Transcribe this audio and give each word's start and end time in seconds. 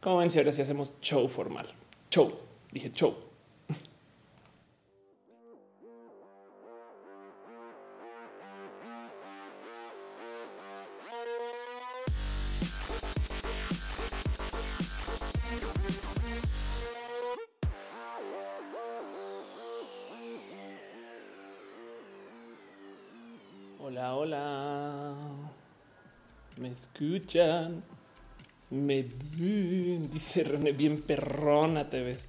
Como 0.00 0.16
ven, 0.16 0.30
si 0.30 0.38
ahora 0.38 0.50
sí 0.50 0.62
hacemos 0.62 0.94
show 1.02 1.28
formal. 1.28 1.66
Show, 2.10 2.32
dije 2.72 2.90
show. 2.90 3.14
Hola, 23.80 24.14
hola. 24.14 25.14
¿Me 26.56 26.68
escuchan? 26.68 27.82
Me 28.70 29.04
dice 30.12 30.44
René, 30.44 30.70
bien 30.70 31.02
perrona 31.02 31.88
te 31.88 32.02
ves. 32.02 32.28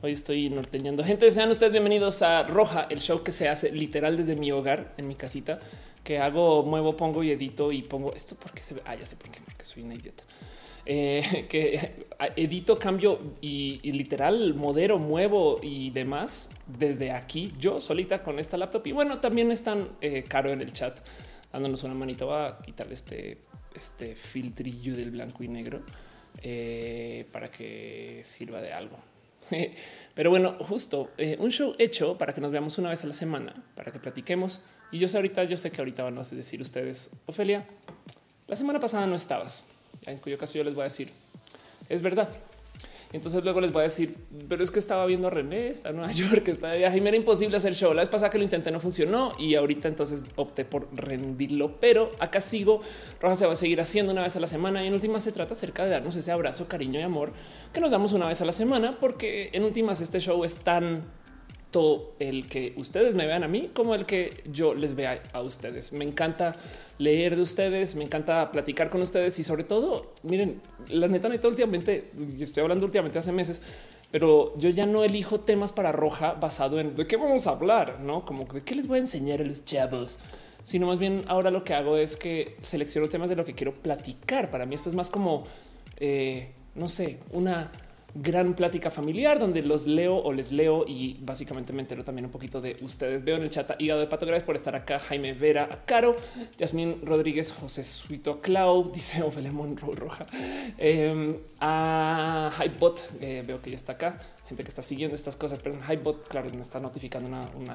Hoy 0.00 0.12
estoy 0.12 0.48
norteñando. 0.48 1.04
Gente, 1.04 1.30
sean 1.30 1.50
ustedes 1.50 1.70
bienvenidos 1.70 2.22
a 2.22 2.42
Roja, 2.44 2.86
el 2.88 3.00
show 3.00 3.22
que 3.22 3.30
se 3.30 3.50
hace 3.50 3.70
literal 3.72 4.16
desde 4.16 4.34
mi 4.34 4.50
hogar, 4.50 4.94
en 4.96 5.06
mi 5.06 5.16
casita, 5.16 5.60
que 6.02 6.18
hago, 6.18 6.64
muevo, 6.64 6.96
pongo 6.96 7.22
y 7.22 7.30
edito 7.30 7.70
y 7.72 7.82
pongo 7.82 8.14
esto 8.14 8.34
porque 8.40 8.62
se 8.62 8.74
ve. 8.74 8.82
Ah, 8.86 8.94
ya 8.94 9.04
sé 9.04 9.16
por 9.16 9.30
qué, 9.30 9.40
porque 9.44 9.64
soy 9.64 9.82
una 9.82 9.94
idiota. 9.94 10.24
Eh, 10.86 11.46
que 11.50 12.06
edito, 12.34 12.78
cambio 12.78 13.20
y, 13.42 13.80
literal 13.92 14.54
modero, 14.54 14.98
muevo 14.98 15.60
y 15.62 15.90
demás 15.90 16.50
desde 16.66 17.12
aquí, 17.12 17.52
yo 17.60 17.80
solita 17.80 18.22
con 18.22 18.38
esta 18.38 18.56
laptop. 18.56 18.86
Y 18.86 18.92
bueno, 18.92 19.20
también 19.20 19.52
están 19.52 19.90
eh, 20.00 20.24
caro 20.26 20.50
en 20.50 20.62
el 20.62 20.72
chat 20.72 20.98
dándonos 21.52 21.84
una 21.84 21.92
manito. 21.92 22.28
Va 22.28 22.46
a 22.48 22.62
quitarle 22.62 22.94
este 22.94 23.38
este 23.74 24.14
filtrillo 24.14 24.96
del 24.96 25.10
blanco 25.10 25.42
y 25.44 25.48
negro 25.48 25.82
eh, 26.42 27.26
para 27.32 27.50
que 27.50 28.20
sirva 28.24 28.60
de 28.60 28.72
algo. 28.72 28.96
Pero 30.14 30.30
bueno, 30.30 30.56
justo 30.60 31.10
eh, 31.18 31.36
un 31.38 31.50
show 31.50 31.74
hecho 31.78 32.16
para 32.18 32.32
que 32.32 32.40
nos 32.40 32.50
veamos 32.50 32.78
una 32.78 32.90
vez 32.90 33.04
a 33.04 33.06
la 33.06 33.12
semana, 33.12 33.54
para 33.74 33.92
que 33.92 33.98
platiquemos. 33.98 34.60
Y 34.90 34.98
yo 34.98 35.08
sé 35.08 35.16
ahorita, 35.18 35.44
yo 35.44 35.56
sé 35.56 35.70
que 35.70 35.80
ahorita 35.80 36.02
van 36.02 36.18
a 36.18 36.22
decir 36.22 36.60
ustedes, 36.60 37.10
Ofelia, 37.26 37.66
la 38.46 38.56
semana 38.56 38.80
pasada 38.80 39.06
no 39.06 39.14
estabas, 39.14 39.64
en 40.04 40.18
cuyo 40.18 40.36
caso 40.36 40.54
yo 40.54 40.64
les 40.64 40.74
voy 40.74 40.82
a 40.82 40.84
decir, 40.84 41.08
es 41.88 42.02
verdad, 42.02 42.28
entonces 43.12 43.44
luego 43.44 43.60
les 43.60 43.72
voy 43.72 43.80
a 43.80 43.84
decir, 43.84 44.16
pero 44.48 44.62
es 44.62 44.70
que 44.70 44.78
estaba 44.78 45.04
viendo 45.06 45.28
a 45.28 45.30
René, 45.30 45.68
está 45.68 45.90
en 45.90 45.96
Nueva 45.96 46.12
York, 46.14 46.48
está 46.48 46.70
de 46.70 46.78
viaje 46.78 46.98
y 46.98 47.00
me 47.00 47.10
era 47.10 47.16
imposible 47.16 47.56
hacer 47.56 47.74
show. 47.74 47.92
La 47.92 48.02
vez 48.02 48.08
pasada 48.08 48.30
que 48.30 48.38
lo 48.38 48.44
intenté 48.44 48.70
no 48.70 48.80
funcionó 48.80 49.32
y 49.38 49.54
ahorita 49.54 49.88
entonces 49.88 50.24
opté 50.36 50.64
por 50.64 50.88
rendirlo, 50.94 51.76
pero 51.80 52.10
acá 52.18 52.40
sigo. 52.40 52.80
Roja 53.20 53.36
se 53.36 53.46
va 53.46 53.52
a 53.52 53.56
seguir 53.56 53.80
haciendo 53.80 54.12
una 54.12 54.22
vez 54.22 54.36
a 54.36 54.40
la 54.40 54.46
semana 54.46 54.82
y 54.82 54.86
en 54.88 54.94
últimas 54.94 55.24
se 55.24 55.32
trata 55.32 55.52
acerca 55.52 55.84
de 55.84 55.90
darnos 55.90 56.16
ese 56.16 56.32
abrazo, 56.32 56.68
cariño 56.68 56.98
y 56.98 57.02
amor 57.02 57.32
que 57.72 57.80
nos 57.80 57.90
damos 57.90 58.12
una 58.12 58.26
vez 58.26 58.40
a 58.40 58.44
la 58.44 58.52
semana, 58.52 58.98
porque 59.00 59.50
en 59.52 59.64
últimas 59.64 60.00
este 60.00 60.20
show 60.20 60.44
es 60.44 60.56
tan 60.56 61.04
el 62.18 62.48
que 62.48 62.74
ustedes 62.76 63.14
me 63.14 63.26
vean 63.26 63.44
a 63.44 63.48
mí 63.48 63.70
como 63.74 63.94
el 63.94 64.04
que 64.04 64.42
yo 64.50 64.74
les 64.74 64.94
vea 64.94 65.22
a 65.32 65.40
ustedes. 65.40 65.92
Me 65.92 66.04
encanta 66.04 66.54
leer 66.98 67.36
de 67.36 67.42
ustedes, 67.42 67.96
me 67.96 68.04
encanta 68.04 68.52
platicar 68.52 68.90
con 68.90 69.02
ustedes 69.02 69.38
y 69.38 69.42
sobre 69.42 69.64
todo, 69.64 70.12
miren, 70.22 70.60
la 70.88 71.08
neta, 71.08 71.28
neta, 71.28 71.48
últimamente, 71.48 72.10
estoy 72.38 72.62
hablando 72.62 72.84
últimamente 72.86 73.18
hace 73.18 73.32
meses, 73.32 73.62
pero 74.10 74.56
yo 74.58 74.68
ya 74.70 74.86
no 74.86 75.02
elijo 75.02 75.40
temas 75.40 75.72
para 75.72 75.92
roja 75.92 76.34
basado 76.34 76.78
en 76.78 76.94
de 76.94 77.06
qué 77.06 77.16
vamos 77.16 77.46
a 77.46 77.50
hablar, 77.50 78.00
no 78.00 78.24
como 78.24 78.44
de 78.44 78.62
qué 78.62 78.74
les 78.74 78.86
voy 78.86 78.98
a 78.98 79.00
enseñar 79.00 79.40
a 79.40 79.44
los 79.44 79.64
chavos, 79.64 80.18
sino 80.62 80.86
más 80.86 80.98
bien 80.98 81.24
ahora 81.26 81.50
lo 81.50 81.64
que 81.64 81.74
hago 81.74 81.96
es 81.96 82.16
que 82.16 82.54
selecciono 82.60 83.08
temas 83.08 83.30
de 83.30 83.36
lo 83.36 83.44
que 83.44 83.54
quiero 83.54 83.74
platicar. 83.74 84.50
Para 84.50 84.66
mí 84.66 84.74
esto 84.74 84.90
es 84.90 84.94
más 84.94 85.08
como, 85.08 85.44
eh, 85.98 86.50
no 86.74 86.86
sé, 86.88 87.18
una 87.32 87.72
gran 88.14 88.54
plática 88.54 88.90
familiar 88.90 89.38
donde 89.38 89.62
los 89.62 89.86
leo 89.86 90.16
o 90.16 90.32
les 90.32 90.52
leo 90.52 90.84
y 90.86 91.18
básicamente 91.20 91.72
me 91.72 91.80
entero 91.80 92.04
también 92.04 92.26
un 92.26 92.30
poquito 92.30 92.60
de 92.60 92.76
ustedes. 92.82 93.24
Veo 93.24 93.36
en 93.36 93.42
el 93.42 93.50
chat 93.50 93.80
Hígado 93.80 94.00
de 94.00 94.06
Pato, 94.06 94.26
gracias 94.26 94.44
por 94.44 94.54
estar 94.54 94.76
acá. 94.76 94.98
Jaime 94.98 95.32
Vera, 95.32 95.68
a 95.70 95.84
Caro, 95.84 96.16
Yasmín 96.58 97.00
Rodríguez, 97.02 97.52
José 97.52 97.84
Suito, 97.84 98.40
Clau, 98.40 98.90
dice 98.94 99.22
Monroe 99.52 99.94
Roja, 99.94 100.26
eh, 100.78 101.40
a 101.60 102.52
Hypebot, 102.58 103.16
eh, 103.20 103.42
veo 103.46 103.60
que 103.62 103.70
ya 103.70 103.76
está 103.76 103.92
acá. 103.92 104.18
Gente 104.48 104.64
que 104.64 104.68
está 104.68 104.82
siguiendo 104.82 105.14
estas 105.14 105.36
cosas, 105.36 105.60
pero 105.62 105.76
en 105.76 105.82
Hypebot, 105.82 106.28
claro, 106.28 106.50
me 106.50 106.60
está 106.60 106.80
notificando 106.80 107.30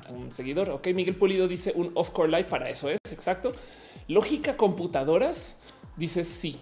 un 0.10 0.32
seguidor. 0.32 0.70
Ok, 0.70 0.88
Miguel 0.88 1.16
Pulido 1.16 1.48
dice 1.48 1.72
un 1.76 1.92
off 1.96 2.12
core 2.12 2.30
live 2.30 2.46
para 2.46 2.70
eso 2.70 2.90
es 2.90 3.00
exacto. 3.12 3.54
Lógica 4.08 4.56
computadoras 4.56 5.58
dice 5.96 6.24
sí. 6.24 6.60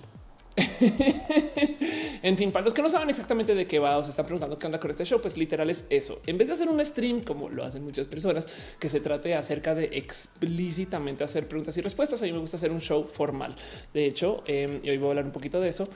en 2.23 2.37
fin, 2.37 2.51
para 2.51 2.63
los 2.63 2.73
que 2.73 2.81
no 2.81 2.87
saben 2.87 3.09
exactamente 3.09 3.55
de 3.55 3.67
qué 3.67 3.79
va 3.79 3.97
o 3.97 4.03
se 4.03 4.11
están 4.11 4.25
preguntando 4.25 4.57
qué 4.57 4.65
onda 4.65 4.79
con 4.79 4.89
este 4.89 5.05
show, 5.05 5.19
pues 5.19 5.35
literal 5.37 5.69
es 5.69 5.85
eso. 5.89 6.21
En 6.25 6.37
vez 6.37 6.47
de 6.47 6.53
hacer 6.53 6.69
un 6.69 6.83
stream 6.83 7.21
como 7.21 7.49
lo 7.49 7.63
hacen 7.63 7.83
muchas 7.83 8.07
personas, 8.07 8.47
que 8.79 8.87
se 8.87 9.01
trate 9.01 9.35
acerca 9.35 9.75
de 9.75 9.85
explícitamente 9.93 11.23
hacer 11.23 11.47
preguntas 11.47 11.75
y 11.77 11.81
respuestas, 11.81 12.21
a 12.21 12.25
mí 12.25 12.31
me 12.31 12.39
gusta 12.39 12.57
hacer 12.57 12.71
un 12.71 12.81
show 12.81 13.03
formal. 13.03 13.55
De 13.93 14.05
hecho, 14.05 14.43
em, 14.47 14.79
y 14.81 14.89
hoy 14.89 14.97
voy 14.97 15.07
a 15.07 15.09
hablar 15.11 15.25
un 15.25 15.31
poquito 15.31 15.59
de 15.59 15.69
eso. 15.69 15.89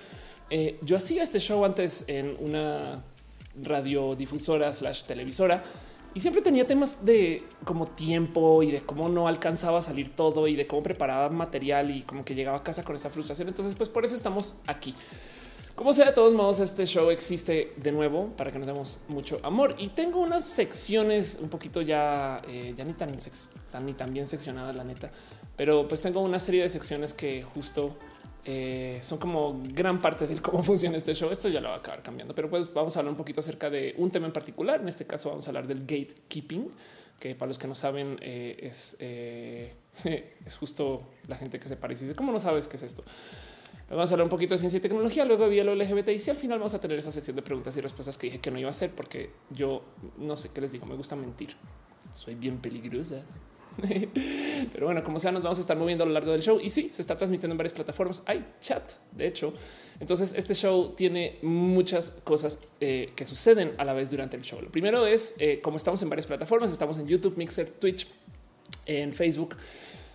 Eh, 0.49 0.77
yo 0.81 0.97
hacía 0.97 1.23
este 1.23 1.39
show 1.39 1.63
antes 1.63 2.05
en 2.07 2.35
una 2.39 3.03
radiodifusora 3.61 4.73
slash 4.73 5.03
televisora 5.03 5.63
y 6.13 6.19
siempre 6.19 6.41
tenía 6.41 6.65
temas 6.65 7.05
de 7.05 7.43
como 7.63 7.87
tiempo 7.87 8.63
y 8.63 8.71
de 8.71 8.81
cómo 8.81 9.09
no 9.09 9.27
alcanzaba 9.27 9.79
a 9.79 9.81
salir 9.81 10.15
todo 10.15 10.47
y 10.47 10.55
de 10.55 10.65
cómo 10.65 10.81
preparaba 10.81 11.29
material 11.29 11.91
y 11.91 12.01
como 12.03 12.25
que 12.25 12.35
llegaba 12.35 12.57
a 12.57 12.63
casa 12.63 12.83
con 12.83 12.95
esa 12.95 13.09
frustración. 13.09 13.47
Entonces, 13.47 13.75
pues 13.75 13.89
por 13.89 14.05
eso 14.05 14.15
estamos 14.15 14.55
aquí. 14.67 14.95
Como 15.75 15.93
sea, 15.93 16.07
de 16.07 16.11
todos 16.11 16.33
modos, 16.33 16.59
este 16.59 16.85
show 16.85 17.09
existe 17.09 17.73
de 17.77 17.91
nuevo 17.93 18.35
para 18.35 18.51
que 18.51 18.59
nos 18.59 18.67
demos 18.67 18.99
mucho 19.07 19.39
amor 19.43 19.75
y 19.77 19.87
tengo 19.87 20.19
unas 20.19 20.43
secciones 20.43 21.39
un 21.41 21.47
poquito 21.47 21.81
ya, 21.81 22.41
eh, 22.49 22.73
ya 22.75 22.83
ni 22.83 22.91
tan, 22.91 23.15
tan, 23.71 23.85
ni 23.85 23.93
tan 23.93 24.13
bien 24.13 24.27
seccionadas, 24.27 24.75
la 24.75 24.83
neta, 24.83 25.09
pero 25.55 25.87
pues 25.87 26.01
tengo 26.01 26.19
una 26.19 26.37
serie 26.37 26.63
de 26.63 26.69
secciones 26.69 27.13
que 27.13 27.43
justo 27.43 27.95
eh, 28.51 28.97
son 29.03 29.19
como 29.19 29.61
gran 29.63 29.99
parte 29.99 30.25
de 30.25 30.41
cómo 30.41 30.63
funciona 30.63 30.97
este 30.97 31.13
show. 31.13 31.29
Esto 31.29 31.49
ya 31.49 31.61
lo 31.61 31.69
va 31.69 31.75
a 31.75 31.77
acabar 31.77 32.01
cambiando, 32.01 32.33
pero 32.33 32.49
pues 32.49 32.73
vamos 32.73 32.95
a 32.95 32.99
hablar 32.99 33.11
un 33.11 33.17
poquito 33.17 33.41
acerca 33.41 33.69
de 33.69 33.93
un 33.97 34.09
tema 34.09 34.25
en 34.25 34.33
particular. 34.33 34.81
En 34.81 34.87
este 34.87 35.05
caso 35.05 35.29
vamos 35.29 35.47
a 35.47 35.51
hablar 35.51 35.67
del 35.67 35.81
gatekeeping, 35.81 36.67
que 37.19 37.35
para 37.35 37.47
los 37.47 37.59
que 37.59 37.67
no 37.67 37.75
saben 37.75 38.17
eh, 38.21 38.57
es, 38.59 38.97
eh, 39.01 39.75
es 40.45 40.55
justo 40.55 41.03
la 41.27 41.35
gente 41.35 41.59
que 41.59 41.67
se 41.67 41.77
parece. 41.77 42.05
Dice, 42.05 42.15
¿cómo 42.15 42.31
no 42.31 42.39
sabes 42.39 42.67
qué 42.67 42.77
es 42.77 42.83
esto? 42.83 43.03
Vamos 43.87 44.09
a 44.09 44.13
hablar 44.15 44.25
un 44.25 44.31
poquito 44.31 44.55
de 44.55 44.57
ciencia 44.57 44.77
y 44.77 44.81
tecnología, 44.81 45.25
luego 45.25 45.43
había 45.43 45.63
lo 45.63 45.75
LGBT 45.75 46.09
y 46.09 46.19
si 46.19 46.31
al 46.31 46.37
final 46.37 46.57
vamos 46.57 46.73
a 46.73 46.81
tener 46.81 46.97
esa 46.97 47.11
sección 47.11 47.35
de 47.35 47.43
preguntas 47.43 47.77
y 47.77 47.81
respuestas 47.81 48.17
que 48.17 48.27
dije 48.27 48.39
que 48.39 48.49
no 48.49 48.59
iba 48.59 48.69
a 48.69 48.71
hacer 48.71 48.91
porque 48.91 49.31
yo 49.51 49.83
no 50.17 50.37
sé 50.37 50.49
qué 50.49 50.61
les 50.61 50.71
digo, 50.71 50.87
me 50.87 50.95
gusta 50.95 51.15
mentir. 51.15 51.55
Soy 52.13 52.33
bien 52.33 52.57
peligrosa. 52.57 53.23
Pero 54.73 54.85
bueno, 54.85 55.03
como 55.03 55.19
sea, 55.19 55.31
nos 55.31 55.43
vamos 55.43 55.57
a 55.57 55.61
estar 55.61 55.77
moviendo 55.77 56.03
a 56.03 56.07
lo 56.07 56.13
largo 56.13 56.31
del 56.31 56.41
show 56.41 56.59
y 56.61 56.69
sí, 56.69 56.89
se 56.91 57.01
está 57.01 57.17
transmitiendo 57.17 57.53
en 57.53 57.57
varias 57.57 57.73
plataformas. 57.73 58.23
Hay 58.25 58.45
chat, 58.59 58.83
de 59.11 59.27
hecho. 59.27 59.53
Entonces, 59.99 60.33
este 60.35 60.53
show 60.53 60.93
tiene 60.95 61.39
muchas 61.41 62.11
cosas 62.23 62.59
eh, 62.79 63.11
que 63.15 63.25
suceden 63.25 63.73
a 63.77 63.85
la 63.85 63.93
vez 63.93 64.09
durante 64.09 64.37
el 64.37 64.43
show. 64.43 64.61
Lo 64.61 64.71
primero 64.71 65.05
es, 65.05 65.35
eh, 65.39 65.59
como 65.61 65.77
estamos 65.77 66.01
en 66.01 66.09
varias 66.09 66.27
plataformas, 66.27 66.71
estamos 66.71 66.97
en 66.97 67.07
YouTube, 67.07 67.37
Mixer, 67.37 67.69
Twitch, 67.71 68.07
en 68.85 69.13
Facebook 69.13 69.55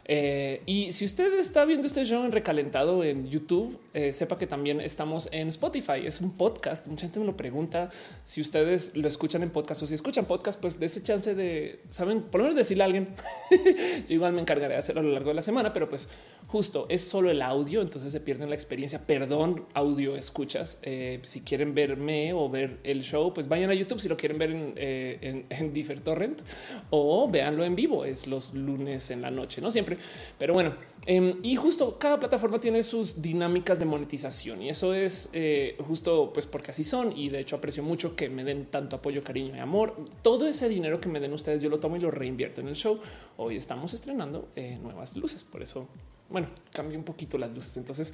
eh, 0.06 0.62
y 0.66 0.92
si 0.92 1.04
usted 1.04 1.32
está 1.38 1.64
viendo 1.64 1.86
este 1.86 2.04
show 2.04 2.24
en 2.24 2.32
recalentado 2.32 3.02
en 3.04 3.26
YouTube, 3.28 3.78
eh, 3.94 4.12
sepa 4.12 4.36
que 4.36 4.46
también 4.46 4.80
estamos 4.80 5.28
en 5.32 5.48
Spotify. 5.48 6.04
Es 6.04 6.20
un 6.20 6.36
podcast. 6.36 6.88
Mucha 6.88 7.02
gente 7.02 7.20
me 7.20 7.26
lo 7.26 7.36
pregunta 7.36 7.90
si 8.22 8.40
ustedes 8.40 8.96
lo 8.96 9.08
escuchan 9.08 9.42
en 9.42 9.50
podcast 9.50 9.82
o 9.82 9.86
si 9.86 9.94
escuchan 9.94 10.26
podcast, 10.26 10.60
pues 10.60 10.78
de 10.78 10.86
ese 10.86 11.02
chance 11.02 11.34
de 11.34 11.80
saben, 11.88 12.22
por 12.22 12.40
lo 12.40 12.44
menos 12.44 12.56
decirle 12.56 12.84
a 12.84 12.86
alguien. 12.86 13.08
Yo 14.08 14.14
igual 14.14 14.34
me 14.34 14.42
encargaré 14.42 14.74
de 14.74 14.78
hacerlo 14.78 15.00
a 15.00 15.04
lo 15.04 15.12
largo 15.12 15.28
de 15.28 15.34
la 15.34 15.42
semana, 15.42 15.72
pero 15.72 15.88
pues 15.88 16.08
justo 16.48 16.86
es 16.90 17.02
solo 17.02 17.30
el 17.30 17.40
audio. 17.40 17.80
Entonces 17.80 18.12
se 18.12 18.20
pierden 18.20 18.50
la 18.50 18.56
experiencia. 18.56 19.06
Perdón, 19.06 19.66
audio 19.72 20.16
escuchas. 20.16 20.78
Eh, 20.82 21.20
si 21.22 21.40
quieren 21.40 21.74
verme 21.74 22.34
o 22.34 22.50
ver 22.50 22.78
el 22.84 23.02
show, 23.02 23.32
pues 23.32 23.48
vayan 23.48 23.70
a 23.70 23.74
YouTube 23.74 24.00
si 24.00 24.08
lo 24.08 24.18
quieren 24.18 24.36
ver 24.36 24.50
en, 24.50 24.74
en, 24.76 25.46
en 25.48 26.00
Torrent 26.02 26.42
o 26.90 27.30
véanlo 27.30 27.64
en 27.64 27.74
vivo. 27.74 28.04
Es 28.04 28.26
los 28.26 28.52
lunes 28.52 29.10
en 29.10 29.22
la 29.22 29.30
noche, 29.30 29.62
no 29.62 29.70
siempre 29.70 29.93
pero 30.38 30.54
bueno, 30.54 30.74
em, 31.06 31.38
y 31.42 31.56
justo 31.56 31.98
cada 31.98 32.18
plataforma 32.18 32.60
tiene 32.60 32.82
sus 32.82 33.22
dinámicas 33.22 33.78
de 33.78 33.84
monetización 33.84 34.62
y 34.62 34.68
eso 34.68 34.94
es 34.94 35.30
eh, 35.32 35.76
justo 35.86 36.32
pues 36.32 36.46
porque 36.46 36.70
así 36.70 36.84
son. 36.84 37.16
Y 37.16 37.28
de 37.28 37.40
hecho 37.40 37.56
aprecio 37.56 37.82
mucho 37.82 38.16
que 38.16 38.28
me 38.28 38.44
den 38.44 38.66
tanto 38.66 38.96
apoyo, 38.96 39.22
cariño 39.22 39.56
y 39.56 39.58
amor. 39.58 39.94
Todo 40.22 40.46
ese 40.46 40.68
dinero 40.68 41.00
que 41.00 41.08
me 41.08 41.20
den 41.20 41.32
ustedes, 41.32 41.62
yo 41.62 41.68
lo 41.68 41.80
tomo 41.80 41.96
y 41.96 42.00
lo 42.00 42.10
reinvierto 42.10 42.60
en 42.60 42.68
el 42.68 42.76
show. 42.76 42.98
Hoy 43.36 43.56
estamos 43.56 43.94
estrenando 43.94 44.48
eh, 44.56 44.78
nuevas 44.82 45.16
luces, 45.16 45.44
por 45.44 45.62
eso, 45.62 45.88
bueno, 46.28 46.48
cambio 46.72 46.98
un 46.98 47.04
poquito 47.04 47.38
las 47.38 47.50
luces. 47.50 47.76
Entonces, 47.76 48.12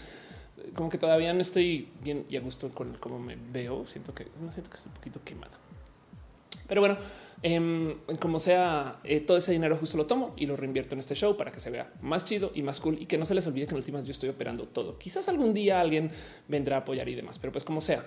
como 0.75 0.91
que 0.91 0.99
todavía 0.99 1.33
no 1.33 1.41
estoy 1.41 1.89
bien 2.03 2.27
y 2.29 2.37
a 2.37 2.41
gusto 2.41 2.69
con 2.71 2.95
cómo 2.95 3.19
me 3.19 3.37
veo. 3.37 3.87
Siento 3.87 4.15
que 4.15 4.27
me 4.41 4.51
siento 4.51 4.71
que 4.71 4.77
estoy 4.77 4.91
un 4.91 4.97
poquito 4.97 5.21
quemada. 5.25 5.59
Pero 6.69 6.81
bueno, 6.83 6.99
em, 7.43 7.97
como 8.19 8.39
sea, 8.39 9.01
eh, 9.05 9.21
todo 9.21 9.37
ese 9.37 9.53
dinero 9.53 9.77
justo 9.77 9.97
lo 9.97 10.07
tomo 10.07 10.35
y 10.37 10.47
lo 10.47 10.57
reinvierto 10.57 10.95
en 10.95 11.01
este 11.01 11.15
show 11.15 11.37
para 11.37 11.51
que 11.51 11.61
se 11.61 11.71
vea 11.71 11.93
más 12.01 12.25
chido 12.25 12.53
y 12.55 12.63
más 12.63 12.81
cool 12.81 12.97
y 13.01 13.07
que 13.07 13.19
no 13.19 13.25
se 13.25 13.35
les 13.35 13.47
olvide 13.47 13.67
que 13.67 13.73
en 13.73 13.79
últimas 13.79 14.05
yo 14.05 14.11
estoy 14.11 14.29
operando 14.29 14.65
todo. 14.65 14.99
Quizás 14.99 15.29
algún 15.29 15.55
día 15.55 15.81
alguien 15.81 16.11
vendrá 16.49 16.77
a 16.77 16.81
apoyar 16.81 17.09
y 17.09 17.15
demás, 17.15 17.39
pero 17.39 17.53
pues 17.53 17.65
como 17.65 17.81
sea, 17.81 18.05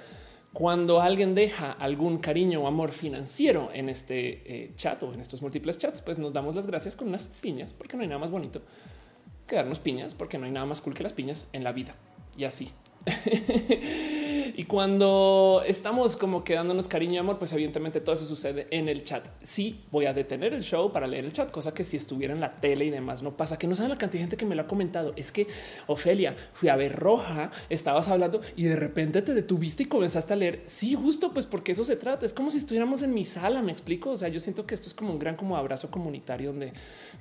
cuando 0.54 1.02
alguien 1.02 1.34
deja 1.34 1.72
algún 1.72 2.20
cariño 2.20 2.62
o 2.62 2.68
amor 2.68 2.92
financiero 2.92 3.72
en 3.74 3.90
este 3.90 4.44
eh, 4.46 4.72
chat 4.76 5.02
o 5.02 5.12
en 5.12 5.20
estos 5.20 5.42
múltiples 5.42 5.80
chats, 5.80 6.04
pues 6.04 6.20
nos 6.20 6.32
damos 6.32 6.56
las 6.56 6.68
gracias 6.68 6.96
con 6.96 7.08
unas 7.08 7.26
piñas, 7.26 7.74
porque 7.74 7.98
no 7.98 8.04
hay 8.04 8.10
nada 8.10 8.20
más 8.20 8.30
bonito 8.30 8.62
que 9.48 9.56
darnos 9.56 9.80
piñas, 9.80 10.14
porque 10.14 10.38
no 10.38 10.46
hay 10.46 10.52
nada 10.52 10.68
más 10.68 10.80
cool 10.82 10.94
que 10.94 11.04
las 11.04 11.14
piñas 11.14 11.48
en 11.54 11.64
la 11.64 11.72
vida. 11.72 11.96
Y 12.38 12.46
así. 12.46 12.72
y 14.56 14.66
cuando 14.66 15.64
estamos 15.66 16.16
como 16.16 16.44
quedándonos 16.44 16.88
cariño 16.88 17.14
y 17.14 17.18
amor, 17.18 17.40
pues 17.40 17.54
evidentemente 17.54 18.02
todo 18.02 18.16
eso 18.16 18.26
sucede 18.26 18.68
en 18.72 18.90
el 18.90 19.04
chat. 19.04 19.28
Sí, 19.44 19.82
voy 19.92 20.06
a 20.06 20.14
detener 20.14 20.54
el 20.54 20.64
show 20.64 20.92
para 20.92 21.08
leer 21.08 21.26
el 21.26 21.34
chat, 21.34 21.52
cosa 21.52 21.74
que 21.74 21.84
si 21.84 21.98
estuviera 21.98 22.34
en 22.34 22.40
la 22.40 22.56
tele 22.56 22.86
y 22.86 22.90
demás 22.90 23.22
no 23.22 23.36
pasa. 23.36 23.58
Que 23.58 23.68
no 23.68 23.76
saben 23.76 23.90
la 23.90 23.98
cantidad 23.98 24.20
de 24.20 24.24
gente 24.26 24.38
que 24.38 24.46
me 24.46 24.56
lo 24.56 24.64
ha 24.64 24.68
comentado. 24.68 25.14
Es 25.16 25.32
que 25.32 25.48
Ofelia, 25.88 26.36
fui 26.54 26.70
a 26.70 26.76
ver 26.76 26.96
Roja, 26.96 27.52
estabas 27.70 28.10
hablando 28.10 28.42
y 28.56 28.64
de 28.64 28.76
repente 28.76 29.22
te 29.22 29.34
detuviste 29.34 29.84
y 29.84 29.86
comenzaste 29.88 30.34
a 30.34 30.36
leer. 30.36 30.62
Sí, 30.66 30.96
justo 30.96 31.34
pues 31.34 31.46
porque 31.46 31.72
eso 31.72 31.84
se 31.84 31.96
trata. 31.96 32.26
Es 32.26 32.34
como 32.34 32.52
si 32.52 32.58
estuviéramos 32.58 33.04
en 33.04 33.14
mi 33.14 33.24
sala. 33.24 33.62
Me 33.62 33.72
explico. 33.72 34.12
O 34.12 34.18
sea, 34.18 34.30
yo 34.30 34.40
siento 34.40 34.66
que 34.66 34.76
esto 34.76 34.88
es 34.88 34.94
como 34.94 35.12
un 35.12 35.20
gran 35.20 35.36
como 35.36 35.58
abrazo 35.58 35.90
comunitario 35.90 36.52
donde 36.52 36.74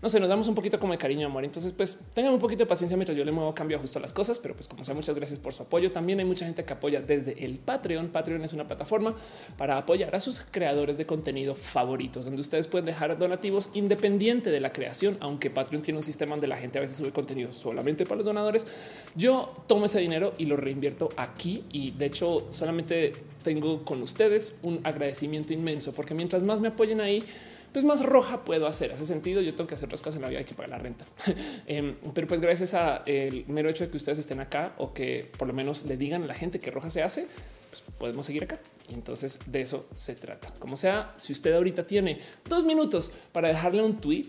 no 0.03 0.09
sé, 0.09 0.19
nos 0.19 0.29
damos 0.29 0.49
un 0.49 0.57
poquito 0.57 0.81
como 0.81 0.93
de 0.93 0.99
cariño 0.99 1.23
y 1.23 1.25
amor. 1.25 1.45
Entonces, 1.45 1.73
pues 1.73 1.97
tengan 2.13 2.35
un 2.35 2.41
poquito 2.41 2.65
de 2.65 2.67
paciencia 2.67 2.97
mientras 2.97 3.17
yo 3.17 3.25
le 3.25 3.31
muevo 3.31 3.55
cambio 3.55 3.79
justo 3.79 4.01
las 4.01 4.13
cosas, 4.13 4.41
pero 4.41 4.55
pues 4.55 4.67
como 4.67 4.85
sea, 4.85 4.97
muchas 4.97 5.15
gracias 5.15 5.39
por 5.39 5.53
su 5.53 5.63
apoyo. 5.63 5.93
También 5.93 6.19
hay 6.19 6.25
mucha 6.25 6.45
gente 6.45 6.65
que 6.65 6.73
apoya 6.73 7.01
desde 7.01 7.22
el 7.31 7.59
Patreon. 7.59 8.09
Patreon 8.09 8.43
es 8.45 8.53
una 8.53 8.67
plataforma 8.67 9.15
para 9.57 9.77
apoyar 9.77 10.15
a 10.15 10.21
sus 10.21 10.41
creadores 10.41 10.99
de 10.99 11.07
contenido 11.07 11.55
favoritos, 11.55 12.25
donde 12.25 12.41
ustedes 12.41 12.67
pueden 12.67 12.87
dejar 12.87 13.19
donativos 13.19 13.71
independiente 13.75 14.51
de 14.51 14.61
la 14.61 14.73
creación, 14.73 15.17
aunque 15.21 15.51
Patreon 15.51 15.83
tiene 15.83 15.99
un 15.99 16.05
sistema 16.05 16.33
donde 16.33 16.49
la 16.49 16.57
gente 16.57 16.79
a 16.79 16.81
veces 16.81 16.97
sube 16.97 17.13
contenido 17.13 17.53
solamente 17.53 18.05
para 18.05 18.17
los 18.17 18.27
donadores. 18.27 18.67
Yo 19.15 19.55
tomo 19.67 19.87
ese 19.87 20.01
dinero 20.01 20.33
y 20.39 20.47
lo 20.47 20.57
reinvierto 20.57 21.11
aquí 21.17 21.65
y 21.73 21.93
de 21.93 22.07
hecho 22.07 22.47
solamente 22.51 23.13
tengo 23.43 23.85
con 23.85 24.03
ustedes 24.03 24.57
un 24.63 24.81
agradecimiento 24.85 25.53
inmenso 25.53 25.93
porque 25.93 26.15
mientras 26.15 26.43
más 26.43 26.61
me 26.61 26.69
apoyen 26.69 27.01
ahí, 27.01 27.25
pues 27.73 27.85
más 27.85 28.05
roja 28.05 28.45
puedo 28.45 28.67
hacer. 28.67 28.93
Hace 28.93 29.07
sentido. 29.07 29.41
Yo 29.41 29.55
tengo 29.55 29.67
que 29.67 29.75
hacer 29.75 29.87
otras 29.87 30.01
cosas 30.01 30.17
en 30.17 30.23
la 30.23 30.29
vida, 30.29 30.39
hay 30.41 30.45
que 30.45 30.55
pagar 30.55 30.71
la 30.71 30.79
renta. 30.79 31.07
Em, 31.67 31.97
pero 32.15 32.27
pues 32.27 32.41
gracias 32.41 32.75
a 32.75 33.03
el 33.07 33.45
mero 33.47 33.69
hecho 33.69 33.85
de 33.85 33.91
que 33.91 33.97
ustedes 33.97 34.19
estén 34.19 34.41
acá 34.41 34.73
o 34.79 34.93
que 34.93 35.31
por 35.39 35.49
lo 35.49 35.55
menos 35.55 35.85
le 35.85 35.97
digan 35.97 36.23
a 36.23 36.27
la 36.27 36.35
gente 36.35 36.61
que 36.61 36.71
roja 36.71 36.91
se 36.91 37.03
hace, 37.03 37.27
pues 37.71 37.83
podemos 37.99 38.27
seguir 38.27 38.45
acá. 38.45 38.59
Y 38.89 38.95
entonces 38.95 39.39
de 39.47 39.61
eso 39.61 39.87
se 39.95 40.15
trata. 40.15 40.53
Como 40.59 40.77
sea, 40.77 41.15
si 41.17 41.33
usted 41.33 41.55
ahorita 41.55 41.85
tiene 41.85 42.19
dos 42.49 42.65
minutos 42.65 43.13
para 43.33 43.49
dejarle 43.49 43.83
un 43.83 44.01
tweet 44.01 44.29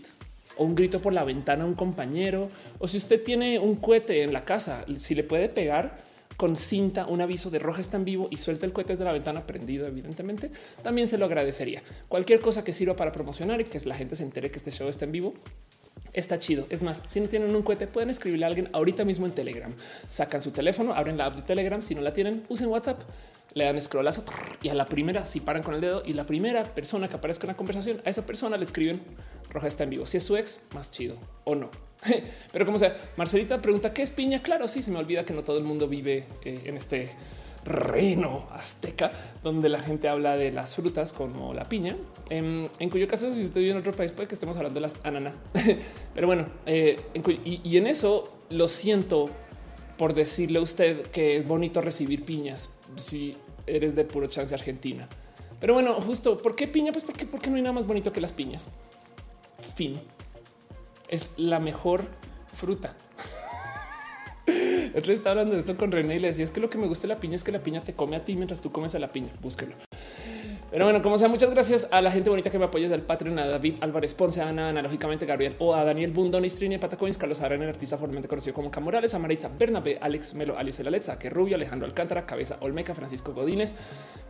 o 0.56 0.64
un 0.64 0.74
grito 0.74 1.00
por 1.00 1.12
la 1.12 1.24
ventana 1.24 1.64
a 1.64 1.66
un 1.66 1.74
compañero, 1.74 2.48
o 2.78 2.88
si 2.88 2.96
usted 2.96 3.22
tiene 3.22 3.58
un 3.58 3.76
cohete 3.76 4.22
en 4.22 4.32
la 4.32 4.44
casa, 4.44 4.84
si 4.96 5.14
le 5.14 5.24
puede 5.24 5.48
pegar, 5.48 5.98
con 6.36 6.56
cinta 6.56 7.06
un 7.06 7.20
aviso 7.20 7.50
de 7.50 7.58
roja 7.58 7.80
está 7.80 7.96
en 7.96 8.04
vivo 8.04 8.28
y 8.30 8.36
suelta 8.36 8.66
el 8.66 8.72
cohete 8.72 8.92
desde 8.92 9.04
la 9.04 9.12
ventana 9.12 9.46
prendido, 9.46 9.86
evidentemente, 9.86 10.50
también 10.82 11.08
se 11.08 11.18
lo 11.18 11.26
agradecería. 11.26 11.82
Cualquier 12.08 12.40
cosa 12.40 12.64
que 12.64 12.72
sirva 12.72 12.96
para 12.96 13.12
promocionar 13.12 13.60
y 13.60 13.64
que 13.64 13.78
la 13.84 13.94
gente 13.94 14.16
se 14.16 14.22
entere 14.22 14.50
que 14.50 14.58
este 14.58 14.70
show 14.70 14.88
está 14.88 15.04
en 15.04 15.12
vivo. 15.12 15.34
Está 16.12 16.38
chido. 16.38 16.66
Es 16.70 16.82
más, 16.82 17.02
si 17.06 17.20
no 17.20 17.28
tienen 17.28 17.54
un 17.54 17.62
cohete, 17.62 17.88
pueden 17.88 18.08
escribirle 18.08 18.44
a 18.44 18.48
alguien 18.48 18.68
ahorita 18.72 19.04
mismo 19.04 19.26
en 19.26 19.32
Telegram. 19.32 19.74
Sacan 20.06 20.42
su 20.42 20.52
teléfono, 20.52 20.94
abren 20.94 21.16
la 21.16 21.26
app 21.26 21.36
de 21.36 21.42
Telegram. 21.42 21.82
Si 21.82 21.94
no 21.94 22.02
la 22.02 22.12
tienen, 22.12 22.44
usen 22.48 22.68
WhatsApp, 22.68 23.00
le 23.54 23.64
dan 23.64 23.80
scrollazo 23.80 24.24
y 24.62 24.68
a 24.68 24.74
la 24.74 24.86
primera, 24.86 25.26
si 25.26 25.40
paran 25.40 25.62
con 25.62 25.74
el 25.74 25.80
dedo 25.80 26.02
y 26.04 26.12
la 26.12 26.26
primera 26.26 26.74
persona 26.74 27.08
que 27.08 27.16
aparezca 27.16 27.46
en 27.46 27.48
la 27.48 27.56
conversación, 27.56 28.02
a 28.04 28.10
esa 28.10 28.26
persona 28.26 28.56
le 28.56 28.64
escriben 28.64 29.00
roja 29.50 29.68
está 29.68 29.84
en 29.84 29.90
vivo. 29.90 30.06
Si 30.06 30.16
es 30.16 30.24
su 30.24 30.36
ex, 30.36 30.60
más 30.74 30.90
chido 30.90 31.16
o 31.44 31.54
no. 31.54 31.70
Pero 32.52 32.66
como 32.66 32.78
sea, 32.78 32.94
Marcelita 33.16 33.62
pregunta 33.62 33.94
qué 33.94 34.02
es 34.02 34.10
piña. 34.10 34.42
Claro, 34.42 34.68
sí, 34.68 34.82
se 34.82 34.90
me 34.90 34.98
olvida 34.98 35.24
que 35.24 35.32
no 35.32 35.44
todo 35.44 35.58
el 35.58 35.64
mundo 35.64 35.88
vive 35.88 36.26
eh, 36.44 36.62
en 36.64 36.76
este 36.76 37.10
reino 37.64 38.46
azteca 38.52 39.10
donde 39.42 39.68
la 39.68 39.80
gente 39.80 40.08
habla 40.08 40.36
de 40.36 40.52
las 40.52 40.76
frutas 40.76 41.12
como 41.12 41.54
la 41.54 41.66
piña, 41.66 41.96
em, 42.28 42.68
en, 42.78 42.90
cuyo 42.90 43.08
caso 43.08 43.30
si 43.30 43.42
usted 43.42 43.60
vive 43.60 43.72
en 43.72 43.78
otro 43.78 43.94
país 43.96 44.12
puede 44.12 44.28
que 44.28 44.34
estemos 44.34 44.56
hablando 44.58 44.74
de 44.74 44.82
las 44.82 44.96
ananas. 45.02 45.34
Pero 46.14 46.26
bueno, 46.26 46.46
eh, 46.66 47.00
y, 47.44 47.76
en 47.76 47.86
eso 47.86 48.36
lo 48.50 48.68
siento 48.68 49.30
por 49.96 50.14
decirle 50.14 50.58
a 50.58 50.62
usted 50.62 51.06
que 51.06 51.36
es 51.36 51.46
bonito 51.46 51.80
recibir 51.80 52.24
piñas 52.24 52.70
si 52.96 53.36
eres 53.66 53.94
de 53.94 54.04
puro 54.04 54.26
chance 54.26 54.54
Argentina. 54.54 55.08
Pero 55.60 55.74
bueno, 55.74 55.94
justo, 55.94 56.38
¿por 56.38 56.54
qué 56.54 56.68
piña? 56.68 56.92
Pues 56.92 57.04
porque, 57.04 57.26
porque 57.26 57.50
no 57.50 57.56
hay 57.56 57.62
nada 57.62 57.72
más 57.72 57.86
bonito 57.86 58.12
que 58.12 58.20
las 58.20 58.32
piñas. 58.32 58.68
Fin 59.74 60.00
es 61.08 61.32
la 61.36 61.60
mejor 61.60 62.06
fruta. 62.52 62.96
El 64.46 65.10
está 65.10 65.30
hablando 65.30 65.54
de 65.54 65.60
esto 65.60 65.76
con 65.76 65.90
René 65.90 66.16
y 66.16 66.18
le 66.18 66.28
decía 66.28 66.44
es 66.44 66.50
que 66.50 66.60
lo 66.60 66.70
que 66.70 66.78
me 66.78 66.86
gusta 66.86 67.08
de 67.08 67.14
la 67.14 67.20
piña 67.20 67.34
es 67.34 67.44
que 67.44 67.50
la 67.50 67.62
piña 67.62 67.82
te 67.82 67.94
come 67.94 68.16
a 68.16 68.24
ti 68.24 68.36
mientras 68.36 68.60
tú 68.60 68.70
comes 68.70 68.94
a 68.94 68.98
la 68.98 69.10
piña. 69.10 69.32
Búsquelo. 69.40 69.74
Pero 70.74 70.86
bueno, 70.86 71.02
como 71.02 71.18
sea, 71.18 71.28
muchas 71.28 71.50
gracias 71.50 71.86
a 71.92 72.00
la 72.00 72.10
gente 72.10 72.30
bonita 72.30 72.50
que 72.50 72.58
me 72.58 72.64
apoya 72.64 72.88
del 72.88 73.02
Patreon, 73.02 73.38
a 73.38 73.46
David 73.46 73.76
Álvarez 73.80 74.12
Ponce, 74.12 74.42
a 74.42 74.48
Ana, 74.48 74.70
analógicamente 74.70 75.24
Gabriel 75.24 75.54
o 75.60 75.72
a 75.72 75.84
Daniel 75.84 76.10
Bundon, 76.10 76.44
Istrini, 76.44 76.78
Patacoins, 76.78 77.16
Carlos 77.16 77.42
Arana, 77.42 77.62
el 77.62 77.70
artista 77.70 77.96
formalmente 77.96 78.26
conocido 78.26 78.54
como 78.54 78.72
Camorales, 78.72 79.14
a 79.14 79.20
Marisa 79.20 79.48
Bernabe, 79.56 79.98
Alex 80.00 80.34
Melo, 80.34 80.58
Alice 80.58 80.82
Laletza, 80.82 81.16
que 81.16 81.30
Rubio, 81.30 81.54
Alejandro 81.54 81.86
Alcántara, 81.86 82.26
Cabeza 82.26 82.56
Olmeca, 82.58 82.92
Francisco 82.92 83.32
Godínez. 83.32 83.76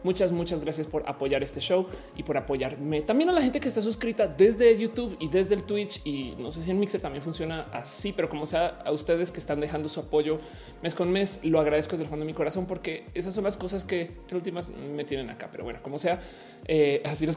Muchas, 0.03 0.33
muchas 0.33 0.61
gracias 0.61 0.87
por 0.87 1.09
apoyar 1.09 1.43
este 1.43 1.61
show 1.61 1.87
y 2.15 2.25
por 2.25 2.37
apoyarme. 2.37 3.01
También 3.01 3.31
a 3.31 3.33
la 3.33 3.41
gente 3.41 3.59
que 3.59 3.69
está 3.69 3.81
suscrita 3.81 4.29
desde 4.29 4.77
YouTube 4.77 5.17
y 5.21 5.31
desde 5.31 5.55
el 5.55 5.65
Twitch 5.65 6.03
y 6.05 6.35
no 6.39 6.51
sé 6.51 6.63
si 6.63 6.73
en 6.73 6.79
Mixer 6.79 7.01
también 7.01 7.23
funciona 7.23 7.69
así, 7.73 8.13
pero 8.13 8.29
como 8.29 8.45
sea, 8.45 8.83
a 8.85 8.93
ustedes 8.93 9.33
que 9.33 9.39
están 9.39 9.61
dejando 9.61 9.89
su 9.89 9.99
apoyo 9.99 10.39
mes 10.83 10.95
con 10.95 11.11
mes, 11.11 11.41
lo 11.43 11.59
agradezco 11.59 11.93
desde 11.93 12.05
el 12.05 12.11
fondo 12.11 12.27
de 12.27 12.31
mi 12.31 12.35
corazón 12.35 12.67
porque 12.67 13.07
esas 13.15 13.35
son 13.35 13.45
las 13.45 13.57
cosas 13.57 13.87
que 13.87 14.11
en 14.29 14.37
últimas 14.37 14.69
me 14.69 15.05
tienen 15.05 15.31
acá. 15.31 15.49
Pero 15.51 15.65
bueno, 15.65 15.81
como 15.83 15.99
sea, 15.99 16.21
eh, 16.67 17.03
así 17.05 17.27
los 17.27 17.37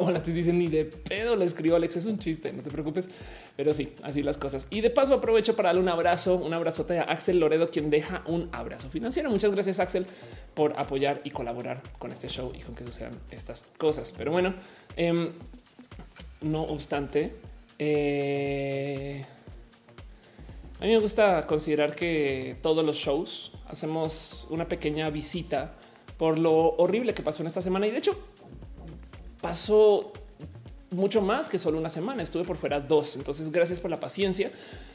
volantes 0.00 0.34
dicen 0.34 0.58
ni 0.58 0.68
de 0.68 0.86
pedo 0.86 1.36
le 1.36 1.44
escribo 1.44 1.76
Alex. 1.76 1.96
Es 1.96 2.06
un 2.06 2.18
chiste, 2.18 2.52
no 2.52 2.62
te 2.62 2.70
preocupes, 2.70 3.08
pero 3.56 3.74
sí, 3.74 3.92
así 4.02 4.22
las 4.22 4.38
cosas. 4.38 4.66
Y 4.70 4.80
de 4.80 4.90
paso 4.90 5.14
aprovecho 5.14 5.54
para 5.54 5.68
darle 5.68 5.82
un 5.82 5.88
abrazo, 5.88 6.36
un 6.36 6.52
abrazote 6.54 6.98
a 6.98 7.02
Axel 7.02 7.38
Loredo, 7.38 7.70
quien 7.70 7.90
deja 7.90 8.22
un 8.26 8.48
abrazo 8.52 8.88
financiero. 8.88 9.30
Muchas 9.30 9.52
gracias, 9.52 9.80
Axel, 9.80 10.06
por 10.54 10.78
apoyar 10.78 11.20
y 11.24 11.30
colaborar 11.30 11.82
con 11.98 12.12
este 12.12 12.28
show 12.28 12.52
y 12.54 12.60
con 12.60 12.74
que 12.74 12.84
sucedan 12.84 13.12
estas 13.30 13.64
cosas. 13.76 14.14
Pero 14.16 14.32
bueno, 14.32 14.54
em, 14.96 15.32
no 16.40 16.62
obstante, 16.62 17.34
eh, 17.78 19.24
a 20.80 20.84
mí 20.84 20.90
me 20.90 20.98
gusta 20.98 21.46
considerar 21.46 21.94
que 21.94 22.56
todos 22.62 22.84
los 22.84 22.96
shows 22.96 23.52
hacemos 23.68 24.46
una 24.50 24.68
pequeña 24.68 25.10
visita 25.10 25.74
por 26.16 26.38
lo 26.38 26.74
horrible 26.76 27.14
que 27.14 27.22
pasó 27.22 27.42
en 27.42 27.48
esta 27.48 27.62
semana. 27.62 27.86
Y 27.86 27.90
de 27.90 27.98
hecho, 27.98 28.18
pasó 29.40 30.12
mucho 30.94 31.20
más 31.20 31.48
que 31.48 31.58
solo 31.58 31.78
una 31.78 31.88
semana. 31.88 32.22
Estuve 32.22 32.44
por 32.44 32.56
fuera 32.56 32.80
dos. 32.80 33.16
Entonces, 33.16 33.50
gracias 33.50 33.80
por 33.80 33.90
la 33.90 33.98
paciencia. 33.98 34.50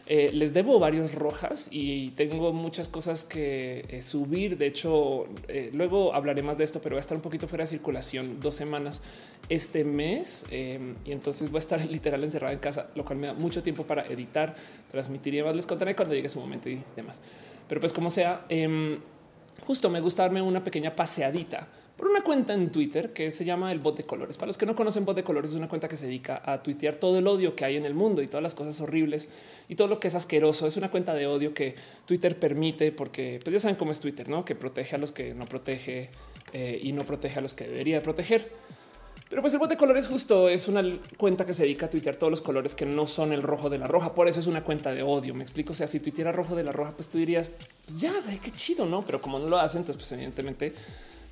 Eh, 0.08 0.32
les 0.34 0.54
debo 0.54 0.80
varios 0.80 1.14
rojas 1.14 1.68
y 1.72 2.12
tengo 2.12 2.52
muchas 2.52 2.88
cosas 2.88 3.26
que 3.26 3.86
eh, 3.90 4.02
subir. 4.02 4.58
De 4.58 4.66
hecho, 4.66 5.28
eh, 5.48 5.70
luego 5.74 6.14
hablaré 6.14 6.42
más 6.42 6.58
de 6.58 6.64
esto, 6.64 6.80
pero 6.82 6.96
voy 6.96 7.00
a 7.00 7.02
estar 7.02 7.16
un 7.16 7.22
poquito 7.22 7.48
fuera 7.48 7.64
de 7.64 7.70
circulación 7.70 8.40
dos 8.40 8.56
semanas 8.56 9.02
este 9.50 9.84
mes. 9.84 10.46
y 10.52 11.12
entonces 11.12 11.50
voy 11.50 11.58
a 11.58 11.60
estar 11.60 11.86
literal 11.90 12.24
encerrado 12.24 12.54
en 12.54 12.60
casa, 12.60 12.90
lo 12.96 13.06
cual 13.06 13.20
me 13.20 13.28
da 13.28 13.34
mucho 13.34 13.62
tiempo 13.62 13.84
para 13.84 14.04
editar, 14.04 14.56
transmitir 14.90 15.36
y 15.36 15.44
más. 15.44 15.56
Les 15.56 15.68
contaré 15.68 15.96
cuando 15.96 16.16
llegue 16.16 16.30
su 16.30 16.40
momento 16.40 16.70
y 16.70 16.82
demás. 16.96 17.22
Pero 17.68 17.80
pues 17.80 17.94
como 17.94 18.10
sea, 18.10 18.46
em, 18.50 19.00
justo 19.70 19.88
me 19.92 20.00
gusta 20.00 20.24
darme 20.24 20.42
una 20.42 20.64
pequeña 20.64 20.96
paseadita 20.96 21.68
por 21.96 22.08
una 22.08 22.24
cuenta 22.24 22.56
en 22.56 22.72
Twitter 22.72 23.14
que 23.14 23.30
se 23.30 23.46
llama 23.46 23.72
el 23.72 23.78
bot 23.78 23.96
de 23.96 24.04
colores. 24.04 24.36
Para 24.36 24.48
los 24.48 24.58
que 24.58 24.66
no 24.66 24.76
conocen 24.76 25.06
bot 25.06 25.16
de 25.16 25.24
colores 25.24 25.52
es 25.52 25.56
una 25.56 25.68
cuenta 25.68 25.88
que 25.88 25.96
se 25.96 26.08
dedica 26.08 26.42
a 26.44 26.64
tuitear 26.64 26.96
todo 26.96 27.20
el 27.20 27.28
odio 27.28 27.56
que 27.56 27.66
hay 27.66 27.78
en 27.78 27.86
el 27.86 27.94
mundo 27.94 28.24
y 28.24 28.28
todas 28.28 28.42
las 28.42 28.56
cosas 28.56 28.82
horribles 28.82 29.30
y 29.68 29.76
todo 29.76 29.88
lo 29.88 30.00
que 30.00 30.08
es 30.08 30.16
asqueroso. 30.16 30.66
Es 30.66 30.76
una 30.76 30.90
cuenta 30.90 31.14
de 31.14 31.28
odio 31.28 31.54
que 31.54 31.76
Twitter 32.08 32.40
permite 32.40 32.92
porque 32.92 33.40
pues 33.44 33.54
ya 33.54 33.60
saben 33.60 33.76
cómo 33.76 33.92
es 33.92 34.00
Twitter, 34.00 34.28
¿no? 34.28 34.44
Que 34.44 34.56
protege 34.56 34.96
a 34.96 34.98
los 34.98 35.12
que 35.12 35.36
no 35.36 35.46
protege 35.46 36.10
eh, 36.52 36.80
y 36.82 36.92
no 36.92 37.06
protege 37.06 37.38
a 37.38 37.42
los 37.44 37.54
que 37.54 37.68
debería 37.68 38.02
proteger. 38.02 38.52
Pero 39.30 39.44
pues 39.44 39.54
el 39.54 39.60
bot 39.60 39.70
de 39.70 39.78
colores 39.78 40.08
justo 40.08 40.50
es 40.50 40.68
una 40.68 40.84
cuenta 41.18 41.46
que 41.46 41.54
se 41.54 41.64
dedica 41.64 41.86
a 41.86 41.90
tuitear 41.90 42.16
todos 42.16 42.32
los 42.32 42.42
colores 42.42 42.74
que 42.74 42.86
no 42.86 43.06
son 43.06 43.32
el 43.32 43.44
rojo 43.44 43.70
de 43.70 43.78
la 43.78 43.88
roja. 43.88 44.16
Por 44.16 44.28
eso 44.28 44.40
es 44.40 44.48
una 44.48 44.64
cuenta 44.64 44.92
de 44.92 45.04
odio. 45.04 45.36
Me 45.36 45.44
explico. 45.44 45.74
O 45.74 45.76
sea, 45.76 45.86
si 45.86 46.00
tuiteara 46.00 46.32
rojo 46.32 46.56
de 46.56 46.64
la 46.64 46.72
roja, 46.72 46.94
pues 46.96 47.10
tú 47.10 47.20
dirías, 47.20 47.52
pues 47.86 48.00
ya, 48.02 48.12
qué 48.42 48.52
chido, 48.52 48.88
no? 48.88 49.06
Pero 49.06 49.22
como 49.22 49.38
no 49.38 49.48
lo 49.48 49.60
hacen, 49.60 49.82
entonces, 49.82 49.98
pues 49.98 50.12
evidentemente 50.14 50.74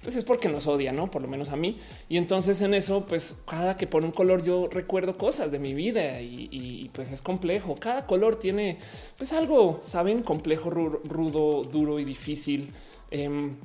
pues 0.01 0.16
es 0.16 0.24
porque 0.24 0.48
nos 0.48 0.68
odia, 0.68 0.92
no 0.94 1.10
por 1.10 1.22
lo 1.22 1.27
menos 1.27 1.50
a 1.50 1.56
mí. 1.56 1.80
Y 2.08 2.18
entonces 2.18 2.62
en 2.62 2.74
eso, 2.74 3.06
pues 3.08 3.42
cada 3.46 3.77
que 3.77 3.88
pone 3.88 4.06
un 4.06 4.12
color, 4.12 4.44
yo 4.44 4.70
recuerdo 4.72 5.18
cosas 5.18 5.51
de 5.51 5.60
mi 5.60 5.74
vida 5.74 6.22
y, 6.22 6.89
pues 6.94 7.12
es 7.12 7.22
complejo. 7.22 7.75
Cada 7.75 8.06
color 8.06 8.38
tiene 8.38 8.77
pues 9.18 9.34
algo, 9.34 9.80
saben, 9.82 10.24
complejo, 10.24 10.70
rudo, 10.70 11.63
duro 11.63 12.00
y 12.00 12.06
difícil. 12.06 12.72
Em, 13.12 13.56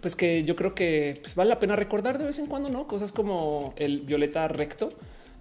pues 0.00 0.16
que 0.16 0.44
yo 0.44 0.56
creo 0.56 0.74
que 0.74 1.18
pues, 1.20 1.34
vale 1.34 1.50
la 1.50 1.58
pena 1.58 1.76
recordar 1.76 2.18
de 2.18 2.24
vez 2.24 2.38
en 2.38 2.46
cuando, 2.46 2.68
no 2.68 2.86
cosas 2.86 3.12
como 3.12 3.74
el 3.76 4.00
violeta 4.00 4.48
recto, 4.48 4.88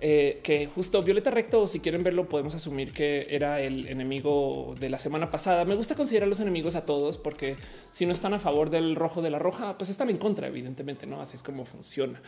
eh, 0.05 0.41
que 0.43 0.67
justo 0.67 1.01
Violeta 1.01 1.31
Recto, 1.31 1.65
si 1.65 1.79
quieren 1.79 2.03
verlo, 2.03 2.27
podemos 2.27 2.53
asumir 2.53 2.91
que 2.91 3.25
era 3.29 3.61
el 3.61 3.87
enemigo 3.87 4.75
de 4.77 4.89
la 4.89 4.97
semana 4.97 5.31
pasada. 5.31 5.63
Me 5.63 5.75
gusta 5.75 5.95
considerar 5.95 6.27
los 6.27 6.41
enemigos 6.41 6.75
a 6.75 6.85
todos 6.85 7.17
porque 7.17 7.55
si 7.89 8.05
no 8.05 8.11
están 8.11 8.33
a 8.33 8.39
favor 8.39 8.69
del 8.69 8.97
rojo 8.97 9.21
de 9.21 9.29
la 9.29 9.39
roja, 9.39 9.77
pues 9.77 9.89
están 9.89 10.09
en 10.09 10.17
contra, 10.17 10.47
evidentemente, 10.47 11.07
no 11.07 11.21
así 11.21 11.37
es 11.37 11.41
como 11.41 11.63
funciona 11.63 12.21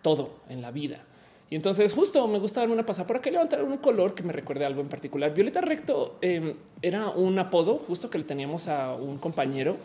todo 0.00 0.30
en 0.48 0.62
la 0.62 0.70
vida. 0.70 1.04
Y 1.50 1.56
entonces 1.56 1.92
justo 1.92 2.26
me 2.26 2.38
gusta 2.38 2.60
dar 2.60 2.70
una 2.70 2.86
pasada 2.86 3.06
por 3.06 3.16
acá 3.16 3.30
levantar 3.30 3.62
un 3.62 3.76
color 3.76 4.14
que 4.14 4.22
me 4.22 4.32
recuerde 4.32 4.64
algo 4.64 4.80
en 4.80 4.88
particular. 4.88 5.34
Violeta 5.34 5.60
Recto 5.60 6.16
em, 6.22 6.54
era 6.80 7.10
un 7.10 7.38
apodo 7.38 7.78
justo 7.78 8.08
que 8.08 8.16
le 8.16 8.24
teníamos 8.24 8.66
a 8.68 8.94
un 8.94 9.18
compañero 9.18 9.76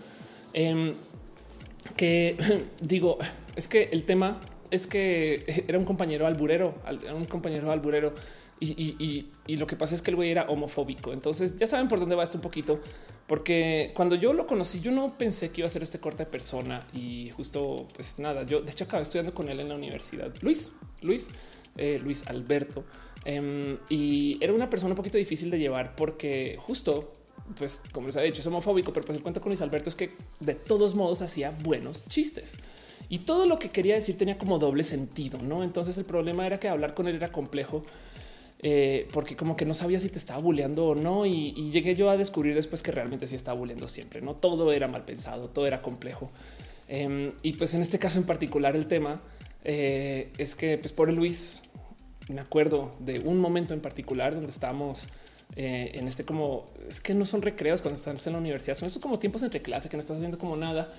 em, 0.53 0.95
que 1.95 2.38
digo, 2.81 3.17
es 3.55 3.67
que 3.67 3.89
el 3.91 4.03
tema 4.03 4.41
es 4.71 4.88
que 4.88 5.45
era 5.67 5.77
un 5.77 5.86
compañero 5.86 6.27
alburero, 6.27 6.75
un 7.15 7.25
compañero 7.25 7.71
alburero. 7.71 8.13
Y, 8.62 9.27
lo 9.55 9.65
que 9.67 9.77
pasa 9.77 9.95
es 9.95 10.01
que 10.01 10.12
el 10.12 10.17
güey 10.17 10.31
era 10.31 10.43
homofóbico. 10.50 11.13
Entonces 11.13 11.57
ya 11.57 11.65
saben 11.65 11.88
por 11.88 12.00
dónde 12.00 12.15
va 12.15 12.24
esto 12.24 12.38
un 12.38 12.41
poquito, 12.41 12.81
porque 13.25 13.93
cuando 13.95 14.15
yo 14.15 14.33
lo 14.33 14.45
conocí, 14.45 14.81
yo 14.81 14.91
no 14.91 15.17
pensé 15.17 15.51
que 15.51 15.62
iba 15.62 15.67
a 15.67 15.69
ser 15.69 15.81
este 15.81 16.00
corte 16.00 16.25
de 16.25 16.29
persona 16.29 16.86
y 16.93 17.29
justo 17.29 17.88
pues 17.95 18.19
nada, 18.19 18.43
yo 18.43 18.62
de 18.62 18.71
hecho 18.71 18.83
acabé 18.83 19.03
estudiando 19.03 19.33
con 19.33 19.48
él 19.48 19.62
en 19.62 19.69
la 19.69 19.75
universidad. 19.75 20.33
Luis, 20.41 20.74
Luis, 21.01 21.29
eh, 21.77 22.00
Luis 22.03 22.27
Alberto. 22.27 22.83
Em, 23.25 23.77
y 23.89 24.38
era 24.41 24.53
una 24.53 24.69
persona 24.69 24.91
un 24.91 24.98
poquito 24.98 25.17
difícil 25.17 25.50
de 25.51 25.59
llevar 25.59 25.95
porque 25.95 26.57
justo 26.59 27.13
pues 27.58 27.82
como 27.91 28.08
les 28.08 28.18
ha 28.18 28.22
dicho, 28.22 28.41
es 28.41 28.48
homofóbico, 28.48 28.94
pero 28.94 29.06
pues 29.06 29.18
el 29.18 29.24
cuento 29.24 29.41
con 29.41 29.50
Luis 29.50 29.62
Alberto 29.62 29.89
es 29.89 29.96
que 29.96 30.15
de 30.39 30.56
todos 30.56 30.96
modos 30.96 31.22
hacía 31.22 31.51
buenos 31.51 32.06
chistes 32.08 32.56
y 33.10 33.20
todo 33.20 33.46
lo 33.46 33.58
que 33.60 33.70
quería 33.70 33.96
decir 33.96 34.18
tenía 34.18 34.38
como 34.38 34.60
doble 34.60 34.84
sentido, 34.84 35.39
¿no? 35.39 35.63
Entonces 35.63 35.98
el 35.98 36.06
problema 36.06 36.46
era 36.46 36.60
que 36.60 36.70
hablar 36.70 36.94
con 36.94 37.08
él 37.08 37.15
era 37.15 37.32
complejo. 37.32 37.84
Eh, 38.62 39.08
porque 39.13 39.38
como 39.38 39.56
que 39.56 39.63
no 39.63 39.74
sabía 39.74 40.01
si 40.01 40.10
te 40.10 40.18
estaba 40.18 40.41
bulleando 40.41 40.88
o 40.88 40.96
no 40.96 41.25
y, 41.25 41.53
llegué 41.72 41.96
yo 41.96 42.10
a 42.10 42.18
descubrir 42.18 42.56
después 42.56 42.84
que 42.84 42.91
realmente 42.91 43.25
sí 43.25 43.38
estaba 43.38 43.58
bulleando 43.58 43.88
siempre, 43.88 44.22
no 44.22 44.36
todo 44.36 44.74
era 44.74 44.89
mal 44.89 45.06
pensado, 45.06 45.48
todo 45.48 45.65
era 45.65 45.82
complejo 45.82 46.29
em, 46.89 47.32
y 47.41 47.53
pues 47.53 47.74
en 47.74 47.82
este 47.82 48.00
caso 48.00 48.20
en 48.20 48.25
particular 48.25 48.75
el 48.75 48.88
tema 48.88 49.22
eh, 49.63 50.34
es 50.38 50.56
que 50.56 50.77
pues 50.77 50.91
por 50.91 51.10
Luis 51.10 51.62
me 52.27 52.41
acuerdo 52.41 52.91
de 53.00 53.20
un 53.20 53.39
momento 53.39 53.74
en 53.74 53.79
particular 53.79 54.36
donde 54.36 54.51
estábamos 54.51 55.08
eh, 55.56 55.91
en 55.96 56.08
este 56.08 56.25
como 56.25 56.65
es 56.88 57.01
que 57.01 57.13
no 57.13 57.25
son 57.25 57.41
recreos 57.41 57.82
cuando 57.82 57.96
estás 57.96 58.25
en 58.27 58.34
la 58.34 58.39
universidad, 58.39 58.75
son 58.75 58.88
esos 58.88 59.01
como 59.01 59.20
tiempos 59.20 59.44
entre 59.44 59.62
clase 59.62 59.89
que 59.89 59.98
no 59.98 60.01
estás 60.01 60.18
haciendo 60.18 60.38
como 60.38 60.56
nada. 60.56 60.94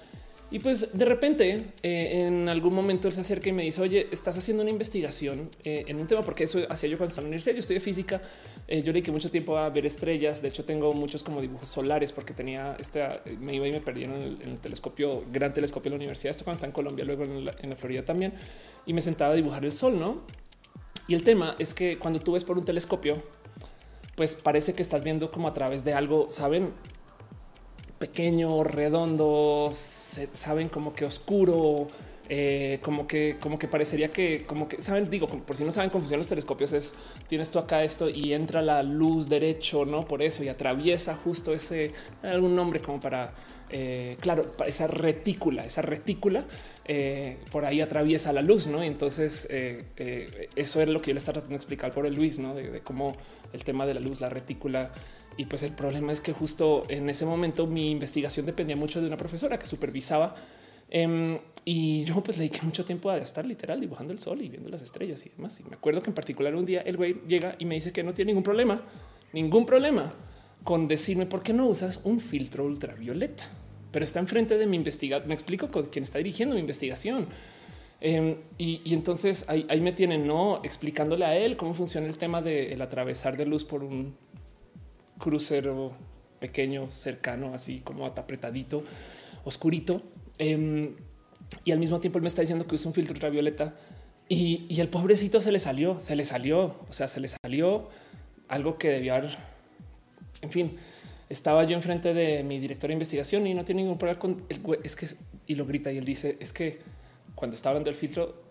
Y 0.52 0.58
pues 0.58 0.98
de 0.98 1.04
repente 1.04 1.66
eh, 1.84 2.24
en 2.26 2.48
algún 2.48 2.74
momento 2.74 3.06
él 3.06 3.14
se 3.14 3.20
acerca 3.20 3.48
y 3.48 3.52
me 3.52 3.62
dice, 3.62 3.80
oye, 3.80 4.08
estás 4.10 4.36
haciendo 4.36 4.64
una 4.64 4.70
investigación 4.70 5.48
eh, 5.62 5.84
en 5.86 6.00
un 6.00 6.08
tema, 6.08 6.24
porque 6.24 6.42
eso 6.42 6.58
hacía 6.68 6.88
yo 6.88 6.98
cuando 6.98 7.10
estaba 7.10 7.22
en 7.22 7.26
la 7.26 7.36
universidad, 7.36 7.54
yo 7.54 7.60
estudié 7.60 7.78
física, 7.78 8.20
yo 8.68 8.92
dediqué 8.92 9.12
mucho 9.12 9.30
tiempo 9.30 9.56
a 9.56 9.70
ver 9.70 9.86
estrellas, 9.86 10.42
de 10.42 10.48
hecho 10.48 10.64
tengo 10.64 10.92
muchos 10.92 11.22
como 11.22 11.40
dibujos 11.40 11.68
solares 11.68 12.10
porque 12.10 12.34
tenía 12.34 12.76
esta, 12.80 13.22
me 13.38 13.54
iba 13.54 13.68
y 13.68 13.72
me 13.72 13.80
perdí 13.80 14.04
en 14.04 14.12
el, 14.12 14.60
telescopio, 14.60 15.24
gran 15.32 15.54
telescopio 15.54 15.84
de 15.84 15.90
la 15.90 15.96
universidad, 15.96 16.32
esto 16.32 16.44
cuando 16.44 16.56
está 16.56 16.66
en 16.66 16.72
Colombia, 16.72 17.04
luego 17.04 17.22
en 17.22 17.44
la, 17.44 17.54
en 17.60 17.70
la 17.70 17.76
Florida 17.76 18.04
también, 18.04 18.32
y 18.86 18.92
me 18.92 19.00
sentaba 19.00 19.32
a 19.32 19.36
dibujar 19.36 19.64
el 19.64 19.72
sol, 19.72 20.00
¿no? 20.00 20.22
Y 21.06 21.14
el 21.14 21.22
tema 21.22 21.56
es 21.58 21.74
que 21.74 21.98
cuando 21.98 22.20
tú 22.20 22.32
ves 22.32 22.44
por 22.44 22.58
un 22.58 22.64
telescopio, 22.64 23.22
pues 24.20 24.34
parece 24.34 24.74
que 24.74 24.82
estás 24.82 25.02
viendo 25.02 25.32
como 25.32 25.48
a 25.48 25.54
través 25.54 25.82
de 25.82 25.94
algo, 25.94 26.30
¿saben? 26.30 26.74
pequeño, 27.98 28.62
redondo, 28.64 29.70
saben 29.72 30.68
como 30.68 30.92
que 30.92 31.06
oscuro, 31.06 31.86
eh, 32.28 32.80
como 32.82 33.06
que, 33.06 33.38
como 33.40 33.58
que 33.58 33.66
parecería 33.66 34.10
que, 34.12 34.44
como 34.44 34.68
que 34.68 34.78
saben, 34.82 35.08
digo, 35.08 35.26
por 35.26 35.56
si 35.56 35.64
no 35.64 35.72
saben 35.72 35.88
cómo 35.88 36.06
los 36.06 36.28
telescopios, 36.28 36.74
es 36.74 36.94
tienes 37.28 37.50
tú 37.50 37.58
acá 37.58 37.82
esto 37.82 38.10
y 38.10 38.34
entra 38.34 38.60
la 38.60 38.82
luz 38.82 39.26
derecho, 39.26 39.86
no 39.86 40.06
por 40.06 40.20
eso 40.20 40.44
y 40.44 40.48
atraviesa 40.48 41.14
justo 41.14 41.54
ese 41.54 41.94
algún 42.22 42.54
nombre 42.54 42.82
como 42.82 43.00
para, 43.00 43.32
eh, 43.72 44.16
claro, 44.20 44.52
esa 44.66 44.86
retícula, 44.86 45.64
esa 45.64 45.82
retícula 45.82 46.44
eh, 46.86 47.38
por 47.50 47.64
ahí 47.64 47.80
atraviesa 47.80 48.32
la 48.32 48.42
luz, 48.42 48.66
no? 48.66 48.82
Y 48.82 48.86
entonces 48.86 49.48
eso 50.56 50.80
era 50.80 50.90
lo 50.90 51.00
que 51.00 51.10
yo 51.10 51.14
le 51.14 51.18
estaba 51.18 51.34
tratando 51.34 51.54
de 51.54 51.56
explicar 51.56 51.92
por 51.92 52.06
el 52.06 52.14
Luis, 52.14 52.38
no 52.38 52.54
de, 52.54 52.70
de 52.70 52.80
cómo 52.80 53.16
el 53.52 53.64
tema 53.64 53.86
de 53.86 53.94
la 53.94 54.00
luz, 54.00 54.20
la 54.20 54.28
retícula 54.28 54.92
y 55.36 55.46
pues 55.46 55.62
el 55.62 55.72
problema 55.72 56.12
es 56.12 56.20
que 56.20 56.32
justo 56.32 56.84
en 56.88 57.08
ese 57.08 57.24
momento 57.24 57.66
mi 57.66 57.90
investigación 57.90 58.46
dependía 58.46 58.76
mucho 58.76 59.00
de 59.00 59.06
una 59.06 59.16
profesora 59.16 59.58
que 59.58 59.66
supervisaba 59.66 60.34
em, 60.90 61.38
y 61.64 62.04
yo 62.04 62.22
pues 62.22 62.36
le 62.36 62.44
dediqué 62.44 62.64
mucho 62.66 62.84
tiempo 62.84 63.08
a 63.08 63.16
estar 63.16 63.46
literal 63.46 63.80
dibujando 63.80 64.12
el 64.12 64.18
sol 64.18 64.42
y 64.42 64.48
viendo 64.48 64.68
las 64.68 64.82
estrellas 64.82 65.24
y 65.24 65.30
demás. 65.30 65.58
Y 65.60 65.64
me 65.64 65.76
acuerdo 65.76 66.02
que 66.02 66.10
en 66.10 66.14
particular 66.14 66.54
un 66.54 66.66
día 66.66 66.82
el 66.82 66.98
güey 66.98 67.22
llega 67.26 67.56
y 67.58 67.64
me 67.64 67.74
dice 67.74 67.90
que 67.92 68.02
no 68.02 68.12
tiene 68.12 68.32
ningún 68.32 68.42
problema, 68.42 68.82
ningún 69.32 69.64
problema 69.66 70.12
con 70.64 70.88
decirme 70.88 71.26
por 71.26 71.42
qué 71.42 71.54
no 71.54 71.66
usas 71.66 72.00
un 72.04 72.20
filtro 72.20 72.64
ultravioleta, 72.64 73.44
pero 73.92 74.04
está 74.04 74.20
enfrente 74.20 74.58
de 74.58 74.66
mi 74.66 74.76
investigación. 74.76 75.28
Me 75.28 75.34
explico 75.34 75.70
con 75.70 75.86
quien 75.86 76.02
está 76.02 76.18
dirigiendo 76.18 76.54
mi 76.54 76.60
investigación. 76.60 77.26
Em, 78.00 78.36
y, 78.56 78.94
entonces 78.94 79.44
ahí, 79.48 79.80
me 79.80 79.92
tienen 79.92 80.26
no 80.26 80.60
explicándole 80.64 81.24
a 81.26 81.36
él 81.36 81.56
cómo 81.56 81.74
funciona 81.74 82.06
el 82.06 82.16
tema 82.16 82.40
del 82.40 82.80
atravesar 82.80 83.36
de 83.36 83.44
luz 83.44 83.64
por 83.64 83.84
un 83.84 84.14
crucero 85.18 85.92
pequeño, 86.38 86.90
cercano, 86.90 87.52
así 87.52 87.80
como 87.80 88.06
apretadito, 88.06 88.82
oscurito. 89.44 90.02
Em, 90.38 90.96
y 91.64 91.72
al 91.72 91.78
mismo 91.78 92.00
tiempo 92.00 92.18
él 92.18 92.22
me 92.22 92.28
está 92.28 92.40
diciendo 92.40 92.66
que 92.66 92.74
usa 92.74 92.88
un 92.88 92.94
filtro 92.94 93.12
ultravioleta 93.12 93.74
y, 94.32 94.80
el 94.80 94.88
pobrecito 94.88 95.40
se 95.40 95.50
le 95.50 95.58
salió, 95.58 95.98
se 95.98 96.14
le 96.14 96.24
salió, 96.24 96.76
o 96.88 96.92
sea, 96.92 97.08
se 97.08 97.18
le 97.18 97.26
salió 97.26 97.88
algo 98.46 98.78
que 98.78 98.88
debía 98.88 99.16
haber. 99.16 99.36
En 100.40 100.50
fin, 100.50 100.76
estaba 101.30 101.64
yo 101.64 101.74
enfrente 101.74 102.12
de 102.12 102.44
mi 102.44 102.58
director 102.58 102.88
de 102.88 102.94
investigación 102.94 103.46
y 103.46 103.54
no 103.54 103.64
tiene 103.64 103.82
ningún 103.82 103.96
problema 103.96 104.20
con 104.20 104.44
el 104.50 104.60
güey. 104.60 104.80
Es 104.84 104.94
que 104.94 105.06
y 105.46 105.54
lo 105.54 105.64
grita 105.64 105.90
y 105.90 105.96
él 105.96 106.04
dice: 106.04 106.36
Es 106.40 106.52
que 106.52 106.80
cuando 107.34 107.54
estaba 107.54 107.72
hablando 107.72 107.88
del 107.88 107.98
filtro, 107.98 108.42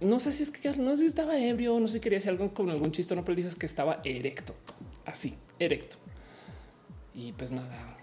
no 0.00 0.18
sé 0.18 0.32
si 0.32 0.42
es 0.42 0.50
que 0.50 0.68
no 0.76 0.90
sé 0.90 0.96
si 0.98 1.06
estaba 1.06 1.38
ebrio, 1.38 1.80
no 1.80 1.88
sé 1.88 1.94
si 1.94 2.00
quería 2.00 2.18
hacer 2.18 2.32
algo 2.32 2.52
con 2.52 2.68
algún 2.68 2.92
chiste, 2.92 3.16
no, 3.16 3.24
pero 3.24 3.36
dijo 3.36 3.48
es 3.48 3.56
que 3.56 3.66
estaba 3.66 4.02
erecto 4.04 4.54
así, 5.08 5.34
erecto. 5.58 5.96
Y 7.14 7.32
pues 7.32 7.50
nada, 7.50 7.96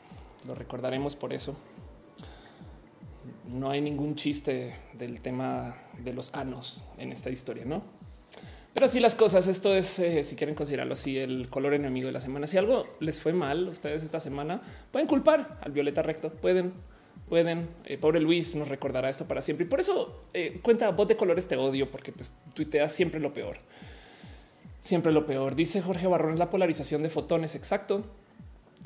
lo 0.45 0.55
recordaremos 0.55 1.15
por 1.15 1.33
eso. 1.33 1.55
No 3.47 3.69
hay 3.69 3.79
ningún 3.79 4.15
chiste 4.15 4.75
del 4.93 5.21
tema 5.21 5.77
de 6.03 6.13
los 6.13 6.33
anos 6.33 6.83
en 6.97 7.11
esta 7.11 7.29
historia, 7.29 7.63
¿no? 7.65 7.83
Pero 8.75 8.87
así 8.87 8.99
las 8.99 9.15
cosas, 9.15 9.47
esto 9.47 9.73
es, 9.73 9.99
eh, 9.99 10.21
si 10.25 10.35
quieren 10.35 10.53
considerarlo 10.53 10.93
así, 10.93 11.17
el 11.17 11.49
color 11.49 11.73
enemigo 11.73 12.07
de 12.07 12.11
la 12.11 12.19
semana. 12.19 12.45
Si 12.45 12.57
algo 12.57 12.85
les 12.99 13.21
fue 13.21 13.31
mal 13.31 13.69
ustedes 13.69 14.03
esta 14.03 14.19
semana, 14.19 14.61
pueden 14.91 15.07
culpar 15.07 15.59
al 15.61 15.71
violeta 15.71 16.01
recto, 16.01 16.29
pueden, 16.29 16.73
pueden. 17.29 17.69
Eh, 17.85 17.97
pobre 17.97 18.19
Luis 18.19 18.53
nos 18.53 18.67
recordará 18.67 19.09
esto 19.09 19.25
para 19.29 19.41
siempre. 19.41 19.65
Y 19.65 19.69
por 19.69 19.79
eso 19.79 20.25
eh, 20.33 20.59
cuenta, 20.61 20.91
voz 20.91 21.07
de 21.07 21.15
colores 21.15 21.47
te 21.47 21.55
odio, 21.55 21.89
porque 21.89 22.11
pues 22.11 22.33
tuitea 22.53 22.89
siempre 22.89 23.21
lo 23.21 23.31
peor 23.33 23.57
siempre 24.85 25.11
lo 25.11 25.25
peor. 25.25 25.55
Dice 25.55 25.81
Jorge 25.81 26.05
Barrón 26.05 26.33
es 26.33 26.39
la 26.39 26.51
polarización 26.51 27.01
de 27.01 27.09
fotones. 27.09 27.55
Exacto. 27.55 28.03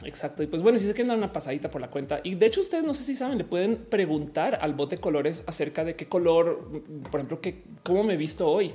Exacto. 0.06 0.44
Y 0.44 0.48
pues 0.48 0.62
bueno, 0.62 0.78
si 0.78 0.86
se 0.86 0.94
quieren 0.94 1.10
dar 1.10 1.18
una 1.18 1.34
pasadita 1.34 1.70
por 1.70 1.82
la 1.82 1.90
cuenta. 1.90 2.20
Y 2.24 2.36
de 2.36 2.46
hecho, 2.46 2.62
ustedes 2.62 2.84
no 2.84 2.94
sé 2.94 3.04
si 3.04 3.16
saben, 3.16 3.38
le 3.38 3.44
pueden 3.44 3.78
preguntar 3.78 4.58
al 4.62 4.74
bot 4.74 4.90
de 4.90 4.98
colores 4.98 5.44
acerca 5.48 5.84
de 5.84 5.96
qué 5.96 6.08
color, 6.08 6.84
por 7.12 7.20
ejemplo, 7.20 7.42
que 7.42 7.64
cómo 7.84 8.04
me 8.04 8.14
he 8.14 8.18
visto 8.18 8.50
hoy 8.50 8.72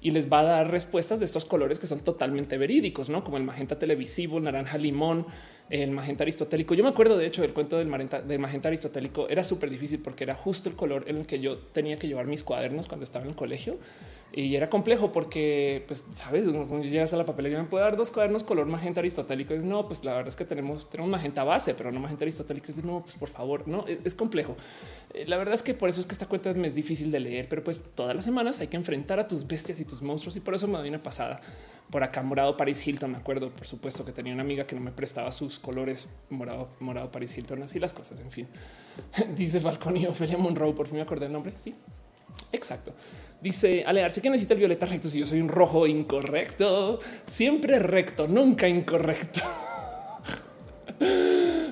y 0.00 0.10
les 0.10 0.30
va 0.30 0.40
a 0.40 0.44
dar 0.44 0.70
respuestas 0.70 1.18
de 1.18 1.24
estos 1.24 1.44
colores 1.44 1.78
que 1.78 1.86
son 1.86 2.00
totalmente 2.00 2.58
verídicos, 2.58 3.08
no 3.08 3.24
como 3.24 3.38
el 3.38 3.44
magenta 3.44 3.78
televisivo, 3.78 4.38
naranja 4.38 4.78
limón, 4.78 5.26
el 5.68 5.90
magenta 5.90 6.22
aristotélico. 6.22 6.74
Yo 6.74 6.84
me 6.84 6.90
acuerdo, 6.90 7.18
de 7.18 7.26
hecho, 7.26 7.42
del 7.42 7.52
cuento 7.52 7.76
del 7.76 7.88
magenta, 7.88 8.68
aristotélico. 8.68 9.28
Era 9.28 9.42
súper 9.42 9.70
difícil 9.70 10.00
porque 10.00 10.24
era 10.24 10.34
justo 10.34 10.68
el 10.68 10.76
color 10.76 11.04
en 11.08 11.18
el 11.18 11.26
que 11.26 11.40
yo 11.40 11.58
tenía 11.58 11.96
que 11.96 12.06
llevar 12.06 12.26
mis 12.26 12.44
cuadernos 12.44 12.86
cuando 12.86 13.04
estaba 13.04 13.24
en 13.24 13.30
el 13.30 13.36
colegio. 13.36 13.78
Y 14.32 14.54
era 14.54 14.68
complejo 14.68 15.12
porque, 15.12 15.84
pues, 15.86 16.04
sabes, 16.12 16.44
cuando 16.44 16.82
llegas 16.82 17.14
a 17.14 17.16
la 17.16 17.24
papelería, 17.24 17.58
me 17.58 17.68
puede 17.68 17.84
dar 17.84 17.96
dos 17.96 18.10
cuadernos 18.10 18.44
color 18.44 18.66
magenta 18.66 19.00
aristotélico. 19.00 19.54
Es 19.54 19.64
no, 19.64 19.86
pues 19.86 20.04
la 20.04 20.12
verdad 20.12 20.28
es 20.28 20.36
que 20.36 20.44
tenemos, 20.44 20.90
tenemos 20.90 21.10
magenta 21.10 21.42
base, 21.42 21.74
pero 21.74 21.90
no 21.90 22.00
magenta 22.00 22.24
aristotélico. 22.24 22.66
Es 22.68 22.84
no, 22.84 23.00
pues 23.02 23.16
por 23.16 23.28
favor, 23.28 23.66
no 23.66 23.86
es, 23.86 24.14
complejo. 24.14 24.56
Eh, 25.14 25.24
la 25.26 25.36
verdad 25.36 25.54
es 25.54 25.62
que 25.62 25.74
por 25.74 25.88
eso 25.88 26.00
es 26.00 26.06
que 26.06 26.12
esta 26.12 26.26
cuenta 26.26 26.52
me 26.54 26.66
es 26.66 26.74
difícil 26.74 27.10
de 27.10 27.20
leer, 27.20 27.48
pero 27.48 27.64
pues 27.64 27.82
todas 27.94 28.14
las 28.14 28.24
semanas 28.24 28.60
hay 28.60 28.68
que 28.68 28.76
enfrentar 28.76 29.18
a 29.18 29.26
tus 29.26 29.46
bestias 29.46 29.80
y 29.80 29.84
tus 29.84 30.02
monstruos. 30.02 30.36
Y 30.36 30.40
por 30.40 30.54
eso 30.54 30.68
me 30.68 30.78
doy 30.78 30.88
una 30.90 31.02
pasada 31.02 31.40
por 31.90 32.02
acá 32.02 32.22
morado 32.22 32.56
Paris 32.56 32.86
Hilton. 32.86 33.12
Me 33.12 33.18
acuerdo, 33.18 33.50
por 33.50 33.66
supuesto, 33.66 34.04
que 34.04 34.12
tenía 34.12 34.32
una 34.32 34.42
amiga 34.42 34.66
que 34.66 34.74
no 34.74 34.82
me 34.82 34.92
prestaba 34.92 35.30
sus 35.32 35.55
colores 35.58 36.08
morado, 36.30 36.68
morado 36.80 37.10
Paris 37.10 37.36
Hilton, 37.36 37.62
así 37.62 37.78
las 37.78 37.92
cosas. 37.92 38.20
En 38.20 38.30
fin, 38.30 38.48
dice 39.36 39.60
Falcón 39.60 39.96
y 39.96 40.06
Ophelia 40.06 40.38
Monroe. 40.38 40.72
Por 40.72 40.86
fin 40.86 40.96
me 40.96 41.02
acordé 41.02 41.26
el 41.26 41.32
nombre. 41.32 41.52
Sí, 41.56 41.74
exacto. 42.52 42.92
Dice 43.40 43.84
Ale 43.86 44.08
sé 44.10 44.22
que 44.22 44.30
necesita 44.30 44.54
el 44.54 44.60
violeta 44.60 44.86
recto. 44.86 45.08
Si 45.08 45.18
yo 45.18 45.26
soy 45.26 45.40
un 45.40 45.48
rojo 45.48 45.86
incorrecto, 45.86 47.00
siempre 47.26 47.78
recto, 47.78 48.28
nunca 48.28 48.68
incorrecto. 48.68 49.40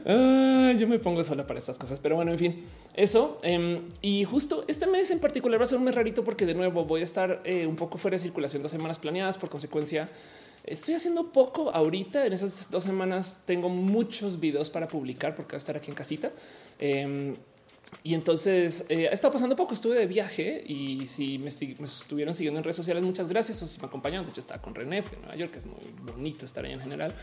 Ah, 0.06 0.72
yo 0.78 0.86
me 0.86 0.98
pongo 0.98 1.24
sola 1.24 1.46
para 1.46 1.58
estas 1.58 1.78
cosas, 1.78 1.98
pero 1.98 2.16
bueno, 2.16 2.30
en 2.30 2.38
fin, 2.38 2.64
eso. 2.92 3.40
Em, 3.42 3.88
y 4.02 4.24
justo 4.24 4.64
este 4.68 4.86
mes 4.86 5.10
en 5.10 5.18
particular 5.18 5.58
va 5.58 5.64
a 5.64 5.66
ser 5.66 5.78
un 5.78 5.84
mes 5.84 5.94
rarito 5.94 6.22
porque 6.24 6.44
de 6.44 6.54
nuevo 6.54 6.84
voy 6.84 7.00
a 7.00 7.04
estar 7.04 7.40
eh, 7.44 7.66
un 7.66 7.76
poco 7.76 7.96
fuera 7.96 8.16
de 8.16 8.18
circulación 8.18 8.62
dos 8.62 8.70
semanas 8.70 8.98
planeadas. 8.98 9.38
Por 9.38 9.48
consecuencia, 9.48 10.08
estoy 10.64 10.94
haciendo 10.94 11.32
poco 11.32 11.70
ahorita. 11.70 12.26
En 12.26 12.32
esas 12.32 12.70
dos 12.70 12.84
semanas 12.84 13.42
tengo 13.46 13.68
muchos 13.68 14.40
videos 14.40 14.70
para 14.70 14.88
publicar 14.88 15.36
porque 15.36 15.52
voy 15.52 15.56
a 15.56 15.58
estar 15.58 15.76
aquí 15.76 15.90
en 15.90 15.96
casita. 15.96 16.30
Em, 16.78 17.36
y 18.02 18.14
entonces 18.14 18.86
eh, 18.88 19.08
ha 19.08 19.12
estado 19.12 19.32
pasando 19.32 19.56
poco. 19.56 19.74
Estuve 19.74 19.98
de 19.98 20.06
viaje 20.06 20.62
y 20.66 21.06
si 21.06 21.38
me, 21.38 21.48
estuvieron 21.48 22.34
siguiendo 22.34 22.58
en 22.58 22.64
redes 22.64 22.76
sociales, 22.76 23.02
muchas 23.02 23.28
gracias. 23.28 23.62
O 23.62 23.66
si 23.66 23.80
me 23.80 23.86
acompañaron, 23.86 24.24
de 24.26 24.30
hecho, 24.30 24.40
estaba 24.40 24.60
con 24.60 24.74
René 24.74 24.98
en 24.98 25.20
Nueva 25.20 25.36
York, 25.36 25.52
que 25.52 25.58
es 25.58 25.66
muy 25.66 26.12
bonito 26.12 26.44
estar 26.44 26.64
ahí 26.64 26.72
en 26.72 26.80
general, 26.80 27.14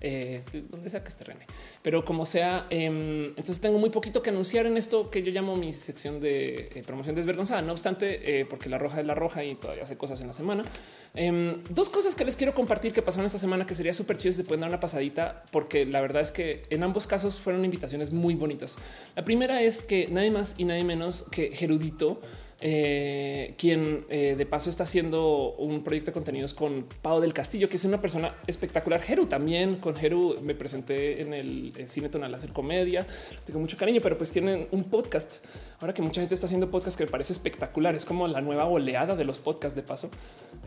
eh, 0.00 0.42
donde 0.70 0.88
sea 0.88 1.02
que 1.02 1.08
esté 1.08 1.24
René. 1.24 1.46
Pero 1.82 2.04
como 2.04 2.24
sea, 2.24 2.66
em, 2.70 3.24
entonces 3.24 3.60
tengo 3.60 3.78
muy 3.78 3.90
poquito 3.90 4.22
que 4.22 4.30
anunciar 4.30 4.66
en 4.66 4.76
esto 4.76 5.10
que 5.10 5.22
yo 5.22 5.32
llamo 5.32 5.56
mi 5.56 5.72
sección 5.72 6.20
de 6.20 6.70
eh, 6.74 6.82
promoción 6.86 7.14
desvergonzada. 7.14 7.62
No 7.62 7.72
obstante, 7.72 8.46
porque 8.48 8.68
la 8.68 8.78
roja 8.78 9.00
es 9.00 9.06
la 9.06 9.14
roja 9.14 9.44
y 9.44 9.54
todavía 9.54 9.82
hace 9.82 9.96
cosas 9.96 10.20
en 10.20 10.26
la 10.26 10.32
semana. 10.32 10.64
Em, 11.14 11.56
dos 11.70 11.90
cosas 11.90 12.14
que 12.14 12.24
les 12.24 12.36
quiero 12.36 12.54
compartir 12.54 12.92
que 12.92 13.02
pasaron 13.02 13.26
esta 13.26 13.38
semana 13.38 13.66
que 13.66 13.74
sería 13.74 13.92
súper 13.92 14.16
chido 14.16 14.32
si 14.32 14.38
se 14.38 14.44
pueden 14.44 14.60
dar 14.60 14.70
una 14.70 14.78
pasadita, 14.78 15.42
porque 15.50 15.84
la 15.84 16.00
verdad 16.00 16.22
es 16.22 16.30
que 16.30 16.62
en 16.70 16.84
ambos 16.84 17.06
casos 17.06 17.40
fueron 17.40 17.64
invitaciones 17.64 18.12
muy 18.12 18.34
bonitas. 18.34 18.78
La 19.16 19.24
primera 19.24 19.60
es 19.62 19.82
que 19.82 20.06
nadie 20.10 20.30
más 20.30 20.54
y 20.58 20.64
nadie 20.64 20.84
menos 20.84 21.24
que 21.30 21.50
Gerudito 21.50 22.20
eh, 22.62 23.54
quien 23.56 24.04
eh, 24.10 24.34
de 24.36 24.46
paso 24.46 24.68
está 24.68 24.84
haciendo 24.84 25.54
un 25.56 25.82
proyecto 25.82 26.10
de 26.10 26.12
contenidos 26.12 26.52
con 26.52 26.86
Pau 27.00 27.18
del 27.20 27.32
Castillo, 27.32 27.70
que 27.70 27.76
es 27.76 27.84
una 27.86 28.00
persona 28.00 28.34
espectacular. 28.46 29.00
Jeru 29.00 29.26
también 29.26 29.76
con 29.76 29.96
Jeru 29.96 30.36
me 30.42 30.54
presenté 30.54 31.22
en 31.22 31.32
el, 31.32 31.72
cine 31.86 32.10
tonal 32.10 32.34
hacer 32.34 32.52
comedia. 32.52 33.06
Tengo 33.46 33.60
mucho 33.60 33.78
cariño, 33.78 34.00
pero 34.02 34.18
pues 34.18 34.30
tienen 34.30 34.68
un 34.72 34.84
podcast. 34.84 35.44
Ahora 35.80 35.94
que 35.94 36.02
mucha 36.02 36.20
gente 36.20 36.34
está 36.34 36.46
haciendo 36.46 36.70
podcast 36.70 36.98
que 36.98 37.06
me 37.06 37.10
parece 37.10 37.32
espectacular, 37.32 37.94
es 37.94 38.04
como 38.04 38.28
la 38.28 38.42
nueva 38.42 38.66
oleada 38.66 39.16
de 39.16 39.24
los 39.24 39.38
podcasts 39.38 39.74
de 39.74 39.82
paso 39.82 40.10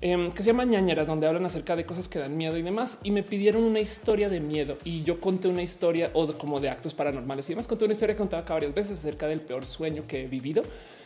em, 0.01 0.31
que 0.31 0.41
se 0.41 0.47
llama 0.47 0.65
ñañeras, 0.65 1.05
donde 1.05 1.27
hablan 1.27 1.45
acerca 1.45 1.75
de 1.75 1.85
cosas 1.85 2.07
que 2.07 2.17
dan 2.17 2.35
miedo 2.35 2.57
y 2.57 2.63
demás. 2.63 2.99
Y 3.03 3.11
me 3.11 3.21
pidieron 3.21 3.63
una 3.63 3.79
historia 3.79 4.29
de 4.29 4.39
miedo 4.39 4.79
y 4.83 5.03
yo 5.03 5.19
conté 5.19 5.47
una 5.47 5.61
historia 5.61 6.09
o 6.13 6.33
como 6.33 6.59
de 6.59 6.69
actos 6.69 6.95
paranormales 6.95 7.47
y 7.49 7.53
demás. 7.53 7.67
Conté 7.67 7.85
una 7.85 7.93
historia 7.93 8.15
que 8.15 8.19
contaba 8.19 8.41
acá 8.41 8.55
varias 8.55 8.73
veces 8.73 8.97
acerca 8.97 9.27
del 9.27 9.41
peor 9.41 9.67
sueño 9.67 10.05
que 10.07 10.23
he 10.23 10.27
vivido 10.27 10.63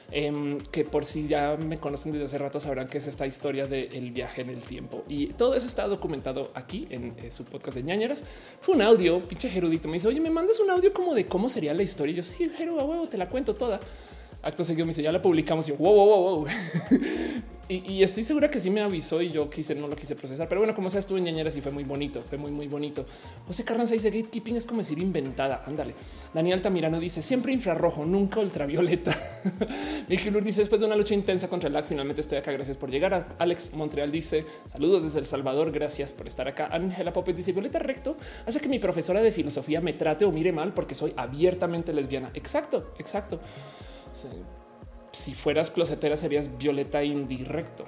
Em, 0.10 0.60
que 0.72 0.86
por 0.86 1.04
si 1.04 1.28
ya 1.28 1.58
me 1.58 1.80
conocen 1.80 2.14
desde 2.14 2.24
hace 2.24 2.38
rato 2.38 2.62
sabrán 2.62 2.88
que 2.88 2.98
es 2.98 3.08
esta 3.08 3.28
historia 3.28 3.68
del 3.68 4.12
viaje 4.12 4.42
en 4.42 4.50
el 4.50 4.60
tiempo 4.60 5.04
y 5.10 5.28
todo 5.28 5.54
eso 5.54 5.68
está 5.68 5.86
documentado 5.86 6.50
aquí 6.54 6.88
en, 6.90 7.14
eh, 7.18 7.30
su 7.30 7.44
podcast 7.44 7.76
de 7.76 7.84
ñañeras. 7.84 8.24
Fue 8.62 8.76
un 8.76 8.82
audio, 8.82 9.20
pinche 9.28 9.50
Gerudito 9.50 9.90
me 9.90 9.96
dice, 9.96 10.08
oye, 10.08 10.22
me 10.22 10.30
mandas 10.30 10.62
un 10.62 10.70
audio 10.70 10.94
como 10.94 11.14
de 11.14 11.26
cómo 11.28 11.50
sería 11.50 11.74
la 11.74 11.84
historia. 11.84 12.14
Y 12.14 12.16
yo 12.16 12.24
sí, 12.24 12.50
Geru, 12.50 12.76
huevo, 12.76 13.08
te 13.10 13.18
la 13.18 13.28
cuento 13.28 13.54
toda. 13.54 13.82
Acto 14.48 14.63
seguido 14.63 14.86
me 14.86 14.92
dice, 14.92 15.04
ya 15.04 15.12
la 15.12 15.22
publicamos 15.22 15.68
y 15.68 15.72
yo, 15.72 15.77
wow, 15.77 15.94
wow, 15.94 16.08
wow, 16.08 16.36
wow. 16.38 16.48
Y, 17.70 18.01
estoy 18.01 18.24
segura 18.24 18.50
que 18.50 18.62
sí 18.62 18.70
me 18.70 18.80
avisó 18.80 19.22
y 19.22 19.30
yo 19.30 19.50
quise, 19.50 19.75
no 19.75 19.89
lo 19.89 19.96
quise 19.98 20.16
procesar. 20.16 20.48
Pero 20.48 20.62
bueno, 20.62 20.74
como 20.74 20.89
sea, 20.89 21.01
estuve 21.01 21.20
en 21.20 21.25
ñañeras 21.25 21.58
y 21.58 21.62
fue 21.62 21.74
muy 21.74 21.84
bonito, 21.84 22.22
fue 22.22 22.38
muy, 22.38 22.50
muy 22.50 22.68
bonito. 22.68 23.06
José 23.46 23.66
Carranza 23.66 23.94
dice 23.94 24.10
gatekeeping 24.10 24.56
es 24.56 24.66
como 24.66 24.80
decir 24.80 24.98
inventada. 25.00 25.63
Ándale. 25.66 25.94
Daniel 26.34 26.62
Tamirano 26.62 26.98
dice 26.98 27.22
siempre 27.22 27.51
infrarrojo, 27.51 28.06
nunca 28.06 28.39
ultravioleta. 28.39 29.13
Miki 30.08 30.30
Lur 30.30 30.46
dice 30.46 30.62
después 30.62 30.80
de 30.80 30.88
una 30.88 30.96
lucha 30.96 31.13
intensa 31.13 31.50
contra 31.50 31.68
el 31.68 31.74
lag, 31.74 31.86
finalmente 31.86 32.22
estoy 32.22 32.38
acá. 32.38 32.54
Gracias 32.54 32.77
por 32.77 32.89
llegar. 32.89 33.27
Alex 33.38 33.74
Montreal 33.74 34.13
dice 34.13 34.46
saludos 34.72 35.04
desde 35.04 35.20
El 35.20 35.25
Salvador. 35.25 35.70
Gracias 35.74 36.13
por 36.13 36.25
estar 36.25 36.48
acá. 36.48 36.70
Ángela 36.72 37.12
Popet 37.12 37.36
dice 37.36 37.51
Violeta 37.51 37.80
recto 37.80 38.16
hace 38.46 38.62
que 38.62 38.70
mi 38.70 38.80
profesora 38.80 39.22
de 39.22 39.34
filosofía 39.34 39.82
me 39.82 39.92
trate 39.92 40.24
o 40.24 40.32
mire 40.32 40.54
mal 40.54 40.74
porque 40.74 40.96
soy 40.96 41.12
abiertamente 41.18 41.92
lesbiana. 41.92 42.32
Exacto, 42.34 42.94
exacto 42.98 43.42
si 45.12 45.34
fueras 45.34 45.72
closetera 45.72 46.16
serías 46.16 46.58
Violeta 46.58 47.04
indirecto. 47.04 47.86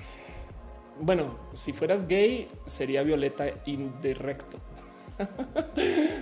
Bueno, 1.02 1.40
si 1.54 1.72
fueras 1.72 2.08
gay 2.08 2.50
sería 2.66 3.04
Violeta 3.04 3.46
indirecto. 3.66 4.58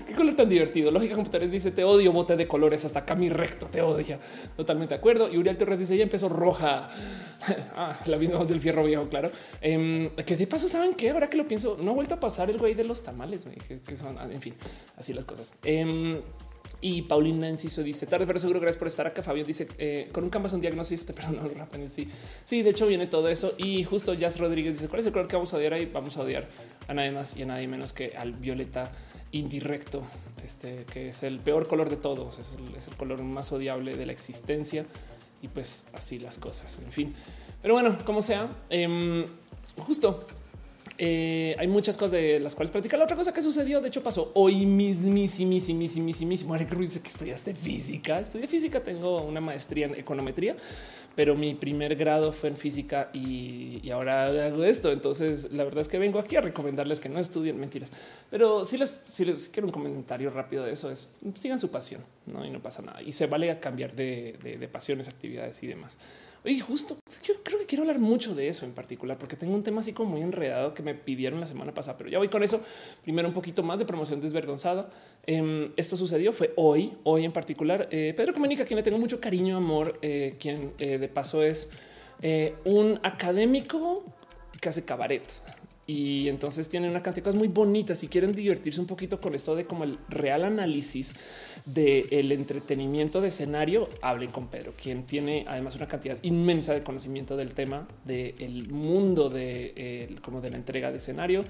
Qué 0.07 0.13
color 0.15 0.33
tan 0.33 0.49
divertido. 0.49 0.91
Lógica 0.91 1.15
Computares 1.15 1.51
dice 1.51 1.71
te 1.71 1.83
odio, 1.83 2.11
bote 2.11 2.35
de 2.35 2.47
colores 2.47 2.83
hasta 2.85 2.99
acá 2.99 3.15
mi 3.15 3.29
recto 3.29 3.67
te 3.67 3.81
odia. 3.81 4.19
Totalmente 4.55 4.95
de 4.95 4.99
acuerdo. 4.99 5.31
Y 5.31 5.37
Uriel 5.37 5.57
Torres 5.57 5.79
dice 5.79 5.97
ya 5.97 6.03
empezó 6.03 6.29
roja. 6.29 6.87
ah, 7.75 7.97
la 8.05 8.17
misma 8.17 8.37
voz 8.37 8.49
del 8.49 8.59
fierro 8.59 8.83
viejo, 8.83 9.07
claro. 9.09 9.31
Em, 9.61 10.09
que 10.09 10.35
de 10.35 10.47
paso 10.47 10.67
saben 10.67 10.93
que 10.93 11.09
ahora 11.09 11.29
que 11.29 11.37
lo 11.37 11.47
pienso, 11.47 11.77
no 11.81 11.91
ha 11.91 11.93
vuelto 11.93 12.15
a 12.15 12.19
pasar 12.19 12.49
el 12.49 12.57
güey 12.57 12.73
de 12.73 12.83
los 12.83 13.03
tamales, 13.03 13.45
que, 13.85 13.97
son, 13.97 14.17
en 14.31 14.41
fin, 14.41 14.55
así 14.95 15.13
las 15.13 15.25
cosas. 15.25 15.53
Em, 15.63 16.19
y 16.79 17.01
Paulina 17.03 17.47
Enciso 17.47 17.81
dice 17.81 18.05
tarde, 18.05 18.27
pero 18.27 18.37
seguro 18.37 18.59
gracias 18.59 18.77
por 18.77 18.87
estar 18.87 19.07
acá. 19.07 19.23
Fabio 19.23 19.43
dice 19.43 19.67
eh, 19.79 20.09
con 20.11 20.23
un 20.23 20.29
canvas 20.29 20.53
un 20.53 20.61
diagnóstico, 20.61 21.13
pero 21.15 21.31
no 21.31 21.47
rápido. 21.47 21.89
Sí, 21.89 22.07
sí, 22.43 22.61
de 22.61 22.69
hecho 22.69 22.85
viene 22.87 23.07
todo 23.07 23.29
eso. 23.29 23.53
Y 23.57 23.83
justo 23.83 24.13
Jazz 24.13 24.39
Rodríguez 24.39 24.73
dice 24.73 24.87
cuál 24.87 24.99
es 24.99 25.07
el 25.07 25.11
color 25.11 25.27
que 25.27 25.35
vamos 25.35 25.53
a 25.53 25.57
odiar 25.57 25.73
ahí. 25.73 25.89
Vamos 25.91 26.17
a 26.17 26.21
odiar 26.21 26.47
a 26.87 26.93
nadie 26.93 27.11
más 27.11 27.35
y 27.35 27.43
a 27.43 27.45
nadie 27.47 27.67
menos 27.67 27.93
que 27.93 28.15
al 28.15 28.33
violeta 28.33 28.91
indirecto, 29.31 30.03
este 30.43 30.85
que 30.85 31.07
es 31.07 31.23
el 31.23 31.39
peor 31.39 31.67
color 31.67 31.89
de 31.89 31.97
todos. 31.97 32.37
Es 32.39 32.55
el, 32.87 32.95
color 32.95 33.23
más 33.23 33.51
odiable 33.51 33.95
de 33.95 34.05
la 34.05 34.11
existencia. 34.11 34.85
Y 35.41 35.47
pues 35.47 35.85
así 35.93 36.19
las 36.19 36.37
cosas. 36.37 36.79
En 36.83 36.91
fin, 36.91 37.15
pero 37.61 37.73
bueno, 37.73 37.97
como 38.05 38.21
sea, 38.21 38.49
em, 38.69 39.25
justo 39.77 40.25
eh, 40.97 41.55
hay 41.59 41.67
muchas 41.67 41.95
cosas 41.95 42.13
de 42.13 42.39
las 42.39 42.55
cuales 42.55 42.71
practicar. 42.71 42.97
La 42.97 43.05
otra 43.05 43.15
cosa 43.15 43.33
que 43.33 43.41
sucedió, 43.41 43.81
de 43.81 43.89
hecho, 43.89 44.01
pasó 44.01 44.31
hoy 44.33 44.65
mismísimo. 44.65 46.53
Alex 46.53 46.71
Ruiz 46.71 46.89
dice 46.89 47.01
que 47.01 47.09
estudiaste 47.09 47.53
física. 47.53 48.19
Estudié 48.19 48.47
física, 48.47 48.83
tengo 48.83 49.21
una 49.21 49.39
maestría 49.39 49.85
en 49.85 49.95
econometría, 49.95 50.55
pero 51.15 51.35
mi 51.35 51.53
primer 51.53 51.95
grado 51.95 52.31
fue 52.31 52.49
en 52.49 52.57
física 52.57 53.09
y, 53.13 53.87
ahora 53.91 54.47
hago 54.47 54.63
esto. 54.63 54.91
Entonces, 54.91 55.51
la 55.51 55.63
verdad 55.63 55.81
es 55.81 55.87
que 55.87 55.99
vengo 55.99 56.17
aquí 56.19 56.35
a 56.35 56.41
recomendarles 56.41 56.99
que 56.99 57.09
no 57.09 57.19
estudien 57.19 57.59
mentiras, 57.59 57.91
pero 58.31 58.65
si 58.65 58.77
les, 58.77 58.97
quiero 59.49 59.67
un 59.67 59.71
comentario 59.71 60.31
rápido 60.31 60.63
de 60.65 60.71
eso 60.71 60.89
es 60.89 61.09
sigan 61.35 61.59
su 61.59 61.69
pasión 61.69 62.01
¿no? 62.25 62.45
y 62.45 62.49
no 62.49 62.61
pasa 62.61 62.81
nada 62.81 63.01
y 63.01 63.11
se 63.13 63.27
vale 63.27 63.51
a 63.51 63.59
cambiar 63.59 63.93
de 63.93 64.69
pasiones, 64.71 65.07
actividades 65.07 65.61
y 65.63 65.67
demás. 65.67 65.97
Y 66.45 66.59
justo 66.59 66.97
yo 67.23 67.33
creo 67.43 67.59
que 67.59 67.65
quiero 67.65 67.83
hablar 67.83 67.99
mucho 67.99 68.33
de 68.35 68.47
eso 68.47 68.65
en 68.65 68.73
particular, 68.73 69.17
porque 69.17 69.35
tengo 69.35 69.53
un 69.53 69.63
tema 69.63 69.81
así 69.81 69.93
como 69.93 70.11
muy 70.11 70.21
enredado 70.21 70.73
que 70.73 70.83
me 70.83 70.95
pidieron 70.95 71.39
la 71.39 71.45
semana 71.45 71.73
pasada, 71.73 71.97
pero 71.97 72.09
ya 72.09 72.17
voy 72.17 72.29
con 72.29 72.43
eso. 72.43 72.61
Primero 73.03 73.27
un 73.27 73.33
poquito 73.33 73.63
más 73.63 73.79
de 73.79 73.85
promoción 73.85 74.21
desvergonzada. 74.21 74.89
Em, 75.25 75.71
esto 75.75 75.97
sucedió, 75.97 76.31
fue 76.31 76.53
hoy, 76.55 76.93
hoy 77.03 77.25
en 77.25 77.31
particular. 77.31 77.87
Eh, 77.91 78.13
Pedro 78.15 78.33
Comunica, 78.33 78.65
quien 78.65 78.77
le 78.77 78.83
tengo 78.83 78.97
mucho 78.97 79.19
cariño, 79.19 79.57
amor, 79.57 79.99
eh, 80.01 80.35
quien 80.39 80.73
eh, 80.77 80.97
de 80.97 81.07
paso 81.07 81.43
es 81.43 81.69
un 82.65 82.99
académico 83.03 84.03
que 84.59 84.69
hace 84.69 84.83
cabaret 84.83 85.21
y 85.87 86.27
entonces 86.27 86.67
tienen 86.67 86.91
una 86.91 87.01
cantidad 87.01 87.23
de 87.23 87.29
cosas 87.29 87.39
muy 87.39 87.47
bonitas. 87.47 87.99
Si 87.99 88.09
quieren 88.09 88.35
divertirse 88.35 88.81
un 88.81 88.87
poquito 88.87 89.21
con 89.21 89.33
esto 89.33 89.55
de 89.55 89.65
como 89.65 89.85
el 89.85 89.97
real 90.09 90.43
análisis 90.43 91.15
del 91.65 92.31
entretenimiento 92.33 93.21
de 93.21 93.29
escenario, 93.29 93.89
hablen 94.01 94.29
con 94.31 94.47
Pedro, 94.47 94.73
quien 94.81 95.05
tiene 95.05 95.45
además 95.47 95.77
una 95.77 95.87
cantidad 95.87 96.17
inmensa 96.23 96.73
de 96.73 96.83
conocimiento 96.83 97.37
del 97.37 97.53
tema 97.53 97.87
del 98.03 98.67
mundo 98.67 99.29
de 99.29 100.17
como 100.21 100.41
de 100.41 100.49
la 100.49 100.57
entrega 100.57 100.91
de 100.91 100.97
escenario. 100.97 101.45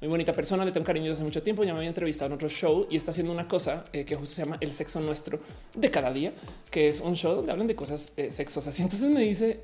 Muy 0.00 0.10
bonita 0.10 0.34
persona, 0.34 0.62
le 0.62 0.72
tengo 0.72 0.84
cariño 0.84 1.06
desde 1.06 1.18
hace 1.18 1.24
mucho 1.24 1.42
tiempo. 1.42 1.64
Ya 1.64 1.72
me 1.72 1.78
había 1.78 1.88
entrevistado 1.88 2.26
en 2.26 2.34
otro 2.34 2.50
show 2.50 2.86
y 2.90 2.96
está 2.96 3.12
haciendo 3.12 3.32
una 3.32 3.48
cosa 3.48 3.86
eh, 3.94 4.04
que 4.04 4.14
justo 4.14 4.34
se 4.34 4.42
llama 4.44 4.58
El 4.60 4.72
sexo 4.72 5.00
nuestro 5.00 5.40
de 5.74 5.90
cada 5.90 6.12
día, 6.12 6.34
que 6.70 6.88
es 6.88 7.00
un 7.00 7.16
show 7.16 7.34
donde 7.34 7.52
hablan 7.52 7.66
de 7.66 7.74
cosas 7.74 8.12
eh, 8.18 8.30
sexosas. 8.30 8.78
Y 8.78 8.82
entonces 8.82 9.10
me 9.10 9.22
dice, 9.22 9.60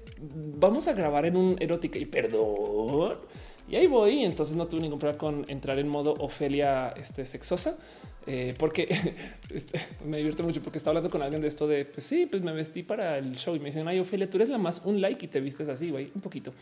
vamos 0.56 0.88
a 0.88 0.94
grabar 0.94 1.26
en 1.26 1.36
un 1.36 1.56
erótica 1.60 1.98
y 1.98 2.06
perdón 2.06 3.18
y 3.72 3.76
ahí 3.76 3.86
voy. 3.86 4.22
Entonces 4.22 4.54
no 4.54 4.68
tuve 4.68 4.82
ningún 4.82 4.98
problema 4.98 5.18
con 5.18 5.44
entrar 5.48 5.78
en 5.78 5.88
modo 5.88 6.14
Ofelia 6.18 6.90
este, 6.90 7.24
sexosa. 7.24 7.78
Eh, 8.26 8.54
porque 8.58 8.86
este, 9.50 9.80
me 10.04 10.18
divierte 10.18 10.44
mucho 10.44 10.60
porque 10.60 10.78
estaba 10.78 10.92
hablando 10.92 11.10
con 11.10 11.22
alguien 11.22 11.40
de 11.40 11.48
esto 11.48 11.66
de 11.66 11.84
pues 11.86 12.04
sí, 12.04 12.26
pues 12.26 12.40
me 12.40 12.52
vestí 12.52 12.84
para 12.84 13.18
el 13.18 13.34
show 13.34 13.56
y 13.56 13.58
me 13.58 13.64
dicen 13.64 13.88
ay 13.88 13.98
Ofelia, 13.98 14.30
tú 14.30 14.36
eres 14.36 14.48
la 14.48 14.58
más 14.58 14.82
un 14.84 15.00
like 15.00 15.24
y 15.24 15.28
te 15.28 15.40
vistes 15.40 15.68
así, 15.68 15.90
güey, 15.90 16.12
un 16.14 16.20
poquito. 16.20 16.52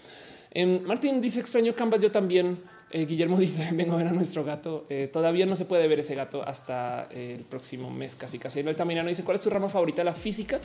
Eh, 0.52 0.64
Martín 0.64 1.20
dice 1.20 1.40
extraño 1.40 1.74
Canvas. 1.74 2.00
Yo 2.00 2.12
también. 2.12 2.58
Eh, 2.92 3.06
Guillermo 3.06 3.36
dice 3.40 3.68
vengo 3.72 3.94
a 3.94 3.96
ver 3.96 4.06
a 4.06 4.12
nuestro 4.12 4.44
gato. 4.44 4.86
todavía 5.12 5.46
no 5.46 5.56
se 5.56 5.64
puede 5.64 5.88
ver 5.88 5.98
ese 5.98 6.14
gato 6.14 6.42
hasta 6.46 7.08
el 7.10 7.42
próximo 7.42 7.90
mes, 7.90 8.14
casi 8.14 8.38
casi. 8.38 8.60
El 8.60 8.76
Tamirano 8.76 9.08
dice 9.08 9.24
cuál 9.24 9.34
es 9.34 9.42
tu 9.42 9.50
rama 9.50 9.68
favorita, 9.68 10.04
la 10.04 10.14
física. 10.14 10.60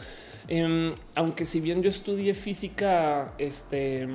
Em, 0.48 0.94
aunque 1.16 1.44
si 1.46 1.60
bien 1.60 1.82
yo 1.82 1.90
estudié 1.90 2.36
física, 2.36 3.34
este 3.40 4.08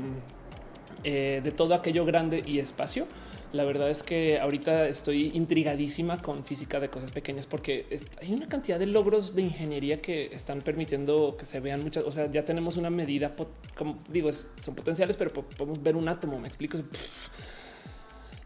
eh, 1.05 1.41
de 1.43 1.51
todo 1.53 1.75
aquello 1.75 2.05
grande 2.05 2.43
y 2.47 2.59
espacio. 2.59 3.07
La 3.53 3.65
verdad 3.65 3.91
es 3.91 4.05
que 4.05 4.39
ahorita 4.39 4.87
estoy 4.87 5.33
intrigadísima 5.35 6.23
con 6.23 6.45
física 6.45 6.79
de 6.79 6.89
cosas 6.89 7.11
pequeñas 7.11 7.47
porque 7.49 7.87
hay 8.21 8.33
una 8.33 8.49
cantidad 8.49 8.79
de 8.79 8.87
logros 8.87 9.35
de 9.35 9.43
ingeniería 9.43 10.01
que 10.01 10.27
están 10.27 10.61
permitiendo 10.61 11.35
que 11.37 11.45
se 11.45 11.59
vean 11.59 11.83
muchas. 11.83 12.05
O 12.05 12.13
sea, 12.13 12.31
ya 12.31 12.45
tenemos 12.45 12.77
una 12.77 12.91
medida, 12.91 13.35
como 13.77 13.99
digo, 14.09 14.31
son 14.33 14.77
potenciales, 14.77 15.17
pero 15.17 15.33
podemos 15.33 15.83
ver 15.83 15.97
un 15.97 16.09
átomo. 16.09 16.39
Me 16.39 16.47
explico. 16.47 16.79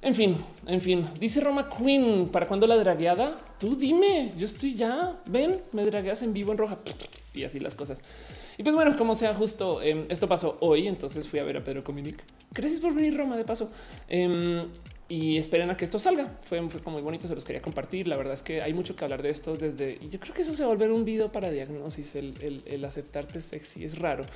En 0.01 0.15
fin, 0.15 0.37
en 0.67 0.83
fin, 0.83 1.07
dice 1.19 1.41
Roma 1.41 1.69
Queen, 1.69 2.29
¿para 2.29 2.47
cuándo 2.47 2.67
la 2.67 2.77
dragueada? 2.77 3.41
Tú 3.59 3.75
dime, 3.75 4.33
yo 4.37 4.45
estoy 4.45 4.75
ya, 4.75 5.19
ven, 5.25 5.63
me 5.73 5.85
dragueas 5.85 6.23
en 6.23 6.35
vivo 6.35 6.53
en 6.53 6.59
roja 6.59 6.79
y 7.33 7.45
así 7.45 7.59
las 7.59 7.75
cosas. 7.75 8.03
Y 8.57 8.63
pues 8.63 8.75
bueno, 8.75 8.97
como 8.97 9.15
sea 9.15 9.35
justo, 9.35 9.83
em, 9.83 10.07
esto 10.09 10.29
pasó 10.29 10.57
hoy, 10.61 10.87
entonces 10.87 11.29
fui 11.29 11.39
a 11.39 11.45
ver 11.45 11.57
a 11.57 11.65
Pedro 11.65 11.83
Cominic. 11.83 12.23
Gracias 12.53 12.81
por 12.81 12.95
venir 12.95 13.17
Roma 13.17 13.37
de 13.37 13.45
paso. 13.45 13.71
Em, 14.09 14.67
y 15.15 15.39
esperen 15.39 15.71
a 15.71 15.77
que 15.77 15.85
esto 15.85 16.01
salga. 16.01 16.27
Fue, 16.43 16.59
como 16.83 16.95
muy 16.95 17.03
bonito, 17.03 17.29
se 17.29 17.37
los 17.37 17.45
quería 17.45 17.63
compartir. 17.63 18.09
La 18.09 18.17
verdad 18.17 18.33
es 18.33 18.43
que 18.43 18.63
hay 18.63 18.75
mucho 18.75 18.97
que 18.97 19.05
hablar 19.05 19.23
de 19.23 19.31
esto 19.31 19.57
desde, 19.57 19.97
y 20.01 20.09
yo 20.09 20.19
creo 20.19 20.35
que 20.35 20.43
eso 20.43 20.57
se 20.57 20.65
va 20.65 20.71
a 20.71 20.73
volver 20.73 20.91
un 20.91 21.05
video 21.05 21.31
para 21.31 21.53
diagnosis, 21.53 22.17
el, 22.17 22.85
aceptarte 22.85 23.41
sexy 23.41 23.85
es 23.85 23.97
raro. 24.01 24.27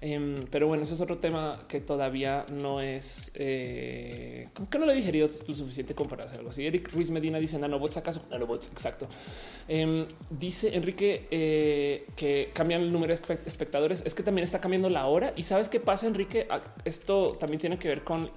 Em, 0.00 0.44
pero 0.50 0.66
bueno, 0.66 0.82
eso 0.82 0.94
es 0.94 1.00
otro 1.00 1.18
tema 1.18 1.64
que 1.68 1.80
todavía 1.80 2.44
no 2.52 2.80
es, 2.80 3.30
eh, 3.36 4.48
como 4.54 4.68
que 4.68 4.76
no 4.76 4.86
lo 4.86 4.92
he 4.92 4.96
digerido 4.96 5.30
lo 5.46 5.54
suficiente 5.54 5.94
como 5.94 6.10
para 6.10 6.24
algo 6.24 6.48
así. 6.48 6.66
Eric 6.66 6.92
Ruiz 6.92 7.10
Medina 7.10 7.38
dice 7.38 7.56
nanobots 7.56 7.96
acaso, 7.96 8.26
nanobots, 8.28 8.66
exacto. 8.72 9.06
Em, 9.68 10.04
dice 10.30 10.74
Enrique 10.74 11.28
eh, 11.30 12.06
que 12.16 12.50
cambian 12.52 12.82
el 12.82 12.92
número 12.92 13.14
de 13.14 13.38
espectadores, 13.46 14.02
es 14.04 14.16
que 14.16 14.24
también 14.24 14.42
está 14.42 14.60
cambiando 14.60 14.90
la 14.90 15.06
hora. 15.06 15.32
Y 15.36 15.44
sabes 15.44 15.68
qué 15.68 15.78
pasa, 15.78 16.08
Enrique? 16.08 16.48
Ah, 16.50 16.60
esto 16.84 17.36
también 17.38 17.60
tiene 17.60 17.78
que 17.78 17.86
ver 17.86 18.02
con 18.02 18.30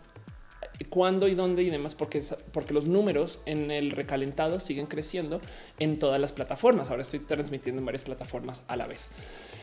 cuándo 0.85 1.27
y 1.27 1.35
dónde 1.35 1.63
y 1.63 1.69
demás, 1.69 1.95
porque, 1.95 2.21
porque 2.51 2.73
los 2.73 2.87
números 2.87 3.39
en 3.45 3.71
el 3.71 3.91
recalentado 3.91 4.59
siguen 4.59 4.85
creciendo 4.85 5.41
en 5.79 5.99
todas 5.99 6.19
las 6.21 6.31
plataformas. 6.31 6.89
Ahora 6.89 7.01
estoy 7.01 7.19
transmitiendo 7.19 7.79
en 7.79 7.85
varias 7.85 8.03
plataformas 8.03 8.63
a 8.67 8.75
la 8.75 8.87
vez. 8.87 9.11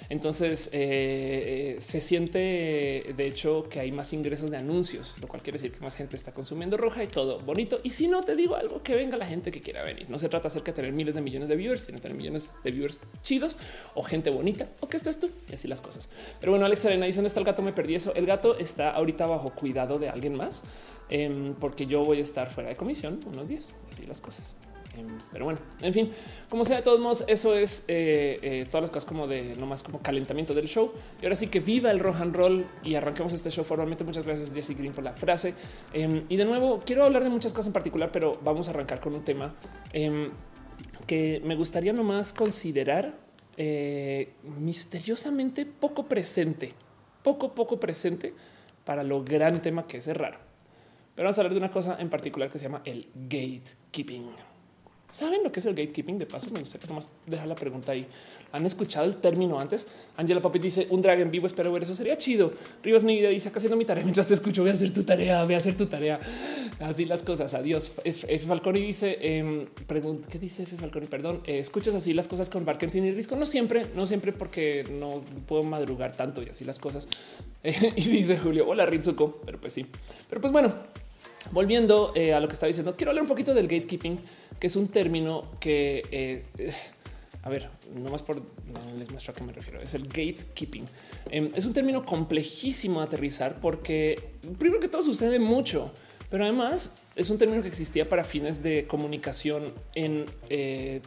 Entonces 0.08 0.70
eh, 0.72 1.76
se 1.80 2.00
siente 2.00 3.14
de 3.16 3.26
hecho 3.26 3.68
que 3.68 3.80
hay 3.80 3.92
más 3.92 4.12
ingresos 4.12 4.50
de 4.50 4.56
anuncios, 4.56 5.16
lo 5.20 5.28
cual 5.28 5.42
quiere 5.42 5.58
decir 5.58 5.72
que 5.72 5.80
más 5.80 5.96
gente 5.96 6.16
está 6.16 6.32
consumiendo 6.32 6.76
roja 6.76 7.02
y 7.02 7.06
todo 7.06 7.40
bonito. 7.40 7.80
Y 7.82 7.90
si 7.90 8.08
no 8.08 8.22
te 8.22 8.34
digo 8.34 8.56
algo, 8.56 8.82
que 8.82 8.94
venga 8.94 9.16
la 9.16 9.26
gente 9.26 9.50
que 9.50 9.60
quiera 9.60 9.82
venir. 9.82 10.08
No 10.10 10.18
se 10.18 10.28
trata 10.28 10.48
acerca 10.48 10.72
de 10.72 10.76
tener 10.76 10.92
miles 10.92 11.14
de 11.14 11.20
millones 11.20 11.48
de 11.48 11.56
viewers, 11.56 11.82
sino 11.82 11.98
tener 11.98 12.16
millones 12.16 12.54
de 12.62 12.70
viewers 12.70 13.00
chidos 13.22 13.58
o 13.94 14.02
gente 14.02 14.30
bonita 14.30 14.68
o 14.80 14.88
que 14.88 14.96
estés 14.96 15.18
tú 15.20 15.30
y 15.48 15.54
así 15.54 15.68
las 15.68 15.80
cosas. 15.80 16.08
Pero 16.40 16.52
bueno, 16.52 16.66
Alex 16.66 16.84
Arena 16.84 17.06
dice 17.06 17.18
dónde 17.18 17.28
está 17.28 17.40
el 17.40 17.46
gato. 17.46 17.62
Me 17.62 17.72
perdí 17.72 17.94
eso. 17.94 18.14
El 18.14 18.26
gato 18.26 18.58
está 18.58 18.90
ahorita 18.90 19.26
bajo 19.26 19.54
cuidado 19.54 19.98
de 19.98 20.08
alguien 20.08 20.34
más 20.34 20.64
em, 21.08 21.54
porque 21.54 21.86
yo 21.86 22.04
voy 22.04 22.18
a 22.18 22.22
estar 22.22 22.50
fuera 22.50 22.68
de 22.68 22.76
comisión 22.76 23.20
unos 23.26 23.48
días. 23.48 23.74
Así 23.90 24.06
las 24.06 24.20
cosas. 24.20 24.56
Em, 24.96 25.08
pero 25.32 25.44
bueno, 25.44 25.60
en 25.80 25.92
fin, 25.92 26.10
como 26.48 26.64
sea, 26.64 26.76
de 26.76 26.82
todos 26.82 27.00
modos, 27.00 27.24
eso 27.26 27.54
es 27.54 27.84
eh, 27.88 28.38
eh, 28.42 28.66
todas 28.70 28.82
las 28.82 28.90
cosas 28.90 29.04
como 29.06 29.26
de 29.26 29.56
nomás 29.56 29.82
como 29.82 30.00
calentamiento 30.00 30.54
del 30.54 30.66
show. 30.66 30.92
Y 31.20 31.24
ahora 31.24 31.36
sí 31.36 31.48
que 31.48 31.60
viva 31.60 31.90
el 31.90 32.00
rock 32.00 32.20
and 32.20 32.34
roll 32.34 32.66
y 32.82 32.94
arranquemos 32.94 33.32
este 33.32 33.50
show 33.50 33.64
formalmente. 33.64 34.04
Muchas 34.04 34.24
gracias, 34.24 34.52
Jesse 34.52 34.76
Green, 34.76 34.92
por 34.92 35.04
la 35.04 35.12
frase. 35.12 35.54
Em, 35.92 36.24
y 36.28 36.36
de 36.36 36.44
nuevo, 36.44 36.80
quiero 36.84 37.04
hablar 37.04 37.24
de 37.24 37.30
muchas 37.30 37.52
cosas 37.52 37.68
en 37.68 37.72
particular, 37.72 38.10
pero 38.12 38.32
vamos 38.42 38.68
a 38.68 38.70
arrancar 38.70 39.00
con 39.00 39.14
un 39.14 39.24
tema 39.24 39.54
em, 39.92 40.30
que 41.06 41.40
me 41.44 41.56
gustaría 41.56 41.92
nomás 41.92 42.32
considerar 42.32 43.24
eh, 43.56 44.32
misteriosamente 44.42 45.64
poco 45.64 46.06
presente, 46.06 46.72
poco, 47.22 47.54
poco 47.54 47.78
presente 47.78 48.34
para 48.84 49.02
lo 49.02 49.22
gran 49.22 49.62
tema 49.62 49.86
que 49.86 49.98
es 49.98 50.06
raro. 50.08 50.38
Pero 51.14 51.26
vamos 51.26 51.38
a 51.38 51.40
hablar 51.42 51.52
de 51.52 51.58
una 51.58 51.70
cosa 51.70 51.96
en 52.00 52.10
particular 52.10 52.50
que 52.50 52.58
se 52.58 52.64
llama 52.64 52.82
el 52.84 53.08
gatekeeping. 53.14 54.43
¿Saben 55.14 55.44
lo 55.44 55.52
que 55.52 55.60
es 55.60 55.66
el 55.66 55.76
gatekeeping? 55.76 56.18
De 56.18 56.26
paso, 56.26 56.50
me 56.50 56.58
gustaría 56.58 56.88
nomás 56.88 57.08
dejar 57.24 57.46
la 57.46 57.54
pregunta 57.54 57.92
ahí. 57.92 58.04
¿Han 58.50 58.66
escuchado 58.66 59.06
el 59.06 59.18
término 59.18 59.60
antes? 59.60 59.86
Angela 60.16 60.42
Papi 60.42 60.58
dice 60.58 60.88
un 60.90 61.02
drag 61.02 61.20
en 61.20 61.30
vivo. 61.30 61.46
Espero 61.46 61.70
ver 61.70 61.84
eso. 61.84 61.94
Sería 61.94 62.18
chido. 62.18 62.52
Rivas 62.82 63.04
mi 63.04 63.14
vida 63.14 63.28
dice 63.28 63.48
acá 63.48 63.58
haciendo 63.58 63.76
mi 63.76 63.84
tarea 63.84 64.02
mientras 64.02 64.26
te 64.26 64.34
escucho. 64.34 64.62
Voy 64.62 64.72
a 64.72 64.74
hacer 64.74 64.92
tu 64.92 65.04
tarea. 65.04 65.44
Voy 65.44 65.54
a 65.54 65.58
hacer 65.58 65.76
tu 65.76 65.86
tarea. 65.86 66.18
Así 66.80 67.04
las 67.04 67.22
cosas. 67.22 67.54
Adiós. 67.54 67.92
F, 68.02 68.38
Falconi 68.40 68.80
dice 68.80 69.16
eh, 69.20 69.68
¿Qué 70.28 70.38
dice 70.40 70.64
F 70.64 70.76
Falconi? 70.76 71.06
Perdón. 71.06 71.42
Eh, 71.46 71.60
escuchas 71.60 71.94
así 71.94 72.12
las 72.12 72.26
cosas 72.26 72.50
con 72.50 72.64
Barkentin 72.64 73.04
y 73.04 73.12
Risco. 73.12 73.36
No 73.36 73.46
siempre, 73.46 73.86
no 73.94 74.08
siempre 74.08 74.32
porque 74.32 74.84
no 74.90 75.20
puedo 75.46 75.62
madrugar 75.62 76.16
tanto 76.16 76.42
y 76.42 76.48
así 76.48 76.64
las 76.64 76.80
cosas. 76.80 77.06
y 77.62 78.08
dice 78.08 78.36
Julio. 78.36 78.66
Hola 78.66 78.84
Ritsuko. 78.84 79.40
Pero 79.46 79.60
pues 79.60 79.74
sí. 79.74 79.86
Pero 80.28 80.40
pues 80.40 80.52
bueno, 80.52 80.74
volviendo 81.50 82.12
eh, 82.14 82.34
a 82.34 82.40
lo 82.40 82.48
que 82.48 82.54
estaba 82.54 82.68
diciendo, 82.68 82.96
quiero 82.96 83.10
hablar 83.10 83.22
un 83.22 83.28
poquito 83.28 83.54
del 83.54 83.68
gatekeeping, 83.68 84.18
que 84.58 84.66
es 84.66 84.76
un 84.76 84.88
término 84.88 85.42
que, 85.60 86.02
eh, 86.10 86.44
a 87.42 87.48
ver, 87.48 87.68
no 87.94 88.10
más 88.10 88.22
por 88.22 88.42
les 88.98 89.10
muestro 89.10 89.32
a 89.32 89.34
qué 89.34 89.44
me 89.44 89.52
refiero. 89.52 89.80
Es 89.80 89.94
el 89.94 90.04
gatekeeping. 90.04 90.84
Em, 91.30 91.50
es 91.54 91.64
un 91.64 91.72
término 91.72 92.04
complejísimo 92.04 93.00
de 93.00 93.06
aterrizar 93.06 93.60
porque 93.60 94.30
primero 94.58 94.80
que 94.80 94.88
todo 94.88 95.02
sucede 95.02 95.38
mucho. 95.38 95.92
Pero 96.30 96.44
además 96.44 96.96
es 97.14 97.30
un 97.30 97.38
término 97.38 97.62
que 97.62 97.68
existía 97.68 98.08
para 98.08 98.24
fines 98.24 98.62
de 98.62 98.86
comunicación 98.86 99.72
en 99.94 100.26
eh, 100.48 101.00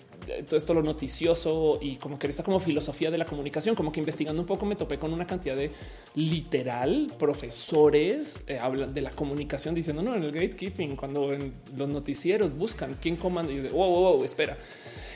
todo 0.46 0.58
esto, 0.58 0.74
lo 0.74 0.84
noticioso 0.84 1.80
y 1.82 1.96
como 1.96 2.20
que 2.20 2.28
está 2.28 2.44
como 2.44 2.60
filosofía 2.60 3.12
de 3.12 3.18
la 3.18 3.26
comunicación, 3.26 3.76
como 3.76 3.92
que 3.92 4.00
investigando 4.00 4.42
un 4.42 4.48
poco 4.48 4.66
me 4.66 4.76
topé 4.76 5.00
con 5.00 5.14
una 5.14 5.26
cantidad 5.26 5.56
de 5.56 5.72
literal 6.16 7.12
profesores 7.18 8.40
eh, 8.48 8.60
hablan 8.60 8.94
de 8.94 9.02
la 9.02 9.12
comunicación 9.12 9.76
diciendo 9.76 10.02
no 10.02 10.16
en 10.16 10.24
el 10.24 10.32
gatekeeping, 10.32 10.96
cuando 10.96 11.34
en 11.34 11.54
los 11.76 11.88
noticieros 11.88 12.54
buscan 12.54 12.98
quién 13.02 13.16
comanda 13.16 13.52
y 13.52 13.58
dice 13.58 13.70
wow, 13.70 13.90
wow, 13.90 14.14
wow, 14.14 14.24
espera. 14.24 14.58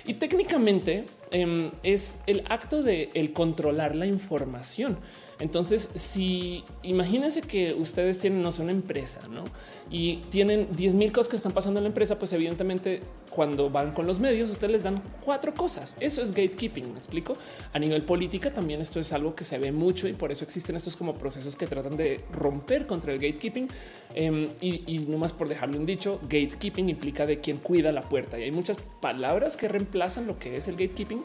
Y 0.06 0.16
técnicamente 0.16 1.06
em, 1.30 1.72
es 1.84 2.20
el 2.26 2.44
acto 2.50 2.82
de 2.82 3.10
el 3.14 3.34
controlar 3.34 3.96
la 3.96 4.08
información. 4.08 4.98
Entonces, 5.42 5.90
si 5.96 6.64
imagínense 6.84 7.42
que 7.42 7.74
ustedes 7.74 8.20
tienen 8.20 8.44
no 8.44 8.52
sé, 8.52 8.62
una 8.62 8.72
empresa 8.72 9.22
¿no? 9.28 9.46
y 9.90 10.18
tienen 10.30 10.68
10 10.72 10.96
mil 10.96 11.12
cosas 11.12 11.30
que 11.30 11.36
están 11.36 11.52
pasando 11.52 11.80
en 11.80 11.86
la 11.86 11.88
empresa, 11.88 12.20
pues 12.20 12.32
evidentemente 12.34 13.02
cuando 13.32 13.72
van 13.72 13.92
con 13.92 14.06
los 14.06 14.20
medios, 14.20 14.52
ustedes 14.52 14.72
les 14.72 14.84
dan 14.84 15.02
cuatro 15.26 15.56
cosas. 15.56 15.98
Eso 16.00 16.22
es 16.22 16.32
gatekeeping. 16.32 16.94
Me 16.94 17.00
explico 17.00 17.34
a 17.74 17.80
nivel 17.80 18.04
política. 18.04 18.54
También 18.54 18.82
esto 18.82 19.00
es 19.00 19.14
algo 19.14 19.34
que 19.34 19.44
se 19.44 19.58
ve 19.58 19.72
mucho 19.72 20.08
y 20.08 20.14
por 20.14 20.32
eso 20.32 20.44
existen 20.44 20.76
estos 20.76 20.96
como 20.96 21.16
procesos 21.16 21.56
que 21.56 21.66
tratan 21.66 21.98
de 21.98 22.24
romper 22.32 22.86
contra 22.86 23.12
el 23.12 23.20
gatekeeping. 23.20 23.68
Em, 24.14 24.48
y, 24.62 24.84
y 24.86 25.00
nomás 25.00 25.34
por 25.34 25.50
dejarlo 25.50 25.80
un 25.80 25.88
dicho, 25.88 26.20
gatekeeping 26.22 26.88
implica 26.88 27.26
de 27.26 27.40
quien 27.40 27.58
cuida 27.58 27.92
la 27.92 28.02
puerta 28.02 28.38
y 28.38 28.44
hay 28.44 28.52
muchas 28.52 28.78
palabras 29.00 29.58
que 29.58 29.68
reemplazan 29.68 30.28
lo 30.28 30.38
que 30.38 30.58
es 30.58 30.68
el 30.68 30.76
gatekeeping. 30.76 31.24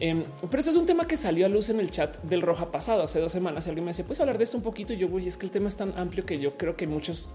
Em, 0.00 0.24
pero 0.50 0.60
eso 0.60 0.70
es 0.70 0.76
un 0.76 0.86
tema 0.86 1.06
que 1.06 1.16
salió 1.16 1.46
a 1.46 1.48
luz 1.48 1.70
en 1.70 1.80
el 1.80 1.90
chat 1.90 2.20
del 2.22 2.42
Roja 2.42 2.70
pasado 2.70 3.02
hace 3.02 3.20
dos 3.20 3.32
semanas. 3.32 3.66
Y 3.66 3.70
alguien 3.70 3.84
me 3.84 3.90
decía, 3.90 4.04
puedes 4.04 4.20
hablar 4.20 4.38
de 4.38 4.44
esto 4.44 4.56
un 4.56 4.62
poquito. 4.62 4.92
Y 4.92 4.98
yo 4.98 5.08
voy, 5.08 5.26
es 5.26 5.36
que 5.36 5.46
el 5.46 5.52
tema 5.52 5.68
es 5.68 5.76
tan 5.76 5.96
amplio 5.98 6.24
que 6.24 6.38
yo 6.38 6.56
creo 6.56 6.76
que 6.76 6.84
hay 6.84 6.90
muchos 6.90 7.30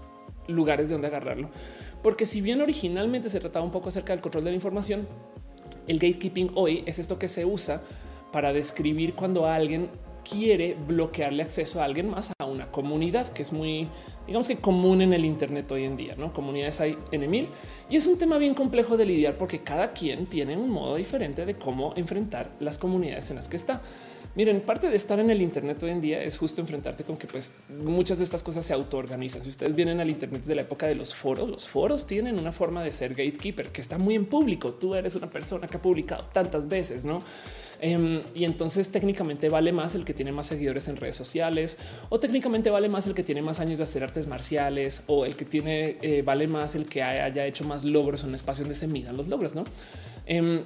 lugares 0.46 0.88
de 0.88 0.94
donde 0.94 1.08
agarrarlo. 1.08 1.50
Porque 2.02 2.26
si 2.26 2.40
bien 2.40 2.60
originalmente 2.60 3.28
se 3.28 3.40
trataba 3.40 3.64
un 3.64 3.72
poco 3.72 3.88
acerca 3.88 4.12
del 4.12 4.22
control 4.22 4.44
de 4.44 4.50
la 4.50 4.56
información, 4.56 5.06
el 5.86 5.98
gatekeeping 5.98 6.52
hoy 6.54 6.82
es 6.86 6.98
esto 6.98 7.18
que 7.18 7.28
se 7.28 7.44
usa 7.44 7.82
para 8.32 8.52
describir 8.52 9.14
cuando 9.14 9.46
alguien 9.46 9.88
quiere 10.24 10.74
bloquearle 10.74 11.42
acceso 11.42 11.80
a 11.80 11.84
alguien 11.84 12.08
más 12.08 12.32
a 12.38 12.44
una 12.46 12.70
comunidad 12.70 13.28
que 13.28 13.42
es 13.42 13.52
muy, 13.52 13.88
digamos 14.26 14.48
que 14.48 14.56
común 14.56 15.02
en 15.02 15.12
el 15.12 15.24
Internet 15.24 15.70
hoy 15.70 15.84
en 15.84 15.96
día. 15.96 16.16
No 16.16 16.32
comunidades 16.32 16.80
hay 16.80 16.98
en 17.12 17.30
mil 17.30 17.48
y 17.88 17.96
es 17.96 18.06
un 18.06 18.18
tema 18.18 18.38
bien 18.38 18.54
complejo 18.54 18.96
de 18.96 19.06
lidiar 19.06 19.36
porque 19.36 19.60
cada 19.60 19.92
quien 19.92 20.26
tiene 20.26 20.56
un 20.56 20.70
modo 20.70 20.96
diferente 20.96 21.46
de 21.46 21.56
cómo 21.56 21.92
enfrentar 21.96 22.50
las 22.60 22.78
comunidades 22.78 23.30
en 23.30 23.36
las 23.36 23.48
que 23.48 23.56
está. 23.56 23.80
Miren, 24.36 24.62
parte 24.62 24.90
de 24.90 24.96
estar 24.96 25.20
en 25.20 25.30
el 25.30 25.40
Internet 25.40 25.80
hoy 25.84 25.90
en 25.90 26.00
día 26.00 26.20
es 26.20 26.36
justo 26.38 26.60
enfrentarte 26.60 27.04
con 27.04 27.16
que 27.16 27.28
pues 27.28 27.52
muchas 27.84 28.18
de 28.18 28.24
estas 28.24 28.42
cosas 28.42 28.64
se 28.64 28.72
autoorganizan. 28.72 29.42
Si 29.42 29.48
ustedes 29.48 29.76
vienen 29.76 30.00
al 30.00 30.10
Internet 30.10 30.40
desde 30.40 30.56
la 30.56 30.62
época 30.62 30.88
de 30.88 30.96
los 30.96 31.14
foros, 31.14 31.48
los 31.48 31.68
foros 31.68 32.04
tienen 32.04 32.36
una 32.40 32.50
forma 32.50 32.82
de 32.82 32.90
ser 32.90 33.10
gatekeeper 33.10 33.68
que 33.68 33.80
está 33.80 33.96
muy 33.96 34.16
en 34.16 34.26
público. 34.26 34.74
Tú 34.74 34.96
eres 34.96 35.14
una 35.14 35.30
persona 35.30 35.68
que 35.68 35.76
ha 35.76 35.82
publicado 35.82 36.24
tantas 36.32 36.66
veces, 36.66 37.04
no? 37.04 37.22
Em, 37.86 38.22
y 38.34 38.46
entonces 38.46 38.88
técnicamente 38.88 39.50
vale 39.50 39.70
más 39.70 39.94
el 39.94 40.06
que 40.06 40.14
tiene 40.14 40.32
más 40.32 40.46
seguidores 40.46 40.88
en 40.88 40.96
redes 40.96 41.16
sociales 41.16 41.76
o 42.08 42.18
técnicamente 42.18 42.70
vale 42.70 42.88
más 42.88 43.06
el 43.06 43.12
que 43.12 43.22
tiene 43.22 43.42
más 43.42 43.60
años 43.60 43.76
de 43.76 43.84
hacer 43.84 44.02
artes 44.02 44.26
marciales 44.26 45.02
o 45.06 45.26
el 45.26 45.36
que 45.36 45.44
tiene 45.44 45.98
eh, 46.00 46.22
vale 46.22 46.46
más 46.46 46.76
el 46.76 46.86
que 46.86 47.02
haya 47.02 47.44
hecho 47.44 47.62
más 47.64 47.84
logros 47.84 48.22
en 48.22 48.30
un 48.30 48.36
espacio 48.36 48.64
donde 48.64 48.74
se 48.74 48.86
midan 48.86 49.18
los 49.18 49.28
logros, 49.28 49.54
no? 49.54 49.64
Em, 50.24 50.62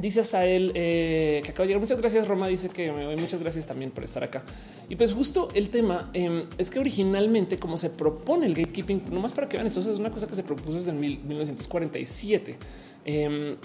dice 0.00 0.20
Asael 0.20 0.72
eh, 0.74 1.42
que 1.44 1.50
acaba 1.50 1.64
de 1.64 1.68
llegar. 1.68 1.82
Muchas 1.82 2.00
gracias. 2.00 2.26
Roma 2.26 2.48
dice 2.48 2.70
que 2.70 2.90
me 2.90 3.04
voy. 3.04 3.16
Muchas 3.16 3.40
gracias 3.40 3.66
también 3.66 3.90
por 3.90 4.04
estar 4.04 4.24
acá. 4.24 4.42
Y 4.88 4.96
pues 4.96 5.12
justo 5.12 5.50
el 5.52 5.68
tema 5.68 6.08
em, 6.14 6.44
es 6.56 6.70
que 6.70 6.78
originalmente 6.78 7.58
como 7.58 7.76
se 7.76 7.90
propone 7.90 8.46
el 8.46 8.54
gatekeeping, 8.54 9.02
nomás 9.10 9.34
para 9.34 9.46
que 9.46 9.58
vean, 9.58 9.66
eso 9.66 9.80
es 9.80 9.98
una 9.98 10.10
cosa 10.10 10.26
que 10.26 10.34
se 10.34 10.42
propuso 10.42 10.78
desde 10.78 10.92
1947 10.92 12.56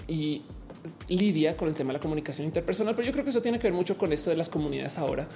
y 0.08 0.42
lidia 1.08 1.56
con 1.56 1.68
el 1.68 1.74
tema 1.74 1.88
de 1.88 1.94
la 1.94 2.00
comunicación 2.00 2.46
interpersonal, 2.46 2.94
pero 2.94 3.06
yo 3.06 3.12
creo 3.12 3.24
que 3.24 3.30
eso 3.30 3.42
tiene 3.42 3.58
que 3.58 3.68
ver 3.68 3.72
mucho 3.72 3.96
con 3.98 4.12
esto 4.12 4.30
de 4.30 4.36
las 4.36 4.48
comunidades 4.48 4.98
ahora, 4.98 5.28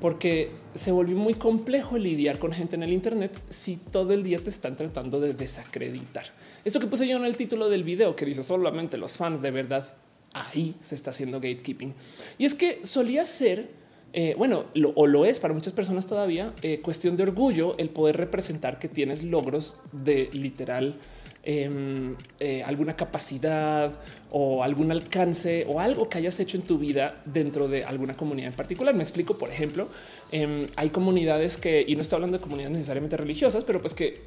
porque 0.00 0.50
se 0.74 0.92
volvió 0.92 1.16
muy 1.16 1.34
complejo 1.34 1.98
lidiar 1.98 2.38
con 2.38 2.52
gente 2.52 2.76
en 2.76 2.82
el 2.82 2.92
Internet 2.92 3.38
si 3.48 3.76
todo 3.76 4.12
el 4.12 4.22
día 4.22 4.42
te 4.42 4.50
están 4.50 4.76
tratando 4.76 5.20
de 5.20 5.34
desacreditar. 5.34 6.24
Esto 6.64 6.80
que 6.80 6.86
puse 6.86 7.06
yo 7.06 7.16
en 7.16 7.24
el 7.24 7.36
título 7.36 7.68
del 7.68 7.84
video 7.84 8.16
que 8.16 8.24
dice 8.24 8.42
solamente 8.42 8.96
los 8.96 9.16
fans 9.16 9.42
de 9.42 9.50
verdad, 9.50 9.92
ahí 10.32 10.74
se 10.80 10.94
está 10.94 11.10
haciendo 11.10 11.38
gatekeeping. 11.38 11.94
Y 12.38 12.44
es 12.44 12.54
que 12.54 12.84
solía 12.84 13.24
ser 13.24 13.84
eh, 14.16 14.36
bueno, 14.38 14.66
lo, 14.74 14.92
o 14.94 15.08
lo 15.08 15.24
es 15.24 15.40
para 15.40 15.52
muchas 15.54 15.72
personas 15.72 16.06
todavía, 16.06 16.54
eh, 16.62 16.78
cuestión 16.78 17.16
de 17.16 17.24
orgullo 17.24 17.76
el 17.78 17.88
poder 17.88 18.16
representar 18.16 18.78
que 18.78 18.88
tienes 18.88 19.24
logros 19.24 19.80
de 19.90 20.30
literal 20.32 21.00
em, 21.42 22.14
eh, 22.38 22.62
alguna 22.62 22.94
capacidad 22.94 23.98
o 24.36 24.64
algún 24.64 24.90
alcance 24.90 25.64
o 25.68 25.78
algo 25.78 26.08
que 26.08 26.18
hayas 26.18 26.40
hecho 26.40 26.56
en 26.56 26.64
tu 26.64 26.76
vida 26.76 27.22
dentro 27.24 27.68
de 27.68 27.84
alguna 27.84 28.14
comunidad 28.14 28.48
en 28.48 28.56
particular. 28.56 28.92
Me 28.94 29.02
explico, 29.02 29.38
por 29.38 29.48
ejemplo, 29.48 29.88
em, 30.32 30.66
hay 30.74 30.88
comunidades 30.90 31.56
que, 31.56 31.84
y 31.86 31.94
no 31.94 32.02
estoy 32.02 32.16
hablando 32.16 32.38
de 32.38 32.42
comunidades 32.42 32.72
necesariamente 32.76 33.16
religiosas, 33.16 33.62
pero 33.62 33.80
pues 33.80 33.94
que 33.94 34.22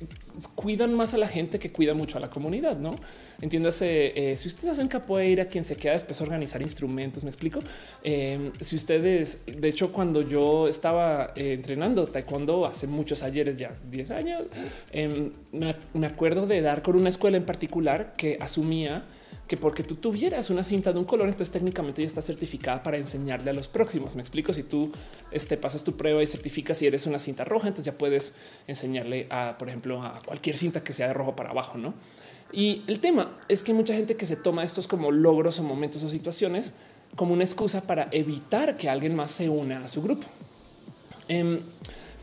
cuidan 0.56 0.94
más 0.94 1.14
a 1.14 1.18
la 1.18 1.28
gente 1.28 1.60
que 1.60 1.72
cuida 1.72 1.94
mucho 1.94 2.18
a 2.18 2.22
la 2.22 2.30
comunidad, 2.30 2.78
¿no? 2.78 2.96
Entiéndase, 3.42 4.36
si 4.38 4.48
ustedes 4.48 4.74
hacen 4.74 4.88
capoeira, 4.88 5.46
quien 5.46 5.64
se 5.64 5.76
queda 5.76 5.94
después 5.94 6.22
a 6.22 6.24
organizar 6.24 6.62
instrumentos, 6.62 7.24
me 7.24 7.30
explico. 7.30 7.62
Em, 8.04 8.52
si 8.62 8.76
ustedes, 8.76 9.44
de 9.46 9.68
hecho, 9.68 9.92
cuando 9.92 10.22
yo 10.22 10.68
estaba 10.68 11.34
eh, 11.36 11.54
entrenando 11.54 12.08
taekwondo 12.08 12.66
hace 12.66 12.88
muchos 12.88 13.24
ayeres, 13.24 13.58
ya 13.58 13.76
10 13.90 14.12
años, 14.12 14.48
em, 14.92 15.32
me, 15.52 16.08
acuerdo 16.08 16.48
de 16.48 16.62
dar 16.62 16.82
con 16.82 16.96
una 16.96 17.10
escuela 17.10 17.38
en 17.38 17.44
particular 17.44 18.14
que 18.16 18.38
asumía 18.40 19.04
que 19.48 19.56
porque 19.56 19.84
tú 19.84 19.96
tuvieras 19.96 20.50
una 20.50 20.64
cinta 20.64 20.92
de 20.92 21.00
un 21.00 21.06
color, 21.06 21.28
entonces 21.28 21.54
técnicamente 21.54 22.02
ya 22.02 22.08
está 22.08 22.22
certificada 22.22 22.84
para 22.84 22.98
enseñarle 22.98 23.50
a 23.50 23.54
los 23.54 23.68
próximos. 23.68 24.16
Me 24.16 24.22
explico. 24.22 24.52
Si 24.52 24.64
tú 24.64 24.92
este, 25.32 25.56
pasas 25.58 25.84
tu 25.84 25.96
prueba 25.96 26.22
y 26.22 26.28
certificas 26.28 26.78
si 26.78 26.88
eres 26.88 27.06
una 27.06 27.18
cinta 27.18 27.46
roja, 27.46 27.68
entonces 27.70 27.94
ya 27.94 27.98
puedes 27.98 28.34
enseñarle 28.68 29.28
a, 29.30 29.56
por 29.58 29.70
ejemplo, 29.70 30.04
a 30.04 30.22
cualquier 30.26 30.58
cinta 30.58 30.84
que 30.84 30.92
sea 30.92 31.08
de 31.08 31.14
rojo 31.14 31.36
para 31.36 31.52
abajo, 31.52 31.78
no? 31.78 31.94
Y 32.52 32.84
el 32.88 33.00
tema 33.00 33.38
es 33.48 33.64
que 33.64 33.72
hay 33.72 33.78
mucha 33.78 33.94
gente 33.94 34.16
que 34.16 34.26
se 34.26 34.36
toma 34.36 34.64
estos 34.64 34.88
como 34.88 35.12
logros 35.12 35.60
o 35.60 35.64
momentos 35.64 36.04
o 36.04 36.10
situaciones 36.10 36.74
como 37.16 37.34
una 37.34 37.44
excusa 37.44 37.82
para 37.82 38.10
evitar 38.12 38.76
que 38.76 38.90
alguien 38.90 39.16
más 39.16 39.32
se 39.32 39.50
una 39.50 39.82
a 39.82 39.88
su 39.88 40.02
grupo. 40.02 40.28
Em, 41.28 41.60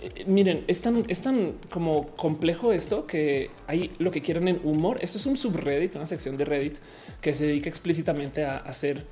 eh, 0.02 0.24
miren, 0.26 0.64
es 0.66 0.80
tan, 0.82 1.04
es 1.08 1.20
tan 1.20 1.54
como 1.70 2.06
complejo 2.06 2.72
esto 2.72 3.06
que 3.06 3.50
hay 3.66 3.90
lo 3.98 4.10
que 4.10 4.20
quieran 4.20 4.48
en 4.48 4.60
humor. 4.64 4.98
Esto 5.00 5.18
es 5.18 5.26
un 5.26 5.36
subreddit, 5.36 5.94
una 5.96 6.06
sección 6.06 6.36
de 6.36 6.44
Reddit 6.44 6.76
que 7.24 7.32
se 7.32 7.46
dedica 7.46 7.70
explícitamente 7.70 8.44
a 8.44 8.58
hacer 8.58 9.06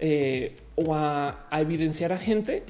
eh, 0.00 0.56
o 0.74 0.94
a, 0.94 1.46
evidenciar 1.52 2.12
a 2.12 2.18
gente 2.18 2.64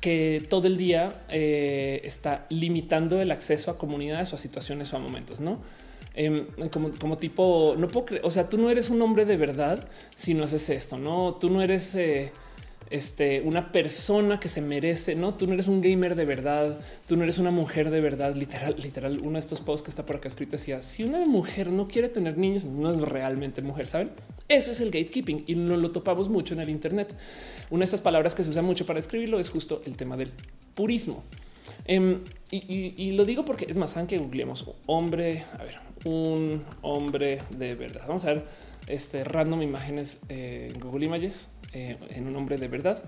que 0.00 0.46
todo 0.48 0.68
el 0.68 0.78
día 0.78 1.22
eh, 1.28 2.00
está 2.02 2.46
limitando 2.48 3.20
el 3.20 3.30
acceso 3.30 3.70
a 3.70 3.76
comunidades 3.76 4.32
o 4.32 4.36
a 4.36 4.38
situaciones 4.38 4.90
o 4.94 4.96
a 4.96 5.00
momentos, 5.00 5.38
no? 5.40 5.60
Em, 6.14 6.46
como, 6.98 7.18
tipo, 7.18 7.74
no 7.76 7.88
puedo 7.88 8.06
creer, 8.06 8.22
o 8.24 8.30
sea, 8.30 8.48
tú 8.48 8.56
no 8.56 8.70
eres 8.70 8.88
un 8.88 9.02
hombre 9.02 9.26
de 9.26 9.36
verdad 9.36 9.86
si 10.14 10.32
no 10.32 10.44
haces 10.44 10.70
esto, 10.70 10.96
no, 10.96 11.34
tú 11.34 11.50
no 11.50 11.60
eres 11.60 11.94
eh, 11.94 12.32
este, 12.92 13.40
una 13.40 13.72
persona 13.72 14.38
que 14.38 14.50
se 14.50 14.60
merece, 14.60 15.14
no, 15.14 15.34
tú 15.34 15.46
no 15.46 15.54
eres 15.54 15.66
un 15.66 15.80
gamer 15.80 16.14
de 16.14 16.26
verdad, 16.26 16.78
tú 17.06 17.16
no 17.16 17.22
eres 17.22 17.38
una 17.38 17.50
mujer 17.50 17.90
de 17.90 18.02
verdad, 18.02 18.34
literal, 18.34 18.76
literal, 18.78 19.18
uno 19.20 19.32
de 19.32 19.38
estos 19.38 19.62
posts 19.62 19.82
que 19.82 19.90
está 19.90 20.04
por 20.04 20.16
acá 20.16 20.28
escrito 20.28 20.52
decía, 20.52 20.82
si 20.82 21.02
una 21.02 21.24
mujer 21.24 21.70
no 21.70 21.88
quiere 21.88 22.10
tener 22.10 22.36
niños, 22.36 22.66
no 22.66 22.90
es 22.90 23.00
realmente 23.00 23.62
mujer, 23.62 23.86
¿saben? 23.86 24.10
Eso 24.46 24.70
es 24.70 24.82
el 24.82 24.90
gatekeeping 24.90 25.44
y 25.46 25.54
no 25.54 25.78
lo 25.78 25.90
topamos 25.90 26.28
mucho 26.28 26.52
en 26.52 26.60
el 26.60 26.68
Internet. 26.68 27.14
Una 27.70 27.80
de 27.80 27.84
estas 27.86 28.02
palabras 28.02 28.34
que 28.34 28.44
se 28.44 28.50
usa 28.50 28.60
mucho 28.60 28.84
para 28.84 28.98
escribirlo 28.98 29.40
es 29.40 29.48
justo 29.48 29.80
el 29.86 29.96
tema 29.96 30.18
del 30.18 30.30
purismo. 30.74 31.24
Em, 31.86 32.20
y, 32.50 33.12
lo 33.12 33.24
digo 33.24 33.46
porque 33.46 33.64
es 33.68 33.76
más, 33.78 33.96
aunque 33.96 34.18
googleemos 34.18 34.66
hombre, 34.84 35.44
a 35.58 35.64
ver, 35.64 35.76
un 36.04 36.62
hombre 36.82 37.40
de 37.56 37.74
verdad. 37.74 38.02
Vamos 38.06 38.26
a 38.26 38.34
ver 38.34 38.44
este 38.86 39.24
random 39.24 39.62
imágenes 39.62 40.18
en 40.28 40.78
Google 40.78 41.06
Images 41.06 41.48
eh, 41.72 41.96
en 42.10 42.26
un 42.26 42.36
hombre 42.36 42.58
de 42.58 42.68
verdad. 42.68 43.02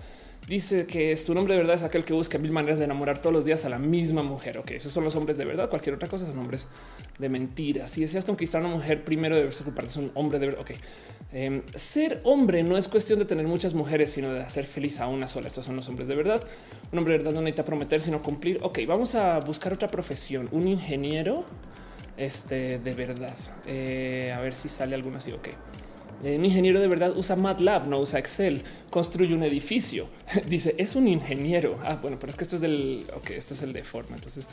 Dice 0.49 0.87
que 0.87 1.17
su 1.17 1.33
nombre 1.33 1.55
de 1.55 1.61
verdad 1.61 1.77
es 1.77 1.83
aquel 1.83 2.05
que 2.05 2.13
busca 2.13 2.37
mil 2.37 2.53
maneras 2.53 2.79
de 2.79 2.85
enamorar 2.85 3.17
todos 3.19 3.33
los 3.33 3.47
días 3.47 3.65
a 3.65 3.71
la 3.71 3.79
misma 3.79 4.23
mujer. 4.23 4.59
Ok, 4.59 4.73
esos 4.73 4.93
son 4.93 5.03
los 5.03 5.17
hombres 5.17 5.39
de 5.39 5.47
verdad. 5.47 5.71
Cualquier 5.71 5.95
otra 5.95 6.09
cosa 6.09 6.27
son 6.27 6.39
hombres 6.39 6.67
de 7.19 7.29
mentiras. 7.31 7.91
Si 7.91 8.03
deseas 8.03 8.27
conquistar 8.27 8.63
a 8.63 8.67
una 8.67 8.75
mujer, 8.75 9.05
primero 9.05 9.37
debes 9.37 9.59
ocuparte 9.63 9.93
de 9.95 10.01
un 10.01 10.13
hombre 10.15 10.39
de 10.39 10.47
verdad. 10.47 10.61
Ok, 10.61 10.73
em, 11.33 11.63
ser 11.75 12.21
hombre 12.25 12.63
no 12.63 12.77
es 12.77 12.89
cuestión 12.89 13.19
de 13.19 13.25
tener 13.25 13.49
muchas 13.49 13.73
mujeres, 13.73 14.13
sino 14.13 14.35
de 14.35 14.41
hacer 14.41 14.67
feliz 14.67 15.01
a 15.01 15.09
una 15.09 15.29
sola. 15.29 15.47
Estos 15.47 15.65
son 15.65 15.77
los 15.77 15.89
hombres 15.89 16.09
de 16.09 16.15
verdad. 16.15 16.43
Un 16.93 16.99
hombre 16.99 17.13
de 17.15 17.19
verdad 17.19 17.33
no 17.33 17.41
necesita 17.41 17.65
prometer, 17.65 18.03
sino 18.03 18.23
cumplir. 18.23 18.59
Ok, 18.63 18.81
vamos 18.87 19.15
a 19.15 19.41
buscar 19.41 19.73
otra 19.73 19.91
profesión. 19.91 20.51
Un 20.53 20.69
ingeniero 20.69 21.45
este 22.19 22.79
de 22.79 22.95
verdad. 22.95 23.35
Eh, 23.67 24.33
a 24.37 24.41
ver 24.41 24.53
si 24.53 24.69
sale 24.69 24.95
alguno 24.95 25.17
así. 25.17 25.33
Ok. 25.33 25.49
Eh, 26.23 26.39
un 26.39 26.45
ingeniero 26.45 26.81
de 26.81 26.89
verdad 26.89 27.17
usa 27.17 27.37
MATLAB, 27.37 27.87
no 27.89 28.01
usa 28.01 28.19
Excel, 28.19 28.63
construye 28.91 29.35
un 29.35 29.43
edificio. 29.43 30.07
Dice 30.49 30.75
es 30.79 30.95
un 30.95 31.09
ingeniero. 31.09 31.79
Ah, 31.83 31.99
bueno, 32.01 32.19
pero 32.19 32.31
es 32.31 32.37
que 32.37 32.45
esto 32.45 32.57
es 32.57 32.63
del 32.63 33.05
ok, 33.15 33.31
esto 33.31 33.55
es 33.55 33.63
el 33.63 33.73
de 33.73 33.85
forma. 33.85 34.17
Entonces, 34.17 34.49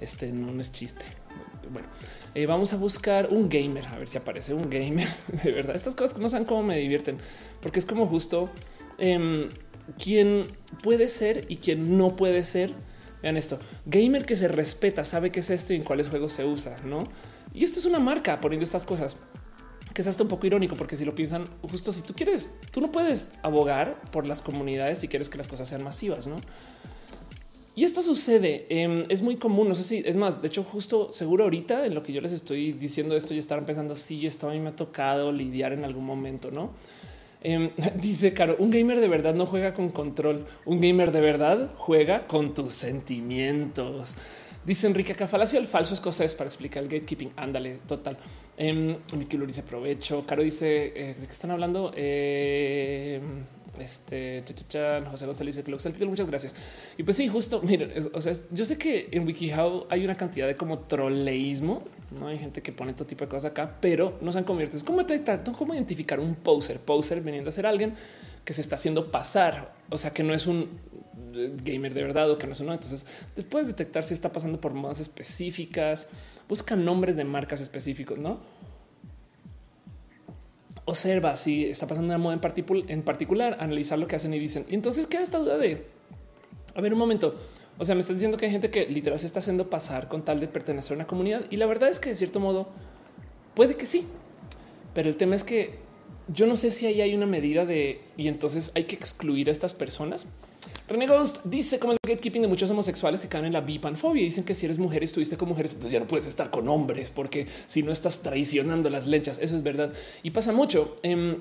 este 0.00 0.32
no, 0.32 0.58
es 0.60 0.72
chiste. 0.72 1.04
Bueno, 1.72 1.88
eh, 2.34 2.46
vamos 2.46 2.72
a 2.72 2.76
buscar 2.76 3.28
un 3.30 3.48
gamer, 3.48 3.86
a 3.86 3.98
ver 3.98 4.08
si 4.08 4.18
aparece 4.18 4.54
un 4.54 4.68
gamer 4.68 5.08
de 5.44 5.52
verdad. 5.52 5.74
Estas 5.74 5.94
cosas 5.94 6.14
que 6.14 6.20
no 6.20 6.28
saben 6.28 6.46
cómo 6.46 6.62
me 6.62 6.78
divierten, 6.78 7.18
porque 7.60 7.78
es 7.78 7.86
como 7.86 8.06
justo 8.06 8.50
eh, 8.98 9.48
quién 10.02 10.56
puede 10.82 11.08
ser 11.08 11.46
y 11.48 11.56
quién 11.56 11.96
no 11.96 12.16
puede 12.16 12.44
ser 12.44 12.72
Vean 13.22 13.36
esto, 13.36 13.58
gamer 13.86 14.26
que 14.26 14.36
se 14.36 14.48
respeta, 14.48 15.04
sabe 15.04 15.30
qué 15.30 15.40
es 15.40 15.50
esto 15.50 15.72
y 15.72 15.76
en 15.76 15.82
cuáles 15.82 16.08
juegos 16.08 16.32
se 16.32 16.44
usa, 16.44 16.76
¿no? 16.84 17.08
Y 17.54 17.64
esto 17.64 17.78
es 17.78 17.86
una 17.86 17.98
marca 17.98 18.40
poniendo 18.40 18.64
estas 18.64 18.84
cosas 18.84 19.16
que 19.96 20.02
es 20.02 20.08
hasta 20.08 20.22
un 20.22 20.28
poco 20.28 20.46
irónico 20.46 20.76
porque 20.76 20.94
si 20.94 21.06
lo 21.06 21.14
piensan 21.14 21.48
justo 21.62 21.90
si 21.90 22.02
tú 22.02 22.12
quieres, 22.12 22.50
tú 22.70 22.82
no 22.82 22.92
puedes 22.92 23.30
abogar 23.42 23.98
por 24.10 24.26
las 24.26 24.42
comunidades 24.42 24.98
si 24.98 25.08
quieres 25.08 25.30
que 25.30 25.38
las 25.38 25.48
cosas 25.48 25.66
sean 25.68 25.82
masivas, 25.82 26.26
¿no? 26.26 26.42
Y 27.74 27.84
esto 27.84 28.02
sucede, 28.02 28.66
em, 28.68 29.06
es 29.08 29.22
muy 29.22 29.36
común, 29.36 29.70
no 29.70 29.74
sé 29.74 29.84
si 29.84 30.02
es 30.04 30.18
más, 30.18 30.42
de 30.42 30.48
hecho 30.48 30.62
justo 30.64 31.10
seguro 31.14 31.44
ahorita 31.44 31.86
en 31.86 31.94
lo 31.94 32.02
que 32.02 32.12
yo 32.12 32.20
les 32.20 32.32
estoy 32.32 32.72
diciendo 32.72 33.16
esto 33.16 33.32
ya 33.32 33.40
estarán 33.40 33.64
pensando, 33.64 33.96
sí, 33.96 34.26
esto 34.26 34.50
a 34.50 34.52
mí 34.52 34.60
me 34.60 34.68
ha 34.68 34.76
tocado 34.76 35.32
lidiar 35.32 35.72
en 35.72 35.82
algún 35.82 36.04
momento, 36.04 36.50
¿no? 36.50 36.72
Em, 37.40 37.70
dice 38.02 38.34
Caro, 38.34 38.56
un 38.58 38.68
gamer 38.68 39.00
de 39.00 39.08
verdad 39.08 39.34
no 39.34 39.46
juega 39.46 39.72
con 39.72 39.88
control. 39.88 40.46
Un 40.66 40.78
gamer 40.78 41.10
de 41.10 41.22
verdad 41.22 41.70
juega 41.76 42.26
con 42.26 42.52
tus 42.52 42.74
sentimientos. 42.74 44.14
Dice 44.66 44.88
Enrique 44.88 45.14
Cafalacio, 45.14 45.58
el 45.58 45.66
falso 45.66 45.94
escocés 45.94 46.34
para 46.34 46.48
explicar 46.48 46.82
el 46.82 46.88
gatekeeping. 46.88 47.32
Ándale, 47.36 47.78
total. 47.86 48.18
Eh, 48.56 48.98
Miki 49.16 49.36
dice 49.36 49.60
aprovecho. 49.60 50.26
Caro 50.26 50.42
dice 50.42 50.92
eh, 50.96 51.14
de 51.14 51.26
qué 51.26 51.32
están 51.32 51.50
hablando. 51.50 51.92
Eh, 51.94 53.20
este 53.78 54.42
José 55.10 55.26
González 55.26 55.56
dice 55.56 55.64
que 55.64 55.70
lo 55.70 55.76
título. 55.76 56.10
Muchas 56.10 56.26
gracias. 56.26 56.54
Y 56.96 57.02
pues 57.02 57.16
sí, 57.16 57.28
justo 57.28 57.60
miren, 57.62 57.92
o 58.14 58.20
sea, 58.20 58.32
yo 58.50 58.64
sé 58.64 58.78
que 58.78 59.08
en 59.12 59.26
WikiHow 59.26 59.86
hay 59.90 60.04
una 60.04 60.16
cantidad 60.16 60.46
de 60.46 60.56
como 60.56 60.78
troleísmo. 60.78 61.82
No 62.18 62.28
hay 62.28 62.38
gente 62.38 62.62
que 62.62 62.72
pone 62.72 62.94
todo 62.94 63.06
tipo 63.06 63.24
de 63.24 63.28
cosas 63.28 63.50
acá, 63.50 63.76
pero 63.80 64.18
no 64.22 64.32
se 64.32 64.38
han 64.38 64.44
convertido. 64.44 64.78
Es 64.78 64.84
como 64.84 64.98
detectar, 64.98 65.42
cómo 65.56 65.74
identificar 65.74 66.20
un 66.20 66.34
poser, 66.34 66.78
poser 66.80 67.20
veniendo 67.20 67.48
a 67.48 67.52
ser 67.52 67.66
alguien 67.66 67.94
que 68.44 68.52
se 68.52 68.60
está 68.60 68.76
haciendo 68.76 69.10
pasar. 69.10 69.74
O 69.90 69.98
sea, 69.98 70.12
que 70.12 70.22
no 70.22 70.32
es 70.32 70.46
un 70.46 70.68
gamer 71.62 71.92
de 71.92 72.02
verdad 72.02 72.30
o 72.30 72.38
que 72.38 72.46
no 72.46 72.52
es 72.52 72.60
uno. 72.60 72.72
Entonces, 72.72 73.06
después 73.34 73.66
detectar 73.66 74.02
si 74.02 74.14
está 74.14 74.32
pasando 74.32 74.60
por 74.60 74.74
modas 74.74 75.00
específicas, 75.00 76.08
busca 76.48 76.76
nombres 76.76 77.16
de 77.16 77.24
marcas 77.24 77.60
específicos, 77.60 78.18
no? 78.18 78.40
observa 80.86 81.36
si 81.36 81.64
está 81.64 81.86
pasando 81.86 82.14
una 82.14 82.18
moda 82.18 82.34
en, 82.34 82.90
en 82.90 83.02
particular, 83.02 83.56
analizar 83.60 83.98
lo 83.98 84.06
que 84.06 84.16
hacen 84.16 84.32
y 84.32 84.38
dicen. 84.38 84.64
Y 84.68 84.74
entonces 84.74 85.06
queda 85.06 85.20
esta 85.20 85.38
duda 85.38 85.58
de, 85.58 85.84
a 86.74 86.80
ver 86.80 86.92
un 86.92 86.98
momento, 86.98 87.34
o 87.76 87.84
sea, 87.84 87.94
me 87.94 88.00
estás 88.00 88.16
diciendo 88.16 88.38
que 88.38 88.46
hay 88.46 88.52
gente 88.52 88.70
que 88.70 88.86
literal 88.86 89.18
se 89.18 89.26
está 89.26 89.40
haciendo 89.40 89.68
pasar 89.68 90.08
con 90.08 90.24
tal 90.24 90.40
de 90.40 90.48
pertenecer 90.48 90.92
a 90.92 90.94
una 90.94 91.06
comunidad 91.06 91.44
y 91.50 91.56
la 91.56 91.66
verdad 91.66 91.90
es 91.90 91.98
que 91.98 92.08
de 92.08 92.14
cierto 92.14 92.40
modo 92.40 92.68
puede 93.54 93.74
que 93.74 93.84
sí, 93.84 94.06
pero 94.94 95.08
el 95.08 95.16
tema 95.16 95.34
es 95.34 95.44
que 95.44 95.78
yo 96.28 96.46
no 96.46 96.56
sé 96.56 96.70
si 96.70 96.86
ahí 96.86 97.00
hay 97.00 97.14
una 97.14 97.26
medida 97.26 97.66
de 97.66 98.00
y 98.16 98.28
entonces 98.28 98.72
hay 98.74 98.84
que 98.84 98.94
excluir 98.94 99.48
a 99.48 99.52
estas 99.52 99.74
personas 99.74 100.28
René 100.88 101.06
Ghost 101.06 101.46
dice 101.46 101.78
como 101.78 101.92
el 101.92 101.98
gatekeeping 102.06 102.42
de 102.42 102.48
muchos 102.48 102.70
homosexuales 102.70 103.20
que 103.20 103.28
caen 103.28 103.46
en 103.46 103.52
la 103.52 103.60
bipanfobia. 103.60 104.22
Dicen 104.22 104.44
que 104.44 104.54
si 104.54 104.66
eres 104.66 104.78
mujer 104.78 105.02
y 105.02 105.06
estuviste 105.06 105.36
con 105.36 105.48
mujeres, 105.48 105.72
entonces 105.72 105.92
ya 105.92 106.00
no 106.00 106.06
puedes 106.06 106.26
estar 106.26 106.50
con 106.50 106.68
hombres 106.68 107.10
porque 107.10 107.46
si 107.66 107.82
no 107.82 107.90
estás 107.90 108.22
traicionando 108.22 108.88
las 108.88 109.06
lechas, 109.06 109.38
eso 109.40 109.56
es 109.56 109.62
verdad. 109.62 109.92
Y 110.22 110.30
pasa 110.30 110.52
mucho. 110.52 110.94
Em, 111.02 111.36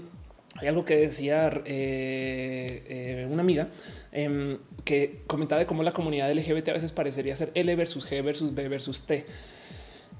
hay 0.56 0.68
algo 0.68 0.86
que 0.86 0.96
decía 0.98 1.50
eh, 1.66 2.84
eh, 2.88 3.28
una 3.30 3.42
amiga 3.42 3.68
em, 4.12 4.58
que 4.84 5.24
comentaba 5.28 5.60
de 5.60 5.66
cómo 5.66 5.84
la 5.84 5.92
comunidad 5.92 6.32
LGBT 6.32 6.70
a 6.70 6.74
veces 6.74 6.92
parecería 6.92 7.36
ser 7.36 7.52
L 7.54 7.76
versus 7.76 8.10
G 8.10 8.24
versus 8.24 8.56
B 8.56 8.68
versus 8.68 9.02
T. 9.04 9.26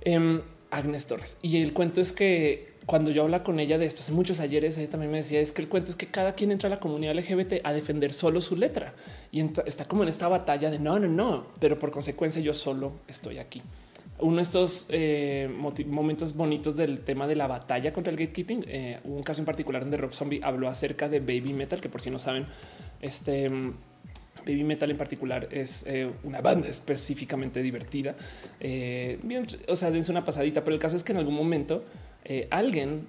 Em, 0.02 0.42
Agnes 0.72 1.08
Torres. 1.08 1.38
Y 1.42 1.62
el 1.62 1.74
cuento 1.74 2.02
es 2.02 2.12
que 2.12 2.75
cuando 2.86 3.12
yo 3.12 3.24
habla 3.24 3.44
con 3.44 3.60
ella 3.60 3.78
de 3.78 3.86
esto 3.86 4.02
hace 4.02 4.12
muchos 4.12 4.40
ayeres, 4.40 4.78
ella 4.78 4.90
también 4.90 5.12
me 5.12 5.18
decía 5.18 5.40
es 5.40 5.52
que 5.52 5.62
el 5.62 5.68
cuento 5.68 5.90
es 5.90 5.96
que 5.96 6.08
cada 6.08 6.34
quien 6.34 6.52
entra 6.52 6.68
a 6.68 6.70
la 6.70 6.80
comunidad 6.80 7.16
LGBT 7.16 7.56
a 7.64 7.74
defender 7.74 8.14
solo 8.14 8.42
su 8.42 8.56
letra 8.56 8.94
y 9.32 9.42
está 9.66 9.86
como 9.86 10.04
en 10.04 10.10
esta 10.10 10.28
batalla 10.28 10.70
de 10.70 10.80
no, 10.80 11.00
no, 11.00 11.08
no, 11.08 11.48
pero 11.60 11.80
por 11.80 11.92
consecuencia 11.92 12.42
yo 12.42 12.54
solo 12.54 12.94
estoy 13.08 13.40
aquí. 13.40 13.62
Uno 14.18 14.38
de 14.38 14.44
estos 14.44 14.88
eh, 14.92 15.50
momentos 15.88 16.36
bonitos 16.36 16.78
del 16.78 17.02
tema 17.02 17.28
de 17.28 17.36
la 17.36 17.48
batalla 17.48 17.92
contra 17.92 18.12
el 18.12 18.18
gatekeeping, 18.18 18.64
eh, 18.68 19.00
un 19.04 19.24
caso 19.24 19.42
en 19.42 19.46
particular 19.46 19.82
donde 19.82 19.98
Rob 19.98 20.14
Zombie 20.14 20.40
habló 20.42 20.70
acerca 20.70 21.10
de 21.10 21.20
Baby 21.20 21.54
Metal, 21.54 21.82
que 21.82 21.90
por 21.90 22.00
si 22.02 22.12
no 22.12 22.20
saben, 22.20 22.46
este 23.02 23.50
Baby 24.46 24.64
Metal 24.64 24.90
en 24.90 24.98
particular 24.98 25.48
es 25.52 25.86
eh, 25.88 26.10
una 26.24 26.42
banda 26.42 26.68
específicamente 26.68 27.62
divertida. 27.62 28.16
Eh, 28.60 29.20
bien, 29.24 29.46
o 29.68 29.76
sea, 29.76 29.92
dense 29.92 30.12
una 30.12 30.24
pasadita, 30.24 30.64
pero 30.64 30.76
el 30.76 30.80
caso 30.80 30.96
es 30.96 31.04
que 31.04 31.12
en 31.12 31.18
algún 31.18 31.34
momento 31.34 31.84
eh, 32.26 32.48
alguien 32.50 33.08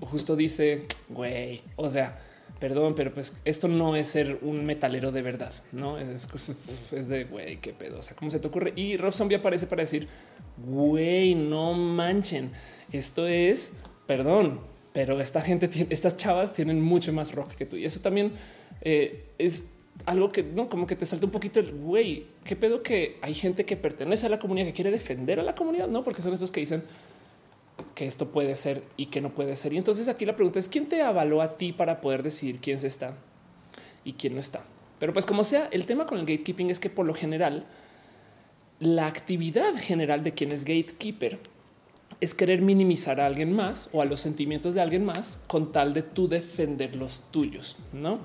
justo 0.00 0.36
dice, 0.36 0.84
güey, 1.08 1.62
o 1.76 1.90
sea, 1.90 2.20
perdón, 2.60 2.94
pero 2.94 3.12
pues 3.12 3.34
esto 3.44 3.66
no 3.66 3.96
es 3.96 4.08
ser 4.08 4.38
un 4.42 4.64
metalero 4.64 5.10
de 5.10 5.22
verdad, 5.22 5.52
no 5.72 5.98
es, 5.98 6.08
es, 6.08 7.08
de 7.08 7.24
güey, 7.24 7.56
qué 7.56 7.72
pedo. 7.72 7.98
O 7.98 8.02
sea, 8.02 8.16
cómo 8.16 8.30
se 8.30 8.38
te 8.38 8.46
ocurre? 8.46 8.72
Y 8.76 8.96
Rob 8.96 9.12
Zombie 9.12 9.36
aparece 9.36 9.66
para 9.66 9.82
decir, 9.82 10.08
güey, 10.64 11.34
no 11.34 11.74
manchen. 11.74 12.52
Esto 12.92 13.26
es, 13.26 13.72
perdón, 14.06 14.60
pero 14.92 15.20
esta 15.20 15.40
gente, 15.40 15.68
estas 15.90 16.16
chavas 16.16 16.52
tienen 16.52 16.80
mucho 16.80 17.12
más 17.12 17.34
rock 17.34 17.54
que 17.54 17.66
tú. 17.66 17.76
Y 17.76 17.84
eso 17.84 18.00
también 18.00 18.32
es 18.82 19.72
algo 20.06 20.32
que 20.32 20.42
no 20.42 20.68
como 20.68 20.86
que 20.86 20.96
te 20.96 21.06
salta 21.06 21.26
un 21.26 21.32
poquito 21.32 21.60
el 21.60 21.72
güey. 21.72 22.26
Qué 22.44 22.56
pedo 22.56 22.82
que 22.82 23.18
hay 23.22 23.34
gente 23.34 23.64
que 23.64 23.76
pertenece 23.76 24.26
a 24.26 24.28
la 24.28 24.38
comunidad 24.38 24.66
que 24.66 24.72
quiere 24.72 24.90
defender 24.90 25.38
a 25.40 25.42
la 25.42 25.54
comunidad, 25.54 25.88
no? 25.88 26.02
Porque 26.02 26.22
son 26.22 26.32
esos 26.32 26.50
que 26.50 26.60
dicen 26.60 26.82
que 27.94 28.06
esto 28.06 28.32
puede 28.32 28.54
ser 28.56 28.82
y 28.96 29.06
que 29.06 29.20
no 29.20 29.34
puede 29.34 29.56
ser. 29.56 29.72
Y 29.72 29.78
entonces 29.78 30.08
aquí 30.08 30.24
la 30.24 30.36
pregunta 30.36 30.58
es 30.58 30.68
quién 30.68 30.88
te 30.88 31.02
avaló 31.02 31.42
a 31.42 31.56
ti 31.56 31.72
para 31.72 32.00
poder 32.00 32.22
decidir 32.22 32.60
quién 32.60 32.78
se 32.78 32.86
está 32.86 33.16
y 34.04 34.14
quién 34.14 34.34
no 34.34 34.40
está. 34.40 34.64
Pero 34.98 35.12
pues 35.12 35.26
como 35.26 35.44
sea, 35.44 35.68
el 35.72 35.86
tema 35.86 36.06
con 36.06 36.18
el 36.18 36.26
gatekeeping 36.26 36.70
es 36.70 36.78
que 36.78 36.90
por 36.90 37.06
lo 37.06 37.14
general 37.14 37.66
la 38.78 39.06
actividad 39.06 39.74
general 39.74 40.22
de 40.22 40.32
quien 40.32 40.52
es 40.52 40.64
gatekeeper 40.64 41.38
es 42.20 42.34
querer 42.34 42.62
minimizar 42.62 43.20
a 43.20 43.26
alguien 43.26 43.52
más 43.52 43.88
o 43.92 44.02
a 44.02 44.04
los 44.04 44.20
sentimientos 44.20 44.74
de 44.74 44.80
alguien 44.80 45.04
más 45.04 45.42
con 45.46 45.72
tal 45.72 45.94
de 45.94 46.02
tú 46.02 46.28
defender 46.28 46.94
los 46.94 47.30
tuyos, 47.30 47.76
¿no? 47.92 48.20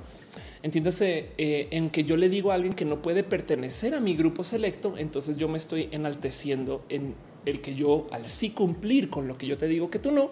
Entiéndase 0.62 1.31
eh, 1.38 1.67
en 1.71 1.89
que 1.89 2.03
yo 2.03 2.17
le 2.17 2.29
digo 2.29 2.51
a 2.51 2.55
alguien 2.55 2.73
que 2.73 2.86
no 2.86 3.01
puede 3.01 3.23
pertenecer 3.23 3.95
a 3.95 3.99
mi 3.99 4.15
grupo 4.15 4.43
selecto, 4.43 4.97
entonces 4.97 5.38
yo 5.38 5.47
me 5.47 5.57
estoy 5.57 5.89
enalteciendo 5.91 6.83
en 6.89 7.15
el 7.47 7.62
que 7.62 7.75
yo 7.75 8.07
al 8.12 8.27
sí 8.27 8.51
cumplir 8.51 9.10
con 9.10 9.27
lo 9.27 9.38
que 9.38 9.47
yo 9.47 9.57
te 9.57 9.67
digo 9.67 9.89
que 9.89 9.99
tú 9.99 10.12
no, 10.12 10.29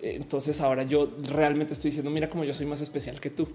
entonces 0.00 0.60
ahora 0.60 0.82
yo 0.82 1.10
realmente 1.22 1.72
estoy 1.72 1.88
diciendo, 1.90 2.10
mira 2.10 2.28
cómo 2.28 2.44
yo 2.44 2.52
soy 2.52 2.66
más 2.66 2.80
especial 2.80 3.20
que 3.20 3.30
tú, 3.30 3.48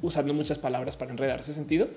usando 0.00 0.32
muchas 0.34 0.58
palabras 0.58 0.96
para 0.96 1.10
enredar 1.10 1.40
ese 1.40 1.52
sentido. 1.52 1.88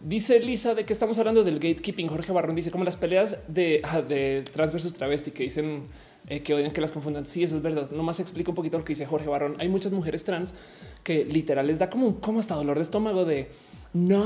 Dice 0.00 0.40
Lisa 0.40 0.74
de 0.74 0.84
que 0.84 0.92
estamos 0.92 1.18
hablando 1.18 1.44
del 1.44 1.54
gatekeeping. 1.54 2.08
Jorge 2.08 2.32
Barrón 2.32 2.54
dice 2.54 2.70
como 2.70 2.84
las 2.84 2.96
peleas 2.96 3.38
de, 3.48 3.80
ah, 3.84 4.02
de 4.02 4.42
trans 4.42 4.72
versus 4.72 4.92
travesti 4.92 5.30
que 5.30 5.44
dicen 5.44 5.84
eh, 6.28 6.40
que 6.40 6.52
odian 6.52 6.72
que 6.72 6.80
las 6.80 6.92
confundan. 6.92 7.26
Sí, 7.26 7.42
eso 7.42 7.56
es 7.56 7.62
verdad. 7.62 7.90
Nomás 7.90 8.20
explico 8.20 8.50
un 8.50 8.54
poquito 8.54 8.76
lo 8.76 8.84
que 8.84 8.92
dice 8.92 9.06
Jorge 9.06 9.28
Barrón. 9.28 9.56
Hay 9.58 9.68
muchas 9.68 9.92
mujeres 9.92 10.24
trans 10.24 10.54
que 11.02 11.24
literal 11.24 11.66
les 11.66 11.78
da 11.78 11.88
como 11.88 12.06
un 12.06 12.14
como 12.14 12.38
hasta 12.38 12.54
dolor 12.54 12.76
de 12.76 12.82
estómago 12.82 13.24
de 13.24 13.48
no, 13.94 14.24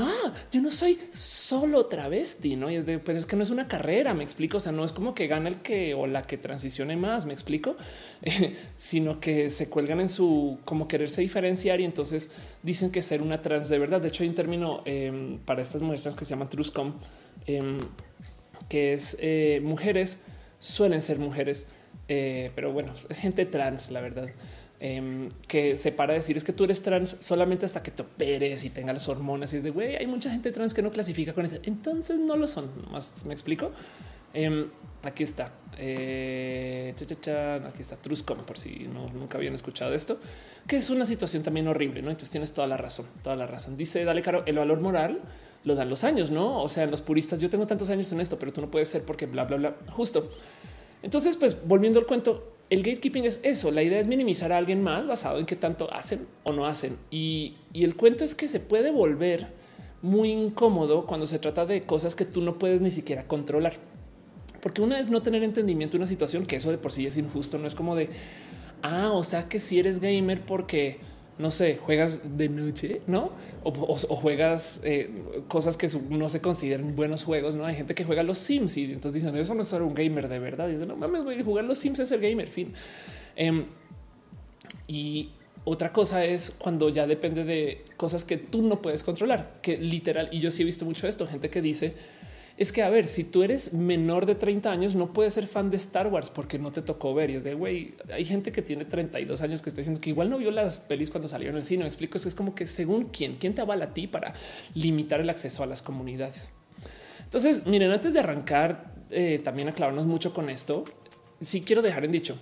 yo 0.51 0.61
no 0.63 0.71
soy 0.71 0.99
solo 1.11 1.85
travesti, 1.85 2.55
no? 2.55 2.71
Y 2.71 2.75
es 2.75 2.87
de 2.87 2.97
pues 2.97 3.17
es 3.17 3.25
que 3.27 3.35
no 3.35 3.43
es 3.43 3.51
una 3.51 3.67
carrera. 3.67 4.15
Me 4.15 4.23
explico. 4.23 4.57
O 4.57 4.59
sea, 4.59 4.71
no 4.71 4.83
es 4.83 4.91
como 4.91 5.13
que 5.13 5.27
gana 5.27 5.47
el 5.47 5.61
que 5.61 5.93
o 5.93 6.07
la 6.07 6.23
que 6.23 6.37
transicione 6.37 6.97
más. 6.97 7.27
Me 7.27 7.33
explico, 7.33 7.75
sino 8.75 9.19
que 9.19 9.51
se 9.51 9.69
cuelgan 9.69 10.01
en 10.01 10.09
su 10.09 10.57
como 10.65 10.87
quererse 10.87 11.21
diferenciar 11.21 11.79
y 11.81 11.85
entonces 11.85 12.31
dicen 12.63 12.91
que 12.91 13.03
ser 13.03 13.21
una 13.21 13.43
trans 13.43 13.69
de 13.69 13.77
verdad. 13.77 14.01
De 14.01 14.07
hecho, 14.07 14.23
hay 14.23 14.29
un 14.29 14.35
término 14.35 14.81
em, 14.85 15.37
para 15.37 15.61
estas 15.61 15.83
muestras 15.83 16.15
que 16.15 16.25
se 16.25 16.31
llama 16.31 16.49
truscom, 16.49 16.95
em, 17.45 17.79
que 18.67 18.93
es 18.93 19.17
eh, 19.21 19.61
mujeres 19.63 20.19
suelen 20.59 21.01
ser 21.01 21.19
mujeres, 21.19 21.67
eh, 22.07 22.51
pero 22.55 22.71
bueno, 22.71 22.93
gente 23.11 23.45
trans, 23.45 23.91
la 23.91 24.01
verdad. 24.01 24.29
Em, 24.81 25.29
que 25.47 25.75
se 25.75 25.91
para 25.91 26.13
decir 26.13 26.37
es 26.37 26.45
que 26.45 26.53
tú 26.53 26.63
eres 26.63 26.81
trans 26.81 27.17
solamente 27.19 27.65
hasta 27.65 27.83
que 27.83 27.91
te 27.91 28.01
operes 28.01 28.63
y 28.63 28.69
tengas 28.69 28.93
las 28.93 29.07
hormonas. 29.09 29.53
Y 29.53 29.57
es 29.57 29.63
de 29.63 29.71
güey, 29.71 29.97
hay 29.97 30.07
mucha 30.07 30.31
gente 30.31 30.51
trans 30.51 30.73
que 30.73 30.81
no 30.81 30.91
clasifica 30.91 31.33
con 31.33 31.45
eso. 31.45 31.57
Entonces 31.63 32.19
no 32.19 32.37
lo 32.37 32.47
son. 32.47 32.71
Más 32.91 33.25
me 33.25 33.33
explico. 33.33 33.71
Em, 34.33 34.69
aquí 35.03 35.23
está. 35.23 35.51
Eh, 35.77 36.93
aquí 36.93 37.81
está 37.81 37.95
Truscom, 37.95 38.39
por 38.39 38.57
si 38.57 38.87
no, 38.93 39.07
nunca 39.09 39.37
habían 39.37 39.55
escuchado 39.55 39.93
esto, 39.93 40.19
que 40.67 40.75
es 40.75 40.89
una 40.89 41.05
situación 41.05 41.41
también 41.43 41.67
horrible. 41.67 42.01
No, 42.01 42.09
entonces 42.09 42.31
tienes 42.31 42.53
toda 42.53 42.67
la 42.67 42.77
razón, 42.77 43.05
toda 43.23 43.35
la 43.35 43.47
razón. 43.47 43.77
Dice 43.77 44.03
Dale 44.03 44.21
Caro, 44.21 44.43
el 44.45 44.57
valor 44.57 44.81
moral 44.81 45.21
lo 45.63 45.75
dan 45.75 45.89
los 45.89 46.03
años, 46.03 46.31
no? 46.31 46.61
O 46.61 46.69
sea, 46.69 46.85
los 46.85 47.01
puristas, 47.01 47.39
yo 47.39 47.49
tengo 47.49 47.65
tantos 47.65 47.89
años 47.89 48.11
en 48.11 48.19
esto, 48.19 48.37
pero 48.37 48.51
tú 48.51 48.61
no 48.61 48.69
puedes 48.69 48.89
ser 48.89 49.03
porque 49.03 49.25
bla, 49.25 49.45
bla, 49.45 49.57
bla. 49.57 49.75
Justo. 49.91 50.29
Entonces, 51.01 51.37
pues 51.37 51.65
volviendo 51.65 51.99
al 51.99 52.05
cuento, 52.05 52.58
el 52.69 52.83
gatekeeping 52.83 53.25
es 53.25 53.39
eso. 53.43 53.71
La 53.71 53.81
idea 53.81 53.99
es 53.99 54.07
minimizar 54.07 54.51
a 54.51 54.57
alguien 54.57 54.83
más 54.83 55.07
basado 55.07 55.39
en 55.39 55.45
qué 55.45 55.55
tanto 55.55 55.91
hacen 55.93 56.27
o 56.43 56.53
no 56.53 56.65
hacen. 56.65 56.97
Y, 57.09 57.55
el 57.73 57.95
cuento 57.95 58.23
es 58.23 58.35
que 58.35 58.47
se 58.47 58.59
puede 58.59 58.91
volver 58.91 59.47
muy 60.01 60.31
incómodo 60.31 61.05
cuando 61.05 61.27
se 61.27 61.39
trata 61.39 61.65
de 61.65 61.83
cosas 61.83 62.15
que 62.15 62.25
tú 62.25 62.41
no 62.41 62.57
puedes 62.59 62.81
ni 62.81 62.91
siquiera 62.91 63.27
controlar. 63.27 63.73
Porque 64.61 64.81
una 64.81 64.99
es 64.99 65.09
no 65.09 65.21
tener 65.21 65.43
entendimiento 65.43 65.93
de 65.93 65.99
una 65.99 66.05
situación 66.05 66.45
que 66.45 66.57
eso 66.57 66.69
de 66.69 66.77
por 66.77 66.91
sí 66.91 67.05
es 67.05 67.17
injusto. 67.17 67.57
No 67.57 67.67
es 67.67 67.75
como 67.75 67.95
de, 67.95 68.09
ah, 68.81 69.11
o 69.13 69.23
sea 69.23 69.47
que 69.47 69.59
si 69.59 69.79
eres 69.79 69.99
gamer 69.99 70.45
porque 70.45 70.99
no 71.39 71.51
sé, 71.51 71.77
juegas 71.77 72.37
de 72.37 72.49
noche, 72.49 72.99
no? 73.07 73.31
O, 73.63 73.95
juegas 73.95 74.81
eh, 74.83 75.09
cosas 75.47 75.77
que 75.77 75.87
no 76.09 76.27
se 76.27 76.41
consideran 76.41 76.97
buenos 76.97 77.23
juegos. 77.23 77.55
No 77.55 77.65
hay 77.65 77.75
gente 77.75 77.95
que 77.95 78.03
juega 78.03 78.23
los 78.23 78.37
Sims 78.37 78.75
y 78.75 78.83
entonces 78.91 79.23
dicen 79.23 79.35
eso 79.37 79.55
no 79.55 79.61
es 79.61 79.69
ser 79.69 79.81
un 79.81 79.93
gamer 79.93 80.27
de 80.27 80.37
verdad. 80.37 80.67
Dicen 80.67 80.89
no 80.89 80.97
mames, 80.97 81.23
voy 81.23 81.39
a 81.39 81.43
jugar 81.43 81.63
los 81.63 81.77
Sims 81.77 81.99
es 81.99 82.11
el 82.11 82.19
gamer. 82.19 82.49
Fin. 82.49 82.73
Em, 83.37 83.67
y 84.85 85.29
otra 85.63 85.93
cosa 85.93 86.25
es 86.25 86.51
cuando 86.51 86.89
ya 86.89 87.07
depende 87.07 87.45
de 87.45 87.85
cosas 87.95 88.25
que 88.25 88.35
tú 88.35 88.61
no 88.61 88.81
puedes 88.81 89.03
controlar, 89.03 89.59
que 89.61 89.77
literal. 89.77 90.27
Y 90.33 90.41
yo 90.41 90.51
sí 90.51 90.63
he 90.63 90.65
visto 90.65 90.83
mucho 90.83 91.07
esto, 91.07 91.25
gente 91.25 91.49
que 91.49 91.61
dice 91.61 91.93
es 92.59 92.73
que, 92.73 92.83
a 92.83 92.89
ver, 92.89 93.07
si 93.07 93.23
tú 93.23 93.41
eres 93.41 93.71
menor 93.71 94.25
de 94.25 94.35
30 94.35 94.69
años, 94.69 94.93
no 94.93 95.13
puedes 95.13 95.33
ser 95.33 95.47
fan 95.47 95.69
de 95.69 95.77
Star 95.77 96.07
Wars 96.07 96.29
porque 96.29 96.59
no 96.59 96.73
te 96.73 96.81
tocó 96.81 97.13
ver. 97.13 97.29
Y 97.29 97.35
es 97.35 97.45
de 97.45 97.53
güey, 97.53 97.95
hay 98.11 98.25
gente 98.25 98.51
que 98.51 98.61
tiene 98.61 98.83
32 98.83 99.41
años 99.41 99.61
que 99.61 99.69
está 99.69 99.79
diciendo 99.79 100.01
que 100.01 100.09
igual 100.09 100.29
no 100.29 100.37
vio 100.37 100.51
las 100.51 100.81
pelis 100.81 101.09
cuando 101.09 101.29
salieron 101.29 101.55
el 101.55 101.63
cine. 101.63 101.83
Me 101.83 101.87
explico. 101.87 102.17
Es, 102.17 102.25
es 102.25 102.35
como 102.35 102.53
que 102.53 102.67
según 102.67 103.05
quién, 103.05 103.37
quién 103.37 103.55
te 103.55 103.61
avala 103.61 103.85
a 103.85 103.93
ti 103.93 104.07
para 104.07 104.33
limitar 104.73 105.21
el 105.21 105.29
acceso 105.29 105.63
a 105.63 105.67
las 105.67 105.81
comunidades. 105.81 106.51
Entonces, 107.23 107.65
miren, 107.65 107.91
antes 107.91 108.11
de 108.13 108.19
arrancar, 108.19 108.93
eh, 109.09 109.39
también 109.41 109.69
aclararnos 109.69 110.05
mucho 110.05 110.33
con 110.33 110.49
esto. 110.49 110.83
Sí 111.39 111.61
quiero 111.61 111.81
dejar 111.81 112.03
en 112.03 112.11
dicho 112.11 112.37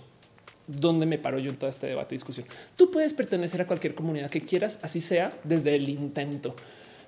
dónde 0.65 1.05
me 1.05 1.19
paro 1.19 1.37
yo 1.37 1.51
en 1.51 1.57
todo 1.57 1.69
este 1.69 1.85
debate 1.85 2.15
y 2.15 2.17
discusión. 2.17 2.47
Tú 2.75 2.89
puedes 2.89 3.13
pertenecer 3.13 3.61
a 3.61 3.67
cualquier 3.67 3.93
comunidad 3.93 4.31
que 4.31 4.41
quieras, 4.41 4.79
así 4.81 4.99
sea 4.99 5.31
desde 5.43 5.75
el 5.75 5.87
intento 5.89 6.55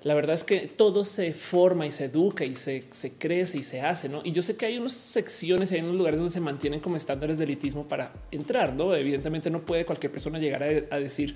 la 0.02 0.14
verdad 0.14 0.34
es 0.34 0.44
que 0.44 0.60
todo 0.60 1.04
se 1.04 1.34
forma 1.34 1.86
y 1.86 1.90
se 1.90 2.06
educa 2.06 2.44
y 2.44 2.54
se, 2.54 2.82
crece 3.18 3.58
y 3.58 3.62
se 3.62 3.82
hace, 3.82 4.08
¿no? 4.08 4.22
Y 4.24 4.32
yo 4.32 4.40
sé 4.40 4.56
que 4.56 4.64
hay 4.64 4.78
unas 4.78 4.92
secciones, 4.92 5.72
hay 5.72 5.80
unos 5.80 5.96
lugares 5.96 6.18
donde 6.18 6.32
se 6.32 6.40
mantienen 6.40 6.80
como 6.80 6.96
estándares 6.96 7.36
de 7.36 7.44
elitismo 7.44 7.86
para 7.86 8.10
entrar, 8.30 8.72
¿no? 8.74 8.94
Evidentemente 8.94 9.50
no 9.50 9.60
puede 9.60 9.84
cualquier 9.84 10.10
persona 10.10 10.38
llegar 10.38 10.62
a, 10.62 10.98
decir, 10.98 11.34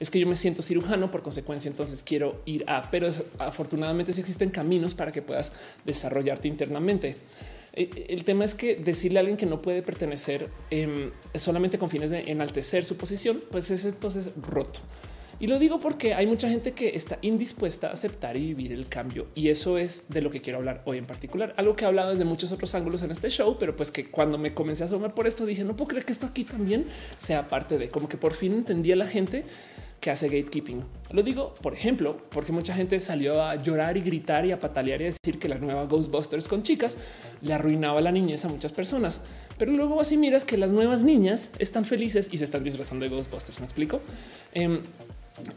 es 0.00 0.10
que 0.10 0.18
yo 0.18 0.26
me 0.26 0.36
siento 0.36 0.62
cirujano, 0.62 1.10
por 1.10 1.22
consecuencia 1.22 1.68
entonces 1.68 2.02
quiero 2.02 2.40
ir 2.46 2.64
a, 2.66 2.90
pero 2.90 3.10
afortunadamente 3.38 4.14
sí 4.14 4.20
existen 4.20 4.48
caminos 4.48 4.94
para 4.94 5.12
que 5.12 5.20
puedas 5.20 5.52
desarrollarte 5.84 6.48
internamente. 6.48 7.16
E, 7.74 8.06
el 8.08 8.24
tema 8.24 8.46
es 8.46 8.54
que 8.54 8.76
decirle 8.76 9.18
a 9.18 9.20
alguien 9.20 9.36
que 9.36 9.44
no 9.44 9.60
puede 9.60 9.82
pertenecer 9.82 10.48
em, 10.70 11.10
solamente 11.34 11.78
con 11.78 11.90
fines 11.90 12.10
de 12.10 12.20
enaltecer 12.30 12.84
su 12.84 12.96
posición, 12.96 13.42
pues 13.50 13.70
es 13.70 13.84
entonces 13.84 14.30
roto. 14.40 14.80
Y 15.40 15.46
lo 15.46 15.58
digo 15.58 15.78
porque 15.78 16.14
hay 16.14 16.26
mucha 16.26 16.48
gente 16.48 16.72
que 16.72 16.96
está 16.96 17.18
indispuesta 17.22 17.88
a 17.88 17.92
aceptar 17.92 18.36
y 18.36 18.54
vivir 18.54 18.72
el 18.72 18.88
cambio. 18.88 19.28
Y 19.36 19.50
eso 19.50 19.78
es 19.78 20.08
de 20.08 20.20
lo 20.20 20.30
que 20.30 20.40
quiero 20.40 20.58
hablar 20.58 20.82
hoy 20.84 20.98
en 20.98 21.06
particular. 21.06 21.54
Algo 21.56 21.76
que 21.76 21.84
he 21.84 21.88
hablado 21.88 22.10
desde 22.10 22.24
muchos 22.24 22.50
otros 22.50 22.74
ángulos 22.74 23.02
en 23.02 23.12
este 23.12 23.30
show, 23.30 23.56
pero 23.58 23.76
pues 23.76 23.92
que 23.92 24.06
cuando 24.06 24.36
me 24.36 24.52
comencé 24.52 24.82
a 24.82 24.86
asomar 24.86 25.14
por 25.14 25.28
esto 25.28 25.46
dije, 25.46 25.62
no 25.62 25.76
puedo 25.76 25.88
creer 25.88 26.04
que 26.04 26.12
esto 26.12 26.26
aquí 26.26 26.42
también 26.44 26.86
sea 27.18 27.46
parte 27.46 27.78
de 27.78 27.88
como 27.88 28.08
que 28.08 28.16
por 28.16 28.32
fin 28.34 28.52
entendía 28.52 28.96
la 28.96 29.06
gente 29.06 29.44
que 30.00 30.10
hace 30.10 30.28
gatekeeping. 30.28 30.84
Lo 31.10 31.22
digo, 31.22 31.54
por 31.54 31.74
ejemplo, 31.74 32.18
porque 32.30 32.52
mucha 32.52 32.74
gente 32.74 33.00
salió 33.00 33.42
a 33.42 33.56
llorar 33.56 33.96
y 33.96 34.00
gritar 34.00 34.46
y 34.46 34.52
a 34.52 34.60
patalear 34.60 35.00
y 35.00 35.04
a 35.04 35.06
decir 35.06 35.38
que 35.38 35.48
la 35.48 35.58
nueva 35.58 35.86
Ghostbusters 35.86 36.46
con 36.46 36.62
chicas 36.62 36.98
le 37.42 37.52
arruinaba 37.52 38.00
la 38.00 38.12
niñez 38.12 38.44
a 38.44 38.48
muchas 38.48 38.72
personas. 38.72 39.22
Pero 39.56 39.72
luego 39.72 40.00
así 40.00 40.16
miras 40.16 40.44
que 40.44 40.56
las 40.56 40.70
nuevas 40.70 41.02
niñas 41.02 41.50
están 41.58 41.84
felices 41.84 42.28
y 42.32 42.38
se 42.38 42.44
están 42.44 42.62
disfrazando 42.62 43.04
de 43.04 43.10
Ghostbusters. 43.10 43.60
Me 43.60 43.66
explico. 43.66 44.00
Em, 44.52 44.80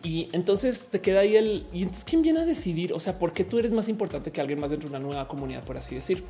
y 0.04 0.30
entonces 0.32 0.84
te 0.89 1.00
queda 1.00 1.22
ahí 1.22 1.36
el 1.36 1.65
y 1.72 1.84
entonces 1.84 2.04
quién 2.04 2.22
viene 2.22 2.39
a 2.39 2.46
decidir. 2.46 2.94
O 2.94 3.00
sea, 3.00 3.20
por 3.20 3.34
qué 3.34 3.44
tú 3.44 3.60
eres 3.60 3.72
más 3.72 3.89
importante 3.89 4.32
que 4.32 4.41
alguien 4.41 4.60
más 4.60 4.72
dentro 4.72 4.89
de 4.89 4.96
una 4.96 5.06
nueva 5.06 5.28
comunidad, 5.28 5.63
por 5.63 5.78
así 5.78 5.96
decir. 5.96 6.24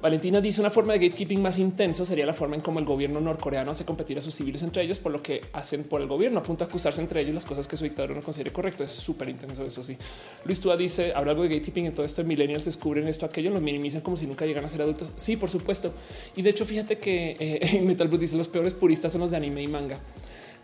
Valentina 0.00 0.40
dice 0.40 0.62
una 0.62 0.70
forma 0.70 0.94
de 0.94 1.00
gatekeeping 1.00 1.42
más 1.42 1.58
intenso 1.58 2.06
sería 2.06 2.24
la 2.24 2.32
forma 2.32 2.56
en 2.56 2.62
cómo 2.62 2.78
el 2.78 2.86
gobierno 2.86 3.20
norcoreano 3.20 3.70
hace 3.70 3.84
competir 3.84 4.16
a 4.16 4.22
sus 4.22 4.34
civiles 4.34 4.62
entre 4.62 4.82
ellos 4.82 4.98
por 4.98 5.12
lo 5.12 5.22
que 5.22 5.42
hacen 5.52 5.84
por 5.84 6.00
el 6.00 6.08
gobierno. 6.08 6.40
A 6.40 6.42
punto 6.42 6.64
a 6.64 6.66
acusarse 6.66 7.02
entre 7.02 7.20
ellos 7.20 7.34
las 7.34 7.44
cosas 7.44 7.68
que 7.68 7.76
su 7.76 7.84
dictador 7.84 8.16
no 8.16 8.22
considere 8.22 8.52
correcto. 8.52 8.82
Es 8.82 8.92
súper 8.92 9.28
intenso. 9.28 9.64
Eso 9.64 9.84
sí. 9.84 9.96
Luis 10.44 10.60
Tua 10.60 10.76
dice 10.76 11.12
habrá 11.14 11.32
algo 11.32 11.42
de 11.42 11.50
gatekeeping 11.50 11.86
en 11.86 11.94
todo 11.94 12.06
esto. 12.06 12.24
Millennials 12.24 12.64
descubren 12.64 13.08
esto, 13.08 13.26
aquello, 13.26 13.50
lo 13.50 13.60
minimizan 13.60 14.00
como 14.00 14.16
si 14.16 14.26
nunca 14.26 14.46
llegan 14.46 14.64
a 14.64 14.68
ser 14.68 14.82
adultos. 14.82 15.12
Sí, 15.16 15.36
por 15.36 15.50
supuesto. 15.50 15.92
Y 16.36 16.42
de 16.42 16.50
hecho, 16.50 16.64
fíjate 16.64 16.98
que 16.98 17.36
eh, 17.38 17.82
Metal 17.84 18.08
Blue 18.08 18.18
dice 18.18 18.36
los 18.36 18.48
peores 18.48 18.74
puristas 18.74 19.12
son 19.12 19.20
los 19.20 19.30
de 19.30 19.36
anime 19.36 19.62
y 19.62 19.68
manga. 19.68 19.98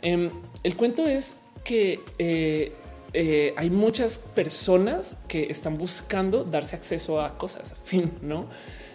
Em, 0.02 0.30
el 0.62 0.76
cuento 0.76 1.06
es 1.06 1.36
que 1.66 2.00
eh, 2.18 2.72
eh, 3.12 3.52
hay 3.56 3.70
muchas 3.70 4.20
personas 4.20 5.18
que 5.26 5.50
están 5.50 5.76
buscando 5.76 6.44
darse 6.44 6.76
acceso 6.76 7.20
a 7.20 7.36
cosas. 7.36 7.74
Fin, 7.84 8.12
no? 8.22 8.46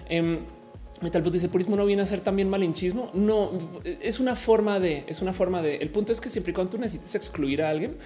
Eh, 0.10 0.40
Metal 1.02 1.32
dice 1.32 1.50
purismo 1.50 1.76
no 1.76 1.86
viene 1.86 2.04
a 2.04 2.06
ser 2.06 2.22
también 2.22 2.48
malinchismo. 2.48 3.10
No 3.14 3.52
es 3.84 4.20
una 4.20 4.36
forma 4.36 4.80
de, 4.80 5.04
es 5.08 5.22
una 5.22 5.34
forma 5.34 5.62
de. 5.62 5.78
El 5.78 5.90
punto 5.90 6.12
es 6.12 6.22
que 6.22 6.30
siempre 6.30 6.52
y 6.52 6.54
cuando 6.54 6.72
tú 6.72 6.78
necesites 6.78 7.16
excluir 7.16 7.64
a 7.64 7.72
alguien, 7.72 7.98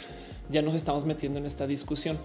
ya 0.50 0.62
nos 0.62 0.76
estamos 0.76 1.06
metiendo 1.06 1.38
en 1.38 1.46
esta 1.46 1.68
discusión. 1.68 2.18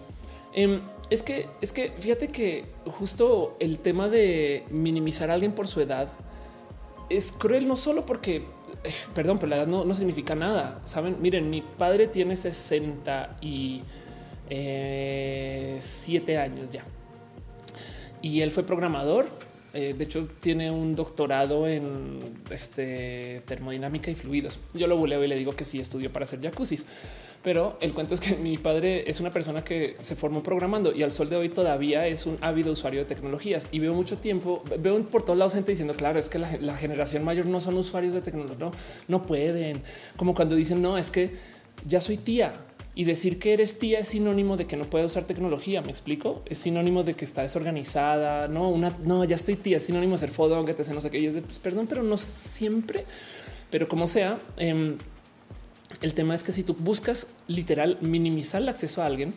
Em, 0.55 0.81
es 1.11 1.23
que, 1.25 1.49
es 1.61 1.73
que 1.73 1.93
fíjate 1.99 2.29
que 2.29 2.67
justo 2.87 3.57
el 3.59 3.81
tema 3.81 4.09
de 4.09 4.65
minimizar 4.71 5.31
a 5.31 5.35
alguien 5.35 5.53
por 5.53 5.67
su 5.67 5.81
edad 5.81 6.09
es 7.11 7.33
cruel, 7.33 7.67
no 7.67 7.75
solo 7.75 8.07
porque, 8.07 8.45
perdón, 9.15 9.39
pero 9.39 9.51
la 9.51 9.57
edad 9.57 9.67
no, 9.67 9.95
significa 9.95 10.35
nada. 10.35 10.81
Saben, 10.85 11.17
miren, 11.21 11.51
mi 11.51 11.63
padre 11.63 12.07
tiene 12.07 12.37
67 12.37 13.37
y 13.43 13.83
eh, 14.51 15.81
años 16.39 16.71
ya 16.71 16.85
y 18.23 18.41
él 18.43 18.51
fue 18.51 18.65
programador 18.65 19.27
eh, 19.73 19.95
de 19.97 20.05
hecho, 20.05 20.29
tiene 20.41 20.71
un 20.71 20.97
doctorado 20.97 21.69
en 21.69 22.19
este, 22.51 23.43
termodinámica 23.47 24.11
y 24.11 24.17
fluidos. 24.17 24.59
Yo 24.75 24.89
lo 24.89 24.97
buleo 24.97 25.23
y 25.23 25.29
le 25.29 25.37
digo 25.37 25.55
que 25.55 25.65
sí 25.65 25.79
estudió 25.79 26.13
para 26.13 26.25
hacer 26.25 26.41
jacuzzi, 26.43 26.79
pero 27.43 27.79
el 27.81 27.95
cuento 27.95 28.15
es 28.15 28.21
que 28.21 28.37
mi 28.37 28.59
padre 28.59 29.09
es 29.09 29.19
una 29.21 29.31
persona 29.31 29.65
que 29.65 29.97
se 30.01 30.15
formó 30.15 30.43
programando 30.43 30.95
y 30.95 31.03
al 31.03 31.11
sol 31.11 31.31
de 31.31 31.37
hoy 31.37 31.49
todavía 31.49 32.07
es 32.07 32.27
un 32.27 32.37
ávido 32.43 32.73
usuario 32.73 33.01
de 33.01 33.07
tecnologías. 33.07 33.71
Y 33.73 33.79
veo 33.79 33.95
mucho 33.95 34.19
tiempo, 34.19 34.63
veo 34.79 35.03
por 35.07 35.23
todos 35.23 35.39
lados 35.39 35.55
gente 35.55 35.73
diciendo, 35.73 35.95
claro, 35.95 36.19
es 36.19 36.29
que 36.29 36.39
la, 36.39 36.77
generación 36.77 37.25
mayor 37.25 37.47
no 37.47 37.61
son 37.61 37.77
usuarios 37.77 38.13
de 38.13 38.21
tecnología, 38.21 38.57
no, 38.59 38.73
no 39.09 39.25
pueden. 39.25 39.83
Como 40.17 40.35
cuando 40.35 40.55
dicen, 40.55 40.83
no, 40.83 40.99
es 40.99 41.11
que 41.11 41.31
ya 41.87 42.01
soy 42.01 42.19
tía 42.19 42.53
y 42.95 43.05
decir 43.05 43.39
que 43.39 43.53
eres 43.53 43.79
tía 43.79 44.01
es 44.01 44.09
sinónimo 44.09 44.57
de 44.57 44.67
que 44.67 44.77
no 44.77 44.85
puede 44.85 45.05
usar 45.07 45.25
tecnología. 45.25 45.81
Me 45.81 45.91
explico. 45.91 46.43
Es 46.47 46.59
sinónimo 46.59 47.05
de 47.05 47.15
que 47.15 47.25
está 47.25 47.43
desorganizada. 47.43 48.49
No, 48.49 48.69
una 48.69 48.97
no, 49.05 49.25
ya 49.25 49.37
estoy 49.37 49.57
tía. 49.57 49.79
Es 49.79 49.85
sinónimo 49.85 50.13
de 50.13 50.19
ser 50.19 50.31
fodón, 50.31 50.67
que 50.67 50.75
te 50.75 50.85
sé 50.85 50.93
no 50.93 51.01
sé 51.01 51.11
qué. 51.11 51.19
Y 51.19 51.27
es 51.27 51.35
de 51.35 51.43
pues, 51.43 51.59
perdón, 51.59 51.87
pero 51.87 52.03
no 52.03 52.17
siempre. 52.17 53.07
Pero 53.71 53.89
como 53.89 54.07
sea, 54.07 54.39
em, 54.57 54.99
el 56.01 56.15
tema 56.15 56.35
es 56.35 56.43
que 56.43 56.53
si 56.53 56.63
tú 56.63 56.75
buscas 56.79 57.29
literal 57.47 57.99
minimizar 58.01 58.63
el 58.63 58.69
acceso 58.69 59.03
a 59.03 59.07
alguien, 59.07 59.35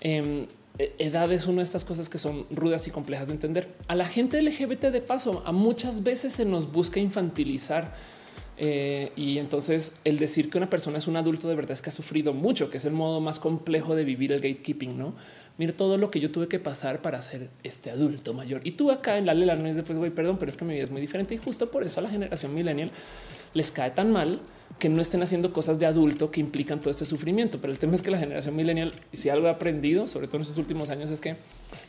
em, 0.00 0.46
e, 0.78 0.94
edad 0.98 1.30
es 1.32 1.46
una 1.46 1.58
de 1.58 1.64
estas 1.64 1.84
cosas 1.84 2.08
que 2.08 2.18
son 2.18 2.46
rudas 2.50 2.86
y 2.86 2.90
complejas 2.90 3.28
de 3.28 3.34
entender. 3.34 3.74
A 3.88 3.94
la 3.94 4.06
gente 4.06 4.40
LGBT 4.40 4.90
de 4.90 5.00
paso, 5.00 5.42
a 5.46 5.52
muchas 5.52 6.02
veces 6.02 6.32
se 6.32 6.44
nos 6.44 6.70
busca 6.72 7.00
infantilizar 7.00 7.94
eh, 8.58 9.12
y 9.16 9.36
entonces 9.38 10.00
el 10.04 10.18
decir 10.18 10.48
que 10.48 10.56
una 10.56 10.70
persona 10.70 10.96
es 10.96 11.06
un 11.06 11.16
adulto 11.16 11.46
de 11.46 11.54
verdad 11.54 11.72
es 11.72 11.82
que 11.82 11.90
ha 11.90 11.92
sufrido 11.92 12.32
mucho, 12.32 12.70
que 12.70 12.78
es 12.78 12.84
el 12.86 12.92
modo 12.92 13.20
más 13.20 13.38
complejo 13.38 13.94
de 13.94 14.04
vivir 14.04 14.32
el 14.32 14.40
gatekeeping, 14.40 14.96
¿no? 14.96 15.14
Mira 15.58 15.74
todo 15.74 15.98
lo 15.98 16.10
que 16.10 16.20
yo 16.20 16.30
tuve 16.30 16.48
que 16.48 16.58
pasar 16.58 17.00
para 17.02 17.20
ser 17.22 17.48
este 17.62 17.90
adulto 17.90 18.34
mayor. 18.34 18.60
Y 18.64 18.72
tú 18.72 18.90
acá 18.90 19.18
en 19.18 19.26
la 19.26 19.34
lela 19.34 19.56
no 19.56 19.68
es 19.68 19.76
después, 19.76 19.98
voy, 19.98 20.10
perdón, 20.10 20.36
pero 20.38 20.50
es 20.50 20.56
que 20.56 20.64
mi 20.64 20.74
vida 20.74 20.84
es 20.84 20.90
muy 20.90 21.00
diferente 21.00 21.34
y 21.34 21.38
justo 21.38 21.70
por 21.70 21.82
eso 21.82 22.00
a 22.00 22.02
la 22.02 22.10
generación 22.10 22.54
millennial 22.54 22.90
les 23.56 23.72
cae 23.72 23.90
tan 23.90 24.12
mal 24.12 24.40
que 24.78 24.90
no 24.90 25.00
estén 25.00 25.22
haciendo 25.22 25.52
cosas 25.52 25.78
de 25.78 25.86
adulto 25.86 26.30
que 26.30 26.40
implican 26.40 26.80
todo 26.80 26.90
este 26.90 27.06
sufrimiento. 27.06 27.60
Pero 27.60 27.72
el 27.72 27.78
tema 27.78 27.94
es 27.94 28.02
que 28.02 28.10
la 28.10 28.18
generación 28.18 28.54
millennial, 28.54 28.92
si 29.12 29.30
algo 29.30 29.48
ha 29.48 29.52
aprendido, 29.52 30.06
sobre 30.06 30.26
todo 30.26 30.36
en 30.36 30.42
estos 30.42 30.58
últimos 30.58 30.90
años, 30.90 31.10
es 31.10 31.20
que 31.20 31.36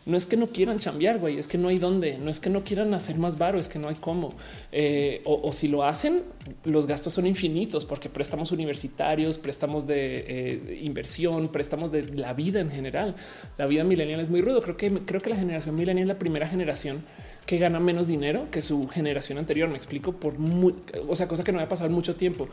no 0.06 0.16
es 0.16 0.26
que 0.26 0.38
no 0.38 0.48
quieran 0.48 0.80
chambear, 0.80 1.20
güey, 1.20 1.38
es 1.38 1.50
que 1.50 1.58
no 1.58 1.68
hay 1.68 1.80
dónde, 1.80 2.18
no 2.18 2.30
es 2.30 2.40
que 2.40 2.50
no 2.50 2.64
quieran 2.64 2.94
hacer 2.94 3.18
más 3.18 3.38
varo, 3.38 3.60
es 3.60 3.68
que 3.68 3.78
no 3.78 3.90
hay 3.90 3.96
cómo. 3.96 4.34
Eh, 4.72 5.22
o, 5.26 5.52
si 5.52 5.68
lo 5.68 5.84
hacen, 5.84 6.24
los 6.64 6.88
gastos 6.88 7.14
son 7.14 7.28
infinitos 7.28 7.86
porque 7.86 8.08
préstamos 8.08 8.54
universitarios, 8.54 9.38
préstamos 9.38 9.86
de 9.86 10.24
eh, 10.28 10.80
inversión, 10.82 11.50
préstamos 11.50 11.92
de 11.92 12.04
la 12.04 12.34
vida 12.34 12.62
en 12.62 12.72
general. 12.72 13.16
La 13.58 13.68
vida 13.68 13.84
millennial 13.84 14.22
es 14.22 14.30
muy 14.30 14.42
rudo. 14.42 14.62
Creo 14.62 14.78
que 14.78 14.94
creo 15.06 15.20
que 15.20 15.30
la 15.30 15.36
generación 15.36 15.76
millennial 15.76 16.06
es 16.06 16.08
la 16.08 16.20
primera 16.20 16.48
generación 16.48 17.04
que 17.48 17.58
gana 17.58 17.80
menos 17.80 18.08
dinero 18.08 18.52
que 18.52 18.62
su 18.62 18.88
generación 18.90 19.38
anterior. 19.38 19.70
Me 19.70 19.78
explico 19.78 20.12
por 20.12 20.38
muy, 20.38 20.76
o 21.08 21.16
sea, 21.16 21.28
cosa 21.28 21.46
que 21.46 21.54
no 21.54 21.58
va 21.58 21.64
a 21.64 21.70
pasar 21.70 21.90
mucho 21.90 22.16
tiempo. 22.16 22.48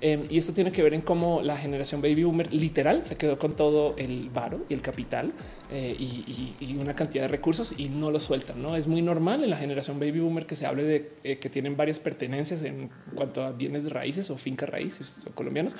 Em, 0.00 0.26
y 0.28 0.36
esto 0.36 0.52
tiene 0.52 0.70
que 0.70 0.82
ver 0.82 0.92
en 0.92 1.00
cómo 1.00 1.40
la 1.40 1.56
generación 1.56 2.02
baby 2.02 2.24
boomer 2.24 2.52
literal 2.52 3.04
se 3.06 3.16
quedó 3.16 3.38
con 3.38 3.56
todo 3.56 3.94
el 3.96 4.28
varo 4.28 4.60
y 4.68 4.74
el 4.74 4.82
capital 4.82 5.32
eh, 5.72 5.96
y, 5.98 6.76
una 6.76 6.94
cantidad 6.94 7.22
de 7.22 7.28
recursos 7.28 7.74
y 7.78 7.88
no 7.88 8.10
lo 8.10 8.20
sueltan. 8.20 8.60
No 8.60 8.76
es 8.76 8.86
muy 8.86 9.00
normal 9.00 9.42
en 9.42 9.48
la 9.48 9.56
generación 9.56 9.98
baby 9.98 10.20
boomer 10.20 10.44
que 10.44 10.56
se 10.56 10.66
hable 10.66 10.84
de 10.84 11.10
eh, 11.24 11.38
que 11.38 11.48
tienen 11.48 11.76
varias 11.76 11.98
pertenencias 11.98 12.62
en 12.62 12.90
cuanto 13.14 13.42
a 13.42 13.52
bienes 13.52 13.90
raíces 13.90 14.28
o 14.30 14.36
fincas 14.36 14.68
raíces 14.68 15.26
o 15.26 15.34
colombianos. 15.34 15.74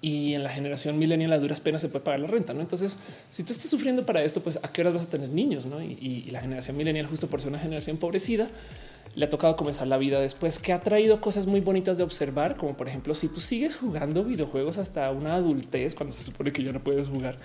Y 0.00 0.34
en 0.34 0.42
la 0.42 0.50
generación 0.50 0.98
millennial 0.98 1.32
a 1.32 1.38
duras 1.38 1.60
penas 1.60 1.80
se 1.82 1.88
puede 1.88 2.04
pagar 2.04 2.20
la 2.20 2.26
renta. 2.26 2.54
¿no? 2.54 2.60
Entonces, 2.60 2.98
si 3.30 3.42
tú 3.42 3.52
estás 3.52 3.70
sufriendo 3.70 4.06
para 4.06 4.22
esto, 4.22 4.42
pues 4.42 4.58
a 4.62 4.70
qué 4.70 4.82
horas 4.82 4.94
vas 4.94 5.04
a 5.04 5.08
tener 5.08 5.28
niños? 5.28 5.66
¿no? 5.66 5.82
Y, 5.82 6.28
la 6.30 6.40
generación 6.40 6.76
millennial, 6.76 7.06
justo 7.06 7.26
por 7.28 7.40
ser 7.40 7.50
una 7.50 7.58
generación 7.58 7.96
empobrecida, 7.96 8.48
le 9.14 9.24
ha 9.24 9.30
tocado 9.30 9.56
comenzar 9.56 9.86
la 9.86 9.96
vida 9.96 10.20
después, 10.20 10.58
que 10.58 10.72
ha 10.72 10.80
traído 10.80 11.20
cosas 11.20 11.46
muy 11.46 11.60
bonitas 11.60 11.96
de 11.96 12.02
observar, 12.02 12.56
como 12.56 12.76
por 12.76 12.88
ejemplo, 12.88 13.14
si 13.14 13.28
tú 13.28 13.40
sigues 13.40 13.74
jugando 13.76 14.24
videojuegos 14.24 14.76
hasta 14.76 15.10
una 15.10 15.36
adultez, 15.36 15.94
cuando 15.94 16.14
se 16.14 16.22
supone 16.22 16.52
que 16.52 16.62
ya 16.62 16.72
no 16.72 16.84
puedes 16.84 17.08
jugar, 17.08 17.38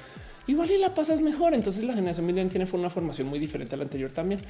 igual 0.47 0.69
y 0.69 0.77
la 0.77 0.93
pasas 0.93 1.21
mejor. 1.21 1.53
Entonces 1.53 1.83
la 1.85 1.93
generación 1.93 2.25
millennial 2.25 2.49
tiene 2.51 2.67
una 2.73 2.89
formación 2.89 3.27
muy 3.27 3.39
diferente 3.39 3.75
a 3.75 3.77
la 3.77 3.85
anterior 3.85 4.11
también. 4.11 4.41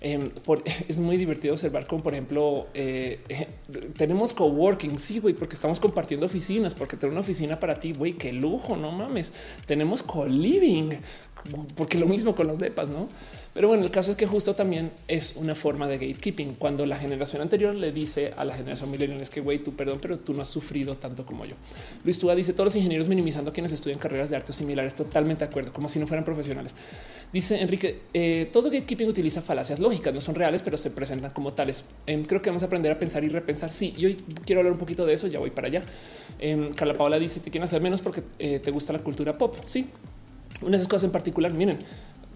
Em, 0.00 0.30
es 0.88 1.00
muy 1.00 1.16
divertido 1.16 1.54
observar 1.54 1.86
como 1.86 2.02
por 2.02 2.14
ejemplo 2.14 2.68
eh, 2.74 3.20
tenemos 3.96 4.32
coworking, 4.32 4.98
sí, 4.98 5.18
güey, 5.18 5.34
porque 5.34 5.54
estamos 5.54 5.78
compartiendo 5.78 6.26
oficinas, 6.26 6.74
porque 6.74 6.96
tener 6.96 7.12
una 7.12 7.20
oficina 7.20 7.60
para 7.60 7.78
ti, 7.78 7.92
güey, 7.92 8.14
qué 8.14 8.32
lujo, 8.32 8.76
no 8.76 8.92
mames. 8.92 9.32
Tenemos 9.66 10.02
co-living, 10.02 10.90
porque 11.74 11.98
lo 11.98 12.06
mismo 12.06 12.34
con 12.34 12.46
los 12.46 12.58
depas, 12.58 12.88
¿no? 12.88 13.08
Pero 13.52 13.66
bueno, 13.66 13.82
el 13.82 13.90
caso 13.90 14.12
es 14.12 14.16
que 14.16 14.26
justo 14.26 14.54
también 14.54 14.92
es 15.08 15.34
una 15.34 15.56
forma 15.56 15.88
de 15.88 15.98
gatekeeping. 15.98 16.54
Cuando 16.54 16.86
la 16.86 16.96
generación 16.96 17.42
anterior 17.42 17.74
le 17.74 17.90
dice 17.90 18.32
a 18.36 18.44
la 18.44 18.54
generación 18.54 18.90
millennial 18.90 19.20
es 19.20 19.28
que 19.28 19.40
güey, 19.40 19.58
tú 19.58 19.74
perdón, 19.74 19.98
pero 20.00 20.18
tú 20.18 20.34
no 20.34 20.42
has 20.42 20.48
sufrido 20.48 20.96
tanto 20.96 21.26
como 21.26 21.44
yo. 21.44 21.56
Luis 22.04 22.18
Túa 22.20 22.36
dice 22.36 22.52
todos 22.52 22.66
los 22.66 22.76
ingenieros 22.76 23.08
minimizando 23.08 23.52
quienes 23.52 23.72
estudian 23.72 23.98
carreras 23.98 24.30
de 24.30 24.36
arte 24.36 24.52
similares. 24.52 24.94
Totalmente 24.94 25.44
de 25.44 25.50
acuerdo, 25.50 25.72
como 25.72 25.88
si 25.88 25.98
no 25.98 26.06
fueran 26.06 26.24
profesionales. 26.24 26.76
Dice 27.32 27.60
Enrique, 27.60 28.02
eh, 28.14 28.48
todo 28.52 28.70
gatekeeping 28.70 29.08
utiliza 29.08 29.42
falacias 29.42 29.80
lógicas, 29.80 30.14
no 30.14 30.20
son 30.20 30.36
reales, 30.36 30.62
pero 30.62 30.76
se 30.76 30.92
presentan 30.92 31.32
como 31.32 31.52
tales. 31.52 31.84
Em, 32.06 32.24
creo 32.24 32.40
que 32.40 32.50
vamos 32.50 32.62
a 32.62 32.66
aprender 32.66 32.92
a 32.92 32.98
pensar 32.98 33.24
y 33.24 33.28
repensar. 33.28 33.72
Sí, 33.72 33.94
yo 33.98 34.08
quiero 34.44 34.60
hablar 34.60 34.72
un 34.72 34.78
poquito 34.78 35.04
de 35.06 35.14
eso. 35.14 35.26
Ya 35.26 35.40
voy 35.40 35.50
para 35.50 35.66
allá. 35.66 35.84
Eh, 36.38 36.70
Carla 36.76 36.94
Paola 36.94 37.18
dice 37.18 37.40
te 37.40 37.50
quieren 37.50 37.64
hacer 37.64 37.80
menos 37.80 38.00
porque 38.00 38.22
eh, 38.38 38.60
te 38.60 38.70
gusta 38.70 38.92
la 38.92 39.00
cultura 39.00 39.36
pop. 39.36 39.56
Sí, 39.64 39.86
una 40.62 40.72
de 40.72 40.76
esas 40.76 40.88
cosas 40.88 41.04
en 41.04 41.12
particular. 41.12 41.52
Miren, 41.52 41.78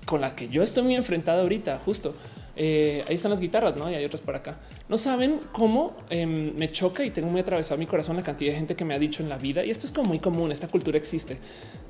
con 0.07 0.21
la 0.21 0.35
que 0.35 0.49
yo 0.49 0.63
estoy 0.63 0.83
muy 0.83 0.95
enfrentada 0.95 1.43
ahorita, 1.43 1.79
justo. 1.85 2.15
Eh, 2.57 3.05
ahí 3.09 3.17
están 3.17 3.33
las 3.33 3.41
guitarras, 3.41 3.77
¿no? 3.77 3.91
Y 3.91 3.95
hay 3.95 4.05
otras 4.05 4.21
por 4.21 4.37
acá. 4.37 4.61
No 4.89 4.97
saben 4.97 5.41
cómo 5.53 5.97
em, 6.09 6.55
me 6.55 6.69
choca 6.69 7.05
y 7.05 7.11
tengo 7.11 7.29
muy 7.29 7.41
atravesado 7.41 7.79
mi 7.79 7.87
corazón 7.87 8.17
la 8.17 8.23
cantidad 8.23 8.53
de 8.53 8.59
gente 8.59 8.77
que 8.77 8.85
me 8.85 8.95
ha 8.95 8.99
dicho 8.99 9.23
en 9.23 9.29
la 9.29 9.39
vida, 9.39 9.65
y 9.65 9.71
esto 9.71 9.87
es 9.87 9.93
como 9.93 10.09
muy 10.09 10.21
común, 10.21 10.53
esta 10.53 10.69
cultura 10.69 10.97
existe, 10.97 11.39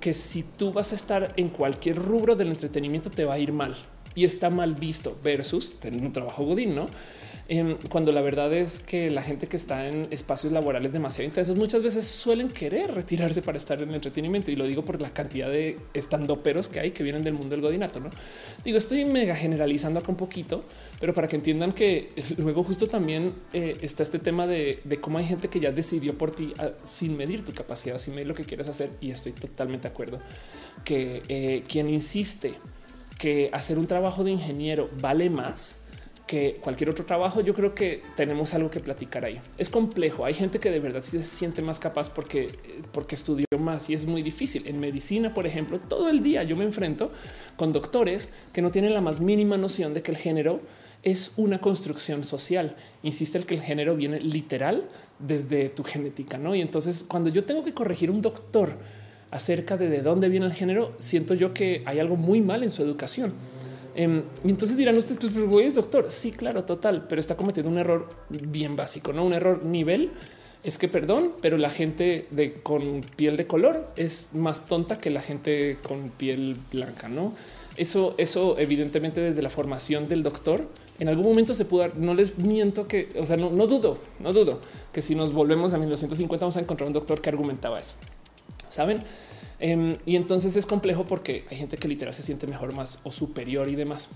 que 0.01 0.15
si 0.15 0.43
tú 0.43 0.73
vas 0.73 0.93
a 0.93 0.95
estar 0.95 1.35
en 1.37 1.51
cualquier 1.51 1.97
rubro 1.97 2.35
del 2.35 2.49
entretenimiento 2.49 3.11
te 3.11 3.25
va 3.25 3.35
a 3.35 3.39
ir 3.39 3.53
mal 3.53 3.75
y 4.15 4.25
está 4.25 4.49
mal 4.49 4.75
visto 4.75 5.19
versus 5.23 5.79
tener 5.81 6.01
un 6.01 6.13
trabajo 6.13 6.45
godín, 6.45 6.75
¿no? 6.75 6.89
Em, 7.47 7.77
cuando 7.91 8.11
la 8.11 8.23
verdad 8.23 8.53
es 8.55 8.81
que 8.81 9.11
la 9.11 9.21
gente 9.21 9.49
que 9.49 9.59
está 9.59 9.87
en 9.87 10.07
espacios 10.11 10.51
laborales 10.51 10.93
demasiado 10.93 11.27
intensos 11.27 11.59
muchas 11.59 11.83
veces 11.83 12.07
suelen 12.07 12.49
querer 12.49 12.95
retirarse 12.95 13.43
para 13.43 13.59
estar 13.59 13.83
en 13.83 13.91
el 13.91 13.97
entretenimiento 13.97 14.51
y 14.51 14.57
lo 14.57 14.65
digo 14.65 14.83
por 14.83 14.99
la 15.03 15.13
cantidad 15.13 15.51
de 15.51 15.79
estandoperos 15.93 16.71
que 16.71 16.81
hay 16.81 16.93
que 16.93 17.03
vienen 17.03 17.23
del 17.23 17.35
mundo 17.35 17.51
del 17.51 17.61
godinato. 17.61 18.01
No 18.01 18.11
digo, 18.65 18.79
estoy 18.79 19.05
mega 19.05 19.35
generalizando 19.35 20.01
acá 20.01 20.11
un 20.11 20.17
poquito, 20.17 20.65
pero 20.99 21.13
para 21.13 21.29
que 21.29 21.37
entiendan 21.37 21.73
que 21.73 22.09
luego 22.39 22.65
justo 22.65 22.89
también 22.89 23.35
eh, 23.53 23.77
está 23.83 24.03
este 24.03 24.19
tema 24.19 24.47
de, 24.47 24.81
cómo 25.03 25.19
hay 25.19 25.27
gente 25.27 25.49
que 25.49 25.61
ya 25.61 25.71
decidió 25.71 26.17
por 26.17 26.31
ti 26.31 26.55
ah, 26.59 26.71
sin 26.83 27.15
medir 27.15 27.45
tu 27.45 27.53
capacidad, 27.53 27.99
sin 27.99 28.15
medir 28.15 28.29
lo 28.29 28.35
que 28.35 28.45
quieres 28.45 28.69
hacer. 28.69 28.91
Y 29.03 29.11
estoy 29.11 29.33
totalmente 29.33 29.89
de 29.89 29.93
acuerdo 29.93 30.19
que 30.83 31.23
eh, 31.29 31.63
quien 31.69 31.91
insiste 31.91 32.53
que 33.19 33.51
hacer 33.53 33.79
un 33.79 33.87
trabajo 33.87 34.25
de 34.25 34.31
ingeniero 34.31 34.89
vale 35.01 35.29
más 35.29 35.84
que 36.35 36.57
cualquier 36.61 36.91
otro 36.91 37.07
trabajo, 37.07 37.43
yo 37.43 37.55
creo 37.55 37.77
que 37.77 38.03
tenemos 38.17 38.55
algo 38.55 38.69
que 38.69 38.81
platicar 38.81 39.25
ahí. 39.25 39.41
Es 39.57 39.71
complejo. 39.71 40.25
Hay 40.25 40.35
gente 40.35 40.59
que 40.59 40.73
de 40.73 40.81
verdad 40.81 41.03
se 41.03 41.23
siente 41.23 41.63
más 41.63 41.79
capaz 41.79 42.11
porque, 42.11 42.59
porque 42.91 43.15
estudió 43.15 43.47
más 43.57 43.89
y 43.89 43.95
es 43.95 44.05
muy 44.05 44.21
difícil. 44.21 44.67
En 44.67 44.81
medicina, 44.81 45.33
por 45.33 45.47
ejemplo, 45.47 45.79
todo 45.79 46.09
el 46.11 46.25
día 46.25 46.43
yo 46.43 46.57
me 46.57 46.65
enfrento 46.65 47.13
con 47.55 47.73
doctores 47.73 48.31
que 48.53 48.63
no 48.63 48.73
tienen 48.73 48.95
la 48.95 49.01
más 49.01 49.21
mínima 49.21 49.57
noción 49.57 49.95
de 49.95 50.03
que 50.03 50.11
el 50.11 50.17
género 50.17 50.61
es 51.05 51.31
una 51.37 51.61
construcción 51.61 52.25
social. 52.25 52.75
Insiste 53.05 53.39
el 53.39 53.47
que 53.47 53.55
el 53.55 53.63
género 53.63 53.95
viene 53.95 54.19
literal 54.19 54.89
desde 55.21 55.69
tu 55.69 55.85
genética, 55.85 56.37
¿no? 56.37 56.57
Y 56.57 56.63
entonces 56.63 57.05
cuando 57.07 57.31
yo 57.31 57.45
tengo 57.45 57.63
que 57.63 57.75
corregir 57.75 58.11
un 58.11 58.21
doctor 58.21 58.77
acerca 59.31 59.77
de 59.77 59.89
de 59.89 60.03
dónde 60.03 60.29
viene 60.29 60.47
el 60.47 60.53
género, 60.53 60.97
siento 60.99 61.35
yo 61.35 61.55
que 61.55 61.85
hay 61.87 62.01
algo 62.01 62.17
muy 62.17 62.41
mal 62.41 62.65
en 62.65 62.73
su 62.73 62.83
educación. 62.83 63.35
Em, 63.95 64.23
y 64.45 64.51
entonces 64.51 64.77
dirán 64.77 64.97
ustedes, 64.97 65.19
pues, 65.19 65.33
pues, 65.33 65.45
güey, 65.47 65.67
es 65.67 65.75
doctor. 65.75 66.11
Sí, 66.11 66.33
claro, 66.33 66.65
total, 66.65 67.07
pero 67.09 67.21
está 67.21 67.37
cometiendo 67.37 67.71
un 67.71 67.79
error 67.79 68.09
bien 68.29 68.77
básico, 68.77 69.13
no 69.13 69.25
un 69.25 69.33
error 69.33 69.65
nivel 69.65 70.11
es 70.65 70.79
que 70.79 70.89
perdón, 70.89 71.33
pero 71.43 71.59
la 71.59 71.69
gente 71.69 72.27
de 72.31 72.55
con 72.55 73.03
piel 73.17 73.37
de 73.37 73.47
color 73.47 73.93
es 73.97 74.31
más 74.33 74.67
tonta 74.67 74.99
que 74.99 75.11
la 75.11 75.21
gente 75.21 75.79
con 75.83 76.09
piel 76.09 76.59
blanca, 76.73 77.07
no? 77.07 77.35
Eso, 77.77 78.15
eso 78.17 78.59
evidentemente 78.59 79.21
desde 79.21 79.43
la 79.43 79.51
formación 79.51 80.09
del 80.09 80.23
doctor 80.23 80.67
en 80.99 81.09
algún 81.09 81.27
momento 81.27 81.55
se 81.55 81.65
pudo 81.67 81.89
No 81.97 82.15
les 82.15 82.39
miento 82.39 82.89
que, 82.89 83.13
o 83.21 83.27
sea, 83.27 83.37
no, 83.37 83.51
no 83.51 83.67
dudo, 83.67 83.99
no 84.21 84.33
dudo 84.33 84.61
que 84.91 85.03
si 85.03 85.15
nos 85.15 85.35
volvemos 85.35 85.75
a 85.75 85.79
1950 85.79 86.45
vamos 86.45 86.57
a 86.57 86.61
encontrar 86.61 86.87
un 86.87 86.95
doctor 86.95 87.21
que 87.21 87.29
argumentaba 87.29 87.79
eso. 87.79 87.97
Saben? 88.69 89.03
Em, 89.61 89.99
y 90.05 90.17
entonces 90.17 90.57
es 90.57 90.67
complejo 90.67 91.07
porque 91.07 91.45
hay 91.51 91.57
gente 91.57 91.77
que 91.77 91.89
literal 91.89 92.15
se 92.15 92.23
siente 92.23 92.47
mejor, 92.47 92.73
más 92.73 93.01
o 93.05 93.13
superior 93.13 93.69
y 93.69 93.77
demás. 93.77 94.09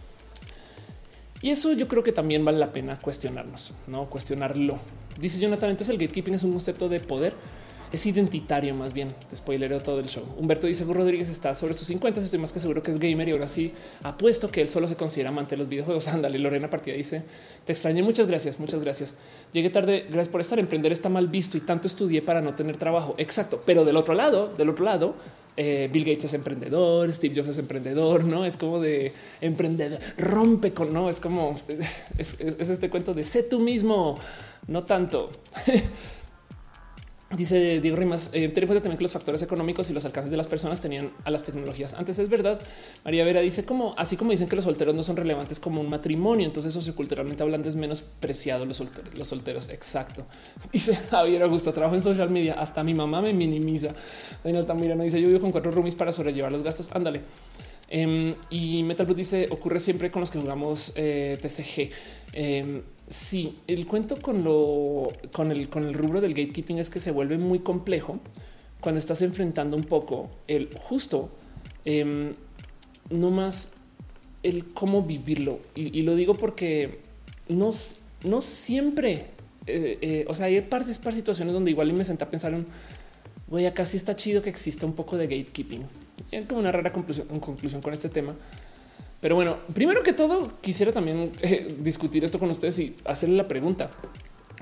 Y 1.41 1.51
eso 1.51 1.73
yo 1.73 1.87
creo 1.87 2.03
que 2.03 2.13
también 2.13 2.45
vale 2.45 2.59
la 2.59 2.73
pena 2.73 2.99
cuestionarnos, 2.99 3.73
no 3.87 4.11
cuestionarlo. 4.11 4.79
Dice 5.19 5.39
Jonathan, 5.39 5.71
entonces 5.71 5.93
el 5.93 5.99
gatekeeping 5.99 6.35
es 6.35 6.43
un 6.43 6.53
concepto 6.53 6.89
de 6.89 7.01
poder 7.01 7.35
es 7.93 8.07
identitario 8.07 8.75
más 8.75 8.93
bien. 8.93 9.15
Te 9.29 9.37
spoilereo 9.37 9.81
todo 9.81 10.01
el 10.01 10.07
show. 10.07 10.25
Humberto 10.37 10.67
dice 10.67 10.85
Rodríguez 10.85 11.29
está 11.29 11.55
sobre 11.55 11.75
sus 11.75 11.87
50. 11.89 12.21
Estoy 12.21 12.39
más 12.39 12.53
que 12.53 12.61
seguro 12.61 12.83
que 12.83 12.91
es 12.91 12.99
gamer 12.99 13.29
y 13.29 13.33
ahora 13.33 13.49
sí 13.49 13.73
apuesto 14.03 14.51
que 14.51 14.61
él 14.61 14.69
solo 14.69 14.89
se 14.89 14.97
considera 14.97 15.31
amante 15.31 15.57
de 15.57 15.59
los 15.59 15.69
videojuegos. 15.69 16.09
Ándale, 16.09 16.39
Lorena 16.39 16.71
Partida 16.71 16.95
dice 16.95 17.23
te 17.65 17.73
extrañé. 17.73 18.03
Muchas 18.03 18.27
gracias. 18.27 18.61
Muchas 18.61 18.81
gracias. 18.81 19.15
Llegué 19.53 19.71
tarde. 19.71 20.05
Gracias 20.05 20.29
por 20.29 20.41
estar. 20.41 20.59
Emprender 20.59 20.93
está 20.93 21.09
mal 21.09 21.29
visto 21.29 21.57
y 21.57 21.61
tanto 21.61 21.87
estudié 21.87 22.23
para 22.23 22.41
no 22.41 22.55
tener 22.55 22.77
trabajo. 22.77 23.15
Exacto. 23.19 23.63
Pero 23.65 23.85
del 23.85 23.97
otro 23.97 24.15
lado, 24.15 24.53
del 24.57 24.69
otro 24.69 24.85
lado, 24.85 25.15
eh, 25.57 25.89
Bill 25.93 26.05
Gates 26.05 26.25
es 26.25 26.35
emprendedor, 26.35 27.13
Steve 27.13 27.35
Jobs 27.35 27.49
es 27.49 27.59
emprendedor, 27.59 28.23
no 28.23 28.45
es 28.45 28.57
como 28.57 28.79
de 28.79 29.13
emprendedor, 29.41 29.99
rompe 30.17 30.73
con 30.73 30.93
no 30.93 31.11
es 31.11 31.19
como 31.19 31.59
es, 32.19 32.37
es 32.39 32.71
este 32.71 32.89
cuento 32.89 33.13
de 33.13 33.25
sé 33.25 33.43
tú 33.43 33.59
mismo, 33.59 34.19
no 34.69 34.85
tanto. 34.85 35.33
Dice 37.37 37.81
Diego 37.81 37.99
Rimas, 37.99 38.31
eh, 38.33 38.49
también 38.49 38.97
que 38.97 39.03
los 39.03 39.13
factores 39.13 39.43
económicos 39.43 39.91
y 39.91 39.93
los 39.93 40.07
alcances 40.07 40.31
de 40.31 40.37
las 40.39 40.47
personas 40.47 40.81
tenían 40.81 41.13
a 41.25 41.31
las 41.31 41.45
tecnologías. 41.45 41.93
Antes 41.93 42.19
es 42.19 42.31
verdad. 42.31 42.59
María 43.05 43.23
Vera 43.23 43.41
dice 43.41 43.67
como 43.67 43.95
así 43.99 44.17
como 44.17 44.31
dicen 44.31 44.49
que 44.49 44.57
los 44.57 44.65
solteros 44.65 44.95
no 44.95 45.03
son 45.03 45.17
relevantes 45.17 45.61
como 45.61 45.83
un 45.83 45.91
matrimonio, 45.91 46.47
entonces 46.47 46.73
socioculturalmente 46.73 47.43
hablando 47.43 47.69
es 47.69 47.77
menos 47.77 48.01
preciado 48.01 48.65
los 48.65 48.79
solteros. 48.79 49.13
Los 49.13 49.29
solteros, 49.29 49.69
exacto. 49.69 50.25
Dice 50.73 50.97
Javier 50.97 51.43
Augusto, 51.43 51.71
trabajo 51.73 51.95
en 51.95 52.01
social 52.01 52.31
media, 52.31 52.55
hasta 52.55 52.83
mi 52.83 52.95
mamá 52.95 53.21
me 53.21 53.35
minimiza. 53.35 53.95
Daniel 54.43 54.65
no 54.97 55.05
dice 55.05 55.21
yo 55.21 55.29
vivo 55.29 55.41
con 55.41 55.53
cuatro 55.53 55.71
roomies 55.71 55.97
para 55.97 56.13
sobrellevar 56.13 56.51
los 56.51 56.63
gastos. 56.63 56.91
Ándale. 56.93 57.21
Em, 57.91 58.35
y 58.49 58.83
Metal 58.85 59.05
Blue 59.05 59.15
dice 59.15 59.49
ocurre 59.51 59.81
siempre 59.81 60.11
con 60.11 60.21
los 60.21 60.31
que 60.31 60.39
jugamos 60.39 60.93
eh, 60.97 61.39
TCG. 61.43 61.91
Em, 63.09 63.13
Sí, 63.13 63.59
el 63.67 63.87
cuento 63.87 64.21
con 64.21 64.45
lo 64.45 65.13
con 65.33 65.51
el 65.51 65.69
con 65.69 65.85
el 65.85 65.95
rubro 65.95 66.21
del 66.21 66.35
gatekeeping 66.35 66.79
es 66.79 66.91
que 66.91 67.01
se 67.01 67.11
vuelve 67.11 67.39
muy 67.39 67.61
complejo 67.61 68.21
cuando 68.81 68.99
estás 68.99 69.23
enfrentando 69.23 69.77
un 69.77 69.85
poco 69.85 70.31
el 70.47 70.71
justo 70.77 71.31
eh, 71.85 72.35
no 73.11 73.31
más 73.31 73.73
el 74.43 74.73
cómo 74.73 75.03
vivirlo. 75.03 75.61
Y, 75.75 76.03
lo 76.03 76.15
digo 76.15 76.37
porque 76.37 77.01
no, 77.49 77.71
no 78.25 78.43
siempre, 78.43 79.27
eh, 79.67 79.99
eh, 80.01 80.25
o 80.29 80.35
sea, 80.35 80.47
hay 80.47 80.61
partes 80.61 80.99
para 80.99 81.17
situaciones 81.17 81.55
donde 81.55 81.71
igual 81.71 81.93
me 81.93 82.05
senté 82.05 82.25
a 82.25 82.31
pensar 82.31 82.53
en 82.53 82.67
voy 83.49 83.65
a 83.67 83.75
casi 83.75 83.97
está 83.97 84.15
chido 84.15 84.43
que 84.43 84.51
exista 84.51 84.87
un 84.87 84.93
poco 84.93 85.17
de 85.17 85.27
gatekeeping. 85.27 85.83
Es 86.31 86.47
como 86.47 86.61
una 86.61 86.73
rara 86.73 86.93
conclusión 86.93 87.81
con 87.81 87.93
este 87.93 88.09
tema. 88.09 88.37
Pero 89.21 89.35
bueno, 89.35 89.59
primero 89.75 90.03
que 90.03 90.13
todo, 90.13 90.53
quisiera 90.61 90.93
también 90.93 91.33
eh, 91.43 91.75
discutir 91.81 92.25
esto 92.25 92.39
con 92.39 92.51
ustedes 92.51 92.79
y 92.79 92.97
hacerle 93.05 93.37
la 93.37 93.49
pregunta, 93.49 93.91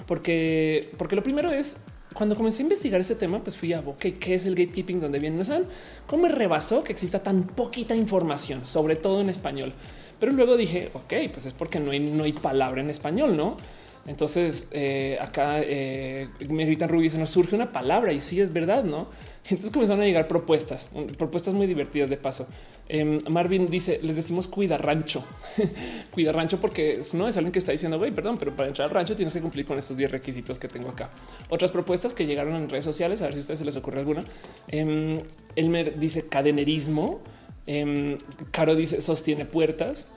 porque, 0.06 0.92
porque 0.96 1.16
lo 1.16 1.22
primero 1.22 1.52
es 1.52 1.78
cuando 2.14 2.34
comencé 2.34 2.62
a 2.62 2.64
investigar 2.64 3.00
este 3.00 3.14
tema, 3.14 3.42
pues 3.42 3.56
fui 3.56 3.74
a 3.74 3.80
ok, 3.80 4.06
qué 4.18 4.34
es 4.34 4.46
el 4.46 4.54
gatekeeping, 4.54 5.00
dónde 5.00 5.18
viene, 5.18 5.36
no 5.36 5.44
saben 5.44 5.66
cómo 6.06 6.22
me 6.22 6.28
rebasó 6.30 6.82
que 6.82 6.92
exista 6.92 7.22
tan 7.22 7.44
poquita 7.46 7.94
información, 7.94 8.64
sobre 8.64 8.96
todo 8.96 9.20
en 9.20 9.28
español. 9.28 9.74
Pero 10.18 10.32
luego 10.32 10.56
dije, 10.56 10.90
ok, 10.94 11.12
pues 11.30 11.44
es 11.44 11.52
porque 11.52 11.78
no 11.78 11.90
hay, 11.90 12.00
no 12.00 12.24
hay 12.24 12.32
palabra 12.32 12.80
en 12.80 12.88
español, 12.88 13.36
no? 13.36 13.58
Entonces 14.06 14.68
eh, 14.72 15.18
acá 15.20 15.60
eh, 15.60 16.28
me 16.48 16.64
gritan 16.64 16.88
Rubí, 16.88 17.10
se 17.10 17.18
nos 17.18 17.30
surge 17.30 17.54
una 17.56 17.72
palabra 17.72 18.12
y 18.12 18.20
sí 18.20 18.40
es 18.40 18.52
verdad, 18.52 18.84
no? 18.84 19.08
Entonces 19.44 19.70
comenzaron 19.70 20.02
a 20.02 20.06
llegar 20.06 20.28
propuestas, 20.28 20.90
propuestas 21.18 21.54
muy 21.54 21.66
divertidas 21.66 22.10
de 22.10 22.16
paso. 22.16 22.46
Em, 22.88 23.20
Marvin 23.28 23.68
dice: 23.68 23.98
Les 24.02 24.16
decimos 24.16 24.48
cuida 24.48 24.78
rancho, 24.78 25.24
cuida 26.12 26.32
rancho, 26.32 26.60
porque 26.60 27.00
no 27.14 27.26
es 27.28 27.36
alguien 27.36 27.52
que 27.52 27.58
está 27.58 27.72
diciendo, 27.72 27.98
güey, 27.98 28.12
perdón, 28.12 28.38
pero 28.38 28.54
para 28.54 28.68
entrar 28.68 28.88
al 28.88 28.94
rancho 28.94 29.16
tienes 29.16 29.34
que 29.34 29.40
cumplir 29.40 29.66
con 29.66 29.78
estos 29.78 29.96
10 29.96 30.10
requisitos 30.10 30.58
que 30.58 30.68
tengo 30.68 30.88
acá. 30.88 31.10
Otras 31.48 31.70
propuestas 31.70 32.14
que 32.14 32.26
llegaron 32.26 32.54
en 32.56 32.68
redes 32.68 32.84
sociales, 32.84 33.22
a 33.22 33.26
ver 33.26 33.34
si 33.34 33.38
a 33.38 33.42
ustedes 33.42 33.58
se 33.58 33.64
les 33.64 33.76
ocurre 33.76 34.00
alguna. 34.00 34.24
Em, 34.68 35.20
Elmer 35.56 35.98
dice 35.98 36.28
cadenerismo. 36.28 37.20
Em, 37.66 38.18
Caro 38.52 38.76
dice 38.76 39.00
sostiene 39.00 39.44
puertas. 39.44 40.08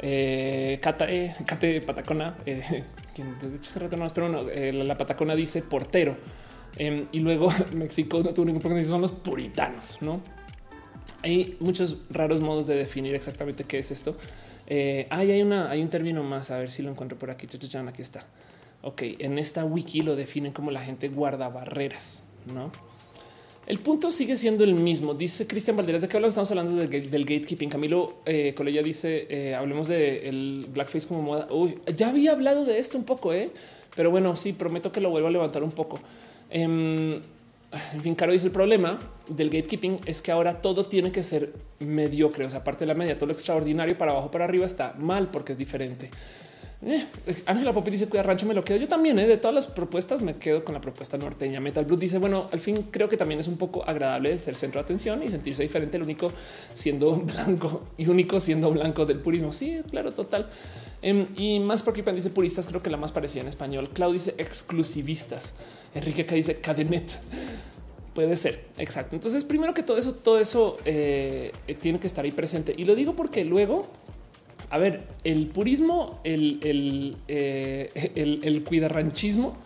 Eh, 0.00 0.78
Cata, 0.82 1.10
eh, 1.10 1.34
Cate 1.46 1.80
Patacona, 1.80 2.36
eh, 2.44 2.84
quien 3.16 3.38
de 3.38 3.56
hecho 3.56 3.70
se 3.70 3.78
retornó, 3.78 4.06
pero 4.14 4.28
no, 4.28 4.48
eh, 4.50 4.72
la, 4.72 4.98
Patacona 4.98 5.34
dice 5.34 5.62
portero. 5.62 6.16
Em, 6.76 7.06
y 7.12 7.20
luego 7.20 7.50
México 7.72 8.22
no 8.22 8.34
tuvo 8.34 8.46
ningún 8.46 8.60
problema, 8.60 8.86
son 8.86 9.00
los 9.00 9.12
puritanos, 9.12 10.02
no? 10.02 10.20
Hay 11.22 11.56
muchos 11.60 12.02
raros 12.10 12.40
modos 12.40 12.66
de 12.66 12.76
definir 12.76 13.14
exactamente 13.14 13.64
qué 13.64 13.78
es 13.78 13.90
esto. 13.90 14.16
Eh, 14.66 15.06
hay 15.10 15.40
una, 15.40 15.70
hay 15.70 15.82
un 15.82 15.88
término 15.88 16.22
más, 16.22 16.50
a 16.50 16.58
ver 16.58 16.68
si 16.68 16.82
lo 16.82 16.90
encuentro 16.90 17.18
por 17.18 17.30
aquí. 17.30 17.46
Aquí 17.46 18.02
está. 18.02 18.24
Ok, 18.82 19.02
en 19.18 19.38
esta 19.38 19.64
wiki 19.64 20.02
lo 20.02 20.14
definen 20.14 20.52
como 20.52 20.70
la 20.70 20.80
gente 20.80 21.08
guarda 21.08 21.48
barreras, 21.48 22.24
no? 22.52 22.70
El 23.66 23.80
punto 23.80 24.12
sigue 24.12 24.36
siendo 24.36 24.62
el 24.62 24.74
mismo. 24.74 25.14
Dice 25.14 25.46
Cristian 25.46 25.76
Valderas 25.76 26.02
de 26.02 26.08
qué 26.08 26.16
hablamos. 26.16 26.32
Estamos 26.32 26.50
hablando 26.52 26.76
del, 26.76 27.24
gatekeeping. 27.24 27.68
Camilo 27.68 28.18
eh, 28.24 28.54
Colella 28.54 28.82
dice 28.82 29.26
eh, 29.28 29.54
hablemos 29.56 29.88
de 29.88 30.28
el 30.28 30.66
blackface 30.72 31.08
como 31.08 31.22
moda. 31.22 31.48
Uy, 31.50 31.76
ya 31.94 32.08
había 32.08 32.32
hablado 32.32 32.64
de 32.64 32.78
esto 32.78 32.96
un 32.96 33.04
poco, 33.04 33.32
eh? 33.32 33.50
pero 33.96 34.12
bueno, 34.12 34.36
sí, 34.36 34.52
prometo 34.52 34.92
que 34.92 35.00
lo 35.00 35.10
vuelvo 35.10 35.26
a 35.26 35.32
levantar 35.32 35.64
un 35.64 35.72
poco. 35.72 35.98
Em, 36.48 37.14
en 37.14 38.02
fin, 38.02 38.14
Caro 38.14 38.30
dice 38.30 38.46
el 38.46 38.52
problema 38.52 39.00
del 39.28 39.50
gatekeeping 39.50 40.00
es 40.06 40.22
que 40.22 40.30
ahora 40.30 40.60
todo 40.62 40.86
tiene 40.86 41.10
que 41.10 41.24
ser 41.24 41.52
mediocre. 41.80 42.44
O 42.44 42.50
sea, 42.50 42.60
aparte 42.60 42.84
de 42.84 42.86
la 42.86 42.94
media, 42.94 43.18
todo 43.18 43.26
lo 43.26 43.32
extraordinario 43.32 43.98
para 43.98 44.12
abajo, 44.12 44.30
para 44.30 44.44
arriba 44.44 44.64
está 44.64 44.94
mal 44.96 45.28
porque 45.32 45.52
es 45.52 45.58
diferente. 45.58 46.10
Eh, 46.82 47.06
Ángela 47.46 47.72
Popi 47.72 47.90
dice 47.90 48.06
cuida 48.06 48.22
rancho, 48.22 48.46
me 48.46 48.54
lo 48.54 48.62
quedo. 48.62 48.78
Yo 48.78 48.88
también 48.88 49.18
eh, 49.18 49.26
de 49.26 49.38
todas 49.38 49.54
las 49.54 49.66
propuestas 49.66 50.20
me 50.20 50.36
quedo 50.36 50.64
con 50.64 50.74
la 50.74 50.80
propuesta 50.80 51.16
norteña. 51.16 51.60
Metal 51.60 51.84
Blue 51.84 51.96
dice 51.96 52.18
bueno, 52.18 52.46
al 52.52 52.60
fin 52.60 52.88
creo 52.90 53.08
que 53.08 53.16
también 53.16 53.40
es 53.40 53.48
un 53.48 53.56
poco 53.56 53.82
agradable 53.88 54.38
ser 54.38 54.54
centro 54.54 54.80
de 54.80 54.84
atención 54.84 55.22
y 55.22 55.30
sentirse 55.30 55.62
diferente, 55.62 55.96
el 55.96 56.02
único 56.02 56.32
siendo 56.74 57.16
blanco 57.16 57.82
y 57.96 58.08
único 58.08 58.38
siendo 58.40 58.70
blanco 58.70 59.06
del 59.06 59.20
purismo. 59.20 59.52
Sí, 59.52 59.80
claro, 59.90 60.12
total. 60.12 60.48
Em, 61.02 61.26
y 61.36 61.60
más 61.60 61.82
porque 61.82 62.02
dice 62.02 62.30
puristas, 62.30 62.66
creo 62.66 62.82
que 62.82 62.90
la 62.90 62.96
más 62.96 63.12
parecida 63.12 63.42
en 63.42 63.48
español. 63.48 63.90
Clau 63.92 64.12
dice 64.12 64.34
exclusivistas. 64.38 65.54
Enrique 65.94 66.22
acá 66.22 66.34
dice 66.34 66.60
cadenet. 66.60 67.20
Puede 68.14 68.36
ser, 68.36 68.64
exacto. 68.78 69.14
Entonces, 69.14 69.44
primero 69.44 69.74
que 69.74 69.82
todo 69.82 69.98
eso, 69.98 70.14
todo 70.14 70.38
eso 70.38 70.78
eh, 70.86 71.52
tiene 71.80 72.00
que 72.00 72.06
estar 72.06 72.24
ahí 72.24 72.32
presente. 72.32 72.74
Y 72.74 72.84
lo 72.84 72.94
digo 72.94 73.14
porque 73.14 73.44
luego 73.44 73.86
a 74.70 74.78
ver, 74.78 75.04
el 75.24 75.46
purismo, 75.48 76.20
el, 76.24 76.60
el, 76.62 77.16
eh, 77.28 77.90
el, 78.14 78.64
cuidarranchismo 78.64 79.56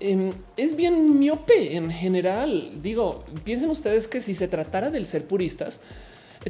em, 0.00 0.32
es 0.56 0.76
bien 0.76 1.18
miope 1.18 1.76
en 1.76 1.90
general. 1.90 2.72
Digo, 2.82 3.24
piensen 3.44 3.70
ustedes 3.70 4.08
que 4.08 4.20
si 4.20 4.34
se 4.34 4.48
tratara 4.48 4.90
del 4.90 5.06
ser 5.06 5.26
puristas, 5.26 5.80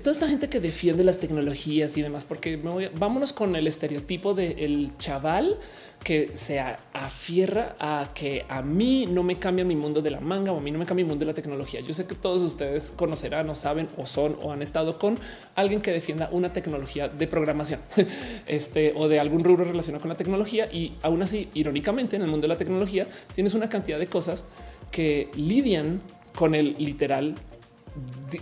toda 0.00 0.12
esta 0.12 0.28
gente 0.28 0.48
que 0.48 0.60
defiende 0.60 1.04
las 1.04 1.18
tecnologías 1.18 1.96
y 1.96 2.02
demás, 2.02 2.24
porque 2.24 2.56
vámonos 2.56 3.32
con 3.32 3.56
el 3.56 3.66
estereotipo 3.66 4.34
del 4.34 4.92
chaval 4.98 5.58
que 6.03 6.30
se 6.34 6.61
afierra 6.61 7.74
a 7.78 8.11
que 8.14 8.44
a 8.49 8.62
mí 8.62 9.07
no 9.07 9.22
me 9.22 9.36
cambia 9.36 9.64
mi 9.64 9.76
mundo 9.76 10.01
de 10.01 10.11
la 10.11 10.20
manga 10.20 10.53
o 10.53 10.59
a 10.59 10.61
mí 10.61 10.70
no 10.70 10.78
me 10.78 10.86
cambia 10.86 11.05
mi 11.05 11.09
mundo 11.09 11.24
de 11.24 11.32
la 11.32 11.34
tecnología. 11.34 11.80
Yo 11.80 11.92
sé 11.92 12.07
que 12.07 12.14
todos 12.14 12.42
ustedes 12.42 12.90
conocerán 12.90 13.51
o 13.51 13.55
saben 13.55 13.88
o 13.96 14.07
son 14.07 14.36
o 14.42 14.53
han 14.53 14.62
estado 14.62 14.99
con 14.99 15.18
alguien 15.55 15.80
que 15.80 15.90
defienda 15.90 16.28
una 16.32 16.53
tecnología 16.53 17.09
de 17.09 17.26
programación 17.26 17.80
este, 18.46 18.92
o 18.96 19.09
de 19.09 19.20
algún 19.20 19.44
rubro 19.44 19.64
relacionado 19.64 20.01
con 20.01 20.09
la 20.09 20.16
tecnología. 20.16 20.68
Y 20.72 20.94
aún 21.03 21.22
así, 21.22 21.49
irónicamente, 21.55 22.16
en 22.16 22.22
el 22.22 22.28
mundo 22.28 22.46
de 22.46 22.55
la 22.55 22.59
tecnología 22.59 23.07
tienes 23.34 23.55
una 23.55 23.68
cantidad 23.68 23.99
de 23.99 24.07
cosas 24.07 24.44
que 24.90 25.30
lidian 25.34 26.01
con 26.34 26.55
el 26.55 26.76
literal 26.78 27.34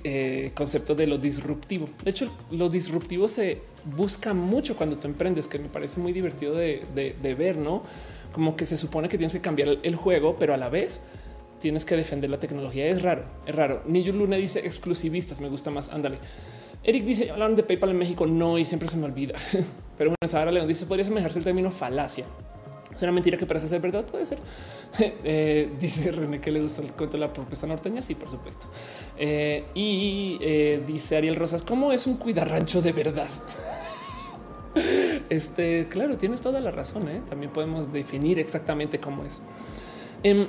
eh, 0.04 0.52
concepto 0.54 0.94
de 0.94 1.07
lo 1.07 1.18
disruptivo. 1.18 1.88
De 2.04 2.11
hecho, 2.11 2.32
lo 2.50 2.68
disruptivo 2.68 3.26
se 3.26 3.62
busca 3.95 4.34
mucho 4.34 4.76
cuando 4.76 4.99
tú 4.99 5.07
emprendes, 5.07 5.49
que 5.49 5.59
me 5.59 5.68
parece 5.68 6.01
muy 6.01 6.12
divertido 6.12 6.55
de, 6.55 7.37
ver, 7.39 7.57
no 7.57 7.82
como 8.32 8.55
que 8.55 8.66
se 8.66 8.76
supone 8.76 9.09
que 9.09 9.16
tienes 9.16 9.32
que 9.32 9.41
cambiar 9.41 9.78
el, 9.82 9.97
juego, 9.97 10.37
pero 10.39 10.53
a 10.53 10.59
la 10.59 10.68
vez 10.68 11.01
tienes 11.59 11.87
que 11.87 11.97
defender 11.97 12.28
la 12.28 12.39
tecnología. 12.39 12.87
Es 12.87 13.01
raro, 13.01 13.24
es 13.47 13.55
raro. 13.55 13.82
Niyo 13.87 14.12
Luna 14.12 14.37
dice 14.37 14.59
exclusivistas. 14.61 15.41
Me 15.41 15.49
gusta 15.49 15.70
más. 15.70 15.89
Ándale. 15.89 16.18
Eric 16.84 17.05
dice 17.05 17.30
hablaron 17.30 17.57
de 17.57 17.62
PayPal 17.62 17.91
en 17.91 17.99
México. 17.99 18.26
No, 18.26 18.59
y 18.59 18.66
siempre 18.66 18.89
se 18.89 18.99
me 18.99 19.07
olvida. 19.07 19.34
Pero 19.97 20.11
bueno, 20.11 20.28
Sara 20.28 20.53
León 20.53 20.68
dice 20.68 20.84
podría 20.84 21.07
semejarse 21.07 21.39
el 21.39 21.47
término 21.47 21.70
falacia. 21.70 22.26
Es 22.95 23.03
una 23.03 23.12
mentira 23.12 23.37
que 23.37 23.45
parece 23.45 23.68
ser 23.68 23.80
verdad, 23.80 24.05
puede 24.05 24.26
ser. 24.26 24.39
Eh, 25.24 25.70
dice 25.78 26.11
René 26.12 26.41
que 26.41 26.51
le 26.51 26.61
gustó 26.61 26.80
el 26.80 26.93
cuento 26.93 27.18
de 27.18 27.20
la 27.20 27.32
propuesta 27.32 27.66
norteña. 27.66 28.01
Sí, 28.01 28.14
por 28.14 28.30
supuesto. 28.30 28.66
Eh, 29.18 29.64
y 29.74 30.39
eh, 30.41 30.82
dice 30.87 31.16
Ariel 31.16 31.37
Rosas, 31.37 31.62
¿cómo 31.62 31.93
es 31.93 32.07
un 32.07 32.16
cuidarrancho 32.16 32.80
de 32.80 32.93
verdad? 32.93 33.28
este, 35.30 35.88
claro, 35.88 36.18
tienes 36.18 36.40
toda 36.40 36.60
la 36.60 36.70
razón. 36.70 37.06
También 37.28 37.52
podemos 37.52 37.92
definir 37.92 38.38
exactamente 38.38 39.00
cómo 39.00 39.24
es. 39.24 39.42
Em, 40.22 40.46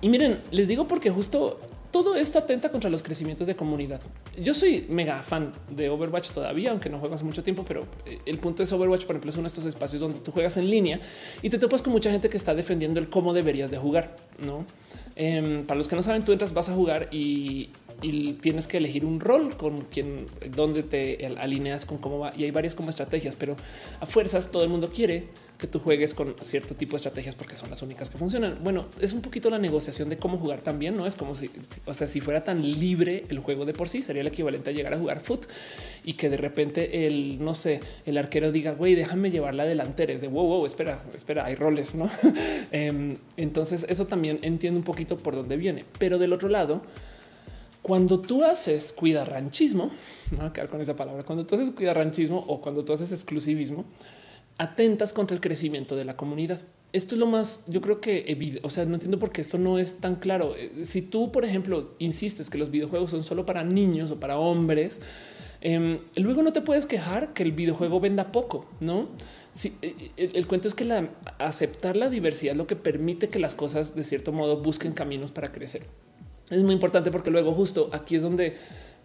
y 0.00 0.08
miren, 0.08 0.40
les 0.50 0.68
digo 0.68 0.86
porque 0.88 1.10
justo 1.10 1.58
todo 1.94 2.16
esto 2.16 2.40
atenta 2.40 2.70
contra 2.70 2.90
los 2.90 3.04
crecimientos 3.04 3.46
de 3.46 3.54
comunidad. 3.54 4.00
Yo 4.36 4.52
soy 4.52 4.84
mega 4.88 5.22
fan 5.22 5.52
de 5.70 5.88
Overwatch 5.88 6.32
todavía, 6.32 6.72
aunque 6.72 6.90
no 6.90 6.98
juego 6.98 7.14
hace 7.14 7.22
mucho 7.22 7.44
tiempo, 7.44 7.64
pero 7.64 7.86
eh, 8.04 8.18
el 8.26 8.38
punto 8.38 8.64
es 8.64 8.72
Overwatch, 8.72 9.04
por 9.04 9.14
ejemplo, 9.14 9.30
es 9.30 9.36
uno 9.36 9.44
de 9.44 9.46
estos 9.46 9.64
espacios 9.64 10.02
donde 10.02 10.18
tú 10.18 10.32
juegas 10.32 10.56
en 10.56 10.68
línea 10.68 10.98
y 11.40 11.50
te 11.50 11.58
topas 11.58 11.82
con 11.82 11.92
mucha 11.92 12.10
gente 12.10 12.28
que 12.28 12.36
está 12.36 12.52
defendiendo 12.52 12.98
el 12.98 13.08
cómo 13.08 13.32
deberías 13.32 13.70
de 13.70 13.78
jugar. 13.78 14.16
No 14.40 14.66
em, 15.14 15.64
para 15.64 15.78
los 15.78 15.86
que 15.86 15.94
no 15.94 16.02
saben, 16.02 16.24
tú 16.24 16.32
entras, 16.32 16.52
vas 16.52 16.68
a 16.68 16.74
jugar 16.74 17.08
y, 17.12 17.70
y 18.04 18.34
tienes 18.34 18.68
que 18.68 18.76
elegir 18.76 19.06
un 19.06 19.18
rol 19.18 19.56
con 19.56 19.80
quien, 19.82 20.26
donde 20.54 20.82
te 20.82 21.26
alineas 21.38 21.86
con 21.86 21.96
cómo 21.96 22.18
va. 22.18 22.32
Y 22.36 22.44
hay 22.44 22.50
varias 22.50 22.74
como 22.74 22.90
estrategias, 22.90 23.34
pero 23.34 23.56
a 24.00 24.06
fuerzas 24.06 24.50
todo 24.50 24.62
el 24.62 24.68
mundo 24.68 24.90
quiere 24.94 25.28
que 25.58 25.66
tú 25.66 25.78
juegues 25.78 26.12
con 26.12 26.34
cierto 26.42 26.74
tipo 26.74 26.92
de 26.92 26.96
estrategias 26.96 27.34
porque 27.34 27.56
son 27.56 27.70
las 27.70 27.80
únicas 27.80 28.10
que 28.10 28.18
funcionan. 28.18 28.58
Bueno, 28.62 28.86
es 29.00 29.14
un 29.14 29.22
poquito 29.22 29.48
la 29.48 29.58
negociación 29.58 30.10
de 30.10 30.18
cómo 30.18 30.36
jugar 30.36 30.60
también, 30.60 30.94
no 30.96 31.06
es 31.06 31.16
como 31.16 31.34
si, 31.34 31.50
o 31.86 31.94
sea, 31.94 32.06
si 32.06 32.20
fuera 32.20 32.44
tan 32.44 32.60
libre 32.62 33.24
el 33.30 33.38
juego 33.38 33.64
de 33.64 33.72
por 33.72 33.88
sí, 33.88 34.02
sería 34.02 34.20
el 34.20 34.26
equivalente 34.26 34.70
a 34.70 34.72
llegar 34.74 34.92
a 34.92 34.98
jugar 34.98 35.20
foot 35.20 35.46
y 36.04 36.14
que 36.14 36.28
de 36.28 36.36
repente 36.36 37.06
el, 37.06 37.42
no 37.42 37.54
sé, 37.54 37.80
el 38.04 38.18
arquero 38.18 38.52
diga, 38.52 38.72
güey, 38.72 38.94
déjame 38.94 39.30
llevar 39.30 39.54
la 39.54 39.64
delantera. 39.64 40.12
Es 40.12 40.20
de 40.20 40.28
wow, 40.28 40.46
wow, 40.46 40.66
espera, 40.66 41.02
espera, 41.14 41.46
hay 41.46 41.54
roles, 41.54 41.94
no? 41.94 42.10
Em, 42.72 43.16
entonces, 43.36 43.86
eso 43.88 44.06
también 44.06 44.40
entiendo 44.42 44.78
un 44.78 44.84
poquito 44.84 45.16
por 45.16 45.34
dónde 45.36 45.56
viene, 45.56 45.84
pero 45.98 46.18
del 46.18 46.32
otro 46.32 46.48
lado, 46.48 46.82
cuando 47.84 48.18
tú 48.18 48.44
haces 48.44 48.94
cuidarranchismo, 48.94 49.90
no 50.30 50.38
voy 50.38 50.46
a 50.46 50.52
quedar 50.54 50.70
con 50.70 50.80
esa 50.80 50.96
palabra, 50.96 51.22
cuando 51.22 51.44
tú 51.44 51.54
haces 51.54 51.70
cuidarranchismo 51.70 52.42
o 52.48 52.62
cuando 52.62 52.82
tú 52.82 52.94
haces 52.94 53.12
exclusivismo, 53.12 53.84
atentas 54.56 55.12
contra 55.12 55.34
el 55.34 55.42
crecimiento 55.42 55.94
de 55.94 56.06
la 56.06 56.16
comunidad. 56.16 56.62
Esto 56.94 57.14
es 57.14 57.18
lo 57.18 57.26
más, 57.26 57.66
yo 57.66 57.82
creo 57.82 58.00
que, 58.00 58.58
o 58.62 58.70
sea, 58.70 58.86
no 58.86 58.94
entiendo 58.94 59.18
por 59.18 59.32
qué 59.32 59.42
esto 59.42 59.58
no 59.58 59.78
es 59.78 60.00
tan 60.00 60.16
claro. 60.16 60.54
Eh, 60.56 60.86
si 60.86 61.02
tú, 61.02 61.30
por 61.30 61.44
ejemplo, 61.44 61.94
insistes 61.98 62.48
que 62.48 62.56
los 62.56 62.70
videojuegos 62.70 63.10
son 63.10 63.22
solo 63.22 63.44
para 63.44 63.64
niños 63.64 64.10
o 64.10 64.18
para 64.18 64.38
hombres, 64.38 65.02
em, 65.60 65.98
luego 66.16 66.42
no 66.42 66.54
te 66.54 66.62
puedes 66.62 66.86
quejar 66.86 67.34
que 67.34 67.42
el 67.42 67.52
videojuego 67.52 68.00
venda 68.00 68.32
poco, 68.32 68.66
¿no? 68.80 69.10
Si, 69.52 69.74
eh, 69.82 70.10
el, 70.16 70.36
el, 70.36 70.46
cuento 70.46 70.68
es 70.68 70.74
que 70.74 70.86
la, 70.86 71.10
aceptar 71.38 71.96
la 71.96 72.08
diversidad 72.08 72.52
es 72.52 72.56
lo 72.56 72.66
que 72.66 72.76
permite 72.76 73.28
que 73.28 73.38
las 73.38 73.54
cosas 73.54 73.94
de 73.94 74.04
cierto 74.04 74.32
modo 74.32 74.62
busquen 74.62 74.94
caminos 74.94 75.32
para 75.32 75.52
crecer. 75.52 75.82
Es 76.50 76.62
muy 76.62 76.72
importante 76.72 77.10
porque 77.10 77.30
luego 77.30 77.52
justo 77.52 77.90
aquí 77.92 78.16
es 78.16 78.22
donde 78.22 78.56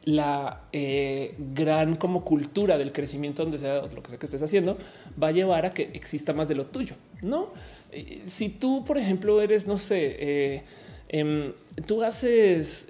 la 0.05 0.63
eh, 0.71 1.35
gran 1.37 1.95
como 1.95 2.23
cultura 2.23 2.77
del 2.77 2.91
crecimiento 2.91 3.43
donde 3.43 3.59
sea 3.59 3.81
lo 3.81 4.01
que 4.01 4.09
sea 4.09 4.19
que 4.19 4.25
estés 4.25 4.41
haciendo 4.41 4.77
va 5.21 5.27
a 5.27 5.31
llevar 5.31 5.65
a 5.65 5.73
que 5.73 5.83
exista 5.93 6.33
más 6.33 6.47
de 6.47 6.55
lo 6.55 6.65
tuyo. 6.65 6.95
No, 7.21 7.53
eh, 7.91 8.23
si 8.25 8.49
tú, 8.49 8.83
por 8.85 8.97
ejemplo, 8.97 9.41
eres, 9.41 9.67
no 9.67 9.77
sé, 9.77 10.15
eh, 10.19 10.63
em, 11.09 11.53
tú 11.85 12.01
haces 12.03 12.87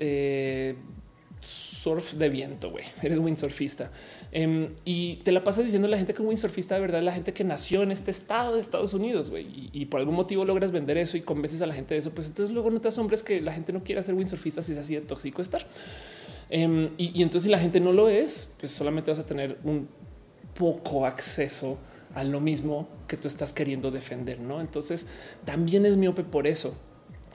surf 1.41 2.13
de 2.13 2.29
viento, 2.29 2.69
güey, 2.71 2.85
eres 3.01 3.17
windsurfista 3.17 3.91
em, 4.31 4.69
y 4.85 5.17
te 5.17 5.31
la 5.31 5.43
pasas 5.43 5.65
diciendo 5.65 5.87
a 5.87 5.91
la 5.91 5.97
gente 5.97 6.13
que 6.13 6.21
un 6.21 6.27
windsurfista 6.27 6.75
de 6.75 6.81
verdad 6.81 7.01
la 7.01 7.11
gente 7.11 7.33
que 7.33 7.43
nació 7.43 7.83
en 7.83 7.91
este 7.91 8.11
estado 8.11 8.55
de 8.55 8.61
Estados 8.61 8.93
Unidos, 8.93 9.31
y, 9.35 9.69
y, 9.73 9.85
por 9.85 9.99
algún 9.99 10.15
motivo 10.15 10.45
logras 10.45 10.71
vender 10.71 10.97
eso 10.97 11.17
y 11.17 11.21
convences 11.21 11.61
a 11.61 11.67
la 11.67 11.73
gente 11.73 11.93
de 11.93 11.99
eso, 11.99 12.11
pues 12.11 12.27
entonces 12.27 12.53
luego 12.53 12.71
no 12.71 12.81
te 12.81 12.87
asombres 12.87 13.23
que 13.23 13.41
la 13.41 13.53
gente 13.53 13.73
no 13.73 13.83
quiera 13.83 14.01
ser 14.01 14.15
windsurfista 14.15 14.61
si 14.61 14.73
es 14.73 14.77
así 14.77 14.95
de 14.95 15.01
tóxico 15.01 15.41
estar. 15.41 15.65
Em, 16.49 16.89
y, 16.97 17.21
entonces 17.21 17.43
si 17.43 17.49
la 17.49 17.59
gente 17.59 17.79
no 17.79 17.93
lo 17.93 18.09
es, 18.09 18.53
pues 18.59 18.71
solamente 18.71 19.11
vas 19.11 19.19
a 19.19 19.25
tener 19.25 19.57
un 19.63 19.87
poco 20.55 21.05
acceso 21.05 21.77
a 22.15 22.23
lo 22.23 22.41
mismo 22.41 22.87
que 23.07 23.17
tú 23.17 23.27
estás 23.27 23.53
queriendo 23.53 23.91
defender, 23.91 24.39
¿no? 24.39 24.59
Entonces 24.61 25.07
también 25.45 25.85
es 25.85 25.95
miope 25.95 26.23
por 26.23 26.47
eso. 26.47 26.75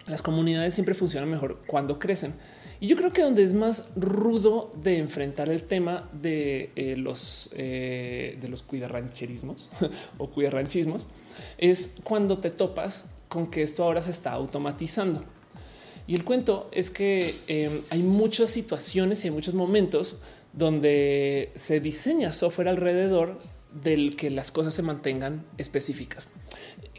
Las 0.07 0.21
comunidades 0.21 0.75
siempre 0.75 0.95
funcionan 0.95 1.31
mejor 1.31 1.61
cuando 1.67 1.99
crecen. 1.99 2.35
Y 2.85 2.87
yo 2.87 2.97
creo 2.97 3.15
que 3.15 3.23
donde 3.23 3.43
es 3.43 3.55
más 3.55 3.93
rudo 3.97 4.71
de 4.77 4.99
enfrentar 4.99 5.49
el 5.49 5.63
tema 5.63 6.07
de 6.13 6.71
eh, 6.77 6.97
los 6.99 7.49
eh, 7.55 8.37
de 8.39 8.49
los 8.49 8.63
cuidarrancherismos 8.63 9.71
o 10.19 10.29
cuidarranchismos 10.29 11.07
es 11.57 11.95
cuando 12.05 12.37
te 12.37 12.51
topas 12.51 13.07
con 13.31 13.47
que 13.47 13.63
esto 13.63 13.85
ahora 13.85 14.03
se 14.03 14.11
está 14.11 14.33
automatizando. 14.33 15.25
Y 16.07 16.15
el 16.15 16.25
cuento 16.25 16.69
es 16.73 16.91
que 16.91 17.35
em, 17.47 17.73
hay 17.89 18.03
muchas 18.03 18.51
situaciones 18.51 19.25
y 19.25 19.29
hay 19.29 19.35
muchos 19.35 19.55
momentos 19.55 20.19
donde 20.53 21.53
se 21.55 21.81
diseña 21.81 22.33
software 22.33 22.69
alrededor 22.69 23.39
del 23.83 24.15
que 24.15 24.29
las 24.29 24.53
cosas 24.53 24.75
se 24.75 24.83
mantengan 24.83 25.47
específicas. 25.57 26.29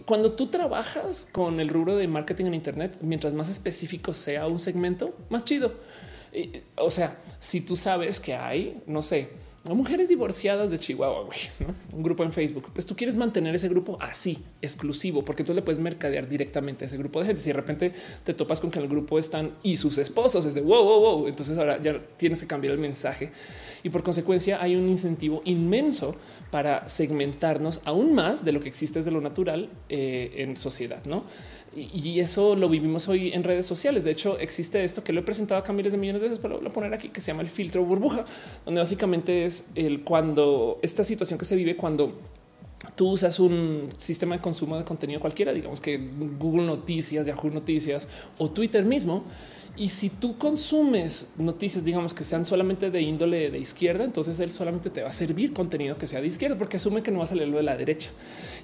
Cuando 0.06 0.34
tú 0.34 0.48
trabajas 0.48 1.28
con 1.32 1.60
el 1.60 1.70
rubro 1.70 1.96
de 1.96 2.08
marketing 2.08 2.46
en 2.46 2.54
Internet, 2.54 2.98
mientras 3.02 3.34
más 3.34 3.50
específico 3.50 4.14
sea 4.14 4.48
un 4.48 4.60
segmento, 4.60 5.16
más 5.30 5.46
chido. 5.46 5.74
O 6.78 6.92
sea, 6.92 7.18
si 7.40 7.62
tú 7.62 7.76
sabes 7.76 8.20
que 8.20 8.36
hay, 8.36 8.84
no 8.88 9.02
sé, 9.02 9.30
mujeres 9.74 10.10
divorciadas 10.10 10.70
de 10.70 10.78
Chihuahua, 10.78 11.24
güey, 11.24 11.40
un 11.94 12.04
grupo 12.04 12.24
en 12.24 12.32
Facebook. 12.32 12.70
Pues 12.74 12.86
tú 12.86 12.96
quieres 12.96 13.16
mantener 13.16 13.56
ese 13.56 13.68
grupo 13.68 13.98
así, 14.00 14.38
exclusivo, 14.62 15.26
porque 15.26 15.44
tú 15.44 15.54
le 15.54 15.62
puedes 15.62 15.82
mercadear 15.82 16.28
directamente 16.28 16.86
a 16.86 16.88
ese 16.88 16.98
grupo 16.98 17.20
de 17.20 17.28
gente. 17.28 17.42
Si 17.42 17.50
de 17.50 17.54
repente 17.54 17.94
te 18.24 18.34
topas 18.34 18.62
con 18.62 18.70
que 18.70 18.80
en 18.80 18.84
el 18.84 18.90
grupo 18.90 19.18
están 19.18 19.56
y 19.64 19.78
sus 19.78 19.98
esposos, 19.98 20.46
es 20.46 20.54
de 20.54 20.62
wow, 20.62 20.84
wow, 20.84 21.00
wow. 21.00 21.28
Entonces 21.28 21.58
ahora 21.58 21.82
ya 21.82 22.00
tienes 22.18 22.42
que 22.42 22.48
cambiar 22.48 22.74
el 22.74 22.80
mensaje 22.80 23.32
y 23.84 23.90
por 23.90 24.04
consecuencia 24.04 24.62
hay 24.62 24.76
un 24.76 24.90
incentivo 24.90 25.42
inmenso 25.46 26.16
para 26.52 26.88
segmentarnos 26.88 27.82
aún 27.86 28.14
más 28.14 28.44
de 28.44 28.52
lo 28.52 28.60
que 28.60 28.70
existe 28.70 29.00
desde 29.00 29.12
lo 29.12 29.22
natural 29.22 29.70
eh, 29.90 30.34
en 30.38 30.58
sociedad, 30.58 31.04
no? 31.06 31.24
Y 31.76 32.20
eso 32.22 32.56
lo 32.56 32.70
vivimos 32.70 33.08
hoy 33.10 33.34
en 33.34 33.44
redes 33.44 33.66
sociales. 33.66 34.04
De 34.06 34.12
hecho, 34.12 34.40
existe 34.40 34.84
esto 34.84 35.04
que 35.04 35.12
lo 35.12 35.20
he 35.20 35.24
presentado 35.24 35.60
acá 35.60 35.74
miles 35.74 35.92
de 35.92 35.98
millones 35.98 36.22
de 36.22 36.30
veces, 36.30 36.40
pero 36.42 36.56
lo 36.56 36.62
voy 36.62 36.70
a 36.70 36.74
poner 36.74 36.94
aquí 36.94 37.10
que 37.10 37.20
se 37.20 37.32
llama 37.32 37.42
el 37.42 37.50
filtro 37.50 37.84
burbuja, 37.84 38.24
donde 38.64 38.80
básicamente 38.80 39.44
es 39.44 39.70
el 39.76 40.04
cuando 40.04 40.80
esta 40.82 41.04
situación 41.04 41.38
que 41.38 41.46
se 41.46 41.56
vive 41.56 41.76
cuando 41.76 42.14
tú 42.96 43.10
usas 43.10 43.40
un 43.40 43.90
sistema 43.98 44.36
de 44.36 44.42
consumo 44.42 44.78
de 44.78 44.86
contenido 44.86 45.20
cualquiera, 45.20 45.52
digamos 45.52 45.82
que 45.82 45.98
Google 46.40 46.66
Noticias, 46.66 47.28
Yahoo 47.28 47.50
Noticias 47.50 48.08
o 48.38 48.50
Twitter 48.50 48.86
mismo. 48.86 49.24
Y 49.78 49.90
si 49.90 50.10
tú 50.10 50.38
consumes 50.38 51.32
noticias, 51.38 51.84
digamos 51.84 52.14
que 52.14 52.24
sean 52.24 52.46
solamente 52.46 52.92
de 52.92 53.02
índole 53.02 53.52
de 53.52 53.60
izquierda, 53.60 54.06
entonces 54.06 54.40
él 54.40 54.52
solamente 54.52 54.90
te 54.90 55.02
va 55.02 55.10
a 55.10 55.12
servir 55.12 55.52
contenido 55.52 55.98
que 55.98 56.08
sea 56.08 56.22
de 56.22 56.28
izquierda, 56.28 56.58
porque 56.58 56.78
asume 56.78 57.04
que 57.04 57.12
no 57.12 57.20
vas 57.20 57.34
a 57.34 57.36
leerlo 57.36 57.58
de 57.58 57.64
la 57.64 57.76
derecha. 57.76 58.10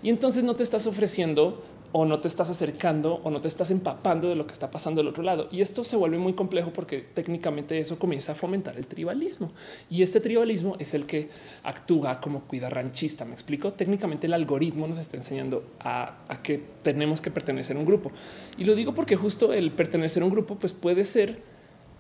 Y 0.02 0.10
entonces 0.10 0.46
no 0.46 0.56
te 0.56 0.64
estás 0.64 0.88
ofreciendo 0.88 1.62
o 1.94 2.06
no 2.06 2.20
te 2.20 2.28
estás 2.28 2.50
acercando 2.50 3.16
o 3.24 3.30
no 3.30 3.42
te 3.42 3.48
estás 3.48 3.70
empapando 3.72 4.30
de 4.30 4.36
lo 4.36 4.48
que 4.48 4.54
está 4.54 4.72
pasando 4.72 5.02
del 5.02 5.10
otro 5.10 5.24
lado. 5.24 5.50
Y 5.52 5.62
esto 5.62 5.84
se 5.84 5.98
vuelve 5.98 6.18
muy 6.18 6.34
complejo 6.34 6.72
porque 6.72 7.00
técnicamente 7.00 7.78
eso 7.80 8.00
comienza 8.00 8.32
a 8.32 8.36
fomentar 8.36 8.78
el 8.78 8.88
tribalismo. 8.88 9.52
Y 9.90 10.02
este 10.02 10.22
tribalismo 10.22 10.76
es 10.80 10.94
el 10.94 11.06
que 11.06 11.30
actúa 11.64 12.22
como 12.22 12.44
ranchista. 12.70 13.26
Me 13.26 13.34
explico. 13.34 13.74
Técnicamente 13.74 14.28
el 14.28 14.34
algoritmo 14.34 14.88
nos 14.88 15.00
está 15.00 15.18
enseñando 15.18 15.64
a, 15.82 16.18
que 16.44 16.62
tenemos 16.82 17.22
que 17.22 17.32
pertenecer 17.32 17.76
a 17.76 17.80
un 17.80 17.86
grupo. 17.86 18.12
Y 18.58 18.64
lo 18.64 18.76
digo 18.76 18.94
porque 18.94 19.16
justo 19.16 19.54
el 19.54 19.72
pertenecer 19.72 20.24
a 20.24 20.26
un 20.26 20.32
grupo 20.32 20.56
pues 20.56 20.74
puede 20.74 21.04
ser 21.04 21.42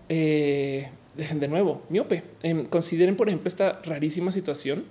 eh, 0.09 0.89
de 1.15 1.47
nuevo 1.47 1.81
miope. 1.89 2.23
Em, 2.43 2.65
consideren, 2.65 3.15
por 3.15 3.27
ejemplo, 3.27 3.47
esta 3.47 3.81
rarísima 3.83 4.31
situación 4.31 4.85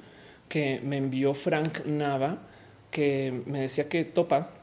que 0.49 0.81
me 0.85 0.99
envió 0.99 1.33
Frank 1.33 1.87
Nava, 1.87 2.43
que 2.91 3.43
me 3.47 3.61
decía 3.61 3.89
que 3.89 4.05
topa 4.05 4.60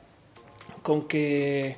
con 0.84 1.07
que 1.07 1.78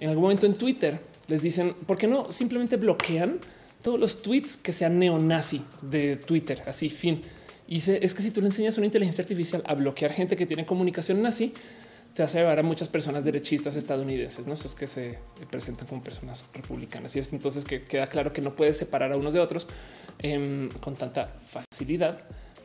en 0.00 0.08
algún 0.08 0.22
momento 0.22 0.46
en 0.46 0.54
Twitter 0.54 1.00
les 1.28 1.42
dicen 1.42 1.74
por 1.86 1.96
qué 1.96 2.06
no 2.06 2.30
simplemente 2.32 2.76
bloquean 2.76 3.38
todos 3.82 3.98
los 3.98 4.22
tweets 4.22 4.56
que 4.56 4.72
sean 4.72 4.98
neonazi 4.98 5.62
de 5.82 6.16
Twitter. 6.16 6.62
Así 6.66 6.88
fin. 6.88 7.22
Y 7.66 7.76
es 7.78 8.14
que 8.14 8.22
si 8.22 8.30
tú 8.30 8.40
le 8.40 8.48
enseñas 8.48 8.76
una 8.78 8.86
inteligencia 8.86 9.22
artificial 9.22 9.62
a 9.66 9.74
bloquear 9.74 10.12
gente 10.12 10.36
que 10.36 10.44
tiene 10.44 10.66
comunicación 10.66 11.22
nazi, 11.22 11.54
te 12.14 12.24
hace 12.24 12.38
llevar 12.38 12.58
a 12.58 12.62
muchas 12.62 12.88
personas 12.88 13.24
derechistas 13.24 13.76
estadounidenses, 13.76 14.46
¿no? 14.46 14.54
Esos 14.54 14.74
que 14.74 14.88
se 14.88 15.18
presentan 15.50 15.86
como 15.86 16.02
personas 16.02 16.44
republicanas. 16.52 17.14
Y 17.14 17.20
es 17.20 17.32
entonces 17.32 17.64
que 17.64 17.82
queda 17.82 18.08
claro 18.08 18.32
que 18.32 18.42
no 18.42 18.56
puedes 18.56 18.76
separar 18.76 19.12
a 19.12 19.16
unos 19.16 19.34
de 19.34 19.40
otros 19.40 19.68
em, 20.18 20.68
con 20.80 20.96
tanta 20.96 21.32
facilidad 21.46 22.20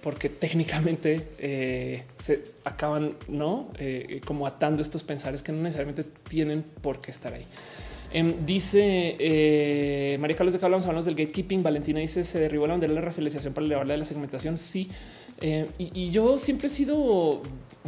porque 0.05 0.29
técnicamente 0.29 1.29
eh, 1.39 2.03
se 2.21 2.43
acaban 2.63 3.15
no 3.27 3.71
eh, 3.79 4.21
como 4.23 4.45
atando 4.45 4.83
estos 4.83 5.01
pensares 5.01 5.41
que 5.41 5.51
no 5.51 5.63
necesariamente 5.63 6.03
tienen 6.29 6.61
por 6.61 7.01
qué 7.01 7.09
estar 7.09 7.33
ahí. 7.33 7.47
Em, 8.13 8.45
dice 8.45 9.15
eh, 9.17 10.15
María 10.19 10.37
Carlos 10.37 10.53
de 10.53 10.59
que 10.59 10.65
hablamos, 10.65 10.85
hablamos 10.85 11.05
del 11.05 11.15
gatekeeping. 11.15 11.63
Valentina 11.63 12.01
dice 12.01 12.23
se 12.23 12.37
derribó 12.37 12.67
la 12.67 12.73
bandera 12.73 12.93
de 12.93 12.99
la 12.99 13.01
racialización 13.03 13.55
para 13.55 13.65
elevarla 13.65 13.93
de 13.93 13.97
la 13.97 14.05
segmentación. 14.05 14.59
Sí, 14.59 14.91
y, 15.79 16.11
yo 16.11 16.37
siempre 16.37 16.67
he 16.67 16.69
sido 16.69 17.41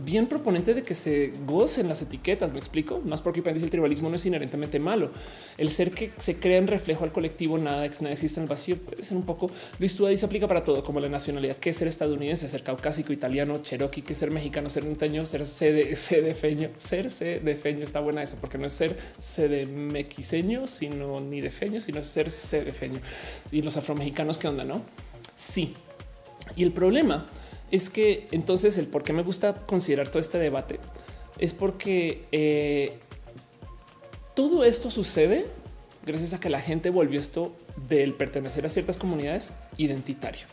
bien 0.03 0.27
proponente 0.27 0.73
de 0.73 0.83
que 0.83 0.95
se 0.95 1.33
gocen 1.45 1.87
las 1.87 2.01
etiquetas. 2.01 2.53
Me 2.53 2.59
explico 2.59 3.01
más 3.05 3.21
porque 3.21 3.41
dice 3.41 3.65
el 3.65 3.71
tribalismo 3.71 4.09
no 4.09 4.15
es 4.15 4.25
inherentemente 4.25 4.79
malo. 4.79 5.11
El 5.57 5.69
ser 5.69 5.91
que 5.91 6.11
se 6.17 6.37
crea 6.37 6.57
en 6.57 6.67
reflejo 6.67 7.03
al 7.03 7.11
colectivo, 7.11 7.57
nada, 7.57 7.85
existe 7.85 8.39
en 8.39 8.43
el 8.43 8.49
vacío, 8.49 8.77
puede 8.77 9.03
ser 9.03 9.17
un 9.17 9.23
poco. 9.23 9.49
Luis 9.79 9.95
Tuda 9.95 10.15
se 10.15 10.25
aplica 10.25 10.47
para 10.47 10.63
todo, 10.63 10.83
como 10.83 10.99
la 10.99 11.09
nacionalidad, 11.09 11.57
que 11.57 11.73
ser 11.73 11.87
estadounidense, 11.87 12.47
ser 12.47 12.63
caucásico, 12.63 13.13
italiano, 13.13 13.61
cherokee, 13.61 14.01
que 14.01 14.15
ser 14.15 14.31
mexicano, 14.31 14.69
ser 14.69 14.83
montaño, 14.83 15.25
ser 15.25 15.45
cedefeño, 15.47 16.69
ser 16.77 17.11
cedefeño. 17.11 17.83
Está 17.83 17.99
buena 17.99 18.23
esa 18.23 18.37
porque 18.39 18.57
no 18.57 18.65
es 18.65 18.73
ser 18.73 18.95
cedemequiseño, 19.21 20.67
sino 20.67 21.19
ni 21.19 21.41
de 21.41 21.51
feño, 21.51 21.79
sino 21.79 21.99
es 21.99 22.07
ser 22.07 22.29
cedefeño. 22.29 22.99
Y 23.51 23.61
los 23.61 23.77
afromexicanos, 23.77 24.37
¿qué 24.37 24.47
onda? 24.47 24.63
No? 24.63 24.81
Sí. 25.37 25.73
Y 26.55 26.63
el 26.63 26.71
problema 26.71 27.25
que 27.89 28.27
entonces 28.31 28.77
el 28.77 28.87
por 28.87 29.03
qué 29.03 29.13
me 29.13 29.23
gusta 29.23 29.65
considerar 29.65 30.07
todo 30.07 30.19
este 30.19 30.37
debate 30.37 30.79
es 31.37 31.53
porque 31.53 32.23
eh, 32.31 32.97
todo 34.33 34.63
esto 34.63 34.89
sucede 34.89 35.45
gracias 36.05 36.33
a 36.33 36.39
que 36.39 36.49
la 36.49 36.61
gente 36.61 36.89
volvió 36.89 37.19
esto 37.19 37.53
del 37.89 38.13
pertenecer 38.13 38.65
a 38.65 38.69
ciertas 38.69 38.97
comunidades 38.97 39.53
identitario. 39.77 40.47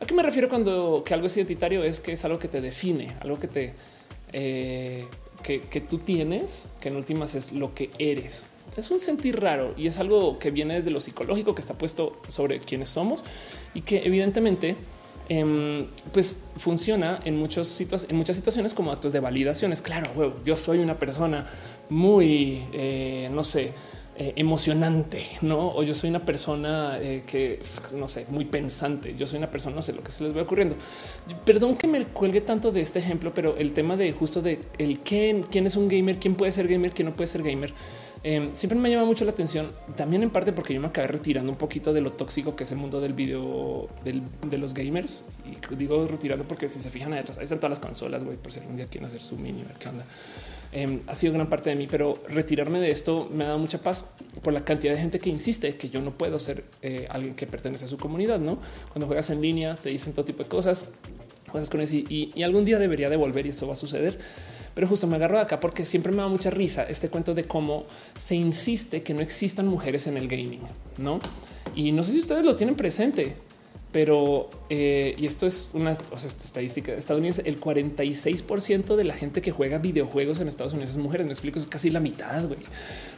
¿A 0.00 0.06
qué 0.06 0.14
me 0.14 0.22
refiero 0.22 0.48
cuando 0.48 1.02
que 1.04 1.14
algo 1.14 1.26
es 1.26 1.36
identitario? 1.36 1.82
Es 1.82 2.00
que 2.00 2.12
es 2.12 2.24
algo 2.24 2.38
que 2.38 2.48
te 2.48 2.60
define, 2.60 3.16
algo 3.20 3.38
que 3.38 3.48
te 3.48 3.74
eh, 4.32 5.06
que, 5.42 5.62
que, 5.62 5.80
tú 5.80 5.98
tienes, 5.98 6.68
que 6.80 6.88
en 6.88 6.96
últimas 6.96 7.34
es 7.34 7.52
lo 7.52 7.74
que 7.74 7.90
eres. 7.98 8.46
Es 8.76 8.90
un 8.90 9.00
sentir 9.00 9.40
raro 9.40 9.74
y 9.76 9.86
es 9.86 9.98
algo 9.98 10.38
que 10.38 10.50
viene 10.50 10.74
desde 10.74 10.90
lo 10.90 11.00
psicológico 11.00 11.54
que 11.54 11.60
está 11.60 11.74
puesto 11.74 12.20
sobre 12.26 12.60
quiénes 12.60 12.90
somos 12.90 13.24
y 13.74 13.82
que 13.82 14.04
evidentemente 14.04 14.76
Em, 15.28 15.88
pues 16.12 16.44
funciona 16.56 17.18
en, 17.24 17.36
muchos 17.36 17.80
en 17.80 18.16
muchas 18.16 18.36
situaciones 18.36 18.74
como 18.74 18.92
actos 18.92 19.12
de 19.12 19.20
validaciones. 19.20 19.82
Claro, 19.82 20.40
yo 20.44 20.56
soy 20.56 20.78
una 20.78 20.98
persona 20.98 21.46
muy, 21.88 22.62
eh, 22.72 23.28
no 23.32 23.42
sé, 23.42 23.72
eh, 24.18 24.32
emocionante, 24.36 25.22
no? 25.42 25.72
O 25.74 25.82
yo 25.82 25.94
soy 25.94 26.10
una 26.10 26.24
persona 26.24 26.98
eh, 27.00 27.24
que 27.26 27.60
no 27.94 28.08
sé, 28.08 28.26
muy 28.30 28.44
pensante. 28.44 29.16
Yo 29.18 29.26
soy 29.26 29.38
una 29.38 29.50
persona, 29.50 29.74
no 29.74 29.82
sé 29.82 29.92
lo 29.92 30.02
que 30.02 30.12
se 30.12 30.22
les 30.22 30.36
va 30.36 30.42
ocurriendo. 30.42 30.76
Perdón 31.44 31.76
que 31.76 31.88
me 31.88 32.04
cuelgue 32.04 32.40
tanto 32.40 32.70
de 32.70 32.80
este 32.80 33.00
ejemplo, 33.00 33.34
pero 33.34 33.56
el 33.56 33.72
tema 33.72 33.96
de 33.96 34.12
justo 34.12 34.42
de 34.42 34.60
el 34.78 35.00
quién, 35.00 35.42
quién 35.42 35.66
es 35.66 35.74
un 35.74 35.88
gamer, 35.88 36.18
quién 36.18 36.36
puede 36.36 36.52
ser 36.52 36.68
gamer, 36.68 36.92
quién 36.92 37.08
no 37.08 37.16
puede 37.16 37.26
ser 37.26 37.42
gamer 37.42 37.74
Em, 38.28 38.52
siempre 38.56 38.76
me 38.76 38.90
llama 38.90 39.04
mucho 39.04 39.24
la 39.24 39.30
atención, 39.30 39.70
también 39.94 40.20
en 40.24 40.30
parte 40.30 40.52
porque 40.52 40.74
yo 40.74 40.80
me 40.80 40.88
acabé 40.88 41.06
retirando 41.06 41.52
un 41.52 41.56
poquito 41.56 41.92
de 41.92 42.00
lo 42.00 42.10
tóxico 42.14 42.56
que 42.56 42.64
es 42.64 42.72
el 42.72 42.76
mundo 42.76 43.00
del 43.00 43.12
video 43.12 43.86
de 44.02 44.58
los 44.58 44.74
gamers. 44.74 45.22
Y 45.44 45.76
digo 45.76 46.08
retirando 46.08 46.44
porque 46.44 46.68
si 46.68 46.80
se 46.80 46.90
fijan 46.90 47.12
ahí 47.12 47.22
están 47.40 47.58
todas 47.58 47.70
las 47.70 47.78
consolas, 47.78 48.24
güey, 48.24 48.36
por 48.36 48.50
si 48.50 48.58
algún 48.58 48.78
día 48.78 48.86
quieren 48.86 49.06
hacer 49.06 49.22
su 49.22 49.36
mini, 49.36 49.62
qué 49.78 49.88
onda. 49.90 50.04
Em, 50.72 51.02
ha 51.06 51.14
sido 51.14 51.34
gran 51.34 51.48
parte 51.48 51.70
de 51.70 51.76
mí, 51.76 51.86
pero 51.88 52.20
retirarme 52.28 52.80
de 52.80 52.90
esto 52.90 53.28
me 53.32 53.44
ha 53.44 53.46
dado 53.46 53.60
mucha 53.60 53.78
paz 53.78 54.16
por 54.42 54.52
la 54.52 54.64
cantidad 54.64 54.94
de 54.94 55.00
gente 55.00 55.20
que 55.20 55.30
insiste 55.30 55.76
que 55.76 55.88
yo 55.88 56.00
no 56.02 56.18
puedo 56.18 56.40
ser 56.40 56.64
eh, 56.82 57.06
alguien 57.08 57.36
que 57.36 57.46
pertenece 57.46 57.84
a 57.84 57.88
su 57.88 57.96
comunidad. 57.96 58.40
No, 58.40 58.58
cuando 58.88 59.06
juegas 59.06 59.30
en 59.30 59.40
línea 59.40 59.76
te 59.76 59.90
dicen 59.90 60.14
todo 60.14 60.24
tipo 60.24 60.42
de 60.42 60.48
cosas, 60.48 60.86
juegas 61.48 61.70
con 61.70 61.80
eso 61.80 61.94
y, 61.94 62.32
y 62.34 62.42
algún 62.42 62.64
día 62.64 62.80
debería 62.80 63.08
devolver 63.08 63.46
y 63.46 63.50
eso 63.50 63.68
va 63.68 63.74
a 63.74 63.76
suceder. 63.76 64.18
Pero 64.76 64.88
justo 64.88 65.06
me 65.06 65.16
agarro 65.16 65.36
de 65.36 65.42
acá 65.42 65.58
porque 65.58 65.86
siempre 65.86 66.12
me 66.12 66.18
da 66.18 66.28
mucha 66.28 66.50
risa 66.50 66.84
este 66.84 67.08
cuento 67.08 67.32
de 67.32 67.46
cómo 67.46 67.86
se 68.14 68.34
insiste 68.34 69.02
que 69.02 69.14
no 69.14 69.22
existan 69.22 69.66
mujeres 69.66 70.06
en 70.06 70.18
el 70.18 70.28
gaming, 70.28 70.60
no? 70.98 71.18
Y 71.74 71.92
no 71.92 72.04
sé 72.04 72.12
si 72.12 72.18
ustedes 72.18 72.44
lo 72.44 72.56
tienen 72.56 72.76
presente, 72.76 73.36
pero 73.96 74.50
eh, 74.68 75.14
y 75.16 75.24
esto 75.24 75.46
es 75.46 75.70
una 75.72 75.92
estadística 75.92 76.92
estadounidense. 76.92 77.40
El 77.46 77.56
46 77.56 78.44
de 78.94 79.04
la 79.04 79.14
gente 79.14 79.40
que 79.40 79.50
juega 79.50 79.78
videojuegos 79.78 80.40
en 80.40 80.48
Estados 80.48 80.74
Unidos 80.74 80.90
es 80.90 80.98
mujeres. 80.98 81.24
Me 81.24 81.32
explico, 81.32 81.58
es 81.58 81.66
casi 81.66 81.88
la 81.88 82.00
mitad, 82.00 82.46
güey, 82.46 82.58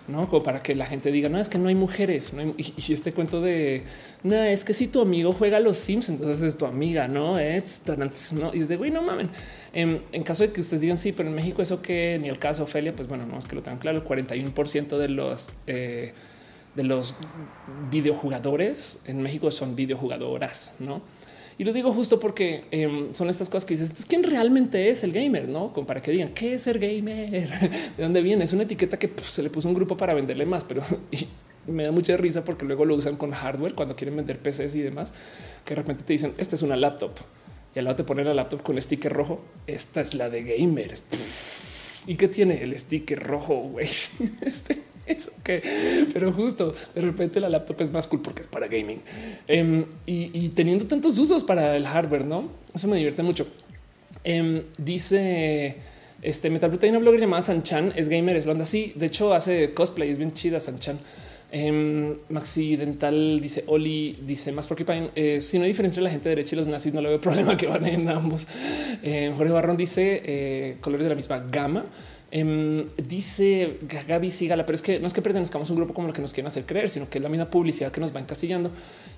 no 0.06 0.28
como 0.28 0.44
para 0.44 0.62
que 0.62 0.76
la 0.76 0.86
gente 0.86 1.10
diga, 1.10 1.28
no 1.28 1.40
es 1.40 1.48
que 1.48 1.58
no 1.58 1.66
hay 1.66 1.74
mujeres. 1.74 2.32
y, 2.56 2.92
este 2.92 3.12
cuento 3.12 3.40
de 3.40 3.82
no 4.22 4.36
es 4.36 4.64
que 4.64 4.72
si 4.72 4.86
tu 4.86 5.00
amigo 5.00 5.32
juega 5.32 5.56
a 5.56 5.60
los 5.60 5.76
Sims, 5.76 6.10
entonces 6.10 6.42
es 6.42 6.56
tu 6.56 6.64
amiga, 6.64 7.08
no? 7.08 7.40
Es 7.40 7.82
no 8.32 8.54
y 8.54 8.60
es 8.60 8.68
de 8.68 8.76
güey, 8.76 8.92
no 8.92 9.02
mamen. 9.02 9.30
En, 9.78 10.22
caso 10.24 10.42
de 10.42 10.50
que 10.50 10.60
ustedes 10.60 10.80
digan 10.80 10.98
sí, 10.98 11.12
pero 11.12 11.28
en 11.28 11.36
México 11.36 11.62
eso 11.62 11.80
que 11.80 12.18
ni 12.20 12.28
el 12.28 12.40
caso 12.40 12.64
Ofelia, 12.64 12.96
pues 12.96 13.06
bueno, 13.06 13.26
no 13.26 13.38
es 13.38 13.46
que 13.46 13.54
lo 13.54 13.62
tengan 13.62 13.78
claro. 13.78 13.98
El 13.98 14.02
41 14.02 14.52
de 14.98 15.08
los 15.08 15.50
eh, 15.68 16.12
de 16.74 16.82
los 16.82 17.14
videojugadores 17.88 18.98
en 19.06 19.22
México 19.22 19.52
son 19.52 19.76
videojugadoras, 19.76 20.74
no? 20.80 21.02
Y 21.58 21.64
lo 21.64 21.72
digo 21.72 21.92
justo 21.92 22.18
porque 22.18 22.64
em, 22.72 23.12
son 23.12 23.30
estas 23.30 23.48
cosas 23.48 23.64
que 23.64 23.74
dices, 23.74 24.04
¿quién 24.06 24.24
realmente 24.24 24.90
es 24.90 25.04
el 25.04 25.12
gamer? 25.12 25.48
No, 25.48 25.72
Como 25.72 25.86
para 25.86 26.00
que 26.00 26.10
digan 26.10 26.30
qué 26.34 26.54
es 26.54 26.62
ser 26.62 26.80
gamer, 26.80 27.48
de 27.96 28.02
dónde 28.02 28.20
viene. 28.20 28.44
Es 28.44 28.52
una 28.52 28.64
etiqueta 28.64 28.98
que 28.98 29.06
pues, 29.06 29.28
se 29.28 29.44
le 29.44 29.50
puso 29.50 29.68
un 29.68 29.74
grupo 29.74 29.96
para 29.96 30.12
venderle 30.12 30.44
más, 30.44 30.64
pero 30.64 30.82
me 31.68 31.84
da 31.84 31.92
mucha 31.92 32.16
risa 32.16 32.44
porque 32.44 32.64
luego 32.64 32.84
lo 32.84 32.96
usan 32.96 33.14
con 33.14 33.30
hardware 33.30 33.74
cuando 33.74 33.94
quieren 33.94 34.16
vender 34.16 34.40
PCs 34.40 34.74
y 34.74 34.82
demás, 34.82 35.12
que 35.64 35.74
de 35.74 35.82
repente 35.82 36.02
te 36.02 36.12
dicen 36.14 36.34
esta 36.38 36.56
es 36.56 36.62
una 36.62 36.76
laptop 36.76 37.12
y 37.78 37.80
al 37.80 37.84
lado 37.84 37.98
te 37.98 38.02
ponen 38.02 38.26
la 38.26 38.34
laptop 38.34 38.60
con 38.64 38.74
el 38.74 38.82
sticker 38.82 39.12
rojo. 39.12 39.40
Esta 39.68 40.00
es 40.00 40.12
la 40.12 40.28
de 40.28 40.42
gamers. 40.42 42.02
¿Y 42.08 42.16
qué 42.16 42.26
tiene 42.26 42.60
el 42.64 42.76
sticker 42.76 43.22
rojo? 43.22 43.54
Güey, 43.54 43.86
este 44.42 44.82
que, 45.44 45.62
pero 46.12 46.32
justo 46.32 46.74
de 46.94 47.00
repente 47.00 47.38
la 47.38 47.48
laptop 47.48 47.80
es 47.80 47.92
más 47.92 48.08
cool 48.08 48.20
porque 48.20 48.42
es 48.42 48.48
para 48.48 48.66
gaming 48.66 49.00
em, 49.46 49.86
y, 50.04 50.48
teniendo 50.50 50.86
tantos 50.86 51.18
usos 51.18 51.44
para 51.44 51.76
el 51.76 51.86
hardware, 51.86 52.26
no? 52.26 52.50
Eso 52.74 52.88
me 52.88 52.96
divierte 52.96 53.22
mucho. 53.22 53.46
Em, 54.24 54.64
dice 54.76 55.76
este 56.20 56.50
Metal 56.50 56.76
una 56.82 56.98
blogger 56.98 57.20
llamada 57.20 57.42
Sanchan 57.42 57.92
es 57.94 58.08
gamer, 58.08 58.36
es 58.36 58.44
lo 58.44 58.52
anda 58.52 58.64
así. 58.64 58.92
De 58.96 59.06
hecho, 59.06 59.32
hace 59.32 59.72
cosplay, 59.72 60.10
es 60.10 60.18
bien 60.18 60.34
chida 60.34 60.58
Sanchan. 60.58 60.98
Eh, 61.50 62.16
Maxi 62.28 62.76
Dental 62.76 63.40
dice 63.40 63.64
Oli, 63.68 64.18
dice 64.26 64.52
más 64.52 64.66
porque 64.66 64.84
eh, 65.14 65.40
si 65.40 65.58
no 65.58 65.64
hay 65.64 65.70
diferencia 65.70 66.00
entre 66.00 66.04
la 66.04 66.10
gente 66.10 66.28
derecha 66.28 66.54
y 66.54 66.58
los 66.58 66.66
nazis, 66.66 66.92
no 66.92 67.00
le 67.00 67.08
veo 67.08 67.20
problema 67.22 67.56
que 67.56 67.66
van 67.66 67.86
en 67.86 68.08
ambos. 68.08 68.46
Eh, 69.02 69.32
Jorge 69.36 69.52
Barrón 69.52 69.76
dice 69.76 70.22
eh, 70.24 70.76
colores 70.80 71.04
de 71.04 71.10
la 71.10 71.14
misma 71.14 71.38
gama. 71.50 71.86
Em, 72.30 72.86
dice 72.98 73.78
Gaby 74.06 74.30
Sigala, 74.30 74.66
pero 74.66 74.76
es 74.76 74.82
que 74.82 75.00
no 75.00 75.06
es 75.06 75.14
que 75.14 75.22
pertenezcamos 75.22 75.70
a 75.70 75.72
un 75.72 75.78
grupo 75.78 75.94
como 75.94 76.08
lo 76.08 76.12
que 76.12 76.20
nos 76.20 76.34
quieren 76.34 76.48
hacer 76.48 76.66
creer, 76.66 76.90
sino 76.90 77.08
que 77.08 77.16
es 77.16 77.22
la 77.22 77.30
misma 77.30 77.48
publicidad 77.48 77.90
que 77.90 78.02
nos 78.02 78.14
va 78.14 78.20
encasillando. 78.20 78.70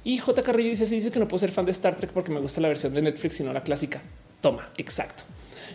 Y 0.04 0.18
J. 0.18 0.42
Carrillo 0.44 0.70
dice: 0.70 0.86
Si 0.86 0.94
dice 0.94 1.10
que 1.10 1.18
no 1.18 1.26
puedo 1.26 1.40
ser 1.40 1.50
fan 1.50 1.64
de 1.64 1.72
Star 1.72 1.96
Trek 1.96 2.12
porque 2.12 2.30
me 2.30 2.38
gusta 2.38 2.60
la 2.60 2.68
versión 2.68 2.94
de 2.94 3.02
Netflix 3.02 3.40
y 3.40 3.42
no 3.42 3.52
la 3.52 3.64
clásica. 3.64 4.00
Toma, 4.40 4.70
exacto. 4.76 5.24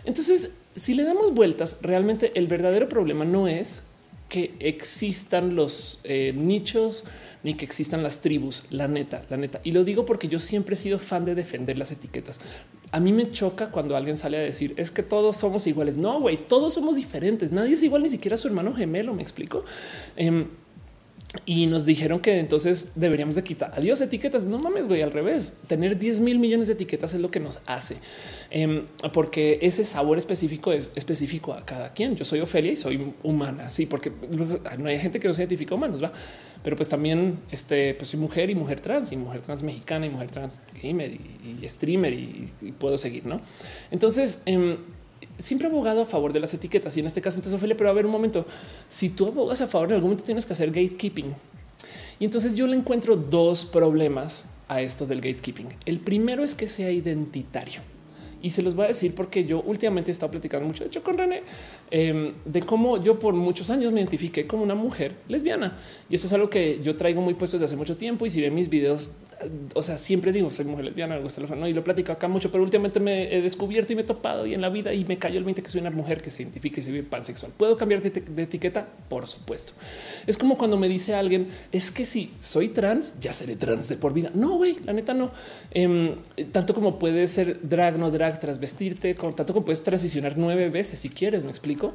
Entonces, 0.06 0.52
si 0.74 0.94
le 0.94 1.04
damos 1.04 1.34
vueltas, 1.34 1.78
realmente 1.82 2.32
el 2.36 2.46
verdadero 2.46 2.88
problema 2.88 3.26
no 3.26 3.48
es 3.48 3.82
que 4.28 4.54
existan 4.60 5.54
los 5.54 6.00
eh, 6.04 6.32
nichos 6.36 7.04
ni 7.42 7.54
que 7.54 7.64
existan 7.64 8.02
las 8.02 8.22
tribus, 8.22 8.64
la 8.70 8.88
neta, 8.88 9.24
la 9.30 9.36
neta. 9.36 9.60
Y 9.62 9.70
lo 9.70 9.84
digo 9.84 10.04
porque 10.04 10.26
yo 10.26 10.40
siempre 10.40 10.74
he 10.74 10.76
sido 10.76 10.98
fan 10.98 11.24
de 11.24 11.36
defender 11.36 11.78
las 11.78 11.92
etiquetas. 11.92 12.40
A 12.90 12.98
mí 12.98 13.12
me 13.12 13.30
choca 13.30 13.70
cuando 13.70 13.96
alguien 13.96 14.16
sale 14.16 14.36
a 14.36 14.40
decir 14.40 14.74
es 14.76 14.90
que 14.90 15.04
todos 15.04 15.36
somos 15.36 15.66
iguales. 15.68 15.96
No, 15.96 16.20
güey, 16.20 16.38
todos 16.38 16.74
somos 16.74 16.96
diferentes. 16.96 17.52
Nadie 17.52 17.74
es 17.74 17.82
igual, 17.84 18.02
ni 18.02 18.08
siquiera 18.08 18.36
su 18.36 18.48
hermano 18.48 18.74
gemelo. 18.74 19.14
Me 19.14 19.22
explico. 19.22 19.64
Em, 20.16 20.48
y 21.44 21.66
nos 21.66 21.84
dijeron 21.84 22.20
que 22.20 22.38
entonces 22.38 22.92
deberíamos 22.94 23.34
de 23.34 23.44
quitar 23.44 23.72
adiós 23.76 24.00
etiquetas. 24.00 24.46
No 24.46 24.58
mames, 24.58 24.86
güey, 24.86 25.02
al 25.02 25.12
revés. 25.12 25.54
Tener 25.66 25.98
10 25.98 26.20
mil 26.20 26.38
millones 26.38 26.68
de 26.68 26.74
etiquetas 26.74 27.14
es 27.14 27.20
lo 27.20 27.30
que 27.30 27.40
nos 27.40 27.60
hace, 27.66 27.96
em, 28.50 28.86
porque 29.12 29.58
ese 29.62 29.84
sabor 29.84 30.18
específico 30.18 30.72
es 30.72 30.92
específico 30.94 31.52
a 31.52 31.64
cada 31.64 31.92
quien. 31.92 32.16
Yo 32.16 32.24
soy 32.24 32.40
Ofelia 32.40 32.72
y 32.72 32.76
soy 32.76 33.12
humana, 33.22 33.68
sí, 33.68 33.86
porque 33.86 34.12
no 34.78 34.88
hay 34.88 34.98
gente 34.98 35.20
que 35.20 35.28
no 35.28 35.34
se 35.34 35.42
identifica 35.42 35.74
humanos, 35.74 36.02
va. 36.02 36.12
Pero 36.62 36.74
pues 36.76 36.88
también 36.88 37.38
este, 37.50 37.94
pues 37.94 38.08
soy 38.08 38.20
mujer 38.20 38.50
y 38.50 38.54
mujer 38.54 38.80
trans 38.80 39.12
y 39.12 39.16
mujer 39.16 39.42
trans 39.42 39.62
mexicana 39.62 40.06
y 40.06 40.10
mujer 40.10 40.30
trans 40.30 40.58
gamer 40.82 41.12
y, 41.12 41.68
streamer 41.68 42.12
y, 42.12 42.52
puedo 42.78 42.98
seguir, 42.98 43.26
no? 43.26 43.40
Entonces, 43.90 44.42
em, 44.46 44.76
siempre 45.38 45.68
abogado 45.68 46.02
a 46.02 46.06
favor 46.06 46.32
de 46.32 46.40
las 46.40 46.52
etiquetas 46.54 46.96
y 46.96 47.00
en 47.00 47.06
este 47.06 47.20
caso 47.20 47.38
entonces 47.38 47.56
Ophelia, 47.56 47.76
pero 47.76 47.90
a 47.90 47.92
ver 47.92 48.06
un 48.06 48.12
momento, 48.12 48.46
si 48.88 49.10
tú 49.10 49.26
abogas 49.26 49.60
a 49.60 49.66
favor 49.66 49.88
en 49.88 49.94
algún 49.94 50.10
momento 50.10 50.24
tienes 50.24 50.46
que 50.46 50.52
hacer 50.52 50.68
gatekeeping. 50.68 51.34
Y 52.18 52.24
entonces 52.24 52.54
yo 52.54 52.66
le 52.66 52.76
encuentro 52.76 53.16
dos 53.16 53.64
problemas 53.66 54.46
a 54.68 54.80
esto 54.80 55.06
del 55.06 55.20
gatekeeping. 55.20 55.68
El 55.84 56.00
primero 56.00 56.42
es 56.42 56.54
que 56.54 56.66
sea 56.66 56.90
identitario. 56.90 57.80
Y 58.42 58.50
se 58.50 58.62
los 58.62 58.74
voy 58.74 58.84
a 58.84 58.88
decir 58.88 59.14
porque 59.14 59.44
yo 59.44 59.62
últimamente 59.62 60.10
he 60.10 60.12
estado 60.12 60.30
platicando 60.30 60.66
mucho, 60.66 60.84
de 60.84 60.88
hecho, 60.88 61.02
con 61.02 61.18
René, 61.18 61.42
em, 61.90 62.34
de 62.44 62.62
cómo 62.62 63.02
yo 63.02 63.18
por 63.18 63.34
muchos 63.34 63.70
años 63.70 63.92
me 63.92 64.00
identifiqué 64.00 64.46
como 64.46 64.62
una 64.62 64.74
mujer 64.74 65.16
lesbiana. 65.26 65.76
Y 66.08 66.14
eso 66.14 66.26
es 66.26 66.32
algo 66.32 66.48
que 66.48 66.80
yo 66.82 66.96
traigo 66.96 67.20
muy 67.20 67.34
puesto 67.34 67.56
desde 67.56 67.66
hace 67.66 67.76
mucho 67.76 67.96
tiempo. 67.96 68.26
Y 68.26 68.30
si 68.30 68.40
ven 68.40 68.54
mis 68.54 68.68
videos 68.68 69.12
o 69.74 69.82
sea, 69.82 69.96
siempre 69.98 70.32
digo, 70.32 70.50
soy 70.50 70.64
mujer 70.64 70.86
lesbiana, 70.86 71.16
me 71.16 71.22
gusta 71.22 71.42
el 71.42 71.60
¿no? 71.60 71.68
y 71.68 71.74
lo 71.74 71.84
platico 71.84 72.12
acá 72.12 72.26
mucho, 72.26 72.50
pero 72.50 72.64
últimamente 72.64 73.00
me 73.00 73.34
he 73.34 73.42
descubierto 73.42 73.92
y 73.92 73.96
me 73.96 74.02
he 74.02 74.04
topado 74.04 74.46
y 74.46 74.54
en 74.54 74.62
la 74.62 74.70
vida 74.70 74.94
y 74.94 75.04
me 75.04 75.18
cayó 75.18 75.38
el 75.38 75.44
20 75.44 75.62
que 75.62 75.68
soy 75.68 75.82
una 75.82 75.90
mujer 75.90 76.22
que 76.22 76.30
se 76.30 76.42
identifica 76.42 76.80
y 76.80 76.82
se 76.82 76.90
vive 76.90 77.06
pansexual. 77.06 77.52
¿Puedo 77.56 77.76
cambiar 77.76 78.00
de, 78.00 78.42
etiqueta? 78.42 78.88
Por 79.08 79.28
supuesto. 79.28 79.74
Es 80.26 80.38
como 80.38 80.56
cuando 80.56 80.78
me 80.78 80.88
dice 80.88 81.14
alguien, 81.14 81.48
es 81.70 81.90
que 81.90 82.06
si 82.06 82.32
soy 82.38 82.68
trans, 82.68 83.20
ya 83.20 83.32
seré 83.32 83.56
trans 83.56 83.88
de 83.88 83.96
por 83.96 84.14
vida. 84.14 84.30
No, 84.34 84.56
güey, 84.56 84.78
la 84.84 84.94
neta 84.94 85.12
no. 85.12 85.30
Eh, 85.72 86.16
tanto 86.52 86.72
como 86.72 86.98
puedes 86.98 87.30
ser 87.30 87.60
drag, 87.62 87.98
no 87.98 88.10
drag, 88.10 88.40
transvestirte, 88.40 89.16
con 89.16 89.34
tanto 89.34 89.52
como 89.52 89.66
puedes 89.66 89.82
transicionar 89.82 90.38
nueve 90.38 90.70
veces 90.70 90.98
si 90.98 91.10
quieres, 91.10 91.44
me 91.44 91.50
explico. 91.50 91.92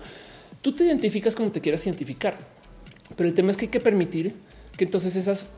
Tú 0.62 0.74
te 0.76 0.84
identificas 0.86 1.36
como 1.36 1.50
te 1.50 1.60
quieras 1.60 1.86
identificar, 1.88 2.38
pero 3.16 3.28
el 3.28 3.34
tema 3.34 3.50
es 3.50 3.58
que 3.58 3.66
hay 3.66 3.72
que 3.72 3.80
permitir 3.80 4.36
que 4.78 4.84
entonces 4.84 5.16
esas 5.16 5.58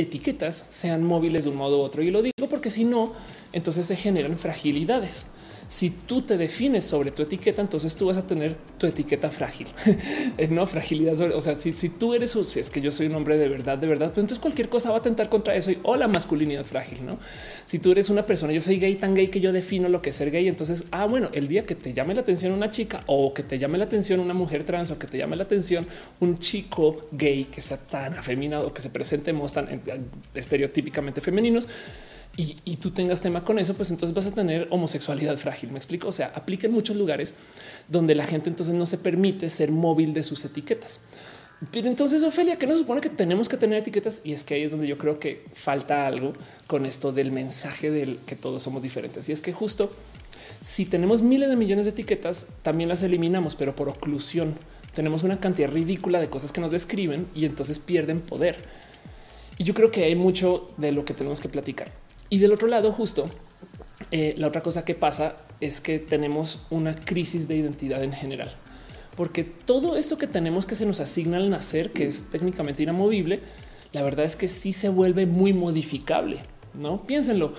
etiquetas 0.00 0.64
sean 0.68 1.04
móviles 1.04 1.44
de 1.44 1.50
un 1.50 1.56
modo 1.56 1.78
u 1.78 1.82
otro. 1.82 2.02
Y 2.02 2.10
lo 2.10 2.22
digo 2.22 2.48
porque 2.48 2.70
si 2.70 2.84
no, 2.84 3.12
entonces 3.52 3.86
se 3.86 3.96
generan 3.96 4.38
fragilidades. 4.38 5.26
Si 5.70 5.90
tú 5.90 6.22
te 6.22 6.36
defines 6.36 6.84
sobre 6.84 7.12
tu 7.12 7.22
etiqueta, 7.22 7.62
entonces 7.62 7.94
tú 7.94 8.06
vas 8.06 8.16
a 8.16 8.26
tener 8.26 8.56
tu 8.76 8.88
etiqueta 8.88 9.30
frágil, 9.30 9.68
no 10.50 10.66
fragilidad. 10.66 11.14
o 11.32 11.40
sea, 11.40 11.56
si, 11.60 11.88
tú 11.90 12.12
eres, 12.12 12.32
si 12.32 12.58
es 12.58 12.70
que 12.70 12.80
yo 12.80 12.90
soy 12.90 13.06
un 13.06 13.14
hombre 13.14 13.38
de 13.38 13.48
verdad, 13.48 13.78
de 13.78 13.86
verdad, 13.86 14.08
pues 14.08 14.24
entonces 14.24 14.40
cualquier 14.40 14.68
cosa 14.68 14.90
va 14.90 14.98
a 14.98 15.02
tentar 15.02 15.28
contra 15.28 15.54
eso 15.54 15.70
y 15.70 15.78
o 15.84 15.94
la 15.94 16.08
masculinidad 16.08 16.64
frágil. 16.64 17.06
No, 17.06 17.20
si 17.66 17.78
tú 17.78 17.92
eres 17.92 18.10
una 18.10 18.26
persona, 18.26 18.52
yo 18.52 18.60
soy 18.60 18.80
gay, 18.80 18.96
tan 18.96 19.14
gay 19.14 19.28
que 19.28 19.38
yo 19.38 19.52
defino 19.52 19.88
lo 19.88 20.02
que 20.02 20.10
es 20.10 20.16
ser 20.16 20.32
gay. 20.32 20.48
Entonces, 20.48 20.86
ah, 20.90 21.06
bueno, 21.06 21.28
el 21.34 21.46
día 21.46 21.64
que 21.64 21.76
te 21.76 21.92
llame 21.92 22.16
la 22.16 22.22
atención 22.22 22.52
una 22.52 22.72
chica 22.72 23.04
o 23.06 23.32
que 23.32 23.44
te 23.44 23.60
llame 23.60 23.78
la 23.78 23.84
atención 23.84 24.18
una 24.18 24.34
mujer 24.34 24.64
trans 24.64 24.90
o 24.90 24.98
que 24.98 25.06
te 25.06 25.18
llame 25.18 25.36
la 25.36 25.44
atención 25.44 25.86
un 26.18 26.40
chico 26.40 27.06
gay 27.12 27.44
que 27.44 27.62
sea 27.62 27.76
tan 27.76 28.14
afeminado 28.14 28.74
que 28.74 28.82
se 28.82 28.90
presentemos 28.90 29.52
tan 29.52 29.80
estereotípicamente 30.34 31.20
femeninos, 31.20 31.68
y, 32.64 32.76
tú 32.76 32.90
tengas 32.90 33.20
tema 33.20 33.44
con 33.44 33.58
eso, 33.58 33.74
pues 33.74 33.90
entonces 33.90 34.14
vas 34.14 34.26
a 34.26 34.32
tener 34.32 34.66
homosexualidad 34.70 35.36
frágil. 35.36 35.70
Me 35.70 35.78
explico. 35.78 36.08
O 36.08 36.12
sea, 36.12 36.32
aplica 36.34 36.66
en 36.66 36.72
muchos 36.72 36.96
lugares 36.96 37.34
donde 37.88 38.14
la 38.14 38.24
gente 38.24 38.50
entonces 38.50 38.74
no 38.74 38.86
se 38.86 38.98
permite 38.98 39.48
ser 39.48 39.70
móvil 39.70 40.14
de 40.14 40.22
sus 40.22 40.44
etiquetas. 40.44 41.00
Pero 41.72 41.88
entonces, 41.88 42.22
Ofelia, 42.22 42.56
que 42.56 42.66
nos 42.66 42.78
supone 42.78 43.00
que 43.02 43.10
tenemos 43.10 43.48
que 43.48 43.58
tener 43.58 43.78
etiquetas 43.78 44.22
y 44.24 44.32
es 44.32 44.44
que 44.44 44.54
ahí 44.54 44.62
es 44.62 44.70
donde 44.70 44.86
yo 44.86 44.96
creo 44.96 45.18
que 45.18 45.44
falta 45.52 46.06
algo 46.06 46.32
con 46.66 46.86
esto 46.86 47.12
del 47.12 47.32
mensaje 47.32 47.90
del 47.90 48.18
que 48.20 48.36
todos 48.36 48.62
somos 48.62 48.82
diferentes. 48.82 49.28
Y 49.28 49.32
es 49.32 49.42
que 49.42 49.52
justo 49.52 49.92
si 50.60 50.84
tenemos 50.84 51.22
miles 51.22 51.48
de 51.48 51.56
millones 51.56 51.86
de 51.86 51.92
etiquetas, 51.92 52.46
también 52.62 52.88
las 52.88 53.02
eliminamos, 53.02 53.54
pero 53.54 53.74
por 53.74 53.88
oclusión 53.88 54.56
tenemos 54.94 55.22
una 55.22 55.40
cantidad 55.40 55.70
ridícula 55.70 56.20
de 56.20 56.28
cosas 56.28 56.52
que 56.52 56.60
nos 56.60 56.70
describen 56.70 57.26
y 57.34 57.44
entonces 57.44 57.78
pierden 57.78 58.20
poder. 58.20 58.64
Y 59.56 59.64
yo 59.64 59.74
creo 59.74 59.90
que 59.90 60.04
hay 60.04 60.16
mucho 60.16 60.72
de 60.76 60.92
lo 60.92 61.04
que 61.04 61.14
tenemos 61.14 61.40
que 61.40 61.48
platicar. 61.48 61.92
Y 62.30 62.38
del 62.38 62.52
otro 62.52 62.68
lado, 62.68 62.92
justo 62.92 63.28
eh, 64.12 64.34
la 64.38 64.46
otra 64.46 64.62
cosa 64.62 64.84
que 64.84 64.94
pasa 64.94 65.36
es 65.60 65.80
que 65.80 65.98
tenemos 65.98 66.60
una 66.70 66.94
crisis 66.94 67.48
de 67.48 67.56
identidad 67.56 68.02
en 68.02 68.12
general, 68.12 68.54
porque 69.16 69.44
todo 69.44 69.96
esto 69.96 70.16
que 70.16 70.26
tenemos 70.26 70.64
que 70.64 70.76
se 70.76 70.86
nos 70.86 71.00
asigna 71.00 71.36
al 71.36 71.50
nacer, 71.50 71.92
que 71.92 72.06
es 72.06 72.30
técnicamente 72.30 72.84
inamovible, 72.84 73.40
la 73.92 74.02
verdad 74.02 74.24
es 74.24 74.36
que 74.36 74.48
sí 74.48 74.72
se 74.72 74.88
vuelve 74.88 75.26
muy 75.26 75.52
modificable. 75.52 76.40
No 76.72 77.04
piénsenlo. 77.04 77.52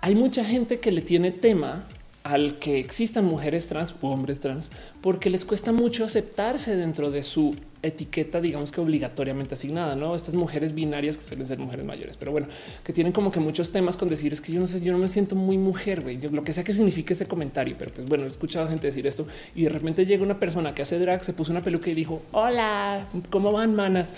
Hay 0.00 0.14
mucha 0.14 0.44
gente 0.44 0.78
que 0.78 0.92
le 0.92 1.02
tiene 1.02 1.32
tema 1.32 1.88
al 2.22 2.58
que 2.58 2.78
existan 2.78 3.24
mujeres 3.24 3.66
trans 3.66 3.94
u 4.00 4.06
hombres 4.06 4.40
trans, 4.40 4.70
porque 5.00 5.30
les 5.30 5.44
cuesta 5.44 5.72
mucho 5.72 6.04
aceptarse 6.04 6.76
dentro 6.76 7.10
de 7.10 7.22
su 7.22 7.56
etiqueta, 7.82 8.40
digamos 8.40 8.72
que 8.72 8.80
obligatoriamente 8.80 9.54
asignada, 9.54 9.96
no 9.96 10.14
estas 10.14 10.34
mujeres 10.34 10.74
binarias 10.74 11.16
que 11.16 11.24
suelen 11.24 11.46
ser 11.46 11.58
mujeres 11.58 11.84
mayores, 11.84 12.16
pero 12.16 12.32
bueno, 12.32 12.48
que 12.84 12.92
tienen 12.92 13.12
como 13.12 13.30
que 13.30 13.40
muchos 13.40 13.70
temas 13.70 13.96
con 13.96 14.08
decir 14.08 14.32
es 14.32 14.40
que 14.40 14.52
yo 14.52 14.60
no 14.60 14.66
sé, 14.66 14.80
yo 14.80 14.92
no 14.92 14.98
me 14.98 15.08
siento 15.08 15.34
muy 15.34 15.58
mujer, 15.58 16.04
lo 16.32 16.44
que 16.44 16.52
sea 16.52 16.64
que 16.64 16.72
signifique 16.72 17.12
ese 17.12 17.26
comentario, 17.26 17.76
pero 17.78 17.92
pues 17.92 18.08
bueno, 18.08 18.24
he 18.24 18.28
escuchado 18.28 18.68
gente 18.68 18.86
decir 18.86 19.06
esto 19.06 19.26
y 19.54 19.64
de 19.64 19.68
repente 19.68 20.06
llega 20.06 20.22
una 20.22 20.38
persona 20.38 20.74
que 20.74 20.82
hace 20.82 20.98
drag, 20.98 21.22
se 21.24 21.32
puso 21.32 21.52
una 21.52 21.62
peluca 21.62 21.90
y 21.90 21.94
dijo 21.94 22.22
hola, 22.32 23.06
¿cómo 23.30 23.52
van 23.52 23.74
manas? 23.74 24.14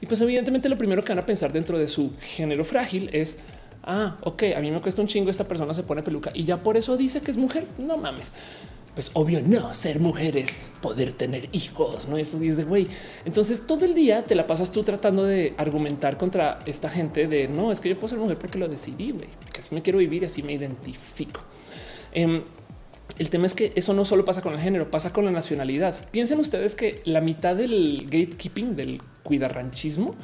Y 0.00 0.06
pues 0.06 0.20
evidentemente 0.20 0.68
lo 0.68 0.78
primero 0.78 1.02
que 1.02 1.10
van 1.10 1.18
a 1.18 1.26
pensar 1.26 1.52
dentro 1.52 1.78
de 1.78 1.86
su 1.86 2.12
género 2.20 2.64
frágil 2.64 3.10
es 3.12 3.38
ah, 3.84 4.16
ok, 4.22 4.44
a 4.56 4.60
mí 4.60 4.70
me 4.70 4.80
cuesta 4.80 5.02
un 5.02 5.08
chingo, 5.08 5.30
esta 5.30 5.46
persona 5.46 5.74
se 5.74 5.82
pone 5.82 6.02
peluca 6.02 6.30
y 6.34 6.44
ya 6.44 6.58
por 6.58 6.76
eso 6.76 6.96
dice 6.96 7.20
que 7.20 7.30
es 7.30 7.36
mujer. 7.36 7.66
No 7.78 7.96
mames. 7.96 8.32
Pues 8.94 9.12
obvio 9.14 9.40
no, 9.46 9.72
ser 9.72 10.00
mujeres, 10.00 10.58
poder 10.82 11.12
tener 11.12 11.48
hijos, 11.52 12.08
no 12.08 12.16
es 12.16 12.38
de 12.38 12.64
güey. 12.64 12.88
Entonces 13.24 13.66
todo 13.66 13.84
el 13.84 13.94
día 13.94 14.24
te 14.24 14.34
la 14.34 14.46
pasas 14.46 14.72
tú 14.72 14.82
tratando 14.82 15.24
de 15.24 15.54
argumentar 15.58 16.18
contra 16.18 16.60
esta 16.66 16.90
gente 16.90 17.28
de 17.28 17.48
no, 17.48 17.70
es 17.70 17.80
que 17.80 17.88
yo 17.88 17.96
puedo 17.96 18.08
ser 18.08 18.18
mujer 18.18 18.38
porque 18.38 18.58
lo 18.58 18.68
decidí, 18.68 19.12
güey, 19.12 19.28
porque 19.44 19.60
así 19.60 19.74
me 19.74 19.82
quiero 19.82 20.00
vivir 20.00 20.24
así 20.24 20.42
me 20.42 20.54
identifico. 20.54 21.40
Em, 22.12 22.42
el 23.18 23.30
tema 23.30 23.46
es 23.46 23.54
que 23.54 23.72
eso 23.74 23.92
no 23.92 24.04
solo 24.04 24.24
pasa 24.24 24.42
con 24.42 24.54
el 24.54 24.60
género, 24.60 24.90
pasa 24.90 25.12
con 25.12 25.24
la 25.24 25.30
nacionalidad. 25.30 26.08
Piensen 26.10 26.38
ustedes 26.40 26.74
que 26.74 27.02
la 27.04 27.20
mitad 27.20 27.54
del 27.54 28.04
gatekeeping, 28.04 28.76
del 28.76 29.00
cuidarranchismo, 29.22 30.14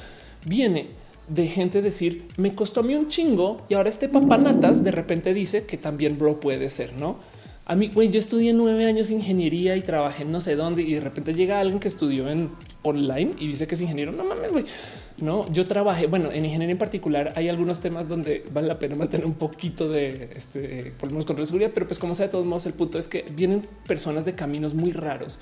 viene 0.45 0.89
de 1.29 1.47
gente 1.47 1.83
decir 1.83 2.29
me 2.37 2.55
costó 2.55 2.81
a 2.81 2.83
mí 2.85 2.95
un 2.95 3.09
chingo 3.09 3.65
y 3.69 3.75
ahora 3.75 3.89
este 3.89 4.09
papanatas 4.09 4.85
de 4.85 4.93
repente 4.93 5.35
dice 5.35 5.67
que 5.67 5.77
también 5.77 6.19
bro 6.19 6.39
puede 6.39 6.71
ser, 6.71 6.93
no? 6.93 7.19
A 7.69 7.75
mí, 7.75 7.91
güey, 7.93 8.11
yo 8.11 8.21
estudié 8.21 8.53
nueve 8.53 8.87
años 8.87 9.11
ingeniería 9.11 9.77
y 9.77 9.83
trabajé 9.83 10.23
en 10.23 10.31
no 10.31 10.41
sé 10.41 10.55
dónde 10.55 10.83
y 10.83 10.95
de 10.95 11.01
repente 11.01 11.35
llega 11.35 11.59
alguien 11.59 11.81
que 11.81 11.89
estudió 11.89 12.29
en 12.29 12.53
online 12.83 13.35
y 13.41 13.49
dice 13.49 13.67
que 13.67 13.75
es 13.75 13.81
ingeniero. 13.81 14.13
No 14.13 14.23
mames, 14.23 14.53
güey. 14.53 14.65
No, 15.19 15.51
yo 15.53 15.67
trabajé, 15.67 16.07
bueno, 16.07 16.31
en 16.31 16.45
ingeniería 16.45 16.71
en 16.71 16.79
particular 16.79 17.33
hay 17.35 17.49
algunos 17.49 17.81
temas 17.81 18.07
donde 18.07 18.45
vale 18.53 18.69
la 18.69 18.79
pena 18.79 18.95
mantener 18.95 19.27
un 19.27 19.35
poquito 19.35 19.89
de 19.89 20.31
este, 20.37 20.93
por 20.97 21.09
lo 21.09 21.15
menos 21.15 21.25
con 21.25 21.45
seguridad, 21.45 21.73
pero 21.75 21.89
pues 21.89 21.99
como 21.99 22.15
sea 22.15 22.27
de 22.27 22.33
todos 22.33 22.47
modos, 22.47 22.67
el 22.67 22.75
punto 22.75 22.99
es 22.99 23.09
que 23.09 23.25
vienen 23.35 23.67
personas 23.89 24.25
de 24.25 24.37
caminos 24.37 24.75
muy 24.75 24.93
raros 24.93 25.41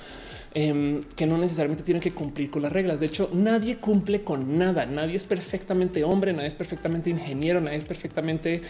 em, 0.55 1.03
que 1.17 1.27
no 1.27 1.37
necesariamente 1.37 1.83
tienen 1.83 2.01
que 2.01 2.13
cumplir 2.13 2.49
con 2.51 2.63
las 2.63 2.73
reglas. 2.73 3.01
De 3.01 3.07
hecho, 3.07 3.29
nadie 3.35 3.77
cumple 3.77 4.23
con 4.23 4.57
nada. 4.57 4.87
Nadie 4.87 5.17
es 5.17 5.25
perfectamente 5.25 6.05
hombre, 6.05 6.33
nadie 6.33 6.49
es 6.49 6.55
perfectamente 6.55 7.11
ingeniero, 7.11 7.61
nadie 7.61 7.77
es 7.77 7.85
perfectamente 7.85 8.63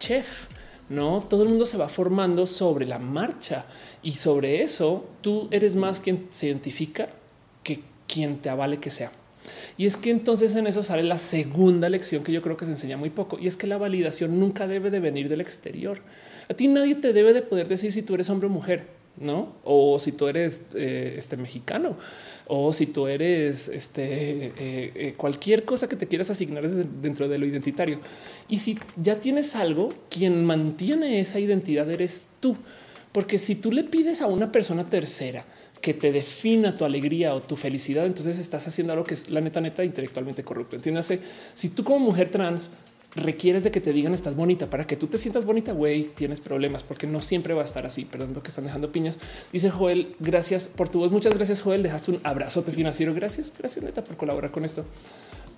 chef 0.00 0.48
no 0.88 1.26
todo 1.28 1.42
el 1.42 1.48
mundo 1.48 1.66
se 1.66 1.76
va 1.76 1.88
formando 1.88 2.46
sobre 2.46 2.86
la 2.86 2.98
marcha 2.98 3.66
y 4.02 4.12
sobre 4.12 4.62
eso 4.62 5.08
tú 5.20 5.48
eres 5.50 5.74
más 5.74 6.00
quien 6.00 6.26
se 6.30 6.46
identifica 6.46 7.08
que 7.62 7.80
quien 8.06 8.38
te 8.38 8.48
avale 8.48 8.78
que 8.78 8.90
sea. 8.90 9.10
Y 9.78 9.86
es 9.86 9.96
que 9.96 10.10
entonces 10.10 10.54
en 10.54 10.66
eso 10.66 10.82
sale 10.82 11.02
la 11.02 11.18
segunda 11.18 11.88
lección 11.88 12.24
que 12.24 12.32
yo 12.32 12.42
creo 12.42 12.56
que 12.56 12.64
se 12.64 12.72
enseña 12.72 12.96
muy 12.96 13.10
poco 13.10 13.38
y 13.38 13.46
es 13.46 13.56
que 13.56 13.66
la 13.66 13.78
validación 13.78 14.38
nunca 14.40 14.66
debe 14.66 14.90
de 14.90 15.00
venir 15.00 15.28
del 15.28 15.40
exterior. 15.40 16.00
A 16.48 16.54
ti 16.54 16.68
nadie 16.68 16.94
te 16.94 17.12
debe 17.12 17.32
de 17.32 17.42
poder 17.42 17.68
decir 17.68 17.92
si 17.92 18.02
tú 18.02 18.14
eres 18.14 18.30
hombre 18.30 18.46
o 18.46 18.50
mujer, 18.50 18.86
no? 19.18 19.54
O 19.64 19.98
si 19.98 20.12
tú 20.12 20.28
eres 20.28 20.62
eh, 20.74 21.14
este 21.18 21.36
mexicano 21.36 21.96
o 22.48 22.72
si 22.72 22.86
tú 22.86 23.06
eres 23.06 23.68
este, 23.68 24.02
eh, 24.04 24.52
eh, 24.56 25.14
cualquier 25.16 25.64
cosa 25.64 25.88
que 25.88 25.96
te 25.96 26.06
quieras 26.06 26.30
asignar 26.30 26.68
dentro 26.68 27.28
de 27.28 27.38
lo 27.38 27.46
identitario. 27.46 28.00
Y 28.48 28.58
si 28.58 28.78
ya 28.96 29.20
tienes 29.20 29.56
algo, 29.56 29.92
quien 30.08 30.44
mantiene 30.44 31.18
esa 31.20 31.40
identidad 31.40 31.90
eres 31.90 32.22
tú. 32.40 32.56
Porque 33.12 33.38
si 33.38 33.56
tú 33.56 33.72
le 33.72 33.82
pides 33.82 34.22
a 34.22 34.26
una 34.26 34.52
persona 34.52 34.88
tercera 34.88 35.44
que 35.80 35.94
te 35.94 36.12
defina 36.12 36.76
tu 36.76 36.84
alegría 36.84 37.34
o 37.34 37.42
tu 37.42 37.56
felicidad, 37.56 38.06
entonces 38.06 38.38
estás 38.38 38.66
haciendo 38.68 38.92
algo 38.92 39.04
que 39.04 39.14
es 39.14 39.30
la 39.30 39.40
neta, 39.40 39.60
neta 39.60 39.84
intelectualmente 39.84 40.44
corrupto. 40.44 40.76
Entiéndase, 40.76 41.20
si 41.54 41.70
tú 41.70 41.82
como 41.82 41.98
mujer 41.98 42.28
trans 42.28 42.70
requieres 43.16 43.64
de 43.64 43.70
que 43.70 43.80
te 43.80 43.92
digan 43.92 44.14
estás 44.14 44.36
bonita 44.36 44.70
para 44.70 44.86
que 44.86 44.96
tú 44.96 45.06
te 45.06 45.18
sientas 45.18 45.44
bonita, 45.44 45.72
güey, 45.72 46.04
tienes 46.04 46.40
problemas 46.40 46.82
porque 46.82 47.06
no 47.06 47.20
siempre 47.20 47.54
va 47.54 47.62
a 47.62 47.64
estar 47.64 47.86
así. 47.86 48.04
Perdón, 48.04 48.34
lo 48.34 48.42
que 48.42 48.48
están 48.48 48.64
dejando 48.64 48.92
piñas. 48.92 49.18
Dice 49.52 49.70
Joel, 49.70 50.14
gracias 50.20 50.68
por 50.68 50.88
tu 50.88 51.00
voz. 51.00 51.10
Muchas 51.10 51.34
gracias, 51.34 51.62
Joel. 51.62 51.82
Dejaste 51.82 52.12
un 52.12 52.20
abrazote 52.22 52.72
financiero. 52.72 53.14
Gracias, 53.14 53.52
gracias 53.58 53.84
neta 53.84 54.04
por 54.04 54.16
colaborar 54.16 54.50
con 54.50 54.64
esto. 54.64 54.84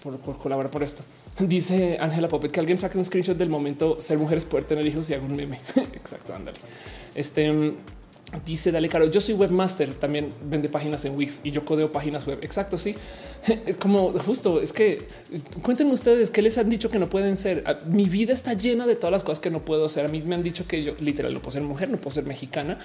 Por, 0.02 0.18
colaborar 0.38 0.70
por 0.70 0.84
esto. 0.84 1.02
Dice 1.40 1.98
Ángela 2.00 2.28
Popet 2.28 2.52
que 2.52 2.61
alguien 2.61 2.78
saque 2.78 2.96
un 2.96 3.04
screenshot 3.04 3.36
del 3.36 3.48
momento 3.48 4.00
ser 4.00 4.16
mujeres, 4.16 4.44
poder 4.44 4.64
tener 4.64 4.86
hijos 4.86 5.11
y 5.11 5.14
haga 5.14 5.24
un 5.24 5.34
meme. 5.34 5.59
Exacto, 5.94 6.34
ándale. 6.34 6.59
Este 7.14 7.74
Dice 8.44 8.70
Dale 8.70 8.90
Caro, 8.90 9.06
yo 9.06 9.22
soy 9.22 9.34
webmaster, 9.34 9.94
también 9.94 10.34
vende 10.44 10.68
páginas 10.68 11.02
en 11.06 11.16
Wix 11.16 11.40
y 11.44 11.50
yo 11.50 11.64
codeo 11.64 11.90
páginas 11.90 12.26
web. 12.26 12.38
Exacto, 12.42 12.76
sí. 12.76 12.94
Como 13.78 14.12
justo 14.12 14.61
es 14.61 14.72
que 14.72 15.07
cuéntenme 15.62 15.93
ustedes 15.93 16.30
qué 16.30 16.43
les 16.43 16.59
han 16.59 16.68
dicho 16.68 16.89
que 16.89 16.99
no 16.99 17.09
pueden 17.09 17.36
ser. 17.36 17.62
Ah, 17.66 17.78
mi 17.86 18.05
vida 18.05 18.32
está 18.32 18.55
llena 18.55 18.86
de 18.86 18.97
todas 18.97 19.12
las 19.12 19.22
cosas 19.22 19.41
que 19.41 19.51
no 19.51 19.64
puedo 19.64 19.86
hacer. 19.86 20.05
A 20.05 20.09
mí 20.09 20.22
me 20.22 20.34
han 20.34 20.43
dicho 20.43 20.66
que 20.66 20.82
yo 20.82 20.95
literal 21.01 21.32
no 21.32 21.41
puedo 21.41 21.53
ser 21.53 21.62
mujer, 21.62 21.91
no 21.91 21.99
puedo 21.99 22.11
ser 22.11 22.24
mexicana, 22.24 22.78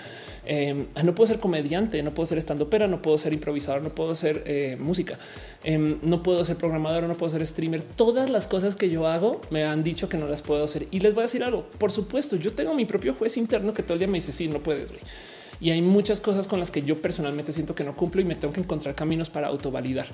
em, 0.46 0.86
no 1.04 1.16
puedo 1.16 1.28
ser 1.28 1.40
comediante, 1.40 2.02
no 2.04 2.14
puedo 2.14 2.26
ser 2.26 2.38
estando 2.38 2.70
pera, 2.70 2.88
no 2.88 3.02
puedo 3.02 3.18
ser 3.18 3.34
improvisador, 3.34 3.82
no 3.82 3.90
puedo 3.90 4.16
ser 4.16 4.44
eh, 4.46 4.78
música, 4.80 5.18
em, 5.64 5.98
no 6.02 6.24
puedo 6.24 6.44
ser 6.46 6.58
programador, 6.58 7.04
no 7.04 7.16
puedo 7.16 7.32
ser 7.32 7.46
streamer. 7.46 7.82
Todas 7.82 8.30
las 8.30 8.48
cosas 8.48 8.76
que 8.76 8.90
yo 8.90 9.08
hago 9.08 9.42
me 9.50 9.64
han 9.64 9.84
dicho 9.84 10.10
que 10.10 10.18
no 10.18 10.28
las 10.28 10.42
puedo 10.42 10.64
hacer. 10.64 10.88
Y 10.92 11.00
les 11.00 11.14
voy 11.14 11.22
a 11.22 11.26
decir 11.26 11.44
algo. 11.44 11.68
Por 11.78 11.92
supuesto, 11.92 12.36
yo 12.36 12.54
tengo 12.54 12.74
mi 12.74 12.86
propio 12.86 13.14
juez 13.14 13.38
interno 13.38 13.74
que 13.74 13.84
todo 13.84 13.94
el 13.94 14.00
día 14.00 14.08
me 14.08 14.18
dice 14.18 14.32
sí, 14.32 14.48
no 14.48 14.62
puedes. 14.62 14.92
Güey 14.92 15.02
y 15.64 15.72
hay 15.72 15.82
muchas 15.82 16.20
cosas 16.20 16.46
con 16.46 16.60
las 16.60 16.72
que 16.72 16.82
yo 16.82 17.02
personalmente 17.02 17.54
siento 17.54 17.74
que 17.74 17.86
no 17.86 17.96
cumplo 17.96 18.20
y 18.20 18.26
me 18.26 18.36
tengo 18.36 18.54
que 18.54 18.60
encontrar 18.60 18.96
caminos 18.96 19.30
para 19.30 19.48
autovalidar. 19.48 20.08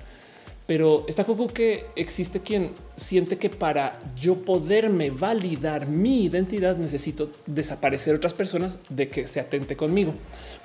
Pero 0.69 1.03
está 1.07 1.23
coco 1.23 1.47
que 1.47 1.87
existe 1.95 2.41
quien 2.41 2.69
siente 2.95 3.39
que 3.39 3.49
para 3.49 3.97
yo 4.15 4.35
poderme 4.35 5.09
validar 5.09 5.87
mi 5.87 6.25
identidad 6.25 6.77
necesito 6.77 7.31
desaparecer 7.47 8.13
otras 8.13 8.35
personas 8.35 8.77
de 8.87 9.09
que 9.09 9.25
se 9.25 9.39
atente 9.39 9.75
conmigo. 9.75 10.13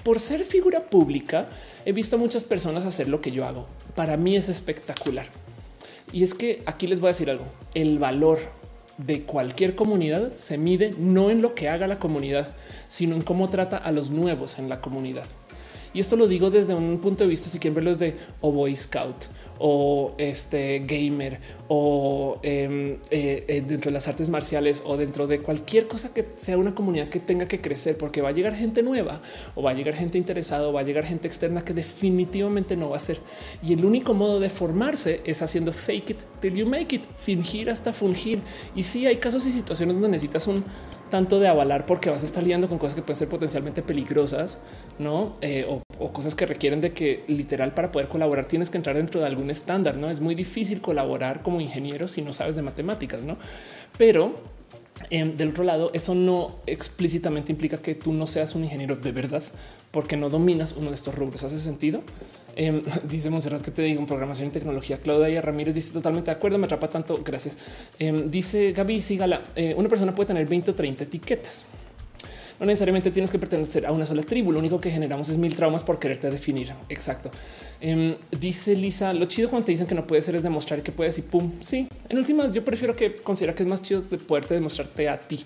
Por 0.03 0.21
ser 0.21 0.45
figura 0.45 0.91
pública, 0.91 1.49
he 1.87 1.93
visto 1.93 2.17
a 2.17 2.19
muchas 2.19 2.45
personas 2.45 2.85
hacer 2.85 3.09
lo 3.09 3.23
que 3.23 3.31
yo 3.31 3.47
hago. 3.47 3.67
Para 3.95 4.19
mí 4.19 4.37
es 4.37 4.51
espectacular. 4.51 5.25
Y 6.13 6.23
es 6.23 6.35
que 6.35 6.63
aquí 6.67 6.87
les 6.87 7.01
voy 7.01 7.07
a 7.07 7.13
decir 7.13 7.31
algo. 7.31 7.47
El 7.73 7.99
valor 7.99 8.41
de 8.99 9.23
cualquier 9.23 9.75
comunidad 9.75 10.35
se 10.35 10.59
mide 10.59 10.95
no 10.99 11.31
en 11.31 11.41
lo 11.41 11.55
que 11.55 11.71
haga 11.71 11.87
la 11.87 11.99
comunidad, 11.99 12.49
sino 12.89 13.17
en 13.17 13.23
cómo 13.23 13.49
trata 13.49 13.79
a 13.79 13.91
los 13.91 14.11
nuevos 14.11 14.59
en 14.59 14.69
la 14.69 14.83
comunidad. 14.83 15.25
Y 15.95 16.01
esto 16.01 16.17
lo 16.17 16.27
digo 16.27 16.51
desde 16.51 16.75
un 16.75 16.99
punto 16.99 17.25
de 17.25 17.31
vista, 17.31 17.49
si 17.49 17.59
quieren 17.59 17.77
verlo 17.77 17.91
desde 17.91 18.17
o 18.41 18.51
Boy 18.51 18.77
Scout 18.77 19.27
o 19.59 20.15
este 20.19 20.81
gamer 20.81 21.39
o 21.69 22.41
em, 22.43 22.99
eh, 23.11 23.45
eh, 23.47 23.63
dentro 23.67 23.91
de 23.91 23.93
las 23.93 24.09
artes 24.09 24.29
marciales 24.29 24.83
o 24.85 24.97
dentro 24.97 25.29
de 25.29 25.41
cualquier 25.41 25.87
cosa 25.87 26.13
que 26.13 26.27
sea 26.37 26.59
una 26.59 26.75
comunidad 26.75 27.09
que 27.09 27.21
tenga 27.21 27.47
que 27.47 27.61
crecer, 27.61 27.97
porque 27.97 28.21
va 28.21 28.31
a 28.31 28.33
llegar 28.33 28.55
gente 28.55 28.83
nueva 28.83 29.23
o 29.55 29.63
va 29.63 29.71
a 29.71 29.75
llegar 29.75 29.95
gente 29.95 30.19
interesada 30.19 30.69
o 30.69 30.73
va 30.73 30.81
a 30.81 30.85
llegar 30.85 31.05
gente 31.05 31.29
externa 31.29 31.65
que 31.65 31.73
definitivamente 31.73 32.77
no 32.77 32.91
va 32.91 32.97
a 32.97 33.01
ser. 33.01 33.19
Y 33.63 33.73
el 33.73 33.85
único 33.85 34.15
modo 34.15 34.41
de 34.41 34.51
formarse 34.51 35.21
es 35.25 35.43
haciendo 35.43 35.73
fake 35.73 36.11
it 36.11 36.19
till 36.41 36.55
you 36.55 36.67
make 36.67 36.95
it, 36.95 37.05
fingir 37.17 37.71
hasta 37.71 37.93
fungir. 37.93 38.41
Y 38.75 38.83
sí 38.83 39.07
hay 39.07 39.17
casos 39.17 39.47
y 39.47 39.53
situaciones 39.53 39.95
donde 39.95 40.09
necesitas 40.09 40.47
un 40.49 40.65
tanto 41.11 41.39
de 41.39 41.49
avalar 41.49 41.87
porque 41.87 42.11
vas 42.11 42.23
a 42.23 42.27
estar 42.27 42.43
liando 42.43 42.69
con 42.69 42.79
cosas 42.79 42.95
que 42.95 43.03
pueden 43.03 43.17
ser 43.17 43.29
potencialmente 43.29 43.83
peligrosas, 43.83 44.59
no? 44.99 45.35
Eh, 45.41 45.67
o, 45.69 46.13
cosas 46.13 46.35
que 46.35 46.47
requieren 46.47 46.81
de 46.81 46.93
que 46.93 47.25
literal 47.29 47.75
para 47.75 47.91
poder 47.93 48.09
colaborar 48.09 48.47
tienes 48.47 48.71
que 48.71 48.77
entrar 48.77 48.97
dentro 48.97 49.21
de 49.21 49.27
algún 49.27 49.51
estándar. 49.51 49.97
No 49.97 50.11
es 50.11 50.21
muy 50.21 50.35
difícil 50.35 50.81
colaborar 50.81 51.43
como 51.43 51.61
ingeniero 51.61 52.09
si 52.09 52.23
no 52.23 52.33
sabes 52.33 52.57
de 52.57 52.63
matemáticas, 52.63 53.23
no? 53.23 53.37
Pero 53.99 54.35
eh, 55.11 55.25
del 55.25 55.51
otro 55.51 55.65
lado, 55.65 55.91
eso 55.93 56.15
no 56.15 56.57
explícitamente 56.67 57.53
implica 57.53 57.79
que 57.79 57.95
tú 57.95 58.13
no 58.13 58.27
seas 58.27 58.55
un 58.55 58.65
ingeniero 58.65 58.97
de 58.97 59.13
verdad 59.13 59.43
porque 59.91 60.17
no 60.17 60.31
dominas 60.31 60.73
uno 60.73 60.91
de 60.91 60.95
estos 60.95 61.15
rubros. 61.15 61.45
¿Hace 61.45 61.59
sentido? 61.59 62.03
Eh, 62.57 62.83
dice 63.09 63.31
Monserrat 63.31 63.63
que 63.63 63.71
te 63.71 63.83
digo 63.83 64.01
en 64.01 64.07
programación 64.07 64.49
y 64.49 64.51
tecnología. 64.51 64.99
Claudia 64.99 65.41
Ramírez 65.41 65.75
dice 65.75 65.93
totalmente 65.93 66.31
de 66.31 66.37
acuerdo. 66.37 66.59
Me 66.59 66.67
atrapa 66.67 66.89
tanto. 66.89 67.21
Gracias. 67.25 67.57
Eh, 67.99 68.25
dice 68.29 68.73
Gaby 68.73 69.01
Sigala. 69.01 69.43
Eh, 69.57 69.75
una 69.77 69.89
persona 69.89 70.15
puede 70.15 70.29
tener 70.29 70.47
20 70.47 70.71
o 70.71 70.75
30 70.75 71.05
etiquetas. 71.05 71.67
No 72.61 72.67
necesariamente 72.67 73.11
tienes 73.11 73.31
que 73.33 73.39
pertenecer 73.39 73.85
a 73.85 73.93
una 73.93 74.07
sola 74.07 74.23
tribu. 74.23 74.53
Lo 74.53 74.61
único 74.61 74.81
que 74.81 74.91
generamos 74.91 75.29
es 75.29 75.39
mil 75.39 75.55
traumas 75.57 75.83
por 75.83 75.99
quererte 75.99 76.31
definir. 76.31 76.73
Exacto. 76.89 77.31
Eh, 77.81 78.17
dice 78.39 78.77
Lisa, 78.77 79.13
lo 79.13 79.25
chido 79.27 79.51
cuando 79.51 79.67
te 79.67 79.73
dicen 79.73 79.87
que 79.87 79.95
no 79.95 80.07
puede 80.07 80.23
ser 80.23 80.37
es 80.37 80.43
demostrar 80.43 80.83
que 80.83 80.93
puedes 80.93 81.19
y 81.19 81.23
pum. 81.23 81.53
Sí, 81.61 81.89
en 82.09 82.19
últimas, 82.19 82.53
yo 82.53 82.65
prefiero 82.65 82.95
que 82.95 83.17
considera 83.17 83.55
que 83.55 83.65
es 83.65 83.69
más 83.69 83.83
chido 83.83 84.01
de 84.01 84.19
poderte 84.19 84.55
demostrarte 84.55 85.09
a 85.09 85.19
ti, 85.19 85.45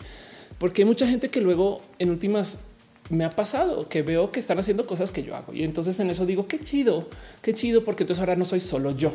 porque 0.59 0.83
hay 0.83 0.87
mucha 0.87 1.07
gente 1.07 1.31
que 1.31 1.41
luego 1.41 1.81
en 1.99 2.11
últimas 2.11 2.68
me 3.11 3.25
ha 3.25 3.31
pasado 3.31 3.89
que 3.89 4.03
veo 4.03 4.31
que 4.31 4.41
están 4.41 4.59
haciendo 4.59 4.87
cosas 4.87 5.11
que 5.11 5.23
yo 5.23 5.35
hago 5.35 5.55
y 5.55 5.65
entonces 5.65 5.99
en 6.01 6.11
eso 6.11 6.27
digo 6.27 6.47
qué 6.47 6.61
chido, 6.61 7.09
qué 7.43 7.55
chido, 7.55 7.85
porque 7.85 8.03
entonces 8.03 8.21
ahora 8.21 8.37
no 8.37 8.45
soy 8.45 8.61
solo 8.61 8.91
yo. 8.91 9.13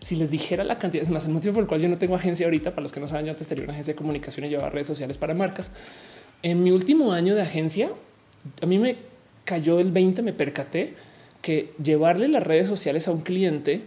Si 0.00 0.16
les 0.16 0.30
dijera 0.30 0.64
la 0.64 0.78
cantidad, 0.78 1.02
es 1.02 1.10
más 1.10 1.26
el 1.26 1.32
motivo 1.32 1.54
por 1.54 1.62
el 1.62 1.68
cual 1.68 1.80
yo 1.80 1.88
no 1.88 1.98
tengo 1.98 2.14
agencia 2.14 2.46
ahorita, 2.46 2.70
para 2.70 2.82
los 2.82 2.92
que 2.92 3.00
no 3.00 3.08
saben, 3.08 3.26
yo 3.26 3.32
antes 3.32 3.46
tenía 3.46 3.64
una 3.64 3.72
agencia 3.72 3.94
de 3.94 3.98
comunicación 3.98 4.46
y 4.46 4.48
llevaba 4.48 4.70
redes 4.70 4.86
sociales 4.86 5.18
para 5.18 5.34
marcas. 5.34 5.70
En 6.42 6.62
mi 6.62 6.70
último 6.70 7.12
año 7.12 7.34
de 7.34 7.42
agencia, 7.42 7.90
a 8.60 8.66
mí 8.66 8.78
me 8.78 8.96
cayó 9.44 9.78
el 9.78 9.92
20, 9.92 10.22
me 10.22 10.32
percaté 10.32 10.94
que 11.42 11.72
llevarle 11.82 12.28
las 12.28 12.42
redes 12.42 12.66
sociales 12.66 13.08
a 13.08 13.12
un 13.12 13.20
cliente 13.20 13.82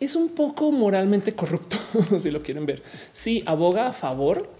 es 0.00 0.16
un 0.16 0.30
poco 0.30 0.72
moralmente 0.72 1.34
corrupto, 1.34 1.76
si 2.18 2.30
lo 2.30 2.42
quieren 2.42 2.66
ver. 2.66 2.82
Si 3.12 3.42
aboga 3.46 3.86
a 3.86 3.92
favor 3.92 4.50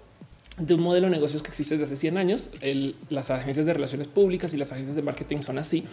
de 0.59 0.75
un 0.75 0.81
modelo 0.81 1.07
de 1.07 1.13
negocios 1.13 1.43
que 1.43 1.49
existe 1.49 1.75
desde 1.75 1.85
hace 1.85 1.97
100 1.97 2.17
años. 2.17 2.51
Las 3.09 3.31
agencias 3.31 3.67
de 3.67 3.75
relaciones 3.75 4.09
públicas 4.09 4.53
y 4.55 4.57
las 4.57 4.73
agencias 4.73 4.97
de 4.97 5.03
marketing 5.03 5.41
son 5.41 5.59
así. 5.59 5.85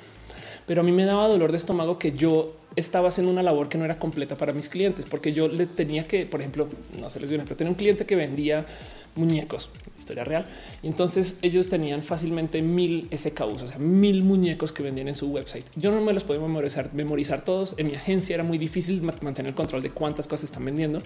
Pero 0.66 0.82
a 0.82 0.84
mí 0.84 0.92
me 0.92 1.06
daba 1.06 1.28
dolor 1.28 1.52
de 1.52 1.58
estómago 1.58 1.98
que 1.98 2.12
yo 2.12 2.56
estaba 2.76 3.08
haciendo 3.08 3.32
una 3.32 3.42
labor 3.42 3.70
que 3.70 3.80
no 3.80 3.86
era 3.86 3.98
completa 3.98 4.38
para 4.38 4.54
mis 4.54 4.70
clientes, 4.70 5.08
porque 5.08 5.34
yo 5.34 5.48
le 5.48 5.66
tenía 5.66 6.06
que, 6.06 6.28
por 6.28 6.42
ejemplo, 6.42 6.70
no 7.00 7.10
se 7.10 7.20
les 7.20 7.30
dio 7.30 7.40
pero 7.40 7.56
tenía 7.56 7.72
un 7.72 7.76
cliente 7.76 8.06
que 8.06 8.16
vendía 8.16 8.68
muñecos, 9.16 9.72
historia 9.98 10.24
real. 10.24 10.46
Y 10.84 10.88
entonces 10.88 11.40
ellos 11.42 11.70
tenían 11.70 12.04
fácilmente 12.04 12.62
mil 12.62 13.10
SKUs, 13.12 13.64
o 13.64 13.68
sea, 13.68 13.80
mil 13.80 14.24
muñecos 14.24 14.72
que 14.72 14.84
vendían 14.84 15.08
en 15.08 15.16
su 15.16 15.32
website. 15.32 15.66
Yo 15.76 15.90
no 15.90 16.02
me 16.02 16.14
los 16.14 16.24
podía 16.24 16.42
memorizar, 16.42 16.94
memorizar 16.94 17.44
todos. 17.44 17.74
En 17.80 17.88
mi 17.88 17.96
agencia 17.96 18.36
era 18.36 18.44
muy 18.44 18.60
difícil 18.60 19.02
mantener 19.02 19.50
el 19.50 19.56
control 19.56 19.82
de 19.82 19.90
cuántas 19.90 20.28
cosas 20.28 20.46
están 20.46 20.66
vendiendo. 20.66 21.02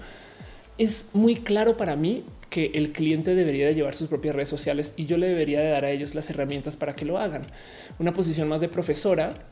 Es 0.77 1.09
muy 1.13 1.35
claro 1.35 1.77
para 1.77 1.95
mí 1.95 2.23
que 2.49 2.71
el 2.75 2.91
cliente 2.91 3.35
debería 3.35 3.67
de 3.67 3.75
llevar 3.75 3.95
sus 3.95 4.09
propias 4.09 4.35
redes 4.35 4.49
sociales 4.49 4.93
y 4.97 5.05
yo 5.05 5.17
le 5.17 5.27
debería 5.27 5.59
de 5.59 5.69
dar 5.69 5.85
a 5.85 5.91
ellos 5.91 6.13
las 6.13 6.29
herramientas 6.29 6.77
para 6.77 6.95
que 6.95 7.05
lo 7.05 7.17
hagan. 7.17 7.47
Una 7.99 8.13
posición 8.13 8.47
más 8.47 8.61
de 8.61 8.69
profesora, 8.69 9.47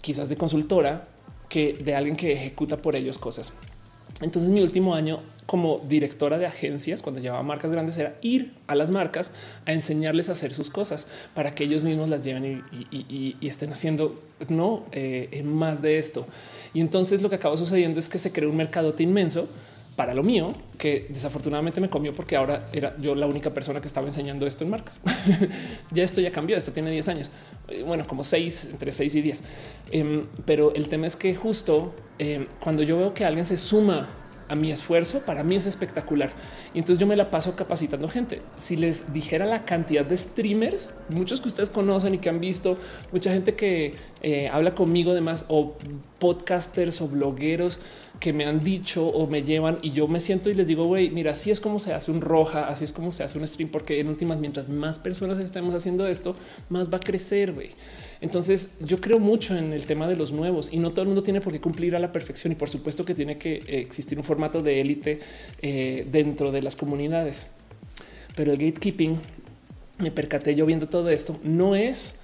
quizás 0.00 0.28
de 0.28 0.36
consultora, 0.36 1.08
que 1.48 1.74
de 1.74 1.94
alguien 1.94 2.16
que 2.16 2.32
ejecuta 2.32 2.80
por 2.80 2.96
ellos 2.96 3.18
cosas. 3.18 3.52
Entonces 4.22 4.50
mi 4.50 4.62
último 4.62 4.94
año 4.94 5.22
como 5.44 5.80
directora 5.86 6.38
de 6.38 6.46
agencias, 6.46 7.02
cuando 7.02 7.20
llevaba 7.20 7.42
marcas 7.42 7.70
grandes, 7.70 7.96
era 7.98 8.16
ir 8.20 8.54
a 8.66 8.74
las 8.74 8.90
marcas 8.90 9.32
a 9.64 9.72
enseñarles 9.72 10.28
a 10.28 10.32
hacer 10.32 10.52
sus 10.52 10.70
cosas 10.70 11.06
para 11.34 11.54
que 11.54 11.64
ellos 11.64 11.84
mismos 11.84 12.08
las 12.08 12.24
lleven 12.24 12.64
y, 12.90 13.36
estén 13.46 13.72
haciendo 13.72 14.16
no 14.48 14.86
eh, 14.92 15.42
más 15.44 15.82
de 15.82 15.98
esto. 15.98 16.26
Y 16.74 16.80
entonces 16.80 17.22
lo 17.22 17.28
que 17.28 17.36
acabó 17.36 17.56
sucediendo 17.56 18.00
es 18.00 18.08
que 18.08 18.18
se 18.18 18.32
creó 18.32 18.50
un 18.50 18.56
mercadote 18.56 19.02
inmenso 19.02 19.48
para 19.96 20.14
lo 20.14 20.22
mío, 20.22 20.54
que 20.76 21.06
desafortunadamente 21.08 21.80
me 21.80 21.88
comió 21.88 22.14
porque 22.14 22.36
ahora 22.36 22.68
era 22.72 22.94
yo 23.00 23.14
la 23.14 23.26
única 23.26 23.52
persona 23.52 23.80
que 23.80 23.88
estaba 23.88 24.06
enseñando 24.06 24.46
esto 24.46 24.62
en 24.62 24.70
marcas. 24.70 25.00
ya 25.90 26.04
esto 26.04 26.20
ya 26.20 26.30
cambió, 26.30 26.56
esto 26.56 26.70
tiene 26.70 26.90
10 26.90 27.08
años, 27.08 27.30
eh, 27.68 27.82
bueno, 27.82 28.06
como 28.06 28.22
6, 28.22 28.68
entre 28.72 28.92
6 28.92 29.14
y 29.14 29.22
10. 29.22 29.42
Em, 29.90 30.26
pero 30.44 30.74
el 30.74 30.88
tema 30.88 31.06
es 31.06 31.16
que 31.16 31.34
justo 31.34 31.94
em, 32.18 32.46
cuando 32.60 32.82
yo 32.82 32.98
veo 32.98 33.14
que 33.14 33.24
alguien 33.24 33.46
se 33.46 33.56
suma 33.56 34.08
a 34.48 34.54
mi 34.54 34.70
esfuerzo, 34.70 35.20
para 35.20 35.42
mí 35.42 35.56
es 35.56 35.66
espectacular. 35.66 36.30
Y 36.74 36.78
entonces 36.78 36.98
yo 36.98 37.06
me 37.06 37.16
la 37.16 37.30
paso 37.30 37.56
capacitando 37.56 38.08
gente. 38.08 38.42
Si 38.56 38.76
les 38.76 39.12
dijera 39.12 39.46
la 39.46 39.64
cantidad 39.64 40.04
de 40.04 40.16
streamers, 40.16 40.90
muchos 41.08 41.40
que 41.40 41.48
ustedes 41.48 41.70
conocen 41.70 42.14
y 42.14 42.18
que 42.18 42.28
han 42.28 42.40
visto, 42.40 42.78
mucha 43.12 43.32
gente 43.32 43.54
que 43.54 43.94
eh, 44.22 44.48
habla 44.52 44.74
conmigo, 44.74 45.12
además, 45.12 45.46
o 45.48 45.76
podcasters 46.18 47.00
o 47.00 47.08
blogueros, 47.08 47.80
que 48.20 48.32
me 48.32 48.46
han 48.46 48.64
dicho 48.64 49.06
o 49.06 49.26
me 49.26 49.42
llevan 49.42 49.78
y 49.82 49.92
yo 49.92 50.08
me 50.08 50.20
siento 50.20 50.50
y 50.50 50.54
les 50.54 50.66
digo, 50.66 50.86
güey, 50.86 51.10
mira, 51.10 51.32
así 51.32 51.50
es 51.50 51.60
como 51.60 51.78
se 51.78 51.92
hace 51.92 52.10
un 52.10 52.20
roja, 52.20 52.66
así 52.68 52.84
es 52.84 52.92
como 52.92 53.12
se 53.12 53.22
hace 53.22 53.38
un 53.38 53.46
stream, 53.46 53.70
porque 53.70 54.00
en 54.00 54.08
últimas, 54.08 54.38
mientras 54.38 54.68
más 54.68 54.98
personas 54.98 55.38
estemos 55.38 55.74
haciendo 55.74 56.06
esto, 56.06 56.34
más 56.68 56.90
va 56.92 56.96
a 56.96 57.00
crecer, 57.00 57.52
güey. 57.52 57.70
Entonces 58.20 58.78
yo 58.80 59.00
creo 59.00 59.18
mucho 59.18 59.56
en 59.56 59.72
el 59.72 59.84
tema 59.86 60.08
de 60.08 60.16
los 60.16 60.32
nuevos 60.32 60.72
y 60.72 60.78
no 60.78 60.90
todo 60.90 61.02
el 61.02 61.08
mundo 61.08 61.22
tiene 61.22 61.40
por 61.40 61.52
qué 61.52 61.60
cumplir 61.60 61.94
a 61.94 61.98
la 61.98 62.12
perfección 62.12 62.52
y 62.52 62.56
por 62.56 62.70
supuesto 62.70 63.04
que 63.04 63.14
tiene 63.14 63.36
que 63.36 63.56
eh, 63.56 63.80
existir 63.80 64.16
un 64.16 64.24
formato 64.24 64.62
de 64.62 64.80
élite 64.80 65.20
eh, 65.60 66.06
dentro 66.10 66.52
de 66.52 66.62
las 66.62 66.76
comunidades. 66.76 67.48
Pero 68.34 68.52
el 68.52 68.58
gatekeeping, 68.58 69.18
me 69.98 70.10
percaté 70.10 70.54
yo 70.54 70.66
viendo 70.66 70.88
todo 70.88 71.08
esto, 71.10 71.38
no 71.42 71.74
es 71.74 72.20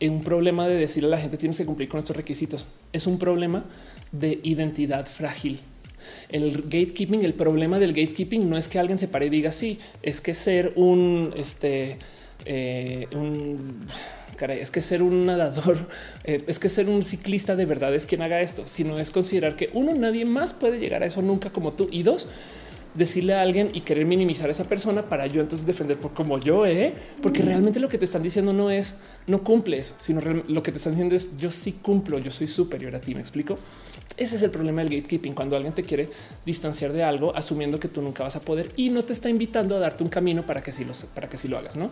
un 0.00 0.24
problema 0.24 0.66
de 0.66 0.76
decirle 0.76 1.08
a 1.08 1.10
la 1.10 1.18
gente 1.18 1.36
tienes 1.36 1.58
que 1.58 1.66
cumplir 1.66 1.88
con 1.88 1.98
estos 1.98 2.16
requisitos. 2.16 2.66
Es 2.92 3.06
un 3.06 3.18
problema 3.18 3.64
de 4.12 4.40
identidad 4.42 5.06
frágil. 5.06 5.60
El 6.28 6.62
gatekeeping, 6.62 7.24
el 7.24 7.34
problema 7.34 7.78
del 7.78 7.92
gatekeeping 7.92 8.48
no 8.48 8.56
es 8.56 8.68
que 8.68 8.78
alguien 8.78 8.98
se 8.98 9.08
pare 9.08 9.26
y 9.26 9.30
diga 9.30 9.52
sí, 9.52 9.78
es 10.02 10.20
que 10.20 10.34
ser 10.34 10.72
un 10.76 11.34
este 11.36 11.98
eh, 12.46 13.06
un 13.12 13.86
caray, 14.36 14.60
es 14.60 14.70
que 14.70 14.80
ser 14.80 15.02
un 15.02 15.26
nadador, 15.26 15.88
eh, 16.24 16.42
es 16.46 16.58
que 16.58 16.68
ser 16.68 16.88
un 16.88 17.02
ciclista 17.02 17.56
de 17.56 17.66
verdad 17.66 17.94
es 17.94 18.06
quien 18.06 18.22
haga 18.22 18.40
esto, 18.40 18.66
sino 18.66 18.98
es 18.98 19.10
considerar 19.10 19.56
que 19.56 19.70
uno, 19.74 19.94
nadie 19.94 20.24
más 20.24 20.54
puede 20.54 20.78
llegar 20.78 21.02
a 21.02 21.06
eso 21.06 21.20
nunca 21.20 21.50
como 21.50 21.74
tú 21.74 21.88
y 21.92 22.02
dos, 22.02 22.26
decirle 22.94 23.34
a 23.34 23.42
alguien 23.42 23.70
y 23.72 23.82
querer 23.82 24.06
minimizar 24.06 24.48
a 24.48 24.50
esa 24.50 24.64
persona 24.64 25.08
para 25.08 25.26
yo 25.26 25.40
entonces 25.40 25.66
defender 25.66 25.98
por 25.98 26.12
como 26.12 26.38
yo, 26.38 26.66
¿eh? 26.66 26.94
porque 27.22 27.42
realmente 27.42 27.80
lo 27.80 27.88
que 27.88 27.98
te 27.98 28.04
están 28.04 28.22
diciendo 28.22 28.52
no 28.52 28.70
es 28.70 28.96
no 29.26 29.44
cumples, 29.44 29.94
sino 29.98 30.20
lo 30.20 30.62
que 30.62 30.72
te 30.72 30.78
están 30.78 30.94
diciendo 30.94 31.14
es 31.14 31.36
yo 31.38 31.50
sí 31.50 31.72
cumplo, 31.72 32.18
yo 32.18 32.30
soy 32.30 32.48
superior 32.48 32.94
a 32.94 33.00
ti. 33.00 33.14
Me 33.14 33.20
explico. 33.20 33.58
Ese 34.16 34.36
es 34.36 34.42
el 34.42 34.50
problema 34.50 34.82
del 34.82 34.90
gatekeeping, 34.90 35.34
cuando 35.34 35.56
alguien 35.56 35.72
te 35.72 35.84
quiere 35.84 36.10
distanciar 36.44 36.92
de 36.92 37.02
algo, 37.02 37.34
asumiendo 37.34 37.78
que 37.78 37.88
tú 37.88 38.02
nunca 38.02 38.22
vas 38.22 38.36
a 38.36 38.40
poder 38.40 38.72
y 38.76 38.90
no 38.90 39.02
te 39.04 39.12
está 39.12 39.30
invitando 39.30 39.76
a 39.76 39.78
darte 39.78 40.02
un 40.02 40.10
camino 40.10 40.44
para 40.44 40.62
que 40.62 40.72
sí 40.72 40.84
lo, 40.84 40.92
para 41.14 41.28
que 41.28 41.38
sí 41.38 41.48
lo 41.48 41.58
hagas. 41.58 41.76
No 41.76 41.90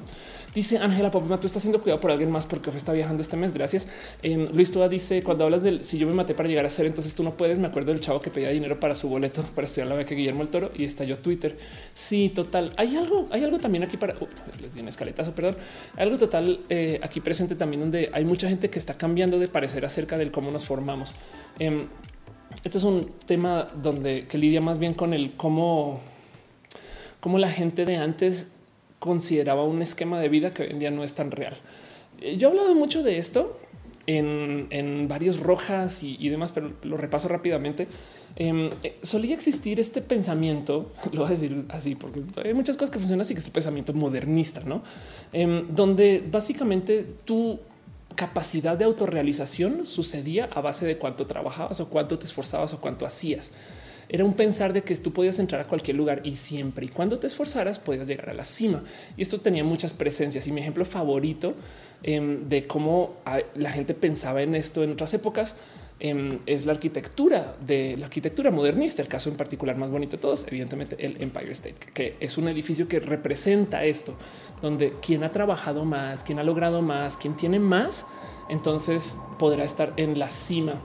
dice 0.54 0.78
Ángela 0.78 1.10
Popima, 1.10 1.38
tú 1.38 1.46
estás 1.46 1.60
haciendo 1.60 1.80
cuidado 1.80 2.00
por 2.00 2.10
alguien 2.10 2.30
más 2.30 2.46
porque 2.46 2.70
está 2.70 2.92
viajando 2.92 3.22
este 3.22 3.36
mes. 3.36 3.52
Gracias. 3.52 3.88
Eh, 4.22 4.48
Luis 4.52 4.72
Toda 4.72 4.88
dice 4.88 5.22
cuando 5.22 5.44
hablas 5.44 5.62
del 5.62 5.84
si 5.84 5.98
yo 5.98 6.06
me 6.06 6.14
maté 6.14 6.34
para 6.34 6.48
llegar 6.48 6.66
a 6.66 6.70
ser, 6.70 6.86
entonces 6.86 7.14
tú 7.14 7.22
no 7.22 7.36
puedes. 7.36 7.58
Me 7.58 7.68
acuerdo 7.68 7.92
del 7.92 8.00
chavo 8.00 8.20
que 8.20 8.30
pedía 8.30 8.50
dinero 8.50 8.80
para 8.80 8.94
su 8.94 9.08
boleto 9.08 9.42
para 9.54 9.66
estudiar 9.66 9.88
la 9.88 9.94
beca 9.94 10.14
Guillermo 10.14 10.42
el 10.42 10.48
Toro 10.48 10.70
y 10.74 10.84
estalló 10.88 11.18
Twitter. 11.18 11.56
Sí, 11.94 12.30
total. 12.34 12.72
Hay 12.76 12.96
algo, 12.96 13.26
hay 13.30 13.44
algo 13.44 13.58
también 13.58 13.84
aquí 13.84 13.96
para 13.96 14.14
les 14.60 14.74
di 14.74 14.80
un 14.80 14.88
escaletazo, 14.88 15.34
perdón. 15.34 15.56
Hay 15.96 16.04
algo 16.04 16.18
total 16.18 16.60
eh, 16.68 16.98
aquí 17.02 17.20
presente 17.20 17.54
también 17.54 17.80
donde 17.80 18.10
hay 18.12 18.24
mucha 18.24 18.48
gente 18.48 18.70
que 18.70 18.78
está 18.78 18.94
cambiando 18.94 19.38
de 19.38 19.48
parecer 19.48 19.84
acerca 19.84 20.18
del 20.18 20.30
cómo 20.30 20.50
nos 20.50 20.66
formamos. 20.66 21.14
Em, 21.58 21.86
esto 22.64 22.78
es 22.78 22.84
un 22.84 23.12
tema 23.26 23.68
donde 23.82 24.26
que 24.26 24.38
lidia 24.38 24.60
más 24.60 24.78
bien 24.78 24.94
con 24.94 25.14
el 25.14 25.36
cómo, 25.36 26.00
cómo 27.20 27.38
la 27.38 27.50
gente 27.50 27.84
de 27.84 27.96
antes 27.96 28.48
consideraba 28.98 29.64
un 29.64 29.80
esquema 29.82 30.20
de 30.20 30.28
vida 30.28 30.52
que 30.52 30.64
hoy 30.64 30.70
en 30.70 30.78
día 30.78 30.90
no 30.90 31.04
es 31.04 31.14
tan 31.14 31.30
real. 31.30 31.56
Eh, 32.20 32.36
yo 32.36 32.48
he 32.48 32.50
hablado 32.50 32.74
mucho 32.74 33.02
de 33.02 33.18
esto 33.18 33.60
en, 34.08 35.06
varios 35.08 35.40
rojas 35.40 36.02
y, 36.02 36.28
demás, 36.28 36.52
pero 36.52 36.72
lo 36.82 36.96
repaso 36.96 37.28
rápidamente. 37.28 37.88
Em, 38.40 38.70
eh, 38.84 38.96
solía 39.02 39.34
existir 39.34 39.80
este 39.80 40.00
pensamiento, 40.00 40.92
lo 41.12 41.22
voy 41.22 41.26
a 41.26 41.30
decir 41.30 41.64
así, 41.70 41.96
porque 41.96 42.22
hay 42.44 42.54
muchas 42.54 42.76
cosas 42.76 42.92
que 42.92 42.98
funcionan 42.98 43.22
así, 43.22 43.34
que 43.34 43.40
es 43.40 43.46
el 43.46 43.52
pensamiento 43.52 43.92
modernista, 43.92 44.60
no? 44.60 44.82
Em, 45.32 45.66
donde 45.74 46.24
básicamente 46.30 47.04
tu 47.24 47.58
capacidad 48.14 48.78
de 48.78 48.84
autorrealización 48.84 49.86
sucedía 49.86 50.48
a 50.54 50.60
base 50.60 50.86
de 50.86 50.98
cuánto 50.98 51.26
trabajabas 51.26 51.80
o 51.80 51.88
cuánto 51.88 52.18
te 52.18 52.26
esforzabas 52.26 52.72
o 52.74 52.80
cuánto 52.80 53.06
hacías 53.06 53.50
era 54.08 54.24
un 54.24 54.34
pensar 54.34 54.72
de 54.72 54.82
que 54.82 54.96
tú 54.96 55.12
podías 55.12 55.38
entrar 55.38 55.60
a 55.60 55.66
cualquier 55.66 55.96
lugar 55.96 56.20
y 56.24 56.36
siempre 56.36 56.86
y 56.86 56.88
cuando 56.88 57.18
te 57.18 57.26
esforzaras 57.26 57.78
podías 57.78 58.06
llegar 58.06 58.30
a 58.30 58.34
la 58.34 58.44
cima. 58.44 58.82
Y 59.16 59.22
esto 59.22 59.38
tenía 59.38 59.64
muchas 59.64 59.92
presencias. 59.92 60.46
Y 60.46 60.52
mi 60.52 60.60
ejemplo 60.60 60.84
favorito 60.84 61.54
em, 62.02 62.48
de 62.48 62.66
cómo 62.66 63.16
la 63.54 63.70
gente 63.70 63.94
pensaba 63.94 64.42
en 64.42 64.54
esto 64.54 64.82
en 64.82 64.92
otras 64.92 65.12
épocas 65.14 65.56
em, 66.00 66.38
es 66.46 66.66
la 66.66 66.72
arquitectura 66.72 67.56
de 67.60 67.96
la 67.96 68.06
arquitectura 68.06 68.50
modernista. 68.50 69.02
El 69.02 69.08
caso 69.08 69.28
en 69.30 69.36
particular 69.36 69.76
más 69.76 69.90
bonito 69.90 70.16
de 70.16 70.22
todos, 70.22 70.46
evidentemente 70.48 70.96
el 71.04 71.20
Empire 71.22 71.52
State, 71.52 71.90
que 71.92 72.16
es 72.20 72.38
un 72.38 72.48
edificio 72.48 72.88
que 72.88 73.00
representa 73.00 73.84
esto, 73.84 74.14
donde 74.62 74.92
quien 75.00 75.24
ha 75.24 75.32
trabajado 75.32 75.84
más, 75.84 76.22
quien 76.22 76.38
ha 76.38 76.42
logrado 76.42 76.82
más, 76.82 77.16
quien 77.16 77.36
tiene 77.36 77.58
más, 77.58 78.06
entonces 78.48 79.18
podrá 79.38 79.64
estar 79.64 79.92
en 79.96 80.18
la 80.18 80.30
cima 80.30 80.80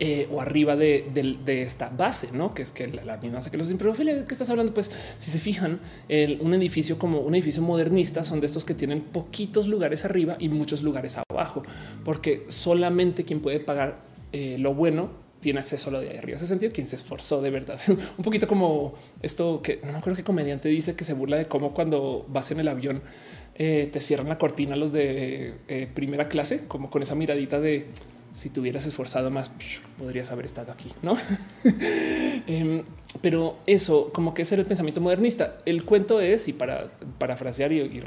eh, 0.00 0.28
o 0.30 0.40
arriba 0.40 0.76
de, 0.76 1.04
esta 1.46 1.88
base, 1.88 2.28
no 2.32 2.54
que 2.54 2.62
es 2.62 2.70
que 2.70 2.86
la, 2.86 3.16
misma 3.16 3.40
que 3.50 3.56
los 3.56 3.72
pero 3.74 3.92
que 3.94 4.24
estás 4.30 4.48
hablando, 4.48 4.72
pues 4.72 4.90
si 5.16 5.30
se 5.32 5.38
fijan, 5.38 5.80
un 6.40 6.54
edificio 6.54 6.98
como 6.98 7.20
un 7.20 7.34
edificio 7.34 7.62
modernista 7.62 8.24
son 8.24 8.38
de 8.38 8.46
estos 8.46 8.64
que 8.64 8.74
tienen 8.74 9.00
poquitos 9.00 9.66
lugares 9.66 10.04
arriba 10.04 10.36
y 10.38 10.48
muchos 10.50 10.82
lugares 10.82 11.18
abajo, 11.28 11.64
porque 12.04 12.44
solamente 12.46 13.24
quien 13.24 13.40
puede 13.40 13.58
pagar 13.58 14.07
eh, 14.32 14.56
lo 14.58 14.74
bueno 14.74 15.10
tiene 15.40 15.60
acceso 15.60 15.90
a 15.90 15.92
lo 15.92 16.00
de 16.00 16.10
ahí 16.10 16.16
arriba. 16.18 16.36
Ese 16.36 16.46
sentido, 16.46 16.72
quien 16.72 16.86
se 16.86 16.96
esforzó 16.96 17.40
de 17.40 17.50
verdad. 17.50 17.78
un 17.88 18.24
poquito 18.24 18.46
como 18.46 18.94
esto 19.22 19.62
que 19.62 19.80
no 19.84 19.92
me 19.92 19.98
acuerdo 19.98 20.16
qué 20.16 20.24
comediante 20.24 20.68
dice 20.68 20.96
que 20.96 21.04
se 21.04 21.12
burla 21.12 21.36
de 21.36 21.46
cómo 21.46 21.74
cuando 21.74 22.26
vas 22.28 22.50
en 22.50 22.60
el 22.60 22.68
avión 22.68 23.02
eh, 23.54 23.88
te 23.92 24.00
cierran 24.00 24.28
la 24.28 24.38
cortina 24.38 24.76
los 24.76 24.92
de 24.92 25.54
primera 25.94 26.28
clase, 26.28 26.66
como 26.66 26.90
con 26.90 27.02
esa 27.02 27.14
miradita 27.14 27.60
de 27.60 27.86
si 28.38 28.50
te 28.50 28.60
hubieras 28.60 28.86
esforzado 28.86 29.32
más, 29.32 29.50
podrías 29.98 30.30
haber 30.30 30.44
estado 30.44 30.70
aquí, 30.70 30.92
¿no? 31.02 31.16
Em, 32.46 32.84
pero 33.20 33.58
eso, 33.66 34.12
como 34.12 34.32
que 34.32 34.42
ese 34.42 34.54
el 34.54 34.64
pensamiento 34.64 35.00
modernista. 35.00 35.58
El 35.66 35.84
cuento 35.84 36.20
es, 36.20 36.46
y 36.46 36.52
para 36.52 36.84
parafrasear 37.18 37.72
y, 37.72 37.80
y, 37.80 38.00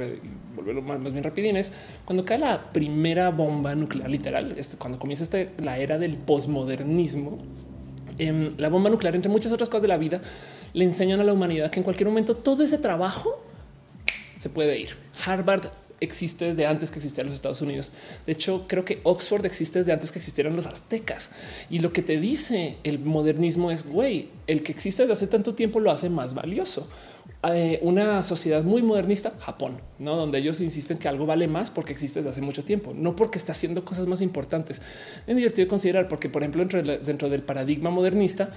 volverlo 0.55 0.82
más, 0.82 1.03
bien 1.03 1.21
rapidín, 1.21 1.57
es 1.57 1.73
cuando 2.05 2.23
cae 2.23 2.38
la 2.39 2.71
primera 2.71 3.29
bomba 3.29 3.75
nuclear 3.75 4.09
literal, 4.09 4.53
este, 4.57 4.77
cuando 4.77 4.97
comienza 4.97 5.25
este, 5.25 5.51
la 5.61 5.77
era 5.77 5.97
del 5.97 6.15
posmodernismo, 6.17 7.38
em, 8.17 8.51
la 8.57 8.69
bomba 8.69 8.89
nuclear, 8.89 9.15
entre 9.15 9.29
muchas 9.29 9.51
otras 9.51 9.67
cosas 9.67 9.82
de 9.82 9.89
la 9.89 9.97
vida, 9.97 10.21
le 10.71 10.86
enseñan 10.86 11.19
a 11.19 11.25
la 11.25 11.34
humanidad 11.34 11.69
que 11.69 11.82
en 11.82 11.84
cualquier 11.84 12.07
momento 12.07 12.38
todo 12.38 12.63
ese 12.63 12.77
trabajo 12.77 13.43
se 14.38 14.49
puede 14.49 14.79
ir. 14.79 14.95
Harvard 15.25 15.65
existe 16.02 16.45
desde 16.45 16.66
antes 16.66 16.91
que 16.91 16.99
existían 16.99 17.28
los 17.28 17.36
Estados 17.36 17.62
Unidos. 17.62 17.91
De 18.26 18.34
hecho, 18.34 18.66
creo 18.68 18.84
que 18.84 18.99
Oxford 19.04 19.45
existe 19.45 19.80
desde 19.80 19.93
antes 19.93 20.12
que 20.12 20.20
existieran 20.20 20.56
los 20.56 20.66
aztecas. 20.66 21.30
Y 21.70 21.80
lo 21.80 21.93
que 21.93 22.02
te 22.02 22.20
dice 22.20 22.78
el 22.84 22.99
modernismo 22.99 23.72
es, 23.72 23.86
güey, 23.86 24.30
el 24.47 24.64
que 24.64 24.72
existe 24.72 25.04
desde 25.04 25.14
hace 25.14 25.28
tanto 25.28 25.54
tiempo 25.54 25.80
lo 25.80 25.91
hace 25.91 26.10
más 26.10 26.34
valioso. 26.34 26.89
Eh, 27.43 27.80
una 27.82 28.22
sociedad 28.22 28.64
muy 28.64 28.84
modernista, 28.84 29.34
Japón, 29.39 29.80
¿no? 29.97 30.16
donde 30.16 30.39
ellos 30.39 30.62
insisten 30.62 30.97
que 30.97 31.08
algo 31.08 31.26
vale 31.26 31.47
más 31.47 31.72
porque 31.72 31.93
existe 31.93 32.20
desde 32.20 32.30
hace 32.30 32.41
mucho 32.41 32.64
tiempo, 32.64 32.93
no 32.95 33.16
porque 33.16 33.39
está 33.39 33.52
haciendo 33.52 33.84
cosas 33.86 34.06
más 34.06 34.22
importantes. 34.22 34.82
Es 35.26 35.36
divertido 35.36 35.68
considerar 35.68 36.08
porque, 36.08 36.30
por 36.30 36.43
ejemplo, 36.43 36.64
dentro, 36.64 36.84
dentro 36.84 37.30
del 37.30 37.41
paradigma 37.41 37.89
modernista, 37.89 38.52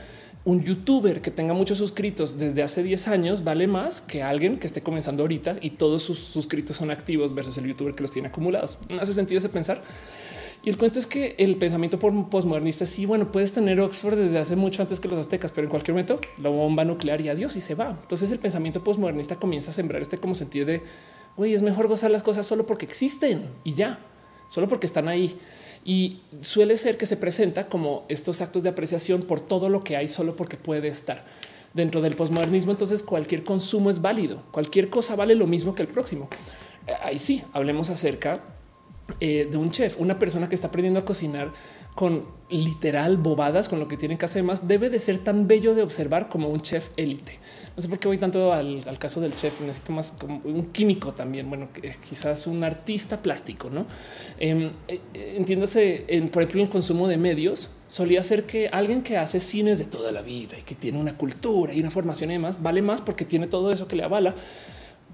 un 0.45 0.63
youtuber 0.63 1.23
que 1.23 1.31
tenga 1.31 1.55
muchos 1.55 1.79
suscritos 1.79 2.39
desde 2.39 2.63
hace 2.63 2.83
10 2.83 3.09
años 3.09 3.45
vale 3.45 3.67
más 3.67 4.03
que 4.03 4.23
alguien 4.23 4.59
que 4.59 4.67
esté 4.67 4.83
comenzando 4.83 5.23
ahorita 5.23 5.57
y 5.63 5.71
todos 5.71 6.03
sus 6.03 6.19
suscritos 6.19 6.77
son 6.77 6.91
activos 6.91 7.35
versus 7.35 7.57
el 7.57 7.67
youtuber 7.67 7.95
que 7.95 8.03
los 8.03 8.11
tiene 8.11 8.29
acumulados. 8.29 8.79
No 8.91 9.01
hace 9.01 9.15
sentido 9.15 9.39
ese 9.39 9.49
pensar. 9.49 9.81
Y 10.63 10.71
el 10.71 10.79
cuento 10.79 10.99
es 10.99 11.07
que 11.07 11.35
el 11.39 11.57
pensamiento 11.57 11.99
postmodernista 11.99 12.87
sí, 12.87 13.05
bueno, 13.05 13.31
puedes 13.31 13.53
tener 13.53 13.81
Oxford 13.81 14.17
desde 14.17 14.39
hace 14.39 14.57
mucho 14.57 14.81
antes 14.81 14.99
que 14.99 15.09
los 15.09 15.19
aztecas, 15.19 15.53
pero 15.53 15.67
en 15.67 15.71
cualquier 15.71 15.95
momento 15.95 16.19
la 16.39 16.49
bomba 16.49 16.87
nuclear 16.87 17.21
y 17.21 17.29
adiós 17.29 17.57
y 17.57 17.61
se 17.61 17.75
va. 17.75 17.99
Entonces 18.01 18.31
el 18.31 18.39
pensamiento 18.39 18.83
postmodernista 18.83 19.37
comienza 19.37 19.71
a 19.71 19.75
sembrar 19.75 20.01
este 20.01 20.19
como 20.19 20.35
sentido 20.35 20.65
de, 20.67 20.83
güey, 21.37 21.53
es 21.53 21.63
mejor 21.63 21.87
gozar 21.87 22.11
las 22.11 22.23
cosas 22.23 22.47
solo 22.47 22.65
porque 22.67 22.87
existen 22.87 23.47
y 23.63 23.75
ya, 23.75 23.99
solo 24.49 24.69
porque 24.69 24.87
están 24.87 25.09
ahí 25.09 25.39
y 25.85 26.21
suele 26.41 26.77
ser 26.77 26.97
que 26.97 27.07
se 27.07 27.17
presenta 27.17 27.69
como 27.69 28.05
estos 28.09 28.41
actos 28.41 28.63
de 28.63 28.71
apreciación 28.71 29.23
por 29.23 29.41
todo 29.41 29.69
lo 29.69 29.85
que 29.85 29.97
hay 29.97 30.09
solo 30.09 30.35
porque 30.35 30.57
puede 30.57 30.89
estar 30.89 31.25
dentro 31.75 32.01
del 32.01 32.17
posmodernismo. 32.17 32.73
Entonces 32.73 33.03
cualquier 33.03 33.45
consumo 33.45 33.91
es 33.91 34.01
válido, 34.01 34.43
cualquier 34.51 34.89
cosa 34.89 35.15
vale 35.15 35.35
lo 35.35 35.47
mismo 35.47 35.75
que 35.75 35.83
el 35.83 35.89
próximo. 35.89 36.29
Eh, 36.87 36.93
ahí 37.03 37.19
sí, 37.19 37.43
hablemos 37.53 37.91
acerca 37.91 38.43
eh, 39.21 39.47
de 39.51 39.57
un 39.59 39.71
chef, 39.71 40.01
una 40.01 40.19
persona 40.19 40.49
que 40.49 40.55
está 40.55 40.69
aprendiendo 40.69 41.01
a 41.01 41.05
cocinar 41.05 41.53
con 41.95 42.27
literal 42.49 43.19
bobadas 43.19 43.69
con 43.69 43.79
lo 43.79 43.87
que 43.87 43.97
tiene 43.97 44.19
que 44.19 44.25
hacer 44.25 44.43
más 44.43 44.67
debe 44.67 44.91
de 44.91 44.99
ser 44.99 45.19
tan 45.19 45.47
bello 45.47 45.75
de 45.75 45.83
observar 45.83 46.29
como 46.29 46.49
un 46.49 46.63
chef 46.63 46.89
élite. 46.97 47.39
No 47.77 47.83
sé 47.83 47.89
por 47.89 47.99
qué 47.99 48.07
voy 48.07 48.19
tanto 48.19 48.53
al, 48.53 48.85
caso 48.99 49.21
del 49.21 49.35
chef. 49.35 49.61
Necesito 49.61 49.93
más 49.93 50.13
como 50.13 50.41
un 50.45 50.67
químico 50.67 51.13
también. 51.13 51.49
Bueno, 51.49 51.69
quizás 52.09 52.47
un 52.47 52.63
artista 52.63 53.21
plástico, 53.21 53.69
no 53.69 53.87
em, 54.39 54.71
eh, 54.87 55.01
entiéndase. 55.37 56.05
En, 56.09 56.29
por 56.29 56.43
ejemplo, 56.43 56.63
el 56.63 56.69
consumo 56.69 57.09
de 57.09 57.17
medios 57.17 57.71
solía 57.89 58.23
ser 58.23 58.45
que 58.45 58.69
alguien 58.69 59.03
que 59.03 59.17
hace 59.17 59.41
cines 59.41 59.79
de 59.79 59.87
toda 59.87 60.13
la 60.13 60.23
vida 60.23 60.59
y 60.59 60.63
que 60.63 60.75
tiene 60.75 60.99
una 60.99 61.17
cultura 61.17 61.75
y 61.75 61.81
una 61.81 61.91
formación 61.91 62.31
y 62.31 62.35
demás 62.35 62.63
vale 62.63 62.83
más 62.83 63.01
porque 63.01 63.25
tiene 63.25 63.47
todo 63.47 63.73
eso 63.73 63.87
que 63.87 63.97
le 63.97 64.05
avala 64.05 64.35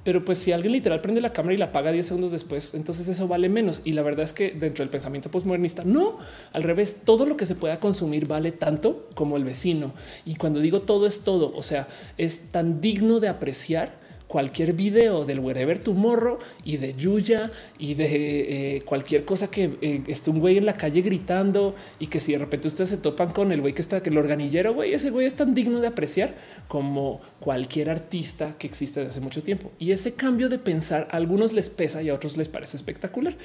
pero 0.03 0.24
pues 0.24 0.38
si 0.38 0.53
alguien 0.53 0.72
literal 0.72 1.01
prende 1.01 1.20
la 1.20 1.32
cámara 1.32 1.55
y 1.55 1.59
la 1.59 1.66
apaga 1.66 1.92
10 1.92 2.07
segundos 2.07 2.30
después, 2.30 2.74
entonces 2.74 3.09
eso 3.09 3.28
vale 3.28 3.48
menos. 3.48 3.82
Y 3.84 3.92
la 3.92 4.03
verdad 4.03 4.24
es 4.24 4.32
que 4.32 4.51
dentro 4.51 4.82
del 4.82 4.90
pensamiento 4.90 5.30
postmodernista, 5.30 5.84
no, 5.84 6.16
al 6.53 6.62
revés, 6.62 7.03
todo 7.05 7.26
lo 7.26 7.36
que 7.36 7.46
se 7.46 7.55
pueda 7.55 7.80
consumir 7.80 8.26
vale 8.26 8.53
tanto 8.53 9.09
como 9.14 9.36
el 9.36 9.44
vecino. 9.44 9.92
Y 10.24 10.36
cuando 10.36 10.61
digo 10.61 10.80
todo 10.80 11.07
es 11.07 11.22
todo, 11.22 11.53
o 11.55 11.62
sea, 11.62 11.86
es 12.16 12.51
tan 12.51 12.80
digno 12.80 13.20
de 13.20 13.28
apreciar 13.28 13.99
cualquier 14.31 14.74
video 14.74 15.24
del 15.24 15.41
wherever 15.41 15.81
morro 15.91 16.39
y 16.62 16.76
de 16.76 16.95
Yuya 16.95 17.51
y 17.81 17.95
de 17.95 18.76
eh, 18.76 18.83
cualquier 18.83 19.24
cosa 19.24 19.51
que 19.51 19.76
eh, 19.83 20.03
esté 20.07 20.31
un 20.31 20.39
güey 20.39 20.57
en 20.57 20.66
la 20.66 20.76
calle 20.76 21.03
gritando 21.03 21.74
y 21.99 22.07
que 22.07 22.20
si 22.20 22.31
de 22.31 22.39
repente 22.39 22.68
ustedes 22.68 22.91
se 22.91 22.99
topan 22.99 23.33
con 23.33 23.51
el 23.51 23.61
güey 23.61 23.74
que 23.74 23.83
está 23.83 24.01
que 24.05 24.11
el 24.11 24.18
organillero, 24.18 24.72
güey, 24.72 24.95
ese 24.95 25.11
güey 25.11 25.26
es 25.26 25.35
tan 25.35 25.53
digno 25.53 25.81
de 25.81 25.89
apreciar 25.89 26.37
como 26.68 27.20
cualquier 27.41 27.91
artista 27.91 28.55
que 28.57 28.68
existe 28.68 29.01
desde 29.01 29.11
hace 29.11 29.20
mucho 29.20 29.43
tiempo. 29.43 29.72
Y 29.81 29.91
ese 29.91 30.14
cambio 30.14 30.49
de 30.49 30.61
pensar 30.61 31.09
a 31.11 31.16
algunos 31.16 31.53
les 31.53 31.68
pesa 31.68 32.01
y 32.01 32.09
a 32.09 32.14
otros 32.14 32.37
les 32.37 32.49
parece 32.49 32.76
espectacular. 32.76 33.37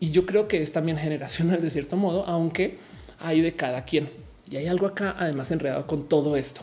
Y 0.00 0.10
yo 0.10 0.26
creo 0.26 0.48
que 0.48 0.60
es 0.60 0.72
también 0.72 0.98
generacional 0.98 1.60
de 1.60 1.70
cierto 1.70 1.96
modo, 1.96 2.26
aunque 2.26 2.78
hay 3.20 3.42
de 3.42 3.54
cada 3.54 3.84
quien. 3.84 4.10
Y 4.50 4.56
hay 4.56 4.66
algo 4.66 4.86
acá 4.86 5.14
además 5.16 5.52
enredado 5.52 5.86
con 5.86 6.08
todo 6.08 6.36
esto 6.36 6.62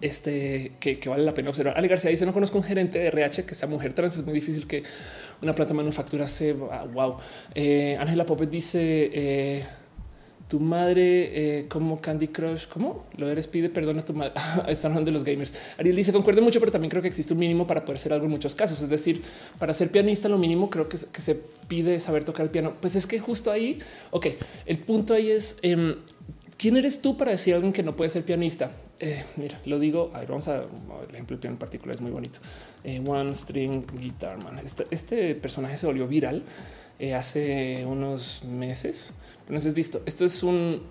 este 0.00 0.72
que, 0.80 1.00
vale 1.08 1.24
la 1.24 1.32
pena 1.32 1.50
observar. 1.50 1.76
Ale 1.76 1.88
García 1.88 2.10
dice: 2.10 2.26
No 2.26 2.32
conozco 2.32 2.58
un 2.58 2.64
gerente 2.64 2.98
de 2.98 3.06
RH 3.06 3.44
que 3.44 3.54
sea 3.54 3.68
mujer 3.68 3.92
trans. 3.92 4.16
Es 4.16 4.24
muy 4.24 4.34
difícil 4.34 4.66
que 4.66 4.82
una 5.42 5.54
planta 5.54 5.72
de 5.72 5.78
manufactura 5.78 6.26
se 6.26 6.52
wow. 6.52 7.16
Eh, 7.54 7.96
Ángela 7.98 8.26
Popet 8.26 8.50
dice: 8.50 9.10
eh, 9.12 9.64
Tu 10.48 10.60
madre, 10.60 11.60
eh, 11.60 11.68
como 11.68 12.00
Candy 12.00 12.28
Crush, 12.28 12.66
¿cómo 12.66 13.06
lo 13.16 13.28
eres? 13.28 13.48
Pide 13.48 13.70
perdón 13.70 13.98
a 14.00 14.04
tu 14.04 14.12
madre. 14.12 14.32
Están 14.68 14.92
hablando 14.92 15.10
de 15.10 15.12
los 15.12 15.24
gamers. 15.24 15.54
Ariel 15.78 15.96
dice: 15.96 16.12
Concuerdo 16.12 16.42
mucho, 16.42 16.60
pero 16.60 16.72
también 16.72 16.90
creo 16.90 17.00
que 17.00 17.08
existe 17.08 17.32
un 17.32 17.38
mínimo 17.38 17.66
para 17.66 17.84
poder 17.84 17.98
ser 17.98 18.12
algo 18.12 18.26
en 18.26 18.32
muchos 18.32 18.54
casos. 18.54 18.82
Es 18.82 18.90
decir, 18.90 19.22
para 19.58 19.72
ser 19.72 19.90
pianista, 19.90 20.28
lo 20.28 20.38
mínimo 20.38 20.68
creo 20.68 20.88
que, 20.88 20.98
que 21.10 21.20
se 21.20 21.40
pide 21.68 21.98
saber 22.00 22.24
tocar 22.24 22.44
el 22.44 22.50
piano. 22.50 22.74
Pues 22.80 22.96
es 22.96 23.06
que 23.06 23.18
justo 23.18 23.50
ahí, 23.50 23.78
ok, 24.10 24.26
el 24.66 24.78
punto 24.78 25.14
ahí 25.14 25.30
es 25.30 25.56
em, 25.62 25.96
¿Quién 26.58 26.78
eres 26.78 27.02
tú 27.02 27.18
para 27.18 27.32
decir 27.32 27.52
a 27.52 27.56
alguien 27.56 27.72
que 27.72 27.82
no 27.82 27.96
puede 27.96 28.08
ser 28.08 28.22
pianista? 28.22 28.70
Eh, 29.00 29.24
mira, 29.36 29.60
lo 29.66 29.78
digo. 29.78 30.10
A 30.14 30.20
ver, 30.20 30.28
vamos 30.28 30.48
a 30.48 30.56
el 30.56 31.14
ejemplo 31.14 31.38
piano 31.38 31.54
en 31.54 31.58
particular 31.58 31.94
es 31.94 32.00
muy 32.00 32.10
bonito. 32.10 32.38
Eh, 32.84 33.02
one 33.06 33.34
string 33.34 33.84
guitar 33.94 34.42
man. 34.42 34.58
Este, 34.58 34.84
este, 34.90 35.34
personaje 35.34 35.76
se 35.76 35.86
volvió 35.86 36.06
viral 36.06 36.42
eh, 36.98 37.14
hace 37.14 37.84
unos 37.86 38.44
meses. 38.44 39.12
No 39.48 39.60
sé 39.60 39.68
has 39.68 39.74
visto. 39.74 40.02
Esto 40.06 40.24
es 40.24 40.42
un 40.42 40.82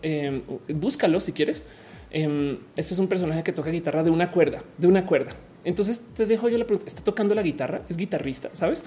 búscalo 0.67 1.19
si 1.19 1.31
quieres. 1.31 1.63
este 2.11 2.93
es 2.93 2.99
un 2.99 3.07
personaje 3.07 3.43
que 3.43 3.51
toca 3.51 3.71
guitarra 3.71 4.03
de 4.03 4.11
una 4.11 4.31
cuerda, 4.31 4.63
de 4.77 4.87
una 4.87 5.05
cuerda. 5.05 5.31
Entonces 5.63 5.99
te 6.15 6.25
dejo 6.25 6.47
yo 6.47 6.57
la 6.57 6.65
pregunta: 6.65 6.87
¿está 6.87 7.03
tocando 7.03 7.33
la 7.33 7.41
guitarra? 7.41 7.81
¿Es 7.89 7.97
guitarrista? 7.97 8.49
¿Sabes? 8.53 8.85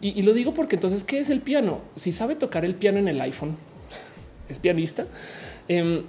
Y, 0.00 0.18
y 0.18 0.22
lo 0.22 0.32
digo 0.32 0.54
porque 0.54 0.76
entonces, 0.76 1.04
¿qué 1.04 1.18
es 1.18 1.30
el 1.30 1.40
piano? 1.40 1.82
Si 1.94 2.12
sabe 2.12 2.34
tocar 2.34 2.64
el 2.64 2.74
piano 2.74 2.98
en 2.98 3.08
el 3.08 3.20
iPhone, 3.20 3.56
es 4.48 4.58
pianista. 4.58 5.06
Em, 5.68 6.02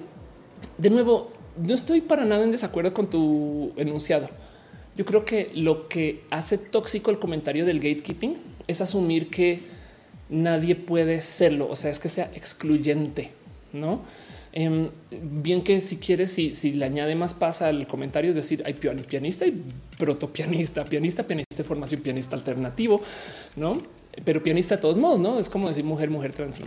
de 0.77 0.89
nuevo, 0.89 1.31
no 1.57 1.73
estoy 1.73 2.01
para 2.01 2.25
nada 2.25 2.43
en 2.43 2.51
desacuerdo 2.51 2.93
con 2.93 3.09
tu 3.09 3.73
enunciado. 3.77 4.29
Yo 4.97 5.05
creo 5.05 5.25
que 5.25 5.51
lo 5.53 5.87
que 5.87 6.23
hace 6.29 6.57
tóxico 6.57 7.11
el 7.11 7.19
comentario 7.19 7.65
del 7.65 7.79
gatekeeping 7.79 8.37
es 8.67 8.81
asumir 8.81 9.29
que 9.29 9.59
nadie 10.29 10.75
puede 10.75 11.21
serlo, 11.21 11.69
o 11.69 11.75
sea, 11.75 11.91
es 11.91 11.99
que 11.99 12.09
sea 12.09 12.31
excluyente, 12.33 13.31
¿no? 13.73 14.01
Em, 14.53 14.87
bien 15.11 15.61
que 15.61 15.81
si 15.81 15.97
quieres, 15.97 16.31
si, 16.31 16.55
si, 16.55 16.73
le 16.73 16.85
añade 16.85 17.13
más 17.13 17.33
pasa 17.33 17.67
al 17.67 17.87
comentario, 17.87 18.29
es 18.29 18.37
decir, 18.37 18.63
hay 18.65 18.73
pianista 18.73 19.45
y 19.45 19.61
protopianista, 19.99 20.85
pianista, 20.85 21.27
pianista 21.27 21.57
de 21.57 21.63
formación, 21.65 22.01
pianista 22.01 22.37
alternativo, 22.37 23.01
no? 23.57 23.83
Pero 24.23 24.41
pianista 24.41 24.75
de 24.75 24.81
todos 24.81 24.97
modos, 24.97 25.19
no 25.19 25.39
es 25.39 25.49
como 25.49 25.67
decir 25.67 25.83
mujer, 25.83 26.09
mujer 26.09 26.33
trans. 26.33 26.61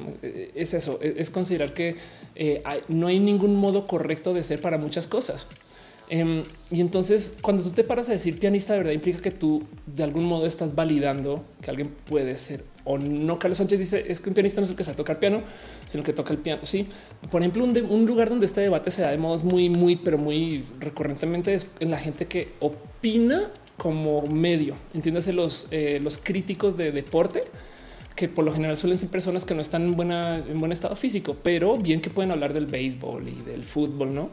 Es 0.55 0.75
eso, 0.75 0.99
es 1.01 1.31
considerar 1.31 1.73
que 1.73 1.97
eh, 2.35 2.63
no 2.89 3.07
hay 3.07 3.21
ningún 3.21 3.57
modo 3.57 3.87
correcto 3.87 4.35
de 4.35 4.43
ser 4.43 4.61
para 4.61 4.77
muchas 4.77 5.07
cosas. 5.07 5.47
Em, 6.11 6.45
y 6.71 6.81
entonces, 6.81 7.37
cuando 7.43 7.63
tú 7.63 7.71
te 7.71 7.85
paras 7.85 8.09
a 8.09 8.13
decir 8.13 8.39
pianista, 8.39 8.73
de 8.73 8.79
verdad 8.79 8.93
implica 8.93 9.21
que 9.21 9.31
tú 9.31 9.63
de 9.87 10.03
algún 10.03 10.25
modo 10.25 10.47
estás 10.47 10.75
validando 10.75 11.45
que 11.61 11.71
alguien 11.71 11.89
puede 12.07 12.37
ser 12.39 12.65
o 12.85 12.97
no. 12.97 13.39
Carlos 13.39 13.59
Sánchez 13.59 13.79
dice 13.79 14.05
es 14.09 14.21
que 14.21 14.31
un 14.31 14.35
pianista 14.35 14.61
no 14.61 14.65
es 14.65 14.71
el 14.71 14.77
que 14.77 14.85
sabe 14.85 14.97
tocar 14.97 15.19
piano, 15.19 15.43
sino 15.87 16.03
que 16.03 16.15
toca 16.15 16.33
el 16.33 16.39
piano. 16.39 16.63
Sí, 16.65 16.87
por 17.31 17.43
ejemplo, 17.43 17.65
un, 17.65 18.07
lugar 18.07 18.31
donde 18.31 18.47
este 18.47 18.63
debate 18.63 18.91
se 18.91 19.03
da 19.03 19.11
de 19.11 19.19
modos 19.19 19.45
muy, 19.45 19.69
muy, 19.69 19.97
pero 19.97 20.17
muy 20.17 20.65
recurrentemente 20.81 21.53
es 21.53 21.67
en 21.81 21.91
la 21.91 21.99
gente 21.99 22.27
que 22.27 22.53
opina 22.61 23.51
como 23.79 24.27
medio. 24.27 24.75
Entiéndase 24.93 25.33
los, 25.33 25.69
eh, 25.71 26.01
los 26.03 26.19
críticos 26.19 26.77
de 26.77 26.93
deporte 26.93 27.41
que 28.15 28.29
por 28.29 28.45
lo 28.45 28.53
general 28.53 28.77
suelen 28.77 28.99
ser 28.99 29.09
personas 29.09 29.45
que 29.45 29.55
no 29.55 29.61
están 29.61 29.85
en, 29.85 29.97
buena, 29.97 30.39
en 30.39 30.59
buen 30.59 30.73
estado 30.73 30.97
físico, 30.97 31.37
pero 31.41 31.79
bien 31.79 32.01
que 32.01 32.11
pueden 32.11 32.33
hablar 32.33 32.53
del 32.53 32.67
béisbol 32.67 33.29
y 33.29 33.43
del 33.49 33.63
fútbol, 33.63 34.13
no? 34.13 34.31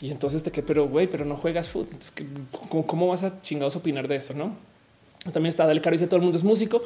Y 0.00 0.10
entonces 0.10 0.42
te 0.42 0.50
que, 0.50 0.64
pero 0.64 0.88
güey, 0.88 1.08
pero 1.08 1.24
no 1.24 1.36
juegas 1.36 1.70
fútbol. 1.70 1.94
¿cómo, 2.86 3.06
vas 3.06 3.22
a 3.22 3.40
chingados 3.40 3.76
opinar 3.76 4.08
de 4.08 4.16
eso? 4.16 4.34
No? 4.34 4.56
También 5.32 5.46
está 5.46 5.66
Dale 5.66 5.80
Caro 5.80 5.94
dice 5.94 6.06
todo 6.06 6.16
el 6.16 6.22
mundo 6.22 6.36
es 6.36 6.42
músico. 6.42 6.82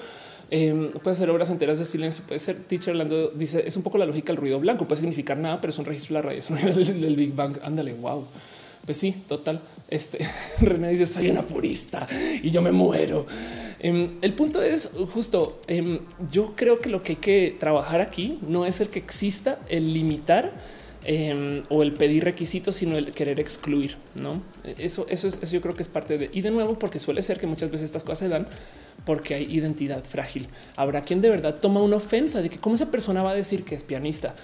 Eh, 0.51 0.93
puede 1.02 1.16
ser 1.16 1.30
obras 1.30 1.48
enteras 1.48 1.78
de 1.78 1.86
silencio, 1.86 2.22
puede 2.28 2.39
ser 2.39 2.56
teacher 2.64 2.90
hablando. 2.90 3.28
Dice 3.28 3.64
es 3.66 3.74
un 3.78 3.82
poco 3.82 3.97
la 3.97 4.05
lógica 4.05 4.34
del 4.34 4.36
ruido 4.36 4.60
blanco, 4.60 4.86
puede 4.86 5.01
significar 5.01 5.39
nada, 5.39 5.59
pero 5.59 5.70
es 5.70 5.78
un 5.78 5.86
registro 5.86 6.14
de 6.14 6.20
la 6.20 6.28
radiación 6.28 6.60
del, 6.74 7.01
del 7.01 7.16
Big 7.16 7.34
Bang. 7.34 7.59
Ándale, 7.62 7.94
wow. 7.94 8.26
Pues 8.84 8.98
sí, 8.98 9.22
total. 9.26 9.62
Este 9.93 10.27
René 10.62 10.89
dice 10.89 11.05
soy 11.05 11.31
una 11.31 11.43
purista 11.43 12.09
y 12.43 12.51
yo 12.51 12.62
me 12.62 12.73
muero. 12.73 13.27
Em, 13.78 14.16
el 14.23 14.32
punto 14.32 14.62
es 14.62 14.93
justo. 15.12 15.60
Em, 15.66 15.98
yo 16.31 16.55
creo 16.56 16.81
que 16.81 16.89
lo 16.89 17.02
que 17.02 17.12
hay 17.12 17.16
que 17.16 17.56
trabajar 17.59 18.01
aquí 18.01 18.39
no 18.48 18.64
es 18.64 18.81
el 18.81 18.89
que 18.89 18.98
exista 18.98 19.59
el 19.69 19.93
limitar 19.93 20.51
em, 21.05 21.62
o 21.69 21.82
el 21.82 21.93
pedir 21.93 22.24
requisitos, 22.24 22.77
sino 22.77 22.97
el 22.97 23.12
querer 23.12 23.39
excluir. 23.39 23.98
No, 24.19 24.43
eso, 24.78 25.05
eso 25.10 25.28
es 25.28 25.43
eso 25.43 25.52
yo 25.52 25.60
creo 25.60 25.77
que 25.77 25.82
es 25.82 25.90
parte 25.90 26.16
de 26.16 26.31
y 26.32 26.40
de 26.40 26.51
nuevo, 26.51 26.78
porque 26.78 26.98
suele 26.98 27.20
ser 27.20 27.39
que 27.39 27.47
muchas 27.47 27.70
veces 27.70 27.85
estas 27.85 28.02
cosas 28.02 28.20
se 28.20 28.28
dan 28.28 28.48
porque 29.05 29.35
hay 29.35 29.44
identidad 29.44 30.02
frágil. 30.05 30.48
Habrá 30.74 31.02
quien 31.02 31.20
de 31.20 31.28
verdad 31.28 31.56
toma 31.60 31.82
una 31.82 31.97
ofensa 31.97 32.40
de 32.40 32.48
que 32.48 32.59
cómo 32.59 32.77
esa 32.77 32.90
persona 32.90 33.23
va 33.23 33.32
a 33.32 33.35
decir 33.35 33.62
que 33.62 33.74
es 33.74 33.85
pianista 33.85 34.35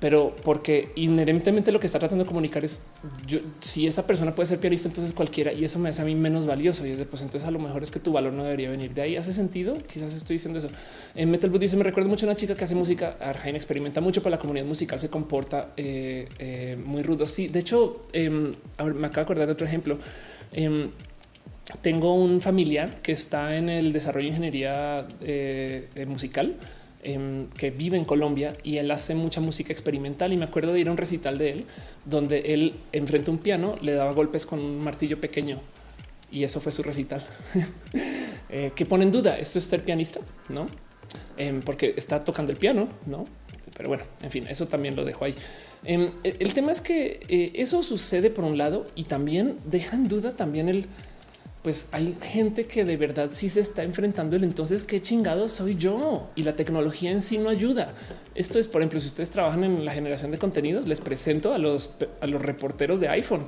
pero 0.00 0.36
porque 0.44 0.92
inherentemente 0.94 1.72
lo 1.72 1.80
que 1.80 1.86
está 1.86 1.98
tratando 1.98 2.22
de 2.22 2.28
comunicar 2.28 2.64
es 2.64 2.82
yo, 3.26 3.40
si 3.58 3.88
esa 3.88 4.06
persona 4.06 4.32
puede 4.32 4.46
ser 4.46 4.60
pianista, 4.60 4.88
entonces 4.88 5.12
cualquiera 5.12 5.52
y 5.52 5.64
eso 5.64 5.80
me 5.80 5.88
hace 5.88 6.02
a 6.02 6.04
mí 6.04 6.14
menos 6.14 6.46
valioso. 6.46 6.86
Y 6.86 6.90
es 6.90 6.98
de 6.98 7.04
pues 7.04 7.22
entonces 7.22 7.48
a 7.48 7.50
lo 7.50 7.58
mejor 7.58 7.82
es 7.82 7.90
que 7.90 7.98
tu 7.98 8.12
valor 8.12 8.32
no 8.32 8.44
debería 8.44 8.70
venir 8.70 8.94
de 8.94 9.02
ahí. 9.02 9.16
Hace 9.16 9.32
sentido. 9.32 9.76
Quizás 9.86 10.14
estoy 10.14 10.34
diciendo 10.34 10.60
eso. 10.60 10.68
En 11.16 11.30
Metal 11.30 11.50
Boot 11.50 11.60
dice: 11.60 11.76
Me 11.76 11.82
recuerda 11.82 12.08
mucho 12.08 12.26
a 12.26 12.28
una 12.28 12.36
chica 12.36 12.54
que 12.54 12.62
hace 12.62 12.76
música. 12.76 13.16
Arjain 13.20 13.56
experimenta 13.56 14.00
mucho 14.00 14.22
para 14.22 14.36
la 14.36 14.40
comunidad 14.40 14.66
musical, 14.66 15.00
se 15.00 15.10
comporta 15.10 15.72
eh, 15.76 16.28
eh, 16.38 16.78
muy 16.84 17.02
rudo. 17.02 17.26
Sí, 17.26 17.48
de 17.48 17.58
hecho, 17.58 18.02
em, 18.12 18.54
me 18.94 19.06
acabo 19.08 19.14
de 19.14 19.20
acordar 19.22 19.46
de 19.46 19.52
otro 19.52 19.66
ejemplo. 19.66 19.98
Em, 20.52 20.90
tengo 21.82 22.14
un 22.14 22.40
familiar 22.40 23.02
que 23.02 23.12
está 23.12 23.56
en 23.56 23.68
el 23.68 23.92
desarrollo 23.92 24.26
de 24.26 24.28
ingeniería 24.28 25.06
eh, 25.20 26.06
musical 26.06 26.56
Em, 27.10 27.48
que 27.48 27.70
vive 27.70 27.96
en 27.96 28.04
Colombia 28.04 28.54
y 28.62 28.76
él 28.76 28.90
hace 28.90 29.14
mucha 29.14 29.40
música 29.40 29.72
experimental. 29.72 30.30
Y 30.34 30.36
me 30.36 30.44
acuerdo 30.44 30.74
de 30.74 30.80
ir 30.80 30.88
a 30.88 30.90
un 30.90 30.98
recital 30.98 31.38
de 31.38 31.52
él 31.52 31.64
donde 32.04 32.40
él 32.52 32.74
enfrente 32.92 33.30
a 33.30 33.32
un 33.32 33.38
piano 33.38 33.78
le 33.80 33.94
daba 33.94 34.12
golpes 34.12 34.44
con 34.44 34.58
un 34.58 34.78
martillo 34.84 35.18
pequeño 35.18 35.58
y 36.30 36.44
eso 36.44 36.60
fue 36.60 36.70
su 36.70 36.82
recital 36.82 37.24
eh, 38.50 38.72
que 38.74 38.84
pone 38.84 39.04
en 39.04 39.10
duda 39.10 39.38
esto 39.38 39.58
es 39.58 39.64
ser 39.64 39.82
pianista, 39.84 40.20
no? 40.50 40.68
Em, 41.38 41.62
porque 41.62 41.94
está 41.96 42.22
tocando 42.22 42.52
el 42.52 42.58
piano, 42.58 42.90
no? 43.06 43.24
Pero 43.74 43.88
bueno, 43.88 44.04
en 44.20 44.30
fin, 44.30 44.46
eso 44.46 44.66
también 44.66 44.94
lo 44.94 45.06
dejo 45.06 45.24
ahí. 45.24 45.34
Em, 45.84 46.10
el 46.24 46.52
tema 46.52 46.72
es 46.72 46.82
que 46.82 47.20
eh, 47.28 47.52
eso 47.54 47.82
sucede 47.82 48.28
por 48.28 48.44
un 48.44 48.58
lado 48.58 48.86
y 48.94 49.04
también 49.04 49.56
deja 49.64 49.96
en 49.96 50.08
duda 50.08 50.36
también 50.36 50.68
el 50.68 50.84
pues 51.62 51.88
hay 51.92 52.16
gente 52.20 52.66
que 52.66 52.84
de 52.84 52.96
verdad 52.96 53.30
sí 53.32 53.48
se 53.48 53.60
está 53.60 53.82
enfrentando 53.82 54.36
el 54.36 54.44
entonces 54.44 54.84
qué 54.84 55.02
chingado 55.02 55.48
soy 55.48 55.76
yo 55.76 56.28
y 56.36 56.44
la 56.44 56.54
tecnología 56.54 57.10
en 57.10 57.20
sí 57.20 57.38
no 57.38 57.50
ayuda. 57.50 57.94
Esto 58.34 58.58
es, 58.58 58.68
por 58.68 58.80
ejemplo, 58.80 59.00
si 59.00 59.08
ustedes 59.08 59.30
trabajan 59.30 59.64
en 59.64 59.84
la 59.84 59.92
generación 59.92 60.30
de 60.30 60.38
contenidos, 60.38 60.86
les 60.86 61.00
presento 61.00 61.52
a 61.52 61.58
los, 61.58 61.94
a 62.20 62.26
los 62.26 62.40
reporteros 62.40 63.00
de 63.00 63.08
iPhone. 63.08 63.46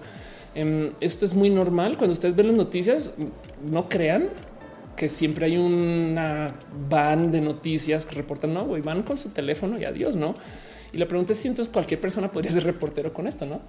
Em, 0.54 0.90
esto 1.00 1.24
es 1.24 1.34
muy 1.34 1.50
normal. 1.50 1.96
Cuando 1.96 2.12
ustedes 2.12 2.34
ven 2.34 2.48
las 2.48 2.56
noticias, 2.56 3.14
no 3.64 3.88
crean 3.88 4.28
que 4.96 5.08
siempre 5.08 5.46
hay 5.46 5.56
una 5.56 6.54
van 6.88 7.30
de 7.30 7.40
noticias 7.40 8.04
que 8.04 8.16
reportan, 8.16 8.52
no, 8.52 8.66
güey, 8.66 8.82
van 8.82 9.02
con 9.02 9.16
su 9.16 9.30
teléfono 9.30 9.78
y 9.78 9.84
adiós, 9.84 10.16
no? 10.16 10.34
Y 10.92 10.98
la 10.98 11.06
pregunta 11.06 11.32
es 11.32 11.38
si 11.38 11.48
entonces 11.48 11.72
cualquier 11.72 12.00
persona 12.00 12.30
podría 12.30 12.50
ser 12.50 12.64
reportero 12.64 13.12
con 13.12 13.26
esto, 13.26 13.46
no? 13.46 13.60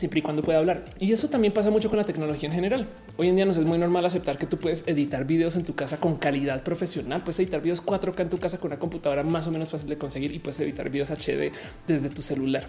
Siempre 0.00 0.18
y 0.18 0.22
cuando 0.22 0.42
pueda 0.42 0.58
hablar. 0.58 0.86
Y 0.98 1.12
eso 1.12 1.28
también 1.28 1.52
pasa 1.52 1.70
mucho 1.70 1.88
con 1.88 1.98
la 1.98 2.04
tecnología 2.04 2.48
en 2.48 2.54
general. 2.54 2.88
Hoy 3.16 3.28
en 3.28 3.36
día 3.36 3.44
nos 3.44 3.58
es 3.58 3.64
muy 3.64 3.78
normal 3.78 4.04
aceptar 4.04 4.38
que 4.38 4.46
tú 4.46 4.58
puedes 4.58 4.82
editar 4.88 5.26
videos 5.26 5.56
en 5.56 5.64
tu 5.64 5.74
casa 5.74 6.00
con 6.00 6.16
calidad 6.16 6.62
profesional. 6.62 7.22
Puedes 7.22 7.38
editar 7.38 7.60
videos 7.60 7.84
4K 7.84 8.22
en 8.22 8.28
tu 8.30 8.38
casa 8.38 8.58
con 8.58 8.72
una 8.72 8.78
computadora 8.78 9.22
más 9.22 9.46
o 9.46 9.50
menos 9.52 9.68
fácil 9.68 9.88
de 9.88 9.98
conseguir 9.98 10.32
y 10.32 10.38
puedes 10.38 10.58
editar 10.60 10.88
videos 10.90 11.10
HD 11.10 11.52
desde 11.86 12.08
tu 12.08 12.22
celular. 12.22 12.68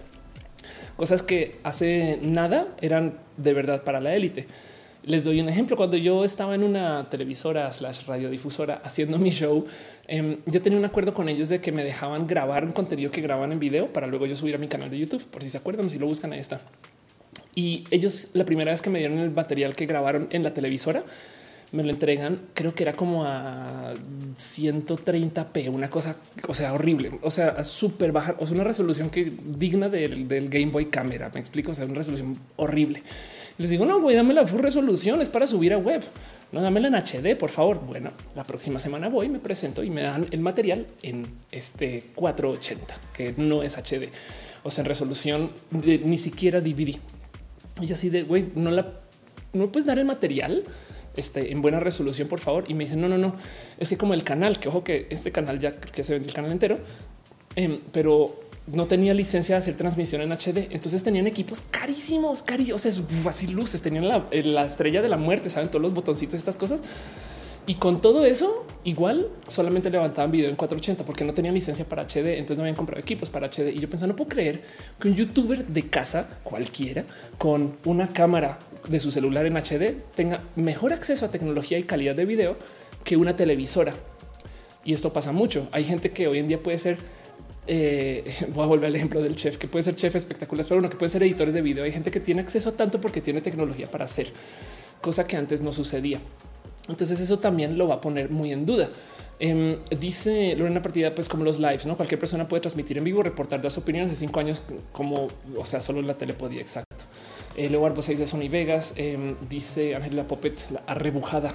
Cosas 0.98 1.24
que 1.24 1.60
hace 1.64 2.20
nada 2.22 2.68
eran 2.82 3.18
de 3.38 3.54
verdad 3.54 3.84
para 3.84 4.00
la 4.02 4.14
élite. 4.14 4.46
Les 5.04 5.24
doy 5.24 5.40
un 5.40 5.50
ejemplo. 5.50 5.76
Cuando 5.76 5.98
yo 5.98 6.24
estaba 6.24 6.54
en 6.54 6.64
una 6.64 7.10
televisora 7.10 7.72
slash 7.74 8.06
radiodifusora 8.06 8.82
haciendo 8.84 9.18
mi 9.18 9.32
show, 9.32 9.66
em, 10.06 10.38
yo 10.46 10.62
tenía 10.62 10.78
un 10.78 10.86
acuerdo 10.86 11.14
con 11.14 11.28
ellos 11.30 11.50
de 11.50 11.60
que 11.60 11.72
me 11.72 11.84
dejaban 11.84 12.28
grabar 12.28 12.66
un 12.66 12.72
contenido 12.72 13.10
que 13.10 13.22
graban 13.22 13.52
en 13.52 13.60
video 13.60 13.92
para 13.92 14.06
luego 14.06 14.28
yo 14.28 14.36
subir 14.36 14.54
a 14.56 14.58
mi 14.60 14.68
canal 14.68 14.92
de 14.92 15.00
YouTube. 15.00 15.26
Por 15.26 15.42
si 15.42 15.50
se 15.50 15.58
acuerdan, 15.58 15.90
si 15.90 15.98
lo 15.98 16.06
buscan, 16.06 16.34
ahí 16.34 16.40
está. 16.40 16.62
Y 17.56 17.86
ellos 17.92 18.30
la 18.34 18.46
primera 18.46 18.72
vez 18.72 18.82
que 18.82 18.90
me 18.90 19.00
dieron 19.00 19.20
el 19.20 19.32
material 19.32 19.76
que 19.76 19.86
grabaron 19.86 20.28
en 20.32 20.44
la 20.44 20.54
televisora, 20.54 21.04
me 21.72 21.84
lo 21.84 21.90
entregan, 21.90 22.40
creo 22.54 22.74
que 22.76 22.84
era 22.84 22.94
como 22.94 23.24
a 23.26 23.94
130p, 24.38 25.70
una 25.70 25.90
cosa, 25.90 26.18
o 26.48 26.54
sea, 26.54 26.74
horrible, 26.74 27.12
o 27.22 27.32
sea, 27.32 27.64
súper 27.64 28.12
baja, 28.12 28.36
o 28.40 28.46
sea, 28.46 28.56
una 28.56 28.66
resolución 28.66 29.10
que 29.10 29.32
digna 29.46 29.88
del, 29.88 30.28
Game 30.50 30.72
Boy 30.72 30.88
Camera, 30.88 31.32
me 31.34 31.40
explico, 31.40 31.72
o 31.72 31.76
sea, 31.76 31.86
una 31.86 31.96
resolución 31.96 32.38
horrible. 32.58 33.04
Les 33.58 33.70
digo, 33.70 33.86
no, 33.86 34.00
voy, 34.00 34.16
dame 34.16 34.34
la 34.34 34.46
full 34.46 34.60
resolución, 34.60 35.22
es 35.22 35.30
para 35.30 35.48
subir 35.48 35.72
a 35.74 35.78
web, 35.78 36.02
no, 36.52 36.62
dámela 36.62 36.88
en 36.88 36.96
HD, 36.96 37.38
por 37.38 37.52
favor. 37.52 37.80
Bueno, 37.86 38.12
la 38.36 38.44
próxima 38.44 38.80
semana 38.80 39.08
voy, 39.08 39.30
me 39.30 39.40
presento 39.40 39.84
y 39.84 39.90
me 39.90 40.02
dan 40.02 40.26
el 40.32 40.40
material 40.42 40.88
en 41.04 41.28
este 41.52 42.12
480, 42.16 42.96
que 43.14 43.34
no 43.38 43.64
es 43.64 43.78
HD, 43.78 44.10
o 44.64 44.72
sea, 44.72 44.82
en 44.82 44.88
resolución 44.88 45.52
de, 45.70 46.00
ni 46.00 46.18
siquiera 46.18 46.60
DVD. 46.60 46.98
Y 47.80 47.92
así 47.94 48.10
de 48.10 48.24
güey, 48.24 48.48
no 48.56 48.72
la 48.72 49.02
no 49.54 49.72
puedes 49.72 49.86
dar 49.86 50.00
el 50.00 50.06
material 50.06 50.64
este, 51.16 51.52
en 51.52 51.62
buena 51.62 51.80
resolución, 51.80 52.28
por 52.28 52.40
favor. 52.40 52.64
Y 52.68 52.74
me 52.74 52.86
dicen, 52.86 53.02
no, 53.02 53.08
no, 53.08 53.18
no, 53.18 53.36
es 53.80 53.90
que 53.90 53.98
como 53.98 54.14
el 54.14 54.24
canal, 54.24 54.60
que 54.60 54.70
ojo 54.70 54.84
que 54.84 55.08
este 55.10 55.32
canal 55.32 55.60
ya 55.60 55.74
que 55.74 56.04
se 56.04 56.14
vende 56.14 56.30
el 56.30 56.34
canal 56.34 56.52
entero, 56.52 56.80
em, 57.56 57.80
pero 57.92 58.40
no 58.68 58.88
tenía 58.88 59.14
licencia 59.14 59.56
de 59.56 59.60
hacer 59.60 59.76
transmisión 59.76 60.22
en 60.22 60.32
HD. 60.32 60.70
Entonces 60.72 61.04
tenían 61.04 61.28
equipos 61.28 61.62
carísimos, 61.70 62.44
carísimos. 62.44 62.86
O 62.86 62.90
sea, 62.90 63.30
así 63.30 63.48
luces, 63.48 63.82
tenían 63.82 64.08
la, 64.08 64.26
la, 64.32 64.66
estrella 64.66 65.02
de 65.02 65.10
la 65.10 65.18
muerte, 65.18 65.50
saben 65.50 65.70
todos 65.70 65.82
los 65.82 65.94
botoncitos, 65.94 66.36
estas 66.36 66.58
cosas. 66.58 66.82
Y 67.68 67.76
con 67.76 68.02
todo 68.02 68.26
eso, 68.26 68.66
igual 68.84 69.30
solamente 69.48 69.90
levantaban 69.90 70.32
video 70.32 70.50
en 70.50 70.56
480 70.56 71.06
porque 71.06 71.24
no 71.24 71.34
tenían 71.34 71.54
licencia 71.54 71.86
para 71.86 72.04
HD. 72.04 72.38
Entonces 72.38 72.58
no 72.58 72.64
habían 72.64 72.76
comprado 72.76 73.02
equipos 73.02 73.30
para 73.30 73.48
HD. 73.48 73.70
Y 73.74 73.80
yo 73.80 73.90
pensaba, 73.90 74.12
no 74.12 74.16
puedo 74.16 74.30
creer 74.30 74.62
que 75.00 75.08
un 75.08 75.16
youtuber 75.16 75.66
de 75.66 75.88
casa 75.90 76.28
cualquiera 76.44 77.06
con 77.38 77.78
una 77.86 78.08
cámara 78.08 78.60
de 78.88 79.00
su 79.00 79.12
celular 79.12 79.46
en 79.46 79.58
HD 79.58 79.96
tenga 80.16 80.44
mejor 80.56 80.94
acceso 80.94 81.26
a 81.26 81.30
tecnología 81.30 81.78
y 81.78 81.84
calidad 81.84 82.16
de 82.16 82.26
video 82.26 82.58
que 83.04 83.16
una 83.16 83.36
televisora. 83.36 83.94
Y 84.84 84.94
esto 84.94 85.14
pasa 85.14 85.32
mucho. 85.32 85.68
Hay 85.72 85.84
gente 85.84 86.12
que 86.12 86.28
hoy 86.28 86.40
en 86.40 86.48
día 86.48 86.62
puede 86.62 86.80
ser 86.80 86.98
eh, 87.68 88.24
voy 88.54 88.64
a 88.64 88.68
volver 88.68 88.88
al 88.88 88.96
ejemplo 88.96 89.22
del 89.22 89.36
chef 89.36 89.58
que 89.58 89.68
puede 89.68 89.84
ser 89.84 89.96
chef 89.96 90.16
espectacular, 90.16 90.66
pero 90.68 90.80
uno 90.80 90.90
que 90.90 90.98
puede 90.98 91.10
ser 91.10 91.22
editores 91.24 91.54
de 91.54 91.62
video. 91.62 91.84
Hay 91.84 91.92
gente 91.92 92.10
que 92.10 92.20
tiene 92.20 92.42
acceso 92.42 92.70
a 92.70 92.72
tanto 92.74 93.00
porque 93.00 93.22
tiene 93.22 93.42
tecnología 93.42 93.90
para 93.90 94.06
hacer 94.06 94.32
cosa 95.00 95.28
que 95.28 95.38
antes 95.38 95.62
no 95.62 95.72
sucedía. 95.72 96.20
Entonces 96.92 97.20
eso 97.20 97.40
también 97.40 97.78
lo 97.78 97.88
va 97.88 97.96
a 97.96 98.02
poner 98.02 98.30
muy 98.30 98.52
en 98.52 98.66
duda. 98.66 98.90
Em, 99.40 99.78
dice 100.00 100.56
Lorena 100.56 100.84
Partida, 100.84 101.16
pues 101.16 101.28
como 101.28 101.44
los 101.44 101.58
lives, 101.58 101.88
no 101.88 101.98
cualquier 101.98 102.20
persona 102.20 102.48
puede 102.48 102.62
transmitir 102.62 103.00
en 103.00 103.04
vivo, 103.04 103.24
reportar, 103.24 103.60
dar 103.60 103.72
su 103.72 103.80
opinión 103.80 104.06
hace 104.06 104.16
cinco 104.16 104.40
años, 104.40 104.62
como 104.92 105.30
o 105.58 105.66
sea, 105.66 105.82
solo 105.82 106.02
la 106.04 106.16
tele 106.16 106.36
podía. 106.36 106.62
Exacto. 106.62 107.06
Eh, 107.56 107.70
luego 107.70 107.86
Arbo 107.86 108.02
6 108.02 108.20
de 108.20 108.26
Sony 108.28 108.50
Vegas 108.50 108.94
em, 108.98 109.36
dice 109.50 109.96
Ángela 109.96 110.28
Popet, 110.28 110.60
la 110.72 110.84
arrebujada. 110.86 111.54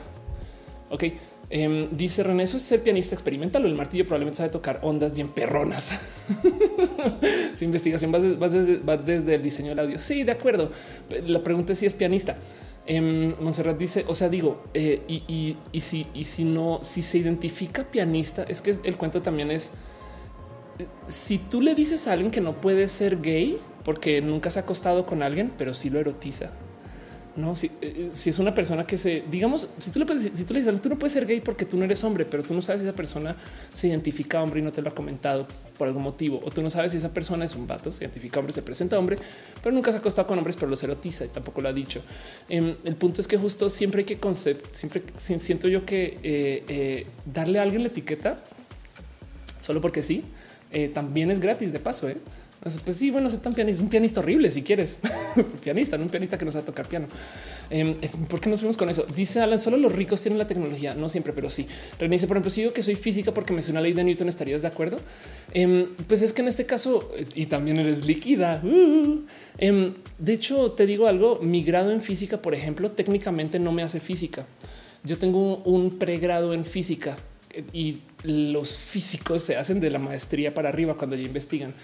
Ok. 0.91 1.05
Em, 1.49 1.97
dice 1.97 2.25
René, 2.25 2.43
eso 2.43 2.57
es 2.57 2.65
ser 2.65 2.83
pianista 2.83 3.15
experimental. 3.15 3.65
El 3.65 3.75
martillo 3.75 4.05
probablemente 4.05 4.39
sabe 4.39 4.49
tocar 4.49 4.81
ondas 4.83 5.15
bien 5.15 5.29
perronas. 5.29 5.93
Su 7.55 7.65
investigación 7.65 8.13
va 8.13 8.97
desde, 8.97 9.35
el 9.35 9.43
diseño 9.43 9.71
del 9.71 9.79
audio. 9.79 9.99
Sí, 9.99 10.25
de 10.25 10.33
acuerdo. 10.33 10.71
La 11.27 11.43
pregunta 11.43 11.73
es 11.73 11.79
si 11.79 11.87
es 11.87 11.95
pianista. 11.95 12.37
Eh, 12.87 13.35
Monserrat 13.41 13.77
dice, 13.77 14.05
o 14.07 14.15
sea, 14.15 14.29
digo, 14.29 14.63
eh, 14.73 15.03
y, 15.09 15.81
si, 15.81 16.07
y 16.15 16.25
si 16.25 16.45
no, 16.45 16.79
si 16.83 17.03
se 17.03 17.19
identifica 17.19 17.85
pianista, 17.85 18.45
es 18.45 18.63
que 18.63 18.77
el 18.85 18.97
cuento 18.97 19.23
también 19.23 19.51
es, 19.51 19.73
si 21.09 21.39
tú 21.39 21.61
le 21.61 21.75
dices 21.75 22.07
a 22.07 22.13
alguien 22.13 22.31
que 22.31 22.41
no 22.41 22.61
puede 22.61 22.87
ser 22.89 23.21
gay 23.21 23.59
porque 23.85 24.21
nunca 24.21 24.51
se 24.51 24.61
ha 24.61 24.63
acostado 24.63 25.05
con 25.05 25.23
alguien, 25.23 25.53
pero 25.59 25.75
sí 25.75 25.91
lo 25.91 25.99
erotiza, 25.99 26.51
no, 27.37 27.55
si, 27.55 27.67
eh, 27.67 27.73
eh, 27.83 28.09
si, 28.13 28.31
es 28.31 28.39
una 28.39 28.55
persona 28.55 28.87
que 28.87 28.97
se, 28.97 29.25
digamos, 29.31 29.69
si 29.79 29.91
tú 29.91 29.99
le 29.99 30.07
puedes, 30.07 30.31
si 30.33 30.45
tú 30.45 30.55
le 30.55 30.61
dices, 30.61 30.81
tú 30.81 30.89
no 30.89 30.99
puedes 30.99 31.13
ser 31.13 31.27
gay 31.27 31.41
porque 31.41 31.65
tú 31.65 31.77
no 31.77 31.85
eres 31.85 32.03
hombre, 32.05 32.25
pero 32.25 32.43
tú 32.43 32.55
no 32.55 32.63
sabes 32.63 32.81
si 32.81 32.87
esa 32.87 32.97
persona 32.97 33.37
se 33.73 33.89
identifica 33.89 34.43
hombre 34.43 34.61
y 34.61 34.63
no 34.63 34.73
te 34.73 34.83
lo 34.83 34.89
ha 34.89 34.95
comentado 34.95 35.47
por 35.77 35.87
algún 35.87 36.03
motivo, 36.03 36.41
o 36.45 36.51
tú 36.51 36.63
no 36.63 36.71
sabes 36.71 36.93
si 36.93 36.99
esa 36.99 37.13
persona 37.13 37.45
es 37.45 37.55
un 37.55 37.67
vato, 37.67 37.93
se 37.93 38.05
identifica 38.05 38.41
hombre, 38.41 38.53
se 38.53 38.63
presenta 38.63 38.99
hombre, 38.99 39.19
pero 39.63 39.75
nunca 39.75 39.91
se 39.91 39.99
ha 39.99 40.01
acostado 40.01 40.27
con 40.27 40.39
hombres, 40.39 40.57
pero 40.57 40.69
los 40.69 40.83
erotiza 40.83 41.25
y 41.25 41.29
tampoco 41.29 41.61
lo 41.61 41.69
ha 41.69 41.73
dicho. 41.73 42.03
Em, 42.49 42.77
el 42.85 42.97
punto 42.97 43.21
es 43.21 43.29
que 43.29 43.37
justo 43.37 43.69
siempre 43.69 44.01
hay 44.01 44.07
que 44.07 44.19
concept, 44.19 44.75
siempre 44.75 45.03
siento 45.17 45.69
yo 45.69 45.85
que 45.85 46.19
eh, 46.23 47.07
darle 47.27 47.59
a 47.59 47.63
alguien 47.63 47.83
la 47.83 47.89
etiqueta 47.89 48.43
solo 49.61 49.81
porque 49.81 50.03
sí, 50.03 50.25
también 50.93 51.31
es 51.31 51.41
gratis 51.41 51.73
de 51.73 51.81
paso. 51.81 52.09
¿Eh? 52.75 52.81
Pues 52.85 52.97
sí, 52.97 53.11
bueno, 53.11 53.31
tan 53.31 53.53
pianista, 53.53 53.83
un 53.83 53.89
pianista 53.89 54.21
horrible 54.21 54.51
si 54.51 54.63
quieres. 54.63 54.99
pianista, 55.63 55.97
no 55.97 56.05
un 56.05 56.11
pianista 56.11 56.37
que 56.37 56.45
no 56.45 56.53
sabe 56.53 56.65
tocar 56.65 56.89
piano. 56.89 57.07
Em, 57.71 57.97
¿Por 58.29 58.41
qué 58.41 58.49
nos 58.49 58.61
fuimos 58.61 58.77
con 58.77 58.89
eso? 58.89 59.07
Dice 59.15 59.41
Alan, 59.41 59.59
solo 59.59 59.77
los 59.77 59.93
ricos 59.93 60.23
tienen 60.23 60.39
la 60.39 60.47
tecnología, 60.47 60.95
no 60.95 61.09
siempre, 61.09 61.33
pero 61.33 61.51
sí. 61.51 61.67
René 61.99 62.17
dice, 62.17 62.27
por 62.27 62.37
ejemplo, 62.37 62.51
si 62.51 62.63
digo 62.63 62.73
que 62.73 62.83
soy 62.83 62.95
física 62.95 63.33
porque 63.33 63.53
me 63.53 63.63
suena 63.63 63.81
la 63.81 63.85
ley 63.85 63.93
de 63.93 64.05
Newton, 64.05 64.29
¿estarías 64.29 64.63
de 64.63 64.69
acuerdo? 64.69 64.99
Em, 65.53 65.87
pues 66.07 66.23
es 66.23 66.33
que 66.33 66.43
en 66.43 66.49
este 66.49 66.67
caso, 66.67 67.11
y 67.35 67.47
también 67.47 67.79
eres 67.79 68.05
líquida. 68.05 68.61
Uh, 68.63 69.25
em, 69.59 69.95
de 70.19 70.33
hecho, 70.33 70.71
te 70.71 70.87
digo 70.87 71.07
algo, 71.07 71.41
mi 71.41 71.63
grado 71.63 71.91
en 71.91 72.01
física, 72.01 72.41
por 72.43 72.55
ejemplo, 72.55 72.91
técnicamente 72.91 73.59
no 73.59 73.73
me 73.73 73.83
hace 73.83 74.01
física. 74.01 74.47
Yo 75.05 75.19
tengo 75.19 75.59
un 75.59 75.99
pregrado 75.99 76.53
en 76.53 76.65
física 76.65 77.17
eh, 77.53 77.65
y 77.73 77.99
los 78.25 78.77
físicos 78.77 79.43
se 79.43 79.57
hacen 79.57 79.81
de 79.81 79.91
la 79.91 79.99
maestría 79.99 80.53
para 80.53 80.69
arriba 80.69 80.97
cuando 80.97 81.15
ya 81.15 81.23
investigan 81.23 81.75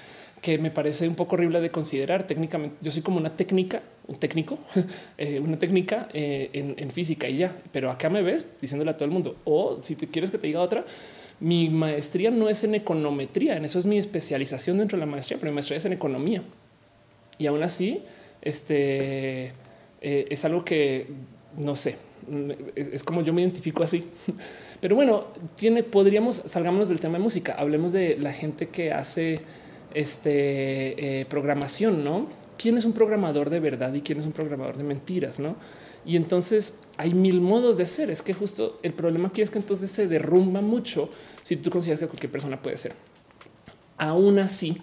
que 0.42 0.58
me 0.58 0.72
parece 0.72 1.06
un 1.06 1.14
poco 1.14 1.36
horrible 1.36 1.60
de 1.60 1.70
considerar 1.70 2.26
técnicamente. 2.26 2.76
Yo 2.82 2.90
soy 2.90 3.00
como 3.00 3.16
una 3.16 3.34
técnica, 3.34 3.80
un 4.08 4.16
técnico, 4.16 4.58
eh, 5.16 5.38
una 5.38 5.56
técnica 5.56 6.08
eh, 6.12 6.50
en, 6.52 6.90
física 6.90 7.28
y 7.28 7.36
ya, 7.38 7.56
pero 7.70 7.90
acá 7.90 8.10
me 8.10 8.22
ves 8.22 8.44
diciéndole 8.60 8.90
a 8.90 8.96
todo 8.96 9.04
el 9.04 9.12
mundo 9.12 9.36
o 9.44 9.78
si 9.80 9.94
te 9.94 10.08
quieres 10.08 10.32
que 10.32 10.38
te 10.38 10.48
diga 10.48 10.60
otra, 10.60 10.84
mi 11.38 11.70
maestría 11.70 12.32
no 12.32 12.48
es 12.48 12.64
en 12.64 12.74
econometría, 12.74 13.56
en 13.56 13.64
eso 13.64 13.78
es 13.78 13.86
mi 13.86 13.98
especialización 13.98 14.78
dentro 14.78 14.98
de 14.98 15.06
la 15.06 15.10
maestría, 15.10 15.38
pero 15.38 15.52
mi 15.52 15.54
maestría 15.54 15.78
es 15.78 15.84
en 15.84 15.92
economía 15.92 16.42
y 17.38 17.46
aún 17.46 17.62
así, 17.62 18.02
este 18.42 19.52
eh, 20.00 20.26
es 20.28 20.44
algo 20.44 20.64
que 20.64 21.06
no 21.56 21.76
sé, 21.76 21.98
es, 22.74 22.88
es, 22.88 23.04
como 23.04 23.22
yo 23.22 23.32
me 23.32 23.42
identifico 23.42 23.82
así. 23.82 24.04
Pero 24.80 24.96
bueno, 24.96 25.26
tiene, 25.54 25.82
podríamos 25.82 26.34
salgámonos 26.34 26.88
del 26.88 26.98
tema 26.98 27.18
de 27.18 27.22
música, 27.22 27.54
hablemos 27.56 27.92
de 27.92 28.16
la 28.18 28.32
gente 28.32 28.68
que 28.68 28.92
hace 28.92 29.40
este, 29.94 31.20
eh, 31.20 31.24
programación, 31.26 32.04
¿no? 32.04 32.28
¿Quién 32.58 32.78
es 32.78 32.84
un 32.84 32.92
programador 32.92 33.50
de 33.50 33.60
verdad 33.60 33.92
y 33.94 34.02
quién 34.02 34.20
es 34.20 34.26
un 34.26 34.32
programador 34.32 34.76
de 34.76 34.84
mentiras, 34.84 35.38
no? 35.38 35.56
Y 36.04 36.16
entonces 36.16 36.80
hay 36.96 37.14
mil 37.14 37.40
modos 37.40 37.76
de 37.76 37.86
ser. 37.86 38.10
Es 38.10 38.22
que 38.22 38.34
justo 38.34 38.78
el 38.82 38.92
problema 38.92 39.28
aquí 39.28 39.42
es 39.42 39.50
que 39.50 39.58
entonces 39.58 39.90
se 39.90 40.08
derrumba 40.08 40.60
mucho 40.60 41.08
si 41.42 41.56
tú 41.56 41.70
consideras 41.70 42.00
que 42.00 42.06
cualquier 42.06 42.32
persona 42.32 42.60
puede 42.60 42.76
ser. 42.76 42.94
Aún 43.98 44.38
así, 44.38 44.78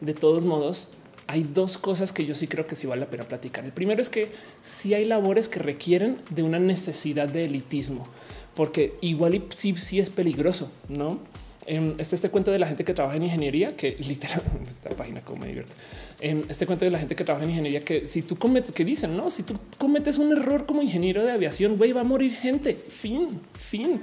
de 0.00 0.14
todos 0.14 0.44
modos, 0.44 0.88
hay 1.26 1.44
dos 1.44 1.78
cosas 1.78 2.12
que 2.12 2.26
yo 2.26 2.34
sí 2.34 2.46
creo 2.46 2.66
que 2.66 2.74
sí 2.74 2.86
vale 2.86 3.00
la 3.00 3.10
pena 3.10 3.24
platicar. 3.24 3.64
El 3.64 3.72
primero 3.72 4.02
es 4.02 4.10
que 4.10 4.28
sí 4.62 4.94
hay 4.94 5.04
labores 5.04 5.48
que 5.48 5.58
requieren 5.58 6.18
de 6.30 6.42
una 6.42 6.58
necesidad 6.58 7.28
de 7.28 7.46
elitismo, 7.46 8.06
porque 8.54 8.94
igual 9.00 9.34
y 9.34 9.44
sí, 9.54 9.74
sí 9.76 10.00
es 10.00 10.10
peligroso, 10.10 10.70
no? 10.88 11.20
Este, 11.66 12.14
este 12.14 12.30
cuento 12.30 12.50
de 12.50 12.58
la 12.58 12.66
gente 12.66 12.84
que 12.84 12.94
trabaja 12.94 13.16
en 13.16 13.22
ingeniería, 13.24 13.76
que 13.76 13.96
literalmente 13.98 14.70
esta 14.70 14.90
página 14.90 15.20
como 15.22 15.40
me 15.40 15.48
divierte. 15.48 15.72
Em, 16.20 16.42
este 16.48 16.66
cuento 16.66 16.84
de 16.84 16.90
la 16.90 16.98
gente 16.98 17.16
que 17.16 17.24
trabaja 17.24 17.44
en 17.44 17.50
ingeniería, 17.50 17.82
que 17.82 18.06
si 18.06 18.22
tú 18.22 18.36
cometes, 18.36 18.72
que 18.72 18.84
dicen, 18.84 19.16
no, 19.16 19.30
si 19.30 19.42
tú 19.42 19.58
cometes 19.78 20.18
un 20.18 20.32
error 20.32 20.66
como 20.66 20.82
ingeniero 20.82 21.24
de 21.24 21.32
aviación, 21.32 21.76
güey, 21.76 21.92
va 21.92 22.02
a 22.02 22.04
morir 22.04 22.32
gente. 22.32 22.74
Fin, 22.74 23.28
fin. 23.54 24.00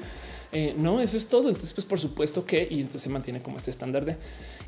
Eh, 0.53 0.75
no, 0.77 0.99
eso 0.99 1.17
es 1.17 1.27
todo. 1.27 1.47
Entonces, 1.47 1.73
pues 1.73 1.85
por 1.85 1.99
supuesto 1.99 2.45
que 2.45 2.67
y 2.69 2.77
entonces 2.77 3.03
se 3.03 3.09
mantiene 3.09 3.41
como 3.41 3.57
este 3.57 3.71
estándar 3.71 4.05
de. 4.05 4.17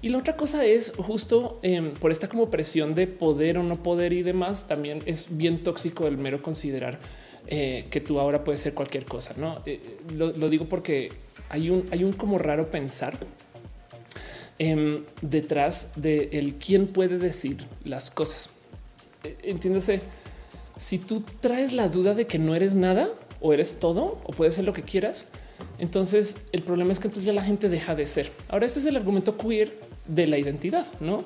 Y 0.01 0.09
la 0.09 0.17
otra 0.17 0.35
cosa 0.37 0.65
es 0.65 0.93
justo 0.97 1.59
em, 1.61 1.91
por 1.93 2.11
esta 2.11 2.27
como 2.27 2.49
presión 2.49 2.95
de 2.95 3.07
poder 3.07 3.57
o 3.57 3.63
no 3.63 3.81
poder 3.81 4.13
y 4.13 4.23
demás. 4.23 4.67
También 4.67 5.03
es 5.05 5.35
bien 5.37 5.61
tóxico 5.61 6.07
el 6.07 6.17
mero 6.17 6.41
considerar 6.41 6.99
eh, 7.47 7.87
que 7.89 7.99
tú 7.99 8.19
ahora 8.19 8.43
puedes 8.43 8.61
ser 8.61 8.73
cualquier 8.73 9.05
cosa. 9.05 9.33
No 9.37 9.61
eh, 9.65 9.79
lo, 10.15 10.31
digo 10.49 10.65
porque 10.69 11.11
hay 11.53 11.69
un, 11.69 11.85
hay 11.91 12.03
un 12.03 12.13
como 12.13 12.39
raro 12.39 12.71
pensar 12.71 13.15
em, 14.57 15.03
detrás 15.21 15.91
de 15.97 16.29
el 16.33 16.55
quién 16.55 16.87
puede 16.87 17.19
decir 17.19 17.57
las 17.83 18.09
cosas. 18.09 18.49
E, 19.23 19.37
entiéndase, 19.43 20.01
si 20.77 20.97
tú 20.97 21.23
traes 21.41 21.71
la 21.71 21.89
duda 21.89 22.15
de 22.15 22.25
que 22.25 22.39
no 22.39 22.55
eres 22.55 22.75
nada 22.75 23.07
o 23.39 23.53
eres 23.53 23.79
todo 23.79 24.19
o 24.23 24.33
puedes 24.33 24.55
ser 24.55 24.65
lo 24.65 24.73
que 24.73 24.81
quieras, 24.81 25.25
entonces 25.77 26.37
el 26.53 26.63
problema 26.63 26.91
es 26.91 26.99
que 26.99 27.07
entonces 27.07 27.25
ya 27.25 27.33
la 27.33 27.43
gente 27.43 27.69
deja 27.69 27.93
de 27.93 28.07
ser. 28.07 28.31
Ahora 28.49 28.65
este 28.65 28.79
es 28.79 28.87
el 28.87 28.95
argumento 28.95 29.37
queer 29.37 29.77
de 30.07 30.25
la 30.25 30.39
identidad, 30.39 30.87
no? 30.99 31.23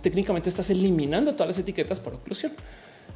Técnicamente 0.00 0.48
estás 0.48 0.70
eliminando 0.70 1.34
todas 1.34 1.48
las 1.48 1.58
etiquetas 1.60 2.00
por 2.00 2.14
oclusión. 2.14 2.52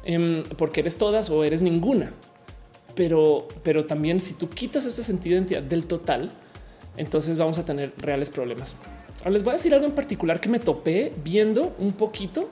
Em, 0.05 0.45
porque 0.57 0.79
eres 0.79 0.97
todas 0.97 1.29
o 1.29 1.43
eres 1.43 1.61
ninguna. 1.61 2.13
Pero, 2.97 3.47
pero 3.63 3.85
también 3.85 4.19
si 4.19 4.33
tú 4.33 4.49
quitas 4.49 4.85
ese 4.85 5.03
sentido 5.03 5.35
de 5.35 5.37
identidad 5.37 5.63
del 5.63 5.85
total, 5.85 6.31
entonces 6.97 7.37
vamos 7.37 7.59
a 7.59 7.63
tener 7.63 7.93
reales 7.97 8.29
problemas. 8.29 8.75
Les 9.29 9.43
voy 9.43 9.51
a 9.51 9.53
decir 9.53 9.73
algo 9.73 9.85
en 9.85 9.93
particular 9.93 10.41
que 10.41 10.49
me 10.49 10.59
topé 10.59 11.13
viendo 11.23 11.75
un 11.79 11.93
poquito 11.93 12.49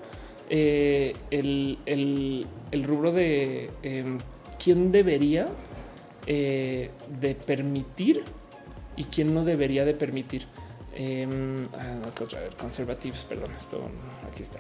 eh, 0.50 1.16
el, 1.32 2.46
rubro 2.84 3.12
de 3.12 3.72
em, 3.82 4.20
quién 4.64 4.92
debería 4.92 5.48
eh, 6.28 6.92
de 7.20 7.36
permitir 7.36 8.24
y 8.96 9.06
quién 9.06 9.34
no 9.34 9.44
debería 9.44 9.84
de 9.84 9.94
permitir. 9.94 10.46
Eh, 10.98 11.28
conservativos, 12.58 13.26
perdón, 13.26 13.52
esto 13.58 13.82
aquí 14.32 14.44
está 14.44 14.60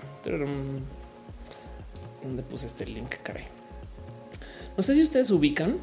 donde 2.23 2.43
puse 2.43 2.67
este 2.67 2.85
link, 2.85 3.15
caray. 3.23 3.54
No 4.77 4.83
sé 4.83 4.95
si 4.95 5.01
ustedes 5.01 5.31
ubican 5.31 5.77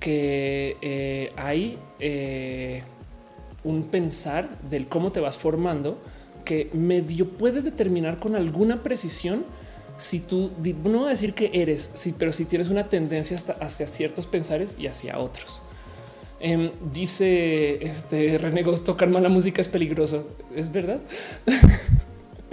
que 0.00 0.76
eh, 0.82 1.30
hay 1.36 1.78
eh, 2.00 2.82
un 3.62 3.84
pensar 3.84 4.60
del 4.70 4.88
cómo 4.88 5.12
te 5.12 5.20
vas 5.20 5.38
formando 5.38 5.98
que 6.44 6.68
medio 6.72 7.28
puede 7.28 7.62
determinar 7.62 8.18
con 8.18 8.36
alguna 8.36 8.82
precisión 8.82 9.44
si 9.96 10.20
tú 10.20 10.50
no 10.84 10.98
voy 10.98 11.06
a 11.06 11.10
decir 11.10 11.34
que 11.34 11.50
eres, 11.54 11.90
sí, 11.94 12.14
pero 12.18 12.32
si 12.32 12.44
tienes 12.44 12.68
una 12.68 12.88
tendencia 12.88 13.36
hasta 13.36 13.52
hacia 13.54 13.86
ciertos 13.86 14.26
pensares 14.26 14.76
y 14.78 14.88
hacia 14.88 15.18
otros. 15.18 15.62
Em, 16.40 16.72
dice 16.92 17.82
este 17.82 18.36
René 18.36 18.64
tocar 18.84 19.08
mala 19.08 19.28
música 19.30 19.62
es 19.62 19.68
peligroso. 19.68 20.28
Es 20.54 20.70
verdad. 20.70 21.00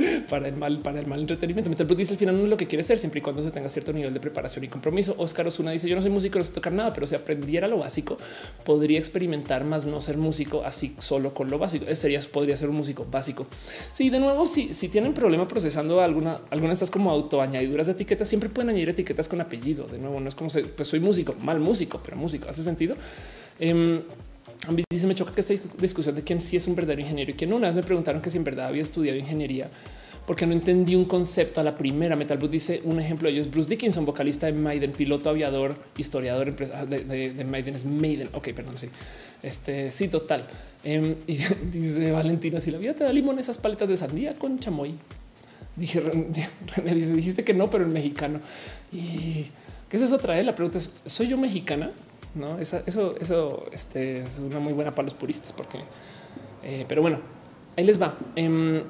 para 0.30 0.48
el 0.48 0.56
mal, 0.56 0.80
para 0.82 1.00
el 1.00 1.08
mal 1.08 1.20
entretenimiento. 1.20 1.70
Metal 1.70 1.88
dice 1.96 2.14
al 2.14 2.20
final 2.20 2.38
no 2.38 2.44
es 2.44 2.50
lo 2.50 2.58
que 2.58 2.68
quiere 2.68 2.84
ser 2.84 2.98
siempre 2.98 3.20
y 3.20 3.22
cuando 3.22 3.44
se 3.44 3.52
tenga 3.52 3.70
cierto 3.70 3.94
nivel 3.94 4.14
de 4.14 4.20
preparación 4.20 4.66
y 4.66 4.68
compromiso. 4.68 5.16
Oscar 5.18 5.48
Osuna 5.48 5.72
dice 5.72 5.90
yo 5.90 5.96
no 5.96 6.02
soy 6.02 6.12
músico, 6.12 6.38
no 6.38 6.44
sé 6.44 6.54
tocar 6.54 6.74
nada, 6.74 6.94
pero 6.94 7.08
si 7.08 7.16
aprendiera 7.16 7.68
lo 7.68 7.78
básico, 7.78 8.18
podría 8.64 9.00
experimentar 9.00 9.64
más 9.64 9.86
no 9.86 10.02
ser 10.02 10.18
músico 10.18 10.64
así 10.66 10.96
solo 10.98 11.34
con 11.34 11.50
lo 11.50 11.58
básico. 11.58 11.86
Sería, 11.96 12.22
podría 12.32 12.56
ser 12.58 12.70
un 12.70 12.76
músico 12.76 13.06
básico. 13.10 13.48
Sí, 13.94 14.10
de 14.10 14.20
nuevo, 14.20 14.46
si, 14.46 14.74
si 14.74 14.90
tienen 14.90 15.14
problema 15.14 15.48
procesando 15.48 16.02
alguna, 16.02 16.42
alguna 16.50 16.70
de 16.70 16.74
estas 16.74 16.92
como 16.92 17.12
autoañadiduras 17.12 17.88
de 17.88 17.94
etiquetas, 17.94 18.28
siempre 18.28 18.50
pueden 18.50 18.70
añadir 18.70 18.90
etiquetas 18.90 19.28
con 19.28 19.42
apellido. 19.42 19.86
De 19.86 20.00
nuevo, 20.00 20.20
no 20.20 20.28
es 20.28 20.36
como 20.36 20.50
pues 20.76 20.88
soy 20.88 21.00
músico, 21.00 21.36
mal 21.42 21.60
músico, 21.60 22.02
pero 22.04 22.18
músico 22.18 22.50
hace 22.50 22.64
sentido. 22.64 22.96
Dice 24.90 25.08
me 25.08 25.16
choca 25.16 25.34
que 25.34 25.42
esta 25.42 25.56
discusión 25.80 26.16
de 26.16 26.24
quién 26.24 26.40
sí 26.40 26.56
es 26.56 26.68
un 26.68 26.76
verdadero 26.76 27.02
ingeniero 27.02 27.32
y 27.32 27.34
quién 27.34 27.50
no. 27.50 27.56
Una 27.56 27.68
vez 27.68 27.76
me 27.76 27.84
preguntaron 27.84 28.22
que 28.22 28.30
si 28.30 28.38
en 28.38 28.44
verdad 28.44 28.68
había 28.68 28.84
estudiado 28.84 29.18
ingeniería 29.18 29.70
porque 30.26 30.46
no 30.46 30.54
entendí 30.54 30.96
un 30.96 31.06
concepto 31.06 31.62
a 31.62 31.64
la 31.64 31.76
primera. 31.76 32.16
Metal 32.16 32.38
Blue 32.38 32.48
dice 32.48 32.82
un 32.84 33.00
ejemplo 33.00 33.28
de 33.28 33.34
ellos, 33.34 33.50
Bruce 33.50 33.70
Dickinson, 33.70 34.06
vocalista 34.06 34.46
de 34.46 34.54
Maiden, 34.54 34.92
piloto 34.92 35.30
aviador, 35.30 35.76
historiador 35.98 36.56
de, 36.56 37.34
de, 37.34 37.44
Maiden, 37.44 37.76
es 37.76 37.86
Maiden. 37.86 38.30
Ok, 38.34 38.50
perdón, 38.54 38.78
sí. 38.78 38.88
Este 39.42 39.92
sí, 39.92 40.08
total. 40.08 40.48
Em, 40.84 41.16
y 41.28 41.38
dice 41.72 42.12
Valentina: 42.12 42.60
si 42.60 42.72
la 42.72 42.78
vida 42.78 42.94
te 42.94 43.04
da 43.04 43.12
limón, 43.12 43.40
esas 43.40 43.58
paletas 43.58 43.90
de 43.90 43.98
sandía 43.98 44.34
con 44.36 44.60
chamoy. 44.60 44.94
Dije, 45.76 46.02
dijiste 46.86 47.44
que 47.44 47.54
no, 47.54 47.70
pero 47.70 47.86
en 47.86 47.94
mexicano. 47.94 48.40
Y 48.92 49.48
qué 49.90 49.98
es 49.98 50.04
eso 50.04 50.20
trae. 50.20 50.44
La 50.44 50.56
pregunta 50.56 50.78
es: 50.78 51.02
¿soy 51.06 51.30
yo 51.30 51.38
mexicana? 51.38 51.92
No, 52.36 52.60
eso, 52.60 52.82
eso 52.86 53.66
este, 53.72 54.20
es 54.20 54.40
una 54.40 54.60
muy 54.60 54.74
buena 54.74 54.96
para 54.96 55.06
los 55.06 55.14
puristas, 55.14 55.54
porque, 55.54 55.80
eh, 56.64 56.86
pero 56.88 57.02
bueno, 57.02 57.20
ahí 57.78 57.84
les 57.84 58.02
va. 58.02 58.18
Em, 58.36 58.84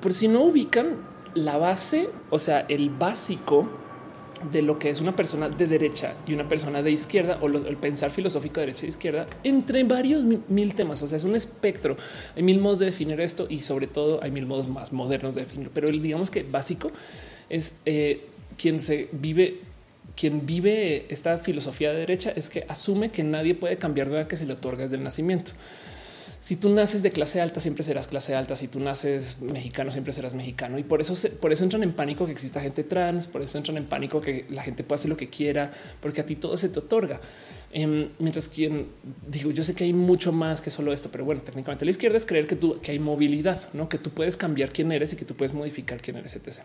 por 0.00 0.14
si 0.14 0.28
no 0.28 0.42
ubican 0.42 0.96
la 1.34 1.58
base, 1.58 2.08
o 2.30 2.38
sea, 2.38 2.64
el 2.68 2.90
básico 2.90 3.68
de 4.52 4.62
lo 4.62 4.78
que 4.78 4.88
es 4.88 5.00
una 5.00 5.16
persona 5.16 5.48
de 5.48 5.66
derecha 5.66 6.14
y 6.26 6.32
una 6.32 6.48
persona 6.48 6.82
de 6.82 6.92
izquierda 6.92 7.38
o 7.40 7.48
el 7.48 7.76
pensar 7.76 8.10
filosófico 8.10 8.60
de 8.60 8.66
derecha 8.66 8.86
e 8.86 8.88
izquierda 8.88 9.26
entre 9.42 9.84
varios 9.84 10.24
mil 10.24 10.74
temas. 10.74 11.02
O 11.02 11.06
sea, 11.06 11.18
es 11.18 11.24
un 11.24 11.34
espectro. 11.34 11.96
Hay 12.36 12.42
mil 12.42 12.60
modos 12.60 12.78
de 12.78 12.86
definir 12.86 13.20
esto 13.20 13.46
y 13.48 13.60
sobre 13.60 13.86
todo 13.86 14.20
hay 14.22 14.30
mil 14.30 14.46
modos 14.46 14.68
más 14.68 14.92
modernos 14.92 15.34
de 15.34 15.42
definirlo. 15.42 15.72
Pero 15.74 15.88
el 15.88 16.00
digamos 16.00 16.30
que 16.30 16.44
básico 16.44 16.90
es 17.48 17.74
eh, 17.84 18.26
quien 18.56 18.80
se 18.80 19.08
vive, 19.12 19.60
quien 20.18 20.46
vive 20.46 21.06
esta 21.10 21.38
filosofía 21.38 21.92
de 21.92 22.00
derecha 22.00 22.32
es 22.34 22.48
que 22.50 22.64
asume 22.68 23.10
que 23.10 23.22
nadie 23.22 23.54
puede 23.54 23.78
cambiar 23.78 24.08
nada 24.08 24.26
que 24.26 24.36
se 24.36 24.46
le 24.46 24.54
otorga 24.54 24.82
desde 24.82 24.96
el 24.96 25.04
nacimiento 25.04 25.52
si 26.40 26.54
tú 26.54 26.68
naces 26.70 27.02
de 27.02 27.10
clase 27.10 27.40
alta, 27.40 27.58
siempre 27.58 27.82
serás 27.82 28.06
clase 28.06 28.34
alta. 28.34 28.54
Si 28.54 28.68
tú 28.68 28.78
naces 28.78 29.40
mexicano, 29.40 29.90
siempre 29.90 30.12
serás 30.12 30.34
mexicano. 30.34 30.78
Y 30.78 30.84
por 30.84 31.00
eso, 31.00 31.14
por 31.40 31.52
eso 31.52 31.64
entran 31.64 31.82
en 31.82 31.92
pánico 31.92 32.26
que 32.26 32.32
exista 32.32 32.60
gente 32.60 32.84
trans, 32.84 33.26
por 33.26 33.42
eso 33.42 33.58
entran 33.58 33.76
en 33.76 33.86
pánico 33.86 34.20
que 34.20 34.46
la 34.48 34.62
gente 34.62 34.84
pueda 34.84 34.98
hacer 34.98 35.08
lo 35.08 35.16
que 35.16 35.28
quiera, 35.28 35.72
porque 36.00 36.20
a 36.20 36.26
ti 36.26 36.36
todo 36.36 36.56
se 36.56 36.68
te 36.68 36.78
otorga. 36.78 37.20
Em, 37.72 38.10
mientras 38.18 38.48
quien 38.48 38.86
digo, 39.26 39.50
yo 39.50 39.64
sé 39.64 39.74
que 39.74 39.84
hay 39.84 39.92
mucho 39.92 40.32
más 40.32 40.60
que 40.60 40.70
solo 40.70 40.92
esto, 40.92 41.10
pero 41.10 41.24
bueno, 41.24 41.42
técnicamente 41.42 41.84
la 41.84 41.90
izquierda 41.90 42.16
es 42.16 42.24
creer 42.24 42.46
que 42.46 42.56
tú 42.56 42.80
que 42.80 42.92
hay 42.92 42.98
movilidad, 42.98 43.68
no 43.74 43.88
que 43.88 43.98
tú 43.98 44.10
puedes 44.10 44.36
cambiar 44.36 44.72
quién 44.72 44.90
eres 44.92 45.12
y 45.12 45.16
que 45.16 45.24
tú 45.24 45.34
puedes 45.34 45.52
modificar 45.52 46.00
quién 46.00 46.16
eres, 46.16 46.34
etc. 46.36 46.60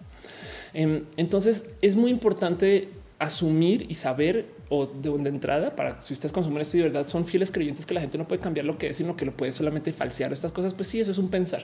Em, 0.73 1.05
entonces 1.17 1.71
es 1.81 1.95
muy 1.95 2.11
importante 2.11 2.89
asumir 3.23 3.85
y 3.89 3.95
saber 3.95 4.47
o 4.69 4.85
de, 4.85 5.09
de 5.09 5.29
entrada 5.29 5.75
para 5.75 6.01
si 6.01 6.13
ustedes 6.13 6.31
consumen 6.31 6.61
esto 6.61 6.77
y 6.77 6.81
de 6.81 6.89
verdad 6.89 7.07
son 7.07 7.25
fieles 7.25 7.51
creyentes 7.51 7.85
que 7.85 7.93
la 7.93 8.01
gente 8.01 8.17
no 8.17 8.27
puede 8.27 8.41
cambiar 8.41 8.65
lo 8.65 8.77
que 8.77 8.87
es, 8.87 8.97
sino 8.97 9.15
que 9.15 9.25
lo 9.25 9.35
puede 9.35 9.51
solamente 9.51 9.93
falsear 9.93 10.33
estas 10.33 10.51
cosas. 10.51 10.73
Pues 10.73 10.87
sí, 10.87 10.99
eso 10.99 11.11
es 11.11 11.17
un 11.17 11.29
pensar, 11.29 11.63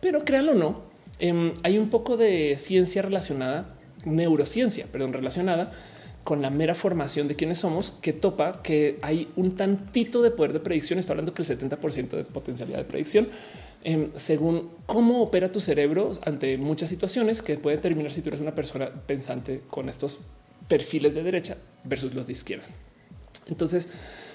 pero 0.00 0.24
créanlo 0.24 0.52
o 0.52 0.54
no, 0.54 0.82
em, 1.18 1.52
hay 1.62 1.78
un 1.78 1.90
poco 1.90 2.16
de 2.16 2.56
ciencia 2.58 3.02
relacionada, 3.02 3.74
neurociencia, 4.04 4.86
perdón, 4.90 5.12
relacionada 5.12 5.72
con 6.24 6.42
la 6.42 6.50
mera 6.50 6.74
formación 6.74 7.26
de 7.26 7.36
quiénes 7.36 7.58
somos, 7.58 7.92
que 8.02 8.12
topa 8.12 8.60
que 8.62 8.98
hay 9.00 9.28
un 9.36 9.54
tantito 9.54 10.20
de 10.20 10.30
poder 10.30 10.52
de 10.52 10.60
predicción. 10.60 10.98
Está 10.98 11.12
hablando 11.12 11.32
que 11.32 11.40
el 11.40 11.48
70% 11.48 12.16
de 12.16 12.24
potencialidad 12.24 12.78
de 12.78 12.84
predicción, 12.84 13.28
em, 13.82 14.10
según 14.14 14.68
cómo 14.84 15.22
opera 15.22 15.50
tu 15.50 15.60
cerebro 15.60 16.12
ante 16.26 16.58
muchas 16.58 16.90
situaciones, 16.90 17.40
que 17.40 17.56
puede 17.56 17.76
determinar 17.76 18.12
si 18.12 18.20
tú 18.20 18.28
eres 18.28 18.40
una 18.40 18.54
persona 18.54 18.90
pensante 19.06 19.62
con 19.70 19.88
estos 19.88 20.20
perfiles 20.68 21.14
de 21.14 21.22
derecha 21.22 21.56
versus 21.84 22.14
los 22.14 22.26
de 22.26 22.32
izquierda. 22.32 22.66
Entonces, 23.48 23.88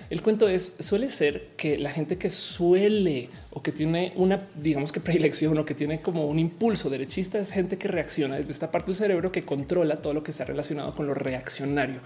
el 0.10 0.22
cuento 0.22 0.48
es 0.48 0.76
suele 0.80 1.10
ser 1.10 1.52
que 1.56 1.78
la 1.78 1.92
gente 1.92 2.18
que 2.18 2.30
suele 2.30 3.30
o 3.52 3.64
que 3.64 3.72
tiene 3.72 4.14
una, 4.16 4.40
digamos 4.56 4.92
que 4.92 5.00
predilección 5.00 5.58
o 5.58 5.66
que 5.66 5.74
tiene 5.74 6.02
como 6.02 6.28
un 6.28 6.40
impulso 6.40 6.90
derechista 6.90 7.40
es 7.40 7.52
gente 7.52 7.78
que 7.78 7.88
reacciona 7.88 8.38
desde 8.38 8.52
esta 8.52 8.70
parte 8.70 8.88
del 8.88 8.96
cerebro 8.96 9.32
que 9.32 9.46
controla 9.46 10.02
todo 10.02 10.14
lo 10.14 10.24
que 10.24 10.32
ha 10.38 10.46
relacionado 10.46 10.94
con 10.94 11.08
lo 11.08 11.14
reaccionario. 11.14 12.00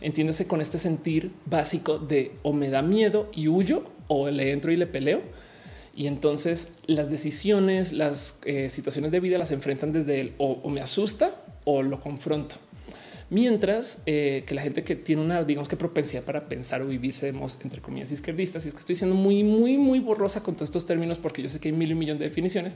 Entiéndase 0.00 0.46
con 0.46 0.60
este 0.60 0.78
sentir 0.78 1.30
básico 1.46 1.98
de 1.98 2.32
o 2.42 2.52
me 2.52 2.70
da 2.70 2.82
miedo 2.82 3.30
y 3.32 3.48
huyo 3.48 3.84
o 4.08 4.28
le 4.30 4.52
entro 4.52 4.72
y 4.72 4.76
le 4.76 4.86
peleo. 4.86 5.22
Y 5.94 6.06
entonces 6.06 6.74
las 6.86 7.10
decisiones, 7.10 7.92
las 7.92 8.40
eh, 8.44 8.70
situaciones 8.70 9.10
de 9.10 9.20
vida 9.20 9.38
las 9.38 9.50
enfrentan 9.50 9.92
desde 9.92 10.20
el 10.20 10.34
o 10.38 10.68
me 10.68 10.80
asusta 10.80 11.30
o 11.64 11.82
lo 11.82 11.98
confronto. 11.98 12.56
Mientras 13.30 14.02
eh, 14.06 14.44
que 14.46 14.54
la 14.54 14.62
gente 14.62 14.82
que 14.84 14.96
tiene 14.96 15.20
una, 15.20 15.44
digamos 15.44 15.68
que 15.68 15.76
propensidad 15.76 16.22
para 16.22 16.48
pensar 16.48 16.80
o 16.80 16.86
vivirse 16.86 17.28
entre 17.28 17.82
comillas 17.82 18.10
izquierdistas, 18.10 18.64
y 18.64 18.68
es 18.68 18.74
que 18.74 18.80
estoy 18.80 18.96
siendo 18.96 19.14
muy, 19.14 19.44
muy, 19.44 19.76
muy 19.76 20.00
borrosa 20.00 20.42
con 20.42 20.54
todos 20.54 20.68
estos 20.68 20.86
términos, 20.86 21.18
porque 21.18 21.42
yo 21.42 21.50
sé 21.50 21.60
que 21.60 21.68
hay 21.68 21.74
mil 21.74 21.90
y 21.90 21.92
un 21.92 21.98
millón 21.98 22.16
de 22.16 22.24
definiciones, 22.24 22.74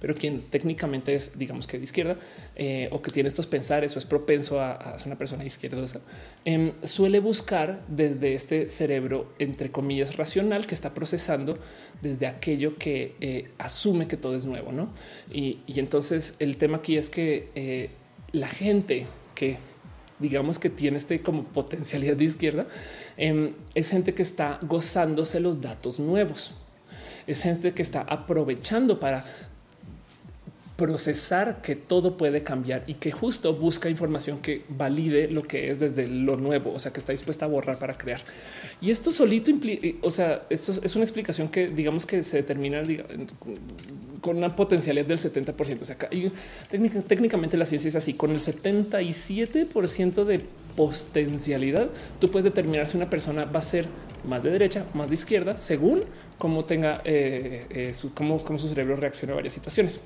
pero 0.00 0.14
quien 0.14 0.42
técnicamente 0.42 1.14
es, 1.14 1.38
digamos 1.38 1.66
que 1.66 1.78
de 1.78 1.84
izquierda 1.84 2.18
eh, 2.54 2.88
o 2.92 3.00
que 3.00 3.10
tiene 3.10 3.28
estos 3.28 3.46
pensares 3.46 3.96
o 3.96 3.98
es 3.98 4.04
propenso 4.04 4.60
a, 4.60 4.98
ser 4.98 5.06
una 5.06 5.16
persona 5.16 5.42
izquierdosa, 5.42 6.02
em, 6.44 6.72
suele 6.82 7.20
buscar 7.20 7.82
desde 7.88 8.34
este 8.34 8.68
cerebro, 8.68 9.32
entre 9.38 9.70
comillas, 9.70 10.18
racional 10.18 10.66
que 10.66 10.74
está 10.74 10.92
procesando 10.92 11.56
desde 12.02 12.26
aquello 12.26 12.76
que 12.76 13.14
eh, 13.22 13.52
asume 13.56 14.06
que 14.06 14.18
todo 14.18 14.36
es 14.36 14.44
nuevo. 14.44 14.70
¿no? 14.70 14.90
Y, 15.32 15.60
entonces 15.66 16.36
el 16.40 16.58
tema 16.58 16.78
aquí 16.78 16.96
es 16.96 17.10
que 17.10 17.90
la 18.32 18.48
gente 18.48 19.06
que 19.34 19.56
digamos 20.24 20.58
que 20.58 20.70
tiene 20.70 20.96
este 20.96 21.20
como 21.20 21.44
potencialidad 21.44 22.16
de 22.16 22.24
izquierda, 22.24 22.66
em, 23.18 23.52
es 23.74 23.90
gente 23.90 24.14
que 24.14 24.22
está 24.22 24.58
gozándose 24.62 25.38
los 25.38 25.60
datos 25.60 26.00
nuevos. 26.00 26.52
Es 27.26 27.42
gente 27.42 27.72
que 27.72 27.82
está 27.82 28.00
aprovechando 28.02 28.98
para 29.00 29.24
procesar 30.76 31.60
que 31.62 31.76
todo 31.76 32.16
puede 32.16 32.42
cambiar 32.42 32.82
y 32.86 32.94
que 32.94 33.12
justo 33.12 33.54
busca 33.54 33.88
información 33.88 34.38
que 34.40 34.64
valide 34.68 35.28
lo 35.30 35.44
que 35.44 35.70
es 35.70 35.78
desde 35.78 36.08
lo 36.08 36.36
nuevo, 36.36 36.72
o 36.72 36.78
sea, 36.80 36.92
que 36.92 36.98
está 36.98 37.12
dispuesta 37.12 37.44
a 37.44 37.48
borrar 37.48 37.78
para 37.78 37.96
crear. 37.96 38.22
Y 38.80 38.90
esto 38.90 39.12
solito 39.12 39.50
implica, 39.50 39.86
o 40.02 40.10
sea, 40.10 40.46
esto 40.50 40.72
es 40.82 40.96
una 40.96 41.04
explicación 41.04 41.48
que 41.48 41.68
digamos 41.68 42.06
que 42.06 42.24
se 42.24 42.38
determina 42.38 42.82
con 44.24 44.38
una 44.38 44.56
potencialidad 44.56 45.04
del 45.04 45.18
70%. 45.18 45.82
O 45.82 45.84
sea, 45.84 45.98
técnicamente 47.06 47.58
la 47.58 47.66
ciencia 47.66 47.88
es 47.88 47.94
así, 47.94 48.14
con 48.14 48.30
el 48.30 48.38
77% 48.38 50.24
de 50.24 50.40
potencialidad, 50.74 51.90
tú 52.20 52.30
puedes 52.30 52.44
determinar 52.44 52.86
si 52.86 52.96
una 52.96 53.10
persona 53.10 53.44
va 53.44 53.58
a 53.58 53.62
ser 53.62 53.86
más 54.26 54.42
de 54.42 54.50
derecha, 54.50 54.86
más 54.94 55.08
de 55.08 55.14
izquierda, 55.14 55.58
según 55.58 56.04
cómo 56.38 56.64
tenga, 56.64 57.02
eh, 57.04 57.66
eh, 57.68 57.92
cómo 58.14 58.38
su 58.40 58.66
cerebro 58.66 58.96
reacciona 58.96 59.34
a 59.34 59.36
varias 59.36 59.52
situaciones. 59.52 60.00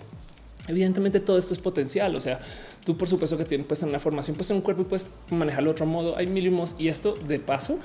Evidentemente 0.68 1.20
todo 1.20 1.38
esto 1.38 1.54
es 1.54 1.60
potencial. 1.60 2.14
O 2.14 2.20
sea, 2.20 2.40
tú 2.84 2.96
por 2.96 3.08
supuesto 3.08 3.36
que 3.36 3.44
tienes 3.44 3.66
pues 3.66 3.82
en 3.82 3.88
una 3.88 3.98
formación, 3.98 4.36
pues 4.36 4.50
en 4.50 4.56
un 4.56 4.62
cuerpo 4.62 4.82
y 4.82 4.84
puedes 4.84 5.08
manejarlo 5.30 5.70
de 5.70 5.72
otro 5.72 5.86
modo. 5.86 6.16
Hay 6.16 6.26
mínimos 6.26 6.74
y 6.78 6.88
esto 6.88 7.18
de 7.26 7.40
paso 7.40 7.78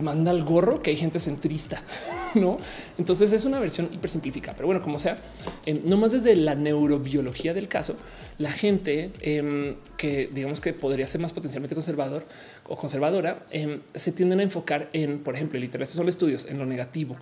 manda 0.00 0.30
al 0.30 0.44
gorro 0.44 0.82
que 0.82 0.90
hay 0.90 0.96
gente 0.96 1.18
centrista, 1.18 1.82
no? 2.34 2.58
Entonces 2.98 3.32
es 3.32 3.44
una 3.44 3.58
versión 3.58 3.88
hiper 3.92 4.10
simplificada. 4.10 4.56
Pero 4.56 4.66
bueno, 4.66 4.82
como 4.82 4.98
sea, 4.98 5.18
eh, 5.64 5.80
no 5.84 5.96
más 5.96 6.12
desde 6.12 6.36
la 6.36 6.54
neurobiología 6.54 7.54
del 7.54 7.68
caso, 7.68 7.96
la 8.38 8.52
gente 8.52 9.12
em, 9.20 9.76
que 9.96 10.28
digamos 10.32 10.60
que 10.60 10.72
podría 10.72 11.06
ser 11.06 11.20
más 11.20 11.32
potencialmente 11.32 11.74
conservador 11.74 12.26
o 12.68 12.76
conservadora 12.76 13.46
em, 13.50 13.80
se 13.94 14.12
tienden 14.12 14.40
a 14.40 14.42
enfocar 14.42 14.90
en, 14.92 15.20
por 15.20 15.34
ejemplo, 15.34 15.58
literalmente 15.58 15.94
son 15.94 16.08
estudios 16.08 16.46
en 16.46 16.58
lo 16.58 16.66
negativo. 16.66 17.16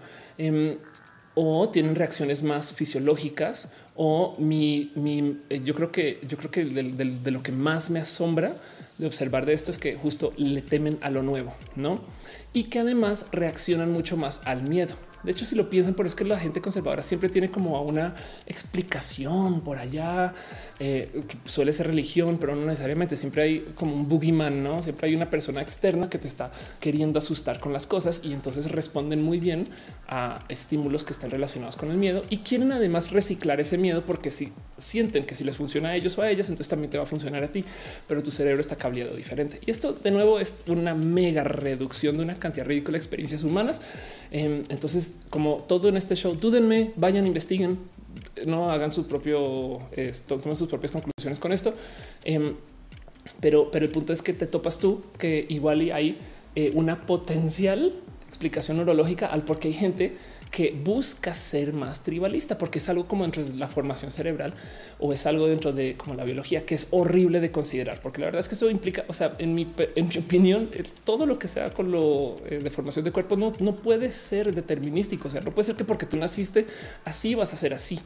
O 1.34 1.68
tienen 1.70 1.96
reacciones 1.96 2.42
más 2.42 2.72
fisiológicas 2.72 3.70
o 3.96 4.36
mi, 4.38 4.92
eh, 5.50 5.62
yo 5.64 5.74
creo 5.74 5.90
que 5.90 6.20
yo 6.28 6.36
creo 6.36 6.50
que 6.50 6.64
de, 6.64 7.30
lo 7.30 7.42
que 7.42 7.52
más 7.52 7.90
me 7.90 7.98
asombra 7.98 8.54
de 8.98 9.06
observar 9.06 9.44
de 9.44 9.52
esto 9.52 9.70
es 9.70 9.78
que 9.78 9.96
justo 9.96 10.32
le 10.36 10.62
temen 10.62 10.98
a 11.02 11.10
lo 11.10 11.22
nuevo, 11.22 11.52
no? 11.74 12.00
Y 12.52 12.64
que 12.64 12.78
además 12.78 13.26
reaccionan 13.32 13.92
mucho 13.92 14.16
más 14.16 14.42
al 14.44 14.62
miedo. 14.62 14.94
De 15.24 15.32
hecho, 15.32 15.44
si 15.44 15.54
lo 15.56 15.68
piensan, 15.70 15.94
por 15.94 16.06
eso 16.06 16.14
es 16.14 16.18
que 16.18 16.24
la 16.24 16.38
gente 16.38 16.60
conservadora 16.60 17.02
siempre 17.02 17.28
tiene 17.28 17.50
como 17.50 17.80
una 17.82 18.14
explicación 18.46 19.60
por 19.62 19.78
allá, 19.78 20.34
eh, 20.78 21.24
que 21.26 21.36
suele 21.48 21.72
ser 21.72 21.88
religión, 21.88 22.38
pero 22.38 22.54
no 22.54 22.66
necesariamente. 22.66 23.16
Siempre 23.16 23.42
hay 23.42 23.60
como 23.74 23.94
un 23.94 24.08
boogeyman, 24.08 24.62
no? 24.62 24.82
Siempre 24.82 25.08
hay 25.08 25.14
una 25.14 25.30
persona 25.30 25.62
externa 25.62 26.08
que 26.08 26.18
te 26.18 26.28
está 26.28 26.52
queriendo 26.80 27.18
asustar 27.18 27.60
con 27.60 27.72
las 27.72 27.86
cosas 27.86 28.22
y 28.24 28.32
entonces 28.32 28.70
responden 28.70 29.22
muy 29.22 29.38
bien 29.38 29.68
a 30.08 30.44
estímulos 30.48 31.04
que 31.04 31.12
están 31.12 31.30
relacionados 31.30 31.76
con 31.76 31.90
el 31.90 31.96
miedo 31.96 32.24
y 32.30 32.38
quieren 32.38 32.72
además 32.72 33.10
reciclar 33.10 33.60
ese 33.60 33.78
miedo 33.78 34.04
porque 34.06 34.30
si 34.30 34.52
sienten 34.76 35.24
que 35.24 35.34
si 35.34 35.44
les 35.44 35.56
funciona 35.56 35.90
a 35.90 35.96
ellos 35.96 36.18
o 36.18 36.22
a 36.22 36.30
ellas, 36.30 36.48
entonces 36.48 36.68
también 36.68 36.90
te 36.90 36.98
va 36.98 37.04
a 37.04 37.06
funcionar 37.06 37.42
a 37.42 37.48
ti, 37.48 37.64
pero 38.06 38.22
tu 38.22 38.30
cerebro 38.30 38.60
está 38.60 38.76
cableado 38.76 39.16
diferente. 39.16 39.60
Y 39.64 39.70
esto 39.70 39.92
de 39.92 40.10
nuevo 40.10 40.40
es 40.40 40.56
una 40.66 40.94
mega 40.94 41.44
reducción 41.44 42.16
de 42.16 42.24
una 42.24 42.38
cantidad 42.38 42.66
ridícula 42.66 42.92
de 42.92 42.98
experiencias 42.98 43.42
humanas. 43.42 43.80
Em, 44.30 44.64
entonces 44.68 45.13
como 45.30 45.64
todo 45.68 45.88
en 45.88 45.96
este 45.96 46.16
show, 46.16 46.34
dúdenme, 46.34 46.92
vayan, 46.96 47.26
investiguen, 47.26 47.78
no 48.46 48.70
hagan 48.70 48.92
su 48.92 49.06
propio, 49.06 49.78
tomen 50.26 50.56
sus 50.56 50.68
propias 50.68 50.92
conclusiones 50.92 51.38
con 51.38 51.52
esto. 51.52 51.74
Em, 52.24 52.54
pero, 53.40 53.70
pero 53.70 53.84
el 53.84 53.90
punto 53.90 54.12
es 54.12 54.22
que 54.22 54.32
te 54.32 54.46
topas 54.46 54.78
tú 54.78 55.02
que 55.18 55.46
igual 55.48 55.80
hay 55.92 56.18
eh, 56.54 56.72
una 56.74 57.06
potencial 57.06 57.94
explicación 58.28 58.76
neurológica 58.76 59.26
al 59.26 59.44
por 59.44 59.58
qué 59.58 59.68
hay 59.68 59.74
gente 59.74 60.16
que 60.54 60.70
busca 60.70 61.34
ser 61.34 61.72
más 61.72 62.04
tribalista, 62.04 62.56
porque 62.56 62.78
es 62.78 62.88
algo 62.88 63.08
como 63.08 63.24
dentro 63.24 63.44
de 63.44 63.54
la 63.54 63.66
formación 63.66 64.12
cerebral 64.12 64.54
o 65.00 65.12
es 65.12 65.26
algo 65.26 65.48
dentro 65.48 65.72
de 65.72 65.96
como 65.96 66.14
la 66.14 66.22
biología 66.22 66.64
que 66.64 66.76
es 66.76 66.86
horrible 66.92 67.40
de 67.40 67.50
considerar, 67.50 68.00
porque 68.00 68.20
la 68.20 68.26
verdad 68.26 68.38
es 68.38 68.48
que 68.48 68.54
eso 68.54 68.70
implica, 68.70 69.04
o 69.08 69.12
sea, 69.12 69.34
en 69.38 69.52
mi, 69.52 69.66
en 69.96 70.06
mi 70.06 70.16
opinión, 70.16 70.70
todo 71.02 71.26
lo 71.26 71.40
que 71.40 71.48
sea 71.48 71.74
con 71.74 71.90
lo 71.90 72.36
eh, 72.46 72.60
de 72.62 72.70
formación 72.70 73.04
de 73.04 73.10
cuerpo 73.10 73.34
no, 73.34 73.52
no 73.58 73.74
puede 73.74 74.12
ser 74.12 74.54
determinístico. 74.54 75.26
O 75.26 75.30
sea, 75.32 75.40
no 75.40 75.52
puede 75.52 75.66
ser 75.66 75.74
que 75.74 75.82
porque 75.82 76.06
tú 76.06 76.16
naciste 76.16 76.68
así 77.04 77.34
vas 77.34 77.52
a 77.52 77.56
ser 77.56 77.74
así. 77.74 77.98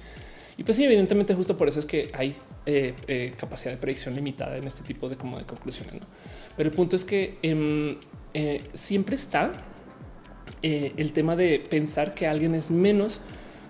Y 0.57 0.63
pues 0.63 0.79
sí, 0.79 0.85
evidentemente 0.85 1.35
justo 1.35 1.55
por 1.55 1.69
eso 1.69 1.79
es 1.79 1.85
que 1.85 2.11
hay 2.15 2.35
eh, 2.65 2.95
eh, 3.09 3.35
capacidad 3.37 3.73
de 3.73 3.77
predicción 3.77 4.15
limitada 4.15 4.57
en 4.57 4.67
este 4.67 4.85
tipo 4.85 5.11
de 5.11 5.17
como 5.17 5.39
de 5.39 5.45
conclusiones. 5.45 5.97
¿no? 5.97 6.01
Pero 6.57 6.71
el 6.71 6.75
punto 6.75 6.97
es 6.97 7.05
que 7.05 7.37
em, 7.43 7.99
siempre 8.73 9.17
está 9.17 9.68
el 10.63 11.13
tema 11.13 11.37
de 11.37 11.59
pensar 11.61 12.15
que 12.15 12.27
alguien 12.27 12.55
es 12.55 12.71
menos 12.71 13.21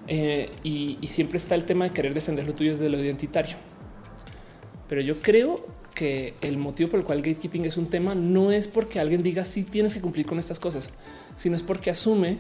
y, 0.09 0.99
y, 1.01 1.07
siempre 1.07 1.37
está 1.37 1.55
el 1.55 1.65
tema 1.65 1.85
de 1.85 1.93
querer 1.93 2.15
defender 2.15 2.47
lo 2.47 2.55
tuyo 2.55 2.71
desde 2.71 2.89
lo 2.89 2.99
identitario. 2.99 3.57
Pero 4.89 5.03
yo 5.03 5.21
creo 5.21 5.67
que 5.99 6.35
el 6.43 6.59
motivo 6.59 6.91
por 6.91 7.01
el 7.01 7.05
cual 7.05 7.23
gatekeeping 7.23 7.65
es 7.65 7.77
un 7.77 7.89
tema 7.89 8.15
no 8.15 8.53
es 8.53 8.69
porque 8.69 9.01
alguien 9.01 9.21
diga 9.23 9.45
si 9.45 9.65
sí, 9.65 9.69
tienes 9.69 9.95
que 9.95 10.01
cumplir 10.01 10.27
con 10.27 10.39
estas 10.39 10.61
cosas, 10.61 10.93
sino 11.35 11.57
es 11.57 11.65
porque 11.65 11.91
asume 11.91 12.39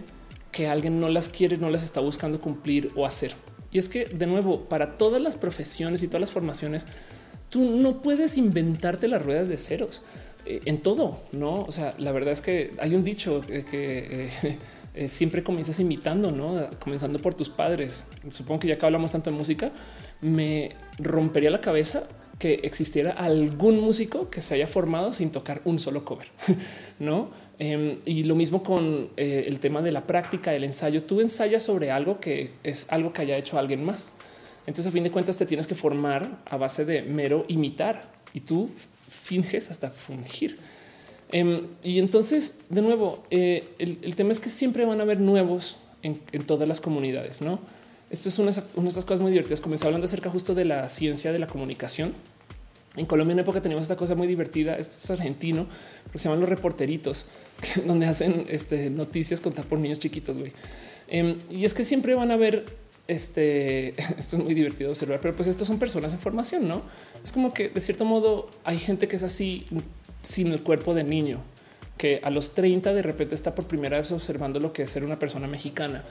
que 0.52 0.68
alguien 0.68 1.00
no 1.00 1.08
las 1.08 1.28
quiere, 1.28 1.58
no 1.58 1.68
las 1.68 1.82
está 1.82 2.00
buscando 2.00 2.40
cumplir 2.40 2.92
o 2.94 3.04
hacer. 3.04 3.34
Y 3.72 3.78
es 3.78 3.88
que, 3.88 4.06
de 4.06 4.26
nuevo, 4.26 4.64
para 4.64 4.96
todas 4.96 5.20
las 5.20 5.36
profesiones 5.36 6.02
y 6.02 6.06
todas 6.06 6.20
las 6.20 6.30
formaciones, 6.30 6.84
tú 7.50 7.62
no 7.64 8.00
puedes 8.00 8.38
inventarte 8.38 9.08
las 9.08 9.22
ruedas 9.22 9.48
de 9.48 9.56
ceros 9.56 10.02
eh, 10.37 10.37
en 10.48 10.78
todo, 10.78 11.20
no? 11.32 11.62
O 11.62 11.72
sea, 11.72 11.94
la 11.98 12.12
verdad 12.12 12.32
es 12.32 12.40
que 12.40 12.72
hay 12.78 12.94
un 12.94 13.04
dicho 13.04 13.42
que 13.46 14.28
eh, 14.94 15.08
siempre 15.08 15.42
comienzas 15.42 15.78
imitando, 15.80 16.32
no 16.32 16.70
comenzando 16.80 17.20
por 17.20 17.34
tus 17.34 17.48
padres. 17.50 18.06
Supongo 18.30 18.60
que 18.60 18.68
ya 18.68 18.78
que 18.78 18.86
hablamos 18.86 19.12
tanto 19.12 19.30
de 19.30 19.36
música, 19.36 19.70
me 20.20 20.74
rompería 20.98 21.50
la 21.50 21.60
cabeza 21.60 22.04
que 22.38 22.60
existiera 22.62 23.12
algún 23.12 23.80
músico 23.80 24.30
que 24.30 24.40
se 24.40 24.54
haya 24.54 24.66
formado 24.66 25.12
sin 25.12 25.30
tocar 25.30 25.60
un 25.64 25.78
solo 25.78 26.04
cover, 26.04 26.28
no? 26.98 27.30
Em, 27.58 27.98
y 28.04 28.22
lo 28.22 28.36
mismo 28.36 28.62
con 28.62 29.10
eh, 29.16 29.44
el 29.48 29.58
tema 29.58 29.82
de 29.82 29.90
la 29.90 30.06
práctica, 30.06 30.54
el 30.54 30.64
ensayo. 30.64 31.02
Tú 31.02 31.20
ensayas 31.20 31.64
sobre 31.64 31.90
algo 31.90 32.20
que 32.20 32.52
es 32.62 32.86
algo 32.90 33.12
que 33.12 33.22
haya 33.22 33.36
hecho 33.36 33.58
alguien 33.58 33.84
más. 33.84 34.14
Entonces, 34.66 34.86
a 34.86 34.92
fin 34.92 35.02
de 35.02 35.10
cuentas, 35.10 35.36
te 35.36 35.46
tienes 35.46 35.66
que 35.66 35.74
formar 35.74 36.38
a 36.46 36.56
base 36.56 36.84
de 36.84 37.02
mero 37.02 37.44
imitar 37.48 38.12
y 38.32 38.40
tú 38.40 38.70
finges 39.08 39.70
hasta 39.70 39.90
fungir. 39.90 40.56
Em, 41.30 41.66
y 41.82 41.98
entonces, 41.98 42.60
de 42.70 42.82
nuevo, 42.82 43.24
eh, 43.30 43.64
el, 43.78 44.14
tema 44.16 44.32
es 44.32 44.40
que 44.40 44.50
siempre 44.50 44.84
van 44.84 45.00
a 45.00 45.02
haber 45.02 45.20
nuevos 45.20 45.76
en, 46.02 46.18
todas 46.46 46.66
las 46.68 46.80
comunidades, 46.80 47.42
no? 47.42 47.60
Esto 48.10 48.30
es 48.30 48.38
una, 48.38 48.50
una 48.74 48.84
de 48.84 48.88
estas 48.88 49.04
cosas 49.04 49.20
muy 49.20 49.30
divertidas. 49.30 49.60
Comencé 49.60 49.86
hablando 49.86 50.06
acerca 50.06 50.30
justo 50.30 50.54
de 50.54 50.64
la 50.64 50.88
ciencia 50.88 51.32
de 51.32 51.38
la 51.38 51.46
comunicación 51.46 52.14
en 52.98 53.06
Colombia 53.06 53.32
en 53.32 53.38
época 53.38 53.60
teníamos 53.60 53.84
esta 53.84 53.96
cosa 53.96 54.14
muy 54.14 54.26
divertida. 54.26 54.74
Esto 54.74 54.96
es 54.96 55.10
argentino, 55.10 55.66
se 56.14 56.24
llaman 56.24 56.40
los 56.40 56.48
reporteritos, 56.48 57.26
donde 57.86 58.06
hacen 58.06 58.46
este, 58.48 58.90
noticias 58.90 59.40
contadas 59.40 59.66
por 59.66 59.78
niños 59.78 60.00
chiquitos. 60.00 60.36
güey. 60.36 60.52
Em, 61.06 61.38
y 61.50 61.64
es 61.64 61.74
que 61.74 61.84
siempre 61.84 62.14
van 62.14 62.30
a 62.30 62.36
ver 62.36 62.66
este. 63.08 63.88
Esto 64.18 64.36
es 64.36 64.44
muy 64.44 64.54
divertido 64.54 64.90
observar, 64.90 65.20
pero 65.20 65.34
pues 65.34 65.48
estos 65.48 65.66
son 65.66 65.78
personas 65.78 66.12
en 66.12 66.20
formación, 66.20 66.68
no? 66.68 66.82
Es 67.24 67.32
como 67.32 67.52
que 67.52 67.68
de 67.70 67.80
cierto 67.80 68.04
modo 68.04 68.46
hay 68.64 68.78
gente 68.78 69.08
que 69.08 69.16
es 69.16 69.24
así 69.24 69.66
sin 70.22 70.52
el 70.52 70.62
cuerpo 70.62 70.94
de 70.94 71.02
niño, 71.02 71.40
que 71.96 72.20
a 72.22 72.30
los 72.30 72.54
30 72.54 72.94
de 72.94 73.02
repente 73.02 73.34
está 73.34 73.54
por 73.54 73.66
primera 73.66 73.98
vez 73.98 74.12
observando 74.12 74.60
lo 74.60 74.72
que 74.72 74.82
es 74.82 74.90
ser 74.90 75.04
una 75.04 75.18
persona 75.18 75.48
mexicana 75.48 76.04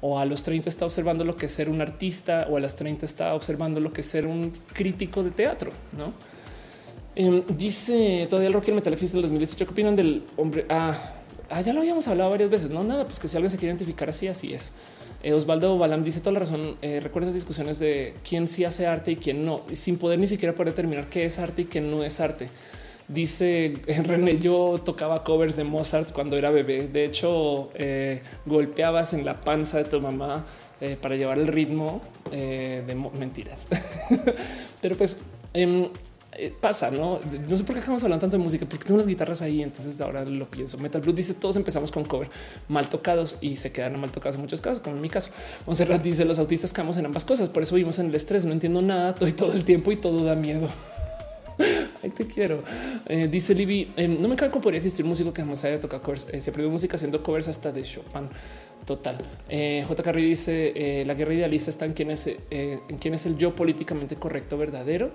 o 0.00 0.18
a 0.18 0.24
los 0.24 0.42
30 0.42 0.68
está 0.68 0.84
observando 0.84 1.24
lo 1.24 1.36
que 1.36 1.46
es 1.46 1.52
ser 1.52 1.68
un 1.68 1.80
artista 1.80 2.46
o 2.50 2.56
a 2.56 2.60
las 2.60 2.76
30 2.76 3.04
está 3.04 3.34
observando 3.34 3.80
lo 3.80 3.92
que 3.92 4.02
es 4.02 4.06
ser 4.06 4.26
un 4.26 4.52
crítico 4.72 5.22
de 5.22 5.30
teatro, 5.30 5.70
¿no? 5.96 6.12
Em, 7.16 7.42
dice 7.56 8.26
todavía 8.28 8.48
el 8.48 8.54
rock 8.54 8.68
y 8.68 8.70
el 8.70 8.76
metal 8.76 8.92
existe 8.92 9.16
en 9.16 9.18
el 9.18 9.22
2018. 9.22 9.64
¿Qué 9.64 9.72
opinan 9.72 9.96
del 9.96 10.24
hombre? 10.36 10.66
Ah, 10.68 10.98
ah, 11.50 11.60
ya 11.60 11.72
lo 11.72 11.80
habíamos 11.80 12.08
hablado 12.08 12.30
varias 12.30 12.50
veces. 12.50 12.70
No, 12.70 12.82
nada, 12.82 13.04
pues 13.06 13.20
que 13.20 13.28
si 13.28 13.36
alguien 13.36 13.50
se 13.50 13.56
quiere 13.56 13.70
identificar 13.70 14.10
así, 14.10 14.26
así 14.26 14.52
es. 14.52 14.72
Eh, 15.24 15.32
Osvaldo 15.32 15.78
Balam 15.78 16.04
dice 16.04 16.20
toda 16.20 16.32
la 16.32 16.40
razón. 16.40 16.76
Eh, 16.82 17.00
recuerda 17.02 17.28
esas 17.28 17.34
discusiones 17.34 17.78
de 17.78 18.14
quién 18.28 18.46
sí 18.46 18.66
hace 18.66 18.86
arte 18.86 19.12
y 19.12 19.16
quién 19.16 19.42
no, 19.42 19.62
sin 19.72 19.96
poder 19.96 20.18
ni 20.18 20.26
siquiera 20.26 20.54
poder 20.54 20.74
determinar 20.74 21.08
qué 21.08 21.24
es 21.24 21.38
arte 21.38 21.62
y 21.62 21.64
qué 21.64 21.80
no 21.80 22.04
es 22.04 22.20
arte. 22.20 22.50
Dice 23.08 23.74
René, 24.04 24.38
yo 24.38 24.82
tocaba 24.84 25.24
covers 25.24 25.56
de 25.56 25.64
Mozart 25.64 26.12
cuando 26.12 26.36
era 26.36 26.50
bebé. 26.50 26.88
De 26.88 27.06
hecho, 27.06 27.70
eh, 27.74 28.20
golpeabas 28.44 29.14
en 29.14 29.24
la 29.24 29.40
panza 29.40 29.78
de 29.78 29.84
tu 29.84 29.98
mamá 30.00 30.44
para 31.00 31.16
llevar 31.16 31.38
el 31.38 31.46
ritmo 31.46 32.02
de 32.30 33.10
mentiras. 33.18 33.60
Pero 34.82 34.98
pues 34.98 35.20
em, 35.54 35.88
pasa, 36.60 36.90
no? 36.90 37.20
No 37.48 37.56
sé 37.56 37.64
por 37.64 37.74
qué 37.74 37.80
estamos 37.80 38.02
hablando 38.02 38.20
tanto 38.20 38.36
de 38.36 38.42
música, 38.42 38.66
porque 38.66 38.84
tengo 38.84 38.96
unas 38.96 39.06
guitarras 39.06 39.42
ahí. 39.42 39.62
Entonces 39.62 40.00
ahora 40.00 40.24
lo 40.24 40.50
pienso. 40.50 40.78
Metal 40.78 41.00
Blue 41.00 41.12
dice 41.12 41.34
todos 41.34 41.56
empezamos 41.56 41.92
con 41.92 42.04
cover 42.04 42.28
mal 42.68 42.88
tocados 42.88 43.36
y 43.40 43.56
se 43.56 43.72
quedan 43.72 43.98
mal 44.00 44.10
tocados 44.10 44.36
en 44.36 44.42
muchos 44.42 44.60
casos, 44.60 44.80
como 44.80 44.96
en 44.96 45.02
mi 45.02 45.10
caso. 45.10 45.30
Monserrat 45.66 46.02
dice 46.02 46.24
los 46.24 46.38
autistas 46.38 46.72
caemos 46.72 46.96
en 46.96 47.06
ambas 47.06 47.24
cosas. 47.24 47.48
Por 47.48 47.62
eso 47.62 47.74
vivimos 47.74 47.98
en 47.98 48.06
el 48.06 48.14
estrés. 48.14 48.44
No 48.44 48.52
entiendo 48.52 48.82
nada, 48.82 49.10
estoy 49.10 49.32
todo 49.32 49.52
el 49.52 49.64
tiempo 49.64 49.92
y 49.92 49.96
todo 49.96 50.24
da 50.24 50.34
miedo. 50.34 50.68
Ay, 52.02 52.10
te 52.10 52.26
quiero. 52.26 52.62
Eh, 53.06 53.28
dice 53.30 53.54
Libby, 53.54 53.92
eh, 53.96 54.08
no 54.08 54.28
me 54.28 54.36
cabe 54.36 54.50
cómo 54.50 54.62
podría 54.62 54.78
existir 54.78 55.04
músico 55.04 55.32
que 55.32 55.42
jamás 55.42 55.64
haya 55.64 55.80
tocado 55.80 56.02
covers. 56.02 56.26
se 56.38 56.50
aprendió 56.50 56.70
música 56.70 56.96
haciendo 56.96 57.22
covers 57.22 57.48
hasta 57.48 57.72
de 57.72 57.82
Chopin. 57.82 58.28
Total. 58.84 59.16
Eh, 59.48 59.82
J. 59.86 60.02
Carri 60.02 60.24
dice 60.24 60.72
eh, 60.76 61.04
la 61.06 61.14
guerra 61.14 61.32
idealista 61.32 61.70
está 61.70 61.86
en 61.86 61.94
quién 61.94 62.10
es, 62.10 62.26
eh, 62.26 62.38
en 62.50 62.96
quién 62.98 63.14
es 63.14 63.24
el 63.24 63.38
yo 63.38 63.54
políticamente 63.54 64.16
correcto, 64.16 64.58
verdadero. 64.58 65.10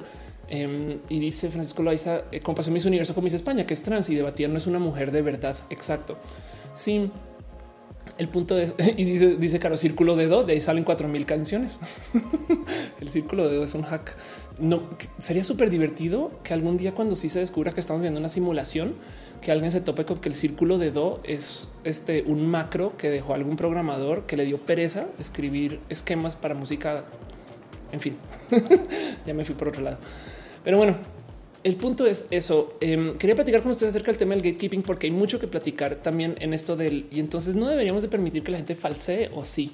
Em, 0.48 0.99
y 1.10 1.20
dice 1.20 1.49
Francisco 1.49 1.84
Loaiza, 1.84 2.24
eh, 2.32 2.40
compasión 2.41 2.74
mis 2.74 2.86
universo 2.86 3.14
con 3.14 3.24
mis 3.24 3.34
España, 3.34 3.68
que 3.68 3.76
es 3.76 3.84
trans 3.84 4.10
y 4.10 4.16
debatía 4.16 4.48
no 4.48 4.57
es 4.57 4.66
una 4.66 4.80
mujer 4.80 5.11
de 5.11 5.22
verdad. 5.22 5.56
Exacto. 5.70 6.18
Sí. 6.74 7.11
El 8.18 8.28
punto 8.30 8.57
es, 8.57 8.74
y 8.98 9.03
dice, 9.03 9.36
dice 9.36 9.60
Caro, 9.60 9.78
círculo 9.78 10.16
de 10.16 10.26
do, 10.26 10.44
de 10.44 10.53
ahí 10.53 10.61
salen 10.61 10.84
cuatro 10.84 11.07
mil 11.07 11.28
canciones. 11.28 11.80
el 12.99 13.10
círculo 13.10 13.48
de 13.48 13.56
do 13.56 13.64
es 13.64 13.76
un 13.76 13.84
hack. 13.84 14.18
No 14.60 14.84
sería 15.19 15.44
súper 15.44 15.69
divertido 15.69 16.31
que 16.44 16.53
algún 16.53 16.77
día, 16.77 16.94
cuando 16.94 17.15
sí 17.15 17.30
se 17.30 17.40
descubra 17.40 17.72
que 17.72 17.80
estamos 17.80 18.02
viendo 18.02 18.19
una 18.19 18.30
simulación, 18.30 18.95
que 19.41 19.52
alguien 19.52 19.72
se 19.72 19.81
tope 19.81 20.06
con 20.06 20.19
que 20.19 20.30
el 20.30 20.36
círculo 20.36 20.77
de 20.77 20.91
do 20.91 21.22
es 21.23 21.69
este 21.84 22.23
un 22.23 22.45
macro 22.45 22.98
que 22.98 23.10
dejó 23.10 23.34
algún 23.34 23.56
programador 23.56 24.26
que 24.26 24.36
le 24.36 24.45
dio 24.45 24.57
pereza 24.57 25.07
escribir 25.18 25.80
esquemas 25.90 26.36
para 26.36 26.56
música. 26.56 27.06
En 27.91 27.99
fin, 27.99 28.18
ya 29.26 29.34
me 29.34 29.45
fui 29.45 29.56
por 29.56 29.69
otro 29.69 29.81
lado. 29.81 29.98
Pero 30.64 30.77
bueno, 30.77 30.98
el 31.64 31.76
punto 31.76 32.06
es 32.06 32.26
eso. 32.31 32.77
Em, 32.81 33.15
quería 33.15 33.36
platicar 33.36 33.61
con 33.61 33.72
ustedes 33.72 33.91
acerca 33.91 34.11
del 34.11 34.18
tema 34.18 34.36
del 34.36 34.44
gatekeeping 34.44 34.81
porque 34.81 35.07
hay 35.07 35.11
mucho 35.11 35.40
que 35.40 35.48
platicar 35.48 35.95
también 35.95 36.36
en 36.40 36.53
esto 36.53 36.76
del 36.76 37.07
y 37.11 37.19
entonces 37.19 37.56
no 37.56 37.68
deberíamos 37.68 38.02
de 38.02 38.10
permitir 38.10 38.44
que 38.44 38.52
la 38.52 38.57
gente 38.57 38.76
falsee 38.76 39.30
o 39.34 39.44
sí. 39.44 39.72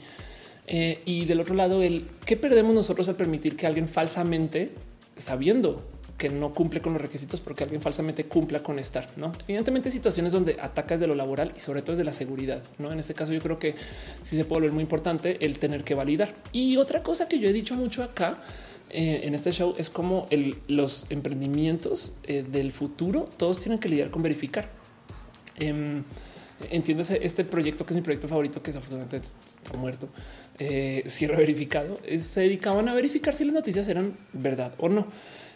Eh, 0.67 1.01
y 1.05 1.25
del 1.25 1.39
otro 1.39 1.55
lado, 1.55 1.83
el 1.83 2.07
qué 2.25 2.37
perdemos 2.37 2.73
nosotros 2.73 3.07
al 3.09 3.15
permitir 3.15 3.55
que 3.55 3.67
alguien 3.67 3.87
falsamente 3.87 4.71
sabiendo 5.15 5.83
que 6.17 6.29
no 6.29 6.53
cumple 6.53 6.81
con 6.81 6.93
los 6.93 7.01
requisitos 7.01 7.41
porque 7.41 7.63
alguien 7.63 7.81
falsamente 7.81 8.25
cumpla 8.25 8.63
con 8.63 8.79
estar. 8.79 9.07
No, 9.17 9.33
evidentemente, 9.47 9.91
situaciones 9.91 10.31
donde 10.31 10.57
atacas 10.61 10.99
de 10.99 11.07
lo 11.07 11.15
laboral 11.15 11.53
y 11.55 11.59
sobre 11.59 11.81
todo 11.81 11.93
es 11.93 11.97
de 11.97 12.05
la 12.05 12.13
seguridad. 12.13 12.63
No, 12.77 12.91
en 12.91 12.99
este 12.99 13.13
caso, 13.13 13.33
yo 13.33 13.41
creo 13.41 13.59
que 13.59 13.75
sí 14.21 14.37
se 14.37 14.45
puede 14.45 14.61
volver 14.61 14.71
muy 14.71 14.83
importante 14.83 15.37
el 15.45 15.59
tener 15.59 15.83
que 15.83 15.93
validar. 15.93 16.33
Y 16.53 16.77
otra 16.77 17.03
cosa 17.03 17.27
que 17.27 17.39
yo 17.39 17.49
he 17.49 17.53
dicho 17.53 17.75
mucho 17.75 18.01
acá 18.01 18.39
eh, 18.91 19.21
en 19.23 19.35
este 19.35 19.51
show 19.51 19.75
es 19.77 19.89
como 19.89 20.27
los 20.67 21.07
emprendimientos 21.09 22.17
eh, 22.23 22.45
del 22.49 22.71
futuro, 22.71 23.27
todos 23.37 23.59
tienen 23.59 23.79
que 23.79 23.89
lidiar 23.89 24.09
con 24.09 24.21
verificar. 24.21 24.69
Eh, 25.57 26.01
entiéndase 26.69 27.19
este 27.21 27.43
proyecto 27.43 27.85
que 27.85 27.93
es 27.93 27.95
mi 27.95 28.01
proyecto 28.01 28.27
favorito, 28.27 28.61
que 28.61 28.67
desafortunadamente 28.67 29.17
está 29.17 29.77
muerto, 29.77 30.07
eh, 30.59 31.03
cierre 31.07 31.37
verificado, 31.37 31.97
se 32.19 32.41
dedicaban 32.41 32.87
a 32.89 32.93
verificar 32.93 33.35
si 33.35 33.45
las 33.45 33.53
noticias 33.53 33.87
eran 33.87 34.17
verdad 34.33 34.73
o 34.77 34.89
no. 34.89 35.07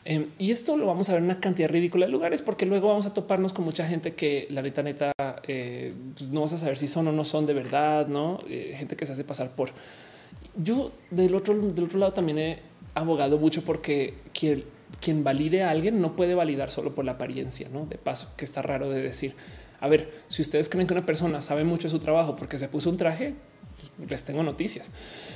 Em, 0.06 0.28
y 0.38 0.52
esto 0.52 0.78
lo 0.78 0.86
vamos 0.86 1.10
a 1.10 1.14
ver 1.14 1.20
en 1.20 1.26
una 1.26 1.40
cantidad 1.40 1.70
ridícula 1.70 2.06
de 2.06 2.12
lugares, 2.12 2.42
porque 2.42 2.66
luego 2.66 2.88
vamos 2.88 3.06
a 3.06 3.14
toparnos 3.14 3.54
con 3.54 3.66
mucha 3.66 3.88
gente 3.88 4.16
que 4.16 4.48
la 4.50 4.62
neta, 4.62 4.82
neta, 4.82 5.12
eh, 5.48 5.94
pues 6.18 6.30
no 6.30 6.42
vas 6.42 6.54
a 6.54 6.58
saber 6.58 6.78
si 6.78 6.88
son 6.88 7.08
o 7.08 7.12
no 7.12 7.26
son 7.26 7.46
de 7.46 7.54
verdad, 7.54 8.08
no 8.08 8.40
eh, 8.50 8.74
gente 8.76 8.96
que 8.96 9.06
se 9.06 9.12
hace 9.14 9.24
pasar 9.24 9.52
por. 9.52 9.72
Yo 10.56 10.92
del 11.12 11.36
otro, 11.36 11.54
del 11.54 11.86
otro 11.86 12.00
lado 12.00 12.14
también 12.14 12.40
he 12.40 12.60
abogado 12.96 13.38
mucho 13.38 13.64
porque 13.64 14.16
quien, 14.34 14.64
quien 15.00 15.24
valide 15.24 15.64
a 15.64 15.70
alguien 15.70 16.02
no 16.02 16.16
puede 16.16 16.34
validar 16.34 16.70
solo 16.70 16.96
por 16.96 17.06
la 17.06 17.14
apariencia, 17.14 17.68
no 17.72 17.86
de 17.86 17.98
paso, 17.98 18.30
que 18.38 18.46
está 18.46 18.62
raro 18.62 18.90
de 18.90 19.02
decir 19.02 19.36
A 19.80 19.88
ver, 19.88 20.12
si 20.28 20.42
ustedes 20.42 20.70
creen 20.70 20.88
que 20.88 20.94
una 20.94 21.06
persona 21.06 21.42
sabe 21.42 21.64
mucho 21.64 21.88
de 21.88 21.92
su 21.92 22.00
trabajo 22.00 22.36
porque 22.36 22.58
se 22.58 22.68
puso 22.68 22.90
un 22.90 22.98
traje, 22.98 23.36
les 24.08 24.24
tengo 24.24 24.44
noticias. 24.44 24.92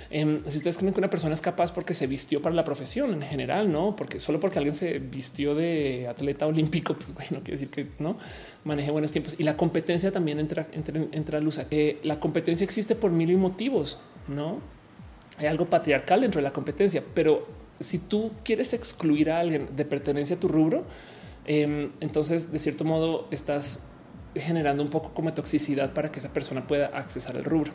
Em, 0.09 0.43
si 0.47 0.57
ustedes 0.57 0.77
creen 0.77 0.93
que 0.93 0.99
una 0.99 1.09
persona 1.09 1.33
es 1.33 1.41
capaz 1.41 1.73
porque 1.73 1.93
se 1.93 2.07
vistió 2.07 2.41
para 2.41 2.55
la 2.55 2.63
profesión 2.63 3.13
en 3.13 3.21
general, 3.21 3.71
no 3.71 3.95
porque 3.95 4.19
solo 4.19 4.39
porque 4.39 4.59
alguien 4.59 4.75
se 4.75 4.99
vistió 4.99 5.55
de 5.55 6.07
atleta 6.07 6.45
olímpico, 6.47 6.95
pues 6.95 7.13
bueno, 7.13 7.43
quiere 7.43 7.59
decir 7.59 7.69
que 7.69 7.87
no 7.99 8.17
maneje 8.63 8.91
buenos 8.91 9.11
tiempos 9.11 9.35
y 9.37 9.43
la 9.43 9.57
competencia 9.57 10.11
también 10.11 10.39
entra, 10.39 10.67
entra, 10.73 11.01
entra 11.11 11.37
a 11.39 11.41
luz. 11.41 11.59
Eh, 11.71 11.99
la 12.03 12.19
competencia 12.19 12.63
existe 12.63 12.95
por 12.95 13.11
mil 13.11 13.37
motivos, 13.37 13.99
no 14.27 14.59
hay 15.37 15.47
algo 15.47 15.65
patriarcal 15.65 16.21
dentro 16.21 16.39
de 16.39 16.43
la 16.43 16.53
competencia, 16.53 17.03
pero 17.13 17.47
si 17.79 17.99
tú 17.99 18.31
quieres 18.43 18.73
excluir 18.73 19.31
a 19.31 19.39
alguien 19.39 19.75
de 19.75 19.85
pertenencia 19.85 20.35
a 20.35 20.39
tu 20.39 20.47
rubro, 20.47 20.85
em, 21.45 21.91
entonces 21.99 22.51
de 22.51 22.59
cierto 22.59 22.83
modo 22.83 23.27
estás 23.31 23.87
generando 24.35 24.83
un 24.83 24.89
poco 24.89 25.13
como 25.13 25.33
toxicidad 25.33 25.93
para 25.93 26.11
que 26.11 26.19
esa 26.19 26.31
persona 26.33 26.67
pueda 26.67 26.87
accesar 26.87 27.35
al 27.35 27.43
rubro. 27.43 27.71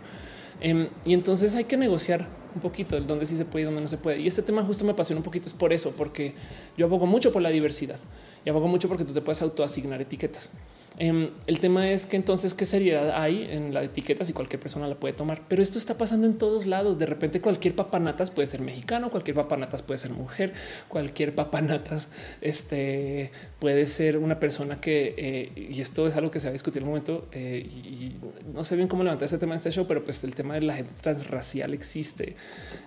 Em, 0.60 0.88
y 1.04 1.14
entonces 1.14 1.54
hay 1.54 1.64
que 1.64 1.76
negociar 1.76 2.26
un 2.54 2.60
poquito 2.60 2.96
el 2.96 3.06
dónde 3.06 3.26
sí 3.26 3.36
se 3.36 3.44
puede 3.44 3.62
y 3.62 3.64
dónde 3.66 3.80
no 3.80 3.88
se 3.88 3.98
puede. 3.98 4.20
Y 4.20 4.26
este 4.26 4.42
tema 4.42 4.64
justo 4.64 4.84
me 4.84 4.92
apasiona 4.92 5.18
un 5.18 5.24
poquito 5.24 5.46
es 5.46 5.54
por 5.54 5.72
eso, 5.72 5.92
porque 5.96 6.34
yo 6.76 6.86
abogo 6.86 7.06
mucho 7.06 7.32
por 7.32 7.42
la 7.42 7.50
diversidad 7.50 7.98
y 8.44 8.50
abogo 8.50 8.68
mucho 8.68 8.88
porque 8.88 9.04
tú 9.04 9.12
te 9.12 9.20
puedes 9.20 9.42
autoasignar 9.42 10.00
etiquetas. 10.00 10.50
Em, 11.00 11.30
el 11.46 11.60
tema 11.60 11.88
es 11.88 12.06
que 12.06 12.16
entonces 12.16 12.54
qué 12.54 12.66
seriedad 12.66 13.12
hay 13.22 13.48
en 13.50 13.72
la 13.72 13.84
etiqueta 13.84 14.24
si 14.24 14.32
cualquier 14.32 14.60
persona 14.60 14.88
la 14.88 14.96
puede 14.96 15.14
tomar, 15.14 15.42
pero 15.46 15.62
esto 15.62 15.78
está 15.78 15.96
pasando 15.96 16.26
en 16.26 16.36
todos 16.36 16.66
lados. 16.66 16.98
De 16.98 17.06
repente 17.06 17.40
cualquier 17.40 17.76
papanatas 17.76 18.32
puede 18.32 18.48
ser 18.48 18.60
mexicano, 18.60 19.08
cualquier 19.08 19.36
papanatas 19.36 19.82
puede 19.82 19.98
ser 19.98 20.10
mujer, 20.10 20.52
cualquier 20.88 21.36
papanatas 21.36 22.08
este, 22.40 23.30
puede 23.60 23.86
ser 23.86 24.18
una 24.18 24.40
persona 24.40 24.80
que, 24.80 25.14
eh, 25.16 25.68
y 25.70 25.80
esto 25.80 26.08
es 26.08 26.16
algo 26.16 26.32
que 26.32 26.40
se 26.40 26.48
va 26.48 26.50
a 26.50 26.52
discutir 26.52 26.82
en 26.82 26.88
un 26.88 26.94
momento 26.94 27.28
eh, 27.30 27.64
y, 27.64 28.16
no 28.52 28.64
sé 28.64 28.74
bien 28.74 28.88
cómo 28.88 29.04
levantar 29.04 29.26
ese 29.26 29.38
tema 29.38 29.52
en 29.52 29.56
este 29.56 29.70
show, 29.70 29.86
pero 29.86 30.02
pues 30.02 30.24
el 30.24 30.34
tema 30.34 30.54
de 30.54 30.62
la 30.62 30.74
gente 30.74 30.92
transracial 31.00 31.74
existe 31.74 32.34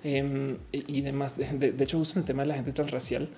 em, 0.04 0.58
y 0.74 1.02
demás. 1.02 1.38
De, 1.38 1.72
de 1.72 1.84
hecho, 1.84 1.98
justo 1.98 2.20
el 2.20 2.26
tema 2.26 2.42
de 2.42 2.50
la 2.50 2.56
gente 2.56 2.74
transracial. 2.74 3.30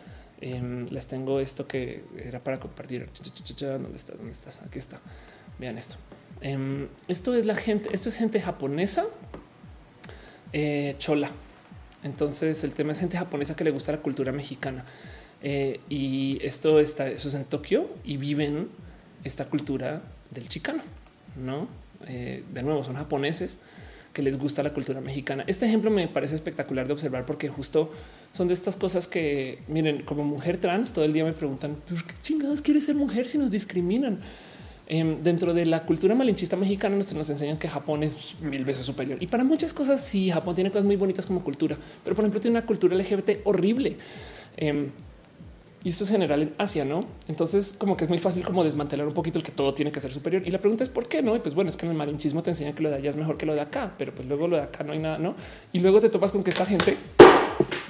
Em, 0.45 0.87
les 0.89 1.07
tengo 1.07 1.39
esto 1.39 1.65
que 1.65 2.03
era 2.17 2.43
para 2.43 2.59
compartir. 2.59 3.07
¿Dónde 3.07 3.95
está? 3.95 4.13
¿Dónde 4.13 4.31
estás? 4.31 4.61
Aquí 4.61 4.77
está. 4.77 4.99
Vean 5.57 5.77
esto. 5.77 5.95
Em, 6.41 6.89
esto 7.07 7.33
es 7.33 7.45
la 7.45 7.55
gente, 7.55 7.89
esto 7.93 8.09
es 8.09 8.17
gente 8.17 8.41
japonesa 8.41 9.05
eh, 10.51 10.95
chola. 10.99 11.31
Entonces 12.03 12.61
el 12.65 12.73
tema 12.73 12.91
es 12.91 12.99
gente 12.99 13.17
japonesa 13.17 13.55
que 13.55 13.63
le 13.63 13.71
gusta 13.71 13.93
la 13.93 13.99
cultura 13.99 14.33
mexicana. 14.33 14.83
Eh, 15.41 15.79
y 15.87 16.39
esto 16.41 16.81
está, 16.81 17.07
eso 17.07 17.29
es 17.29 17.35
en 17.35 17.45
Tokio 17.45 17.89
y 18.03 18.17
viven 18.17 18.67
esta 19.23 19.45
cultura 19.45 20.01
del 20.29 20.49
chicano, 20.49 20.83
no? 21.37 21.69
Eh, 22.07 22.43
de 22.53 22.63
nuevo, 22.63 22.83
son 22.83 22.95
japoneses 22.95 23.59
que 24.13 24.21
les 24.21 24.37
gusta 24.37 24.61
la 24.63 24.73
cultura 24.73 25.01
mexicana. 25.01 25.43
Este 25.47 25.65
ejemplo 25.65 25.89
me 25.89 26.07
parece 26.07 26.35
espectacular 26.35 26.87
de 26.87 26.93
observar 26.93 27.25
porque 27.25 27.49
justo 27.49 27.91
son 28.31 28.47
de 28.47 28.53
estas 28.53 28.75
cosas 28.75 29.07
que, 29.07 29.59
miren, 29.67 30.03
como 30.03 30.23
mujer 30.23 30.57
trans, 30.57 30.93
todo 30.93 31.03
el 31.03 31.13
día 31.13 31.25
me 31.25 31.33
preguntan, 31.33 31.75
¿por 31.75 32.03
qué 32.03 32.13
chingados 32.21 32.61
quiere 32.61 32.79
ser 32.79 32.95
mujer 32.95 33.27
si 33.27 33.37
nos 33.37 33.51
discriminan? 33.51 34.19
Em, 34.85 35.21
dentro 35.21 35.53
de 35.53 35.65
la 35.65 35.85
cultura 35.85 36.13
malinchista 36.13 36.57
mexicana 36.57 36.97
nos, 36.97 37.13
nos 37.13 37.29
enseñan 37.29 37.57
que 37.57 37.67
Japón 37.67 38.03
es 38.03 38.39
mil 38.41 38.63
veces 38.65 38.85
superior. 38.85 39.21
Y 39.21 39.27
para 39.27 39.43
muchas 39.43 39.73
cosas 39.73 40.01
sí, 40.01 40.29
Japón 40.29 40.55
tiene 40.55 40.69
cosas 40.69 40.85
muy 40.85 40.97
bonitas 40.97 41.25
como 41.25 41.43
cultura, 41.43 41.77
pero 42.03 42.15
por 42.15 42.23
ejemplo 42.23 42.39
tiene 42.39 42.57
una 42.57 42.65
cultura 42.65 42.95
LGBT 42.95 43.41
horrible. 43.45 43.97
Em, 44.57 44.89
y 45.83 45.89
esto 45.89 46.05
es 46.05 46.09
general 46.09 46.41
en 46.41 46.55
Asia, 46.57 46.85
¿no? 46.85 47.01
Entonces 47.27 47.75
como 47.77 47.97
que 47.97 48.05
es 48.05 48.09
muy 48.09 48.19
fácil 48.19 48.45
como 48.45 48.63
desmantelar 48.63 49.05
un 49.05 49.13
poquito 49.13 49.37
el 49.37 49.43
que 49.43 49.51
todo 49.51 49.73
tiene 49.73 49.91
que 49.91 49.99
ser 49.99 50.13
superior. 50.13 50.41
Y 50.45 50.51
la 50.51 50.59
pregunta 50.59 50.83
es 50.83 50.89
por 50.89 51.09
qué, 51.09 51.21
¿no? 51.21 51.35
Y 51.35 51.39
pues 51.39 51.55
bueno, 51.55 51.69
es 51.69 51.75
que 51.75 51.85
en 51.85 51.91
el 51.91 51.97
malinchismo 51.97 52.41
te 52.41 52.51
enseñan 52.51 52.73
que 52.73 52.83
lo 52.83 52.89
de 52.89 52.95
allá 52.95 53.09
es 53.09 53.17
mejor 53.17 53.37
que 53.37 53.45
lo 53.45 53.53
de 53.53 53.61
acá, 53.61 53.93
pero 53.97 54.15
pues 54.15 54.27
luego 54.27 54.47
lo 54.47 54.55
de 54.55 54.63
acá 54.63 54.83
no 54.85 54.93
hay 54.93 54.99
nada, 54.99 55.17
¿no? 55.17 55.35
Y 55.73 55.79
luego 55.79 55.99
te 55.99 56.09
topas 56.09 56.31
con 56.31 56.41
que 56.41 56.51
esta 56.51 56.65
gente 56.65 56.97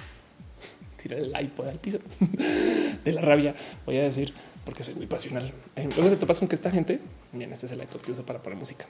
tira 1.02 1.18
el 1.18 1.34
iPod 1.40 1.68
al 1.68 1.78
piso 1.78 2.00
de 3.06 3.12
la 3.12 3.22
rabia, 3.22 3.54
voy 3.86 3.98
a 3.98 4.04
decir, 4.04 4.34
porque 4.66 4.84
soy 4.84 4.96
muy 4.96 5.06
pasional. 5.06 5.52
Eh, 5.76 5.88
luego 5.96 6.10
te 6.10 6.18
topas 6.18 6.40
con 6.40 6.48
que 6.48 6.56
esta 6.56 6.72
gente, 6.72 7.00
bien, 7.32 7.54
este 7.54 7.68
es 7.68 7.72
el 7.74 7.82
iPod 7.82 8.02
que 8.02 8.12
uso 8.12 8.26
para 8.26 8.42
poner 8.42 8.58
música. 8.58 8.88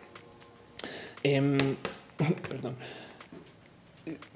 Em, 1.23 1.57
perdón 2.49 2.75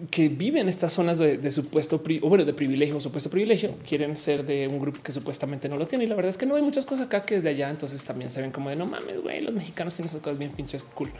que 0.09 0.29
viven 0.29 0.61
en 0.61 0.69
estas 0.69 0.93
zonas 0.93 1.17
de, 1.17 1.51
supuesto 1.51 2.01
o 2.21 2.29
bueno, 2.29 2.45
de 2.45 2.53
privilegio 2.53 2.97
o 2.97 3.01
supuesto 3.01 3.29
privilegio, 3.29 3.75
quieren 3.87 4.15
ser 4.15 4.45
de 4.45 4.67
un 4.67 4.79
grupo 4.79 5.01
que 5.03 5.11
supuestamente 5.11 5.67
no 5.67 5.77
lo 5.77 5.85
tiene. 5.87 6.05
Y 6.05 6.07
la 6.07 6.15
verdad 6.15 6.29
es 6.29 6.37
que 6.37 6.45
no 6.45 6.55
hay 6.55 6.61
muchas 6.61 6.85
cosas 6.85 7.07
acá 7.07 7.21
que 7.23 7.35
desde 7.35 7.49
allá. 7.49 7.69
Entonces 7.69 8.03
también 8.05 8.29
se 8.29 8.41
ven 8.41 8.51
como 8.51 8.69
de 8.69 8.77
no 8.77 8.85
mames, 8.85 9.21
güey, 9.21 9.41
los 9.41 9.53
mexicanos 9.53 9.95
tienen 9.95 10.09
esas 10.09 10.21
cosas 10.21 10.39
bien 10.39 10.51
pinches 10.51 10.83
cool. 10.83 11.11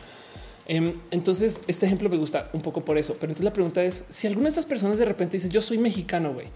Em, 0.65 0.94
entonces, 1.11 1.64
este 1.68 1.86
ejemplo 1.86 2.10
me 2.10 2.18
gusta 2.18 2.49
un 2.53 2.61
poco 2.61 2.84
por 2.84 2.98
eso. 2.98 3.14
Pero 3.15 3.32
entonces 3.32 3.45
la 3.45 3.53
pregunta 3.53 3.84
es: 3.84 4.06
si 4.10 4.28
alguna 4.28 4.45
de 4.45 4.49
estas 4.49 4.65
personas 4.65 4.98
de 4.98 5.06
repente 5.06 5.38
dice 5.38 5.49
yo 5.49 5.61
soy 5.61 5.78
mexicano, 5.78 6.34
güey, 6.34 6.48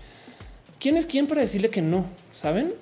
¿quién 0.80 0.98
es 0.98 1.06
quién 1.06 1.28
para 1.28 1.42
decirle 1.42 1.70
que 1.70 1.82
no? 1.82 2.06
Saben? 2.34 2.74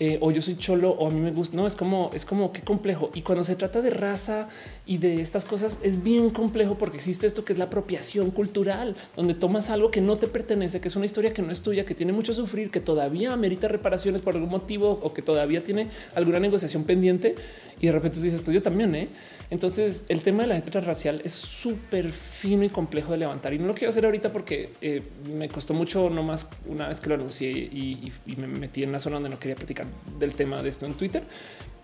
Eh, 0.00 0.18
o 0.20 0.32
yo 0.32 0.42
soy 0.42 0.56
cholo 0.56 0.90
o 0.90 1.06
a 1.06 1.10
mí 1.10 1.20
me 1.20 1.30
gusta. 1.30 1.56
No 1.56 1.66
es 1.66 1.76
como 1.76 2.10
es 2.12 2.24
como 2.24 2.52
qué 2.52 2.62
complejo. 2.62 3.10
Y 3.14 3.22
cuando 3.22 3.44
se 3.44 3.54
trata 3.54 3.80
de 3.80 3.90
raza 3.90 4.48
y 4.86 4.98
de 4.98 5.20
estas 5.20 5.44
cosas 5.44 5.80
es 5.82 6.02
bien 6.02 6.30
complejo 6.30 6.76
porque 6.76 6.96
existe 6.96 7.26
esto 7.26 7.44
que 7.44 7.52
es 7.52 7.58
la 7.58 7.66
apropiación 7.66 8.30
cultural, 8.32 8.96
donde 9.16 9.34
tomas 9.34 9.70
algo 9.70 9.90
que 9.90 10.00
no 10.00 10.16
te 10.18 10.26
pertenece, 10.26 10.80
que 10.80 10.88
es 10.88 10.96
una 10.96 11.06
historia 11.06 11.32
que 11.32 11.42
no 11.42 11.52
es 11.52 11.62
tuya, 11.62 11.84
que 11.84 11.94
tiene 11.94 12.12
mucho 12.12 12.34
sufrir, 12.34 12.70
que 12.70 12.80
todavía 12.80 13.32
amerita 13.32 13.68
reparaciones 13.68 14.20
por 14.20 14.34
algún 14.34 14.50
motivo 14.50 14.98
o 15.02 15.12
que 15.12 15.22
todavía 15.22 15.62
tiene 15.62 15.88
alguna 16.14 16.40
negociación 16.40 16.84
pendiente 16.84 17.36
y 17.80 17.86
de 17.86 17.92
repente 17.92 18.20
dices, 18.20 18.40
pues 18.42 18.54
yo 18.54 18.62
también. 18.62 18.94
¿eh? 18.96 19.08
Entonces 19.50 20.06
el 20.08 20.22
tema 20.22 20.42
de 20.42 20.48
la 20.48 20.54
gente 20.54 20.70
transracial 20.70 21.20
es 21.24 21.34
súper 21.34 22.10
fino 22.10 22.64
y 22.64 22.68
complejo 22.68 23.12
de 23.12 23.18
levantar 23.18 23.52
y 23.52 23.58
no 23.58 23.66
lo 23.66 23.74
quiero 23.74 23.90
hacer 23.90 24.04
ahorita 24.04 24.32
porque 24.32 24.70
eh, 24.80 25.02
me 25.32 25.48
costó 25.48 25.74
mucho 25.74 26.10
nomás 26.10 26.48
una 26.66 26.88
vez 26.88 27.00
que 27.00 27.08
lo 27.08 27.14
anuncié 27.14 27.50
y, 27.50 28.12
y 28.26 28.36
me 28.36 28.46
metí 28.46 28.82
en 28.82 28.88
una 28.88 29.00
zona 29.00 29.16
donde 29.16 29.30
no 29.30 29.38
quería 29.38 29.56
platicar 29.56 29.86
del 30.18 30.34
tema 30.34 30.62
de 30.62 30.68
esto 30.68 30.86
en 30.86 30.94
Twitter, 30.94 31.22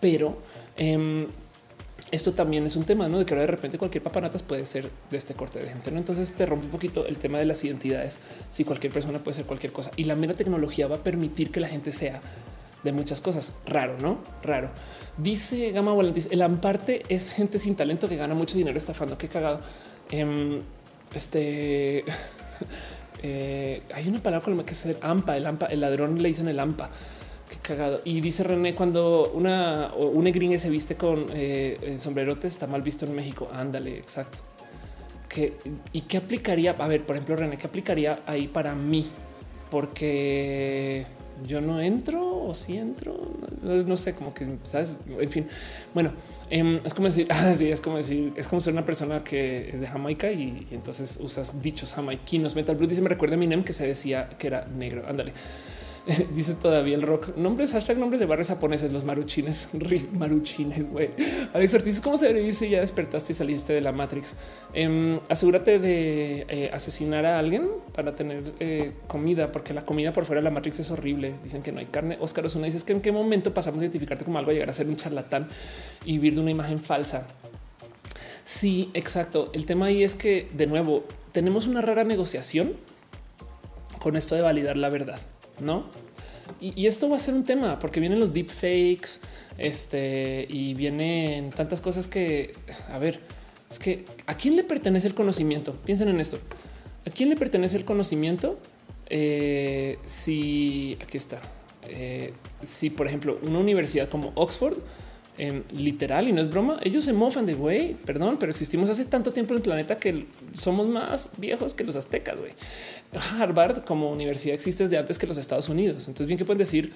pero 0.01 0.39
em, 0.77 1.27
esto 2.11 2.32
también 2.32 2.66
es 2.66 2.77
un 2.77 2.85
tema 2.85 3.09
¿no? 3.09 3.19
de 3.19 3.27
que 3.27 3.35
ahora 3.35 3.43
de 3.43 3.53
repente 3.53 3.78
cualquier 3.78 4.03
papanatas 4.03 4.43
puede 4.43 4.65
ser 4.65 4.91
de 5.11 5.16
este 5.16 5.35
corte 5.35 5.61
de 5.61 5.69
gente. 5.69 5.91
¿no? 5.91 5.99
Entonces 5.99 6.32
te 6.32 6.47
rompe 6.47 6.66
un 6.66 6.73
poquito 6.73 7.07
el 7.07 7.19
tema 7.19 7.39
de 7.39 7.45
las 7.45 7.62
identidades. 7.62 8.19
Si 8.51 8.65
cualquier 8.65 8.93
persona 8.93 9.19
puede 9.19 9.37
ser 9.37 9.45
cualquier 9.45 9.73
cosa 9.73 9.91
y 9.97 10.05
la 10.05 10.16
mera 10.16 10.35
tecnología 10.35 10.89
va 10.89 10.97
a 10.97 11.03
permitir 11.03 11.51
que 11.51 11.61
la 11.61 11.69
gente 11.69 11.93
sea 11.93 12.20
de 12.82 12.93
muchas 12.93 13.20
cosas. 13.20 13.53
Raro, 13.66 13.97
no 13.99 14.19
raro. 14.43 14.70
Dice 15.23 15.71
Gama 15.73 15.93
Volantis: 15.93 16.29
el 16.31 16.43
amparte 16.43 17.03
es 17.09 17.31
gente 17.31 17.59
sin 17.59 17.75
talento 17.75 18.09
que 18.09 18.17
gana 18.17 18.35
mucho 18.35 18.57
dinero 18.57 18.79
estafando. 18.79 19.19
Qué 19.19 19.29
cagado. 19.29 19.61
Em, 20.11 20.63
este 21.15 22.05
eh, 23.23 23.83
hay 23.95 24.09
una 24.09 24.21
palabra 24.21 24.45
con 24.45 24.57
la 24.57 24.65
que 24.65 24.75
ser 24.75 24.99
ampa. 25.03 25.37
El 25.37 25.47
ampa, 25.47 25.67
el 25.67 25.81
ladrón 25.81 26.23
le 26.23 26.29
dicen 26.29 26.49
el 26.49 26.59
ampa. 26.59 26.91
Qué 27.51 27.57
cagado. 27.61 28.01
Y 28.05 28.21
dice 28.21 28.45
René, 28.45 28.75
cuando 28.75 29.33
una, 29.35 29.93
una 29.95 30.31
gringa 30.31 30.59
se 30.59 30.71
viste 30.71 30.97
con 30.97 31.27
eh, 31.33 31.97
está 32.43 32.67
mal 32.67 32.83
visto 32.83 33.05
en 33.05 33.15
México. 33.15 33.51
Ándale, 33.53 33.99
exacto. 33.99 34.39
¿Qué, 35.29 35.57
¿Y 35.93 36.03
qué 36.03 36.17
aplicaría? 36.17 36.73
A 36.79 36.89
ver, 36.89 37.05
por 37.05 37.17
ejemplo, 37.17 37.37
René, 37.37 37.59
¿qué 37.59 37.67
aplicaría 37.67 38.21
ahí 38.27 38.49
para 38.49 38.75
mí? 38.75 39.07
Porque 39.71 41.05
yo 41.47 41.61
no 41.61 41.81
entro 41.81 42.45
o 42.45 42.55
si 42.55 42.77
entro, 42.77 43.17
no, 43.62 43.97
sé, 43.97 44.15
como 44.15 44.33
que, 44.35 44.47
¿sabes? 44.62 44.99
En 45.19 45.29
fin, 45.29 45.47
bueno, 45.95 46.12
em, 46.51 46.81
es 46.85 46.95
como 46.95 47.07
decir, 47.07 47.27
así 47.33 47.71
es 47.71 47.81
como 47.81 47.97
decir, 47.97 48.33
es 48.37 48.49
como 48.49 48.61
ser 48.61 48.73
una 48.73 48.85
persona 48.85 49.23
que 49.23 49.71
es 49.71 49.81
de 49.81 49.87
Jamaica 49.87 50.31
y, 50.31 50.67
entonces 50.71 51.19
usas 51.23 51.62
dichos 51.62 51.95
jamaiquinos. 51.95 52.57
Metal 52.57 52.77
Blue 52.77 52.87
dice, 52.87 53.03
me 53.03 53.09
recuerda 53.09 53.35
a 53.35 53.39
Minem 53.39 53.65
que 53.65 53.73
se 53.73 53.87
decía 53.87 54.29
que 54.39 54.47
era 54.47 54.67
negro. 54.67 55.05
Ándale. 55.09 55.33
Dice 56.35 56.55
todavía 56.55 56.95
el 56.95 57.03
rock. 57.03 57.37
Nombres, 57.37 57.73
hashtag 57.73 57.99
nombres 57.99 58.21
de 58.21 58.27
barrios 58.27 58.49
japoneses, 58.49 58.93
los 58.93 59.05
maruchines. 59.05 59.69
Maruchines, 60.13 60.91
güey. 60.91 61.11
Alex 61.53 61.75
Ortiz, 61.75 62.01
¿cómo 62.01 62.17
se 62.17 62.33
debe 62.33 62.53
si 62.53 62.69
ya 62.71 62.81
despertaste 62.81 63.33
y 63.33 63.37
saliste 63.37 63.73
de 63.73 63.81
la 63.81 63.93
Matrix? 63.93 64.37
Em, 64.73 65.21
asegúrate 65.29 65.79
de 65.79 66.47
eh, 66.49 66.71
asesinar 66.73 67.27
a 67.27 67.39
alguien 67.39 67.69
para 67.95 68.15
tener 68.15 68.55
eh, 68.61 68.93
comida, 69.07 69.53
porque 69.53 69.75
la 69.75 69.85
comida 69.85 70.13
por 70.13 70.25
fuera 70.25 70.41
de 70.41 70.45
la 70.45 70.51
Matrix 70.51 70.81
es 70.81 70.91
horrible. 70.91 71.35
Dicen 71.43 71.63
que 71.63 71.73
no 71.73 71.81
hay 71.81 71.87
carne. 71.87 72.17
Oscar 72.21 72.47
Osuna 72.47 72.67
dices 72.67 72.85
que 72.85 72.93
en 72.93 73.01
qué 73.01 73.13
momento 73.13 73.53
pasamos 73.53 73.81
a 73.81 73.85
identificarte 73.85 74.25
como 74.25 74.39
algo 74.39 74.51
a 74.51 74.55
llegar 74.55 74.71
a 74.71 74.73
ser 74.73 74.89
un 74.89 74.97
charlatán 74.97 75.49
y 76.05 76.13
vivir 76.13 76.35
de 76.35 76.41
una 76.41 76.51
imagen 76.51 76.79
falsa. 76.79 77.27
Sí, 78.43 78.91
exacto. 78.95 79.51
El 79.53 79.67
tema 79.67 79.87
ahí 79.87 80.03
es 80.03 80.15
que, 80.15 80.49
de 80.55 80.67
nuevo, 80.67 81.05
tenemos 81.33 81.67
una 81.67 81.83
rara 81.83 82.05
negociación 82.05 82.73
con 84.01 84.17
esto 84.17 84.35
de 84.35 84.41
validar 84.41 84.79
la 84.79 84.89
verdad 84.89 85.21
no? 85.61 85.85
Y, 86.61 86.87
esto 86.87 87.09
va 87.09 87.16
a 87.16 87.19
ser 87.19 87.35
un 87.35 87.45
tema 87.45 87.78
porque 87.78 88.01
vienen 88.01 88.20
los 88.20 88.32
deepfakes 88.32 89.20
este, 89.57 90.47
y 90.49 90.74
vienen 90.74 91.51
tantas 91.51 91.81
cosas 91.81 92.09
que, 92.09 92.53
a 92.93 92.99
ver, 92.99 93.20
es 93.70 93.78
que 93.78 94.05
a 94.27 94.35
quién 94.35 94.57
le 94.57 94.65
pertenece 94.65 95.07
el 95.07 95.15
conocimiento? 95.15 95.73
Piensen 95.85 96.09
en 96.09 96.20
esto. 96.20 96.39
¿A 97.07 97.11
quién 97.11 97.28
le 97.31 97.37
pertenece 97.37 97.77
el 97.77 97.85
conocimiento? 97.85 98.59
Eh, 99.09 99.99
si 100.05 100.99
aquí 101.03 101.16
está, 101.16 101.41
eh, 101.89 102.32
si 102.62 102.91
por 102.91 103.09
ejemplo 103.09 103.41
una 103.43 103.59
universidad 103.59 104.09
como 104.09 104.31
Oxford 104.37 104.77
literal 105.73 106.28
y 106.28 106.32
no 106.32 106.41
es 106.41 106.51
broma. 106.51 106.78
Ellos 106.82 107.05
se 107.05 107.12
mofan 107.12 107.47
de 107.47 107.55
güey, 107.55 107.95
perdón, 107.95 108.37
pero 108.39 108.53
existimos 108.53 108.91
hace 108.91 109.05
tanto 109.05 109.32
tiempo 109.32 109.55
en 109.55 109.59
el 109.59 109.62
planeta 109.62 109.99
que 109.99 110.27
somos 110.53 110.89
más 110.89 111.31
viejos 111.39 111.74
que 111.74 111.85
los 111.85 111.97
aztecas. 111.97 112.39
Güey. 112.39 112.53
Harvard 113.12 113.85
como 113.85 114.11
universidad 114.11 114.55
existe 114.55 114.85
desde 114.85 114.99
antes 114.99 115.19
que 115.19 115.27
los 115.27 115.37
Estados 115.37 115.69
Unidos. 115.69 116.07
Entonces, 116.09 116.27
bien 116.27 116.39
que 116.39 116.45
pueden 116.45 116.59
decir 116.59 116.93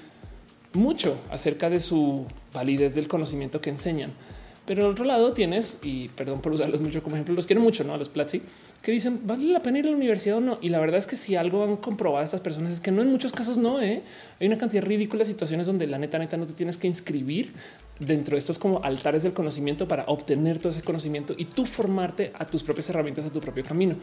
mucho 0.73 1.17
acerca 1.31 1.71
de 1.71 1.81
su 1.81 2.25
validez 2.53 2.95
del 2.95 3.09
conocimiento 3.09 3.61
que 3.61 3.71
enseñan. 3.71 4.13
Pero 4.67 4.87
al 4.87 4.93
otro 4.93 5.05
lado 5.05 5.35
tienes, 5.35 5.81
y 5.83 6.09
perdón 6.09 6.41
por 6.41 6.53
usarlos 6.53 6.81
mucho 6.81 7.03
como 7.03 7.17
ejemplo, 7.17 7.35
los 7.35 7.47
quiero 7.47 7.61
mucho, 7.61 7.85
¿no? 7.85 7.93
A 7.93 7.99
los 7.99 8.09
Platzi, 8.09 8.41
que 8.81 8.93
dicen, 8.93 9.21
¿vale 9.25 9.45
la 9.45 9.61
pena 9.61 9.79
ir 9.79 9.87
a 9.87 9.91
la 9.91 9.97
universidad 9.97 10.39
o 10.39 10.41
no? 10.41 10.59
Y 10.63 10.71
la 10.71 10.81
verdad 10.81 10.99
es 10.99 11.07
que 11.07 11.17
si 11.17 11.37
algo 11.37 11.65
han 11.65 11.77
comprobado 11.77 12.25
estas 12.25 12.41
personas 12.41 12.73
es 12.73 12.81
que 12.81 12.91
no 12.91 13.03
en 13.03 13.09
muchos 13.09 13.33
casos 13.33 13.59
no, 13.59 13.83
¿eh? 13.83 14.03
Hay 14.41 14.47
una 14.47 14.57
cantidad 14.57 14.83
ridícula 14.83 15.21
de 15.21 15.27
situaciones 15.27 15.67
donde 15.67 15.87
la 15.87 15.99
neta, 15.99 16.19
neta, 16.19 16.39
no 16.39 16.47
te 16.47 16.55
tienes 16.55 16.79
que 16.79 16.87
inscribir 16.87 17.53
dentro 17.99 18.35
de 18.35 18.39
estos 18.39 18.59
como 18.59 18.83
altares 18.83 19.23
del 19.23 19.33
conocimiento 19.33 19.87
para 19.87 20.05
obtener 20.07 20.59
todo 20.59 20.71
ese 20.71 20.83
conocimiento 20.83 21.35
y 21.37 21.45
tú 21.47 21.67
formarte 21.67 22.33
a 22.35 22.45
tus 22.45 22.63
propias 22.63 22.91
herramientas, 22.91 23.25
a 23.25 23.31
tu 23.31 23.41
propio 23.41 23.65
camino. 23.65 23.97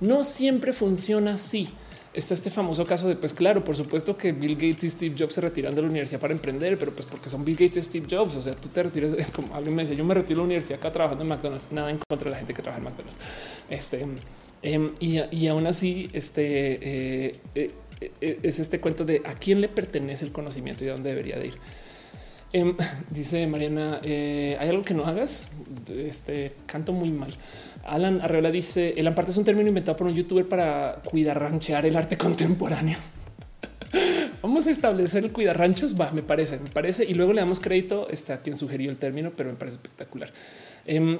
No 0.00 0.24
siempre 0.24 0.72
funciona 0.72 1.34
así 1.34 1.68
está 2.12 2.34
este 2.34 2.50
famoso 2.50 2.84
caso 2.86 3.08
de, 3.08 3.16
pues 3.16 3.32
claro, 3.32 3.62
por 3.62 3.76
supuesto 3.76 4.16
que 4.16 4.32
Bill 4.32 4.54
Gates 4.54 4.84
y 4.84 4.90
Steve 4.90 5.14
Jobs 5.16 5.34
se 5.34 5.40
retiran 5.40 5.74
de 5.74 5.82
la 5.82 5.88
universidad 5.88 6.20
para 6.20 6.32
emprender, 6.32 6.76
pero 6.76 6.92
pues 6.92 7.06
porque 7.06 7.30
son 7.30 7.44
Bill 7.44 7.56
Gates 7.56 7.76
y 7.76 7.82
Steve 7.82 8.06
Jobs. 8.10 8.36
O 8.36 8.42
sea, 8.42 8.54
tú 8.54 8.68
te 8.68 8.82
retiras, 8.82 9.14
como 9.34 9.54
alguien 9.54 9.74
me 9.74 9.82
dice, 9.82 9.94
yo 9.94 10.04
me 10.04 10.14
retiro 10.14 10.38
de 10.38 10.42
la 10.42 10.44
universidad 10.44 10.78
acá 10.78 10.90
trabajando 10.90 11.22
en 11.22 11.28
McDonald's, 11.28 11.66
nada 11.70 11.90
en 11.90 11.98
contra 12.08 12.24
de 12.24 12.30
la 12.30 12.38
gente 12.38 12.54
que 12.54 12.62
trabaja 12.62 12.78
en 12.78 12.84
McDonald's. 12.84 13.18
Este, 13.68 14.06
em, 14.62 14.92
y, 15.00 15.46
aún 15.46 15.66
así, 15.66 16.10
este 16.12 17.28
eh, 17.28 17.32
eh, 17.54 17.70
eh, 18.00 18.38
es 18.42 18.58
este 18.58 18.80
cuento 18.80 19.04
de 19.04 19.22
a 19.24 19.34
quién 19.34 19.60
le 19.60 19.68
pertenece 19.68 20.24
el 20.24 20.32
conocimiento 20.32 20.84
y 20.84 20.88
a 20.88 20.92
dónde 20.92 21.10
debería 21.10 21.38
de 21.38 21.46
ir. 21.46 21.54
Em, 22.52 22.76
dice 23.10 23.46
Mariana, 23.46 24.00
hay 24.02 24.68
algo 24.68 24.82
que 24.82 24.94
no 24.94 25.04
hagas. 25.04 25.50
Este 25.88 26.54
canto 26.66 26.92
muy 26.92 27.10
mal. 27.10 27.34
Alan 27.84 28.20
Arreola 28.20 28.50
dice 28.50 28.94
el 28.96 29.06
amparte 29.06 29.30
es 29.30 29.36
un 29.36 29.44
término 29.44 29.68
inventado 29.68 29.96
por 29.96 30.06
un 30.06 30.14
youtuber 30.14 30.46
para 30.46 31.00
cuidar 31.04 31.40
ranchear 31.40 31.86
el 31.86 31.96
arte 31.96 32.16
contemporáneo. 32.16 32.98
Vamos 34.42 34.66
a 34.66 34.70
establecer 34.70 35.24
el 35.24 35.32
cuidar 35.32 35.58
ranchos. 35.58 35.98
Va, 35.98 36.10
me 36.12 36.22
parece, 36.22 36.58
me 36.58 36.70
parece. 36.70 37.04
Y 37.04 37.14
luego 37.14 37.32
le 37.32 37.40
damos 37.40 37.60
crédito 37.60 38.08
este, 38.10 38.32
a 38.32 38.40
quien 38.40 38.56
sugirió 38.56 38.90
el 38.90 38.96
término, 38.96 39.32
pero 39.36 39.50
me 39.50 39.56
parece 39.56 39.76
espectacular. 39.76 40.30
Eh, 40.86 41.18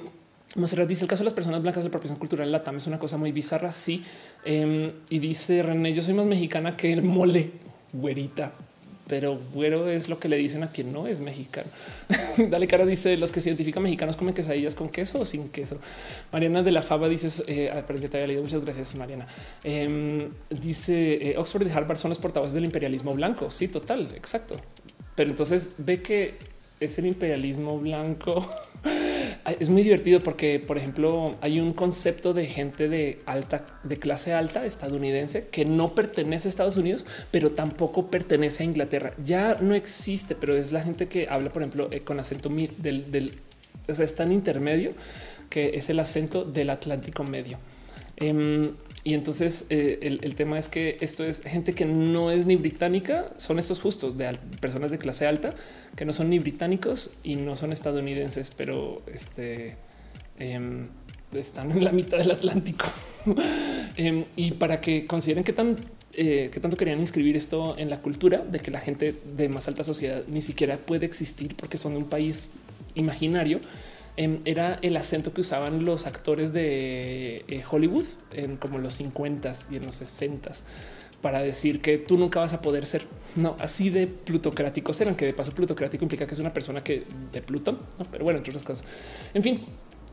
dice 0.87 1.05
el 1.05 1.09
caso 1.09 1.23
de 1.23 1.25
las 1.25 1.33
personas 1.33 1.61
blancas 1.61 1.83
de 1.83 1.87
la 1.87 1.91
apropiación 1.91 2.19
cultural 2.19 2.51
la 2.51 2.61
TAM 2.61 2.77
es 2.77 2.87
una 2.87 2.99
cosa 2.99 3.17
muy 3.17 3.31
bizarra. 3.31 3.71
Sí. 3.71 4.03
Em, 4.45 4.91
y 5.09 5.19
dice 5.19 5.63
René, 5.63 5.93
yo 5.93 6.01
soy 6.01 6.13
más 6.13 6.25
mexicana 6.25 6.75
que 6.75 6.93
el 6.93 7.03
mole 7.03 7.51
güerita 7.93 8.53
pero 9.11 9.37
güero 9.53 9.89
es 9.89 10.07
lo 10.07 10.19
que 10.19 10.29
le 10.29 10.37
dicen 10.37 10.63
a 10.63 10.69
quien 10.69 10.93
no 10.93 11.05
es 11.05 11.19
mexicano. 11.19 11.67
Dale 12.49 12.65
cara 12.65 12.85
dice 12.85 13.17
los 13.17 13.33
que 13.33 13.41
se 13.41 13.49
identifican 13.49 13.83
mexicanos 13.83 14.15
comen 14.15 14.33
quesadillas 14.33 14.73
con 14.73 14.87
queso 14.87 15.19
o 15.19 15.25
sin 15.25 15.49
queso. 15.49 15.79
Mariana 16.31 16.63
de 16.63 16.71
la 16.71 16.81
Fava 16.81 17.09
dice, 17.09 17.27
eh, 17.47 17.69
ah, 17.73 17.83
que 17.85 18.07
te 18.07 18.15
había 18.15 18.27
leído. 18.27 18.41
Muchas 18.41 18.63
gracias, 18.63 18.95
Mariana. 18.95 19.27
Em, 19.65 20.29
dice 20.49 21.31
eh, 21.31 21.37
Oxford 21.37 21.67
y 21.67 21.71
Harvard 21.71 21.97
son 21.97 22.07
los 22.07 22.19
portavoces 22.19 22.53
del 22.53 22.63
imperialismo 22.63 23.13
blanco. 23.13 23.51
Sí, 23.51 23.67
total, 23.67 24.07
exacto. 24.15 24.61
Pero 25.13 25.29
entonces 25.29 25.73
ve 25.79 26.01
que 26.01 26.37
es 26.81 26.97
el 26.97 27.05
imperialismo 27.05 27.79
blanco. 27.79 28.45
es 29.59 29.69
muy 29.69 29.83
divertido 29.83 30.21
porque, 30.21 30.59
por 30.59 30.77
ejemplo, 30.77 31.31
hay 31.39 31.59
un 31.59 31.71
concepto 31.73 32.33
de 32.33 32.47
gente 32.47 32.89
de 32.89 33.19
alta, 33.25 33.65
de 33.83 33.99
clase 33.99 34.33
alta 34.33 34.65
estadounidense 34.65 35.47
que 35.47 35.63
no 35.63 35.93
pertenece 35.93 36.47
a 36.47 36.49
Estados 36.49 36.77
Unidos, 36.77 37.05
pero 37.29 37.51
tampoco 37.51 38.09
pertenece 38.09 38.63
a 38.63 38.65
Inglaterra. 38.65 39.13
Ya 39.23 39.57
no 39.61 39.75
existe, 39.75 40.35
pero 40.35 40.55
es 40.55 40.71
la 40.71 40.81
gente 40.81 41.07
que 41.07 41.27
habla, 41.29 41.51
por 41.51 41.61
ejemplo, 41.61 41.87
eh, 41.91 42.01
con 42.01 42.19
acento 42.19 42.49
del, 42.49 43.39
o 43.87 43.93
sea, 43.93 44.03
es 44.03 44.15
tan 44.15 44.31
intermedio 44.31 44.91
que 45.49 45.71
es 45.75 45.89
el 45.89 45.99
acento 45.99 46.43
del 46.43 46.71
Atlántico 46.71 47.23
medio. 47.23 47.59
Em, 48.17 48.71
y 49.03 49.15
entonces 49.15 49.65
eh, 49.69 50.19
el, 50.21 50.35
tema 50.35 50.59
es 50.59 50.69
que 50.69 50.97
esto 51.01 51.23
es 51.23 51.41
gente 51.41 51.73
que 51.73 51.85
no 51.85 52.29
es 52.29 52.45
ni 52.45 52.55
británica, 52.55 53.31
son 53.35 53.57
estos 53.57 53.79
justos 53.79 54.17
de 54.17 54.37
personas 54.59 54.91
de 54.91 54.99
clase 54.99 55.25
alta 55.25 55.55
que 55.95 56.05
no 56.05 56.13
son 56.13 56.29
ni 56.29 56.37
británicos 56.37 57.11
y 57.23 57.35
no 57.35 57.55
son 57.55 57.71
estadounidenses, 57.71 58.51
pero 58.51 59.01
este 59.11 59.77
em, 60.37 60.87
están 61.33 61.71
en 61.71 61.83
la 61.83 61.91
mitad 61.91 62.19
del 62.19 62.31
Atlántico. 62.31 62.85
Em, 63.97 64.23
y 64.37 64.51
para 64.51 64.79
que 64.79 65.05
consideren 65.05 65.43
que 65.43 65.51
tan 65.51 65.75
eh, 66.13 66.49
que 66.51 66.59
tanto 66.59 66.77
querían 66.77 66.99
inscribir 66.99 67.35
esto 67.35 67.75
en 67.77 67.89
la 67.89 67.99
cultura 67.99 68.39
de 68.39 68.59
que 68.59 68.71
la 68.71 68.79
gente 68.79 69.13
de 69.35 69.49
más 69.49 69.67
alta 69.67 69.83
sociedad 69.83 70.23
ni 70.27 70.41
siquiera 70.41 70.77
puede 70.77 71.05
existir 71.05 71.55
porque 71.55 71.77
son 71.77 71.93
de 71.93 71.99
un 71.99 72.05
país 72.05 72.51
imaginario 72.95 73.59
era 74.17 74.77
el 74.81 74.97
acento 74.97 75.33
que 75.33 75.41
usaban 75.41 75.85
los 75.85 76.05
actores 76.05 76.53
de 76.53 77.43
eh, 77.47 77.63
Hollywood 77.69 78.05
en 78.33 78.57
como 78.57 78.77
los 78.77 78.95
50 78.95 79.51
y 79.71 79.77
en 79.77 79.85
los 79.85 79.95
60 79.95 80.51
para 81.21 81.41
decir 81.41 81.81
que 81.81 81.97
tú 81.97 82.17
nunca 82.17 82.39
vas 82.39 82.53
a 82.53 82.61
poder 82.61 82.85
ser. 82.85 83.03
No, 83.35 83.55
así 83.59 83.89
de 83.89 84.07
plutocráticos 84.07 84.99
eran, 85.01 85.15
que 85.15 85.25
de 85.25 85.33
paso 85.33 85.53
plutocrático 85.53 86.03
implica 86.03 86.27
que 86.27 86.33
es 86.33 86.39
una 86.39 86.53
persona 86.53 86.83
que 86.83 87.03
de 87.31 87.41
Plutón, 87.41 87.77
pero 88.11 88.23
bueno, 88.23 88.39
entre 88.39 88.51
otras 88.51 88.63
cosas. 88.63 88.85
En 89.33 89.43
fin, 89.43 89.63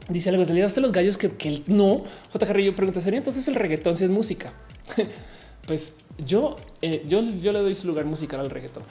dice 0.09 0.31
algo, 0.31 0.45
salieron 0.45 0.71
los 0.83 0.93
gallos 0.93 1.19
que, 1.19 1.31
que 1.31 1.63
no. 1.67 2.05
J. 2.33 2.47
Carrillo 2.47 2.77
pregunta, 2.77 3.01
¿sería 3.01 3.19
entonces 3.19 3.49
el 3.49 3.55
reggaetón 3.55 3.97
si 3.97 4.05
es 4.05 4.11
música? 4.11 4.53
pues 5.67 5.97
yo, 6.19 6.57
eh, 6.83 7.05
yo, 7.09 7.23
yo 7.23 7.53
le 7.53 7.61
doy 7.61 7.75
su 7.75 7.87
lugar 7.87 8.05
musical 8.05 8.41
al 8.41 8.51
reggaetón. 8.51 8.83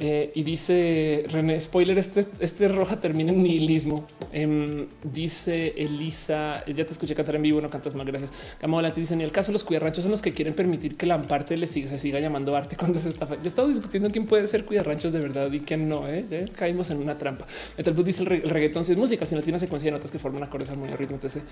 Eh, 0.00 0.30
y 0.32 0.44
dice 0.44 1.24
René, 1.28 1.60
spoiler, 1.60 1.98
este, 1.98 2.24
este 2.38 2.68
roja 2.68 3.00
termina 3.00 3.32
en 3.32 3.42
nihilismo. 3.42 4.06
Em, 4.32 4.86
dice 5.02 5.74
Elisa, 5.76 6.64
ya 6.66 6.86
te 6.86 6.92
escuché 6.92 7.16
cantar 7.16 7.34
en 7.34 7.42
vivo, 7.42 7.60
no 7.60 7.68
cantas 7.68 7.96
más, 7.96 8.06
gracias. 8.06 8.30
Camola 8.60 8.92
te 8.92 9.00
dice, 9.00 9.14
en 9.14 9.22
el 9.22 9.32
caso 9.32 9.50
los 9.50 9.64
cuidarranchos 9.64 10.02
son 10.02 10.12
los 10.12 10.22
que 10.22 10.32
quieren 10.32 10.54
permitir 10.54 10.96
que 10.96 11.04
la 11.06 11.20
parte 11.26 11.56
le 11.56 11.66
siga, 11.66 11.88
se 11.88 11.98
siga 11.98 12.20
llamando 12.20 12.54
arte 12.54 12.76
cuando 12.76 12.96
se 12.96 13.08
está. 13.08 13.26
Yo 13.28 13.38
estamos 13.44 13.74
discutiendo 13.74 14.12
quién 14.12 14.26
puede 14.26 14.46
ser 14.46 14.64
cuidarranchos 14.64 15.10
de 15.10 15.18
verdad 15.18 15.50
y 15.50 15.60
quién 15.60 15.88
no. 15.88 16.06
¿eh? 16.06 16.24
caímos 16.54 16.90
en 16.90 16.98
una 16.98 17.18
trampa. 17.18 17.46
Metal 17.76 18.04
dice 18.04 18.22
el, 18.22 18.28
reggaetón 18.48 18.84
si 18.84 18.92
es 18.92 18.98
música, 18.98 19.24
al 19.24 19.28
final 19.28 19.42
tiene 19.42 19.54
una 19.54 19.58
secuencia 19.58 19.88
de 19.88 19.96
notas 19.96 20.12
que 20.12 20.20
forman 20.20 20.44
acordes, 20.44 20.70
armonía, 20.70 20.96
ritmo, 20.96 21.18
etc. 21.20 21.42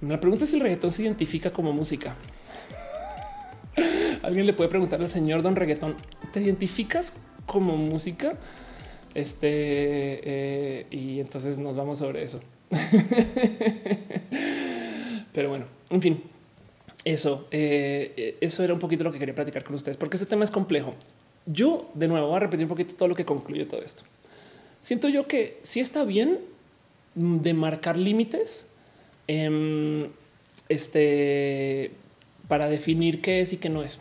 La 0.00 0.18
pregunta 0.18 0.42
es 0.42 0.50
si 0.50 0.56
el 0.56 0.62
reggaetón 0.62 0.90
se 0.90 1.02
identifica 1.02 1.52
como 1.52 1.72
música. 1.72 2.16
Alguien 4.22 4.44
le 4.44 4.54
puede 4.54 4.68
preguntar 4.68 5.00
al 5.00 5.08
señor 5.08 5.42
Don 5.42 5.54
Reggaetón, 5.54 5.96
¿te 6.32 6.40
identificas 6.40 7.14
como 7.46 7.76
música. 7.76 8.34
Este 9.14 9.48
eh, 9.50 10.86
y 10.90 11.20
entonces 11.20 11.58
nos 11.58 11.76
vamos 11.76 11.98
sobre 11.98 12.22
eso. 12.22 12.40
Pero 15.32 15.48
bueno, 15.48 15.64
en 15.90 16.02
fin, 16.02 16.22
eso, 17.04 17.46
eh, 17.50 18.36
eso 18.40 18.62
era 18.62 18.74
un 18.74 18.80
poquito 18.80 19.04
lo 19.04 19.12
que 19.12 19.18
quería 19.18 19.34
platicar 19.34 19.64
con 19.64 19.74
ustedes, 19.74 19.96
porque 19.96 20.16
este 20.16 20.26
tema 20.26 20.44
es 20.44 20.50
complejo. 20.50 20.94
Yo 21.46 21.90
de 21.94 22.08
nuevo 22.08 22.26
voy 22.26 22.36
a 22.36 22.40
repetir 22.40 22.64
un 22.64 22.70
poquito 22.70 22.94
todo 22.94 23.08
lo 23.08 23.14
que 23.14 23.24
concluye 23.24 23.64
todo 23.64 23.80
esto. 23.80 24.02
Siento 24.80 25.08
yo 25.08 25.26
que 25.26 25.58
si 25.62 25.80
está 25.80 26.04
bien 26.04 26.40
de 27.14 27.54
marcar 27.54 27.96
límites 27.96 28.66
em, 29.26 30.08
este, 30.68 31.92
para 32.48 32.68
definir 32.68 33.20
qué 33.20 33.40
es 33.40 33.52
y 33.52 33.56
qué 33.56 33.68
no 33.68 33.82
es. 33.82 34.00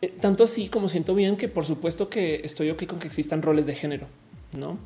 Eh, 0.00 0.14
tanto 0.20 0.44
así 0.44 0.68
como 0.68 0.88
siento 0.88 1.14
bien 1.14 1.36
que 1.36 1.48
por 1.48 1.64
supuesto 1.64 2.08
que 2.08 2.40
estoy 2.44 2.70
ok 2.70 2.86
con 2.86 2.98
que 2.98 3.08
existan 3.08 3.42
roles 3.42 3.66
de 3.66 3.74
género, 3.74 4.06
no? 4.56 4.78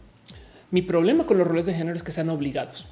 Mi 0.71 0.81
problema 0.81 1.27
con 1.27 1.37
los 1.37 1.47
roles 1.47 1.67
de 1.67 1.75
género 1.75 1.97
es 1.97 2.03
que 2.03 2.13
sean 2.13 2.31
obligados 2.31 2.87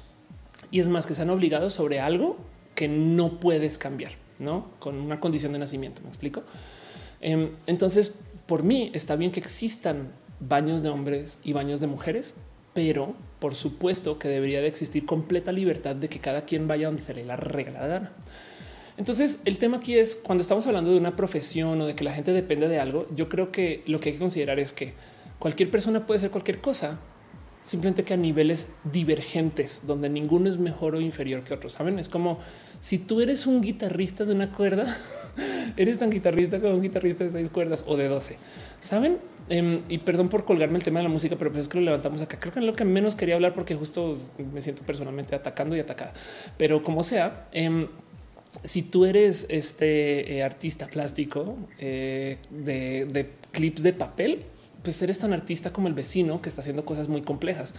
y 0.69 0.79
es 0.79 0.87
más 0.87 1.07
que 1.07 1.15
sean 1.15 1.29
obligados 1.31 1.73
sobre 1.73 1.99
algo 1.99 2.37
que 2.75 2.87
no 2.87 3.39
puedes 3.39 3.77
cambiar, 3.77 4.11
no 4.39 4.69
con 4.79 4.95
una 4.95 5.19
condición 5.19 5.53
de 5.53 5.59
nacimiento. 5.59 6.01
Me 6.03 6.07
explico. 6.07 6.43
Em, 7.19 7.51
entonces, 7.67 8.13
por 8.45 8.63
mí 8.63 8.91
está 8.93 9.15
bien 9.15 9.31
que 9.31 9.39
existan 9.39 10.11
baños 10.39 10.83
de 10.83 10.89
hombres 10.89 11.39
y 11.43 11.53
baños 11.53 11.79
de 11.79 11.87
mujeres, 11.87 12.35
pero 12.73 13.15
por 13.39 13.55
supuesto 13.55 14.17
que 14.17 14.27
debería 14.27 14.61
de 14.61 14.67
existir 14.67 15.05
completa 15.05 15.51
libertad 15.51 15.95
de 15.95 16.09
que 16.09 16.19
cada 16.19 16.45
quien 16.45 16.67
vaya 16.67 16.87
donde 16.87 17.01
se 17.01 17.13
le 17.13 17.25
la 17.25 17.35
regla 17.35 17.81
de 17.81 17.87
gana. 17.87 18.13
Entonces, 19.01 19.39
el 19.45 19.57
tema 19.57 19.77
aquí 19.77 19.95
es 19.95 20.15
cuando 20.15 20.43
estamos 20.43 20.67
hablando 20.67 20.91
de 20.91 20.97
una 20.99 21.15
profesión 21.15 21.81
o 21.81 21.87
de 21.87 21.95
que 21.95 22.03
la 22.03 22.13
gente 22.13 22.33
depende 22.33 22.67
de 22.67 22.79
algo, 22.79 23.07
yo 23.15 23.29
creo 23.29 23.51
que 23.51 23.81
lo 23.87 23.99
que 23.99 24.09
hay 24.09 24.13
que 24.13 24.19
considerar 24.19 24.59
es 24.59 24.73
que 24.73 24.93
cualquier 25.39 25.71
persona 25.71 26.05
puede 26.05 26.19
ser 26.19 26.29
cualquier 26.29 26.61
cosa, 26.61 26.99
simplemente 27.63 28.03
que 28.03 28.13
a 28.13 28.17
niveles 28.17 28.67
divergentes, 28.83 29.81
donde 29.87 30.07
ninguno 30.07 30.47
es 30.47 30.59
mejor 30.59 30.93
o 30.93 31.01
inferior 31.01 31.43
que 31.43 31.55
otro. 31.55 31.67
Saben, 31.67 31.97
es 31.97 32.09
como 32.09 32.37
si 32.79 32.99
tú 32.99 33.21
eres 33.21 33.47
un 33.47 33.61
guitarrista 33.61 34.23
de 34.23 34.35
una 34.35 34.51
cuerda, 34.51 34.85
eres 35.77 35.97
tan 35.97 36.11
guitarrista 36.11 36.61
como 36.61 36.75
un 36.75 36.83
guitarrista 36.83 37.23
de 37.23 37.31
seis 37.31 37.49
cuerdas 37.49 37.83
o 37.87 37.97
de 37.97 38.07
doce. 38.07 38.37
Saben? 38.79 39.17
Em, 39.49 39.81
y 39.89 39.97
perdón 39.97 40.29
por 40.29 40.45
colgarme 40.45 40.77
el 40.77 40.83
tema 40.83 40.99
de 40.99 41.05
la 41.05 41.09
música, 41.09 41.35
pero 41.39 41.49
pues 41.49 41.61
es 41.61 41.67
que 41.67 41.79
lo 41.79 41.85
levantamos 41.85 42.21
acá. 42.21 42.39
Creo 42.39 42.53
que 42.53 42.59
es 42.59 42.65
lo 42.65 42.73
que 42.73 42.85
menos 42.85 43.15
quería 43.15 43.33
hablar 43.33 43.55
porque 43.55 43.73
justo 43.73 44.15
me 44.53 44.61
siento 44.61 44.83
personalmente 44.83 45.33
atacando 45.33 45.75
y 45.75 45.79
atacada. 45.79 46.13
Pero 46.59 46.83
como 46.83 47.01
sea, 47.01 47.47
em, 47.51 47.87
si 48.63 48.81
tú 48.81 49.05
eres 49.05 49.45
este 49.49 50.37
eh, 50.37 50.43
artista 50.43 50.87
plástico 50.87 51.57
eh, 51.79 52.37
de, 52.49 53.29
clips 53.51 53.81
de 53.83 53.93
papel, 53.93 54.43
pues 54.83 55.01
eres 55.01 55.19
tan 55.19 55.31
artista 55.31 55.71
como 55.71 55.87
el 55.87 55.93
vecino 55.93 56.41
que 56.41 56.49
está 56.49 56.61
haciendo 56.61 56.83
cosas 56.83 57.07
muy 57.07 57.21
complejas. 57.21 57.73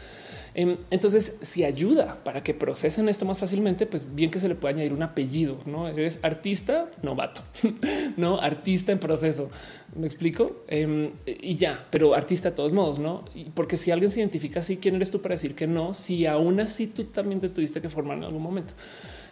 Em, 0.54 0.76
entonces, 0.90 1.38
si 1.40 1.64
ayuda 1.64 2.22
para 2.24 2.42
que 2.42 2.52
procesen 2.54 3.08
esto 3.08 3.24
más 3.24 3.38
fácilmente, 3.38 3.86
pues 3.86 4.14
bien 4.14 4.30
que 4.30 4.38
se 4.38 4.48
le 4.48 4.54
puede 4.54 4.74
añadir 4.74 4.92
un 4.92 5.02
apellido, 5.02 5.58
no 5.64 5.88
eres 5.88 6.20
artista 6.22 6.90
novato, 7.02 7.40
no 8.16 8.38
artista 8.38 8.92
en 8.92 8.98
proceso. 8.98 9.50
Me 9.96 10.06
explico 10.06 10.64
em, 10.68 11.10
y 11.26 11.56
ya, 11.56 11.86
pero 11.90 12.14
artista 12.14 12.50
de 12.50 12.56
todos 12.56 12.72
modos, 12.72 12.98
no? 12.98 13.24
porque 13.54 13.76
si 13.76 13.90
alguien 13.90 14.10
se 14.10 14.20
identifica 14.20 14.60
así, 14.60 14.76
quién 14.76 14.94
eres 14.94 15.10
tú 15.10 15.20
para 15.20 15.34
decir 15.34 15.54
que 15.54 15.66
no? 15.66 15.94
Si 15.94 16.26
aún 16.26 16.60
así 16.60 16.86
tú 16.86 17.04
también 17.04 17.40
te 17.40 17.48
tuviste 17.48 17.80
que 17.80 17.90
formar 17.90 18.18
en 18.18 18.24
algún 18.24 18.42
momento. 18.42 18.74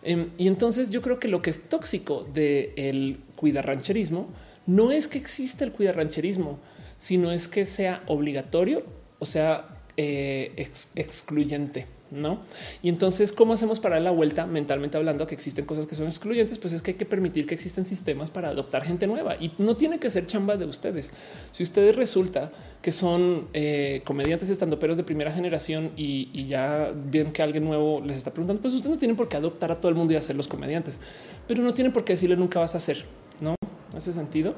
Em, 0.02 0.31
y 0.39 0.48
entonces 0.48 0.90
yo 0.90 1.02
creo 1.02 1.18
que 1.18 1.28
lo 1.28 1.43
que 1.43 1.51
es 1.51 1.68
tóxico 1.68 2.27
del 2.32 3.20
el 3.36 3.62
rancherismo 3.62 4.28
no 4.66 4.93
es 4.93 5.09
que 5.09 5.18
exista 5.18 5.64
el 5.64 5.72
rancherismo, 5.94 6.59
sino 6.97 7.32
es 7.32 7.48
que 7.48 7.66
sea 7.66 8.02
obligatorio, 8.06 8.85
o 9.18 9.27
sea, 9.27 9.68
eh, 9.97 10.52
excluyente. 10.94 11.86
No, 12.11 12.41
y 12.82 12.89
entonces, 12.89 13.32
¿cómo 13.32 13.53
hacemos 13.53 13.78
para 13.78 13.95
dar 13.97 14.03
la 14.03 14.11
vuelta 14.11 14.45
mentalmente 14.45 14.97
hablando 14.97 15.28
que 15.28 15.35
existen 15.35 15.65
cosas 15.65 15.87
que 15.87 15.95
son 15.95 16.07
excluyentes? 16.07 16.59
Pues 16.59 16.73
es 16.73 16.82
que 16.82 16.91
hay 16.93 16.97
que 16.97 17.07
permitir 17.07 17.47
que 17.47 17.55
existen 17.55 17.85
sistemas 17.85 18.32
para 18.32 18.49
adoptar 18.49 18.82
gente 18.82 19.07
nueva 19.07 19.37
y 19.37 19.53
no 19.59 19.77
tiene 19.77 20.01
que 20.01 20.11
ser 20.11 20.27
chamba 20.27 20.57
de 20.57 20.65
ustedes. 20.65 21.12
Si 21.53 21.62
ustedes 21.62 21.95
resulta 21.95 22.51
que 22.82 22.91
son 22.91 23.49
eh, 23.53 24.03
comediantes 24.05 24.51
estandoperos 24.51 24.97
de 24.97 25.05
primera 25.05 25.31
generación 25.31 25.93
y, 25.97 26.47
ya 26.51 26.93
ven 27.12 27.31
que 27.31 27.43
alguien 27.43 27.65
nuevo 27.65 28.01
les 28.01 28.16
está 28.16 28.32
preguntando, 28.32 28.61
pues 28.61 28.74
ustedes 28.74 28.91
no 28.91 28.99
tienen 28.99 29.16
por 29.16 29.28
qué 29.28 29.37
adoptar 29.37 29.70
a 29.70 29.77
todo 29.77 29.89
el 29.89 29.95
mundo 29.95 30.12
y 30.12 30.16
hacer 30.16 30.35
los 30.35 30.49
comediantes, 30.49 30.99
pero 31.47 31.62
no 31.62 31.73
tienen 31.74 31.93
por 31.93 32.05
qué 32.05 32.15
decirle 32.15 32.37
nunca 32.37 32.59
vas 32.59 32.74
a 32.74 32.78
hacer. 32.78 33.05
No 33.41 33.55
hace 33.95 34.12
sentido. 34.12 34.55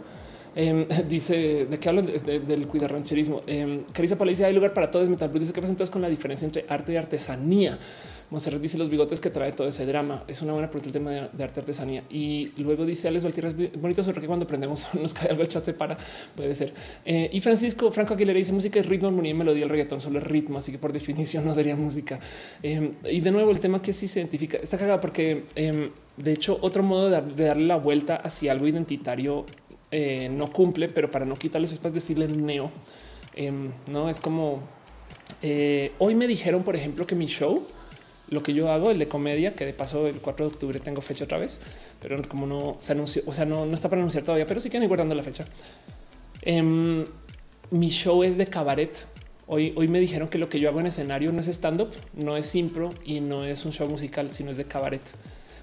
Em, 0.54 0.86
dice 1.08 1.66
de 1.66 1.78
qué 1.78 1.88
hablan 1.88 2.06
del 2.06 2.66
cuidar 2.66 2.92
rancherismo. 2.92 3.40
Eh, 3.46 3.82
Carissa 3.92 4.16
dice 4.16 4.44
hay 4.44 4.54
lugar 4.54 4.72
para 4.72 4.90
todos. 4.90 5.08
Metal 5.08 5.30
dice 5.32 5.52
que 5.52 5.60
pasa 5.60 5.90
con 5.90 6.02
la 6.02 6.08
diferencia 6.08 6.46
entre 6.46 6.64
arte 6.68 6.92
y 6.92 6.96
artesanía. 6.96 7.78
Monserrat 8.32 8.62
dice 8.62 8.78
los 8.78 8.88
bigotes 8.88 9.20
que 9.20 9.28
trae 9.28 9.52
todo 9.52 9.68
ese 9.68 9.84
drama. 9.84 10.24
Es 10.26 10.40
una 10.40 10.54
buena 10.54 10.70
pregunta 10.70 10.88
el 10.88 10.92
tema 10.94 11.10
de, 11.10 11.44
arte 11.44 11.60
artesanía. 11.60 12.02
Y 12.08 12.52
luego 12.56 12.86
dice 12.86 13.08
Alex 13.08 13.24
Valtierra 13.24 13.52
bonito 13.78 14.02
sobre 14.02 14.22
que 14.22 14.26
cuando 14.26 14.44
aprendemos 14.44 14.88
nos 15.00 15.12
cae 15.12 15.28
algo 15.28 15.42
el 15.42 15.48
chat 15.48 15.64
se 15.64 15.74
para. 15.74 15.98
Puede 16.34 16.54
ser. 16.54 16.72
Eh, 17.04 17.28
y 17.30 17.40
Francisco 17.40 17.92
Franco 17.92 18.14
Aguilera 18.14 18.38
dice 18.38 18.54
música 18.54 18.80
es 18.80 18.86
ritmo, 18.86 19.08
armonía 19.08 19.32
y 19.32 19.34
melodía. 19.34 19.64
El 19.64 19.68
reggaetón 19.68 20.00
solo 20.00 20.18
es 20.18 20.24
ritmo, 20.24 20.58
así 20.58 20.72
que 20.72 20.78
por 20.78 20.92
definición 20.94 21.44
no 21.44 21.52
sería 21.52 21.76
música. 21.76 22.18
Em, 22.62 22.92
y 23.04 23.20
de 23.20 23.30
nuevo 23.30 23.50
el 23.50 23.60
tema 23.60 23.82
que 23.82 23.92
sí 23.92 24.08
se 24.08 24.20
identifica 24.20 24.56
está 24.56 24.78
cagado 24.78 25.00
porque 25.00 25.44
em, 25.54 25.90
de 26.16 26.32
hecho 26.32 26.58
otro 26.62 26.82
modo 26.82 27.10
de 27.10 27.44
darle 27.44 27.66
la 27.66 27.76
vuelta 27.76 28.16
hacia 28.16 28.52
algo 28.52 28.66
identitario 28.66 29.44
eh, 29.92 30.28
no 30.30 30.52
cumple, 30.52 30.88
pero 30.88 31.10
para 31.10 31.24
no 31.24 31.36
quitarles 31.36 31.72
es 31.72 31.78
para 31.78 31.94
decirle 31.94 32.26
neo. 32.26 32.72
Em, 33.34 33.70
no 33.90 34.08
es 34.10 34.18
como 34.18 34.60
eh, 35.40 35.92
hoy 35.98 36.14
me 36.14 36.26
dijeron, 36.26 36.62
por 36.62 36.76
ejemplo, 36.76 37.06
que 37.06 37.14
mi 37.14 37.26
show, 37.26 37.66
lo 38.28 38.42
que 38.42 38.54
yo 38.54 38.70
hago, 38.70 38.90
el 38.90 38.98
de 38.98 39.08
comedia, 39.08 39.54
que 39.54 39.64
de 39.66 39.72
paso 39.72 40.06
el 40.06 40.20
4 40.20 40.46
de 40.46 40.52
octubre 40.52 40.80
tengo 40.80 41.00
fecha 41.00 41.24
otra 41.24 41.38
vez, 41.38 41.60
pero 42.00 42.20
como 42.28 42.46
no 42.46 42.76
se 42.80 42.92
anunció, 42.92 43.22
o 43.26 43.32
sea, 43.32 43.44
no, 43.44 43.64
está 43.72 43.88
para 43.88 44.00
anunciar 44.00 44.24
todavía, 44.24 44.46
pero 44.46 44.60
sí 44.60 44.70
que 44.70 44.78
ir 44.78 44.88
guardando 44.88 45.14
la 45.14 45.22
fecha. 45.22 45.46
Em, 46.42 47.04
mi 47.70 47.88
show 47.88 48.22
es 48.22 48.36
de 48.36 48.46
cabaret. 48.46 49.06
Hoy, 49.46 49.74
hoy 49.76 49.88
me 49.88 50.00
dijeron 50.00 50.28
que 50.28 50.38
lo 50.38 50.48
que 50.48 50.60
yo 50.60 50.68
hago 50.68 50.80
en 50.80 50.86
escenario 50.86 51.32
no 51.32 51.40
es 51.40 51.48
stand 51.48 51.80
up, 51.82 51.90
no 52.14 52.36
es 52.36 52.54
impro 52.54 52.94
y 53.04 53.20
no 53.20 53.44
es 53.44 53.64
un 53.64 53.72
show 53.72 53.88
musical, 53.88 54.30
sino 54.30 54.50
es 54.50 54.56
de 54.56 54.64
cabaret. 54.64 55.02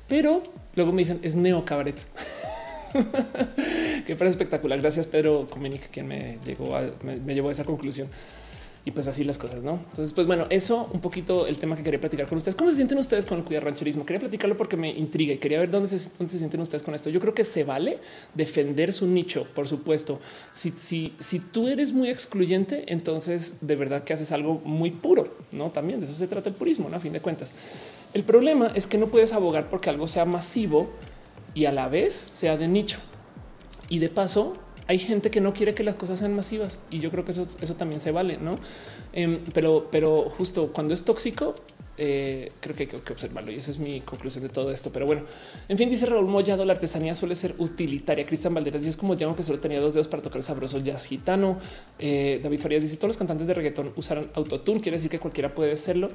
Pero 0.07 0.43
luego 0.76 0.91
me 0.91 1.01
dicen 1.01 1.19
es 1.23 1.35
neo 1.35 1.65
cabaret. 1.65 1.95
que 4.06 4.16
parece 4.16 4.32
espectacular. 4.32 4.80
Gracias, 4.80 5.07
Pedro 5.07 5.48
Comenic, 5.49 5.90
quien 5.90 6.07
me 6.07 6.40
llegó 6.45 6.76
a, 6.76 6.84
me, 7.03 7.34
llevó 7.34 7.49
a 7.49 7.52
esa 7.52 7.64
conclusión. 7.64 8.10
Y 8.86 8.91
pues 8.91 9.07
así 9.07 9.26
las 9.26 9.38
cosas, 9.38 9.61
¿no? 9.61 9.74
Entonces, 9.90 10.14
pues 10.14 10.26
bueno, 10.26 10.48
eso 10.49 10.90
un 10.94 11.02
poquito 11.02 11.45
el 11.45 11.60
tema 11.60 11.76
que 11.76 11.84
quería 11.84 11.99
platicar 11.99 12.28
con 12.28 12.38
ustedes. 12.38 12.56
¿Cómo 12.56 12.70
se 12.70 12.78
sienten 12.78 12.98
ustedes 12.98 13.26
con 13.26 13.38
el 13.38 13.44
cuidar 13.44 13.66
rancherismo? 13.66 14.06
Quería 14.06 14.22
platicarlo 14.22 14.56
porque 14.56 14.78
me 14.78 14.90
intriga 14.90 15.34
y 15.34 15.38
quería 15.38 15.60
ver 15.60 15.70
dónde 15.70 15.90
se, 15.90 15.99
sienten 15.99 16.61
ustedes 16.61 16.82
con 16.82 16.95
esto. 16.95 17.10
Yo 17.10 17.20
creo 17.20 17.34
que 17.34 17.44
se 17.44 17.66
vale 17.66 17.99
defender 18.34 18.94
su 18.94 19.06
nicho, 19.06 19.45
por 19.53 19.68
supuesto. 19.68 20.20
Si, 20.52 20.72
tú 21.52 21.68
eres 21.68 21.91
muy 21.91 22.10
excluyente, 22.10 22.86
entonces 22.88 23.57
de 23.61 23.76
verdad 23.76 24.06
que 24.06 24.14
haces 24.14 24.32
algo 24.32 24.61
muy 24.64 24.91
puro, 24.91 25.36
¿no? 25.52 25.72
También 25.72 25.99
de 25.99 26.06
eso 26.06 26.16
se 26.16 26.28
trata 26.28 26.49
el 26.49 26.56
purismo. 26.56 26.90
A 26.91 26.99
fin 26.99 27.14
de 27.14 27.22
cuentas. 27.22 27.53
El 28.14 28.24
problema 28.24 28.72
es 28.74 28.88
que 28.88 28.98
no 28.98 29.07
puedes 29.07 29.34
abogar 29.34 29.70
porque 29.70 29.90
algo 29.90 30.07
sea 30.07 30.26
masivo 30.26 30.90
y 31.53 31.65
a 31.65 31.71
la 31.71 31.88
vez 31.88 32.27
sea 32.31 32.57
de 32.57 32.67
nicho. 32.67 32.99
Y 33.89 33.99
de 33.99 34.09
paso, 34.09 34.57
hay 34.88 34.97
gente 34.99 35.30
que 35.30 35.41
no 35.41 35.53
quiere 35.53 35.73
que 35.76 35.84
las 35.84 35.95
cosas 35.95 36.19
sean 36.19 36.35
masivas 36.35 36.80
y 36.89 36.99
yo 36.99 37.11
creo 37.11 37.23
que 37.23 37.31
eso, 37.31 37.45
eso 37.61 37.76
también 37.76 37.99
se 37.99 38.11
vale, 38.11 38.38
no? 38.38 38.59
Em, 39.13 39.43
pero, 39.53 39.88
pero 39.91 40.30
justo 40.30 40.71
cuando 40.73 40.93
es 40.93 41.03
tóxico, 41.03 41.55
eh, 42.01 42.53
creo 42.61 42.76
que 42.76 42.84
hay 42.84 42.88
que 42.88 43.13
observarlo 43.13 43.51
y 43.51 43.55
esa 43.55 43.71
es 43.71 43.77
mi 43.77 43.99
conclusión 44.01 44.41
de 44.43 44.49
todo 44.49 44.71
esto. 44.71 44.89
Pero 44.91 45.05
bueno, 45.05 45.23
en 45.67 45.77
fin, 45.77 45.89
dice 45.89 46.05
Raúl 46.05 46.27
Mollado, 46.27 46.63
la 46.63 46.73
artesanía 46.73 47.13
suele 47.13 47.35
ser 47.35 47.55
utilitaria. 47.57 48.26
Cristian 48.26 48.53
Valderas 48.53 48.85
y 48.85 48.89
es 48.89 48.97
como 48.97 49.15
llamo 49.15 49.35
que 49.35 49.43
solo 49.43 49.59
tenía 49.59 49.81
dos 49.81 49.93
dedos 49.93 50.07
para 50.07 50.23
tocar 50.23 50.38
el 50.38 50.43
sabroso 50.43 50.80
jazz 50.80 51.05
gitano. 51.05 51.59
Eh, 51.99 52.39
David 52.41 52.61
Farías 52.61 52.81
dice 52.81 52.95
todos 52.95 53.09
los 53.09 53.17
cantantes 53.17 53.47
de 53.47 53.53
reggaetón 53.53 53.91
usaron 53.97 54.31
autotune, 54.34 54.80
quiere 54.80 54.97
decir 54.97 55.11
que 55.11 55.19
cualquiera 55.19 55.53
puede 55.53 55.73
hacerlo. 55.73 56.09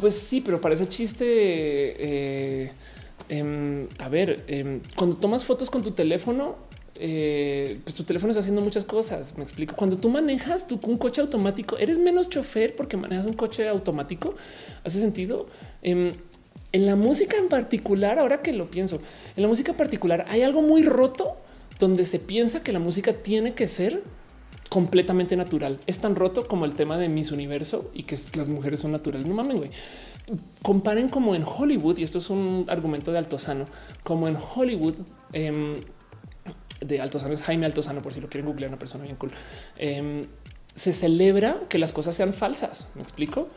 Pues 0.00 0.18
sí, 0.18 0.40
pero 0.40 0.60
para 0.60 0.74
ese 0.74 0.88
chiste, 0.88 2.72
Em, 3.28 3.88
a 3.98 4.08
ver, 4.08 4.44
em, 4.48 4.80
cuando 4.96 5.16
tomas 5.16 5.44
fotos 5.44 5.70
con 5.70 5.82
tu 5.82 5.90
teléfono, 5.90 6.56
eh, 7.00 7.80
pues 7.84 7.94
tu 7.94 8.04
teléfono 8.04 8.30
está 8.30 8.40
haciendo 8.40 8.60
muchas 8.60 8.84
cosas. 8.84 9.36
Me 9.36 9.44
explico. 9.44 9.76
Cuando 9.76 9.98
tú 9.98 10.08
manejas 10.08 10.66
tú 10.66 10.80
un 10.86 10.98
coche 10.98 11.20
automático, 11.20 11.78
eres 11.78 11.98
menos 11.98 12.28
chofer 12.28 12.74
porque 12.74 12.96
manejas 12.96 13.26
un 13.26 13.34
coche 13.34 13.68
automático. 13.68 14.34
Hace 14.84 15.00
sentido. 15.00 15.46
Em, 15.82 16.14
en 16.72 16.86
la 16.86 16.96
música 16.96 17.36
en 17.36 17.48
particular, 17.48 18.18
ahora 18.18 18.42
que 18.42 18.52
lo 18.52 18.70
pienso, 18.70 19.00
en 19.36 19.42
la 19.42 19.48
música 19.48 19.72
en 19.72 19.78
particular 19.78 20.26
hay 20.28 20.42
algo 20.42 20.60
muy 20.60 20.82
roto 20.82 21.36
donde 21.78 22.04
se 22.04 22.18
piensa 22.18 22.62
que 22.62 22.72
la 22.72 22.78
música 22.78 23.12
tiene 23.12 23.54
que 23.54 23.68
ser 23.68 24.02
completamente 24.68 25.36
natural. 25.36 25.78
Es 25.86 26.00
tan 26.00 26.14
roto 26.14 26.46
como 26.46 26.66
el 26.66 26.74
tema 26.74 26.98
de 26.98 27.08
Miss 27.08 27.30
Universo 27.32 27.90
y 27.94 28.02
que 28.02 28.18
las 28.34 28.48
mujeres 28.48 28.80
son 28.80 28.92
naturales. 28.92 29.26
No 29.26 29.34
mames, 29.34 29.56
güey 29.56 29.70
comparen 30.62 31.08
como 31.08 31.34
en 31.34 31.44
Hollywood, 31.44 31.98
y 31.98 32.02
esto 32.02 32.18
es 32.18 32.30
un 32.30 32.66
argumento 32.68 33.12
de 33.12 33.18
Altozano, 33.18 33.66
como 34.02 34.28
en 34.28 34.36
Hollywood, 34.36 34.94
em, 35.32 35.80
de 36.80 37.00
Altozano 37.00 37.34
es 37.34 37.42
Jaime 37.42 37.66
Altozano, 37.66 38.02
por 38.02 38.12
si 38.12 38.20
lo 38.20 38.28
quieren 38.28 38.46
googlear, 38.46 38.70
una 38.70 38.78
persona 38.78 39.04
bien 39.04 39.16
cool. 39.16 39.30
Em, 39.76 40.26
se 40.74 40.92
celebra 40.92 41.60
que 41.68 41.78
las 41.78 41.92
cosas 41.92 42.14
sean 42.14 42.32
falsas. 42.32 42.90
Me 42.94 43.02
explico. 43.02 43.48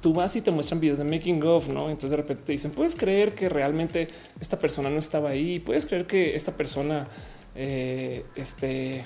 Tú 0.00 0.14
vas 0.14 0.34
y 0.36 0.40
te 0.40 0.50
muestran 0.50 0.80
videos 0.80 0.98
de 0.98 1.04
making 1.04 1.42
of, 1.44 1.68
no? 1.68 1.90
Entonces 1.90 2.10
de 2.10 2.16
repente 2.16 2.44
te 2.44 2.52
dicen, 2.52 2.70
puedes 2.70 2.96
creer 2.96 3.34
que 3.34 3.48
realmente 3.48 4.08
esta 4.40 4.58
persona 4.58 4.88
no 4.88 4.98
estaba 4.98 5.30
ahí. 5.30 5.60
Puedes 5.60 5.84
creer 5.84 6.06
que 6.06 6.34
esta 6.34 6.56
persona, 6.56 7.08
eh, 7.54 8.24
este, 8.36 9.00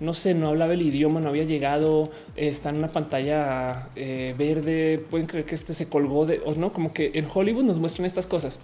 no 0.00 0.12
sé, 0.12 0.34
no 0.34 0.48
hablaba 0.48 0.74
el 0.74 0.82
idioma, 0.82 1.20
no 1.20 1.28
había 1.28 1.44
llegado, 1.44 2.10
está 2.36 2.70
en 2.70 2.76
una 2.76 2.88
pantalla 2.88 3.88
eh, 3.94 4.34
verde, 4.36 4.98
pueden 5.10 5.26
creer 5.26 5.44
que 5.44 5.54
este 5.54 5.74
se 5.74 5.88
colgó 5.88 6.26
de, 6.26 6.40
o 6.44 6.54
no, 6.54 6.72
como 6.72 6.92
que 6.92 7.12
en 7.14 7.26
Hollywood 7.32 7.64
nos 7.64 7.78
muestran 7.78 8.06
estas 8.06 8.26
cosas. 8.26 8.60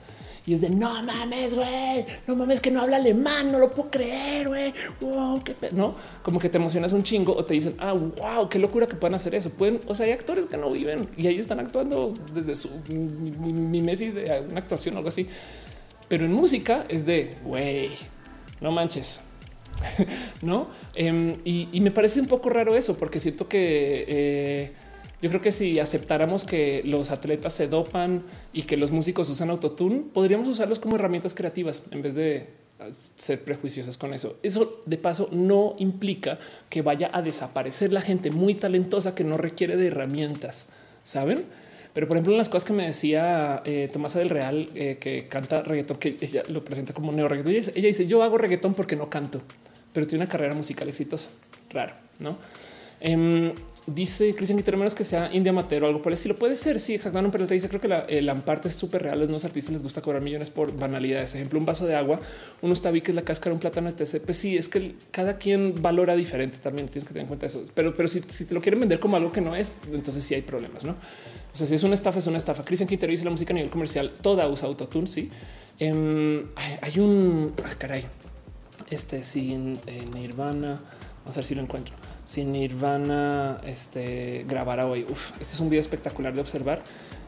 Y 0.46 0.54
es 0.54 0.62
de 0.62 0.70
no 0.70 1.02
mames, 1.02 1.54
güey, 1.54 2.06
no 2.26 2.34
mames 2.34 2.60
que 2.60 2.70
no 2.70 2.80
habla 2.80 2.96
alemán, 2.96 3.52
no 3.52 3.58
lo 3.58 3.70
puedo 3.70 3.90
creer, 3.90 4.48
güey. 4.48 4.72
Wow, 5.00 5.44
qué 5.44 5.54
no, 5.72 5.94
como 6.22 6.40
que 6.40 6.48
te 6.48 6.56
emocionas 6.56 6.92
un 6.92 7.02
chingo 7.02 7.36
o 7.36 7.44
te 7.44 7.54
dicen, 7.54 7.74
ah, 7.78 7.92
wow, 7.92 8.48
qué 8.48 8.58
locura 8.58 8.86
que 8.86 8.96
puedan 8.96 9.14
hacer 9.14 9.34
eso. 9.34 9.50
Pueden, 9.50 9.80
o 9.86 9.94
sea, 9.94 10.06
hay 10.06 10.12
actores 10.12 10.46
que 10.46 10.56
no 10.56 10.70
viven 10.70 11.10
y 11.16 11.26
ahí 11.26 11.38
están 11.38 11.60
actuando 11.60 12.14
desde 12.32 12.54
su 12.54 12.70
mimesis 12.88 14.14
de 14.14 14.44
una 14.48 14.60
actuación 14.60 14.94
o 14.94 14.98
algo 14.98 15.08
así. 15.10 15.28
Pero 16.08 16.24
en 16.24 16.32
música 16.32 16.86
es 16.88 17.04
de 17.04 17.36
güey, 17.44 17.90
no 18.60 18.72
manches 18.72 19.20
no? 20.42 20.68
Em, 20.94 21.38
y, 21.44 21.80
me 21.80 21.90
parece 21.90 22.20
un 22.20 22.26
poco 22.26 22.50
raro 22.50 22.76
eso, 22.76 22.96
porque 22.96 23.20
siento 23.20 23.48
que 23.48 24.04
eh, 24.08 24.72
yo 25.22 25.28
creo 25.28 25.40
que 25.40 25.52
si 25.52 25.78
aceptáramos 25.78 26.44
que 26.44 26.82
los 26.84 27.10
atletas 27.10 27.52
se 27.52 27.68
dopan 27.68 28.22
y 28.52 28.62
que 28.62 28.76
los 28.76 28.90
músicos 28.90 29.28
usan 29.30 29.50
autotune, 29.50 30.04
podríamos 30.12 30.48
usarlos 30.48 30.78
como 30.78 30.96
herramientas 30.96 31.34
creativas 31.34 31.84
en 31.90 32.02
vez 32.02 32.14
de 32.14 32.60
ser 32.90 33.44
prejuiciosos 33.44 33.98
con 33.98 34.14
eso. 34.14 34.38
Eso 34.42 34.80
de 34.86 34.96
paso 34.96 35.28
no 35.32 35.74
implica 35.78 36.38
que 36.70 36.82
vaya 36.82 37.10
a 37.12 37.20
desaparecer 37.20 37.92
la 37.92 38.00
gente 38.00 38.30
muy 38.30 38.54
talentosa 38.54 39.14
que 39.14 39.24
no 39.24 39.36
requiere 39.36 39.76
de 39.76 39.88
herramientas, 39.88 40.66
saben? 41.04 41.44
Pero 41.92 42.06
por 42.06 42.16
ejemplo, 42.16 42.36
las 42.36 42.48
cosas 42.48 42.66
que 42.66 42.72
me 42.72 42.86
decía 42.86 43.62
eh, 43.64 43.88
Tomasa 43.92 44.18
del 44.20 44.30
Real, 44.30 44.68
eh, 44.74 44.98
que 45.00 45.26
canta 45.28 45.62
reggaetón, 45.62 45.96
que 45.96 46.16
ella 46.20 46.42
lo 46.48 46.64
presenta 46.64 46.92
como 46.92 47.12
neo 47.12 47.28
reggaetón. 47.28 47.52
Ella 47.52 47.88
dice: 47.88 48.06
Yo 48.06 48.22
hago 48.22 48.38
reggaetón 48.38 48.74
porque 48.74 48.96
no 48.96 49.10
canto 49.10 49.40
pero 49.92 50.06
tiene 50.06 50.24
una 50.24 50.30
carrera 50.30 50.54
musical 50.54 50.88
exitosa. 50.88 51.30
Raro, 51.70 51.94
¿no? 52.18 52.36
Em, 53.00 53.52
Dice 53.86 54.34
Cristian 54.34 54.58
Quintero, 54.58 54.76
menos 54.76 54.94
que 54.94 55.04
sea 55.04 55.30
India 55.32 55.52
Matero 55.52 55.86
o 55.86 55.88
algo 55.88 56.02
por 56.02 56.12
el 56.12 56.14
estilo. 56.14 56.36
Puede 56.36 56.54
ser, 56.54 56.78
sí, 56.78 56.94
exactamente. 56.94 57.32
Pero 57.32 57.48
te 57.48 57.54
dice, 57.54 57.68
creo 57.68 57.80
que 57.80 57.88
la, 57.88 58.00
el 58.00 58.28
amparte 58.28 58.68
es 58.68 58.74
súper 58.74 59.02
real. 59.02 59.22
A 59.22 59.24
los 59.24 59.44
artistas 59.44 59.72
les 59.72 59.82
gusta 59.82 60.02
cobrar 60.02 60.22
millones 60.22 60.50
por 60.50 60.76
banalidades. 60.76 61.34
Ejemplo, 61.34 61.58
un 61.58 61.64
vaso 61.64 61.86
de 61.86 61.96
agua, 61.96 62.20
uno 62.60 62.72
está 62.72 62.90
vi 62.90 63.00
que 63.00 63.10
es 63.10 63.14
la 63.14 63.22
cáscara, 63.22 63.54
un 63.54 63.58
plátano 63.58 63.90
de 63.90 64.04
TCP. 64.04 64.30
Sí, 64.32 64.56
es 64.56 64.68
que 64.68 64.94
cada 65.10 65.38
quien 65.38 65.80
valora 65.80 66.14
diferente. 66.14 66.58
También 66.58 66.88
tienes 66.88 67.04
que 67.04 67.08
tener 67.08 67.22
en 67.22 67.28
cuenta 67.28 67.46
eso. 67.46 67.64
Pero, 67.74 67.96
pero 67.96 68.06
si, 68.06 68.20
te 68.20 68.54
lo 68.54 68.60
quieren 68.60 68.80
vender 68.80 69.00
como 69.00 69.16
algo 69.16 69.32
que 69.32 69.40
no 69.40 69.56
es, 69.56 69.78
entonces 69.90 70.22
sí 70.22 70.34
hay 70.34 70.42
problemas, 70.42 70.84
no? 70.84 70.94
O 71.52 71.56
sea, 71.56 71.66
si 71.66 71.74
es 71.74 71.82
una 71.82 71.94
estafa, 71.94 72.18
es 72.18 72.26
una 72.26 72.38
estafa. 72.38 72.64
Cristian 72.64 72.88
Quintero 72.88 73.10
dice 73.10 73.24
la 73.24 73.30
música 73.30 73.52
a 73.52 73.56
nivel 73.56 73.70
comercial 73.70 74.10
toda 74.10 74.48
usa 74.48 74.68
autotune. 74.68 75.06
Sí, 75.06 75.30
em, 75.78 76.46
hay, 76.82 76.98
un 76.98 77.52
ah, 77.64 77.74
caray, 77.78 78.04
este 78.90 79.22
sin 79.22 79.78
eh, 79.86 80.04
Nirvana. 80.14 80.80
Vamos 81.24 81.36
a 81.36 81.40
ver 81.40 81.44
si 81.44 81.54
lo 81.54 81.62
encuentro 81.62 81.94
si 82.30 82.44
Nirvana 82.44 83.60
este, 83.66 84.44
grabara 84.48 84.86
hoy. 84.86 85.04
este 85.40 85.54
es 85.54 85.58
un 85.58 85.68
video 85.68 85.80
espectacular 85.80 86.32
de 86.32 86.40
observar. 86.40 86.80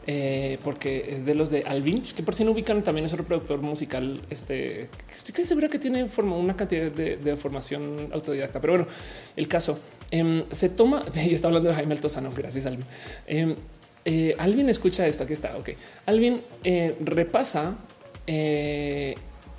Eh, 0.05 0.59
porque 0.63 1.05
es 1.09 1.25
de 1.25 1.33
los 1.33 1.49
de 1.49 1.63
Alvin, 1.63 2.01
que 2.01 2.23
por 2.23 2.35
si 2.35 2.43
no 2.43 2.51
ubican 2.51 2.83
también 2.83 3.05
es 3.05 3.13
otro 3.13 3.25
productor 3.25 3.61
musical. 3.61 4.21
Este 4.29 4.89
estoy 5.09 5.33
casi 5.33 5.45
segura 5.45 5.67
que 5.67 5.79
tiene 5.79 6.09
una 6.17 6.55
cantidad 6.55 6.91
de, 6.91 7.37
formación 7.37 8.09
autodidacta, 8.13 8.59
pero 8.61 8.73
bueno, 8.73 8.87
el 9.35 9.47
caso 9.47 9.79
em, 10.11 10.43
se 10.51 10.69
toma 10.69 11.03
y 11.15 11.33
está 11.33 11.47
hablando 11.49 11.69
de 11.69 11.75
Jaime 11.75 11.95
Altozano. 11.95 12.31
Gracias, 12.35 12.65
Alvin. 12.65 12.85
Em, 13.27 13.55
eh, 14.05 14.35
Alvin 14.37 14.69
escucha 14.69 15.07
esto. 15.07 15.23
Aquí 15.23 15.33
está. 15.33 15.57
Ok, 15.57 15.71
Alvin 16.05 16.41
eh, 16.63 16.95
repasa 17.01 17.77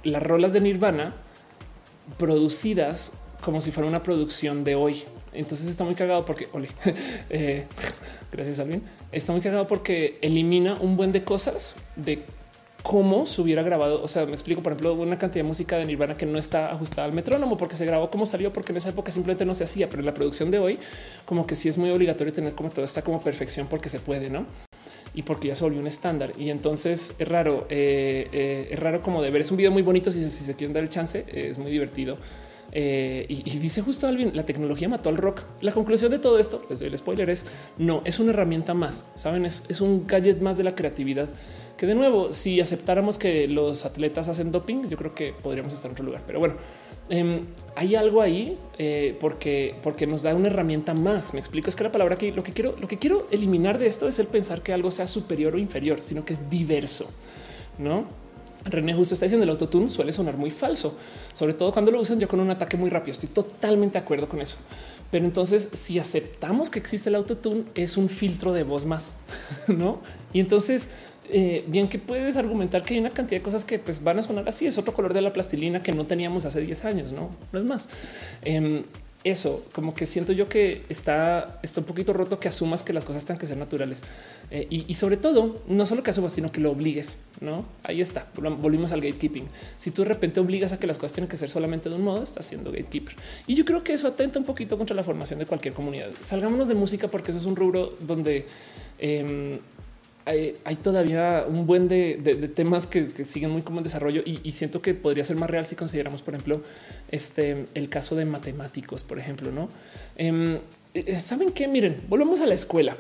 las 0.05 0.23
rolas 0.23 0.53
de 0.53 0.61
Nirvana 0.61 1.15
producidas 2.19 3.13
como 3.41 3.61
si 3.61 3.71
fuera 3.71 3.89
una 3.89 4.03
producción 4.03 4.65
de 4.65 4.75
hoy. 4.75 5.05
Entonces 5.33 5.67
está 5.69 5.85
muy 5.85 5.95
cagado 5.95 6.25
porque, 6.25 6.49
ole, 6.53 6.69
eh, 7.31 7.67
gracias 8.33 8.61
a 8.61 8.67
está 9.13 9.33
muy 9.33 9.41
cagado 9.41 9.67
porque 9.67 10.19
elimina 10.23 10.75
un 10.81 10.97
buen 10.97 11.13
de 11.13 11.25
cosas 11.25 11.77
de 11.97 12.23
cómo 12.85 13.25
se 13.25 13.41
hubiera 13.41 13.63
grabado. 13.63 14.03
O 14.03 14.09
sea, 14.09 14.27
me 14.27 14.33
explico, 14.33 14.63
por 14.63 14.73
ejemplo, 14.73 14.93
una 14.93 15.17
cantidad 15.17 15.43
de 15.43 15.49
música 15.49 15.79
de 15.79 15.87
Nirvana 15.87 16.19
que 16.19 16.27
no 16.27 16.39
está 16.39 16.71
ajustada 16.71 17.07
al 17.07 17.15
metrónomo 17.15 17.57
porque 17.57 17.77
se 17.77 17.87
grabó 17.87 18.11
como 18.11 18.27
salió, 18.27 18.53
porque 18.53 18.73
en 18.73 18.77
esa 18.77 18.91
época 18.91 19.11
simplemente 19.11 19.47
no 19.47 19.55
se 19.55 19.65
hacía, 19.65 19.89
pero 19.89 20.01
en 20.01 20.07
la 20.07 20.13
producción 20.13 20.51
de 20.51 20.59
hoy, 20.59 20.79
como 21.25 21.47
que 21.47 21.57
sí 21.57 21.71
es 21.71 21.79
muy 21.79 21.91
obligatorio 21.91 22.33
tener 22.33 22.55
como 22.55 22.69
todo 22.69 22.85
está 22.85 23.01
como 23.01 23.21
perfección 23.21 23.67
porque 23.69 23.89
se 23.89 24.01
puede, 24.01 24.29
no? 24.29 24.47
y 25.17 25.23
porque 25.23 25.49
ya 25.49 25.55
se 25.55 25.63
volvió 25.63 25.81
un 25.81 25.87
estándar. 25.87 26.33
Y 26.37 26.51
entonces 26.51 27.15
es 27.19 27.29
raro, 27.29 27.67
eh, 27.71 28.29
eh, 28.33 28.69
es 28.73 28.79
raro 28.79 29.01
como 29.01 29.23
de 29.23 29.31
ver. 29.31 29.43
Es 29.43 29.51
un 29.51 29.57
video 29.57 29.71
muy 29.71 29.83
bonito 29.83 30.11
si, 30.11 30.21
si 30.21 30.45
se 30.45 30.55
quieren 30.55 30.75
dar 30.75 30.83
el 30.83 30.91
chance, 30.91 31.25
es 31.33 31.57
muy 31.57 31.71
divertido. 31.71 32.19
Eh, 32.77 33.27
y, 33.29 33.59
dice 33.61 33.83
justo 33.83 34.09
Alvin, 34.09 34.33
la 34.35 34.45
tecnología 34.45 34.89
mató 34.89 35.09
al 35.09 35.17
rock. 35.17 35.43
La 35.61 35.71
conclusión 35.71 36.11
de 36.11 36.19
todo 36.19 36.39
esto, 36.41 36.67
les 36.69 36.81
doy 36.81 36.89
el 36.89 36.99
spoiler, 36.99 37.31
es 37.31 37.47
no, 37.79 38.03
es 38.05 38.19
una 38.19 38.33
herramienta 38.33 38.75
más, 38.75 39.07
saben, 39.15 39.45
es, 39.45 39.81
un 39.81 40.07
gadget 40.07 40.41
más 40.41 40.57
de 40.57 40.65
la 40.65 40.75
creatividad. 40.75 41.29
Que 41.77 41.87
de 41.87 41.95
nuevo, 41.95 42.33
si 42.33 42.61
aceptáramos 42.61 43.19
que 43.19 43.49
los 43.49 43.85
atletas 43.85 44.29
hacen 44.29 44.53
doping, 44.53 44.89
yo 44.89 44.97
creo 44.97 45.15
que 45.15 45.33
podríamos 45.33 45.73
estar 45.73 45.89
en 45.91 45.93
otro 45.93 46.05
lugar. 46.05 46.23
Pero 46.27 46.39
bueno, 46.39 46.55
em, 47.09 47.47
hay 47.75 47.97
algo 47.97 48.23
ahí 48.23 48.59
eh, 48.79 49.17
porque, 49.19 49.75
porque 49.83 50.07
nos 50.07 50.23
da 50.23 50.35
una 50.35 50.49
herramienta 50.49 50.95
más. 50.95 51.35
Me 51.35 51.41
explico. 51.41 51.69
Es 51.69 51.77
que 51.77 51.85
la 51.85 51.93
palabra 51.93 52.17
que 52.17 52.33
lo 52.33 52.43
que 52.43 52.53
quiero, 52.53 52.77
lo 52.81 52.87
que 52.87 52.99
quiero 52.99 53.27
eliminar 53.31 53.79
de 53.79 53.89
esto 53.89 54.07
es 54.09 54.19
el 54.19 54.29
pensar 54.29 54.63
que 54.63 54.73
algo 54.73 54.91
sea 54.91 55.09
superior 55.09 55.55
o 55.55 55.59
inferior, 55.59 56.01
sino 56.01 56.25
que 56.25 56.35
es 56.35 56.49
diverso, 56.49 57.11
no? 57.79 58.25
René 58.67 58.95
justo 58.95 59.15
está 59.15 59.27
diciendo 59.27 59.45
el 59.45 59.51
autotune 59.51 59.91
suele 59.91 60.11
sonar 60.11 60.39
muy 60.39 60.51
falso, 60.51 60.97
sobre 61.35 61.53
todo 61.53 61.71
cuando 61.71 61.91
lo 61.91 62.01
usan 62.01 62.19
ya 62.19 62.27
con 62.27 62.41
un 62.41 62.51
ataque 62.51 62.79
muy 62.79 62.89
rápido. 62.89 63.13
Estoy 63.13 63.29
totalmente 63.29 63.99
de 63.99 64.05
acuerdo 64.05 64.27
con 64.27 64.41
eso. 64.41 64.57
Pero 65.11 65.27
entonces, 65.27 65.69
si 65.75 65.99
aceptamos 65.99 66.71
que 66.71 66.79
existe 66.79 67.11
el 67.11 67.17
autotune, 67.17 67.65
es 67.75 67.97
un 67.97 68.09
filtro 68.09 68.53
de 68.53 68.63
voz 68.63 68.87
más, 68.87 69.17
no? 69.69 70.01
Y 70.33 70.41
entonces, 70.41 70.89
eh, 71.31 71.65
bien 71.67 71.89
que 71.89 71.99
puedes 71.99 72.37
argumentar 72.37 72.83
que 72.83 72.95
hay 72.95 73.01
una 73.01 73.11
cantidad 73.11 73.41
de 73.41 73.43
cosas 73.43 73.65
que 73.65 73.79
pues, 73.79 74.03
van 74.03 74.19
a 74.19 74.23
sonar 74.23 74.49
así. 74.49 74.67
Es 74.67 74.79
otro 74.79 74.95
color 74.95 75.15
de 75.15 75.21
la 75.21 75.33
plastilina 75.33 75.83
que 75.83 75.93
no 75.93 76.05
teníamos 76.05 76.45
hace 76.45 76.61
10 76.61 76.85
años, 76.85 77.13
no? 77.13 77.31
No 77.53 77.59
es 77.59 77.65
más. 77.65 77.89
Em, 78.43 78.85
eso, 79.25 79.65
como 79.73 79.95
que 79.95 80.05
siento 80.05 80.35
yo 80.35 80.51
que 80.51 80.83
está, 80.91 81.59
está 81.63 81.81
un 81.81 81.87
poquito 81.87 82.13
roto 82.13 82.39
que 82.39 82.49
asumas 82.49 82.83
que 82.83 82.93
las 82.93 83.05
cosas 83.05 83.25
tengan 83.25 83.39
que 83.39 83.47
ser 83.47 83.57
naturales 83.57 84.03
eh, 84.51 84.67
y, 84.69 84.93
sobre 84.93 85.17
todo 85.17 85.63
no 85.67 85.87
solo 85.87 86.03
que 86.03 86.11
asumas, 86.11 86.31
sino 86.33 86.53
que 86.53 86.61
lo 86.61 86.71
obligues. 86.71 87.19
No 87.41 87.65
ahí 87.85 88.03
está. 88.03 88.27
Volvimos 88.37 88.93
al 88.93 89.01
gatekeeping. 89.01 89.47
Si 89.79 89.91
tú 89.93 90.03
de 90.03 90.09
repente 90.09 90.41
obligas 90.41 90.75
a 90.75 90.79
que 90.79 90.87
las 90.87 90.99
cosas 90.99 91.15
tienen 91.15 91.29
que 91.29 91.39
ser 91.39 91.49
solamente 91.49 91.89
de 91.89 91.97
un 91.97 92.03
modo, 92.03 92.23
estás 92.23 92.45
siendo 92.45 92.71
gatekeeper. 92.71 93.17
Y 93.47 93.55
yo 93.55 93.65
creo 93.65 93.83
que 93.83 93.95
eso 93.95 94.09
atenta 94.09 94.39
un 94.39 94.45
poquito 94.45 94.77
contra 94.77 94.95
la 94.95 95.03
formación 95.03 95.39
de 95.39 95.47
cualquier 95.47 95.73
comunidad. 95.73 96.11
Salgámonos 96.23 96.69
de 96.69 96.75
música 96.75 97.09
porque 97.09 97.31
eso 97.31 97.41
es 97.41 97.47
un 97.47 97.57
rubro 97.57 97.97
donde 98.01 98.47
em, 98.99 99.59
hay, 100.27 100.77
todavía 100.83 101.45
un 101.47 101.67
buen 101.67 101.87
de, 101.89 102.17
temas 102.55 102.87
que, 102.87 103.09
siguen 103.25 103.51
muy 103.51 103.63
como 103.63 103.79
en 103.79 103.85
desarrollo 103.85 104.23
y, 104.25 104.51
siento 104.53 104.81
que 104.81 104.95
podría 104.95 105.25
ser 105.25 105.37
más 105.37 105.51
real 105.51 105.67
si 105.67 105.77
consideramos, 105.77 106.23
por 106.23 106.35
ejemplo, 106.35 106.63
este 107.11 107.67
el 107.75 107.89
caso 107.89 108.17
de 108.17 108.25
matemáticos, 108.25 109.03
por 109.03 109.19
ejemplo, 109.19 109.53
no 109.53 109.69
em, 110.17 110.59
eh, 110.95 111.21
saben 111.21 111.53
que 111.53 111.69
miren, 111.69 112.03
volvemos 112.09 112.41
a 112.41 112.47
la 112.47 112.55
escuela. 112.55 112.97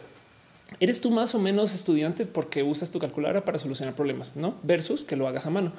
Eres 0.80 1.00
tú 1.00 1.10
más 1.10 1.34
o 1.34 1.38
menos 1.38 1.74
estudiante 1.74 2.26
porque 2.26 2.62
usas 2.62 2.90
tu 2.90 2.98
calculadora 2.98 3.44
para 3.44 3.58
solucionar 3.58 3.94
problemas, 3.94 4.34
no 4.34 4.56
versus 4.62 5.04
que 5.04 5.16
lo 5.16 5.28
hagas 5.28 5.46
a 5.46 5.50
mano. 5.50 5.72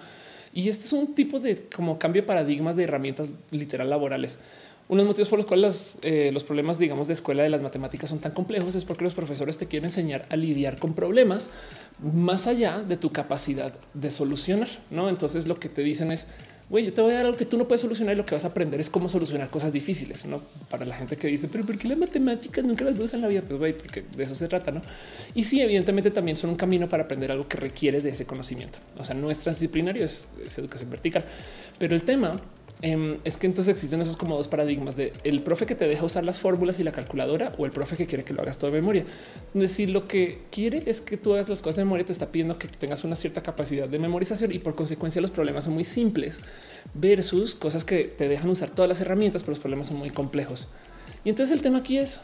Y 0.53 0.69
este 0.69 0.85
es 0.85 0.93
un 0.93 1.13
tipo 1.13 1.39
de 1.39 1.57
como 1.75 1.99
cambio 1.99 2.21
de 2.21 2.27
paradigmas 2.27 2.75
de 2.77 2.85
herramientas 2.85 3.29
literal 3.51 3.89
laborales. 3.89 4.39
Uno 4.87 4.99
de 4.99 5.05
los 5.05 5.13
motivos 5.13 5.29
por 5.29 5.39
los 5.39 5.47
cuales 5.47 5.97
eh, 6.03 6.29
los 6.31 6.43
problemas, 6.43 6.77
digamos, 6.77 7.07
de 7.07 7.13
escuela 7.13 7.41
de 7.41 7.49
las 7.49 7.61
matemáticas 7.61 8.11
son 8.11 8.19
tan 8.19 8.33
complejos 8.33 8.75
es 8.75 8.85
porque 8.85 9.03
los 9.03 9.15
profesores 9.15 9.57
te 9.57 9.65
quieren 9.65 9.85
enseñar 9.85 10.27
a 10.29 10.35
lidiar 10.35 10.77
con 10.77 10.93
problemas 10.93 11.49
más 12.03 12.45
allá 12.45 12.83
de 12.83 12.95
tu 12.95 13.11
capacidad 13.11 13.73
de 13.95 14.11
solucionar. 14.11 14.67
No, 14.91 15.09
entonces 15.09 15.47
lo 15.47 15.59
que 15.59 15.69
te 15.69 15.81
dicen 15.81 16.11
es, 16.11 16.27
güey, 16.69 16.85
yo 16.85 16.93
te 16.93 17.01
voy 17.01 17.13
a 17.13 17.15
dar 17.15 17.25
algo 17.25 17.35
que 17.35 17.45
tú 17.45 17.57
no 17.57 17.67
puedes 17.67 17.81
solucionar 17.81 18.13
y 18.13 18.17
lo 18.17 18.27
que 18.27 18.35
vas 18.35 18.45
a 18.45 18.49
aprender 18.49 18.79
es 18.79 18.91
cómo 18.91 19.09
solucionar 19.09 19.49
cosas 19.49 19.73
difíciles. 19.73 20.27
No 20.27 20.43
para 20.69 20.85
la 20.85 20.95
gente 20.95 21.17
que 21.17 21.29
dice, 21.29 21.47
pero 21.47 21.65
¿por 21.65 21.79
qué 21.79 21.87
las 21.87 21.97
matemáticas 21.97 22.63
nunca 22.63 22.85
las 22.85 22.93
usas 22.93 23.15
en 23.15 23.21
la 23.21 23.27
vida? 23.27 23.41
Pues 23.41 23.57
güey, 23.57 23.75
porque 23.75 24.03
de 24.15 24.23
eso 24.23 24.35
se 24.35 24.47
trata. 24.47 24.71
No, 24.71 24.83
y 25.33 25.45
sí, 25.45 25.61
evidentemente 25.61 26.11
también 26.11 26.37
son 26.37 26.51
un 26.51 26.57
camino 26.57 26.87
para 26.87 27.05
aprender 27.05 27.31
algo 27.31 27.47
que 27.47 27.57
requiere 27.57 28.01
de 28.01 28.09
ese 28.09 28.27
conocimiento. 28.27 28.77
O 28.99 29.03
sea, 29.03 29.15
no 29.15 29.31
es 29.31 29.39
transdisciplinario, 29.39 30.05
es 30.05 30.27
educación 30.59 30.91
vertical, 30.91 31.25
pero 31.79 31.95
el 31.95 32.03
tema 32.03 32.39
Em, 32.81 33.19
es 33.23 33.37
que 33.37 33.47
entonces 33.47 33.73
existen 33.73 34.01
esos 34.01 34.17
como 34.17 34.35
dos 34.35 34.49
paradigmas 34.49 34.97
de 34.97 35.13
el 35.23 35.41
profe 35.41 35.65
que 35.65 35.75
te 35.75 35.87
deja 35.87 36.03
usar 36.03 36.25
las 36.25 36.41
fórmulas 36.41 36.77
y 36.79 36.83
la 36.83 36.91
calculadora 36.91 37.53
o 37.57 37.65
el 37.65 37.71
profe 37.71 37.95
que 37.95 38.05
quiere 38.05 38.25
que 38.25 38.33
lo 38.33 38.41
hagas 38.41 38.57
todo 38.57 38.69
de 38.69 38.77
memoria. 38.77 39.05
Decir 39.53 39.89
lo 39.89 40.07
que 40.07 40.41
quiere 40.51 40.83
es 40.85 40.99
que 40.99 41.15
tú 41.15 41.33
hagas 41.33 41.47
las 41.47 41.61
cosas 41.61 41.77
de 41.77 41.85
memoria, 41.85 42.05
te 42.05 42.11
está 42.11 42.31
pidiendo 42.31 42.59
que 42.59 42.67
tengas 42.67 43.05
una 43.05 43.15
cierta 43.15 43.41
capacidad 43.41 43.87
de 43.87 43.97
memorización 43.97 44.51
y 44.51 44.59
por 44.59 44.75
consecuencia 44.75 45.21
los 45.21 45.31
problemas 45.31 45.63
son 45.63 45.73
muy 45.73 45.85
simples 45.85 46.41
versus 46.93 47.55
cosas 47.55 47.85
que 47.85 48.03
te 48.03 48.27
dejan 48.27 48.49
usar 48.49 48.69
todas 48.69 48.89
las 48.89 48.99
herramientas, 48.99 49.43
pero 49.43 49.51
los 49.51 49.59
problemas 49.59 49.87
son 49.87 49.97
muy 49.97 50.11
complejos. 50.11 50.67
Y 51.23 51.29
entonces 51.29 51.55
el 51.55 51.61
tema 51.61 51.77
aquí 51.77 51.97
es 51.97 52.19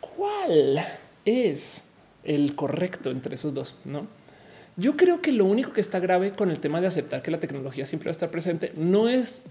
cuál 0.00 0.78
es 1.24 1.86
el 2.22 2.54
correcto 2.54 3.10
entre 3.10 3.34
esos 3.34 3.54
dos, 3.54 3.74
no? 3.84 4.06
Yo 4.76 4.96
creo 4.96 5.20
que 5.20 5.32
lo 5.32 5.44
único 5.44 5.72
que 5.72 5.80
está 5.80 6.00
grave 6.00 6.32
con 6.32 6.50
el 6.50 6.58
tema 6.58 6.80
de 6.80 6.86
aceptar 6.86 7.22
que 7.22 7.30
la 7.30 7.38
tecnología 7.38 7.84
siempre 7.84 8.06
va 8.06 8.10
a 8.10 8.12
estar 8.12 8.30
presente 8.30 8.72
no 8.76 9.08
es 9.08 9.42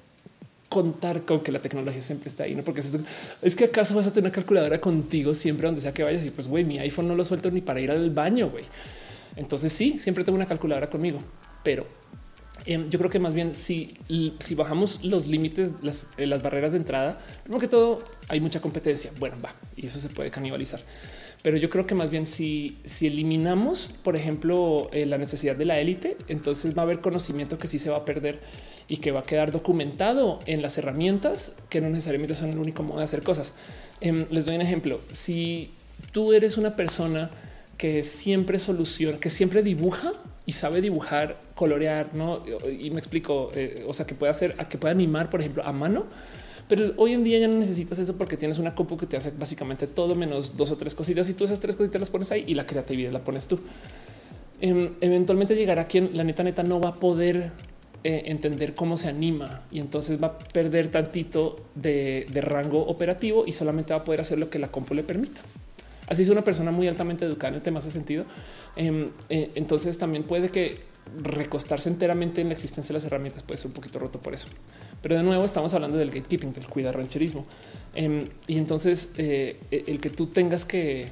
contar 0.71 1.25
con 1.25 1.41
que 1.41 1.51
la 1.51 1.59
tecnología 1.59 2.01
siempre 2.01 2.29
está 2.29 2.45
ahí, 2.45 2.55
no 2.55 2.63
porque 2.63 2.79
es, 2.79 3.55
que 3.57 3.65
acaso 3.65 3.93
vas 3.93 4.07
a 4.07 4.11
tener 4.11 4.29
una 4.29 4.31
calculadora 4.31 4.79
contigo 4.79 5.33
siempre 5.33 5.67
donde 5.67 5.81
sea 5.81 5.93
que 5.93 6.01
vayas 6.01 6.25
y 6.25 6.29
pues 6.29 6.47
güey, 6.47 6.63
mi 6.63 6.79
iPhone 6.79 7.09
no 7.09 7.15
lo 7.15 7.25
suelto 7.25 7.51
ni 7.51 7.59
para 7.59 7.81
ir 7.81 7.91
al 7.91 8.09
baño, 8.09 8.49
güey. 8.49 8.63
Entonces 9.35 9.73
sí, 9.73 9.99
siempre 9.99 10.23
tengo 10.23 10.37
una 10.37 10.45
calculadora 10.45 10.89
conmigo, 10.89 11.21
pero 11.61 11.85
em, 12.65 12.89
yo 12.89 12.97
creo 12.99 13.11
que 13.11 13.19
más 13.19 13.35
bien 13.35 13.53
si, 13.53 13.93
si 14.39 14.55
bajamos 14.55 15.03
los 15.03 15.27
límites, 15.27 15.75
las, 15.81 16.07
eh, 16.17 16.25
las 16.25 16.41
barreras 16.41 16.71
de 16.71 16.77
entrada, 16.77 17.19
primero 17.43 17.59
que 17.59 17.67
todo 17.67 18.01
hay 18.29 18.39
mucha 18.39 18.61
competencia. 18.61 19.11
Bueno, 19.19 19.35
va 19.43 19.53
y 19.75 19.87
eso 19.87 19.99
se 19.99 20.07
puede 20.07 20.31
canibalizar. 20.31 20.79
Pero 21.43 21.57
yo 21.57 21.69
creo 21.69 21.85
que 21.85 21.95
más 21.95 22.09
bien 22.09 22.25
si, 22.25 22.77
si 22.83 23.07
eliminamos, 23.07 23.89
por 24.03 24.15
ejemplo, 24.15 24.89
eh, 24.93 25.05
la 25.05 25.17
necesidad 25.17 25.55
de 25.55 25.65
la 25.65 25.79
élite, 25.79 26.17
entonces 26.27 26.77
va 26.77 26.83
a 26.83 26.85
haber 26.85 27.01
conocimiento 27.01 27.57
que 27.57 27.67
sí 27.67 27.79
se 27.79 27.89
va 27.89 27.97
a 27.97 28.05
perder 28.05 28.39
y 28.87 28.97
que 28.97 29.11
va 29.11 29.21
a 29.21 29.23
quedar 29.23 29.51
documentado 29.51 30.39
en 30.45 30.61
las 30.61 30.77
herramientas 30.77 31.55
que 31.69 31.81
no 31.81 31.89
necesariamente 31.89 32.35
son 32.35 32.51
el 32.51 32.59
único 32.59 32.83
modo 32.83 32.99
de 32.99 33.05
hacer 33.05 33.23
cosas. 33.23 33.55
Em, 34.01 34.25
les 34.29 34.45
doy 34.45 34.55
un 34.55 34.61
ejemplo. 34.61 35.01
Si 35.09 35.71
tú 36.11 36.33
eres 36.33 36.57
una 36.57 36.75
persona 36.75 37.31
que 37.77 38.03
siempre 38.03 38.59
soluciona, 38.59 39.17
que 39.19 39.31
siempre 39.31 39.63
dibuja 39.63 40.11
y 40.45 40.51
sabe 40.51 40.81
dibujar, 40.81 41.39
colorear, 41.55 42.13
no? 42.13 42.43
Y 42.79 42.91
me 42.91 42.99
explico, 42.99 43.51
eh, 43.55 43.83
o 43.87 43.93
sea, 43.93 44.05
que 44.05 44.13
puede 44.13 44.29
hacer, 44.29 44.53
que 44.67 44.77
puede 44.77 44.91
animar, 44.91 45.31
por 45.31 45.39
ejemplo, 45.39 45.63
a 45.65 45.71
mano 45.71 46.05
pero 46.71 46.93
hoy 46.95 47.11
en 47.11 47.21
día 47.25 47.37
ya 47.37 47.49
no 47.49 47.55
necesitas 47.55 47.99
eso 47.99 48.17
porque 48.17 48.37
tienes 48.37 48.57
una 48.57 48.73
compu 48.73 48.95
que 48.95 49.05
te 49.05 49.17
hace 49.17 49.31
básicamente 49.31 49.87
todo 49.87 50.15
menos 50.15 50.55
dos 50.55 50.71
o 50.71 50.77
tres 50.77 50.95
cositas 50.95 51.27
y 51.27 51.33
tú 51.33 51.43
esas 51.43 51.59
tres 51.59 51.75
cositas 51.75 51.99
las 51.99 52.09
pones 52.09 52.31
ahí 52.31 52.45
y 52.47 52.53
la 52.53 52.65
creatividad 52.65 53.11
la 53.11 53.25
pones 53.25 53.45
tú. 53.45 53.59
Em, 54.61 54.91
eventualmente 55.01 55.53
llegará 55.53 55.83
quien 55.83 56.11
la 56.13 56.23
neta 56.23 56.43
neta 56.43 56.63
no 56.63 56.79
va 56.79 56.87
a 56.91 56.95
poder 56.95 57.51
eh, 58.05 58.23
entender 58.27 58.73
cómo 58.73 58.95
se 58.95 59.09
anima 59.09 59.63
y 59.69 59.81
entonces 59.81 60.23
va 60.23 60.27
a 60.27 60.39
perder 60.39 60.87
tantito 60.87 61.57
de, 61.75 62.25
rango 62.35 62.87
operativo 62.87 63.43
y 63.45 63.51
solamente 63.51 63.93
va 63.93 63.99
a 63.99 64.03
poder 64.05 64.21
hacer 64.21 64.39
lo 64.39 64.49
que 64.49 64.57
la 64.57 64.71
compu 64.71 64.93
le 64.93 65.03
permita. 65.03 65.41
Así 66.07 66.21
es 66.23 66.29
una 66.29 66.45
persona 66.45 66.71
muy 66.71 66.87
altamente 66.87 67.25
educada 67.25 67.49
en 67.49 67.55
el 67.55 67.63
tema 67.63 67.79
hace 67.79 67.91
sentido. 67.91 68.23
Em, 68.77 69.09
eh, 69.27 69.51
entonces 69.55 69.97
también 69.97 70.23
puede 70.23 70.51
que 70.51 70.89
recostarse 71.21 71.89
enteramente 71.89 72.39
en 72.39 72.47
la 72.47 72.53
existencia 72.53 72.93
de 72.93 72.99
las 72.99 73.05
herramientas 73.05 73.43
puede 73.43 73.57
ser 73.57 73.67
un 73.67 73.73
poquito 73.73 73.99
roto 73.99 74.21
por 74.21 74.33
eso. 74.33 74.47
Pero 75.01 75.15
de 75.15 75.23
nuevo 75.23 75.43
estamos 75.43 75.73
hablando 75.73 75.97
del 75.97 76.11
gatekeeping, 76.11 76.53
del 76.53 76.67
cuidar 76.67 76.95
rancherismo. 76.95 77.45
Em, 77.95 78.29
y 78.47 78.57
entonces 78.57 79.13
eh, 79.17 79.57
el 79.71 79.99
que 79.99 80.09
tú 80.09 80.27
tengas 80.27 80.65
que 80.65 81.11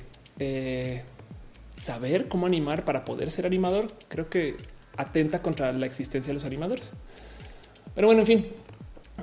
saber 1.76 2.28
cómo 2.28 2.46
animar 2.46 2.86
para 2.86 3.04
poder 3.04 3.30
ser 3.30 3.46
animador, 3.46 3.92
creo 4.08 4.30
que 4.30 4.56
atenta 4.98 5.42
contra 5.42 5.72
la 5.72 5.86
existencia 5.86 6.32
de 6.32 6.36
los 6.36 6.46
animadores. 6.46 6.94
Pero 7.96 8.08
bueno, 8.08 8.22
en 8.22 8.28
fin, 8.28 8.48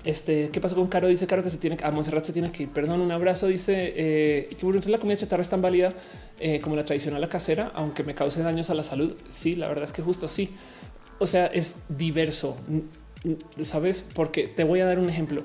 este, 0.04 0.50
¿qué 0.50 0.60
pasó 0.60 0.74
con 0.74 0.86
Caro? 0.86 1.08
Dice 1.08 1.26
Caro 1.26 1.42
que 1.42 1.50
se 1.50 1.58
tiene 1.58 1.76
a 1.82 1.90
Montserrat 1.90 2.24
se 2.24 2.32
tiene 2.32 2.50
que 2.50 2.64
ir. 2.64 2.68
Perdón, 2.70 3.00
un 3.00 3.12
abrazo. 3.12 3.46
Dice 3.46 3.92
eh, 3.96 4.56
que 4.58 4.90
la 4.90 4.98
comida 4.98 5.16
chatarra 5.16 5.42
es 5.42 5.50
tan 5.50 5.62
válida 5.62 5.92
eh, 6.38 6.60
como 6.60 6.76
la 6.76 6.84
tradicional 6.84 7.20
la 7.20 7.28
casera, 7.28 7.72
aunque 7.74 8.02
me 8.04 8.14
cause 8.14 8.42
daños 8.42 8.70
a 8.70 8.74
la 8.74 8.82
salud. 8.82 9.16
Sí, 9.28 9.56
la 9.56 9.68
verdad 9.68 9.84
es 9.84 9.92
que 9.92 10.02
justo 10.02 10.28
sí. 10.28 10.50
O 11.18 11.26
sea, 11.26 11.46
es 11.46 11.76
diverso, 11.88 12.58
sabes? 13.60 14.04
Porque 14.14 14.46
te 14.46 14.64
voy 14.64 14.80
a 14.80 14.86
dar 14.86 14.98
un 14.98 15.10
ejemplo. 15.10 15.44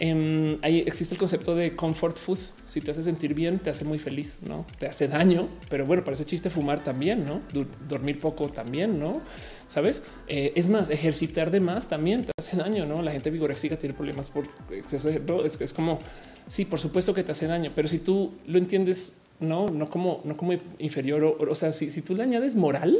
Em, 0.00 0.58
ahí 0.62 0.84
existe 0.86 1.16
el 1.16 1.18
concepto 1.18 1.56
de 1.56 1.74
comfort 1.74 2.18
food. 2.18 2.38
Si 2.64 2.80
te 2.80 2.92
hace 2.92 3.02
sentir 3.02 3.34
bien, 3.34 3.58
te 3.58 3.70
hace 3.70 3.84
muy 3.84 3.98
feliz, 3.98 4.38
no 4.42 4.64
te 4.78 4.86
hace 4.86 5.08
daño, 5.08 5.48
pero 5.68 5.84
bueno, 5.86 6.04
parece 6.04 6.24
chiste 6.24 6.50
fumar 6.50 6.84
también, 6.84 7.26
no 7.26 7.42
dormir 7.88 8.20
poco 8.20 8.48
también, 8.48 8.98
no 8.98 9.20
sabes? 9.66 10.02
Eh, 10.28 10.52
es 10.54 10.68
más, 10.68 10.90
ejercitar 10.90 11.50
de 11.50 11.60
más 11.60 11.88
también 11.88 12.24
te 12.24 12.32
hace 12.38 12.56
daño, 12.56 12.86
no? 12.86 13.02
La 13.02 13.10
gente 13.10 13.30
vigoréxica 13.30 13.76
tiene 13.76 13.94
problemas 13.94 14.30
por 14.30 14.46
exceso 14.70 15.08
de 15.08 15.20
es, 15.44 15.72
como 15.72 16.00
sí, 16.46 16.64
por 16.64 16.78
supuesto 16.80 17.12
que 17.12 17.24
te 17.24 17.32
hace 17.32 17.46
daño, 17.46 17.72
pero 17.74 17.86
si 17.88 17.98
tú 17.98 18.32
lo 18.46 18.58
entiendes, 18.58 19.18
no, 19.40 19.68
no 19.68 19.88
como, 19.88 20.20
no 20.24 20.36
como 20.36 20.54
inferior, 20.78 21.24
o, 21.24 21.36
o 21.38 21.54
sea, 21.54 21.72
si, 21.72 21.90
si, 21.90 22.02
tú 22.02 22.14
le 22.14 22.22
añades 22.22 22.56
moral, 22.56 22.98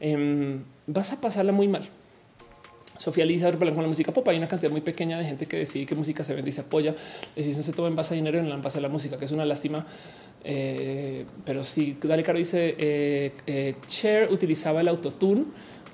em, 0.00 0.64
vas 0.86 1.12
a 1.12 1.20
pasarla 1.20 1.52
muy 1.52 1.68
mal. 1.68 1.88
Sofía 2.98 3.24
Lisa 3.24 3.50
con 3.52 3.66
la 3.66 3.88
música 3.88 4.12
pop. 4.12 4.26
Hay 4.28 4.38
una 4.38 4.48
cantidad 4.48 4.70
muy 4.70 4.80
pequeña 4.80 5.18
de 5.18 5.24
gente 5.24 5.46
que 5.46 5.58
decide 5.58 5.86
qué 5.86 5.94
música 5.94 6.24
se 6.24 6.34
vende 6.34 6.50
y 6.50 6.52
se 6.52 6.60
apoya. 6.60 6.94
Decisión 7.34 7.64
se 7.64 7.72
toma 7.72 7.88
en 7.88 7.96
base 7.96 8.14
a 8.14 8.16
dinero 8.16 8.38
en 8.38 8.48
la 8.48 8.56
base 8.56 8.78
a 8.78 8.80
la 8.80 8.88
música, 8.88 9.16
que 9.16 9.24
es 9.24 9.32
una 9.32 9.44
lástima. 9.44 9.84
Eh, 10.44 11.24
pero 11.44 11.64
sí, 11.64 11.96
Dale 12.00 12.22
Caro 12.22 12.38
dice 12.38 12.74
eh, 12.78 13.32
eh, 13.46 13.74
Cher 13.86 14.30
utilizaba 14.30 14.82
el 14.82 14.88
autotune 14.88 15.44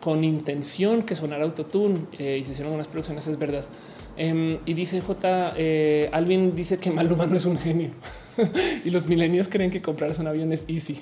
con 0.00 0.24
intención 0.24 1.02
que 1.02 1.14
sonara 1.14 1.44
autotune 1.44 2.00
y 2.12 2.42
se 2.44 2.52
hicieron 2.52 2.74
unas 2.74 2.88
producciones. 2.88 3.26
Es 3.26 3.38
verdad. 3.38 3.64
Em, 4.16 4.58
y 4.66 4.74
dice 4.74 5.00
J. 5.00 5.54
Alvin 6.12 6.54
dice 6.54 6.78
que 6.78 6.90
Maluma 6.90 7.26
no 7.26 7.36
es 7.36 7.44
un 7.44 7.58
genio 7.58 7.90
y 8.84 8.90
los 8.90 9.06
milenios 9.06 9.48
creen 9.48 9.70
que 9.70 9.80
comprarse 9.80 10.20
un 10.20 10.26
avión 10.26 10.52
es 10.52 10.64
easy. 10.68 11.00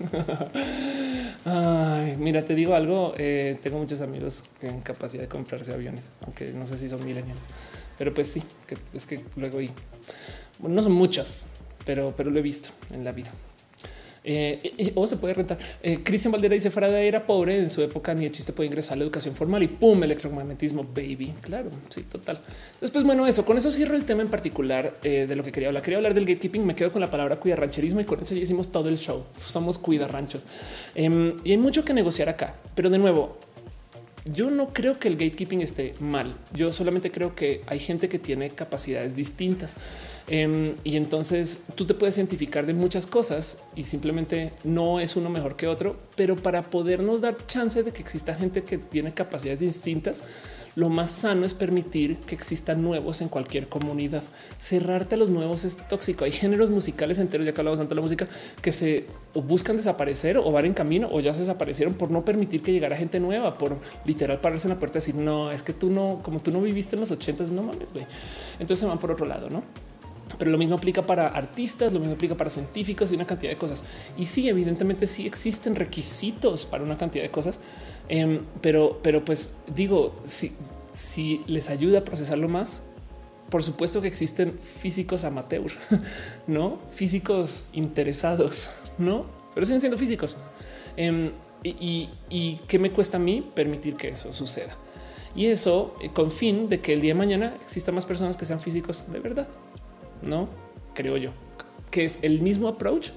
Ay, 1.44 2.16
mira, 2.18 2.44
te 2.44 2.54
digo 2.54 2.74
algo. 2.74 3.14
Eh, 3.16 3.58
tengo 3.62 3.78
muchos 3.78 4.00
amigos 4.02 4.44
que 4.60 4.66
en 4.68 4.80
capacidad 4.80 5.22
de 5.22 5.28
comprarse 5.28 5.72
aviones, 5.72 6.04
aunque 6.24 6.52
no 6.52 6.66
sé 6.66 6.76
si 6.76 6.88
son 6.88 7.04
millennials, 7.04 7.46
pero 7.98 8.12
pues 8.12 8.28
sí, 8.28 8.42
que 8.66 8.76
es 8.92 9.06
que 9.06 9.24
luego 9.36 9.60
y 9.60 9.70
no 10.60 10.82
son 10.82 10.92
muchas, 10.92 11.46
pero, 11.86 12.12
pero 12.16 12.30
lo 12.30 12.38
he 12.38 12.42
visto 12.42 12.70
en 12.92 13.04
la 13.04 13.12
vida. 13.12 13.30
Eh, 14.22 14.92
o 14.94 15.06
se 15.06 15.16
puede 15.16 15.34
rentar. 15.34 15.58
Eh, 15.82 16.00
Cristian 16.02 16.32
Valdera 16.32 16.54
dice 16.54 16.70
Faraday 16.70 17.08
era 17.08 17.24
pobre 17.24 17.58
en 17.58 17.70
su 17.70 17.82
época, 17.82 18.14
ni 18.14 18.26
el 18.26 18.32
chiste 18.32 18.52
puede 18.52 18.68
ingresar 18.68 18.94
a 18.94 18.98
la 18.98 19.04
educación 19.04 19.34
formal 19.34 19.62
y 19.62 19.68
pum, 19.68 20.02
electromagnetismo, 20.02 20.84
baby. 20.84 21.34
Claro, 21.40 21.70
sí, 21.88 22.02
total. 22.02 22.40
Después, 22.80 23.04
bueno, 23.04 23.26
eso 23.26 23.44
con 23.44 23.56
eso 23.56 23.70
cierro 23.70 23.96
el 23.96 24.04
tema 24.04 24.22
en 24.22 24.28
particular 24.28 24.98
eh, 25.02 25.26
de 25.26 25.36
lo 25.36 25.44
que 25.44 25.52
quería 25.52 25.68
hablar. 25.68 25.82
Quería 25.82 25.98
hablar 25.98 26.14
del 26.14 26.26
gatekeeping. 26.26 26.64
Me 26.64 26.74
quedo 26.74 26.92
con 26.92 27.00
la 27.00 27.10
palabra 27.10 27.36
cuida 27.36 27.56
rancherismo 27.56 28.00
y 28.00 28.04
con 28.04 28.20
eso 28.20 28.34
ya 28.34 28.42
hicimos 28.42 28.70
todo 28.70 28.88
el 28.88 28.98
show. 28.98 29.24
Somos 29.38 29.78
cuida 29.78 30.06
ranchos 30.06 30.46
em, 30.94 31.36
y 31.44 31.52
hay 31.52 31.58
mucho 31.58 31.84
que 31.84 31.94
negociar 31.94 32.28
acá, 32.28 32.54
pero 32.74 32.90
de 32.90 32.98
nuevo, 32.98 33.38
yo 34.24 34.50
no 34.50 34.72
creo 34.72 34.98
que 34.98 35.08
el 35.08 35.16
gatekeeping 35.16 35.60
esté 35.60 35.94
mal. 36.00 36.36
Yo 36.52 36.72
solamente 36.72 37.10
creo 37.10 37.34
que 37.34 37.62
hay 37.66 37.78
gente 37.78 38.08
que 38.08 38.18
tiene 38.18 38.50
capacidades 38.50 39.16
distintas 39.16 39.76
em, 40.28 40.74
y 40.84 40.96
entonces 40.96 41.62
tú 41.74 41.86
te 41.86 41.94
puedes 41.94 42.16
identificar 42.16 42.66
de 42.66 42.74
muchas 42.74 43.06
cosas 43.06 43.58
y 43.76 43.84
simplemente 43.84 44.52
no 44.64 45.00
es 45.00 45.16
uno 45.16 45.30
mejor 45.30 45.56
que 45.56 45.66
otro, 45.66 45.96
pero 46.16 46.36
para 46.36 46.62
podernos 46.62 47.20
dar 47.20 47.46
chance 47.46 47.82
de 47.82 47.92
que 47.92 48.02
exista 48.02 48.34
gente 48.34 48.62
que 48.62 48.78
tiene 48.78 49.14
capacidades 49.14 49.60
distintas, 49.60 50.22
lo 50.76 50.88
más 50.88 51.10
sano 51.10 51.44
es 51.44 51.54
permitir 51.54 52.16
que 52.18 52.34
existan 52.34 52.82
nuevos 52.82 53.20
en 53.20 53.28
cualquier 53.28 53.68
comunidad. 53.68 54.22
Cerrarte 54.58 55.16
a 55.16 55.18
los 55.18 55.30
nuevos 55.30 55.64
es 55.64 55.76
tóxico. 55.88 56.24
Hay 56.24 56.32
géneros 56.32 56.70
musicales 56.70 57.18
enteros, 57.18 57.46
ya 57.46 57.52
que 57.52 57.60
hablamos 57.60 57.78
tanto 57.78 57.90
de 57.90 57.96
la 57.96 58.02
música, 58.02 58.28
que 58.62 58.72
se 58.72 59.06
buscan 59.34 59.76
desaparecer 59.76 60.36
o 60.36 60.50
van 60.52 60.66
en 60.66 60.74
camino 60.74 61.08
o 61.10 61.20
ya 61.20 61.34
se 61.34 61.40
desaparecieron 61.40 61.94
por 61.94 62.10
no 62.10 62.24
permitir 62.24 62.62
que 62.62 62.72
llegara 62.72 62.96
gente 62.96 63.20
nueva, 63.20 63.58
por 63.58 63.78
literal 64.04 64.40
pararse 64.40 64.68
en 64.68 64.74
la 64.74 64.78
puerta 64.78 64.98
y 64.98 65.00
decir 65.00 65.14
no, 65.16 65.50
es 65.50 65.62
que 65.62 65.72
tú 65.72 65.90
no, 65.90 66.20
como 66.22 66.40
tú 66.40 66.50
no 66.50 66.60
viviste 66.60 66.96
en 66.96 67.00
los 67.00 67.10
ochentas, 67.10 67.50
no 67.50 67.62
mames, 67.62 67.92
güey. 67.92 68.06
Entonces 68.54 68.78
se 68.78 68.86
van 68.86 68.98
por 68.98 69.10
otro 69.10 69.26
lado, 69.26 69.50
no? 69.50 69.62
pero 70.38 70.50
lo 70.50 70.58
mismo 70.58 70.76
aplica 70.76 71.02
para 71.02 71.28
artistas, 71.28 71.92
lo 71.92 71.98
mismo 71.98 72.14
aplica 72.14 72.34
para 72.34 72.50
científicos 72.50 73.10
y 73.10 73.14
una 73.14 73.24
cantidad 73.24 73.52
de 73.52 73.58
cosas. 73.58 73.84
Y 74.16 74.24
sí, 74.24 74.48
evidentemente 74.48 75.06
sí 75.06 75.26
existen 75.26 75.74
requisitos 75.74 76.66
para 76.66 76.84
una 76.84 76.96
cantidad 76.96 77.24
de 77.24 77.30
cosas, 77.30 77.60
em, 78.10 78.40
pero, 78.60 79.00
pero 79.02 79.24
pues 79.24 79.58
digo, 79.74 80.20
si, 80.24 80.52
si 80.92 81.42
les 81.46 81.70
ayuda 81.70 82.00
a 82.00 82.04
procesarlo 82.04 82.48
más, 82.48 82.82
por 83.48 83.62
supuesto 83.62 84.02
que 84.02 84.08
existen 84.08 84.58
físicos 84.58 85.24
amateur, 85.24 85.70
no 86.46 86.78
físicos 86.90 87.68
interesados, 87.72 88.70
no, 88.98 89.26
pero 89.54 89.66
siguen 89.66 89.80
siendo 89.80 89.98
físicos. 89.98 90.36
Em, 90.96 91.30
y, 91.62 92.08
y, 92.30 92.56
qué 92.66 92.78
me 92.78 92.90
cuesta 92.90 93.18
a 93.18 93.20
mí 93.20 93.46
permitir 93.54 93.96
que 93.96 94.08
eso 94.08 94.32
suceda. 94.32 94.74
Y 95.34 95.46
eso 95.46 95.92
eh, 96.02 96.08
con 96.08 96.32
fin 96.32 96.68
de 96.68 96.80
que 96.80 96.92
el 96.92 97.00
día 97.00 97.10
de 97.10 97.18
mañana 97.18 97.54
exista 97.60 97.92
más 97.92 98.06
personas 98.06 98.36
que 98.36 98.44
sean 98.44 98.60
físicos 98.60 99.04
de 99.12 99.20
verdad 99.20 99.46
no 100.22 100.48
creo 100.94 101.16
yo 101.16 101.32
que 101.90 102.04
es 102.04 102.18
el 102.22 102.40
mismo 102.40 102.68
approach 102.68 103.10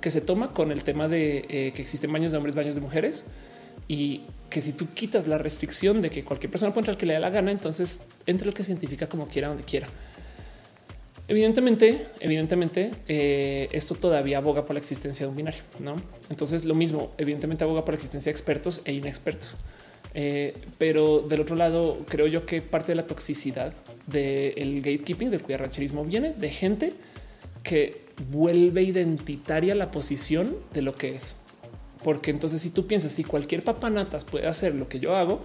que 0.00 0.10
se 0.10 0.20
toma 0.20 0.52
con 0.52 0.72
el 0.72 0.84
tema 0.84 1.08
de 1.08 1.44
eh, 1.48 1.72
que 1.74 1.82
existen 1.82 2.12
baños 2.12 2.32
de 2.32 2.38
hombres, 2.38 2.54
baños 2.54 2.74
de 2.74 2.80
mujeres 2.80 3.24
y 3.86 4.22
que 4.50 4.60
si 4.60 4.72
tú 4.72 4.88
quitas 4.92 5.28
la 5.28 5.38
restricción 5.38 6.02
de 6.02 6.10
que 6.10 6.24
cualquier 6.24 6.50
persona 6.50 6.74
puede 6.74 6.82
entrar 6.82 6.96
que 6.96 7.06
le 7.06 7.14
dé 7.14 7.20
la 7.20 7.30
gana, 7.30 7.50
entonces 7.50 8.02
entre 8.26 8.46
lo 8.46 8.52
que 8.52 8.64
científica 8.64 9.08
como 9.08 9.26
quiera, 9.28 9.48
donde 9.48 9.62
quiera. 9.62 9.88
Evidentemente, 11.28 12.08
evidentemente, 12.18 12.90
eh, 13.06 13.68
esto 13.70 13.94
todavía 13.94 14.38
aboga 14.38 14.66
por 14.66 14.74
la 14.74 14.80
existencia 14.80 15.24
de 15.24 15.30
un 15.30 15.36
binario, 15.36 15.62
no? 15.78 15.94
Entonces, 16.28 16.64
lo 16.64 16.74
mismo, 16.74 17.12
evidentemente, 17.18 17.62
aboga 17.62 17.84
por 17.84 17.94
la 17.94 17.98
existencia 17.98 18.30
de 18.30 18.36
expertos 18.36 18.82
e 18.84 18.92
inexpertos. 18.92 19.56
Eh, 20.12 20.54
pero 20.76 21.20
del 21.20 21.42
otro 21.42 21.54
lado, 21.54 22.04
creo 22.08 22.26
yo 22.26 22.46
que 22.46 22.62
parte 22.62 22.90
de 22.90 22.96
la 22.96 23.06
toxicidad 23.06 23.72
del 24.08 24.82
gatekeeping, 24.82 25.30
del 25.30 25.40
rancherismo, 25.56 26.04
viene 26.04 26.32
de 26.32 26.50
gente 26.50 26.94
que 27.62 28.00
vuelve 28.32 28.82
identitaria 28.82 29.76
la 29.76 29.92
posición 29.92 30.56
de 30.72 30.82
lo 30.82 30.96
que 30.96 31.10
es. 31.10 31.36
Porque 32.02 32.30
entonces 32.30 32.62
si 32.62 32.70
tú 32.70 32.86
piensas, 32.86 33.12
si 33.12 33.24
cualquier 33.24 33.62
papanatas 33.62 34.24
puede 34.24 34.46
hacer 34.46 34.74
lo 34.74 34.88
que 34.88 35.00
yo 35.00 35.16
hago, 35.16 35.44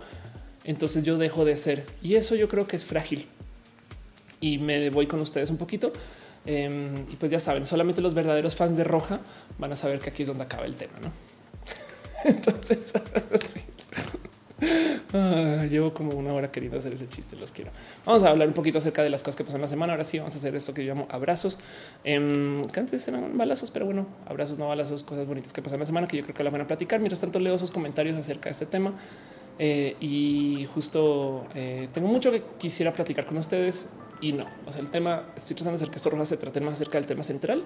entonces 0.64 1.04
yo 1.04 1.18
dejo 1.18 1.46
de 1.46 1.58
ser. 1.58 1.86
Y 2.02 2.16
eso 2.16 2.36
yo 2.36 2.48
creo 2.48 2.68
que 2.68 2.76
es 2.76 2.86
frágil. 2.86 3.28
Y 4.40 4.58
me 4.58 4.90
voy 4.90 5.08
con 5.08 5.20
ustedes 5.22 5.50
un 5.50 5.58
poquito. 5.58 5.92
Em, 6.46 7.06
y 7.12 7.16
pues 7.16 7.32
ya 7.32 7.40
saben, 7.40 7.66
solamente 7.66 8.02
los 8.02 8.14
verdaderos 8.14 8.56
fans 8.56 8.78
de 8.78 8.84
Roja 8.84 9.20
van 9.58 9.72
a 9.72 9.76
saber 9.76 10.00
que 10.00 10.12
aquí 10.12 10.24
es 10.24 10.28
donde 10.28 10.44
acaba 10.44 10.66
el 10.66 10.76
tema, 10.76 10.94
¿no? 11.02 11.12
entonces. 12.26 12.94
Ah, 15.14 15.66
llevo 15.70 15.94
como 15.94 16.12
una 16.12 16.34
hora 16.34 16.52
queriendo 16.52 16.78
hacer 16.78 16.94
ese 16.94 17.08
chiste. 17.08 17.36
Los 17.36 17.52
quiero. 17.52 17.72
Vamos 18.06 18.24
a 18.24 18.30
hablar 18.30 18.48
un 18.48 18.54
poquito 18.54 18.80
acerca 18.80 19.04
de 19.04 19.10
las 19.10 19.24
cosas 19.24 19.38
que 19.38 19.44
pasan 19.44 19.62
la 19.62 19.68
semana. 19.68 19.94
Ahora 19.94 20.04
sí, 20.04 20.18
vamos 20.18 20.36
a 20.36 20.38
hacer 20.38 20.56
esto 20.56 20.74
que 20.74 20.84
yo 20.84 20.94
llamo 20.94 21.08
abrazos. 21.10 21.58
Eh, 22.04 22.62
que 22.72 22.80
antes 22.80 23.08
eran 23.08 23.38
balazos, 23.38 23.72
pero 23.72 23.86
bueno, 23.86 24.08
abrazos, 24.26 24.58
no 24.58 24.68
balazos, 24.68 25.04
cosas 25.04 25.26
bonitas 25.26 25.54
que 25.54 25.62
pasan 25.62 25.80
la 25.80 25.86
semana 25.86 26.08
que 26.08 26.18
yo 26.18 26.24
creo 26.24 26.36
que 26.36 26.44
la 26.44 26.50
van 26.50 26.62
a 26.62 26.68
platicar. 26.68 27.00
Mientras 27.00 27.22
tanto, 27.22 27.40
leo 27.40 27.58
sus 27.58 27.72
comentarios 27.72 28.18
acerca 28.18 28.50
de 28.50 28.52
este 28.52 28.66
tema. 28.66 28.94
Eh, 29.58 29.96
y 30.02 30.68
justo 30.74 31.48
eh, 31.56 31.88
tengo 31.94 32.10
mucho 32.10 32.30
que 32.30 32.44
quisiera 32.58 32.94
platicar 32.94 33.26
con 33.26 33.38
ustedes 33.38 33.92
y 34.22 34.34
no. 34.34 34.46
O 34.66 34.72
sea, 34.72 34.82
el 34.82 34.90
tema 34.90 35.24
estoy 35.36 35.56
tratando 35.56 35.78
de 35.78 35.84
hacer 35.84 35.90
que 35.90 35.98
esto 35.98 36.10
roja 36.10 36.26
se 36.26 36.38
trate 36.38 36.60
más 36.62 36.76
acerca 36.76 36.98
del 36.98 37.08
tema 37.08 37.24
central 37.24 37.64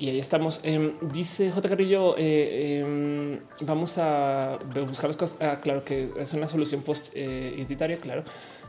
y 0.00 0.08
ahí 0.08 0.18
estamos. 0.18 0.60
Em, 0.62 0.94
dice 1.12 1.50
J. 1.50 1.68
Carrillo, 1.68 2.14
eh, 2.16 2.80
em, 2.80 3.38
vamos 3.66 3.98
a 3.98 4.58
buscar 4.88 5.10
las 5.10 5.16
cosas. 5.16 5.36
Ah, 5.42 5.60
claro 5.60 5.84
que 5.84 6.08
es 6.18 6.32
una 6.32 6.46
solución 6.46 6.80
post 6.80 7.10
eh, 7.14 7.52
identitaria, 7.54 7.98
claro. 7.98 8.24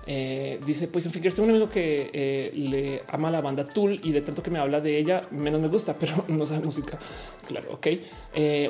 Eh, 0.07 0.59
dice 0.65 0.87
pues 0.87 1.05
en 1.05 1.11
Fingers 1.11 1.35
tengo 1.35 1.45
un 1.45 1.51
amigo 1.51 1.69
que 1.69 2.51
le 2.53 3.03
ama 3.07 3.29
la 3.29 3.39
banda 3.39 3.63
Tool 3.63 4.01
y 4.03 4.11
de 4.11 4.21
tanto 4.21 4.41
que 4.43 4.49
me 4.49 4.57
habla 4.59 4.81
de 4.81 4.97
ella 4.97 5.27
menos 5.31 5.61
me 5.61 5.69
gusta, 5.69 5.95
pero 5.99 6.25
no 6.27 6.45
sabe 6.45 6.65
música. 6.65 6.99
Claro, 7.47 7.71
ok. 7.71 7.87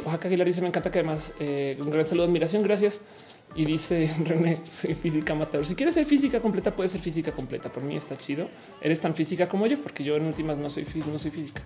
Oaxaca 0.06 0.28
Aguilar 0.28 0.46
dice 0.46 0.62
me 0.62 0.68
encanta 0.68 0.92
que 0.92 1.00
además 1.00 1.34
un 1.40 1.90
gran 1.90 2.06
saludo, 2.06 2.26
admiración, 2.28 2.62
gracias. 2.62 3.02
Y 3.56 3.66
dice 3.66 4.10
René, 4.24 4.60
soy 4.70 4.94
física 4.94 5.34
matador. 5.34 5.66
Si 5.66 5.74
quieres 5.74 5.96
ser 5.96 6.06
física 6.06 6.40
completa, 6.40 6.76
puedes 6.76 6.92
ser 6.92 7.02
física 7.02 7.32
completa. 7.32 7.72
Por 7.72 7.82
mí 7.84 7.96
está 7.96 8.16
chido. 8.16 8.48
Eres 8.82 9.02
tan 9.02 9.16
física 9.16 9.50
como 9.50 9.66
yo, 9.66 9.82
porque 9.82 10.04
yo 10.04 10.16
en 10.16 10.26
últimas 10.26 10.60
no 10.60 10.70
soy 10.70 10.86
no 11.08 11.18
soy 11.18 11.32
física, 11.32 11.64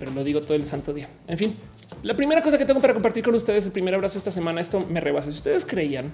pero 0.00 0.10
lo 0.10 0.24
digo 0.24 0.40
todo 0.40 0.54
el 0.54 0.64
santo 0.64 0.92
día. 0.92 1.08
En 1.28 1.38
fin, 1.38 1.54
la 2.02 2.14
primera 2.14 2.42
cosa 2.42 2.58
que 2.58 2.64
tengo 2.64 2.80
para 2.80 2.94
compartir 2.94 3.22
con 3.22 3.36
ustedes, 3.36 3.66
el 3.66 3.72
primer 3.72 3.94
abrazo 3.94 4.18
esta 4.18 4.32
semana, 4.32 4.60
esto 4.60 4.84
me 4.90 4.98
rebasa. 4.98 5.30
Si 5.30 5.36
ustedes 5.36 5.64
creían 5.64 6.12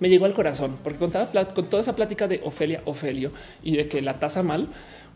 me 0.00 0.08
llegó 0.08 0.26
al 0.26 0.34
corazón 0.34 0.78
porque 0.82 0.98
contaba 0.98 1.28
con 1.46 1.66
toda 1.66 1.80
esa 1.80 1.94
plática 1.94 2.28
de 2.28 2.40
Ofelia, 2.44 2.82
Ofelio 2.84 3.32
y 3.62 3.76
de 3.76 3.88
que 3.88 4.02
la 4.02 4.18
tasa 4.18 4.42
mal. 4.42 4.68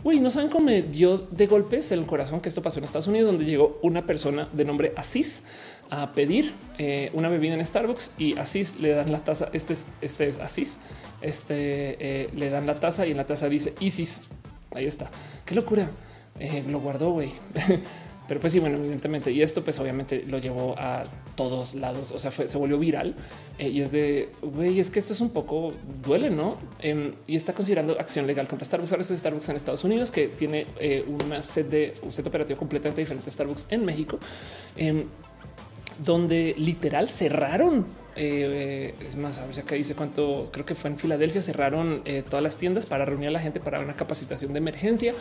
Güey, 0.02 0.20
no 0.20 0.30
saben 0.30 0.48
cómo 0.48 0.66
me 0.66 0.82
dio 0.82 1.18
de 1.18 1.46
golpes 1.46 1.92
el 1.92 2.06
corazón 2.06 2.40
que 2.40 2.48
esto 2.48 2.62
pasó 2.62 2.78
en 2.78 2.84
Estados 2.84 3.06
Unidos, 3.06 3.26
donde 3.26 3.44
llegó 3.44 3.78
una 3.82 4.06
persona 4.06 4.48
de 4.52 4.64
nombre 4.64 4.92
Asís 4.96 5.42
a 5.90 6.12
pedir 6.12 6.54
eh, 6.78 7.10
una 7.12 7.28
bebida 7.28 7.54
en 7.54 7.64
Starbucks 7.64 8.12
y 8.16 8.38
Asís 8.38 8.80
le 8.80 8.90
dan 8.90 9.12
la 9.12 9.22
taza. 9.22 9.50
Este 9.52 9.74
es, 9.74 9.88
este 10.00 10.26
es 10.26 10.38
Asís. 10.38 10.78
Este 11.20 11.96
eh, 12.00 12.30
le 12.34 12.48
dan 12.48 12.66
la 12.66 12.80
taza 12.80 13.06
y 13.06 13.10
en 13.10 13.18
la 13.18 13.26
taza 13.26 13.48
dice 13.48 13.74
Isis. 13.80 14.22
Ahí 14.74 14.86
está. 14.86 15.10
Qué 15.44 15.54
locura. 15.54 15.90
Eh, 16.40 16.64
lo 16.66 16.80
guardó, 16.80 17.10
güey. 17.10 17.30
Pero 18.30 18.40
pues 18.40 18.52
sí, 18.52 18.60
bueno, 18.60 18.78
evidentemente. 18.78 19.32
Y 19.32 19.42
esto 19.42 19.64
pues 19.64 19.80
obviamente 19.80 20.24
lo 20.24 20.38
llevó 20.38 20.76
a 20.78 21.02
todos 21.34 21.74
lados. 21.74 22.12
O 22.12 22.18
sea, 22.20 22.30
fue, 22.30 22.46
se 22.46 22.56
volvió 22.58 22.78
viral 22.78 23.16
eh, 23.58 23.68
y 23.68 23.80
es 23.80 23.90
de, 23.90 24.30
güey, 24.40 24.78
es 24.78 24.88
que 24.88 25.00
esto 25.00 25.12
es 25.12 25.20
un 25.20 25.30
poco 25.30 25.72
duele, 26.04 26.30
¿no? 26.30 26.56
Em, 26.78 27.14
y 27.26 27.34
está 27.34 27.54
considerando 27.54 27.98
acción 27.98 28.28
legal 28.28 28.46
contra 28.46 28.64
Starbucks. 28.64 28.92
Ahora 28.92 29.02
es 29.02 29.08
Starbucks 29.08 29.48
en 29.48 29.56
Estados 29.56 29.82
Unidos 29.82 30.12
que 30.12 30.28
tiene 30.28 30.68
eh, 30.78 31.04
una 31.08 31.42
sede, 31.42 31.94
un 32.02 32.12
set 32.12 32.24
operativo 32.24 32.56
completamente 32.56 33.00
diferente 33.00 33.28
a 33.28 33.32
Starbucks 33.32 33.66
en 33.70 33.84
México, 33.84 34.20
em, 34.76 35.06
donde 36.04 36.54
literal 36.56 37.08
cerraron 37.08 37.84
eh, 38.22 38.94
es 39.00 39.16
más, 39.16 39.38
a 39.38 39.46
ver 39.46 39.54
si 39.54 39.60
acá 39.62 39.76
dice 39.76 39.94
cuánto 39.94 40.50
creo 40.52 40.66
que 40.66 40.74
fue 40.74 40.90
en 40.90 40.98
Filadelfia. 40.98 41.40
Cerraron 41.40 42.02
eh, 42.04 42.22
todas 42.22 42.42
las 42.42 42.58
tiendas 42.58 42.84
para 42.84 43.06
reunir 43.06 43.28
a 43.28 43.30
la 43.30 43.40
gente 43.40 43.60
para 43.60 43.80
una 43.80 43.96
capacitación 43.96 44.52
de 44.52 44.58
emergencia, 44.58 45.14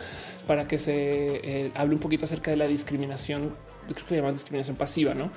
para 0.46 0.68
que 0.68 0.76
se 0.76 1.40
eh, 1.42 1.72
hable 1.74 1.94
un 1.94 2.00
poquito 2.00 2.26
acerca 2.26 2.50
de 2.50 2.58
la 2.58 2.68
discriminación. 2.68 3.56
Creo 3.86 4.06
que 4.06 4.14
le 4.14 4.20
llaman 4.20 4.34
discriminación 4.34 4.76
pasiva, 4.76 5.14
no? 5.14 5.32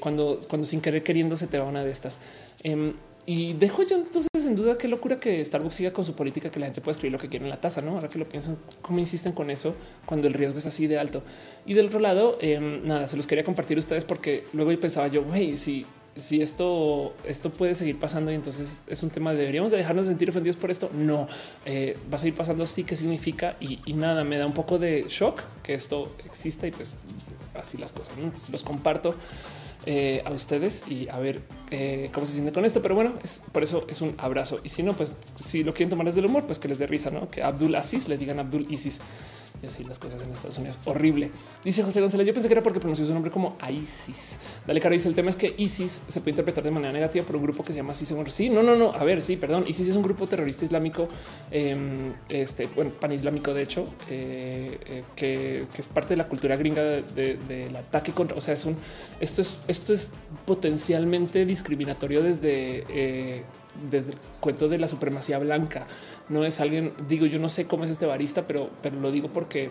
cuando, 0.00 0.38
cuando 0.48 0.66
sin 0.66 0.80
querer 0.80 1.02
queriendo 1.02 1.36
se 1.36 1.46
te 1.48 1.58
va 1.58 1.64
una 1.64 1.84
de 1.84 1.90
estas. 1.90 2.20
Em, 2.62 2.94
y 3.26 3.52
dejo 3.52 3.82
yo 3.82 3.96
entonces 3.96 4.46
en 4.46 4.54
duda 4.54 4.78
qué 4.78 4.88
locura 4.88 5.20
que 5.20 5.44
Starbucks 5.44 5.74
siga 5.74 5.92
con 5.92 6.04
su 6.04 6.14
política 6.14 6.50
que 6.50 6.58
la 6.58 6.66
gente 6.66 6.80
puede 6.80 6.92
escribir 6.92 7.12
lo 7.12 7.18
que 7.18 7.28
quiere 7.28 7.44
en 7.44 7.50
la 7.50 7.60
taza, 7.60 7.82
¿no? 7.82 7.92
Ahora 7.92 8.08
que 8.08 8.18
lo 8.18 8.28
piensan, 8.28 8.56
cómo 8.80 8.98
insisten 8.98 9.32
con 9.32 9.50
eso 9.50 9.74
cuando 10.06 10.26
el 10.26 10.34
riesgo 10.34 10.58
es 10.58 10.66
así 10.66 10.86
de 10.86 10.98
alto. 10.98 11.22
Y 11.66 11.74
del 11.74 11.86
otro 11.86 12.00
lado, 12.00 12.38
em, 12.40 12.86
nada, 12.86 13.06
se 13.08 13.16
los 13.16 13.26
quería 13.26 13.44
compartir 13.44 13.76
a 13.76 13.80
ustedes 13.80 14.04
porque 14.04 14.44
luego 14.52 14.78
pensaba 14.80 15.08
yo, 15.08 15.22
güey, 15.22 15.56
si 15.56 15.84
si 16.14 16.42
esto, 16.42 17.14
esto 17.24 17.50
puede 17.50 17.74
seguir 17.74 17.98
pasando 17.98 18.30
y 18.30 18.34
entonces 18.34 18.82
es 18.86 19.02
un 19.02 19.10
tema, 19.10 19.32
deberíamos 19.32 19.70
de 19.70 19.78
dejarnos 19.78 20.06
sentir 20.06 20.28
ofendidos 20.28 20.56
por 20.56 20.70
esto. 20.70 20.90
No 20.92 21.26
eh, 21.64 21.96
va 22.12 22.16
a 22.16 22.18
seguir 22.18 22.34
pasando. 22.34 22.66
Sí, 22.66 22.84
que 22.84 22.96
significa 22.96 23.56
y, 23.60 23.78
nada, 23.94 24.24
me 24.24 24.36
da 24.36 24.46
un 24.46 24.54
poco 24.54 24.78
de 24.78 25.06
shock 25.08 25.40
que 25.62 25.74
esto 25.74 26.14
exista 26.24 26.66
y 26.66 26.70
pues 26.70 26.98
así 27.54 27.78
las 27.78 27.92
cosas. 27.92 28.14
Los 28.50 28.62
comparto 28.62 29.14
eh, 29.86 30.22
a 30.24 30.30
ustedes 30.30 30.84
y 30.88 31.08
a 31.08 31.18
ver 31.18 31.42
eh, 31.70 32.10
cómo 32.12 32.26
se 32.26 32.34
siente 32.34 32.52
con 32.52 32.64
esto. 32.64 32.82
Pero 32.82 32.94
bueno, 32.94 33.14
es 33.22 33.42
por 33.52 33.62
eso 33.62 33.84
es 33.88 34.00
un 34.00 34.14
abrazo. 34.18 34.60
Y 34.64 34.68
si 34.68 34.82
no, 34.82 34.94
pues 34.94 35.12
si 35.40 35.64
lo 35.64 35.74
quieren 35.74 35.90
tomar 35.90 36.06
desde 36.06 36.20
el 36.20 36.26
humor, 36.26 36.46
pues 36.46 36.58
que 36.58 36.68
les 36.68 36.78
dé 36.78 36.86
risa, 36.86 37.10
no 37.10 37.28
que 37.28 37.42
Abdul 37.42 37.74
Aziz 37.74 38.08
le 38.08 38.18
digan 38.18 38.38
Abdul 38.38 38.66
Isis 38.70 39.00
y 39.62 39.66
así 39.66 39.84
las 39.84 39.98
cosas 39.98 40.20
en 40.22 40.30
Estados 40.32 40.58
Unidos. 40.58 40.76
Horrible. 40.86 41.30
Dice 41.64 41.82
José 41.84 42.00
González. 42.00 42.26
Yo 42.26 42.34
pensé 42.34 42.48
que 42.48 42.54
era 42.54 42.62
porque 42.62 42.80
pronunció 42.80 43.06
su 43.06 43.14
nombre 43.14 43.30
como 43.30 43.56
ISIS. 43.70 44.36
Dale, 44.66 44.80
cara. 44.80 44.92
Dice 44.92 45.08
el 45.08 45.14
tema 45.14 45.30
es 45.30 45.36
que 45.36 45.54
ISIS 45.56 46.02
se 46.08 46.20
puede 46.20 46.30
interpretar 46.30 46.64
de 46.64 46.72
manera 46.72 46.92
negativa 46.92 47.24
por 47.24 47.36
un 47.36 47.42
grupo 47.42 47.62
que 47.62 47.72
se 47.72 47.78
llama 47.78 47.92
ISIS. 47.92 48.12
Sí, 48.28 48.50
no, 48.50 48.62
no, 48.62 48.76
no. 48.76 48.92
A 48.92 49.04
ver, 49.04 49.22
sí, 49.22 49.36
perdón. 49.36 49.64
ISIS 49.68 49.88
es 49.88 49.96
un 49.96 50.02
grupo 50.02 50.26
terrorista 50.26 50.64
islámico, 50.64 51.08
eh, 51.52 51.76
este, 52.28 52.66
bueno, 52.74 52.90
pan 52.90 53.12
islámico, 53.12 53.54
de 53.54 53.62
hecho, 53.62 53.86
eh, 54.10 54.78
eh, 54.86 55.04
que, 55.14 55.66
es 55.78 55.86
parte 55.86 56.10
de 56.10 56.16
la 56.16 56.26
cultura 56.26 56.56
gringa 56.56 56.82
del 56.82 57.76
ataque 57.76 58.10
contra. 58.12 58.36
O 58.36 58.40
sea, 58.40 58.54
es 58.54 58.64
un 58.64 58.76
esto 59.20 59.42
es 59.42 59.71
esto 59.72 59.92
es 59.92 60.12
potencialmente 60.46 61.44
discriminatorio 61.44 62.22
desde 62.22 62.84
eh, 62.88 63.44
desde 63.90 64.12
el 64.12 64.18
cuento 64.40 64.68
de 64.68 64.78
la 64.78 64.88
supremacía 64.88 65.38
blanca. 65.38 65.86
No 66.28 66.44
es 66.44 66.60
alguien, 66.60 66.92
digo, 67.08 67.26
yo 67.26 67.38
no 67.38 67.48
sé 67.48 67.66
cómo 67.66 67.84
es 67.84 67.90
este 67.90 68.06
barista, 68.06 68.46
pero, 68.46 68.70
pero 68.82 69.00
lo 69.00 69.10
digo 69.10 69.28
porque 69.32 69.70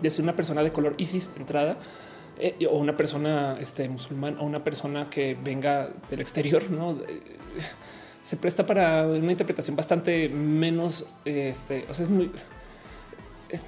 de 0.00 0.10
ser 0.10 0.22
una 0.22 0.36
persona 0.36 0.62
de 0.62 0.72
color 0.72 0.94
ISIS 0.98 1.34
de 1.34 1.40
entrada 1.40 1.78
eh, 2.38 2.66
o 2.70 2.76
una 2.78 2.96
persona 2.96 3.56
este, 3.60 3.88
musulmán 3.88 4.36
o 4.38 4.44
una 4.44 4.62
persona 4.62 5.08
que 5.08 5.36
venga 5.42 5.90
del 6.10 6.20
exterior, 6.20 6.70
no 6.70 6.92
eh, 6.92 7.20
se 8.22 8.36
presta 8.36 8.66
para 8.66 9.06
una 9.06 9.32
interpretación 9.32 9.76
bastante 9.76 10.28
menos. 10.28 11.06
Este, 11.24 11.86
o 11.88 11.94
sea, 11.94 12.04
es 12.04 12.10
muy, 12.10 12.30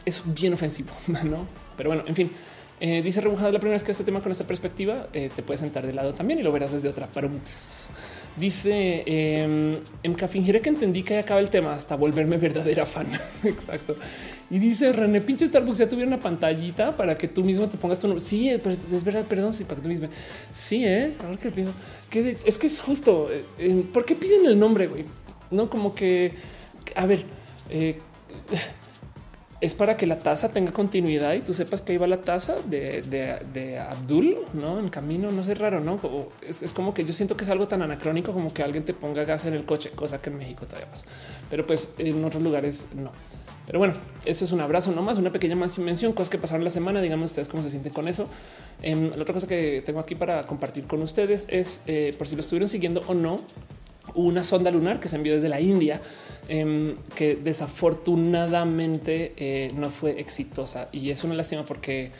es, 0.04 0.22
bien 0.34 0.52
ofensivo, 0.52 0.90
no? 1.24 1.46
Pero 1.76 1.90
bueno, 1.90 2.04
en 2.06 2.14
fin. 2.14 2.32
Eh, 2.80 3.02
dice 3.02 3.20
rebujada 3.20 3.50
la 3.50 3.58
primera 3.58 3.74
vez 3.74 3.82
que 3.82 3.90
este 3.90 4.04
tema 4.04 4.20
con 4.20 4.30
esta 4.30 4.44
perspectiva 4.44 5.08
te 5.12 5.42
puedes 5.42 5.60
sentar 5.60 5.86
de 5.86 5.92
lado 5.92 6.14
también 6.14 6.38
y 6.38 6.42
lo 6.42 6.52
verás 6.52 6.72
desde 6.72 6.88
otra. 6.88 7.08
Pero 7.12 7.28
Dice 8.38 9.02
eh, 9.04 9.80
fingiré 10.28 10.60
que 10.60 10.68
entendí 10.68 11.02
que 11.02 11.18
acaba 11.18 11.40
el 11.40 11.50
tema 11.50 11.72
hasta 11.72 11.96
volverme 11.96 12.36
verdadera 12.36 12.86
fan. 12.86 13.06
Exacto. 13.44 13.96
Y 14.48 14.60
dice 14.60 14.92
René, 14.92 15.20
pinche 15.20 15.46
Starbucks 15.46 15.78
ya 15.78 15.88
tuviera 15.88 16.06
una 16.06 16.20
pantallita 16.20 16.96
para 16.96 17.18
que 17.18 17.26
tú 17.26 17.42
mismo 17.42 17.68
te 17.68 17.76
pongas 17.76 17.98
tu 17.98 18.06
nombre. 18.06 18.24
Sí, 18.24 18.48
es, 18.48 18.64
es 18.64 19.04
verdad, 19.04 19.24
perdón, 19.24 19.52
sí, 19.52 19.64
para 19.64 19.76
que 19.76 19.82
tú 19.82 19.88
mismo. 19.88 20.08
Sí, 20.52 20.84
es 20.84 21.18
ahora 21.20 21.36
que 21.36 21.50
pienso 21.50 21.72
es 22.12 22.58
que 22.58 22.66
es 22.66 22.80
justo. 22.80 23.28
Eh, 23.58 23.84
¿Por 23.92 24.04
qué 24.04 24.14
piden 24.14 24.46
el 24.46 24.58
nombre? 24.58 24.86
Güey? 24.86 25.04
No 25.50 25.68
como 25.68 25.94
que, 25.94 26.32
a 26.94 27.06
ver, 27.06 27.24
eh, 27.70 27.98
es 29.60 29.74
para 29.74 29.96
que 29.96 30.06
la 30.06 30.18
taza 30.18 30.50
tenga 30.50 30.72
continuidad 30.72 31.34
y 31.34 31.40
tú 31.40 31.52
sepas 31.52 31.82
que 31.82 31.92
iba 31.92 32.06
la 32.06 32.20
taza 32.20 32.56
de, 32.64 33.80
Abdul, 33.90 34.36
no 34.54 34.78
en 34.78 34.88
camino. 34.88 35.30
No 35.32 35.42
sé, 35.42 35.54
raro, 35.54 35.80
no? 35.80 35.98
es, 36.46 36.72
como 36.72 36.94
que 36.94 37.04
yo 37.04 37.12
siento 37.12 37.36
que 37.36 37.44
es 37.44 37.50
algo 37.50 37.66
tan 37.66 37.82
anacrónico 37.82 38.32
como 38.32 38.52
que 38.52 38.62
alguien 38.62 38.84
te 38.84 38.94
ponga 38.94 39.24
gas 39.24 39.46
en 39.46 39.54
el 39.54 39.64
coche, 39.64 39.90
cosa 39.90 40.20
que 40.22 40.30
en 40.30 40.38
México 40.38 40.66
todavía 40.66 40.88
pasa, 40.88 41.04
pero 41.50 41.66
pues 41.66 41.94
en 41.98 42.24
otros 42.24 42.42
lugares 42.42 42.88
no. 42.94 43.10
Pero 43.66 43.80
bueno, 43.80 43.94
eso 44.24 44.46
es 44.46 44.52
un 44.52 44.62
abrazo 44.62 44.92
nomás, 44.92 45.18
una 45.18 45.30
pequeña 45.30 45.54
mención, 45.54 46.14
cosas 46.14 46.30
que 46.30 46.38
pasaron 46.38 46.64
la 46.64 46.70
semana. 46.70 47.02
Díganme 47.02 47.24
ustedes 47.24 47.48
cómo 47.48 47.62
se 47.62 47.68
sienten 47.68 47.92
con 47.92 48.08
eso. 48.08 48.26
Em, 48.80 49.10
la 49.10 49.20
otra 49.20 49.34
cosa 49.34 49.46
que 49.46 49.82
tengo 49.84 50.00
aquí 50.00 50.14
para 50.14 50.46
compartir 50.46 50.86
con 50.86 51.02
ustedes 51.02 51.46
es 51.50 51.82
eh, 51.86 52.14
por 52.16 52.26
si 52.26 52.34
lo 52.34 52.40
estuvieron 52.40 52.66
siguiendo 52.66 53.02
o 53.08 53.12
no, 53.12 53.40
una 54.14 54.42
sonda 54.42 54.70
lunar 54.70 55.00
que 55.00 55.08
se 55.08 55.16
envió 55.16 55.34
desde 55.34 55.50
la 55.50 55.60
India 55.60 56.00
Em, 56.50 56.96
que 57.14 57.36
desafortunadamente 57.36 59.34
eh, 59.36 59.70
no 59.74 59.90
fue 59.90 60.18
exitosa 60.18 60.88
y 60.92 61.10
es 61.10 61.22
una 61.22 61.34
lástima 61.34 61.66
porque 61.66 62.10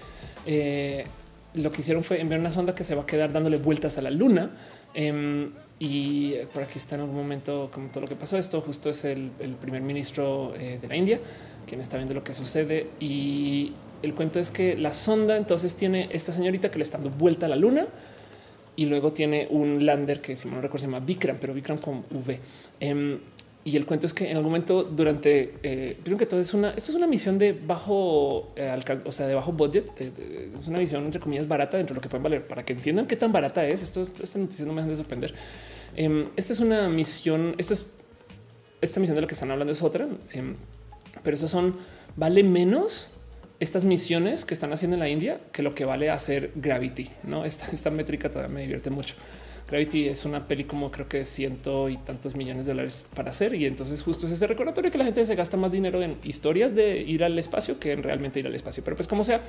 eh, 0.45 1.07
lo 1.55 1.73
que 1.73 1.81
hicieron 1.81 2.05
fue 2.05 2.21
enviar 2.21 2.39
una 2.39 2.53
sonda 2.53 2.75
que 2.75 2.85
se 2.85 2.95
va 2.95 3.05
a 3.05 3.07
quedar 3.07 3.33
dándole 3.33 3.57
vueltas 3.57 3.97
a 3.97 4.03
la 4.03 4.11
luna. 4.11 4.51
Em, 4.93 5.51
y 5.79 6.35
por 6.53 6.63
aquí 6.63 6.77
está 6.77 6.97
en 6.97 7.03
algún 7.03 7.17
momento 7.17 7.71
como 7.73 7.89
todo 7.89 8.03
lo 8.03 8.09
que 8.09 8.17
pasó. 8.17 8.37
Esto 8.37 8.61
justo 8.61 8.91
es 8.91 9.07
el, 9.07 9.31
primer 9.61 9.81
ministro 9.81 10.55
eh, 10.57 10.79
de 10.81 10.89
la 10.89 10.97
India 10.97 11.21
quien 11.67 11.81
está 11.81 11.97
viendo 11.97 12.13
lo 12.13 12.23
que 12.23 12.35
sucede. 12.35 12.89
Y 13.01 13.73
el 14.03 14.15
cuento 14.15 14.41
es 14.41 14.51
que 14.51 14.77
la 14.77 14.93
sonda 14.93 15.39
entonces 15.39 15.75
tiene 15.75 16.09
esta 16.13 16.33
señorita 16.33 16.71
que 16.71 16.79
le 16.79 16.85
está 16.85 16.99
dando 16.99 17.17
vuelta 17.17 17.47
a 17.47 17.49
la 17.49 17.57
luna 17.57 17.87
y 18.77 18.87
luego 18.87 19.13
tiene 19.13 19.49
un 19.51 19.85
lander 19.85 20.21
que 20.21 20.37
si 20.37 20.49
no 20.49 20.61
recuerdo 20.61 20.79
se 20.79 20.87
llama 20.87 21.01
Vikram, 21.05 21.39
pero 21.41 21.53
Vikram 21.53 21.79
con 21.79 22.05
V. 22.11 22.41
Em, 22.79 23.19
y 23.69 23.77
el 23.77 23.85
cuento 23.85 24.07
es 24.07 24.15
que 24.15 24.31
en 24.31 24.36
algún 24.36 24.51
momento 24.51 24.82
durante, 24.82 25.55
eh, 25.62 25.99
que 26.03 26.27
todo 26.27 26.40
es 26.40 26.55
una, 26.55 26.70
esto 26.70 26.90
es 26.90 26.95
una 26.97 27.07
misión 27.07 27.39
de 27.39 27.53
bajo 27.53 28.53
eh, 28.57 28.66
alcance, 28.69 29.07
o 29.07 29.12
sea, 29.12 29.27
de 29.27 29.35
bajo 29.35 29.53
budget, 29.53 29.90
es 30.01 30.69
una 30.69 30.78
misión 30.78 31.05
entre 31.05 31.20
comillas 31.20 31.47
barata 31.47 31.77
dentro 31.77 31.93
de 31.93 31.99
lo 31.99 32.01
que 32.01 32.09
pueden 32.09 32.23
valer 32.23 32.47
para 32.47 32.65
que 32.65 32.73
entiendan 32.73 33.07
qué 33.07 33.16
tan 33.16 33.31
barata 33.31 33.66
es. 33.66 33.82
Esto, 33.82 34.01
esta 34.01 34.39
noticia 34.39 34.65
no 34.65 34.73
me 34.73 34.81
hacen 34.81 34.90
de 34.90 34.97
sorprender. 34.97 35.35
Em, 35.97 36.28
esta 36.36 36.55
es 36.55 36.61
una 36.61 36.89
misión, 36.89 37.55
esta 37.59 37.74
es 37.74 37.99
esta 38.81 39.01
misión 39.01 39.16
de 39.16 39.23
la 39.23 39.27
que 39.27 39.35
están 39.35 39.51
hablando 39.51 39.73
es 39.73 39.82
otra, 39.82 40.09
em, 40.32 40.55
pero 41.23 41.36
eso 41.36 41.49
son 41.49 41.74
vale 42.16 42.43
menos 42.45 43.11
estas 43.61 43.85
misiones 43.85 44.47
que 44.47 44.55
están 44.55 44.73
haciendo 44.73 44.95
en 44.95 45.01
la 45.01 45.11
India 45.11 45.40
que 45.53 45.62
lo 45.62 45.74
que 45.74 45.85
vale 45.85 46.09
hacer 46.09 46.53
Gravity. 46.55 47.11
No, 47.24 47.45
esta, 47.45 47.69
esta 47.70 47.90
métrica 47.90 48.31
todavía 48.31 48.55
me 48.55 48.62
divierte 48.62 48.89
mucho. 48.89 49.15
Gravity 49.69 50.09
es 50.09 50.24
una 50.24 50.47
peli 50.47 50.65
como 50.65 50.90
creo 50.90 51.09
que 51.09 51.24
ciento 51.27 51.90
y 51.90 51.99
tantos 51.99 52.35
millones 52.35 52.65
de 52.65 52.73
dólares 52.73 53.07
para 53.15 53.31
hacer. 53.31 53.55
Y 53.55 53.66
entonces 53.66 54.03
justo 54.03 54.27
es 54.27 54.32
ese 54.32 54.47
recordatorio 54.47 54.90
que 54.90 54.97
la 54.97 55.05
gente 55.05 55.27
se 55.27 55.35
gasta 55.35 55.59
más 55.59 55.73
dinero 55.73 56.03
en 56.03 56.16
historias 56.24 56.74
de 56.74 56.99
ir 57.03 57.23
al 57.23 57.39
espacio 57.39 57.78
que 57.78 57.93
en 57.93 58.03
realmente 58.03 58.40
ir 58.40 58.47
al 58.47 58.55
espacio. 58.55 58.82
Pero 58.82 58.97
pues 58.97 59.07
como 59.07 59.24
sea, 59.24 59.43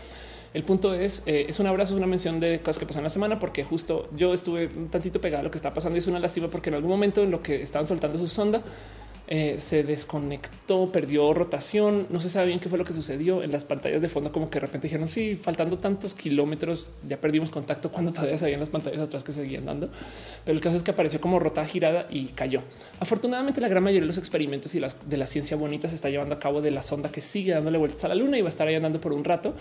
el 0.53 0.63
punto 0.63 0.93
es, 0.93 1.23
eh, 1.25 1.45
es 1.47 1.59
un 1.59 1.67
abrazo, 1.67 1.95
una 1.95 2.07
mención 2.07 2.41
de 2.41 2.59
cosas 2.59 2.79
que 2.79 2.85
pasan 2.85 3.03
la 3.03 3.09
semana, 3.09 3.39
porque 3.39 3.63
justo 3.63 4.09
yo 4.17 4.33
estuve 4.33 4.67
un 4.75 4.89
tantito 4.89 5.21
pegado 5.21 5.41
a 5.41 5.43
lo 5.43 5.51
que 5.51 5.57
está 5.57 5.73
pasando 5.73 5.95
y 5.95 5.99
es 5.99 6.07
una 6.07 6.19
lástima 6.19 6.49
porque 6.49 6.69
en 6.69 6.75
algún 6.75 6.89
momento 6.89 7.23
en 7.23 7.31
lo 7.31 7.41
que 7.41 7.61
estaban 7.61 7.87
soltando 7.87 8.19
su 8.19 8.27
sonda, 8.27 8.61
eh, 9.31 9.57
se 9.59 9.83
desconectó, 9.83 10.91
perdió 10.91 11.35
rotación. 11.35 12.07
No 12.09 12.19
se 12.19 12.29
sabe 12.29 12.47
bien 12.47 12.59
qué 12.59 12.67
fue 12.67 12.79
lo 12.79 12.83
que 12.83 12.93
sucedió 12.93 13.43
en 13.43 13.51
las 13.51 13.63
pantallas 13.63 14.01
de 14.01 14.09
fondo, 14.09 14.31
como 14.31 14.49
que 14.49 14.55
de 14.55 14.65
repente 14.65 14.87
dijeron 14.87 15.07
sí, 15.07 15.35
faltando 15.35 15.77
tantos 15.77 16.15
kilómetros, 16.15 16.89
ya 17.07 17.21
perdimos 17.21 17.51
contacto 17.51 17.91
cuando 17.91 18.11
todavía 18.11 18.39
se 18.39 18.45
veían 18.45 18.59
las 18.59 18.71
pantallas 18.71 18.99
atrás 18.99 19.23
que 19.23 19.31
seguían 19.31 19.67
dando. 19.67 19.91
Pero 20.43 20.55
el 20.57 20.63
caso 20.63 20.75
es 20.75 20.81
que 20.81 20.89
apareció 20.89 21.21
como 21.21 21.37
rota 21.37 21.63
girada 21.63 22.07
y 22.09 22.25
cayó. 22.29 22.63
Afortunadamente, 22.99 23.61
la 23.61 23.67
gran 23.67 23.83
mayoría 23.83 24.01
de 24.01 24.07
los 24.07 24.17
experimentos 24.17 24.73
y 24.73 24.79
las 24.79 24.97
de 25.07 25.17
la 25.17 25.27
ciencia 25.27 25.55
bonita 25.55 25.87
se 25.87 25.93
está 25.93 26.09
llevando 26.09 26.33
a 26.33 26.39
cabo 26.39 26.63
de 26.63 26.71
la 26.71 26.81
sonda 26.81 27.11
que 27.11 27.21
sigue 27.21 27.53
dándole 27.53 27.77
vueltas 27.77 28.03
a 28.05 28.07
la 28.07 28.15
luna 28.15 28.39
y 28.39 28.41
va 28.41 28.47
a 28.47 28.49
estar 28.49 28.67
ahí 28.67 28.73
andando 28.73 28.99
por 28.99 29.13
un 29.13 29.23
rato. 29.23 29.53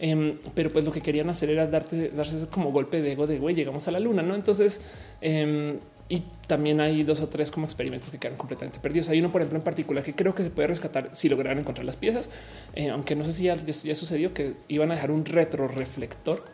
Em, 0.00 0.36
pero 0.56 0.68
pues 0.68 0.84
lo 0.84 0.90
que 0.90 1.00
querían 1.00 1.30
hacer 1.30 1.48
era 1.48 1.68
darte, 1.68 2.08
darse 2.08 2.48
como 2.48 2.72
golpe 2.72 3.00
de 3.00 3.12
ego 3.12 3.28
de 3.28 3.38
güey, 3.38 3.54
llegamos 3.54 3.86
a 3.86 3.92
la 3.92 4.00
luna, 4.00 4.20
no? 4.20 4.34
Entonces, 4.34 4.80
em, 5.20 5.78
y 6.12 6.24
también 6.46 6.78
hay 6.82 7.04
dos 7.04 7.22
o 7.22 7.28
tres 7.30 7.50
como 7.50 7.64
experimentos 7.64 8.10
que 8.10 8.18
quedan 8.18 8.36
completamente 8.36 8.78
perdidos. 8.80 9.08
Hay 9.08 9.18
uno, 9.18 9.32
por 9.32 9.40
ejemplo, 9.40 9.58
en 9.58 9.64
particular 9.64 10.04
que 10.04 10.14
creo 10.14 10.34
que 10.34 10.42
se 10.42 10.50
puede 10.50 10.68
rescatar 10.68 11.08
si 11.12 11.30
lograran 11.30 11.58
encontrar 11.58 11.86
las 11.86 11.96
piezas, 11.96 12.28
eh, 12.74 12.90
aunque 12.90 13.16
no 13.16 13.24
sé 13.24 13.32
si 13.32 13.44
ya, 13.44 13.56
sucedió 13.94 14.34
que 14.34 14.52
iban 14.68 14.90
a 14.90 14.94
dejar 14.94 15.10
un 15.10 15.24
retroreflector. 15.24 16.44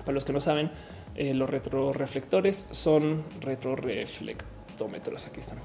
Para 0.00 0.14
los 0.14 0.24
que 0.24 0.32
no 0.32 0.40
saben, 0.40 0.72
eh, 1.14 1.32
los 1.32 1.48
retroreflectores 1.48 2.66
son 2.72 3.22
retroreflectómetros. 3.40 5.28
Aquí 5.28 5.38
están. 5.38 5.58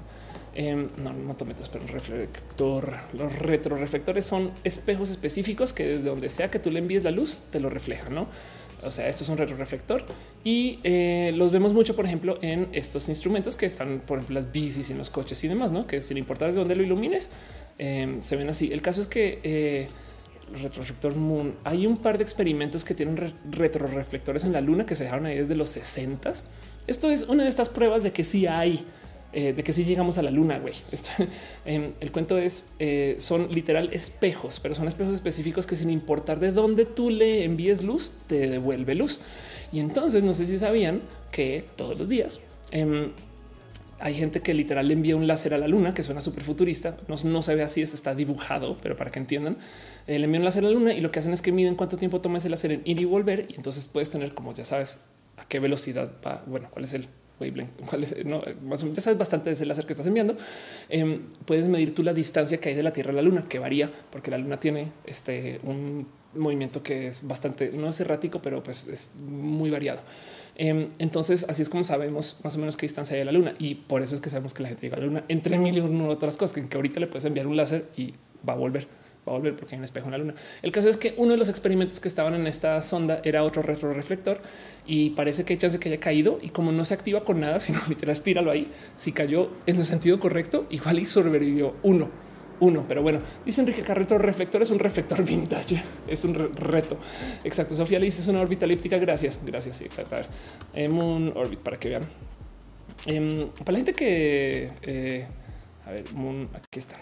Eh, 0.54 0.88
no, 0.98 1.12
no 1.12 1.24
motómetros, 1.24 1.68
pero 1.70 1.84
reflector. 1.88 2.88
Los 3.14 3.36
retroreflectores 3.36 4.24
son 4.24 4.52
espejos 4.62 5.10
específicos 5.10 5.72
que 5.72 5.84
desde 5.84 6.04
donde 6.04 6.28
sea 6.28 6.52
que 6.52 6.60
tú 6.60 6.70
le 6.70 6.78
envíes 6.78 7.02
la 7.02 7.10
luz, 7.10 7.40
te 7.50 7.58
lo 7.58 7.68
refleja, 7.68 8.10
no? 8.10 8.28
O 8.84 8.90
sea, 8.90 9.08
esto 9.08 9.24
es 9.24 9.28
un 9.30 9.38
retroreflector 9.38 10.04
y 10.44 10.78
eh, 10.84 11.32
los 11.34 11.52
vemos 11.52 11.72
mucho, 11.72 11.96
por 11.96 12.04
ejemplo, 12.04 12.38
en 12.42 12.68
estos 12.72 13.08
instrumentos 13.08 13.56
que 13.56 13.66
están, 13.66 14.00
por 14.00 14.18
ejemplo, 14.18 14.34
las 14.34 14.52
bicis 14.52 14.90
y 14.90 14.94
los 14.94 15.10
coches 15.10 15.42
y 15.44 15.48
demás, 15.48 15.72
no? 15.72 15.86
Que 15.86 16.02
sin 16.02 16.16
importar 16.16 16.52
de 16.52 16.58
dónde 16.58 16.76
lo 16.76 16.82
ilumines, 16.82 17.30
em, 17.78 18.22
se 18.22 18.36
ven 18.36 18.48
así. 18.48 18.72
El 18.72 18.82
caso 18.82 19.00
es 19.00 19.06
que 19.06 19.40
eh, 19.42 19.88
retroreflector 20.60 21.14
Moon, 21.14 21.54
hay 21.64 21.86
un 21.86 21.96
par 21.96 22.18
de 22.18 22.24
experimentos 22.24 22.84
que 22.84 22.94
tienen 22.94 23.34
retroreflectores 23.50 24.44
en 24.44 24.52
la 24.52 24.60
luna 24.60 24.86
que 24.86 24.94
se 24.94 25.04
dejaron 25.04 25.26
ahí 25.26 25.38
desde 25.38 25.54
los 25.54 25.70
60. 25.70 26.32
Esto 26.86 27.10
es 27.10 27.24
una 27.24 27.44
de 27.44 27.48
estas 27.48 27.68
pruebas 27.68 28.02
de 28.02 28.12
que 28.12 28.24
sí 28.24 28.46
hay 28.46 28.84
eh, 29.36 29.52
de 29.52 29.64
que 29.64 29.72
si 29.72 29.84
llegamos 29.84 30.16
a 30.18 30.22
la 30.22 30.30
luna, 30.30 30.58
güey. 30.58 30.74
Em, 31.66 31.92
el 32.00 32.12
cuento 32.12 32.38
es, 32.38 32.70
eh, 32.78 33.16
son 33.18 33.48
literal 33.50 33.90
espejos, 33.92 34.60
pero 34.60 34.74
son 34.74 34.86
espejos 34.86 35.12
específicos 35.12 35.66
que 35.66 35.76
sin 35.76 35.90
importar 35.90 36.38
de 36.38 36.52
dónde 36.52 36.84
tú 36.84 37.10
le 37.10 37.42
envíes 37.44 37.82
luz, 37.82 38.12
te 38.28 38.48
devuelve 38.48 38.94
luz. 38.94 39.20
Y 39.72 39.80
entonces 39.80 40.22
no 40.22 40.32
sé 40.34 40.46
si 40.46 40.58
sabían 40.58 41.02
que 41.32 41.64
todos 41.74 41.98
los 41.98 42.08
días 42.08 42.38
em, 42.70 43.10
hay 43.98 44.14
gente 44.14 44.40
que 44.40 44.54
literal 44.54 44.86
le 44.86 44.94
envía 44.94 45.16
un 45.16 45.26
láser 45.26 45.54
a 45.54 45.58
la 45.58 45.66
luna, 45.66 45.94
que 45.94 46.04
suena 46.04 46.20
súper 46.20 46.44
futurista. 46.44 46.96
No, 47.08 47.16
no, 47.24 47.42
se 47.42 47.54
ve 47.56 47.62
así, 47.62 47.82
esto 47.82 47.96
está 47.96 48.14
dibujado, 48.14 48.78
pero 48.82 48.96
para 48.96 49.10
que 49.10 49.18
entiendan, 49.18 49.56
eh, 50.06 50.18
le 50.18 50.26
envían 50.26 50.42
un 50.42 50.44
láser 50.44 50.64
a 50.64 50.68
la 50.68 50.74
luna 50.74 50.92
y 50.92 51.00
lo 51.00 51.10
que 51.10 51.18
hacen 51.18 51.32
es 51.32 51.42
que 51.42 51.50
miden 51.50 51.74
cuánto 51.74 51.96
tiempo 51.96 52.20
toma 52.20 52.38
ese 52.38 52.50
láser 52.50 52.70
en 52.70 52.82
ir 52.84 53.00
y 53.00 53.04
volver. 53.04 53.46
Y 53.48 53.54
entonces 53.56 53.88
puedes 53.88 54.10
tener, 54.10 54.32
como 54.34 54.54
ya 54.54 54.64
sabes, 54.64 55.00
a 55.38 55.48
qué 55.48 55.58
velocidad 55.58 56.12
va, 56.24 56.44
bueno, 56.46 56.68
cuál 56.70 56.84
es 56.84 56.92
el 56.92 57.08
no, 58.24 58.42
más 58.62 58.82
o 58.82 58.86
menos 58.86 58.96
ya 58.96 59.00
sabes 59.00 59.18
bastante 59.18 59.50
de 59.50 59.54
ese 59.54 59.66
láser 59.66 59.86
que 59.86 59.92
estás 59.92 60.06
enviando. 60.06 60.36
Em, 60.88 61.20
puedes 61.44 61.66
medir 61.68 61.94
tú 61.94 62.02
la 62.02 62.14
distancia 62.14 62.58
que 62.58 62.70
hay 62.70 62.74
de 62.74 62.82
la 62.82 62.92
Tierra 62.92 63.10
a 63.10 63.14
la 63.14 63.22
Luna, 63.22 63.44
que 63.48 63.58
varía 63.58 63.90
porque 64.10 64.30
la 64.30 64.38
Luna 64.38 64.58
tiene 64.58 64.92
este 65.04 65.60
un 65.64 66.06
movimiento 66.34 66.82
que 66.82 67.06
es 67.06 67.26
bastante, 67.26 67.70
no 67.72 67.88
es 67.88 68.00
errático, 68.00 68.40
pero 68.40 68.62
pues 68.62 68.86
es 68.88 69.10
muy 69.16 69.70
variado. 69.70 70.00
Em, 70.56 70.90
entonces, 70.98 71.46
así 71.48 71.62
es 71.62 71.68
como 71.68 71.82
sabemos 71.82 72.38
más 72.44 72.54
o 72.54 72.58
menos 72.58 72.76
qué 72.76 72.86
distancia 72.86 73.14
hay 73.14 73.20
de 73.20 73.24
la 73.24 73.32
Luna 73.32 73.54
y 73.58 73.74
por 73.74 74.02
eso 74.02 74.14
es 74.14 74.20
que 74.20 74.30
sabemos 74.30 74.54
que 74.54 74.62
la 74.62 74.68
gente 74.68 74.82
llega 74.82 74.96
a 74.96 75.00
la 75.00 75.06
Luna 75.06 75.24
entre 75.28 75.58
mil 75.58 75.76
y 75.76 75.80
una 75.80 76.08
otras 76.08 76.36
cosas 76.36 76.62
que 76.66 76.76
ahorita 76.76 77.00
le 77.00 77.08
puedes 77.08 77.24
enviar 77.24 77.46
un 77.46 77.56
láser 77.56 77.88
y 77.96 78.14
va 78.48 78.52
a 78.52 78.56
volver 78.56 78.86
va 79.26 79.32
a 79.32 79.36
volver 79.36 79.56
porque 79.56 79.74
hay 79.74 79.78
un 79.78 79.84
espejo 79.84 80.06
en 80.06 80.12
la 80.12 80.18
luna. 80.18 80.34
El 80.62 80.72
caso 80.72 80.88
es 80.88 80.96
que 80.96 81.14
uno 81.16 81.32
de 81.32 81.36
los 81.38 81.48
experimentos 81.48 82.00
que 82.00 82.08
estaban 82.08 82.34
en 82.34 82.46
esta 82.46 82.80
sonda 82.82 83.20
era 83.24 83.44
otro 83.44 83.62
retroreflector 83.62 84.40
y 84.86 85.10
parece 85.10 85.44
que 85.44 85.54
hay 85.54 85.58
de 85.58 85.78
que 85.78 85.88
haya 85.88 86.00
caído 86.00 86.38
y 86.42 86.50
como 86.50 86.72
no 86.72 86.84
se 86.84 86.94
activa 86.94 87.24
con 87.24 87.40
nada, 87.40 87.60
sino 87.60 87.80
literal 87.88 88.20
tíralo 88.20 88.50
ahí. 88.50 88.70
Si 88.96 89.12
cayó 89.12 89.50
en 89.66 89.76
el 89.76 89.84
sentido 89.84 90.20
correcto, 90.20 90.66
igual 90.70 90.98
y 90.98 91.06
sobrevivió 91.06 91.74
uno. 91.82 92.10
Uno, 92.60 92.84
pero 92.86 93.02
bueno, 93.02 93.18
dice 93.44 93.62
Enrique 93.62 93.82
Carreto, 93.82 94.16
reflector 94.16 94.62
es 94.62 94.70
un 94.70 94.78
reflector 94.78 95.24
vintage, 95.24 95.82
es 96.08 96.24
un 96.24 96.34
reto. 96.34 96.96
Exacto. 97.42 97.74
Sofía 97.74 97.98
le 97.98 98.06
dice 98.06 98.20
es 98.20 98.28
una 98.28 98.40
órbita 98.40 98.64
elíptica. 98.64 98.96
Gracias, 98.98 99.40
gracias. 99.44 99.76
Sí, 99.78 99.84
exacto. 99.84 100.14
A 100.14 100.18
ver, 100.18 100.28
eh, 100.74 100.88
Moon 100.88 101.32
Orbit 101.34 101.58
para 101.58 101.78
que 101.78 101.88
vean. 101.88 102.04
Em, 103.06 103.48
para 103.48 103.72
la 103.72 103.78
gente 103.78 103.92
que 103.92 104.70
eh, 104.82 105.26
a 105.86 105.90
ver, 105.90 106.12
Moon, 106.12 106.48
aquí 106.54 106.78
está 106.78 106.96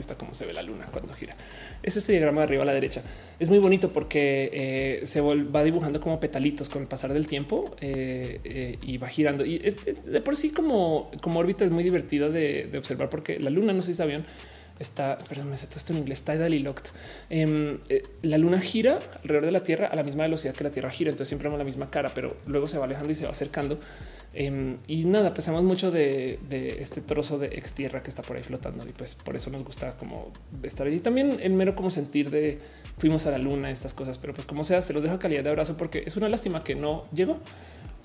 está 0.00 0.16
como 0.16 0.34
se 0.34 0.46
ve 0.46 0.52
la 0.52 0.62
luna 0.62 0.86
cuando 0.90 1.14
gira. 1.14 1.36
Es 1.82 1.96
este 1.96 2.12
diagrama 2.12 2.40
de 2.40 2.44
arriba 2.44 2.62
a 2.62 2.66
la 2.66 2.74
derecha. 2.74 3.02
Es 3.38 3.48
muy 3.48 3.58
bonito 3.58 3.92
porque 3.92 4.50
eh, 4.52 5.06
se 5.06 5.20
va 5.20 5.62
dibujando 5.62 6.00
como 6.00 6.18
petalitos 6.20 6.68
con 6.68 6.82
el 6.82 6.88
pasar 6.88 7.12
del 7.12 7.26
tiempo 7.26 7.76
eh, 7.80 8.40
eh, 8.44 8.78
y 8.82 8.98
va 8.98 9.08
girando. 9.08 9.44
Y 9.44 9.58
de 9.58 10.20
por 10.20 10.36
sí 10.36 10.50
como, 10.50 11.10
como 11.20 11.40
órbita 11.40 11.64
es 11.64 11.70
muy 11.70 11.84
divertida 11.84 12.28
de, 12.28 12.70
observar 12.78 13.08
porque 13.10 13.38
la 13.38 13.50
luna, 13.50 13.72
no 13.72 13.82
sé 13.82 13.88
si 13.88 13.94
sabían, 13.94 14.24
está, 14.78 15.18
perdón, 15.28 15.50
me 15.50 15.56
sé 15.56 15.66
todo 15.66 15.76
esto 15.76 15.92
en 15.92 16.00
inglés, 16.00 16.22
tidally 16.22 16.60
locked. 16.60 16.90
Em, 17.30 17.78
la 18.22 18.38
luna 18.38 18.60
gira 18.60 18.98
alrededor 19.22 19.46
de 19.46 19.52
la 19.52 19.62
Tierra 19.62 19.86
a 19.88 19.96
la 19.96 20.02
misma 20.02 20.22
velocidad 20.22 20.54
que 20.54 20.64
la 20.64 20.70
Tierra 20.70 20.90
gira, 20.90 21.10
entonces 21.10 21.28
siempre 21.28 21.48
vemos 21.48 21.58
la 21.58 21.64
misma 21.64 21.90
cara, 21.90 22.12
pero 22.14 22.36
luego 22.46 22.68
se 22.68 22.78
va 22.78 22.84
alejando 22.84 23.12
y 23.12 23.16
se 23.16 23.24
va 23.24 23.30
acercando 23.30 23.78
Em, 24.34 24.76
y 24.86 25.04
nada, 25.04 25.32
pensamos 25.32 25.62
mucho 25.62 25.90
de, 25.90 26.38
este 26.78 27.00
trozo 27.00 27.38
de 27.38 27.46
ex 27.46 27.72
tierra 27.72 28.02
que 28.02 28.10
está 28.10 28.22
por 28.22 28.36
ahí 28.36 28.42
flotando 28.42 28.86
y 28.86 28.92
pues 28.92 29.14
por 29.14 29.34
eso 29.34 29.50
nos 29.50 29.64
gusta 29.64 29.96
como 29.96 30.32
estar 30.62 30.86
allí. 30.86 31.00
También 31.00 31.38
el 31.40 31.52
mero 31.52 31.74
como 31.74 31.90
sentir 31.90 32.30
de 32.30 32.58
fuimos 32.98 33.26
a 33.26 33.30
la 33.30 33.38
luna, 33.38 33.70
estas 33.70 33.94
cosas, 33.94 34.18
pero 34.18 34.34
pues 34.34 34.46
como 34.46 34.64
sea, 34.64 34.82
se 34.82 34.92
los 34.92 35.02
dejo 35.02 35.18
calidad 35.18 35.44
de 35.44 35.50
abrazo 35.50 35.76
porque 35.76 36.02
es 36.06 36.16
una 36.16 36.28
lástima 36.28 36.62
que 36.62 36.74
no 36.74 37.06
llegó. 37.12 37.38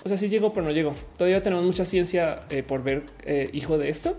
O 0.04 0.08
sea, 0.08 0.16
sí 0.16 0.28
llegó, 0.28 0.52
pero 0.52 0.66
no 0.66 0.72
llegó. 0.72 0.94
Todavía 1.16 1.42
tenemos 1.42 1.64
mucha 1.64 1.84
ciencia 1.84 2.40
eh, 2.50 2.62
por 2.62 2.82
ver 2.82 3.04
eh, 3.24 3.48
hijo 3.52 3.78
de 3.78 3.88
esto 3.88 4.16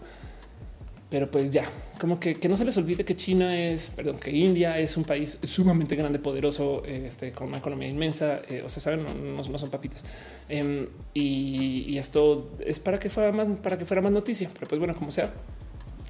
pero 1.09 1.29
pues 1.29 1.51
ya, 1.51 1.63
como 1.99 2.19
que, 2.19 2.37
no 2.49 2.55
se 2.55 2.65
les 2.65 2.77
olvide 2.77 3.05
que 3.05 3.15
China 3.15 3.57
es, 3.57 3.91
perdón, 3.91 4.17
que 4.17 4.31
India 4.31 4.79
es 4.79 4.97
un 4.97 5.03
país 5.03 5.39
sumamente 5.43 5.95
grande, 5.95 6.19
poderoso, 6.19 6.83
este, 6.85 7.31
con 7.31 7.47
una 7.47 7.59
economía 7.59 7.87
inmensa. 7.87 8.41
Eh, 8.49 8.63
o 8.65 8.69
sea, 8.69 8.81
saben, 8.81 9.35
no, 9.35 9.43
son 9.43 9.69
papitas. 9.69 10.03
Em, 10.49 10.87
y, 11.13 11.97
esto 11.97 12.51
es 12.59 12.79
para 12.79 12.99
que 12.99 13.09
fuera 13.09 13.31
más, 13.31 13.47
para 13.61 13.77
que 13.77 13.85
fuera 13.85 14.01
más 14.01 14.11
noticia. 14.11 14.49
Pero 14.53 14.67
pues 14.67 14.79
bueno, 14.79 14.95
como 14.95 15.11
sea, 15.11 15.31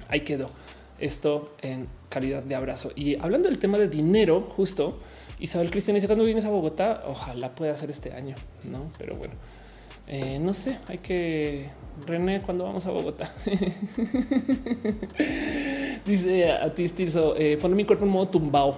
ahí 0.08 0.20
quedó 0.20 0.50
esto 0.98 1.54
en 1.60 1.86
calidad 2.08 2.42
de 2.42 2.54
abrazo. 2.54 2.90
Y 2.96 3.16
hablando 3.16 3.48
del 3.48 3.58
tema 3.58 3.78
de 3.78 3.88
dinero, 3.88 4.40
justo 4.40 4.98
Isabel 5.38 5.70
Cristian 5.70 5.94
dice 5.94 6.06
cuando 6.06 6.24
vienes 6.24 6.46
a 6.46 6.50
Bogotá, 6.50 7.02
ojalá 7.06 7.54
pueda 7.54 7.76
ser 7.76 7.90
este 7.90 8.12
año, 8.14 8.34
no? 8.64 8.90
Pero 8.98 9.16
bueno, 9.16 9.34
eh, 10.08 10.38
no 10.40 10.54
sé, 10.54 10.78
hay 10.88 10.98
que 10.98 11.66
René, 12.04 12.42
cuando 12.42 12.64
vamos 12.64 12.86
a 12.86 12.90
Bogotá? 12.90 13.32
Dice 16.04 16.52
a 16.52 16.74
ti, 16.74 16.86
Stirso, 16.88 17.34
eh, 17.36 17.58
mi 17.68 17.84
cuerpo 17.84 18.04
en 18.04 18.10
modo 18.10 18.28
tumbao. 18.28 18.76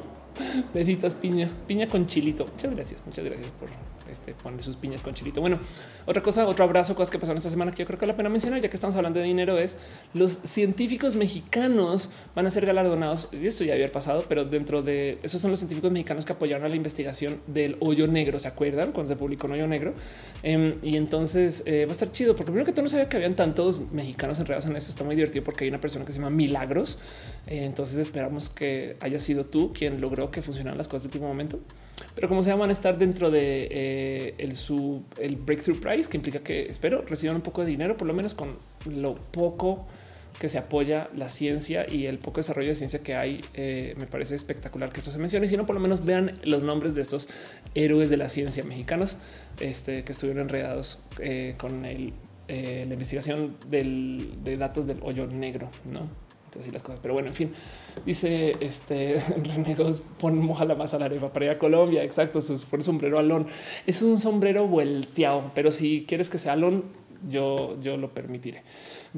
Besitas, 0.72 1.14
piña, 1.14 1.50
piña 1.66 1.88
con 1.88 2.06
chilito. 2.06 2.46
Muchas 2.46 2.74
gracias, 2.74 3.02
muchas 3.04 3.24
gracias 3.24 3.50
por 3.58 3.68
este, 4.10 4.34
poner 4.34 4.62
sus 4.62 4.76
piñas 4.76 5.02
con 5.02 5.14
chilito. 5.14 5.40
Bueno, 5.40 5.58
otra 6.06 6.22
cosa, 6.22 6.46
otro 6.46 6.64
abrazo, 6.64 6.94
cosas 6.94 7.10
que 7.10 7.18
pasaron 7.18 7.38
esta 7.38 7.50
semana 7.50 7.72
que 7.72 7.78
yo 7.78 7.86
creo 7.86 7.98
que 7.98 8.06
la 8.06 8.16
pena 8.16 8.28
mencionar, 8.28 8.60
ya 8.60 8.68
que 8.68 8.76
estamos 8.76 8.96
hablando 8.96 9.20
de 9.20 9.26
dinero, 9.26 9.58
es 9.58 9.78
los 10.14 10.32
científicos 10.32 11.16
mexicanos 11.16 12.10
van 12.34 12.46
a 12.46 12.50
ser 12.50 12.66
galardonados. 12.66 13.28
Y 13.32 13.46
esto 13.46 13.64
ya 13.64 13.74
había 13.74 13.90
pasado, 13.90 14.24
pero 14.28 14.44
dentro 14.44 14.82
de 14.82 15.18
esos 15.22 15.40
son 15.40 15.50
los 15.50 15.60
científicos 15.60 15.90
mexicanos 15.90 16.24
que 16.24 16.32
apoyaron 16.32 16.64
a 16.64 16.68
la 16.68 16.76
investigación 16.76 17.40
del 17.46 17.76
hoyo 17.80 18.06
negro. 18.06 18.38
¿Se 18.38 18.48
acuerdan 18.48 18.92
cuando 18.92 19.08
se 19.08 19.16
publicó 19.16 19.46
un 19.46 19.54
hoyo 19.54 19.66
negro? 19.66 19.94
Em, 20.42 20.74
y 20.82 20.96
entonces 20.96 21.62
eh, 21.66 21.84
va 21.84 21.90
a 21.90 21.92
estar 21.92 22.10
chido, 22.10 22.34
porque 22.34 22.52
primero 22.52 22.66
que 22.66 22.72
todo 22.72 22.82
no 22.82 22.88
sabía 22.88 23.08
que 23.08 23.16
habían 23.16 23.34
tantos 23.34 23.80
mexicanos 23.92 24.38
enredados 24.38 24.66
en 24.66 24.76
eso. 24.76 24.90
Está 24.90 25.04
muy 25.04 25.16
divertido 25.16 25.44
porque 25.44 25.64
hay 25.64 25.70
una 25.70 25.80
persona 25.80 26.04
que 26.04 26.12
se 26.12 26.18
llama 26.18 26.30
Milagros. 26.30 26.98
Eh, 27.46 27.64
entonces 27.64 27.98
esperamos 27.98 28.48
que 28.48 28.96
haya 29.00 29.18
sido 29.18 29.44
tú 29.44 29.72
quien 29.72 30.00
logró 30.00 30.30
que 30.30 30.42
funcionaran 30.42 30.78
las 30.78 30.88
cosas 30.88 31.02
de 31.02 31.06
último 31.08 31.28
momento 31.28 31.58
pero 32.14 32.28
como 32.28 32.42
se 32.42 32.50
llaman 32.50 32.70
estar 32.70 32.98
dentro 32.98 33.30
de 33.30 33.68
eh, 33.70 34.34
el, 34.38 34.54
su, 34.54 35.02
el 35.18 35.36
breakthrough 35.36 35.80
price, 35.80 36.08
que 36.08 36.16
implica 36.16 36.40
que 36.40 36.66
espero 36.66 37.02
reciban 37.02 37.36
un 37.36 37.42
poco 37.42 37.62
de 37.62 37.70
dinero, 37.70 37.96
por 37.96 38.06
lo 38.06 38.14
menos 38.14 38.34
con 38.34 38.56
lo 38.86 39.14
poco 39.14 39.86
que 40.38 40.48
se 40.48 40.58
apoya 40.58 41.08
la 41.16 41.28
ciencia 41.28 41.88
y 41.90 42.06
el 42.06 42.18
poco 42.18 42.38
desarrollo 42.38 42.68
de 42.68 42.74
ciencia 42.76 43.02
que 43.02 43.16
hay. 43.16 43.44
Eh, 43.54 43.94
me 43.98 44.06
parece 44.06 44.36
espectacular 44.36 44.92
que 44.92 45.00
esto 45.00 45.10
se 45.10 45.18
mencione. 45.18 45.48
Si 45.48 45.56
no, 45.56 45.66
por 45.66 45.74
lo 45.74 45.80
menos 45.80 46.04
vean 46.04 46.38
los 46.44 46.62
nombres 46.62 46.94
de 46.94 47.02
estos 47.02 47.28
héroes 47.74 48.08
de 48.08 48.18
la 48.18 48.28
ciencia 48.28 48.62
mexicanos 48.62 49.16
este, 49.58 50.04
que 50.04 50.12
estuvieron 50.12 50.42
enredados 50.42 51.02
eh, 51.18 51.54
con 51.58 51.84
el, 51.84 52.12
la 52.46 52.92
investigación 52.92 53.56
del, 53.68 54.32
de 54.44 54.56
datos 54.56 54.86
del 54.86 54.98
hoyo 55.02 55.26
negro. 55.26 55.70
No, 55.90 56.08
entonces 56.48 56.72
las 56.72 56.82
cosas. 56.82 57.00
Pero 57.02 57.14
bueno, 57.14 57.28
en 57.28 57.34
fin. 57.34 57.52
Dice 58.04 58.56
este 58.60 59.22
Renegos, 59.36 60.00
pon 60.00 60.38
moja 60.38 60.64
la 60.64 60.74
masa 60.74 60.96
a 60.96 61.00
la 61.00 61.06
arepa 61.06 61.32
para 61.32 61.46
ir 61.46 61.50
a 61.52 61.58
Colombia. 61.58 62.02
Exacto. 62.02 62.40
Su, 62.40 62.54
un 62.72 62.82
sombrero 62.82 63.18
alón 63.18 63.46
es 63.86 64.02
un 64.02 64.16
sombrero 64.16 64.66
volteado, 64.66 65.50
pero 65.54 65.70
si 65.70 66.04
quieres 66.08 66.30
que 66.30 66.38
sea 66.38 66.54
alón, 66.54 66.84
yo, 67.28 67.78
yo 67.82 67.96
lo 67.96 68.12
permitiré. 68.12 68.62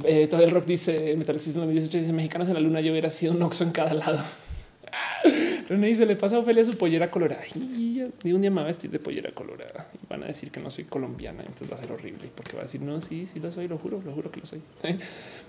Eh, 0.05 0.27
todo 0.27 0.43
el 0.43 0.51
rock 0.51 0.67
dice 0.67 1.15
Metal 1.17 1.37
en 1.37 1.53
2018 1.53 1.99
dice 1.99 2.13
mexicanos 2.13 2.49
en 2.49 2.55
la 2.55 2.61
luna. 2.61 2.81
Yo 2.81 2.93
hubiera 2.93 3.11
sido 3.11 3.33
un 3.33 3.43
oxo 3.43 3.65
en 3.65 3.71
cada 3.71 3.95
lado. 3.95 4.23
René 5.69 5.87
dice 5.87 6.05
le 6.05 6.17
pasa 6.17 6.35
a 6.35 6.39
Ofelia 6.41 6.65
su 6.65 6.77
pollera 6.77 7.11
colorada. 7.11 7.43
Y 7.55 8.33
un 8.33 8.41
día 8.41 8.51
me 8.51 8.57
va 8.57 8.63
a 8.63 8.67
vestir 8.67 8.91
de 8.91 8.99
pollera 8.99 9.33
colorada 9.33 9.89
y 9.95 10.07
van 10.09 10.25
a 10.25 10.27
decir 10.27 10.51
que 10.51 10.59
no 10.59 10.69
soy 10.69 10.85
colombiana. 10.85 11.43
Entonces 11.43 11.71
va 11.71 11.75
a 11.75 11.79
ser 11.79 11.93
horrible 11.93 12.29
porque 12.35 12.55
va 12.55 12.61
a 12.61 12.65
decir 12.65 12.81
no, 12.83 13.01
sí, 13.01 13.27
sí 13.27 13.39
lo 13.39 13.53
soy, 13.53 13.69
lo 13.69 13.79
juro, 13.79 14.03
lo 14.05 14.13
juro 14.13 14.31
que 14.31 14.41
lo 14.41 14.47
soy. 14.47 14.61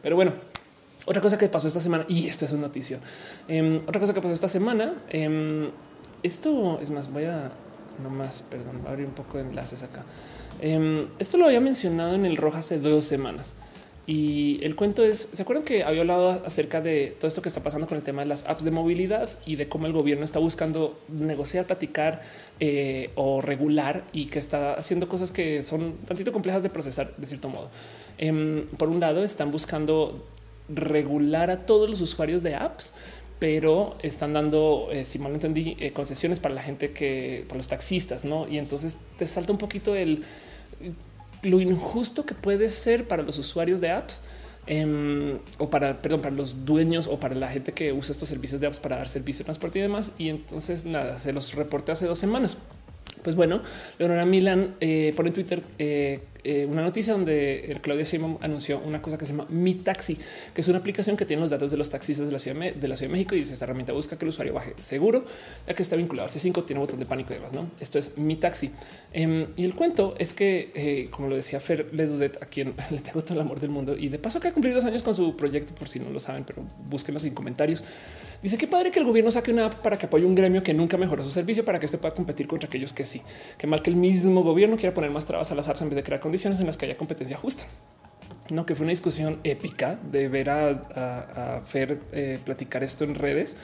Pero 0.03 0.15
bueno, 0.15 0.33
otra 1.05 1.21
cosa 1.21 1.37
que 1.37 1.49
pasó 1.49 1.67
esta 1.67 1.79
semana 1.79 2.05
y 2.07 2.27
esta 2.27 2.45
es 2.45 2.51
una 2.51 2.63
noticia. 2.63 2.99
Em, 3.47 3.77
otra 3.87 3.99
cosa 3.99 4.13
que 4.13 4.21
pasó 4.21 4.33
esta 4.33 4.47
semana. 4.47 4.93
Em, 5.09 5.69
esto 6.23 6.79
es 6.79 6.91
más, 6.91 7.11
voy 7.11 7.25
a 7.25 7.51
no 8.01 8.09
más, 8.09 8.43
perdón, 8.43 8.81
abrir 8.87 9.07
un 9.07 9.13
poco 9.13 9.37
de 9.37 9.43
enlaces 9.43 9.83
acá. 9.83 10.03
Em, 10.59 10.95
esto 11.19 11.37
lo 11.37 11.45
había 11.45 11.59
mencionado 11.59 12.13
en 12.15 12.25
el 12.25 12.37
rojo 12.37 12.57
hace 12.57 12.79
dos 12.79 13.05
semanas. 13.05 13.55
Y 14.07 14.59
el 14.63 14.75
cuento 14.75 15.03
es, 15.03 15.29
¿se 15.31 15.41
acuerdan 15.41 15.63
que 15.63 15.83
había 15.83 16.01
hablado 16.01 16.29
acerca 16.29 16.81
de 16.81 17.15
todo 17.19 17.27
esto 17.27 17.41
que 17.41 17.49
está 17.49 17.61
pasando 17.61 17.87
con 17.87 17.97
el 17.97 18.03
tema 18.03 18.23
de 18.23 18.27
las 18.27 18.45
apps 18.45 18.63
de 18.63 18.71
movilidad 18.71 19.29
y 19.45 19.55
de 19.55 19.69
cómo 19.69 19.85
el 19.85 19.93
gobierno 19.93 20.25
está 20.25 20.39
buscando 20.39 20.99
negociar, 21.07 21.65
platicar 21.65 22.21
eh, 22.59 23.11
o 23.15 23.41
regular 23.41 24.03
y 24.11 24.25
que 24.25 24.39
está 24.39 24.73
haciendo 24.73 25.07
cosas 25.07 25.31
que 25.31 25.61
son 25.63 25.97
tantito 26.07 26.31
complejas 26.31 26.63
de 26.63 26.69
procesar 26.69 27.15
de 27.15 27.25
cierto 27.25 27.47
modo? 27.49 27.69
Por 28.77 28.89
un 28.89 28.99
lado, 28.99 29.23
están 29.23 29.51
buscando 29.51 30.25
regular 30.73 31.49
a 31.49 31.65
todos 31.65 31.89
los 31.89 32.01
usuarios 32.01 32.43
de 32.43 32.55
apps, 32.55 32.93
pero 33.39 33.95
están 34.01 34.33
dando, 34.33 34.89
eh, 34.91 35.03
si 35.05 35.17
mal 35.19 35.31
no 35.31 35.35
entendí, 35.35 35.75
eh, 35.79 35.91
concesiones 35.93 36.39
para 36.39 36.53
la 36.53 36.61
gente 36.61 36.91
que, 36.91 37.45
para 37.47 37.57
los 37.57 37.67
taxistas, 37.67 38.23
¿no? 38.23 38.47
Y 38.47 38.57
entonces 38.57 38.97
te 39.17 39.25
salta 39.25 39.51
un 39.51 39.57
poquito 39.57 39.95
el 39.95 40.23
lo 41.41 41.59
injusto 41.59 42.25
que 42.25 42.35
puede 42.35 42.69
ser 42.69 43.07
para 43.07 43.23
los 43.23 43.37
usuarios 43.37 43.81
de 43.81 43.91
apps 43.91 44.21
em, 44.67 45.39
o 45.57 45.69
para, 45.69 45.99
perdón, 45.99 46.21
para 46.21 46.35
los 46.35 46.65
dueños 46.65 47.07
o 47.07 47.19
para 47.19 47.35
la 47.35 47.47
gente 47.47 47.73
que 47.73 47.91
usa 47.93 48.11
estos 48.11 48.29
servicios 48.29 48.61
de 48.61 48.67
apps 48.67 48.79
para 48.79 48.97
dar 48.97 49.07
servicio 49.07 49.39
de 49.39 49.45
transporte 49.45 49.79
y 49.79 49.81
demás. 49.81 50.13
Y 50.17 50.29
entonces 50.29 50.85
nada, 50.85 51.17
se 51.19 51.33
los 51.33 51.53
reporté 51.55 51.91
hace 51.91 52.05
dos 52.05 52.19
semanas. 52.19 52.57
Pues 53.23 53.35
bueno, 53.35 53.61
Leonora 53.99 54.25
Milan 54.25 54.75
eh, 54.79 55.13
por 55.15 55.27
en 55.27 55.33
Twitter 55.33 55.61
eh, 55.77 56.21
eh, 56.43 56.65
una 56.65 56.81
noticia 56.81 57.13
donde 57.13 57.77
Claudia 57.81 58.03
Sheinbaum 58.03 58.39
anunció 58.41 58.79
una 58.79 58.99
cosa 58.99 59.15
que 59.15 59.25
se 59.25 59.33
llama 59.33 59.45
Mi 59.49 59.75
Taxi, 59.75 60.17
que 60.55 60.61
es 60.61 60.67
una 60.67 60.79
aplicación 60.79 61.15
que 61.15 61.25
tiene 61.25 61.39
los 61.41 61.51
datos 61.51 61.69
de 61.69 61.77
los 61.77 61.91
taxistas 61.91 62.25
de 62.25 62.33
la 62.33 62.39
Ciudad 62.39 62.57
de, 62.57 62.87
la 62.87 62.95
Ciudad 62.95 63.09
de 63.09 63.13
México 63.13 63.35
y 63.35 63.39
dice 63.39 63.53
esta 63.53 63.65
herramienta 63.65 63.93
busca 63.93 64.17
que 64.17 64.25
el 64.25 64.29
usuario 64.29 64.53
baje 64.53 64.73
seguro, 64.79 65.23
ya 65.67 65.75
que 65.75 65.83
está 65.83 65.95
vinculado 65.95 66.27
a 66.27 66.31
C5, 66.31 66.65
tiene 66.65 66.79
botón 66.79 66.99
de 66.99 67.05
pánico 67.05 67.33
y 67.33 67.35
demás. 67.35 67.53
¿no? 67.53 67.69
Esto 67.79 67.99
es 67.99 68.17
Mi 68.17 68.37
Taxi. 68.37 68.71
Em, 69.13 69.47
y 69.55 69.65
el 69.65 69.75
cuento 69.75 70.15
es 70.17 70.33
que, 70.33 71.07
como 71.11 71.27
lo 71.27 71.35
decía 71.35 71.59
Fer 71.59 71.93
Ledudet, 71.93 72.41
a 72.41 72.47
quien 72.47 72.73
le 72.89 72.99
tengo 72.99 73.21
todo 73.21 73.35
el 73.35 73.41
amor 73.41 73.59
del 73.59 73.69
mundo 73.69 73.95
y 73.95 74.09
de 74.09 74.17
paso 74.17 74.39
que 74.39 74.47
ha 74.47 74.53
cumplido 74.53 74.77
dos 74.77 74.85
años 74.85 75.03
con 75.03 75.13
su 75.13 75.35
proyecto, 75.35 75.75
por 75.75 75.87
si 75.87 75.99
no 75.99 76.09
lo 76.09 76.19
saben, 76.19 76.43
pero 76.43 76.63
búsquenlo 76.89 77.21
en 77.21 77.35
comentarios. 77.35 77.83
Dice 78.41 78.57
que 78.57 78.65
padre 78.65 78.89
que 78.89 78.99
el 78.99 79.05
gobierno 79.05 79.31
saque 79.31 79.51
una 79.51 79.67
app 79.67 79.75
para 79.75 79.97
que 79.97 80.07
apoye 80.07 80.25
un 80.25 80.33
gremio 80.33 80.63
que 80.63 80.73
nunca 80.73 80.97
mejoró 80.97 81.23
su 81.23 81.29
servicio 81.29 81.63
para 81.63 81.79
que 81.79 81.85
este 81.85 81.99
pueda 81.99 82.15
competir 82.15 82.47
contra 82.47 82.67
aquellos 82.67 82.91
que 82.91 83.05
sí. 83.05 83.21
Que 83.57 83.67
mal 83.67 83.83
que 83.83 83.91
el 83.91 83.95
mismo 83.95 84.43
gobierno 84.43 84.77
quiera 84.77 84.93
poner 84.93 85.11
más 85.11 85.25
trabas 85.25 85.51
a 85.51 85.55
las 85.55 85.67
apps 85.67 85.81
en 85.81 85.89
vez 85.89 85.95
de 85.95 86.03
crear 86.03 86.19
condiciones 86.19 86.59
en 86.59 86.65
las 86.65 86.75
que 86.75 86.85
haya 86.85 86.97
competencia 86.97 87.37
justa. 87.37 87.63
No, 88.49 88.65
que 88.65 88.75
fue 88.75 88.83
una 88.83 88.91
discusión 88.91 89.39
épica 89.43 89.99
de 90.11 90.27
ver 90.27 90.49
a, 90.49 91.61
Fer 91.65 91.99
eh, 92.11 92.39
platicar 92.43 92.83
esto 92.83 93.03
en 93.03 93.15
redes, 93.15 93.55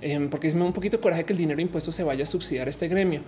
em, 0.00 0.30
porque 0.30 0.48
es 0.48 0.54
un 0.54 0.72
poquito 0.72 1.00
coraje 1.00 1.24
que 1.24 1.32
el 1.32 1.38
dinero 1.38 1.60
impuesto 1.60 1.92
se 1.92 2.02
vaya 2.02 2.24
a 2.24 2.26
subsidiar 2.26 2.68
este 2.68 2.88
gremio. 2.88 3.22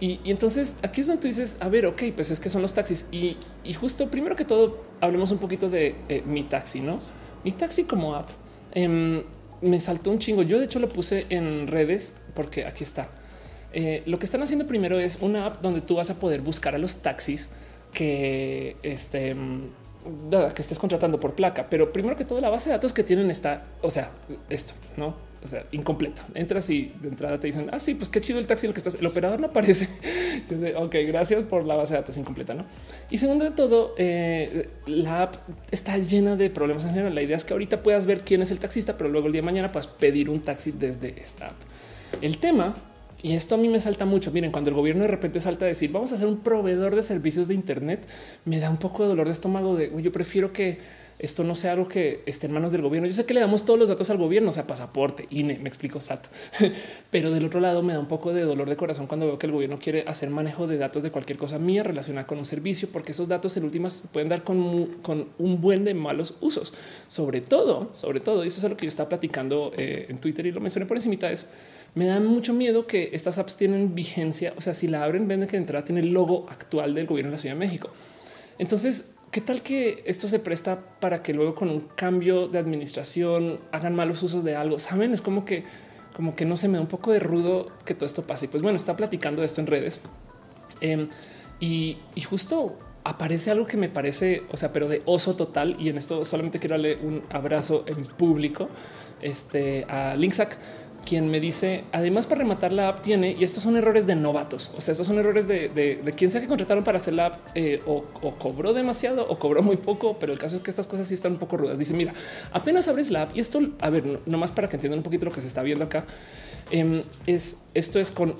Y, 0.00 0.20
entonces 0.24 0.78
aquí 0.82 1.00
es 1.00 1.08
donde 1.08 1.20
tú 1.22 1.28
dices, 1.28 1.58
a 1.60 1.68
ver, 1.68 1.86
ok, 1.86 2.02
pues 2.14 2.30
es 2.30 2.40
que 2.40 2.48
son 2.48 2.62
los 2.62 2.72
taxis. 2.72 3.06
Y, 3.10 3.36
justo 3.74 4.08
primero 4.08 4.36
que 4.36 4.44
todo, 4.44 4.84
hablemos 5.00 5.32
un 5.32 5.38
poquito 5.38 5.68
de 5.68 5.96
eh, 6.08 6.22
mi 6.24 6.44
taxi, 6.44 6.80
no? 6.80 7.00
Mi 7.42 7.52
taxi 7.52 7.84
como 7.84 8.14
app. 8.14 8.30
Me 9.64 9.80
saltó 9.80 10.10
un 10.10 10.18
chingo. 10.18 10.42
Yo 10.42 10.58
de 10.58 10.66
hecho 10.66 10.78
lo 10.78 10.88
puse 10.88 11.26
en 11.30 11.66
redes 11.66 12.14
porque 12.34 12.66
aquí 12.66 12.84
está. 12.84 13.08
Eh, 13.72 14.02
lo 14.06 14.18
que 14.18 14.24
están 14.24 14.42
haciendo 14.42 14.66
primero 14.66 15.00
es 15.00 15.18
una 15.20 15.46
app 15.46 15.60
donde 15.60 15.80
tú 15.80 15.96
vas 15.96 16.10
a 16.10 16.14
poder 16.14 16.42
buscar 16.42 16.74
a 16.74 16.78
los 16.78 16.96
taxis 16.96 17.48
que 17.92 18.76
este 18.82 19.34
que 20.54 20.60
estés 20.60 20.78
contratando 20.78 21.18
por 21.18 21.34
placa, 21.34 21.68
pero 21.70 21.92
primero 21.92 22.14
que 22.14 22.24
todo 22.24 22.40
la 22.40 22.50
base 22.50 22.68
de 22.68 22.76
datos 22.76 22.92
que 22.92 23.02
tienen 23.02 23.30
está, 23.30 23.64
o 23.80 23.90
sea, 23.90 24.10
esto, 24.50 24.74
no, 24.98 25.16
o 25.44 25.48
sea, 25.48 25.66
incompleta. 25.72 26.24
Entras 26.34 26.70
y 26.70 26.90
de 27.02 27.08
entrada 27.08 27.38
te 27.38 27.46
dicen, 27.46 27.68
ah, 27.70 27.78
sí, 27.78 27.94
pues 27.94 28.08
qué 28.08 28.20
chido 28.22 28.38
el 28.38 28.46
taxi 28.46 28.66
lo 28.66 28.72
que 28.72 28.78
estás. 28.78 28.94
El 28.94 29.04
operador 29.04 29.40
no 29.40 29.48
aparece. 29.48 29.88
ok, 30.76 30.96
gracias 31.06 31.42
por 31.42 31.66
la 31.66 31.76
base 31.76 31.92
de 31.92 32.00
datos 32.00 32.16
incompleta, 32.16 32.54
no? 32.54 32.64
Y 33.10 33.18
segundo 33.18 33.44
de 33.44 33.50
todo, 33.50 33.94
eh, 33.98 34.70
la 34.86 35.22
app 35.22 35.36
está 35.70 35.98
llena 35.98 36.34
de 36.34 36.48
problemas 36.48 36.84
en 36.86 36.90
general. 36.90 37.14
La 37.14 37.20
idea 37.20 37.36
es 37.36 37.44
que 37.44 37.52
ahorita 37.52 37.82
puedas 37.82 38.06
ver 38.06 38.22
quién 38.22 38.40
es 38.40 38.50
el 38.50 38.58
taxista, 38.58 38.96
pero 38.96 39.10
luego 39.10 39.26
el 39.26 39.34
día 39.34 39.42
de 39.42 39.46
mañana 39.46 39.70
puedas 39.70 39.86
pedir 39.86 40.30
un 40.30 40.40
taxi 40.40 40.72
desde 40.72 41.14
esta 41.20 41.48
app. 41.48 41.56
El 42.22 42.38
tema 42.38 42.74
y 43.24 43.32
esto 43.32 43.54
a 43.54 43.58
mí 43.58 43.70
me 43.70 43.80
salta 43.80 44.04
mucho. 44.04 44.30
Miren, 44.32 44.50
cuando 44.50 44.68
el 44.68 44.76
gobierno 44.76 45.02
de 45.02 45.08
repente 45.08 45.40
salta 45.40 45.64
a 45.64 45.68
decir 45.68 45.90
vamos 45.90 46.12
a 46.12 46.18
ser 46.18 46.26
un 46.26 46.40
proveedor 46.40 46.94
de 46.94 47.02
servicios 47.02 47.48
de 47.48 47.54
Internet, 47.54 48.06
me 48.44 48.60
da 48.60 48.68
un 48.68 48.76
poco 48.76 49.02
de 49.02 49.08
dolor 49.08 49.26
de 49.26 49.32
estómago 49.32 49.76
de 49.76 49.90
yo 50.02 50.12
prefiero 50.12 50.52
que 50.52 50.78
esto 51.24 51.44
no 51.44 51.54
sea 51.54 51.72
algo 51.72 51.88
que 51.88 52.22
esté 52.26 52.46
en 52.46 52.52
manos 52.52 52.72
del 52.72 52.82
gobierno. 52.82 53.08
Yo 53.08 53.14
sé 53.14 53.24
que 53.24 53.34
le 53.34 53.40
damos 53.40 53.64
todos 53.64 53.78
los 53.78 53.88
datos 53.88 54.10
al 54.10 54.18
gobierno, 54.18 54.50
o 54.50 54.52
sea, 54.52 54.66
pasaporte, 54.66 55.26
INE, 55.30 55.58
me 55.58 55.68
explico 55.68 56.00
SAT, 56.00 56.26
pero 57.10 57.30
del 57.30 57.44
otro 57.44 57.60
lado 57.60 57.82
me 57.82 57.94
da 57.94 58.00
un 58.00 58.06
poco 58.06 58.32
de 58.32 58.42
dolor 58.42 58.68
de 58.68 58.76
corazón 58.76 59.06
cuando 59.06 59.26
veo 59.26 59.38
que 59.38 59.46
el 59.46 59.52
gobierno 59.52 59.78
quiere 59.78 60.04
hacer 60.06 60.30
manejo 60.30 60.66
de 60.66 60.76
datos 60.76 61.02
de 61.02 61.10
cualquier 61.10 61.38
cosa 61.38 61.58
mía 61.58 61.82
relacionada 61.82 62.26
con 62.26 62.38
un 62.38 62.44
servicio, 62.44 62.88
porque 62.92 63.12
esos 63.12 63.28
datos 63.28 63.56
en 63.56 63.64
últimas 63.64 64.04
pueden 64.12 64.28
dar 64.28 64.44
con, 64.44 64.56
un 65.38 65.60
buen 65.60 65.84
de 65.84 65.94
malos 65.94 66.34
usos. 66.40 66.72
Sobre 67.08 67.40
todo, 67.40 67.90
sobre 67.94 68.20
todo, 68.20 68.44
y 68.44 68.48
eso 68.48 68.64
es 68.64 68.70
lo 68.70 68.76
que 68.76 68.84
yo 68.84 68.88
estaba 68.88 69.08
platicando 69.08 69.72
eh, 69.76 70.06
en 70.08 70.18
Twitter 70.18 70.46
y 70.46 70.52
lo 70.52 70.60
mencioné 70.60 70.86
por 70.86 70.96
encima, 70.96 71.14
es 71.30 71.46
me 71.94 72.06
da 72.06 72.18
mucho 72.18 72.52
miedo 72.52 72.86
que 72.86 73.10
estas 73.12 73.38
apps 73.38 73.56
tienen 73.56 73.94
vigencia. 73.94 74.52
O 74.56 74.60
sea, 74.60 74.74
si 74.74 74.88
la 74.88 75.04
abren, 75.04 75.28
ven 75.28 75.40
que 75.42 75.52
de 75.52 75.58
entrada 75.58 75.84
tiene 75.84 76.00
el 76.00 76.12
logo 76.12 76.46
actual 76.50 76.94
del 76.94 77.06
gobierno 77.06 77.30
de 77.30 77.36
la 77.36 77.40
Ciudad 77.40 77.54
de 77.54 77.60
México. 77.60 77.90
Entonces, 78.58 79.13
¿qué 79.34 79.40
tal 79.40 79.62
que 79.62 80.04
esto 80.06 80.28
se 80.28 80.38
presta 80.38 80.78
para 81.00 81.20
que 81.20 81.34
luego 81.34 81.56
con 81.56 81.68
un 81.68 81.80
cambio 81.80 82.46
de 82.46 82.56
administración 82.56 83.58
hagan 83.72 83.92
malos 83.92 84.22
usos 84.22 84.44
de 84.44 84.54
algo? 84.54 84.78
Saben, 84.78 85.12
es 85.12 85.22
como 85.22 85.44
que, 85.44 85.64
como 86.14 86.36
que 86.36 86.44
no 86.44 86.56
se 86.56 86.68
me 86.68 86.74
da 86.74 86.82
un 86.82 86.86
poco 86.86 87.10
de 87.10 87.18
rudo 87.18 87.72
que 87.84 87.94
todo 87.94 88.06
esto 88.06 88.22
pase. 88.22 88.46
Pues 88.46 88.62
bueno, 88.62 88.76
está 88.76 88.96
platicando 88.96 89.42
esto 89.42 89.60
en 89.60 89.66
redes 89.66 90.02
em, 90.80 91.08
y, 91.58 91.98
justo 92.24 92.78
aparece 93.02 93.50
algo 93.50 93.66
que 93.66 93.76
me 93.76 93.88
parece, 93.88 94.44
o 94.52 94.56
sea, 94.56 94.72
pero 94.72 94.86
de 94.86 95.02
oso 95.04 95.34
total. 95.34 95.74
Y 95.80 95.88
en 95.88 95.98
esto 95.98 96.24
solamente 96.24 96.60
quiero 96.60 96.74
darle 96.74 96.94
un 97.02 97.24
abrazo 97.30 97.82
en 97.88 98.04
público 98.06 98.68
este, 99.20 99.84
a 99.88 100.14
Linksack 100.14 100.56
quien 101.04 101.30
me 101.30 101.40
dice, 101.40 101.84
además 101.92 102.26
para 102.26 102.40
rematar 102.40 102.72
la 102.72 102.88
app 102.88 103.00
tiene, 103.00 103.36
y 103.38 103.44
estos 103.44 103.62
son 103.62 103.76
errores 103.76 104.06
de 104.06 104.16
novatos, 104.16 104.70
o 104.76 104.80
sea, 104.80 104.92
estos 104.92 105.06
son 105.06 105.18
errores 105.18 105.46
de, 105.46 106.00
quien 106.16 106.30
sea 106.30 106.40
que 106.40 106.46
contrataron 106.46 106.82
para 106.84 106.98
hacer 106.98 107.14
la 107.14 107.26
app 107.26 107.48
eh, 107.54 107.80
o, 107.86 108.04
cobró 108.38 108.72
demasiado 108.72 109.26
o 109.28 109.38
cobró 109.38 109.62
muy 109.62 109.76
poco, 109.76 110.18
pero 110.18 110.32
el 110.32 110.38
caso 110.38 110.56
es 110.56 110.62
que 110.62 110.70
estas 110.70 110.88
cosas 110.88 111.06
sí 111.06 111.14
están 111.14 111.32
un 111.32 111.38
poco 111.38 111.56
rudas. 111.56 111.78
Dice, 111.78 111.94
mira, 111.94 112.12
apenas 112.52 112.88
abres 112.88 113.10
la 113.10 113.22
app 113.22 113.36
y 113.36 113.40
esto, 113.40 113.60
a 113.80 113.90
ver, 113.90 114.20
nomás 114.26 114.52
para 114.52 114.68
que 114.68 114.76
entiendan 114.76 114.98
un 114.98 115.04
poquito 115.04 115.24
lo 115.24 115.32
que 115.32 115.40
se 115.40 115.48
está 115.48 115.62
viendo 115.62 115.84
acá, 115.84 116.04
em, 116.70 117.02
es 117.26 117.66
esto 117.74 118.00
es 118.00 118.10
con 118.10 118.34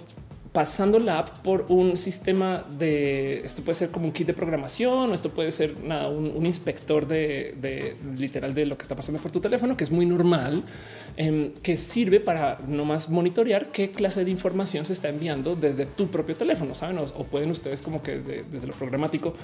pasando 0.55 1.01
la 1.01 1.19
app 1.19 1.31
por 1.43 1.67
un 1.69 1.97
sistema 1.97 2.65
de 2.79 3.41
esto 3.45 3.63
puede 3.63 3.75
ser 3.75 3.91
como 3.91 4.07
un 4.07 4.13
kit 4.13 4.29
de 4.29 4.35
programación 4.35 5.11
o 5.11 5.13
esto 5.13 5.31
puede 5.31 5.51
ser 5.51 5.81
nada, 5.81 6.07
un, 6.07 6.47
inspector 6.47 7.09
de, 7.09 7.97
literal 8.17 8.55
de 8.55 8.65
lo 8.65 8.79
que 8.79 8.83
está 8.83 8.95
pasando 8.95 9.21
por 9.21 9.33
tu 9.33 9.41
teléfono, 9.41 9.77
que 9.77 9.83
es 9.83 9.91
muy 9.91 10.07
normal, 10.07 10.63
em, 11.17 11.51
que 11.55 11.77
sirve 11.77 12.21
para 12.21 12.59
no 12.69 12.85
más 12.85 13.11
monitorear 13.11 13.73
qué 13.73 13.91
clase 13.91 14.25
de 14.25 14.31
información 14.31 14.87
se 14.87 14.93
está 14.93 15.09
enviando 15.09 15.57
desde 15.57 15.87
tu 15.87 16.07
propio 16.07 16.37
teléfono. 16.37 16.73
Saben, 16.77 16.99
o, 16.99 17.25
pueden 17.25 17.51
ustedes 17.51 17.83
como 17.83 18.01
que 18.01 18.21
desde, 18.21 18.69
lo 18.69 18.75
programático 18.75 19.35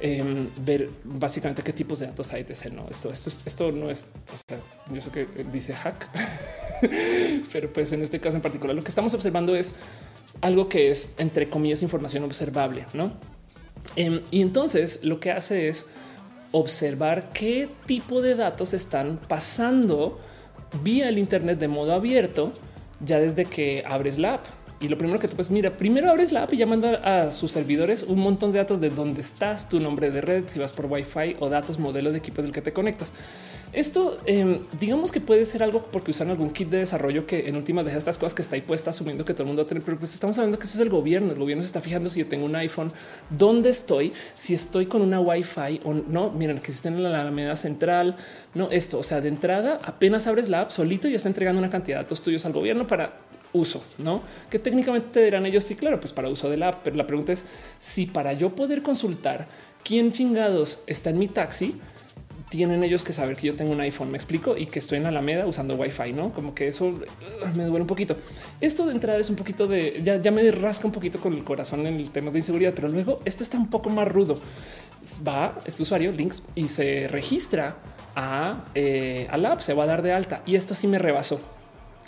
em, 0.00 0.48
ver 0.64 0.90
básicamente 1.04 1.62
qué 1.62 1.72
tipos 1.72 2.00
de 2.00 2.08
datos 2.08 2.32
hay 2.32 2.42
de. 2.42 2.56
No, 2.72 2.88
esto, 2.90 3.12
esto, 3.12 3.30
esto 3.46 3.70
no 3.70 3.88
es, 3.88 4.06
yo 4.92 5.00
sé 5.00 5.10
que 5.12 5.28
dice 5.52 5.74
hack, 5.74 6.08
pero 7.52 7.72
pues 7.72 7.92
en 7.92 8.02
este 8.02 8.18
caso 8.18 8.36
en 8.36 8.42
particular 8.42 8.74
lo 8.74 8.82
que 8.82 8.88
estamos 8.88 9.14
observando 9.14 9.54
es 9.54 9.74
algo 10.40 10.68
que 10.68 10.90
es 10.90 11.14
entre 11.18 11.48
comillas 11.48 11.82
información 11.82 12.24
observable, 12.24 12.86
no? 12.92 13.12
Em, 13.96 14.22
y 14.30 14.42
entonces 14.42 15.00
lo 15.04 15.20
que 15.20 15.30
hace 15.30 15.68
es 15.68 15.86
observar 16.52 17.30
qué 17.32 17.68
tipo 17.86 18.22
de 18.22 18.34
datos 18.34 18.74
están 18.74 19.18
pasando 19.28 20.18
vía 20.82 21.08
el 21.08 21.18
Internet 21.18 21.58
de 21.58 21.68
modo 21.68 21.92
abierto 21.92 22.52
ya 23.00 23.18
desde 23.18 23.44
que 23.44 23.84
abres 23.86 24.18
la 24.18 24.34
app. 24.34 24.46
Y 24.78 24.88
lo 24.88 24.98
primero 24.98 25.18
que 25.18 25.26
tú 25.26 25.36
puedes 25.36 25.50
mira, 25.50 25.76
primero 25.76 26.10
abres 26.10 26.32
la 26.32 26.42
app 26.42 26.52
y 26.52 26.58
ya 26.58 26.66
manda 26.66 26.96
a 26.96 27.30
sus 27.30 27.50
servidores 27.50 28.02
un 28.02 28.18
montón 28.18 28.52
de 28.52 28.58
datos 28.58 28.80
de 28.80 28.90
dónde 28.90 29.22
estás, 29.22 29.68
tu 29.68 29.80
nombre 29.80 30.10
de 30.10 30.20
red, 30.20 30.44
si 30.48 30.58
vas 30.58 30.74
por 30.74 30.86
Wi-Fi 30.86 31.36
o 31.40 31.48
datos, 31.48 31.78
modelo 31.78 32.12
de 32.12 32.18
equipos 32.18 32.44
del 32.44 32.52
que 32.52 32.60
te 32.60 32.74
conectas. 32.74 33.14
Esto 33.76 34.18
em, 34.24 34.60
digamos 34.80 35.12
que 35.12 35.20
puede 35.20 35.44
ser 35.44 35.62
algo 35.62 35.82
porque 35.92 36.10
usan 36.10 36.30
algún 36.30 36.48
kit 36.48 36.70
de 36.70 36.78
desarrollo 36.78 37.26
que 37.26 37.46
en 37.46 37.56
últimas 37.56 37.84
deja 37.84 37.98
estas 37.98 38.16
cosas 38.16 38.32
que 38.32 38.40
está 38.40 38.54
ahí 38.54 38.62
puesta 38.62 38.88
asumiendo 38.88 39.22
que 39.26 39.34
todo 39.34 39.42
el 39.42 39.48
mundo 39.48 39.60
va 39.62 39.66
a 39.66 39.68
tener, 39.68 39.84
pero 39.84 39.98
pues 39.98 40.14
estamos 40.14 40.38
hablando 40.38 40.58
que 40.58 40.64
eso 40.64 40.78
es 40.78 40.80
el 40.80 40.88
gobierno. 40.88 41.32
El 41.32 41.38
gobierno 41.38 41.62
se 41.62 41.66
está 41.66 41.82
fijando 41.82 42.08
si 42.08 42.20
yo 42.20 42.26
tengo 42.26 42.46
un 42.46 42.56
iPhone, 42.56 42.90
dónde 43.28 43.68
estoy, 43.68 44.14
si 44.34 44.54
estoy 44.54 44.86
con 44.86 45.02
una 45.02 45.20
Wi-Fi 45.20 45.82
o 45.84 45.92
no. 45.92 46.30
Miren 46.30 46.58
que 46.60 46.72
si 46.72 46.76
estén 46.76 46.94
en 46.94 47.02
la 47.02 47.20
Alameda 47.20 47.54
Central, 47.54 48.16
no 48.54 48.70
esto. 48.70 48.98
O 48.98 49.02
sea, 49.02 49.20
de 49.20 49.28
entrada 49.28 49.78
apenas 49.84 50.26
abres 50.26 50.48
la 50.48 50.62
app 50.62 50.70
solito 50.70 51.06
y 51.06 51.14
está 51.14 51.28
entregando 51.28 51.58
una 51.58 51.68
cantidad 51.68 51.98
de 51.98 52.04
datos 52.04 52.22
tuyos 52.22 52.46
al 52.46 52.54
gobierno 52.54 52.86
para 52.86 53.20
uso, 53.52 53.82
no 53.98 54.22
que 54.50 54.58
técnicamente 54.58 55.08
te 55.12 55.24
dirán 55.24 55.44
ellos. 55.44 55.64
Sí, 55.64 55.76
claro, 55.76 56.00
pues 56.00 56.14
para 56.14 56.30
uso 56.30 56.48
de 56.48 56.56
la 56.56 56.68
app. 56.68 56.80
Pero 56.82 56.96
la 56.96 57.06
pregunta 57.06 57.32
es 57.32 57.44
si 57.76 58.06
para 58.06 58.32
yo 58.32 58.54
poder 58.54 58.82
consultar 58.82 59.48
quién 59.84 60.12
chingados 60.12 60.78
está 60.86 61.10
en 61.10 61.18
mi 61.18 61.28
taxi, 61.28 61.78
tienen 62.56 62.82
ellos 62.82 63.04
que 63.04 63.12
saber 63.12 63.36
que 63.36 63.46
yo 63.48 63.54
tengo 63.54 63.72
un 63.72 63.80
iPhone, 63.80 64.10
me 64.10 64.16
explico, 64.16 64.56
y 64.56 64.66
que 64.66 64.78
estoy 64.78 64.98
en 64.98 65.06
Alameda 65.06 65.46
usando 65.46 65.74
Wi-Fi, 65.76 66.12
no 66.14 66.32
como 66.32 66.54
que 66.54 66.66
eso 66.68 66.86
uh, 66.86 67.00
me 67.54 67.64
duele 67.64 67.82
un 67.82 67.86
poquito. 67.86 68.16
Esto 68.60 68.86
de 68.86 68.92
entrada 68.92 69.18
es 69.18 69.28
un 69.28 69.36
poquito 69.36 69.66
de 69.66 70.00
ya, 70.02 70.16
ya 70.16 70.30
me 70.30 70.50
rasca 70.50 70.86
un 70.86 70.92
poquito 70.92 71.20
con 71.20 71.34
el 71.34 71.44
corazón 71.44 71.86
en 71.86 72.00
el 72.00 72.10
tema 72.10 72.30
de 72.30 72.38
inseguridad, 72.38 72.72
pero 72.74 72.88
luego 72.88 73.20
esto 73.24 73.42
está 73.42 73.58
un 73.58 73.68
poco 73.68 73.90
más 73.90 74.08
rudo. 74.08 74.40
Va 75.26 75.58
este 75.66 75.82
usuario 75.82 76.10
links 76.12 76.42
y 76.54 76.68
se 76.68 77.06
registra 77.08 77.76
a, 78.14 78.64
eh, 78.74 79.28
a 79.30 79.36
la 79.36 79.52
app, 79.52 79.60
se 79.60 79.74
va 79.74 79.84
a 79.84 79.86
dar 79.86 80.02
de 80.02 80.12
alta 80.12 80.42
y 80.46 80.56
esto 80.56 80.74
sí 80.74 80.88
me 80.88 80.98
rebasó. 80.98 81.40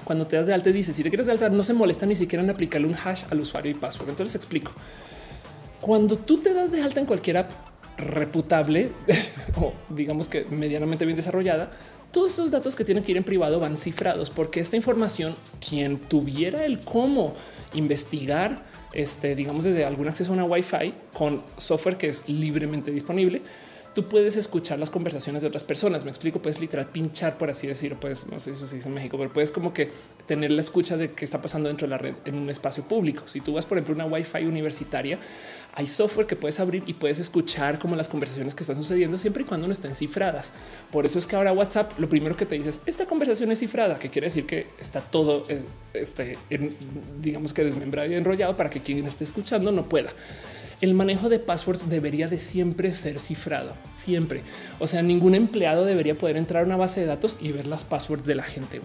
Cuando 0.04 0.26
te 0.26 0.36
das 0.36 0.46
de 0.46 0.54
alta, 0.54 0.70
dice 0.70 0.92
si 0.94 1.02
te 1.02 1.10
quieres 1.10 1.26
de 1.26 1.32
alta, 1.32 1.50
no 1.50 1.62
se 1.62 1.74
molesta 1.74 2.06
ni 2.06 2.14
siquiera 2.14 2.42
en 2.42 2.48
aplicarle 2.48 2.86
un 2.86 2.94
hash 2.94 3.24
al 3.30 3.40
usuario 3.40 3.70
y 3.70 3.74
password. 3.74 4.08
Entonces 4.08 4.34
explico. 4.34 4.72
Cuando 5.80 6.16
tú 6.16 6.38
te 6.38 6.54
das 6.54 6.72
de 6.72 6.82
alta 6.82 7.00
en 7.00 7.06
cualquier 7.06 7.36
app, 7.36 7.50
reputable 7.98 8.90
o 9.60 9.74
digamos 9.88 10.28
que 10.28 10.44
medianamente 10.46 11.04
bien 11.04 11.16
desarrollada, 11.16 11.70
todos 12.12 12.32
esos 12.32 12.50
datos 12.50 12.74
que 12.74 12.84
tienen 12.84 13.04
que 13.04 13.10
ir 13.10 13.18
en 13.18 13.24
privado 13.24 13.60
van 13.60 13.76
cifrados 13.76 14.30
porque 14.30 14.60
esta 14.60 14.76
información, 14.76 15.34
quien 15.66 15.98
tuviera 15.98 16.64
el 16.64 16.80
cómo 16.80 17.34
investigar, 17.74 18.62
este, 18.92 19.34
digamos, 19.34 19.64
desde 19.64 19.84
algún 19.84 20.08
acceso 20.08 20.30
a 20.30 20.34
una 20.34 20.44
Wi-Fi 20.44 20.94
con 21.12 21.42
software 21.58 21.98
que 21.98 22.08
es 22.08 22.28
libremente 22.28 22.90
disponible, 22.90 23.42
tú 23.98 24.08
puedes 24.08 24.36
escuchar 24.36 24.78
las 24.78 24.90
conversaciones 24.90 25.42
de 25.42 25.48
otras 25.48 25.64
personas. 25.64 26.04
Me 26.04 26.10
explico, 26.10 26.40
puedes 26.40 26.60
literal 26.60 26.86
pinchar, 26.86 27.36
por 27.36 27.50
así 27.50 27.66
decirlo, 27.66 27.98
pues 27.98 28.28
no 28.28 28.38
sé 28.38 28.44
si 28.44 28.50
eso 28.52 28.68
se 28.68 28.76
dice 28.76 28.88
en 28.88 28.94
México, 28.94 29.18
pero 29.18 29.32
puedes 29.32 29.50
como 29.50 29.72
que 29.72 29.90
tener 30.24 30.52
la 30.52 30.62
escucha 30.62 30.96
de 30.96 31.10
qué 31.14 31.24
está 31.24 31.42
pasando 31.42 31.68
dentro 31.68 31.88
de 31.88 31.90
la 31.90 31.98
red 31.98 32.14
en 32.24 32.36
un 32.36 32.48
espacio 32.48 32.84
público. 32.84 33.24
Si 33.26 33.40
tú 33.40 33.54
vas, 33.54 33.66
por 33.66 33.76
ejemplo, 33.76 33.96
una 33.96 34.06
Wi-Fi 34.06 34.44
universitaria, 34.44 35.18
hay 35.74 35.88
software 35.88 36.28
que 36.28 36.36
puedes 36.36 36.60
abrir 36.60 36.84
y 36.86 36.94
puedes 36.94 37.18
escuchar 37.18 37.80
como 37.80 37.96
las 37.96 38.08
conversaciones 38.08 38.54
que 38.54 38.62
están 38.62 38.76
sucediendo 38.76 39.18
siempre 39.18 39.42
y 39.42 39.46
cuando 39.46 39.66
no 39.66 39.72
estén 39.72 39.96
cifradas. 39.96 40.52
Por 40.92 41.04
eso 41.04 41.18
es 41.18 41.26
que 41.26 41.34
ahora 41.34 41.52
WhatsApp 41.52 41.98
lo 41.98 42.08
primero 42.08 42.36
que 42.36 42.46
te 42.46 42.54
dices 42.54 42.82
esta 42.86 43.04
conversación 43.04 43.50
es 43.50 43.58
cifrada, 43.58 43.98
que 43.98 44.10
quiere 44.10 44.28
decir 44.28 44.46
que 44.46 44.68
está 44.78 45.00
todo 45.00 45.44
este, 45.92 46.38
digamos 47.20 47.52
que 47.52 47.64
desmembrado 47.64 48.08
y 48.08 48.14
enrollado 48.14 48.56
para 48.56 48.70
que 48.70 48.80
quien 48.80 49.04
esté 49.04 49.24
escuchando 49.24 49.72
no 49.72 49.88
pueda 49.88 50.12
el 50.80 50.94
manejo 50.94 51.28
de 51.28 51.40
passwords 51.40 51.88
debería 51.88 52.28
de 52.28 52.38
siempre 52.38 52.92
ser 52.92 53.18
cifrado, 53.18 53.74
siempre. 53.88 54.42
O 54.78 54.86
sea, 54.86 55.02
ningún 55.02 55.34
empleado 55.34 55.84
debería 55.84 56.16
poder 56.16 56.36
entrar 56.36 56.62
a 56.62 56.66
una 56.66 56.76
base 56.76 57.00
de 57.00 57.06
datos 57.06 57.38
y 57.40 57.50
ver 57.50 57.66
las 57.66 57.84
passwords 57.84 58.24
de 58.24 58.36
la 58.36 58.44
gente. 58.44 58.80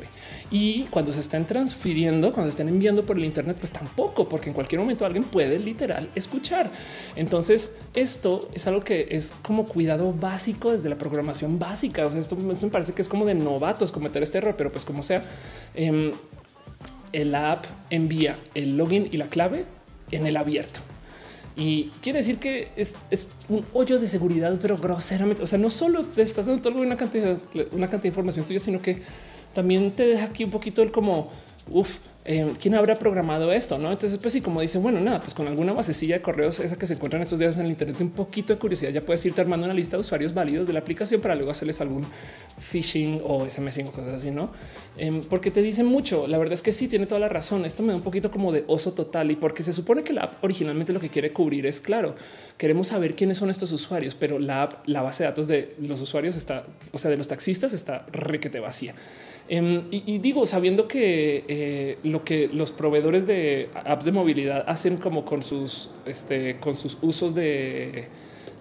Y 0.49 0.83
cuando 0.85 1.13
se 1.13 1.19
están 1.19 1.45
transfiriendo, 1.45 2.33
cuando 2.33 2.45
se 2.45 2.55
están 2.55 2.69
enviando 2.69 3.05
por 3.05 3.17
el 3.17 3.25
Internet, 3.25 3.57
pues 3.59 3.71
tampoco, 3.71 4.27
porque 4.27 4.49
en 4.49 4.55
cualquier 4.55 4.81
momento 4.81 5.05
alguien 5.05 5.23
puede 5.23 5.59
literal 5.59 6.09
escuchar. 6.15 6.71
Entonces, 7.15 7.77
esto 7.93 8.49
es 8.53 8.65
algo 8.65 8.83
que 8.83 9.07
es 9.11 9.33
como 9.43 9.65
cuidado 9.65 10.13
básico 10.13 10.71
desde 10.71 10.89
la 10.89 10.97
programación 10.97 11.59
básica. 11.59 12.07
O 12.07 12.11
sea, 12.11 12.21
esto, 12.21 12.35
me 12.35 12.55
parece 12.69 12.93
que 12.93 13.03
es 13.03 13.09
como 13.09 13.25
de 13.25 13.35
novatos 13.35 13.91
cometer 13.91 14.23
este 14.23 14.39
error, 14.39 14.55
pero 14.57 14.71
pues 14.71 14.83
como 14.83 15.03
sea, 15.03 15.23
eh, 15.75 16.11
el 17.11 17.35
app 17.35 17.65
envía 17.91 18.39
el 18.55 18.77
login 18.77 19.07
y 19.11 19.17
la 19.17 19.27
clave 19.27 19.65
en 20.11 20.25
el 20.25 20.37
abierto. 20.37 20.79
Y 21.55 21.91
quiere 22.01 22.19
decir 22.19 22.37
que 22.37 22.69
es, 22.75 22.95
un 23.47 23.65
hoyo 23.73 23.99
de 23.99 24.07
seguridad, 24.07 24.57
pero 24.61 24.77
groseramente. 24.77 25.43
O 25.43 25.47
sea, 25.47 25.59
no 25.59 25.69
solo 25.69 26.03
te 26.03 26.23
estás 26.23 26.47
dando 26.47 26.69
una 26.71 26.97
cantidad, 26.97 27.37
una 27.71 27.87
cantidad 27.87 28.01
de 28.03 28.07
información 28.07 28.45
tuya, 28.45 28.59
sino 28.59 28.81
que 28.81 29.01
también 29.53 29.91
te 29.91 30.07
deja 30.07 30.25
aquí 30.25 30.43
un 30.43 30.49
poquito 30.49 30.81
el 30.81 30.91
como, 30.91 31.29
uff, 31.69 31.97
eh, 32.25 32.53
quién 32.59 32.73
habrá 32.75 32.97
programado 32.97 33.51
esto, 33.51 33.77
no? 33.77 33.91
Entonces, 33.91 34.17
pues 34.17 34.31
sí, 34.31 34.39
como 34.39 34.61
dicen, 34.61 34.81
bueno, 34.81 35.01
nada, 35.01 35.19
pues 35.19 35.33
con 35.33 35.45
alguna 35.45 35.73
basecilla 35.73 36.15
de 36.15 36.21
correos, 36.21 36.61
esa 36.61 36.77
que 36.77 36.87
se 36.87 36.93
encuentran 36.93 37.21
estos 37.21 37.39
días 37.39 37.57
en 37.57 37.65
el 37.65 37.71
Internet, 37.71 37.99
un 37.99 38.11
poquito 38.11 38.53
de 38.53 38.59
curiosidad, 38.59 38.91
ya 38.91 39.01
puedes 39.01 39.25
irte 39.25 39.41
armando 39.41 39.65
una 39.65 39.73
lista 39.73 39.97
de 39.97 40.01
usuarios 40.01 40.33
válidos 40.33 40.65
de 40.65 40.73
la 40.73 40.79
aplicación 40.79 41.19
para 41.19 41.35
luego 41.35 41.51
hacerles 41.51 41.81
algún 41.81 42.05
phishing 42.57 43.21
o 43.25 43.45
SMS 43.45 43.79
o 43.79 43.91
cosas 43.91 44.15
así, 44.15 44.31
no? 44.31 44.51
Em, 44.97 45.21
porque 45.23 45.51
te 45.51 45.61
dicen 45.61 45.85
mucho. 45.85 46.25
La 46.27 46.37
verdad 46.37 46.53
es 46.53 46.61
que 46.61 46.71
sí 46.71 46.87
tiene 46.87 47.07
toda 47.07 47.19
la 47.19 47.27
razón. 47.27 47.65
Esto 47.65 47.83
me 47.83 47.89
da 47.89 47.95
un 47.95 48.03
poquito 48.03 48.31
como 48.31 48.53
de 48.53 48.63
oso 48.67 48.93
total 48.93 49.29
y 49.31 49.35
porque 49.35 49.63
se 49.63 49.73
supone 49.73 50.03
que 50.03 50.13
la 50.13 50.21
app 50.21 50.43
originalmente 50.43 50.93
lo 50.93 51.01
que 51.01 51.09
quiere 51.09 51.33
cubrir 51.33 51.65
es 51.65 51.81
claro, 51.81 52.15
queremos 52.57 52.87
saber 52.87 53.15
quiénes 53.15 53.37
son 53.37 53.49
estos 53.49 53.71
usuarios, 53.73 54.15
pero 54.15 54.39
la 54.39 54.63
app, 54.63 54.87
la 54.87 55.01
base 55.01 55.23
de 55.23 55.29
datos 55.29 55.47
de 55.47 55.75
los 55.79 55.99
usuarios 55.99 56.37
está, 56.37 56.65
o 56.93 56.97
sea, 56.97 57.11
de 57.11 57.17
los 57.17 57.27
taxistas 57.27 57.73
está 57.73 58.05
requete 58.13 58.59
vacía. 58.61 58.95
Em, 59.49 59.83
y, 59.91 60.19
digo, 60.19 60.45
sabiendo 60.45 60.87
que 60.87 61.43
eh, 61.47 61.97
lo 62.03 62.23
que 62.23 62.47
los 62.47 62.71
proveedores 62.71 63.27
de 63.27 63.69
apps 63.85 64.05
de 64.05 64.13
movilidad 64.13 64.63
hacen 64.67 64.97
como 64.97 65.25
con 65.25 65.43
sus, 65.43 65.89
este, 66.05 66.59
con 66.61 66.77
sus 66.77 66.97
usos 67.01 67.35
de, 67.35 68.07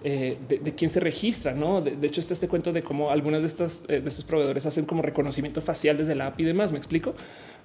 eh, 0.03 0.37
de, 0.49 0.75
quién 0.75 0.89
se 0.89 0.99
registra. 0.99 1.53
No, 1.53 1.81
de, 1.81 2.05
hecho, 2.05 2.19
está 2.19 2.33
este 2.33 2.49
cuento 2.49 2.73
de 2.73 2.83
cómo 2.83 3.09
algunas 3.09 3.41
de 3.41 3.47
estas 3.47 3.81
eh, 3.87 4.01
de 4.01 4.09
estos 4.09 4.25
proveedores 4.25 4.65
hacen 4.65 4.83
como 4.83 5.01
reconocimiento 5.01 5.61
facial 5.61 5.97
desde 5.97 6.15
la 6.15 6.27
app 6.27 6.39
y 6.41 6.43
demás. 6.43 6.73
Me 6.73 6.77
explico. 6.77 7.15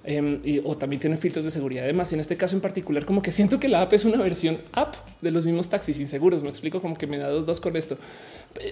Em, 0.05 0.41
o 0.63 0.77
también 0.77 0.99
tienen 1.01 1.19
filtros 1.19 1.43
de 1.43 1.51
seguridad. 1.51 1.83
Además, 1.83 2.11
y 2.11 2.15
en 2.15 2.21
este 2.21 2.37
caso 2.37 2.55
en 2.55 2.61
particular, 2.61 3.05
como 3.05 3.21
que 3.21 3.31
siento 3.31 3.59
que 3.59 3.67
la 3.67 3.81
app 3.81 3.91
es 3.91 4.05
una 4.05 4.17
versión 4.23 4.57
app 4.71 4.95
de 5.21 5.29
los 5.29 5.45
mismos 5.45 5.67
taxis 5.67 5.99
inseguros. 5.99 6.41
Me 6.41 6.47
explico 6.49 6.81
como 6.81 6.95
que 6.95 7.05
me 7.05 7.17
da 7.17 7.27
dos, 7.27 7.45
dos 7.45 7.59
con 7.59 7.75
esto. 7.75 7.97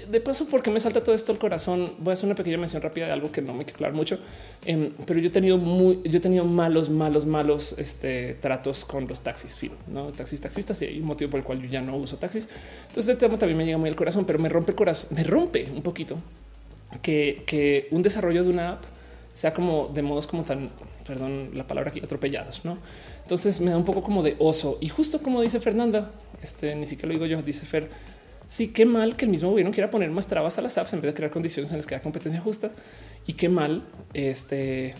De 0.09 0.21
paso, 0.21 0.47
porque 0.49 0.71
me 0.71 0.79
salta 0.79 1.03
todo 1.03 1.13
esto 1.13 1.33
al 1.33 1.37
corazón, 1.37 1.91
voy 1.99 2.11
a 2.11 2.13
hacer 2.13 2.27
una 2.27 2.35
pequeña 2.35 2.57
mención 2.57 2.81
rápida 2.81 3.07
de 3.07 3.11
algo 3.11 3.29
que 3.29 3.41
no 3.41 3.53
me 3.53 3.65
quiero 3.65 3.77
hablar 3.77 3.93
mucho, 3.93 4.17
em, 4.65 4.91
pero 5.05 5.19
yo 5.19 5.27
he 5.27 5.31
tenido 5.31 5.57
muy, 5.57 6.01
yo 6.03 6.17
he 6.17 6.21
tenido 6.21 6.45
malos, 6.45 6.89
malos, 6.89 7.25
malos 7.25 7.75
este, 7.77 8.35
tratos 8.35 8.85
con 8.85 9.07
los 9.07 9.21
taxis, 9.21 9.57
no 9.87 10.11
taxis, 10.13 10.39
taxistas. 10.39 10.81
Y 10.81 10.85
hay 10.85 10.99
un 11.01 11.07
motivo 11.07 11.29
por 11.29 11.41
el 11.41 11.45
cual 11.45 11.61
yo 11.61 11.67
ya 11.67 11.81
no 11.81 11.97
uso 11.97 12.17
taxis. 12.17 12.47
Entonces, 12.87 13.09
este 13.09 13.25
tema 13.25 13.37
también 13.37 13.57
me 13.57 13.65
llega 13.65 13.77
muy 13.77 13.89
al 13.89 13.95
corazón, 13.95 14.23
pero 14.25 14.39
me 14.39 14.47
rompe 14.47 14.73
corazón, 14.73 15.15
me 15.15 15.23
rompe 15.25 15.67
un 15.73 15.81
poquito 15.81 16.17
que, 17.01 17.43
que 17.45 17.89
un 17.91 18.01
desarrollo 18.01 18.43
de 18.45 18.49
una 18.49 18.69
app 18.71 18.83
sea 19.37 19.53
como 19.53 19.89
de 19.89 20.01
modos 20.01 20.25
como 20.25 20.43
tan, 20.43 20.67
perdón 21.07 21.51
la 21.53 21.65
palabra 21.65 21.89
aquí, 21.89 22.01
atropellados, 22.03 22.65
¿no? 22.65 22.77
Entonces 23.23 23.61
me 23.61 23.71
da 23.71 23.77
un 23.77 23.85
poco 23.85 24.01
como 24.01 24.23
de 24.23 24.35
oso. 24.39 24.77
Y 24.81 24.89
justo 24.89 25.21
como 25.21 25.41
dice 25.41 25.59
Fernanda, 25.59 26.11
este 26.43 26.75
ni 26.75 26.85
siquiera 26.85 27.07
lo 27.07 27.13
digo 27.13 27.25
yo, 27.25 27.41
dice 27.41 27.65
Fer, 27.65 27.89
sí, 28.47 28.69
qué 28.69 28.85
mal 28.85 29.15
que 29.15 29.25
el 29.25 29.31
mismo 29.31 29.49
gobierno 29.49 29.71
quiera 29.71 29.89
poner 29.89 30.09
más 30.11 30.27
trabas 30.27 30.57
a 30.57 30.61
las 30.61 30.77
apps 30.77 30.93
en 30.93 31.01
vez 31.01 31.11
de 31.11 31.15
crear 31.15 31.31
condiciones 31.31 31.71
en 31.71 31.77
las 31.77 31.87
que 31.87 31.95
haya 31.95 32.03
competencia 32.03 32.39
justa. 32.41 32.71
Y 33.25 33.33
qué 33.33 33.49
mal, 33.49 33.83
este, 34.13 34.95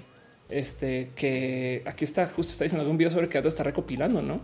este, 0.49 1.11
que 1.15 1.83
aquí 1.85 2.05
está, 2.05 2.27
justo 2.27 2.51
está 2.51 2.63
diciendo 2.63 2.81
algún 2.81 2.97
video 2.97 3.11
sobre 3.11 3.29
que 3.29 3.37
está 3.37 3.63
recopilando, 3.63 4.21
¿no? 4.21 4.41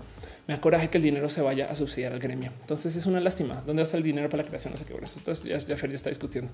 Me 0.47 0.53
acoraje 0.53 0.89
que 0.89 0.97
el 0.97 1.03
dinero 1.03 1.29
se 1.29 1.41
vaya 1.41 1.69
a 1.69 1.75
subsidiar 1.75 2.13
al 2.13 2.19
gremio. 2.19 2.51
Entonces 2.61 2.95
es 2.95 3.05
una 3.05 3.19
lástima. 3.21 3.63
¿Dónde 3.65 3.83
va 3.83 3.89
a 3.89 3.97
el 3.97 4.03
dinero 4.03 4.29
para 4.29 4.43
la 4.43 4.47
creación? 4.47 4.73
No 4.73 4.77
sé 4.77 4.85
qué. 4.85 4.93
Entonces 4.93 5.43
ya, 5.43 5.57
ya 5.57 5.77
Fer 5.77 5.89
ya 5.89 5.95
está 5.95 6.09
discutiendo. 6.09 6.51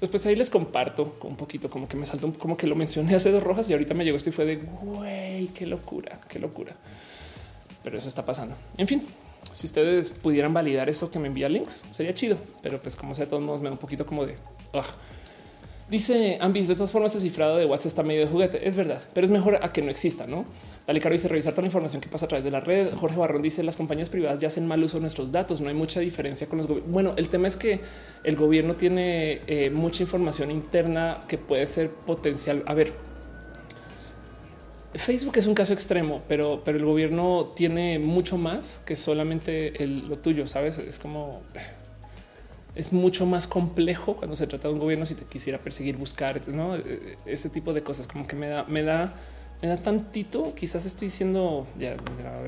Pues, 0.00 0.10
pues 0.10 0.26
ahí 0.26 0.34
les 0.34 0.48
comparto 0.48 1.16
un 1.22 1.36
poquito, 1.36 1.68
como 1.68 1.86
que 1.86 1.96
me 1.96 2.06
saltó, 2.06 2.32
como 2.32 2.56
que 2.56 2.66
lo 2.66 2.74
mencioné 2.74 3.14
hace 3.14 3.30
dos 3.30 3.42
rojas 3.42 3.68
y 3.68 3.74
ahorita 3.74 3.92
me 3.92 4.04
llegó 4.04 4.16
esto 4.16 4.30
y 4.30 4.32
fue 4.32 4.46
de 4.46 4.56
güey, 4.56 5.48
qué 5.48 5.66
locura, 5.66 6.18
qué 6.26 6.38
locura. 6.38 6.74
Pero 7.84 7.98
eso 7.98 8.08
está 8.08 8.24
pasando. 8.24 8.56
En 8.78 8.88
fin, 8.88 9.06
si 9.52 9.66
ustedes 9.66 10.10
pudieran 10.10 10.54
validar 10.54 10.88
eso 10.88 11.10
que 11.10 11.18
me 11.18 11.28
envía 11.28 11.50
links, 11.50 11.84
sería 11.92 12.14
chido, 12.14 12.38
pero 12.62 12.80
pues 12.80 12.96
como 12.96 13.14
sea, 13.14 13.26
de 13.26 13.30
todos 13.30 13.42
modos 13.42 13.60
me 13.60 13.68
da 13.68 13.72
un 13.72 13.78
poquito 13.78 14.06
como 14.06 14.24
de 14.24 14.36
Dice 15.90 16.38
Ambis, 16.40 16.68
de 16.68 16.76
todas 16.76 16.92
formas, 16.92 17.12
el 17.16 17.20
cifrado 17.20 17.56
de 17.56 17.64
WhatsApp 17.64 17.88
está 17.88 18.02
medio 18.04 18.20
de 18.20 18.26
juguete. 18.28 18.68
Es 18.68 18.76
verdad, 18.76 19.02
pero 19.12 19.24
es 19.24 19.30
mejor 19.32 19.58
a 19.60 19.72
que 19.72 19.82
no 19.82 19.90
exista, 19.90 20.24
no? 20.24 20.44
Dale 20.86 21.00
caro 21.00 21.14
dice 21.14 21.26
revisar 21.26 21.52
toda 21.52 21.62
la 21.62 21.66
información 21.66 22.00
que 22.00 22.08
pasa 22.08 22.26
a 22.26 22.28
través 22.28 22.44
de 22.44 22.52
la 22.52 22.60
red. 22.60 22.94
Jorge 22.94 23.16
Barrón 23.16 23.42
dice 23.42 23.64
las 23.64 23.76
compañías 23.76 24.08
privadas 24.08 24.38
ya 24.38 24.46
hacen 24.46 24.68
mal 24.68 24.82
uso 24.84 24.98
de 24.98 25.00
nuestros 25.00 25.32
datos. 25.32 25.60
No 25.60 25.68
hay 25.68 25.74
mucha 25.74 25.98
diferencia 25.98 26.46
con 26.46 26.58
los 26.58 26.68
gobiernos. 26.68 26.92
Bueno, 26.92 27.14
el 27.16 27.28
tema 27.28 27.48
es 27.48 27.56
que 27.56 27.80
el 28.22 28.36
gobierno 28.36 28.76
tiene 28.76 29.40
eh, 29.48 29.70
mucha 29.70 30.04
información 30.04 30.52
interna 30.52 31.24
que 31.26 31.38
puede 31.38 31.66
ser 31.66 31.90
potencial. 31.90 32.62
A 32.66 32.74
ver, 32.74 32.92
Facebook 34.94 35.38
es 35.38 35.46
un 35.46 35.54
caso 35.54 35.72
extremo, 35.72 36.22
pero, 36.28 36.62
pero 36.64 36.78
el 36.78 36.84
gobierno 36.84 37.52
tiene 37.56 37.98
mucho 37.98 38.38
más 38.38 38.80
que 38.86 38.94
solamente 38.94 39.72
lo 39.86 40.18
tuyo. 40.18 40.46
Sabes, 40.46 40.78
es 40.78 41.00
como 41.00 41.42
es 42.80 42.92
mucho 42.92 43.26
más 43.26 43.46
complejo 43.46 44.16
cuando 44.16 44.34
se 44.34 44.46
trata 44.46 44.68
de 44.68 44.74
un 44.74 44.80
gobierno 44.80 45.04
si 45.04 45.14
te 45.14 45.24
quisiera 45.24 45.58
perseguir, 45.58 45.96
buscar, 45.96 46.40
¿no? 46.48 46.76
E, 46.76 46.78
e, 46.78 47.32
ese 47.32 47.50
tipo 47.50 47.72
de 47.74 47.82
cosas 47.82 48.06
como 48.06 48.26
que 48.26 48.36
me 48.36 48.48
da, 48.48 48.64
me 48.64 48.82
da, 48.82 49.14
me 49.60 49.68
da 49.68 49.76
tantito. 49.76 50.54
Quizás 50.54 50.86
estoy 50.86 51.08
diciendo 51.08 51.66
ya 51.78 51.96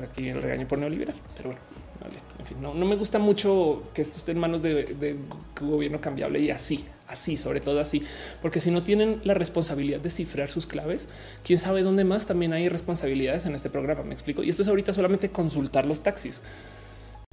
aquí 0.03 0.29
el 0.29 0.41
regaño 0.41 0.67
por 0.67 0.79
neoliberal, 0.79 1.15
pero 1.37 1.49
bueno, 1.49 1.61
en 2.39 2.45
fin, 2.45 2.61
no, 2.61 2.73
me 2.73 2.95
gusta 2.95 3.19
mucho 3.19 3.83
que 3.93 4.01
esto 4.01 4.17
esté 4.17 4.31
en 4.31 4.39
manos 4.39 4.61
de, 4.61 4.83
de 4.85 5.15
gobierno 5.61 6.01
cambiable 6.01 6.39
y 6.39 6.49
así, 6.49 6.83
así, 7.07 7.37
sobre 7.37 7.61
todo 7.61 7.79
así, 7.79 8.03
porque 8.41 8.59
si 8.59 8.71
no 8.71 8.83
tienen 8.83 9.21
la 9.23 9.35
responsabilidad 9.35 9.99
de 9.99 10.09
cifrar 10.09 10.49
sus 10.49 10.65
claves, 10.65 11.07
quién 11.43 11.59
sabe 11.59 11.83
dónde 11.83 12.03
más 12.03 12.25
también 12.25 12.53
hay 12.53 12.69
responsabilidades 12.69 13.45
en 13.45 13.53
este 13.53 13.69
programa. 13.69 14.03
Me 14.03 14.13
explico. 14.13 14.43
Y 14.43 14.49
esto 14.49 14.63
es 14.63 14.67
ahorita 14.67 14.93
solamente 14.93 15.29
consultar 15.29 15.85
los 15.85 16.01
taxis. 16.01 16.41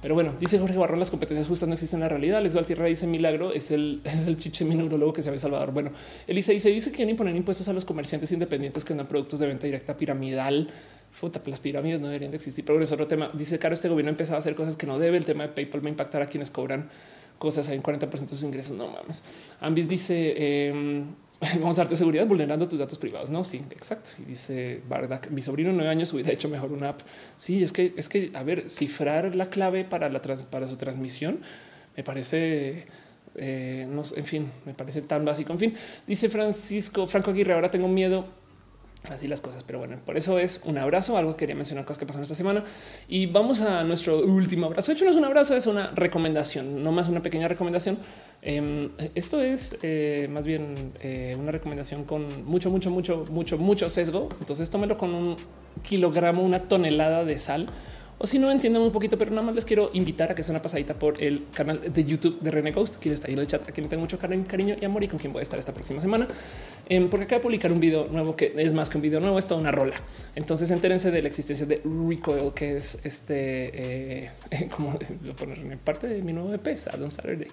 Pero 0.01 0.15
bueno, 0.15 0.33
dice 0.39 0.57
Jorge 0.57 0.77
Barrón, 0.77 0.99
las 0.99 1.11
competencias 1.11 1.47
justas 1.47 1.69
no 1.69 1.75
existen 1.75 1.97
en 1.97 2.01
la 2.01 2.09
realidad. 2.09 2.39
Alex 2.39 2.55
Valtierra 2.55 2.85
dice 2.87 3.05
milagro 3.05 3.53
es 3.53 3.69
el, 3.71 4.01
es 4.05 4.27
el 4.27 4.37
chiche 4.37 4.65
mi 4.65 4.75
neurólogo 4.75 5.13
que 5.13 5.21
se 5.21 5.29
ve 5.29 5.37
Salvador. 5.37 5.71
Bueno, 5.71 5.91
Elisa 6.27 6.51
dice, 6.51 6.69
dice 6.69 6.89
que 6.89 6.97
quieren 6.97 7.11
imponer 7.11 7.35
impuestos 7.35 7.67
a 7.67 7.73
los 7.73 7.85
comerciantes 7.85 8.31
independientes 8.31 8.83
que 8.83 8.93
dan 8.95 9.07
productos 9.07 9.39
de 9.39 9.47
venta 9.47 9.67
directa 9.67 9.95
piramidal. 9.95 10.67
Futa, 11.11 11.41
las 11.45 11.59
pirámides 11.59 11.99
no 11.99 12.07
deberían 12.07 12.31
de 12.31 12.37
existir, 12.37 12.63
pero 12.65 12.81
es 12.81 12.91
otro 12.91 13.05
tema. 13.05 13.29
Dice 13.33 13.59
Caro, 13.59 13.73
este 13.73 13.89
gobierno 13.89 14.09
ha 14.09 14.13
empezado 14.13 14.37
a 14.37 14.39
hacer 14.39 14.55
cosas 14.55 14.77
que 14.77 14.87
no 14.87 14.97
debe. 14.97 15.17
El 15.17 15.25
tema 15.25 15.43
de 15.43 15.49
PayPal 15.49 15.83
va 15.83 15.87
a 15.87 15.91
impactar 15.91 16.21
a 16.21 16.27
quienes 16.27 16.49
cobran 16.49 16.89
cosas 17.37 17.67
hay 17.69 17.77
un 17.77 17.83
40% 17.83 18.09
de 18.09 18.27
sus 18.27 18.43
ingresos. 18.43 18.77
No 18.77 18.87
mames. 18.87 19.21
Ambis 19.59 19.87
dice 19.87 20.33
eh, 20.37 21.03
vamos 21.59 21.77
a 21.79 21.81
darte 21.81 21.95
seguridad 21.95 22.27
vulnerando 22.27 22.67
tus 22.67 22.79
datos 22.79 22.97
privados. 22.99 23.29
No, 23.29 23.43
sí, 23.43 23.63
exacto. 23.71 24.11
Y 24.19 24.23
dice 24.25 24.81
Bardak, 24.87 25.31
mi 25.31 25.41
sobrino 25.41 25.71
nueve 25.73 25.89
años 25.89 26.13
hubiera 26.13 26.31
hecho 26.31 26.47
mejor 26.49 26.71
una 26.71 26.89
app. 26.89 27.01
Sí, 27.37 27.63
es 27.63 27.71
que 27.71 27.93
es 27.97 28.09
que 28.09 28.31
a 28.35 28.43
ver, 28.43 28.69
cifrar 28.69 29.35
la 29.35 29.49
clave 29.49 29.83
para 29.83 30.09
la 30.09 30.21
para 30.21 30.67
su 30.67 30.77
transmisión 30.77 31.39
me 31.97 32.03
parece 32.03 32.85
eh, 33.35 33.87
no, 33.89 34.03
en 34.15 34.25
fin, 34.25 34.51
me 34.65 34.73
parece 34.73 35.01
tan 35.01 35.25
básico. 35.25 35.51
En 35.53 35.59
fin, 35.59 35.73
dice 36.05 36.29
Francisco 36.29 37.07
Franco 37.07 37.31
Aguirre. 37.31 37.53
Ahora 37.53 37.71
tengo 37.71 37.87
miedo 37.87 38.27
Así 39.09 39.27
las 39.27 39.41
cosas, 39.41 39.63
pero 39.63 39.79
bueno, 39.79 39.97
por 40.05 40.15
eso 40.15 40.37
es 40.37 40.61
un 40.63 40.77
abrazo, 40.77 41.17
algo 41.17 41.31
que 41.31 41.39
quería 41.39 41.55
mencionar 41.55 41.85
cosas 41.85 41.97
que 41.97 42.05
pasaron 42.05 42.21
esta 42.21 42.35
semana 42.35 42.63
y 43.07 43.25
vamos 43.25 43.61
a 43.61 43.83
nuestro 43.83 44.19
último 44.19 44.67
abrazo. 44.67 44.91
De 44.91 44.93
hecho, 44.95 45.05
no 45.05 45.11
es 45.11 45.17
un 45.17 45.25
abrazo, 45.25 45.55
es 45.55 45.65
una 45.65 45.89
recomendación, 45.95 46.83
no 46.83 46.91
más 46.91 47.07
una 47.07 47.23
pequeña 47.23 47.47
recomendación. 47.47 47.97
Em, 48.43 48.91
esto 49.15 49.41
es 49.41 49.77
eh, 49.81 50.27
más 50.31 50.45
bien 50.45 50.91
eh, 51.01 51.35
una 51.39 51.51
recomendación 51.51 52.03
con 52.03 52.45
mucho, 52.45 52.69
mucho, 52.69 52.91
mucho, 52.91 53.25
mucho, 53.31 53.57
mucho 53.57 53.89
sesgo. 53.89 54.29
Entonces 54.39 54.69
tómelo 54.69 54.99
con 54.99 55.15
un 55.15 55.35
kilogramo, 55.81 56.43
una 56.43 56.59
tonelada 56.59 57.25
de 57.25 57.39
sal 57.39 57.67
o 58.23 58.27
si 58.27 58.37
no 58.37 58.51
entienden 58.51 58.83
un 58.83 58.91
poquito, 58.91 59.17
pero 59.17 59.31
nada 59.31 59.41
más 59.41 59.55
les 59.55 59.65
quiero 59.65 59.89
invitar 59.93 60.31
a 60.31 60.35
que 60.35 60.43
sea 60.43 60.53
una 60.53 60.61
pasadita 60.61 60.93
por 60.93 61.19
el 61.23 61.47
canal 61.55 61.81
de 61.91 62.03
YouTube 62.03 62.39
de 62.39 62.51
René 62.51 62.71
Ghost, 62.71 62.97
quien 62.97 63.15
está 63.15 63.27
ahí 63.27 63.33
en 63.33 63.39
el 63.39 63.47
chat, 63.47 63.67
a 63.67 63.71
quien 63.71 63.89
tengo 63.89 64.01
mucho 64.01 64.19
cariño 64.19 64.75
y 64.79 64.85
amor 64.85 65.03
y 65.03 65.07
con 65.07 65.17
quien 65.17 65.33
voy 65.33 65.39
a 65.39 65.41
estar 65.41 65.57
esta 65.57 65.73
próxima 65.73 65.99
semana, 65.99 66.27
em, 66.87 67.09
porque 67.09 67.25
acaba 67.25 67.39
de 67.39 67.43
publicar 67.43 67.71
un 67.71 67.79
video 67.79 68.07
nuevo 68.11 68.35
que 68.35 68.53
es 68.55 68.73
más 68.73 68.91
que 68.91 68.97
un 68.97 69.01
video 69.01 69.19
nuevo, 69.21 69.39
es 69.39 69.47
toda 69.47 69.59
una 69.59 69.71
rola. 69.71 69.95
Entonces 70.35 70.69
entérense 70.69 71.09
de 71.09 71.19
la 71.19 71.29
existencia 71.29 71.65
de 71.65 71.81
Recoil, 71.83 72.53
que 72.53 72.77
es 72.77 73.03
este, 73.07 74.25
eh, 74.25 74.29
como 74.75 74.99
lo 75.23 75.35
poner 75.35 75.57
en 75.57 75.79
parte 75.79 76.05
de 76.05 76.21
mi 76.21 76.31
nuevo 76.31 76.53
EP, 76.53 76.77
Sad 76.77 77.09
Saturday. 77.09 77.47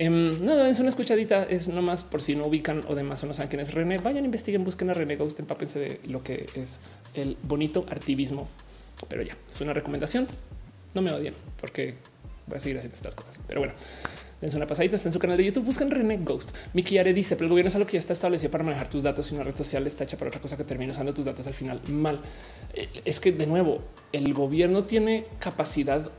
Um, 0.00 0.42
nada, 0.42 0.70
es 0.70 0.78
una 0.78 0.88
escuchadita, 0.88 1.42
es 1.42 1.68
nomás 1.68 2.02
por 2.02 2.22
si 2.22 2.34
no 2.34 2.46
ubican 2.46 2.82
o 2.88 2.94
demás 2.94 3.22
o 3.24 3.26
no 3.26 3.34
saben 3.34 3.50
quién 3.50 3.60
es 3.60 3.74
René, 3.74 3.98
vayan, 3.98 4.24
investiguen, 4.24 4.64
busquen 4.64 4.88
a 4.88 4.94
René 4.94 5.16
Ghost, 5.16 5.38
empápense 5.38 5.78
de 5.78 6.00
lo 6.06 6.22
que 6.22 6.46
es 6.54 6.80
el 7.12 7.36
bonito 7.42 7.84
artivismo 7.90 8.48
pero 9.08 9.22
ya 9.22 9.36
es 9.50 9.60
una 9.60 9.72
recomendación. 9.72 10.26
No 10.94 11.02
me 11.02 11.12
odien 11.12 11.34
porque 11.60 11.96
voy 12.46 12.56
a 12.56 12.60
seguir 12.60 12.78
haciendo 12.78 12.94
estas 12.94 13.14
cosas. 13.14 13.38
Pero 13.46 13.60
bueno, 13.60 13.74
dense 14.40 14.56
una 14.56 14.66
pasadita, 14.66 14.96
está 14.96 15.08
en 15.08 15.12
su 15.12 15.18
canal 15.18 15.36
de 15.36 15.44
YouTube, 15.44 15.64
buscan 15.64 15.90
René 15.90 16.18
Ghost. 16.18 16.54
Miki 16.72 16.98
Are 16.98 17.12
dice, 17.12 17.36
pero 17.36 17.46
el 17.46 17.50
gobierno 17.50 17.68
es 17.68 17.74
algo 17.74 17.86
que 17.86 17.94
ya 17.94 17.98
está 17.98 18.12
establecido 18.12 18.50
para 18.50 18.64
manejar 18.64 18.88
tus 18.88 19.02
datos 19.02 19.30
y 19.30 19.34
una 19.34 19.44
red 19.44 19.56
social 19.56 19.86
está 19.86 20.04
hecha 20.04 20.16
para 20.16 20.28
otra 20.28 20.40
cosa 20.40 20.56
que 20.56 20.64
termina 20.64 20.92
usando 20.92 21.12
tus 21.14 21.26
datos 21.26 21.46
al 21.46 21.54
final 21.54 21.80
mal. 21.88 22.20
Eh, 22.74 22.88
es 23.04 23.20
que 23.20 23.32
de 23.32 23.46
nuevo, 23.46 23.82
el 24.12 24.32
gobierno 24.34 24.84
tiene 24.84 25.26
capacidad 25.38 26.10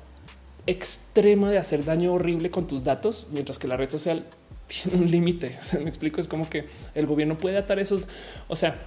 extrema 0.68 1.50
de 1.50 1.58
hacer 1.58 1.84
daño 1.84 2.14
horrible 2.14 2.52
con 2.52 2.68
tus 2.68 2.84
datos, 2.84 3.28
mientras 3.32 3.58
que 3.58 3.68
la 3.68 3.78
red 3.78 3.90
social 3.90 4.26
tiene 4.68 5.00
un 5.00 5.10
límite. 5.10 5.58
me 5.82 5.90
explico, 5.90 6.22
es 6.22 6.28
como 6.28 6.50
que 6.50 6.68
el 6.96 7.06
gobierno 7.06 7.38
puede 7.38 7.58
atar 7.58 7.80
esos, 7.80 8.08
o 8.48 8.56
sea, 8.56 8.80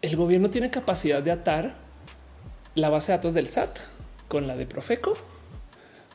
el 0.00 0.16
gobierno 0.16 0.48
tiene 0.48 0.70
capacidad 0.70 1.22
de 1.22 1.32
atar 1.32 1.87
la 2.78 2.90
base 2.90 3.12
de 3.12 3.18
datos 3.18 3.34
del 3.34 3.48
SAT 3.48 3.78
con 4.28 4.46
la 4.46 4.56
de 4.56 4.66
Profeco, 4.66 5.18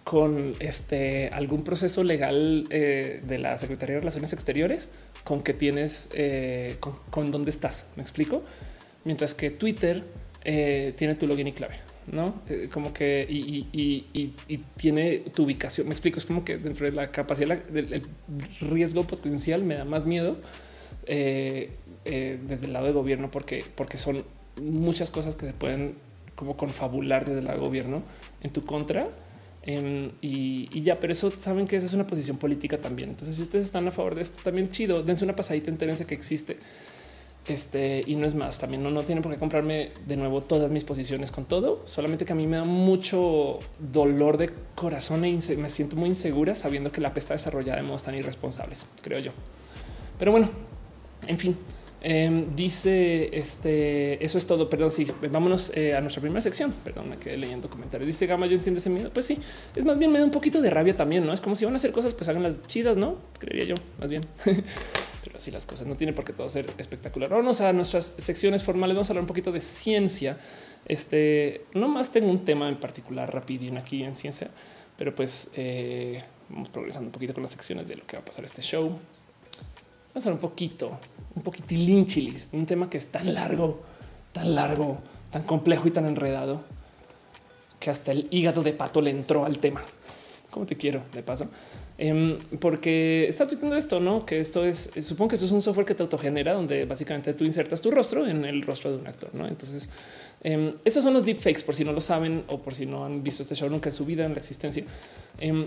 con 0.04 0.56
este 0.60 1.30
algún 1.30 1.64
proceso 1.64 2.04
legal 2.04 2.68
eh, 2.70 3.22
de 3.24 3.38
la 3.38 3.58
Secretaría 3.58 3.96
de 3.96 4.02
Relaciones 4.02 4.34
Exteriores, 4.34 4.90
con 5.24 5.42
que 5.42 5.54
tienes 5.54 6.10
eh, 6.14 6.78
con, 7.10 7.30
dónde 7.30 7.52
estás. 7.52 7.88
Me 7.96 8.02
explico. 8.02 8.44
Mientras 9.06 9.34
que 9.34 9.50
Twitter 9.50 10.04
eh, 10.44 10.94
tiene 10.98 11.16
tu 11.16 11.28
login 11.28 11.48
y 11.48 11.54
clave, 11.54 11.76
no 12.08 12.42
como 12.72 12.94
que 12.94 13.26
y, 13.30 14.34
tiene 14.78 15.20
tu 15.34 15.44
ubicación. 15.44 15.88
Me 15.88 15.94
explico. 15.94 16.18
Es 16.18 16.26
como 16.26 16.46
que 16.46 16.58
dentro 16.58 16.86
de 16.86 16.92
la 16.92 17.12
capacidad 17.12 17.58
del 17.58 18.04
riesgo 18.62 19.06
potencial 19.06 19.64
me 19.64 19.76
da 19.76 19.86
más 19.86 20.06
miedo 20.06 20.38
desde 21.06 22.66
el 22.66 22.74
lado 22.74 22.86
del 22.86 22.94
gobierno, 22.94 23.32
porque, 23.32 23.66
porque 23.76 23.98
son 23.98 24.24
muchas 24.62 25.12
cosas 25.12 25.36
que 25.36 25.46
se 25.46 25.54
pueden 25.54 25.96
como 26.44 26.58
confabular 26.58 27.26
desde 27.26 27.40
el 27.40 27.60
gobierno 27.60 28.04
en 28.42 28.52
tu 28.52 28.64
contra. 28.64 29.08
Em, 29.66 30.12
y, 30.22 30.82
ya, 30.82 31.00
pero 31.00 31.14
eso 31.14 31.32
saben 31.38 31.68
que 31.68 31.78
esa 31.78 31.86
es 31.86 31.94
una 31.94 32.06
posición 32.06 32.38
política 32.38 32.78
también. 32.78 33.10
Entonces, 33.10 33.36
si 33.36 33.42
ustedes 33.42 33.66
están 33.66 33.88
a 33.88 33.92
favor 33.92 34.14
de 34.16 34.22
esto, 34.22 34.42
también 34.44 34.70
chido, 34.70 35.04
dense 35.04 35.24
una 35.24 35.36
pasadita, 35.36 35.72
entérense 35.72 36.06
que 36.06 36.16
existe. 36.16 36.58
Este 37.46 38.04
y 38.08 38.16
no 38.16 38.26
es 38.26 38.36
más. 38.36 38.60
También 38.60 38.84
no, 38.84 38.90
no 38.90 39.04
tienen 39.04 39.22
por 39.22 39.32
qué 39.32 39.38
comprarme 39.38 39.92
de 40.08 40.16
nuevo 40.16 40.42
todas 40.42 40.72
mis 40.72 40.84
posiciones 40.86 41.32
con 41.32 41.46
todo. 41.46 41.82
Solamente 41.86 42.26
que 42.26 42.32
a 42.34 42.36
mí 42.36 42.48
me 42.48 42.58
da 42.58 42.64
mucho 42.64 43.60
dolor 43.80 44.38
de 44.38 44.52
corazón 44.76 45.26
e 45.26 45.38
me 45.58 45.70
siento 45.70 45.98
muy 45.98 46.10
insegura 46.10 46.56
sabiendo 46.56 46.92
que 46.92 47.02
la 47.02 47.10
APE 47.10 47.20
está 47.20 47.34
desarrollada 47.34 47.82
de 47.82 47.84
modos 47.84 48.04
tan 48.04 48.16
irresponsables, 48.16 48.86
creo 49.02 49.20
yo. 49.20 49.32
Pero 50.18 50.32
bueno, 50.32 50.50
en 51.28 51.38
fin, 51.38 51.58
Em, 52.06 52.54
dice 52.54 53.30
este, 53.32 54.24
eso 54.24 54.38
es 54.38 54.46
todo. 54.46 54.70
Perdón, 54.70 54.92
sí, 54.92 55.08
vámonos 55.32 55.72
eh, 55.74 55.96
a 55.96 56.02
nuestra 56.02 56.20
primera 56.20 56.42
sección. 56.42 56.74
Perdón, 56.84 57.10
me 57.10 57.18
quedé 57.18 57.38
leyendo 57.38 57.70
comentarios. 57.70 58.06
Dice 58.06 58.28
Gama, 58.28 58.46
yo 58.46 58.58
entiendo 58.58 58.80
ese 58.80 58.90
miedo. 58.90 59.10
Pues 59.12 59.26
sí, 59.26 59.40
es 59.74 59.86
más 59.86 59.98
bien 59.98 60.12
me 60.12 60.20
da 60.20 60.26
un 60.26 60.32
poquito 60.32 60.62
de 60.62 60.70
rabia 60.70 60.98
también, 60.98 61.26
no 61.26 61.32
es 61.32 61.40
como 61.40 61.56
si 61.56 61.64
van 61.64 61.74
a 61.74 61.78
hacer 61.78 61.94
cosas, 61.94 62.14
pues 62.14 62.28
hagan 62.28 62.44
las 62.44 62.62
chidas, 62.68 62.98
no 62.98 63.18
creería 63.40 63.64
yo 63.64 63.76
más 64.00 64.10
bien. 64.10 64.22
Pero 65.24 65.38
así 65.38 65.50
las 65.52 65.66
cosas 65.66 65.88
no 65.88 65.96
tiene 65.96 66.12
por 66.12 66.26
qué 66.26 66.34
todo 66.34 66.50
ser 66.50 66.70
espectacular. 66.78 67.30
Vamos 67.30 67.62
a 67.62 67.72
nuestras 67.72 68.14
secciones 68.18 68.64
formales. 68.64 68.96
Vamos 68.96 69.10
a 69.10 69.14
hablar 69.14 69.24
un 69.24 69.28
poquito 69.28 69.54
de 69.54 69.62
ciencia. 69.62 70.38
Este 70.86 71.66
no 71.74 71.88
más 71.88 72.12
tengo 72.12 72.30
un 72.30 72.44
tema 72.44 72.68
en 72.68 72.78
particular 72.78 73.34
rapidín 73.34 73.78
aquí 73.78 74.04
en 74.04 74.18
ciencia, 74.18 74.50
pero 74.98 75.16
pues 75.16 75.52
eh, 75.56 76.22
vamos 76.50 76.68
progresando 76.68 77.08
un 77.08 77.14
poquito 77.14 77.34
con 77.34 77.44
las 77.44 77.52
secciones 77.52 77.88
de 77.88 77.96
lo 77.96 78.04
que 78.04 78.18
va 78.18 78.24
a 78.24 78.26
pasar 78.26 78.44
este 78.44 78.62
show. 78.62 79.00
A 80.16 80.20
hablar 80.20 80.34
un 80.34 80.40
poquito, 80.40 81.00
un 81.36 81.42
poquitín 81.42 82.06
chilis, 82.06 82.50
un 82.54 82.66
tema 82.66 82.90
que 82.90 82.98
es 82.98 83.08
tan 83.08 83.34
largo, 83.34 83.82
tan 84.32 84.54
largo, 84.54 85.00
tan 85.32 85.42
complejo 85.44 85.88
y 85.88 85.92
tan 85.92 86.06
enredado 86.06 86.64
que 87.80 87.90
hasta 87.90 88.12
el 88.12 88.28
hígado 88.30 88.64
de 88.64 88.74
pato 88.74 89.02
le 89.02 89.10
entró 89.10 89.44
al 89.44 89.58
tema. 89.58 89.84
Como 90.52 90.68
te 90.68 90.78
quiero, 90.78 91.02
de 91.12 91.24
paso, 91.24 91.48
em, 91.98 92.38
porque 92.60 93.28
está 93.28 93.48
tuiteando 93.48 93.76
esto, 93.76 94.00
no? 94.00 94.24
Que 94.24 94.40
esto 94.40 94.64
es, 94.64 94.92
supongo 95.02 95.30
que 95.30 95.36
esto 95.36 95.48
es 95.48 95.52
un 95.52 95.64
software 95.64 95.88
que 95.88 95.96
te 95.96 96.04
autogenera, 96.04 96.54
donde 96.54 96.86
básicamente 96.86 97.34
tú 97.34 97.44
insertas 97.44 97.82
tu 97.82 97.90
rostro 97.90 98.28
en 98.28 98.46
el 98.46 98.62
rostro 98.62 98.92
de 98.92 98.98
un 98.98 99.08
actor, 99.08 99.32
no? 99.34 99.48
Entonces, 99.48 99.90
em, 100.44 100.74
esos 100.86 101.04
son 101.04 101.16
los 101.16 101.26
deepfakes, 101.26 101.64
por 101.64 101.74
si 101.74 101.84
no 101.84 101.92
lo 101.92 102.02
saben 102.02 102.44
o 102.48 102.62
por 102.62 102.76
si 102.76 102.86
no 102.86 103.04
han 103.04 103.24
visto 103.24 103.42
este 103.42 103.56
show 103.56 103.68
nunca 103.68 103.90
en 103.90 103.96
su 103.96 104.06
vida 104.06 104.26
en 104.26 104.34
la 104.34 104.40
existencia. 104.40 104.84
Em, 105.40 105.66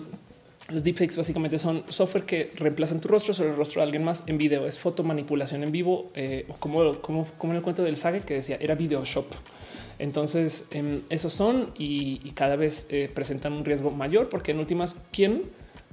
los 0.68 0.82
deepfakes 0.82 1.16
básicamente 1.16 1.58
son 1.58 1.84
software 1.88 2.24
que 2.24 2.50
reemplazan 2.56 3.00
tu 3.00 3.08
rostro 3.08 3.32
sobre 3.32 3.50
el 3.50 3.56
rostro 3.56 3.80
de 3.80 3.84
alguien 3.84 4.02
más 4.02 4.24
en 4.26 4.36
video. 4.36 4.66
Es 4.66 4.78
foto 4.78 5.04
manipulación 5.04 5.62
en 5.62 5.70
vivo, 5.70 6.10
eh, 6.14 6.46
como, 6.58 7.00
como, 7.00 7.26
como 7.38 7.52
en 7.52 7.58
el 7.58 7.62
cuento 7.62 7.82
del 7.82 7.96
saga 7.96 8.20
que 8.20 8.34
decía 8.34 8.58
era 8.60 8.74
video 8.74 9.04
shop. 9.04 9.26
Entonces, 9.98 10.66
em, 10.72 11.02
esos 11.08 11.32
son 11.32 11.72
y, 11.78 12.18
cada 12.32 12.56
vez 12.56 12.88
eh, 12.90 13.10
presentan 13.14 13.52
un 13.52 13.64
riesgo 13.64 13.90
mayor 13.90 14.28
porque 14.28 14.50
en 14.50 14.58
últimas, 14.58 14.96
¿quién 15.12 15.44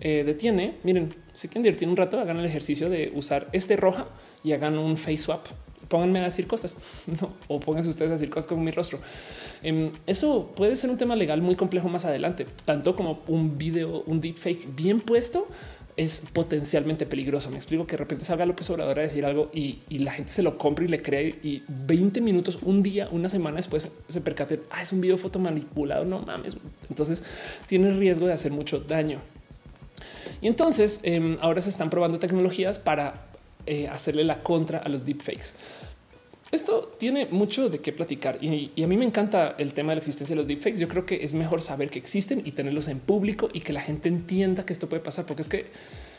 eh, 0.01 0.23
detiene? 0.25 0.75
Miren, 0.83 1.15
si 1.31 1.47
quieren 1.47 1.63
divertir 1.63 1.87
un 1.87 1.95
rato, 1.95 2.19
hagan 2.19 2.39
el 2.39 2.45
ejercicio 2.45 2.89
de 2.89 3.11
usar 3.15 3.47
este 3.53 3.77
roja 3.77 4.07
y 4.43 4.51
hagan 4.53 4.77
un 4.77 4.97
face 4.97 5.17
swap 5.17 5.45
pónganme 5.87 6.19
a 6.19 6.23
decir 6.23 6.47
cosas 6.47 6.77
o 7.47 7.59
pónganse 7.59 7.89
ustedes 7.89 8.11
a 8.11 8.13
decir 8.15 8.29
cosas 8.29 8.47
con 8.47 8.63
mi 8.63 8.71
rostro. 8.71 8.99
Em, 9.61 9.91
eso 10.07 10.51
puede 10.55 10.75
ser 10.75 10.89
un 10.89 10.97
tema 10.97 11.15
legal 11.15 11.41
muy 11.41 11.55
complejo 11.55 11.89
más 11.89 12.05
adelante, 12.05 12.47
tanto 12.65 12.95
como 12.95 13.21
un 13.27 13.57
video, 13.57 14.03
un 14.05 14.21
deepfake 14.21 14.75
bien 14.75 14.99
puesto 14.99 15.47
es 15.97 16.23
potencialmente 16.33 17.05
peligroso. 17.05 17.49
Me 17.49 17.57
explico 17.57 17.85
que 17.85 17.91
de 17.91 17.97
repente 17.97 18.25
salga 18.25 18.45
López 18.45 18.69
Obrador 18.69 18.99
a 18.99 19.03
decir 19.03 19.25
algo 19.25 19.49
y, 19.53 19.79
la 19.89 20.13
gente 20.13 20.31
se 20.31 20.41
lo 20.41 20.57
compra 20.57 20.85
y 20.85 20.87
le 20.87 21.01
cree 21.01 21.39
y 21.43 21.63
20 21.67 22.21
minutos, 22.21 22.59
un 22.61 22.83
día, 22.83 23.07
una 23.11 23.29
semana 23.29 23.57
después 23.57 23.87
se 24.07 24.21
percate, 24.21 24.61
ah, 24.71 24.81
es 24.81 24.91
un 24.91 25.01
video 25.01 25.17
foto 25.17 25.39
manipulado, 25.39 26.05
no 26.05 26.19
mames. 26.19 26.57
Entonces 26.89 27.23
tiene 27.67 27.91
riesgo 27.91 28.27
de 28.27 28.33
hacer 28.33 28.51
mucho 28.51 28.79
daño. 28.79 29.21
Y 30.41 30.47
entonces 30.47 31.01
em, 31.03 31.37
ahora 31.41 31.61
se 31.61 31.69
están 31.69 31.89
probando 31.89 32.19
tecnologías 32.19 32.79
para 32.79 33.27
eh, 33.65 33.87
hacerle 33.87 34.23
la 34.23 34.41
contra 34.41 34.79
a 34.79 34.89
los 34.89 35.05
deepfakes. 35.05 35.53
Esto 36.51 36.91
tiene 36.99 37.25
mucho 37.31 37.67
de 37.67 37.79
qué 37.79 37.91
platicar 37.91 38.37
y, 38.43 38.71
a 38.83 38.85
mí 38.85 38.95
me 38.95 39.05
encanta 39.05 39.55
el 39.57 39.73
tema 39.73 39.91
de 39.91 39.95
la 39.95 39.99
existencia 39.99 40.35
de 40.35 40.37
los 40.37 40.47
deepfakes. 40.47 40.77
Yo 40.77 40.87
creo 40.87 41.03
que 41.03 41.23
es 41.23 41.33
mejor 41.33 41.61
saber 41.61 41.89
que 41.89 41.97
existen 41.97 42.43
y 42.45 42.51
tenerlos 42.51 42.87
en 42.89 42.99
público 42.99 43.49
y 43.51 43.61
que 43.61 43.73
la 43.73 43.81
gente 43.81 44.07
entienda 44.07 44.63
que 44.63 44.71
esto 44.71 44.87
puede 44.87 45.01
pasar, 45.01 45.25
porque 45.25 45.41
es 45.41 45.49
que 45.49 45.65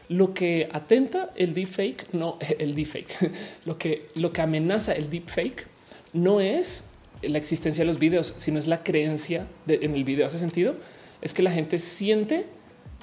lo 0.08 0.34
que 0.34 0.68
atenta 0.72 1.30
el 1.36 1.54
deepfake, 1.54 2.12
no 2.14 2.38
el 2.58 2.74
deepfake, 2.74 3.30
lo 3.64 3.78
que, 3.78 4.08
lo 4.16 4.32
que 4.32 4.42
amenaza 4.42 4.92
el 4.92 5.08
deepfake 5.08 5.68
no 6.14 6.40
es 6.40 6.84
la 7.22 7.38
existencia 7.38 7.82
de 7.82 7.86
los 7.86 7.98
videos, 7.98 8.34
sino 8.36 8.58
es 8.58 8.66
la 8.66 8.82
creencia 8.82 9.46
en 9.68 9.94
el 9.94 10.04
video. 10.04 10.26
¿Hace 10.26 10.38
sentido? 10.38 10.74
Es 11.22 11.32
que 11.32 11.42
la 11.42 11.50
gente 11.50 11.78
siente 11.78 12.46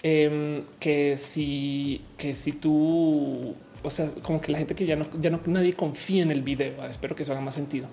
em, 0.04 0.62
que 0.80 1.18
si, 1.18 2.02
que 2.18 2.36
si 2.36 2.52
tú, 2.52 3.56
o 3.84 3.90
sea, 3.90 4.10
como 4.22 4.42
que 4.42 4.52
la 4.52 4.58
gente 4.58 4.76
que 4.76 4.86
ya 4.86 4.96
no, 4.96 5.08
ya 5.20 5.30
no 5.30 5.40
nadie 5.46 5.74
confía 5.74 6.24
en 6.24 6.32
el 6.32 6.42
video. 6.42 6.74
Ah, 6.80 6.88
espero 6.88 7.16
que 7.16 7.24
eso 7.24 7.32
haga 7.32 7.42
más 7.42 7.56
sentido. 7.56 7.88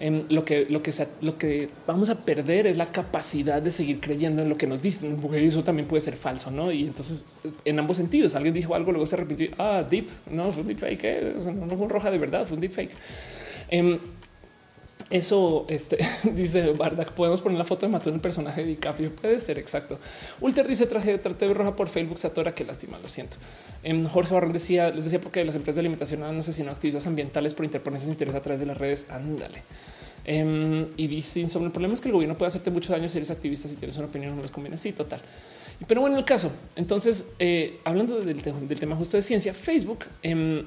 Em, 0.00 0.24
lo 0.30 0.44
que 0.44 0.66
lo 0.68 0.82
que 0.82 0.92
lo 1.20 1.38
que 1.38 1.68
vamos 1.86 2.10
a 2.10 2.22
perder 2.22 2.66
es 2.66 2.76
la 2.76 2.90
capacidad 2.90 3.62
de 3.62 3.70
seguir 3.70 4.00
creyendo 4.00 4.42
en 4.42 4.48
lo 4.48 4.56
que 4.56 4.66
nos 4.66 4.82
dicen, 4.82 5.16
porque 5.20 5.46
eso 5.46 5.62
también 5.62 5.86
puede 5.86 6.00
ser 6.00 6.16
falso, 6.16 6.50
no? 6.50 6.72
Y 6.72 6.82
entonces, 6.84 7.26
en 7.64 7.78
ambos 7.78 7.98
sentidos, 7.98 8.34
alguien 8.34 8.52
dijo 8.52 8.74
algo, 8.74 8.90
luego 8.90 9.06
se 9.06 9.14
arrepintió. 9.14 9.50
Ah, 9.58 9.84
deep, 9.88 10.08
no 10.30 10.52
fue 10.52 10.62
un 10.62 10.68
deep 10.68 10.78
fake, 10.78 11.04
¿eh? 11.04 11.34
no, 11.36 11.76
fue 11.76 11.84
un 11.84 11.90
roja 11.90 12.10
de 12.10 12.18
verdad, 12.18 12.46
fue 12.46 12.56
un 12.56 12.60
deep 12.60 12.72
fake. 12.72 12.90
Em, 13.68 13.98
eso 15.12 15.66
este, 15.68 15.98
dice 16.34 16.72
Bardak. 16.72 17.12
Podemos 17.12 17.42
poner 17.42 17.58
la 17.58 17.64
foto 17.64 17.84
de 17.84 17.92
Mató 17.92 18.08
en 18.08 18.14
el 18.14 18.20
personaje 18.22 18.62
de 18.62 18.68
DiCaprio. 18.68 19.14
Puede 19.14 19.38
ser 19.40 19.58
exacto. 19.58 19.98
Ulter 20.40 20.66
dice 20.66 20.86
traje 20.86 21.18
de 21.18 21.54
roja 21.54 21.76
por 21.76 21.88
Facebook. 21.88 22.18
Satora. 22.18 22.54
Qué 22.54 22.64
lástima. 22.64 22.98
Lo 22.98 23.08
siento. 23.08 23.36
Em, 23.82 24.06
Jorge 24.06 24.32
Barrón 24.32 24.52
decía, 24.52 24.88
les 24.88 25.04
decía 25.04 25.20
porque 25.20 25.44
las 25.44 25.54
empresas 25.54 25.76
de 25.76 25.80
alimentación 25.80 26.22
han 26.22 26.38
asesinado 26.38 26.74
activistas 26.74 27.06
ambientales 27.06 27.52
por 27.52 27.66
interponerse 27.66 28.08
interés 28.08 28.34
a 28.34 28.40
través 28.40 28.60
de 28.60 28.66
las 28.66 28.78
redes. 28.78 29.06
Ándale. 29.10 29.62
Em, 30.24 30.88
y 30.96 31.08
dice 31.08 31.46
sobre 31.46 31.66
el 31.66 31.72
problema 31.72 31.92
es 31.92 32.00
que 32.00 32.08
el 32.08 32.14
gobierno 32.14 32.38
puede 32.38 32.48
hacerte 32.48 32.70
mucho 32.70 32.92
daño 32.92 33.06
si 33.06 33.18
eres 33.18 33.30
activista, 33.30 33.68
si 33.68 33.76
tienes 33.76 33.98
una 33.98 34.06
opinión, 34.06 34.34
no 34.34 34.40
les 34.40 34.50
conviene. 34.50 34.78
Sí, 34.78 34.92
total. 34.92 35.20
Pero 35.86 36.00
bueno, 36.00 36.16
el 36.16 36.24
caso. 36.24 36.50
Entonces, 36.76 37.32
eh, 37.38 37.78
hablando 37.84 38.18
del, 38.20 38.40
tema 38.40 38.96
justo 38.96 39.18
de 39.18 39.22
ciencia, 39.22 39.52
Facebook 39.52 40.06
em, 40.22 40.64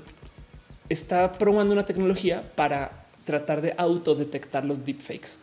está 0.88 1.34
probando 1.34 1.74
una 1.74 1.86
tecnología 1.86 2.44
para 2.56 3.05
tratar 3.26 3.62
de 3.62 3.74
autodetectar 3.78 4.64
los 4.64 4.86
deepfakes. 4.86 5.38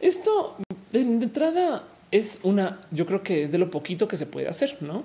Esto 0.00 0.56
de 0.90 1.00
entrada 1.00 1.84
es 2.10 2.40
una, 2.44 2.80
yo 2.90 3.04
creo 3.04 3.22
que 3.22 3.42
es 3.42 3.52
de 3.52 3.58
lo 3.58 3.70
poquito 3.70 4.08
que 4.08 4.16
se 4.16 4.26
puede 4.26 4.48
hacer, 4.48 4.78
no? 4.80 5.04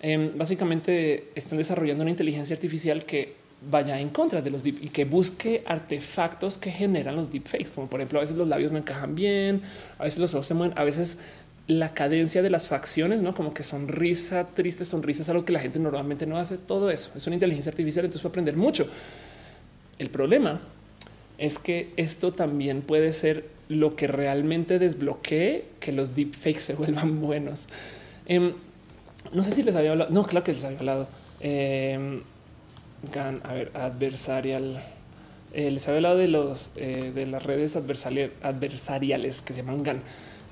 Em, 0.00 0.36
básicamente 0.36 1.30
están 1.34 1.58
desarrollando 1.58 2.02
una 2.02 2.10
inteligencia 2.10 2.54
artificial 2.54 3.04
que 3.04 3.36
vaya 3.70 4.00
en 4.00 4.08
contra 4.08 4.42
de 4.42 4.50
los 4.50 4.64
deep 4.64 4.82
y 4.82 4.88
que 4.88 5.04
busque 5.04 5.62
artefactos 5.66 6.58
que 6.58 6.70
generan 6.70 7.14
los 7.14 7.30
deepfakes, 7.30 7.70
como 7.72 7.88
por 7.88 8.00
ejemplo 8.00 8.18
a 8.18 8.22
veces 8.22 8.36
los 8.36 8.48
labios 8.48 8.72
no 8.72 8.78
encajan 8.78 9.14
bien, 9.14 9.62
a 9.98 10.04
veces 10.04 10.18
los 10.18 10.34
ojos 10.34 10.48
se 10.48 10.54
mueven, 10.54 10.76
a 10.76 10.82
veces 10.82 11.18
la 11.68 11.94
cadencia 11.94 12.42
de 12.42 12.50
las 12.50 12.68
facciones, 12.68 13.22
no 13.22 13.34
como 13.34 13.54
que 13.54 13.62
sonrisa, 13.62 14.48
triste 14.48 14.84
sonrisa 14.84 15.22
es 15.22 15.28
algo 15.28 15.44
que 15.44 15.52
la 15.52 15.60
gente 15.60 15.78
normalmente 15.78 16.26
no 16.26 16.36
hace. 16.36 16.58
Todo 16.58 16.90
eso 16.90 17.12
es 17.16 17.24
una 17.28 17.34
inteligencia 17.34 17.70
artificial, 17.70 18.04
entonces 18.04 18.22
puede 18.22 18.32
aprender 18.32 18.56
mucho. 18.56 18.88
El 19.98 20.10
problema 20.10 20.60
es 21.42 21.58
que 21.58 21.92
esto 21.96 22.32
también 22.32 22.82
puede 22.82 23.12
ser 23.12 23.44
lo 23.68 23.96
que 23.96 24.06
realmente 24.06 24.78
desbloquee 24.78 25.64
que 25.80 25.90
los 25.90 26.14
deepfakes 26.14 26.60
se 26.60 26.74
vuelvan 26.76 27.20
buenos. 27.20 27.66
Em, 28.26 28.52
no 29.32 29.42
sé 29.42 29.50
si 29.50 29.64
les 29.64 29.74
había 29.74 29.90
hablado. 29.90 30.10
No, 30.12 30.22
claro 30.22 30.44
que 30.44 30.52
les 30.52 30.64
había 30.64 30.78
hablado. 30.78 31.08
Eh, 31.40 32.20
GAN, 33.12 33.40
a 33.42 33.54
ver, 33.54 33.72
adversarial. 33.74 34.84
Eh, 35.52 35.72
les 35.72 35.88
había 35.88 35.96
hablado 35.96 36.18
de 36.18 36.28
los 36.28 36.72
eh, 36.76 37.10
de 37.12 37.26
las 37.26 37.42
redes 37.42 37.74
adversariales 37.74 39.42
que 39.42 39.52
se 39.52 39.62
llaman 39.62 39.82
GAN. 39.82 40.00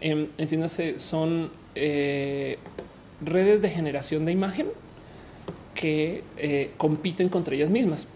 Eh, 0.01 0.29
entiéndase, 0.39 0.99
son 0.99 1.53
eh, 1.77 2.59
redes 3.25 3.63
de 3.63 3.71
generación 3.71 4.25
de 4.25 4.33
imagen 4.33 4.67
que 5.73 6.25
compiten 6.77 7.29
contra 7.29 7.55
ellas 7.55 7.71
mismas. 7.71 8.09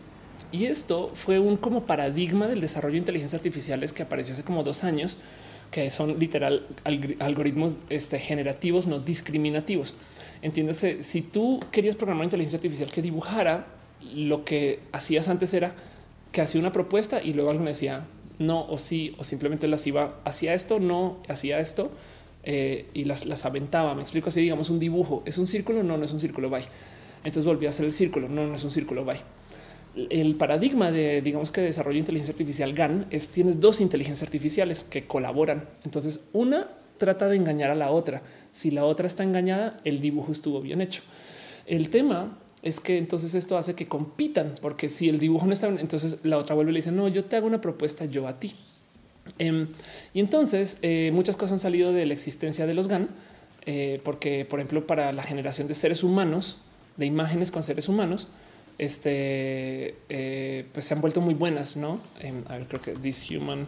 Y 0.55 0.67
esto 0.67 1.11
fue 1.13 1.41
un 1.41 1.57
como 1.57 1.85
paradigma 1.85 2.47
del 2.47 2.61
desarrollo 2.61 2.93
de 2.93 2.99
inteligencia 2.99 3.37
artificiales 3.37 3.93
que 3.93 4.05
apareció 4.05 4.35
hace 4.35 4.45
como 4.45 4.63
dos 4.63 4.85
años, 4.85 5.19
que 5.73 5.91
son 5.91 6.21
literal 6.21 6.65
algoritmos 7.19 7.79
este, 7.89 8.21
generativos 8.21 8.87
no 8.87 9.01
discriminativos. 9.01 9.95
Entiéndase, 10.43 11.03
si 11.03 11.23
tú 11.23 11.59
querías 11.73 11.97
programar 11.97 12.27
inteligencia 12.27 12.59
artificial 12.59 12.89
que 12.89 13.03
dibujara 13.03 13.67
lo 14.15 14.45
que 14.45 14.79
hacías 14.93 15.27
antes 15.27 15.53
era 15.55 15.75
que 16.31 16.41
hacía 16.41 16.61
una 16.61 16.71
propuesta 16.71 17.21
y 17.21 17.33
luego 17.33 17.51
alguien 17.51 17.67
decía 17.67 18.07
no 18.39 18.65
o 18.69 18.79
sí 18.79 19.17
o 19.19 19.25
simplemente 19.25 19.67
las 19.67 19.85
iba 19.89 20.21
hacia 20.25 20.55
esto, 20.55 20.79
no 20.79 21.17
hacía 21.27 21.59
esto 21.59 21.91
eh, 22.45 22.87
y 22.95 23.07
las, 23.07 23.27
las 23.27 23.45
aventaba. 23.45 23.97
Me 23.97 24.03
explico 24.03 24.29
así, 24.29 24.41
digamos 24.41 24.71
un 24.71 24.79
dibujo 24.79 25.25
es 25.27 25.37
un 25.37 25.49
círculo, 25.49 25.83
no, 25.83 25.99
no 25.99 26.05
es 26.05 26.13
un 26.13 26.21
círculo, 26.21 26.49
bye. 26.49 26.63
Entonces 27.25 27.45
volví 27.45 27.67
a 27.67 27.71
hacer 27.71 27.87
el 27.87 27.93
círculo, 27.93 28.29
no, 28.29 28.47
no 28.47 28.55
es 28.55 28.63
un 28.63 28.71
círculo, 28.71 29.05
bye. 29.05 29.19
El 30.11 30.35
paradigma 30.37 30.91
de 30.91 31.23
digamos 31.23 31.51
que 31.51 31.61
desarrollo 31.61 31.95
de 31.95 32.01
inteligencia 32.01 32.33
artificial 32.33 32.73
GAN 32.73 33.07
es 33.11 33.29
tienes 33.29 33.61
dos 33.61 33.81
inteligencias 33.81 34.27
artificiales 34.27 34.83
que 34.83 35.07
colaboran. 35.07 35.69
Entonces 35.85 36.25
una 36.33 36.67
trata 36.99 37.29
de 37.29 37.37
engañar 37.37 37.71
a 37.71 37.75
la 37.75 37.91
otra. 37.91 38.23
Si 38.53 38.71
la 38.71 38.85
otra 38.85 39.07
está 39.07 39.23
engañada, 39.23 39.77
el 39.85 40.01
dibujo 40.01 40.33
estuvo 40.33 40.61
bien 40.61 40.81
hecho. 40.81 41.03
El 41.67 41.91
tema 41.91 42.39
es 42.63 42.81
que 42.81 42.99
entonces 42.99 43.35
esto 43.35 43.59
hace 43.59 43.75
que 43.75 43.87
compitan, 43.87 44.55
porque 44.61 44.89
si 44.89 45.09
el 45.09 45.19
dibujo 45.19 45.47
no 45.47 45.53
está, 45.53 45.69
entonces 45.69 46.19
la 46.23 46.39
otra 46.39 46.55
vuelve 46.55 46.71
y 46.71 46.75
le 46.75 46.79
dice, 46.79 46.93
no, 46.93 47.09
yo 47.09 47.25
te 47.25 47.37
hago 47.37 47.47
una 47.47 47.61
propuesta 47.61 48.07
yo 48.07 48.27
a 48.27 48.39
ti. 48.39 48.55
Em, 49.39 49.67
y 50.13 50.21
entonces 50.21 50.79
eh, 50.83 51.11
muchas 51.13 51.37
cosas 51.37 51.53
han 51.53 51.59
salido 51.59 51.93
de 51.93 52.07
la 52.07 52.15
existencia 52.15 52.67
de 52.67 52.75
los 52.75 52.89
GAN, 52.89 53.09
eh, 53.67 54.01
porque 54.05 54.45
por 54.45 54.61
ejemplo 54.61 54.87
para 54.87 55.13
la 55.13 55.23
generación 55.23 55.69
de 55.69 55.75
seres 55.75 56.03
humanos, 56.03 56.59
de 56.97 57.07
imágenes 57.07 57.51
con 57.51 57.63
seres 57.63 57.89
humanos, 57.89 58.29
este, 58.79 59.97
eh, 60.09 60.67
pues 60.73 60.85
se 60.85 60.95
han 60.95 61.01
vuelto 61.01 61.21
muy 61.21 61.35
buenas, 61.35 61.77
¿no? 61.77 62.01
Em, 62.21 62.43
a 62.49 62.59
ver, 62.59 62.67
creo 62.67 62.83
que 62.83 62.93
this 62.93 63.31
human 63.31 63.67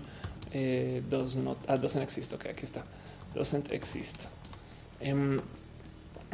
does 1.10 1.36
not, 1.36 1.58
ah, 1.68 1.76
doesn't 1.76 2.02
exist, 2.02 2.32
ok, 2.32 2.46
aquí 2.46 2.64
está, 2.64 2.84
doesn't 3.34 3.70
exist. 3.72 4.24
Em, 5.00 5.40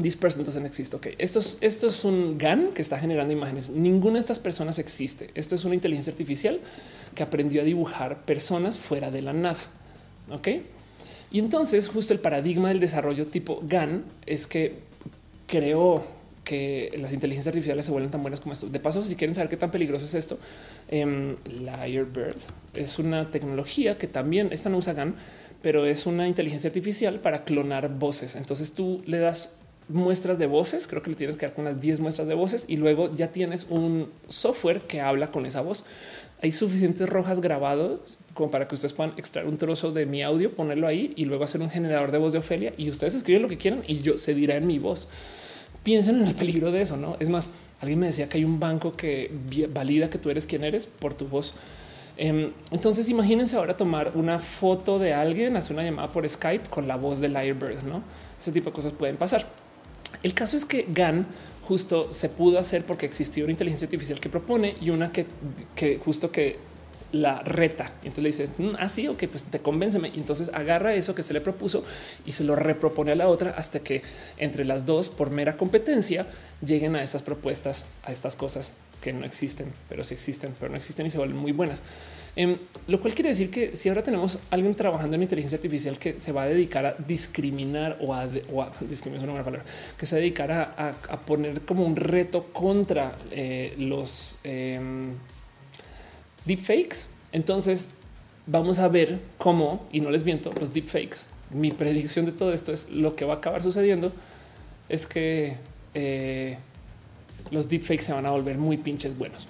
This 0.01 0.17
person 0.17 0.43
doesn't 0.43 0.65
exist. 0.65 0.95
Ok, 0.95 1.09
esto 1.19 1.39
es, 1.39 1.59
esto 1.61 1.89
es 1.89 2.05
un 2.05 2.39
GAN 2.39 2.71
que 2.73 2.81
está 2.81 2.99
generando 2.99 3.33
imágenes. 3.33 3.69
Ninguna 3.69 4.15
de 4.15 4.21
estas 4.21 4.39
personas 4.39 4.79
existe. 4.79 5.31
Esto 5.35 5.55
es 5.55 5.65
una 5.65 5.75
inteligencia 5.75 6.11
artificial 6.11 6.61
que 7.15 7.23
aprendió 7.23 7.61
a 7.61 7.65
dibujar 7.65 8.25
personas 8.25 8.79
fuera 8.79 9.11
de 9.11 9.21
la 9.21 9.35
nada. 9.35 9.61
Ok, 10.31 10.49
y 11.33 11.39
entonces, 11.39 11.89
justo 11.89 12.13
el 12.13 12.21
paradigma 12.21 12.69
del 12.69 12.79
desarrollo 12.79 13.27
tipo 13.27 13.63
GAN 13.65 14.05
es 14.27 14.47
que 14.47 14.81
creó 15.47 16.05
que 16.45 16.91
las 16.99 17.13
inteligencias 17.13 17.53
artificiales 17.53 17.87
se 17.87 17.93
vuelven 17.93 18.11
tan 18.11 18.23
buenas 18.23 18.41
como 18.41 18.53
esto. 18.53 18.67
De 18.69 18.81
paso, 18.81 19.05
si 19.05 19.17
quieren 19.17 19.35
saber 19.35 19.49
qué 19.49 19.57
tan 19.57 19.71
peligroso 19.71 20.05
es 20.05 20.15
esto, 20.15 20.39
eh, 20.89 21.37
Lyrebird 21.47 22.37
es 22.75 22.99
una 22.99 23.31
tecnología 23.31 23.97
que 23.97 24.07
también 24.07 24.49
esta 24.53 24.69
no 24.69 24.79
usa 24.79 24.93
GAN, 24.93 25.15
pero 25.63 25.87
es 25.87 26.07
una 26.07 26.27
inteligencia 26.27 26.69
artificial 26.69 27.21
para 27.21 27.45
clonar 27.45 27.89
voces. 27.89 28.35
Entonces 28.35 28.73
tú 28.73 29.03
le 29.07 29.19
das 29.19 29.57
muestras 29.89 30.39
de 30.39 30.47
voces, 30.47 30.87
creo 30.87 31.03
que 31.03 31.11
le 31.11 31.17
tienes 31.17 31.37
que 31.37 31.47
dar 31.47 31.55
unas 31.59 31.81
10 31.81 32.01
muestras 32.01 32.29
de 32.29 32.35
voces 32.35 32.65
y 32.69 32.77
luego 32.77 33.15
ya 33.15 33.29
tienes 33.29 33.67
un 33.69 34.11
software 34.29 34.81
que 34.83 35.01
habla 35.01 35.31
con 35.31 35.47
esa 35.47 35.61
voz. 35.61 35.85
Hay 36.41 36.51
suficientes 36.51 37.09
rojas 37.09 37.41
grabados 37.41 38.19
como 38.35 38.51
para 38.51 38.67
que 38.67 38.75
ustedes 38.75 38.93
puedan 38.93 39.13
extraer 39.17 39.47
un 39.47 39.59
trozo 39.59 39.93
de 39.93 40.07
mi 40.07 40.23
audio, 40.23 40.53
ponerlo 40.55 40.87
ahí 40.87 41.13
y 41.17 41.27
luego 41.27 41.45
hacer 41.45 41.61
un 41.61 41.71
generador 41.71 42.11
de 42.11 42.19
voz 42.19 42.33
de 42.33 42.39
Ofelia 42.39 42.73
y 42.77 42.91
ustedes 42.91 43.15
escriben 43.15 43.43
lo 43.43 43.49
que 43.49 43.59
quieran 43.59 43.83
y 43.87 44.01
yo 44.01 44.19
se 44.19 44.35
dirá 44.35 44.57
en 44.57 44.67
mi 44.67 44.79
voz. 44.79 45.09
Piensen 45.83 46.21
en 46.21 46.29
el 46.29 46.35
peligro 46.35 46.71
de 46.71 46.83
eso, 46.83 46.97
¿no? 46.97 47.17
Es 47.19 47.29
más, 47.29 47.51
alguien 47.81 47.99
me 47.99 48.07
decía 48.07 48.29
que 48.29 48.39
hay 48.39 48.45
un 48.45 48.61
banco 48.61 48.97
que 48.97 49.31
valida 49.73 50.09
que 50.09 50.19
tú 50.19 50.31
eres 50.31 50.47
quien 50.47 50.65
eres 50.65 50.87
por 50.87 51.15
tu 51.15 51.27
voz. 51.27 51.55
Em, 52.17 52.53
entonces 52.71 53.09
imagínense 53.09 53.57
ahora 53.57 53.77
tomar 53.77 54.13
una 54.15 54.39
foto 54.39 54.99
de 54.99 55.15
alguien, 55.15 55.57
hacer 55.57 55.75
una 55.75 55.83
llamada 55.83 56.13
por 56.13 56.29
Skype 56.29 56.69
con 56.69 56.87
la 56.87 56.97
voz 56.97 57.21
de 57.21 57.29
Lyrebird, 57.29 57.83
¿no? 57.85 58.03
Ese 58.39 58.53
tipo 58.53 58.71
de 58.71 58.75
cosas 58.75 58.93
pueden 58.93 59.17
pasar. 59.17 59.47
El 60.23 60.35
caso 60.35 60.57
es 60.57 60.65
que 60.65 60.87
GAN 60.89 61.27
justo 61.67 62.13
se 62.13 62.29
pudo 62.29 62.59
hacer 62.59 62.85
porque 62.85 63.07
existió 63.07 63.45
una 63.45 63.53
inteligencia 63.53 63.87
artificial 63.87 64.21
que 64.21 64.29
propone 64.29 64.77
y 64.81 64.91
una 64.91 65.11
que 65.11 65.27
justo 66.05 66.31
que 66.31 66.59
la 67.13 67.41
reta. 67.41 67.93
Entonces 68.03 68.23
le 68.23 68.29
dice 68.29 68.49
así, 68.81 69.05
mm, 69.07 69.11
ah, 69.11 69.13
ok, 69.13 69.25
pues 69.31 69.45
te 69.45 69.61
convénceme. 69.61 70.13
Entonces 70.15 70.51
agarra 70.53 70.95
eso 70.95 71.15
que 71.15 71.23
se 71.23 71.33
le 71.33 71.41
propuso 71.41 71.85
y 72.27 72.33
se 72.33 72.45
lo 72.45 72.57
repropone 72.57 73.13
a 73.13 73.15
la 73.15 73.29
otra 73.29 73.51
hasta 73.51 73.81
que 73.81 74.03
entre 74.39 74.65
las 74.65 74.87
dos, 74.87 75.09
por 75.09 75.31
mera 75.31 75.57
competencia, 75.57 76.27
lleguen 76.65 76.97
a 76.97 77.03
esas 77.03 77.23
propuestas, 77.23 77.87
a 78.05 78.13
estas 78.13 78.37
cosas 78.37 78.75
que 79.01 79.13
no 79.13 79.25
existen, 79.27 79.73
pero 79.89 80.05
sí 80.05 80.15
existen, 80.15 80.53
pero 80.59 80.71
no 80.71 80.77
existen 80.77 81.07
y 81.07 81.11
se 81.11 81.19
vuelven 81.19 81.37
muy 81.37 81.53
buenas. 81.53 81.83
Em, 82.35 82.57
lo 82.87 82.99
cual 82.99 83.15
quiere 83.15 83.29
decir 83.29 83.51
que 83.51 83.77
si 83.77 83.91
ahora 83.91 84.03
tenemos 84.03 84.39
alguien 84.51 84.75
trabajando 84.75 85.17
en 85.17 85.23
inteligencia 85.23 85.57
artificial 85.57 85.99
que 85.99 86.19
se 86.19 86.33
va 86.33 86.45
a 86.45 86.49
dedicar 86.49 86.87
a 86.87 86.95
discriminar 86.95 87.99
o 88.01 88.15
a, 88.15 88.27
discriminar 88.89 89.29
una 89.29 89.45
palabra 89.45 89.67
que 89.99 90.07
se 90.07 90.17
dedicará 90.17 90.95
a, 91.11 91.21
poner 91.21 91.61
como 91.63 91.85
un 91.85 91.95
reto 91.95 92.47
contra 92.53 93.19
eh, 93.31 93.75
los 93.77 94.39
em, 94.45 95.15
deepfakes, 96.45 97.09
entonces 97.33 97.95
vamos 98.47 98.79
a 98.79 98.89
ver 98.89 99.21
cómo, 99.39 99.87
y 99.93 100.01
no 100.01 100.11
les 100.11 100.25
miento, 100.25 100.53
los 100.59 100.73
deepfakes. 100.73 101.27
Mi 101.51 101.71
predicción 101.71 102.27
de 102.27 102.33
todo 102.33 102.53
esto 102.53 102.73
es 102.73 102.89
lo 102.91 103.15
que 103.15 103.25
va 103.25 103.35
a 103.35 103.37
acabar 103.37 103.63
sucediendo 103.63 104.13
es 104.89 105.07
que 105.07 105.57
eh, 105.95 106.59
los 107.51 107.69
deepfakes 107.69 108.05
se 108.05 108.13
van 108.13 108.27
a 108.27 108.31
volver 108.31 108.59
muy 108.59 108.77
pinches 108.77 109.17
buenos. 109.17 109.47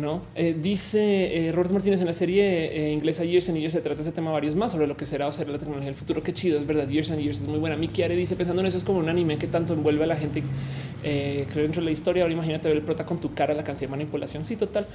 No 0.00 0.22
eh, 0.34 0.56
dice 0.60 1.48
eh, 1.48 1.52
Robert 1.52 1.72
Martínez 1.72 2.00
en 2.00 2.06
la 2.06 2.12
serie 2.12 2.88
eh, 2.88 2.92
inglesa 2.92 3.22
Years 3.24 3.48
and 3.50 3.58
Years 3.58 3.74
se 3.74 3.80
trata 3.80 4.00
ese 4.00 4.12
tema 4.12 4.30
varios 4.30 4.56
más 4.56 4.72
sobre 4.72 4.86
lo 4.86 4.96
que 4.96 5.04
será 5.04 5.26
o 5.26 5.32
será 5.32 5.50
la 5.52 5.58
tecnología 5.58 5.86
del 5.86 5.94
futuro. 5.94 6.22
Qué 6.22 6.32
chido, 6.32 6.58
es 6.58 6.66
verdad. 6.66 6.88
Years 6.88 7.10
and 7.10 7.20
Years 7.20 7.42
es 7.42 7.46
muy 7.46 7.58
buena. 7.58 7.76
Miki 7.76 8.02
Are 8.02 8.16
dice 8.16 8.34
pensando 8.36 8.62
en 8.62 8.66
eso 8.66 8.78
es 8.78 8.84
como 8.84 8.98
un 8.98 9.08
anime 9.08 9.36
que 9.36 9.46
tanto 9.46 9.74
envuelve 9.74 10.04
a 10.04 10.06
la 10.06 10.16
gente 10.16 10.42
creo 11.02 11.62
dentro 11.62 11.80
de 11.80 11.86
la 11.86 11.90
historia. 11.90 12.22
Ahora 12.22 12.32
imagínate 12.32 12.68
ver 12.68 12.78
el 12.78 12.82
prota 12.82 13.04
con 13.04 13.20
tu 13.20 13.34
cara, 13.34 13.54
la 13.54 13.64
cantidad 13.64 13.88
de 13.88 13.96
manipulación. 13.96 14.44
Sí, 14.44 14.56
total. 14.56 14.86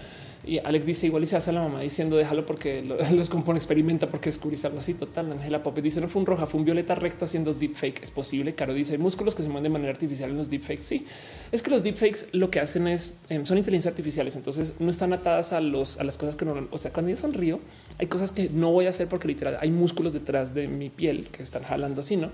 Y 0.45 0.59
Alex 0.59 0.85
dice 0.85 1.08
igual 1.08 1.24
y 1.24 1.25
se 1.25 1.35
hace 1.35 1.50
a 1.50 1.53
la 1.53 1.61
mamá 1.61 1.82
diciendo 1.82 2.16
déjalo 2.17 2.45
porque 2.45 2.84
los 3.11 3.30
compone, 3.30 3.58
experimenta 3.58 4.09
porque 4.09 4.30
descubriste 4.30 4.67
algo 4.67 4.80
así. 4.80 4.93
Total. 4.93 5.32
Angela 5.32 5.64
Pop 5.64 5.77
dice 5.80 6.01
no 6.01 6.08
fue 6.08 6.22
un 6.22 6.25
roja, 6.25 6.45
fue 6.45 6.59
un 6.59 6.66
violeta 6.66 6.95
recto 6.95 7.25
haciendo 7.25 7.53
deepfake. 7.53 8.03
Es 8.03 8.11
posible. 8.11 8.56
Caro 8.56 8.74
dice 8.74 8.93
hay 8.93 9.00
músculos 9.00 9.35
que 9.35 9.43
se 9.43 9.50
mueven 9.50 9.64
de 9.64 9.69
manera 9.69 9.92
artificial 9.92 10.30
en 10.30 10.38
los 10.38 10.50
deepfakes. 10.50 10.84
Sí, 10.84 11.06
es 11.51 11.61
que 11.61 11.72
los 11.72 11.84
deepfakes 11.84 12.27
lo 12.34 12.50
que 12.50 12.59
hacen 12.59 12.88
es 12.88 13.16
em, 13.30 13.45
son 13.45 13.58
inteligencias 13.58 13.92
artificiales. 13.92 14.35
Entonces 14.35 14.75
no 14.80 14.90
están 14.95 15.14
atadas 15.14 15.53
a 15.53 15.61
los, 15.61 15.99
a 15.99 16.03
las 16.03 16.17
cosas 16.17 16.35
que 16.35 16.45
no, 16.45 16.67
o 16.72 16.77
sea, 16.77 16.91
cuando 16.91 17.09
yo 17.09 17.17
sonrío, 17.17 17.59
hay 17.98 18.07
cosas 18.07 18.32
que 18.32 18.49
no 18.49 18.72
voy 18.72 18.88
a 18.88 18.90
hacer 18.90 19.07
porque 19.07 19.27
literal 19.27 19.57
hay 19.59 19.69
músculos 19.69 20.14
detrás 20.14 20.53
de 20.53 20.67
mi 20.67 20.90
piel 20.90 21.27
que 21.32 21.43
están 21.43 21.64
jalando 21.64 22.01
así, 22.01 22.15
no? 22.17 22.32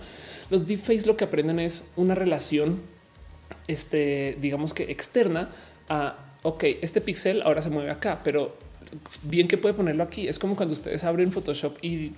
Los 0.49 0.65
deepfakes 0.65 1.05
lo 1.05 1.17
que 1.17 1.25
aprenden 1.25 1.59
es 1.59 1.85
una 1.95 2.15
relación, 2.15 2.81
este, 3.67 4.37
digamos 4.39 4.73
que 4.73 4.83
externa 4.91 5.49
a, 5.89 6.35
ok, 6.43 6.63
este 6.81 7.01
pixel 7.01 7.41
ahora 7.41 7.61
se 7.61 7.69
mueve 7.69 7.91
acá, 7.91 8.21
pero 8.23 8.55
bien 9.23 9.47
que 9.47 9.57
puede 9.57 9.73
ponerlo 9.73 10.03
aquí. 10.03 10.27
Es 10.27 10.39
como 10.39 10.55
cuando 10.55 10.73
ustedes 10.73 11.03
abren 11.03 11.31
Photoshop 11.31 11.77
y, 11.81 12.11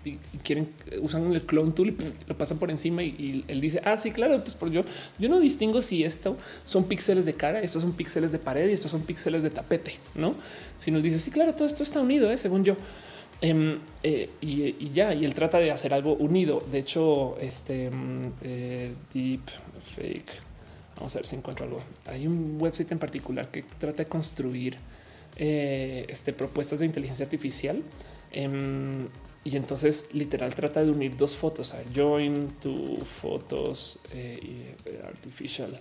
quieren 0.43 0.69
usan 1.01 1.33
el 1.33 1.41
clone 1.41 1.71
tool 1.71 1.89
y 1.89 1.97
lo 2.27 2.37
pasan 2.37 2.57
por 2.57 2.69
encima 2.69 3.03
y, 3.03 3.43
él 3.47 3.61
dice, 3.61 3.81
ah, 3.83 3.97
sí, 3.97 4.11
claro, 4.11 4.43
pues 4.43 4.55
por 4.55 4.71
yo, 4.71 4.83
yo 5.19 5.29
no 5.29 5.39
distingo 5.39 5.81
si 5.81 6.03
esto 6.03 6.37
son 6.63 6.85
píxeles 6.85 7.25
de 7.25 7.33
cara, 7.33 7.61
estos 7.61 7.81
son 7.81 7.93
píxeles 7.93 8.31
de 8.31 8.39
pared 8.39 8.69
y 8.69 8.73
estos 8.73 8.91
son 8.91 9.01
píxeles 9.01 9.43
de 9.43 9.49
tapete, 9.49 9.93
no? 10.15 10.35
Si 10.77 10.91
nos 10.91 11.03
dice, 11.03 11.19
sí, 11.19 11.31
claro, 11.31 11.53
todo 11.53 11.65
esto 11.65 11.83
está 11.83 12.01
unido, 12.01 12.31
¿eh? 12.31 12.37
según 12.37 12.63
yo. 12.63 12.77
Em, 13.41 13.77
eh, 14.03 14.29
y, 14.39 14.89
ya, 14.91 15.13
y 15.13 15.25
él 15.25 15.33
trata 15.33 15.57
de 15.57 15.69
hacer 15.69 15.93
algo 15.93 16.15
unido. 16.15 16.63
De 16.71 16.79
hecho, 16.79 17.37
este 17.41 17.91
mm, 17.91 18.29
eh, 18.41 18.93
deep 19.13 19.41
fake. 19.95 20.31
Vamos 20.95 21.13
a 21.15 21.19
ver 21.19 21.25
si 21.25 21.35
encuentro 21.35 21.65
algo. 21.65 21.81
Hay 22.05 22.25
un 22.25 22.57
website 22.59 22.91
en 22.93 22.99
particular 22.99 23.51
que 23.51 23.63
trata 23.63 24.03
de 24.03 24.07
construir 24.07 24.77
eh, 25.37 26.05
este, 26.09 26.31
propuestas 26.31 26.79
de 26.79 26.85
inteligencia 26.85 27.25
artificial. 27.25 27.81
Em, 28.31 29.07
y 29.43 29.57
entonces 29.57 30.13
literal 30.13 30.55
trata 30.55 30.83
de 30.83 30.91
unir 30.91 31.17
dos 31.17 31.35
fotos 31.35 31.73
a 31.73 31.83
join 31.93 32.47
to 32.61 32.73
fotos 33.21 33.99
eh, 34.13 34.75
eh, 34.85 35.01
artificial 35.05 35.77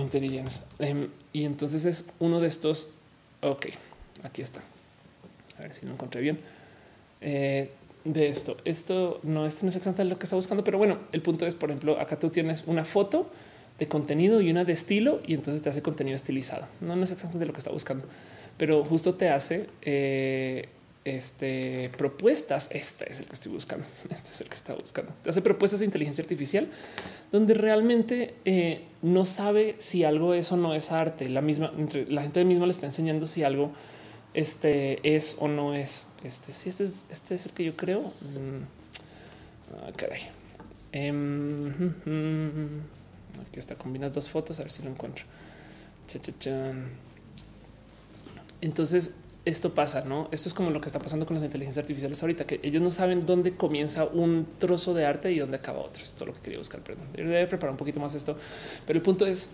intelligence. 0.00 0.62
Em, 0.78 1.08
y 1.32 1.44
entonces 1.44 1.84
es 1.84 2.06
uno 2.18 2.40
de 2.40 2.48
estos. 2.48 2.92
Ok, 3.42 3.66
aquí 4.22 4.42
está. 4.42 4.62
A 5.58 5.62
ver 5.62 5.74
si 5.74 5.86
lo 5.86 5.92
encontré 5.92 6.20
bien. 6.20 6.38
de 7.20 8.28
esto, 8.28 8.56
esto 8.64 9.18
no, 9.24 9.46
esto 9.46 9.64
no 9.64 9.70
es 9.70 9.76
exactamente 9.76 10.12
lo 10.14 10.18
que 10.18 10.24
está 10.24 10.36
buscando, 10.36 10.62
pero 10.62 10.78
bueno, 10.78 10.98
el 11.10 11.22
punto 11.22 11.44
es, 11.46 11.56
por 11.56 11.70
ejemplo, 11.70 11.98
acá 11.98 12.18
tú 12.18 12.30
tienes 12.30 12.64
una 12.66 12.84
foto 12.84 13.28
de 13.78 13.88
contenido 13.88 14.40
y 14.40 14.50
una 14.50 14.64
de 14.64 14.72
estilo 14.72 15.20
y 15.26 15.34
entonces 15.34 15.62
te 15.62 15.68
hace 15.68 15.82
contenido 15.82 16.16
estilizado. 16.16 16.66
No, 16.80 16.96
no 16.96 17.04
es 17.04 17.10
exactamente 17.10 17.46
lo 17.46 17.52
que 17.52 17.58
está 17.58 17.72
buscando, 17.72 18.06
pero 18.56 18.84
justo 18.84 19.14
te 19.14 19.28
hace 19.28 19.66
eh, 19.82 20.68
este, 21.04 21.90
propuestas. 21.96 22.68
Este 22.72 23.10
es 23.10 23.20
el 23.20 23.26
que 23.26 23.34
estoy 23.34 23.52
buscando. 23.52 23.86
Este 24.10 24.30
es 24.30 24.40
el 24.40 24.48
que 24.48 24.56
está 24.56 24.74
buscando. 24.74 25.12
Te 25.22 25.30
hace 25.30 25.42
propuestas 25.42 25.80
de 25.80 25.86
inteligencia 25.86 26.22
artificial 26.22 26.68
donde 27.32 27.54
realmente 27.54 28.34
eh, 28.44 28.82
no 29.02 29.24
sabe 29.24 29.76
si 29.78 30.04
algo 30.04 30.34
es 30.34 30.50
o 30.52 30.56
no 30.56 30.74
es 30.74 30.90
arte. 30.92 31.28
La 31.28 31.42
misma, 31.42 31.72
la 32.08 32.22
gente 32.22 32.44
misma 32.44 32.66
le 32.66 32.72
está 32.72 32.86
enseñando 32.86 33.26
si 33.26 33.44
algo 33.44 33.72
este 34.34 35.16
es 35.16 35.36
o 35.38 35.48
no 35.48 35.74
es. 35.74 36.08
Este, 36.24 36.52
si 36.52 36.68
este 36.68 36.84
es, 36.84 37.06
este 37.10 37.34
es 37.34 37.46
el 37.46 37.52
que 37.52 37.64
yo 37.64 37.76
creo. 37.76 38.00
Mm, 38.00 38.64
ah, 39.74 39.92
caray. 39.96 40.22
Em, 40.92 41.72
Aquí 43.40 43.58
está, 43.58 43.74
combinas 43.74 44.12
dos 44.12 44.28
fotos, 44.28 44.58
a 44.60 44.62
ver 44.62 44.72
si 44.72 44.82
lo 44.82 44.90
encuentro. 44.90 45.24
Entonces, 48.60 49.14
esto 49.44 49.74
pasa, 49.74 50.04
¿no? 50.04 50.28
Esto 50.32 50.48
es 50.48 50.54
como 50.54 50.70
lo 50.70 50.80
que 50.80 50.88
está 50.88 50.98
pasando 50.98 51.24
con 51.24 51.34
las 51.34 51.44
inteligencias 51.44 51.82
artificiales 51.82 52.20
ahorita, 52.22 52.46
que 52.46 52.60
ellos 52.62 52.82
no 52.82 52.90
saben 52.90 53.24
dónde 53.24 53.56
comienza 53.56 54.04
un 54.04 54.46
trozo 54.58 54.92
de 54.92 55.06
arte 55.06 55.30
y 55.32 55.38
dónde 55.38 55.58
acaba 55.58 55.80
otro. 55.80 56.02
Es 56.02 56.14
lo 56.18 56.32
que 56.32 56.40
quería 56.40 56.58
buscar, 56.58 56.80
perdón. 56.80 57.06
Debe 57.12 57.46
preparar 57.46 57.70
un 57.70 57.76
poquito 57.76 58.00
más 58.00 58.14
esto, 58.14 58.36
pero 58.86 58.96
el 58.96 59.02
punto 59.02 59.26
es 59.26 59.50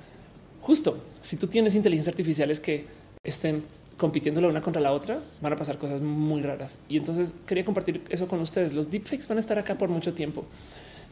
justo, 0.60 1.02
si 1.20 1.36
tú 1.36 1.46
tienes 1.46 1.74
inteligencias 1.74 2.12
artificiales 2.12 2.60
que 2.60 2.86
estén 3.22 3.64
compitiendo 3.98 4.40
la 4.40 4.48
una 4.48 4.62
contra 4.62 4.80
la 4.80 4.92
otra, 4.92 5.20
van 5.40 5.52
a 5.52 5.56
pasar 5.56 5.78
cosas 5.78 6.00
muy 6.00 6.40
raras. 6.40 6.78
Y 6.88 6.96
entonces 6.96 7.34
quería 7.46 7.64
compartir 7.64 8.02
eso 8.08 8.26
con 8.26 8.40
ustedes. 8.40 8.72
Los 8.72 8.90
deepfakes 8.90 9.28
van 9.28 9.38
a 9.38 9.40
estar 9.40 9.58
acá 9.58 9.76
por 9.76 9.90
mucho 9.90 10.14
tiempo. 10.14 10.46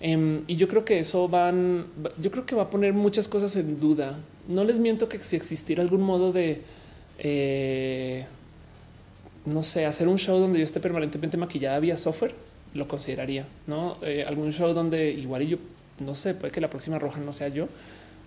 Em, 0.01 0.43
y 0.47 0.57
yo 0.57 0.67
creo 0.67 0.85
que 0.85 0.99
eso 0.99 1.29
van, 1.29 1.87
yo 2.19 2.31
creo 2.31 2.47
que 2.47 2.57
va 2.57 2.63
a 2.63 2.71
poner 2.71 2.95
muchas 2.95 3.29
cosas 3.29 3.55
en 3.57 3.79
duda. 3.79 4.19
No 4.49 4.65
les 4.65 4.79
miento 4.79 5.09
que 5.09 5.19
si 5.19 5.37
existiera 5.37 5.83
algún 5.83 6.01
modo 6.01 6.33
de, 6.33 6.63
eh, 7.19 8.25
no 9.45 9.63
sé, 9.63 9.85
hacer 9.85 10.09
un 10.09 10.19
show 10.19 10.39
donde 10.39 10.59
yo 10.59 10.65
esté 10.65 10.81
permanentemente 10.81 11.37
maquillada 11.37 11.79
vía 11.81 11.99
software, 11.99 12.35
lo 12.73 12.89
consideraría, 12.89 13.47
¿no? 13.67 13.99
Eh, 14.03 14.25
algún 14.27 14.53
show 14.53 14.73
donde 14.73 15.11
igual 15.11 15.47
yo, 15.47 15.59
no 15.99 16.15
sé, 16.15 16.35
puede 16.35 16.53
que 16.53 16.61
la 16.63 16.71
próxima 16.71 16.99
roja 16.99 17.21
no 17.21 17.33
sea 17.33 17.49
yo, 17.49 17.69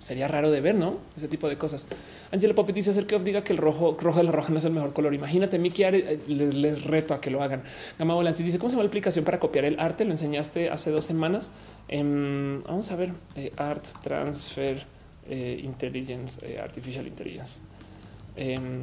sería 0.03 0.27
raro 0.27 0.51
de 0.51 0.59
ver, 0.59 0.75
¿no? 0.75 0.98
Ese 1.15 1.30
tipo 1.30 1.48
de 1.48 1.57
cosas. 1.57 1.88
Angela 2.32 2.53
Poppy 2.53 2.73
dice 2.73 2.91
acerca 2.91 3.17
que 3.17 3.23
diga 3.23 3.43
que 3.43 3.53
el 3.53 3.57
rojo, 3.57 3.98
rojo 3.99 4.17
de 4.17 4.25
la 4.25 4.32
roja 4.32 4.51
no 4.51 4.57
es 4.57 4.65
el 4.65 4.73
mejor 4.73 4.91
color. 4.91 5.14
Imagínate, 5.14 5.57
Miki 5.57 5.83
eh, 5.83 6.19
les, 6.27 6.83
reto 6.83 7.14
a 7.14 7.22
que 7.22 7.32
lo 7.32 7.41
hagan. 7.41 7.64
Gama 7.98 8.14
Volantis 8.14 8.45
dice 8.45 8.59
cómo 8.59 8.69
se 8.69 8.75
llama 8.75 8.83
la 8.83 8.90
aplicación 8.90 9.23
para 9.23 9.40
copiar 9.40 9.64
el 9.64 9.80
arte. 9.80 10.03
Lo 10.03 10.11
enseñaste 10.11 10.69
hace 10.69 10.91
dos 10.91 11.06
semanas. 11.06 11.51
Em, 11.88 12.61
vamos 12.64 12.91
a 12.91 12.98
ver 12.98 13.14
eh, 13.38 13.51
Art 13.56 13.85
Transfer 14.03 14.85
eh, 15.30 15.61
Intelligence, 15.64 16.59
Artificial 16.59 17.07
Intelligence. 17.07 17.59
Em, 18.35 18.82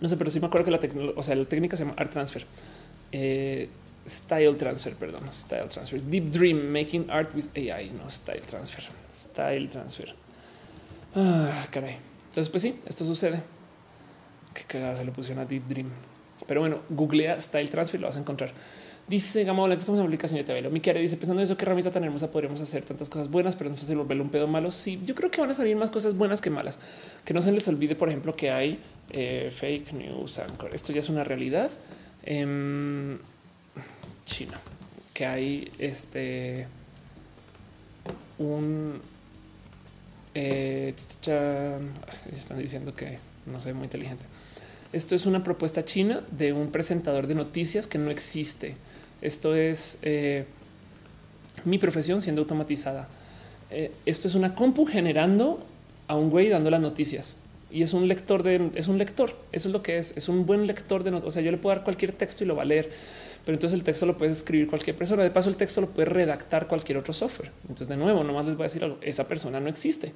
no 0.00 0.08
sé, 0.08 0.16
pero 0.16 0.30
sí 0.30 0.40
me 0.40 0.46
acuerdo 0.46 0.64
que 0.64 0.70
la, 0.70 1.12
o 1.16 1.22
sea, 1.22 1.34
la 1.34 1.44
técnica 1.44 1.76
se 1.76 1.84
llama 1.84 1.96
Art 1.98 2.10
Transfer. 2.10 2.46
Style 4.06 4.54
Transfer, 4.56 4.94
perdón, 4.94 5.30
Style 5.32 5.68
Transfer. 5.68 6.00
Deep 6.00 6.30
Dream, 6.30 6.72
Making 6.72 7.10
Art 7.10 7.34
with 7.34 7.46
AI, 7.56 7.90
no 7.90 8.08
Style 8.10 8.40
Transfer. 8.40 8.82
Style 9.12 9.68
Transfer. 9.68 10.14
Ah, 11.14 11.66
caray. 11.70 11.98
Entonces, 12.28 12.50
pues 12.50 12.62
sí, 12.62 12.80
esto 12.86 13.04
sucede. 13.04 13.42
Qué 14.54 14.64
cagada 14.64 14.96
se 14.96 15.04
le 15.04 15.12
pusieron 15.12 15.42
a 15.42 15.46
Deep 15.46 15.64
Dream. 15.68 15.90
Pero 16.46 16.60
bueno, 16.60 16.80
googlea 16.88 17.40
Style 17.40 17.68
Transfer 17.68 17.98
y 17.98 18.00
lo 18.00 18.08
vas 18.08 18.16
a 18.16 18.20
encontrar. 18.20 18.52
Dice 19.06 19.44
Gama 19.44 19.60
Volante 19.60 19.84
como 19.84 19.98
una 19.98 20.04
aplicación 20.04 20.38
de 20.38 20.44
TV. 20.44 20.68
Mi 20.70 20.80
quiere 20.80 21.00
dice 21.00 21.16
pensando 21.16 21.40
en 21.40 21.44
eso, 21.44 21.56
qué 21.56 21.64
herramienta 21.64 21.90
tan 21.90 22.04
hermosa 22.04 22.30
podríamos 22.30 22.60
hacer 22.60 22.84
tantas 22.84 23.08
cosas 23.08 23.30
buenas, 23.30 23.56
pero 23.56 23.68
entonces 23.70 23.94
volverlo 23.96 24.24
un 24.24 24.30
pedo 24.30 24.46
malo. 24.46 24.70
Sí, 24.70 25.00
yo 25.04 25.14
creo 25.14 25.30
que 25.30 25.40
van 25.40 25.50
a 25.50 25.54
salir 25.54 25.76
más 25.76 25.90
cosas 25.90 26.16
buenas 26.16 26.40
que 26.40 26.50
malas. 26.50 26.78
Que 27.24 27.34
no 27.34 27.42
se 27.42 27.52
les 27.52 27.66
olvide, 27.68 27.94
por 27.94 28.08
ejemplo, 28.08 28.34
que 28.34 28.50
hay 28.50 28.80
eh, 29.10 29.52
fake 29.54 29.92
news 29.92 30.38
anchor. 30.38 30.74
Esto 30.74 30.92
ya 30.92 31.00
es 31.00 31.08
una 31.08 31.24
realidad. 31.24 31.70
Eh, 32.24 33.18
China, 34.24 34.58
que 35.12 35.26
hay 35.26 35.72
este 35.78 36.66
un 38.38 39.00
eh, 40.34 40.94
están 42.32 42.58
diciendo 42.58 42.94
que 42.94 43.18
no 43.46 43.60
soy 43.60 43.74
muy 43.74 43.84
inteligente. 43.84 44.24
Esto 44.92 45.14
es 45.14 45.26
una 45.26 45.42
propuesta 45.42 45.84
china 45.84 46.22
de 46.30 46.52
un 46.52 46.70
presentador 46.70 47.26
de 47.26 47.34
noticias 47.34 47.86
que 47.86 47.98
no 47.98 48.10
existe. 48.10 48.76
Esto 49.20 49.54
es 49.54 49.98
eh, 50.02 50.46
mi 51.64 51.78
profesión 51.78 52.22
siendo 52.22 52.42
automatizada. 52.42 53.08
Eh, 53.70 53.92
esto 54.04 54.28
es 54.28 54.34
una 54.34 54.54
compu 54.54 54.84
generando 54.84 55.64
a 56.08 56.16
un 56.16 56.30
güey 56.30 56.48
dando 56.48 56.70
las 56.70 56.80
noticias 56.80 57.36
y 57.70 57.82
es 57.82 57.94
un 57.94 58.06
lector 58.06 58.42
de 58.42 58.70
es 58.74 58.88
un 58.88 58.98
lector. 58.98 59.34
Eso 59.50 59.68
es 59.68 59.72
lo 59.72 59.82
que 59.82 59.96
es. 59.98 60.14
Es 60.16 60.28
un 60.28 60.44
buen 60.44 60.66
lector 60.66 61.04
de 61.04 61.10
noticias. 61.10 61.28
O 61.28 61.30
sea, 61.32 61.42
yo 61.42 61.50
le 61.50 61.56
puedo 61.56 61.74
dar 61.74 61.84
cualquier 61.84 62.12
texto 62.12 62.44
y 62.44 62.46
lo 62.46 62.54
va 62.54 62.62
a 62.62 62.66
leer 62.66 62.90
pero 63.44 63.56
entonces 63.56 63.78
el 63.78 63.84
texto 63.84 64.06
lo 64.06 64.16
puedes 64.16 64.38
escribir 64.38 64.68
cualquier 64.68 64.96
persona. 64.96 65.22
De 65.22 65.30
paso, 65.30 65.48
el 65.48 65.56
texto 65.56 65.80
lo 65.80 65.88
puede 65.88 66.08
redactar 66.08 66.68
cualquier 66.68 66.98
otro 66.98 67.12
software. 67.12 67.50
Entonces, 67.62 67.88
de 67.88 67.96
nuevo, 67.96 68.22
nomás 68.22 68.46
les 68.46 68.54
voy 68.54 68.64
a 68.64 68.66
decir 68.68 68.84
algo. 68.84 68.98
Esa 69.00 69.26
persona 69.26 69.58
no 69.58 69.68
existe. 69.68 70.12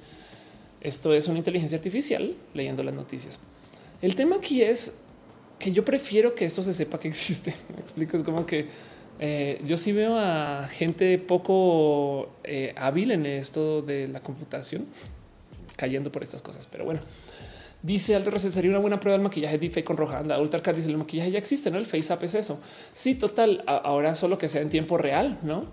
Esto 0.79 1.13
es 1.13 1.27
una 1.27 1.37
inteligencia 1.37 1.77
artificial 1.77 2.33
leyendo 2.53 2.83
las 2.83 2.93
noticias. 2.93 3.39
El 4.01 4.15
tema 4.15 4.37
aquí 4.37 4.61
es 4.61 4.95
que 5.59 5.71
yo 5.71 5.83
prefiero 5.83 6.35
que 6.35 6.45
esto 6.45 6.63
se 6.63 6.73
sepa 6.73 6.99
que 6.99 7.09
existe. 7.09 7.53
Me 7.75 7.81
explico. 7.81 8.15
Es 8.15 8.23
como 8.23 8.45
que 8.45 8.67
eh, 9.19 9.59
yo 9.65 9.75
sí 9.75 9.91
veo 9.91 10.17
a 10.17 10.67
gente 10.69 11.17
poco 11.17 12.29
eh, 12.43 12.73
hábil 12.77 13.11
en 13.11 13.25
esto 13.25 13.81
de 13.81 14.07
la 14.07 14.21
computación 14.21 14.85
cayendo 15.75 16.11
por 16.11 16.23
estas 16.23 16.41
cosas. 16.41 16.67
Pero 16.71 16.85
bueno, 16.85 17.01
Dice 17.81 18.15
Aldo 18.15 18.37
sería 18.37 18.71
una 18.71 18.79
buena 18.79 18.99
prueba 18.99 19.17
del 19.17 19.23
maquillaje 19.23 19.57
deepfake 19.57 19.85
con 19.85 19.97
roja. 19.97 20.19
Anda, 20.19 20.39
Ultra 20.39 20.73
dice 20.73 20.89
el 20.89 20.97
maquillaje 20.97 21.31
ya 21.31 21.39
existe, 21.39 21.71
no? 21.71 21.77
El 21.77 21.85
face 21.85 22.13
up 22.13 22.19
es 22.23 22.35
eso. 22.35 22.59
Sí, 22.93 23.15
total. 23.15 23.63
Ahora 23.67 24.15
solo 24.15 24.37
que 24.37 24.47
sea 24.47 24.61
en 24.61 24.69
tiempo 24.69 24.97
real, 24.97 25.39
no? 25.43 25.65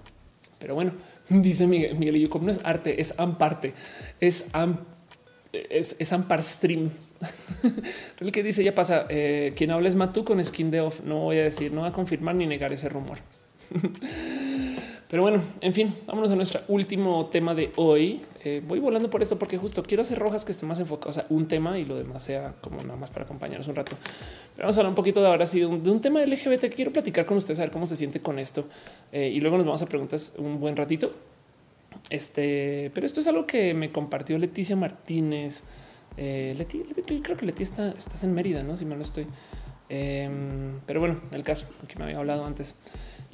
Pero 0.58 0.74
bueno, 0.74 0.92
Dice 1.28 1.66
Miguel, 1.66 1.96
Miguel 1.96 2.16
y 2.16 2.20
yo, 2.20 2.30
como 2.30 2.46
no 2.46 2.52
es 2.52 2.60
arte, 2.64 3.00
es 3.00 3.18
amparte, 3.18 3.72
es 4.20 4.46
es, 5.52 5.96
es 6.00 6.12
Ampar 6.12 6.42
Stream. 6.42 6.90
El 8.20 8.32
que 8.32 8.42
dice 8.42 8.64
ya 8.64 8.74
pasa. 8.74 9.06
Eh, 9.08 9.52
quien 9.56 9.70
habla 9.70 9.88
es 9.88 9.94
Matú 9.94 10.24
con 10.24 10.44
skin 10.44 10.70
de 10.72 10.80
off. 10.80 11.00
No 11.02 11.20
voy 11.20 11.38
a 11.38 11.44
decir, 11.44 11.72
no 11.72 11.82
va 11.82 11.88
a 11.88 11.92
confirmar 11.92 12.34
ni 12.34 12.46
negar 12.46 12.72
ese 12.72 12.88
rumor. 12.88 13.18
Pero 15.14 15.22
bueno, 15.22 15.40
en 15.60 15.72
fin, 15.72 15.94
vámonos 16.08 16.32
a 16.32 16.34
nuestro 16.34 16.62
último 16.66 17.26
tema 17.26 17.54
de 17.54 17.72
hoy. 17.76 18.20
Eh, 18.42 18.60
voy 18.66 18.80
volando 18.80 19.08
por 19.10 19.22
esto 19.22 19.38
porque 19.38 19.56
justo 19.56 19.84
quiero 19.84 20.02
hacer 20.02 20.18
rojas 20.18 20.44
que 20.44 20.50
esté 20.50 20.66
más 20.66 20.80
enfocado, 20.80 21.10
o 21.10 21.12
sea, 21.12 21.24
un 21.28 21.46
tema 21.46 21.78
y 21.78 21.84
lo 21.84 21.94
demás 21.94 22.24
sea 22.24 22.56
como 22.60 22.82
nada 22.82 22.96
más 22.96 23.10
para 23.10 23.24
acompañarnos 23.24 23.68
un 23.68 23.76
rato. 23.76 23.96
Vamos 24.58 24.76
a 24.76 24.80
hablar 24.80 24.88
un 24.88 24.96
poquito 24.96 25.20
de 25.20 25.28
ahora 25.28 25.46
sí 25.46 25.60
de 25.60 25.66
un, 25.66 26.00
tema 26.00 26.20
LGBT 26.20 26.64
quiero 26.74 26.92
platicar 26.92 27.26
con 27.26 27.36
ustedes, 27.36 27.60
a 27.60 27.62
ver 27.62 27.70
cómo 27.70 27.86
se 27.86 27.94
siente 27.94 28.18
con 28.18 28.40
esto. 28.40 28.64
Eh, 29.12 29.28
y 29.28 29.38
luego 29.38 29.56
nos 29.56 29.66
vamos 29.66 29.82
a 29.82 29.86
preguntas 29.86 30.34
un 30.38 30.58
buen 30.58 30.74
ratito. 30.74 31.12
Este, 32.10 32.90
pero 32.92 33.06
esto 33.06 33.20
es 33.20 33.28
algo 33.28 33.46
que 33.46 33.72
me 33.72 33.92
compartió 33.92 34.36
Leticia 34.36 34.74
Martínez. 34.74 35.62
Eh, 36.16 36.56
Leti, 36.58 36.82
creo 37.22 37.36
que 37.36 37.46
Leti 37.46 37.62
está, 37.62 37.90
estás 37.90 38.24
en 38.24 38.34
Mérida, 38.34 38.64
no? 38.64 38.76
Si 38.76 38.84
me 38.84 38.96
lo 38.96 39.02
estoy. 39.02 39.28
Em, 39.88 40.80
pero 40.86 40.98
bueno, 40.98 41.20
el 41.30 41.44
caso 41.44 41.66
que 41.86 41.96
me 42.00 42.04
había 42.06 42.18
hablado 42.18 42.44
antes. 42.44 42.74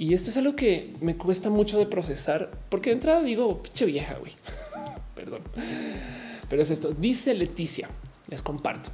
Y 0.01 0.15
esto 0.15 0.31
es 0.31 0.39
algo 0.39 0.57
que 0.57 0.95
me 1.03 1.19
cuesta 1.19 1.51
mucho 1.51 1.79
de 1.79 1.85
procesar, 1.85 2.51
porque 2.71 2.89
de 2.89 2.95
entrada 2.95 3.23
digo, 3.23 3.63
pinche 3.63 3.85
vieja, 3.85 4.17
güey. 4.19 4.33
Perdón. 5.15 5.43
Pero 6.49 6.63
es 6.63 6.71
esto. 6.71 6.93
Dice 6.93 7.35
Leticia, 7.35 7.87
les 8.31 8.41
comparto. 8.41 8.89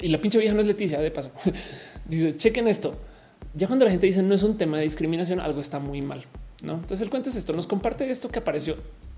Y 0.00 0.08
la 0.08 0.18
pinche 0.18 0.38
vieja 0.38 0.54
no 0.54 0.62
es 0.62 0.68
Leticia, 0.68 1.00
de 1.00 1.10
paso. 1.10 1.32
Dice, 2.06 2.32
chequen 2.32 2.66
esto. 2.66 2.98
Ya 3.52 3.66
cuando 3.66 3.84
la 3.84 3.90
gente 3.90 4.06
dice 4.06 4.22
no 4.22 4.34
es 4.34 4.42
un 4.42 4.56
tema 4.56 4.78
de 4.78 4.84
discriminación, 4.84 5.38
algo 5.38 5.60
está 5.60 5.80
muy 5.80 6.00
mal. 6.00 6.22
¿no? 6.62 6.76
Entonces 6.76 7.02
el 7.02 7.10
cuento 7.10 7.28
es 7.28 7.36
esto, 7.36 7.52
nos 7.52 7.66
comparte 7.66 8.10
esto 8.10 8.30
que 8.30 8.38
apareció 8.38 8.76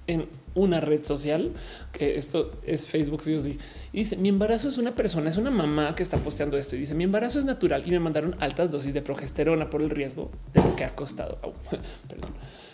en 0.09 0.27
una 0.55 0.81
red 0.81 1.05
social, 1.05 1.53
que 1.93 2.17
esto 2.17 2.51
es 2.67 2.87
Facebook, 2.87 3.23
sí 3.23 3.35
o 3.35 3.41
sí. 3.41 3.59
Y 3.93 3.99
dice, 3.99 4.17
mi 4.17 4.29
embarazo 4.29 4.69
es 4.69 4.79
una 4.79 4.97
persona, 4.97 5.31
es 5.31 5.37
una 5.37 5.51
mamá 5.51 5.95
que 5.95 6.03
está 6.03 6.17
posteando 6.17 6.57
esto 6.57 6.75
y 6.75 6.81
dice, 6.81 6.95
mi 6.95 7.05
embarazo 7.05 7.39
es 7.39 7.45
natural 7.45 7.85
y 7.87 7.91
me 7.91 8.01
mandaron 8.01 8.35
altas 8.41 8.71
dosis 8.71 8.95
de 8.95 9.03
progesterona 9.03 9.71
por 9.71 9.83
el 9.83 9.91
riesgo 9.91 10.31
de 10.53 10.63
lo 10.63 10.75
que 10.75 10.85
ha 10.85 10.97
costado. 10.97 11.39
perdón. 12.09 12.31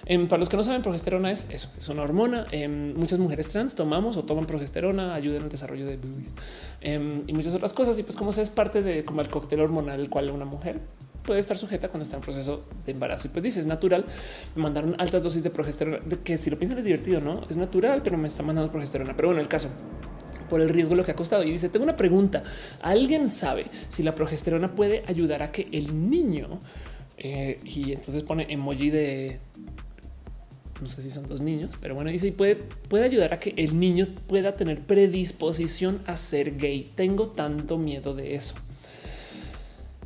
Em, 0.06 0.28
para 0.28 0.38
los 0.38 0.48
que 0.48 0.56
no 0.56 0.62
saben, 0.62 0.82
progesterona 0.82 1.30
es 1.30 1.46
eso, 1.50 1.70
es 1.78 1.88
una 1.88 2.02
hormona. 2.02 2.46
Em, 2.52 2.94
muchas 2.94 3.18
mujeres 3.18 3.48
trans 3.48 3.74
tomamos 3.74 4.16
o 4.16 4.24
toman 4.24 4.46
progesterona, 4.46 5.14
ayuda 5.14 5.38
en 5.38 5.44
el 5.44 5.48
desarrollo 5.48 5.86
de 5.86 5.96
bebés 5.96 6.32
em, 6.80 7.22
y 7.26 7.32
muchas 7.32 7.54
otras 7.54 7.72
cosas. 7.72 7.98
Y 7.98 8.02
pues 8.02 8.16
como 8.16 8.32
se 8.32 8.42
es 8.42 8.50
parte 8.50 8.82
de 8.82 9.04
como 9.04 9.20
el 9.22 9.28
cóctel 9.28 9.60
hormonal, 9.60 10.00
el 10.00 10.10
cual 10.10 10.30
una 10.30 10.44
mujer 10.44 10.80
puede 11.24 11.40
estar 11.40 11.56
sujeta 11.56 11.88
cuando 11.88 12.02
está 12.02 12.16
en 12.16 12.22
proceso 12.22 12.64
de 12.84 12.92
embarazo. 12.92 13.28
Y 13.28 13.30
pues 13.30 13.42
dices 13.42 13.66
natural, 13.66 14.04
me 14.54 14.62
mandaron 14.62 14.94
altas 14.98 15.22
dosis 15.22 15.42
de 15.42 15.50
progesterona, 15.50 16.00
que 16.22 16.38
si 16.38 16.50
lo 16.50 16.58
piensan 16.58 16.78
es 16.78 16.84
divertido, 16.84 17.20
no 17.20 17.44
es 17.48 17.56
natural, 17.56 18.02
pero 18.02 18.16
me 18.16 18.28
está 18.28 18.42
mandando 18.42 18.70
progesterona. 18.70 19.14
Pero 19.16 19.28
bueno, 19.28 19.40
el 19.40 19.48
caso 19.48 19.68
por 20.48 20.60
el 20.60 20.68
riesgo 20.68 20.94
lo 20.94 21.04
que 21.04 21.12
ha 21.12 21.16
costado. 21.16 21.42
Y 21.42 21.50
dice, 21.50 21.68
tengo 21.68 21.84
una 21.84 21.96
pregunta. 21.96 22.42
¿Alguien 22.82 23.30
sabe 23.30 23.66
si 23.88 24.02
la 24.02 24.14
progesterona 24.14 24.74
puede 24.74 25.02
ayudar 25.06 25.42
a 25.42 25.50
que 25.50 25.66
el 25.72 26.10
niño 26.10 26.60
eh, 27.16 27.58
y 27.64 27.92
entonces 27.92 28.22
pone 28.22 28.46
emoji 28.48 28.90
de 28.90 29.40
no 30.82 30.88
sé 30.88 31.02
si 31.02 31.10
son 31.10 31.26
dos 31.26 31.40
niños, 31.40 31.70
pero 31.80 31.94
bueno, 31.94 32.10
dice 32.10 32.26
y 32.26 32.32
puede, 32.32 32.56
puede 32.56 33.04
ayudar 33.04 33.32
a 33.32 33.38
que 33.38 33.54
el 33.56 33.78
niño 33.78 34.08
pueda 34.26 34.56
tener 34.56 34.80
predisposición 34.80 36.02
a 36.06 36.16
ser 36.16 36.56
gay. 36.56 36.90
Tengo 36.94 37.28
tanto 37.28 37.78
miedo 37.78 38.14
de 38.14 38.34
eso. 38.34 38.54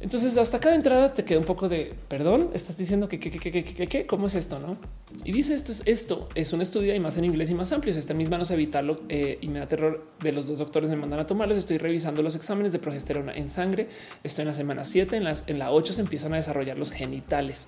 Entonces, 0.01 0.37
hasta 0.37 0.59
acá 0.59 0.69
de 0.71 0.77
entrada 0.77 1.13
te 1.13 1.25
queda 1.25 1.41
un 1.41 1.45
poco 1.45 1.69
de 1.69 1.93
perdón. 2.09 2.51
Estás 2.55 2.77
diciendo 2.77 3.09
que, 3.09 3.19
que, 3.19 4.07
cómo 4.07 4.27
es 4.27 4.35
esto, 4.37 4.61
no? 4.61 4.77
Y 5.25 5.33
dice 5.33 5.55
esto 5.55 5.73
es 5.73 5.83
esto 5.87 6.29
es 6.35 6.53
un 6.53 6.61
estudio 6.61 6.95
y 6.95 7.01
más 7.01 7.19
en 7.19 7.25
inglés 7.25 7.51
y 7.51 7.55
más 7.55 7.73
amplio. 7.73 7.93
Está 7.93 8.13
en 8.13 8.19
mis 8.19 8.29
manos 8.29 8.51
evitarlo 8.51 9.01
eh, 9.09 9.39
y 9.41 9.49
me 9.49 9.59
da 9.59 9.67
terror 9.67 10.07
de 10.21 10.33
los 10.33 10.47
dos 10.47 10.59
doctores 10.59 10.89
me 10.89 10.97
mandan 10.97 11.19
a 11.19 11.27
tomarlos. 11.27 11.59
Estoy 11.59 11.79
revisando 11.79 12.23
los 12.23 12.37
exámenes 12.37 12.73
de 12.73 12.79
progesterona 12.79 13.33
en 13.33 13.49
sangre. 13.49 13.89
Estoy 14.23 14.43
en 14.43 14.49
la 14.49 14.55
semana 14.55 14.85
7, 14.85 15.17
en, 15.17 15.25
las, 15.25 15.45
en 15.49 15.59
la 15.59 15.73
8 15.73 15.93
se 15.93 16.01
empiezan 16.03 16.33
a 16.33 16.37
desarrollar 16.37 16.79
los 16.79 16.93
genitales. 16.93 17.67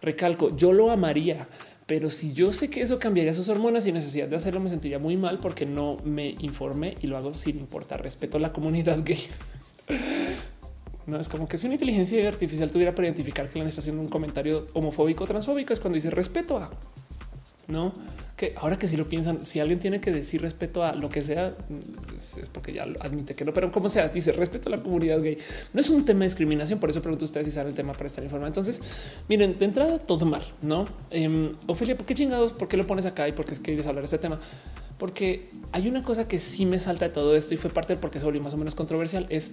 Recalco, 0.00 0.56
yo 0.56 0.72
lo 0.72 0.90
amaría, 0.90 1.46
pero 1.86 2.10
si 2.10 2.32
yo 2.32 2.52
sé 2.52 2.70
que 2.70 2.80
eso 2.80 2.98
cambiaría 2.98 3.34
sus 3.34 3.48
hormonas 3.48 3.86
y 3.86 3.92
necesidad 3.92 4.26
de 4.26 4.34
hacerlo, 4.34 4.58
me 4.58 4.68
sentiría 4.68 4.98
muy 4.98 5.16
mal 5.16 5.38
porque 5.38 5.64
no 5.64 5.98
me 6.04 6.34
informé 6.40 6.96
y 7.00 7.06
lo 7.06 7.16
hago 7.16 7.34
sin 7.34 7.56
importar. 7.58 8.02
Respeto 8.02 8.38
a 8.38 8.40
la 8.40 8.52
comunidad 8.52 8.98
gay. 9.04 9.20
No 11.06 11.18
es 11.18 11.28
como 11.28 11.48
que 11.48 11.58
si 11.58 11.66
una 11.66 11.74
inteligencia 11.74 12.26
artificial 12.28 12.70
tuviera 12.70 12.94
para 12.94 13.08
identificar 13.08 13.48
que 13.48 13.58
le 13.58 13.66
está 13.66 13.80
haciendo 13.80 14.02
un 14.02 14.08
comentario 14.08 14.66
homofóbico 14.72 15.24
o 15.24 15.26
transfóbico, 15.26 15.72
es 15.72 15.80
cuando 15.80 15.96
dice 15.96 16.10
respeto 16.10 16.58
a 16.58 16.70
no 17.68 17.92
que 18.36 18.54
ahora 18.56 18.76
que 18.76 18.88
si 18.88 18.96
lo 18.96 19.08
piensan, 19.08 19.46
si 19.46 19.60
alguien 19.60 19.78
tiene 19.78 20.00
que 20.00 20.10
decir 20.10 20.42
respeto 20.42 20.82
a 20.82 20.94
lo 20.94 21.08
que 21.08 21.22
sea, 21.22 21.54
es 22.18 22.48
porque 22.52 22.72
ya 22.72 22.82
admite 23.00 23.36
que 23.36 23.44
no, 23.44 23.52
pero 23.52 23.70
como 23.70 23.88
sea, 23.88 24.08
dice 24.08 24.32
respeto 24.32 24.68
a 24.68 24.72
la 24.72 24.82
comunidad 24.82 25.22
gay. 25.22 25.38
No 25.72 25.80
es 25.80 25.90
un 25.90 26.04
tema 26.04 26.20
de 26.20 26.26
discriminación. 26.26 26.80
Por 26.80 26.90
eso 26.90 27.00
pregunto 27.00 27.24
a 27.24 27.26
ustedes 27.26 27.46
si 27.46 27.52
saben 27.52 27.68
el 27.68 27.76
tema 27.76 27.92
para 27.92 28.08
estar 28.08 28.24
informado. 28.24 28.48
Entonces, 28.48 28.80
miren, 29.28 29.58
de 29.60 29.64
entrada 29.64 30.00
todo 30.00 30.26
mal, 30.26 30.42
no? 30.60 30.88
Eh, 31.12 31.52
Ofelia, 31.68 31.96
¿por 31.96 32.04
qué 32.04 32.14
chingados? 32.14 32.52
¿Por 32.52 32.66
qué 32.66 32.76
lo 32.76 32.84
pones 32.84 33.06
acá 33.06 33.28
y 33.28 33.32
por 33.32 33.44
qué 33.44 33.54
quieres 33.54 33.86
hablar 33.86 34.02
de 34.02 34.06
este 34.06 34.18
tema? 34.18 34.40
Porque 34.98 35.48
hay 35.70 35.86
una 35.86 36.02
cosa 36.02 36.26
que 36.26 36.40
sí 36.40 36.66
me 36.66 36.80
salta 36.80 37.06
de 37.06 37.14
todo 37.14 37.36
esto 37.36 37.54
y 37.54 37.58
fue 37.58 37.70
parte 37.70 37.94
de 37.94 38.00
porque 38.00 38.18
se 38.18 38.24
volvió 38.24 38.42
más 38.42 38.54
o 38.54 38.56
menos 38.56 38.74
controversial. 38.74 39.26
Es 39.28 39.52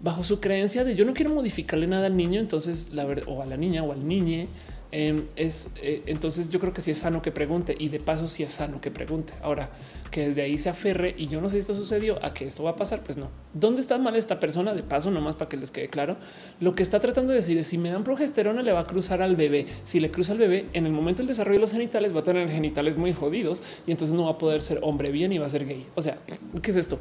bajo 0.00 0.24
su 0.24 0.40
creencia 0.40 0.84
de 0.84 0.94
yo 0.94 1.04
no 1.04 1.14
quiero 1.14 1.30
modificarle 1.32 1.86
nada 1.86 2.06
al 2.06 2.16
niño, 2.16 2.40
entonces 2.40 2.92
la 2.92 3.04
verdad, 3.04 3.24
o 3.28 3.42
a 3.42 3.46
la 3.46 3.56
niña 3.56 3.82
o 3.82 3.92
al 3.92 4.06
niño, 4.06 4.46
em, 4.92 5.26
es 5.36 5.70
eh, 5.82 6.02
entonces 6.06 6.48
yo 6.48 6.58
creo 6.58 6.72
que 6.72 6.80
sí 6.80 6.90
es 6.90 6.98
sano 6.98 7.22
que 7.22 7.30
pregunte 7.30 7.76
y 7.78 7.88
de 7.88 8.00
paso 8.00 8.26
sí 8.26 8.42
es 8.42 8.50
sano 8.50 8.80
que 8.80 8.90
pregunte. 8.90 9.32
Ahora 9.42 9.70
que 10.10 10.26
desde 10.26 10.42
ahí 10.42 10.58
se 10.58 10.68
aferre 10.68 11.14
y 11.16 11.28
yo 11.28 11.40
no 11.40 11.48
sé 11.48 11.56
si 11.56 11.60
esto 11.60 11.74
sucedió 11.74 12.22
a 12.24 12.34
que 12.34 12.44
esto 12.44 12.64
va 12.64 12.70
a 12.70 12.76
pasar, 12.76 13.00
pues 13.00 13.16
no. 13.16 13.28
¿Dónde 13.54 13.80
está 13.80 13.96
mal 13.98 14.16
esta 14.16 14.40
persona? 14.40 14.74
De 14.74 14.82
paso, 14.82 15.10
nomás 15.10 15.34
para 15.34 15.48
que 15.48 15.56
les 15.56 15.70
quede 15.70 15.88
claro, 15.88 16.16
lo 16.58 16.74
que 16.74 16.82
está 16.82 17.00
tratando 17.00 17.30
de 17.30 17.36
decir 17.38 17.56
es 17.58 17.66
si 17.66 17.78
me 17.78 17.90
dan 17.90 18.04
progesterona 18.04 18.62
le 18.62 18.72
va 18.72 18.80
a 18.80 18.86
cruzar 18.86 19.22
al 19.22 19.36
bebé. 19.36 19.66
Si 19.84 20.00
le 20.00 20.10
cruza 20.10 20.32
al 20.32 20.38
bebé 20.38 20.66
en 20.72 20.86
el 20.86 20.92
momento 20.92 21.18
del 21.18 21.28
desarrollo 21.28 21.58
de 21.58 21.62
los 21.62 21.72
genitales 21.72 22.14
va 22.14 22.20
a 22.20 22.24
tener 22.24 22.48
genitales 22.48 22.96
muy 22.96 23.12
jodidos 23.12 23.62
y 23.86 23.92
entonces 23.92 24.14
no 24.14 24.24
va 24.24 24.32
a 24.32 24.38
poder 24.38 24.60
ser 24.60 24.80
hombre 24.82 25.10
bien 25.10 25.32
y 25.32 25.38
va 25.38 25.46
a 25.46 25.50
ser 25.50 25.66
gay. 25.66 25.86
O 25.94 26.02
sea, 26.02 26.18
¿qué 26.62 26.70
es 26.70 26.76
esto? 26.76 26.98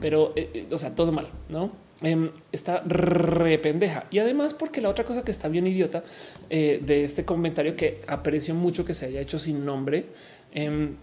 Pero, 0.00 0.32
eh, 0.36 0.50
eh, 0.54 0.68
o 0.70 0.78
sea, 0.78 0.94
todo 0.94 1.12
mal, 1.12 1.28
¿no? 1.48 1.72
Em, 2.02 2.30
está 2.50 2.80
re 2.80 3.58
pendeja. 3.58 4.04
Y 4.10 4.20
además 4.20 4.54
porque 4.54 4.80
la 4.80 4.88
otra 4.88 5.04
cosa 5.04 5.22
que 5.22 5.30
está 5.30 5.48
bien 5.48 5.66
idiota 5.66 6.02
eh, 6.48 6.80
de 6.82 7.04
este 7.04 7.26
comentario 7.26 7.76
que 7.76 8.00
aprecio 8.06 8.54
mucho 8.54 8.86
que 8.86 8.94
se 8.94 9.06
haya 9.06 9.20
hecho 9.20 9.38
sin 9.38 9.66
nombre, 9.66 10.06
em, 10.52 10.96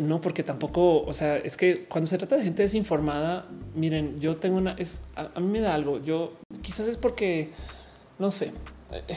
no, 0.00 0.20
porque 0.20 0.42
tampoco, 0.42 1.02
o 1.02 1.12
sea, 1.12 1.36
es 1.36 1.56
que 1.56 1.84
cuando 1.84 2.08
se 2.08 2.16
trata 2.16 2.36
de 2.36 2.44
gente 2.44 2.62
desinformada, 2.62 3.46
miren, 3.74 4.20
yo 4.20 4.36
tengo 4.36 4.56
una, 4.56 4.72
es, 4.72 5.02
a, 5.16 5.38
mí 5.40 5.48
me 5.48 5.60
da 5.60 5.74
algo, 5.74 6.02
yo 6.02 6.32
quizás 6.62 6.88
es 6.88 6.96
porque, 6.96 7.50
no 8.18 8.30
sé, 8.30 8.52
eh, 8.92 9.16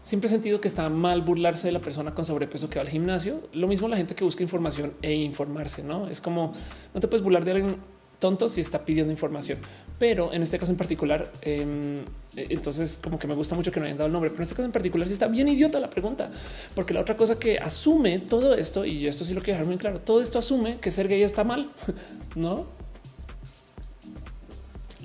siempre 0.00 0.28
he 0.28 0.30
sentido 0.30 0.60
que 0.60 0.68
está 0.68 0.88
mal 0.88 1.20
burlarse 1.20 1.66
de 1.66 1.72
la 1.72 1.80
persona 1.80 2.14
con 2.14 2.24
sobrepeso 2.24 2.70
que 2.70 2.78
va 2.78 2.82
al 2.82 2.88
gimnasio. 2.88 3.48
Lo 3.52 3.66
mismo 3.66 3.88
la 3.88 3.96
gente 3.96 4.14
que 4.14 4.24
busca 4.24 4.42
información 4.42 4.94
e 5.02 5.12
informarse, 5.14 5.82
¿no? 5.82 6.06
Es 6.08 6.20
como, 6.20 6.54
no 6.94 7.00
te 7.00 7.08
puedes 7.08 7.22
burlar 7.22 7.44
de 7.44 7.50
alguien 7.50 7.76
tonto 8.18 8.48
si 8.48 8.60
está 8.60 8.84
pidiendo 8.84 9.12
información. 9.12 9.58
Pero 9.98 10.32
en 10.32 10.42
este 10.42 10.58
caso 10.58 10.72
en 10.72 10.78
particular, 10.78 11.30
em, 11.42 11.98
e, 12.36 12.46
entonces 12.50 12.98
como 13.02 13.18
que 13.18 13.26
me 13.26 13.34
gusta 13.34 13.54
mucho 13.54 13.70
que 13.70 13.80
no 13.80 13.86
hayan 13.86 13.98
dado 13.98 14.06
el 14.06 14.12
nombre, 14.12 14.30
pero 14.30 14.40
en 14.40 14.44
este 14.44 14.54
caso 14.54 14.66
en 14.66 14.72
particular 14.72 15.06
sí 15.06 15.12
está 15.12 15.28
bien 15.28 15.48
idiota 15.48 15.78
la 15.80 15.88
pregunta, 15.88 16.30
porque 16.74 16.94
la 16.94 17.00
otra 17.00 17.16
cosa 17.16 17.38
que 17.38 17.58
asume 17.58 18.18
todo 18.18 18.54
esto, 18.54 18.84
y 18.84 19.06
esto 19.06 19.24
sí 19.24 19.34
lo 19.34 19.40
quiero 19.40 19.58
dejar 19.58 19.66
muy 19.66 19.78
claro, 19.78 20.00
todo 20.00 20.20
esto 20.20 20.38
asume 20.38 20.78
que 20.78 20.90
ser 20.90 21.08
gay 21.08 21.22
está 21.22 21.44
mal, 21.44 21.68
¿no? 22.34 22.66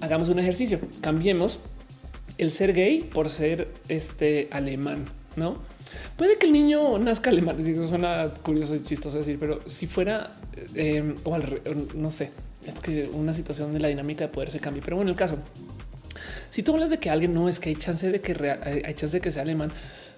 Hagamos 0.02 0.30
un 0.30 0.40
ejercicio, 0.40 0.80
cambiemos 1.02 1.60
el 2.38 2.52
ser 2.52 2.74
gay 2.74 3.02
por 3.02 3.30
ser 3.30 3.68
este 3.90 4.48
alemán, 4.52 5.06
¿no? 5.36 5.58
Puede 6.18 6.38
que 6.38 6.46
el 6.46 6.54
niño 6.54 6.98
nazca 7.00 7.30
alemán, 7.30 7.60
eso 7.60 7.88
suena 7.88 8.32
curioso 8.44 8.76
y 8.76 8.84
chistoso 8.84 9.18
decir, 9.18 9.38
pero 9.40 9.60
si 9.66 9.88
fuera 9.88 10.32
em, 10.74 11.16
o 11.24 11.36
al, 11.36 11.62
no 11.96 12.12
sé, 12.12 12.32
es 12.70 12.80
que 12.80 13.10
una 13.14 13.34
situación 13.34 13.74
de 13.74 13.80
la 13.80 13.88
dinámica 13.88 14.26
de 14.26 14.30
poder 14.30 14.50
se 14.50 14.60
cambie. 14.60 14.82
Pero 14.84 14.96
bueno, 14.96 15.12
el 15.12 15.18
caso, 15.18 15.38
si 16.50 16.64
tú 16.64 16.74
hablas 16.74 16.90
de 16.90 17.00
que 17.00 17.10
alguien 17.10 17.34
no 17.34 17.48
es 17.48 17.60
que 17.60 17.70
hay 17.70 17.76
chance 17.76 18.10
de 18.10 18.22
que 18.22 18.34
hay 18.86 18.94
chance 18.94 19.18
de 19.18 19.22
que 19.22 19.32
sea 19.32 19.44
alemán, 19.44 19.72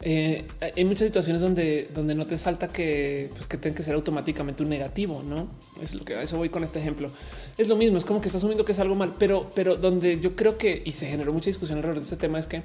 eh, 0.04 0.46
hay 0.76 0.84
muchas 0.84 1.06
situaciones 1.06 1.42
donde, 1.42 1.88
donde 1.94 2.16
no 2.16 2.26
te 2.26 2.38
salta 2.38 2.68
que, 2.68 3.30
pues, 3.34 3.46
que 3.46 3.58
tenga 3.58 3.76
que 3.76 3.84
ser 3.84 3.96
automáticamente 3.96 4.64
un 4.64 4.70
negativo. 4.70 5.22
No 5.24 5.48
es 5.82 5.94
lo 5.94 6.04
que 6.04 6.16
a 6.16 6.24
eso 6.24 6.38
voy 6.38 6.50
con 6.50 6.64
este 6.64 6.80
ejemplo. 6.80 7.10
Es 7.58 7.68
lo 7.68 7.76
mismo, 7.76 7.98
es 7.98 8.06
como 8.06 8.22
que 8.22 8.28
estás 8.28 8.40
asumiendo 8.40 8.66
que 8.66 8.72
es 8.72 8.80
algo 8.80 8.96
mal, 8.96 9.14
pero, 9.20 9.50
pero 9.54 9.76
donde 9.76 10.20
yo 10.20 10.36
creo 10.36 10.58
que 10.58 10.82
y 10.86 10.92
se 10.92 11.06
generó 11.08 11.34
mucha 11.34 11.48
discusión 11.48 11.78
alrededor 11.78 12.00
de 12.00 12.04
este 12.04 12.18
tema 12.18 12.40
es 12.40 12.48
que 12.48 12.64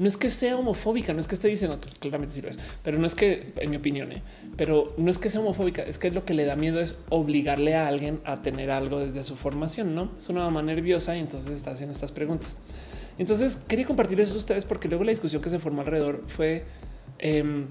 no 0.00 0.08
es 0.08 0.16
que 0.16 0.30
sea 0.30 0.56
homofóbica, 0.56 1.12
no 1.12 1.20
es 1.20 1.28
que 1.28 1.34
esté 1.34 1.48
diciendo 1.48 1.78
claramente 2.00 2.34
si 2.34 2.40
lo 2.40 2.48
es, 2.48 2.58
pero 2.82 2.98
no 2.98 3.06
es 3.06 3.14
que, 3.14 3.52
en 3.56 3.70
mi 3.70 3.76
opinión, 3.76 4.10
¿eh? 4.10 4.22
pero 4.56 4.86
no 4.96 5.10
es 5.10 5.18
que 5.18 5.28
sea 5.28 5.42
homofóbica, 5.42 5.82
es 5.82 5.98
que 5.98 6.10
lo 6.10 6.24
que 6.24 6.32
le 6.32 6.46
da 6.46 6.56
miedo 6.56 6.80
es 6.80 7.00
obligarle 7.10 7.76
a 7.76 7.86
alguien 7.86 8.18
a 8.24 8.40
tener 8.40 8.70
algo 8.70 8.98
desde 8.98 9.22
su 9.22 9.36
formación, 9.36 9.94
no 9.94 10.10
es 10.16 10.26
una 10.30 10.40
mamá 10.40 10.62
nerviosa 10.62 11.16
y 11.18 11.20
entonces 11.20 11.52
está 11.52 11.72
haciendo 11.72 11.92
estas 11.92 12.12
preguntas. 12.12 12.56
Entonces 13.18 13.56
quería 13.68 13.84
compartir 13.84 14.18
eso 14.22 14.32
a 14.32 14.38
ustedes 14.38 14.64
porque 14.64 14.88
luego 14.88 15.04
la 15.04 15.10
discusión 15.10 15.42
que 15.42 15.50
se 15.50 15.58
formó 15.58 15.82
alrededor 15.82 16.24
fue 16.26 16.64
em, 17.18 17.66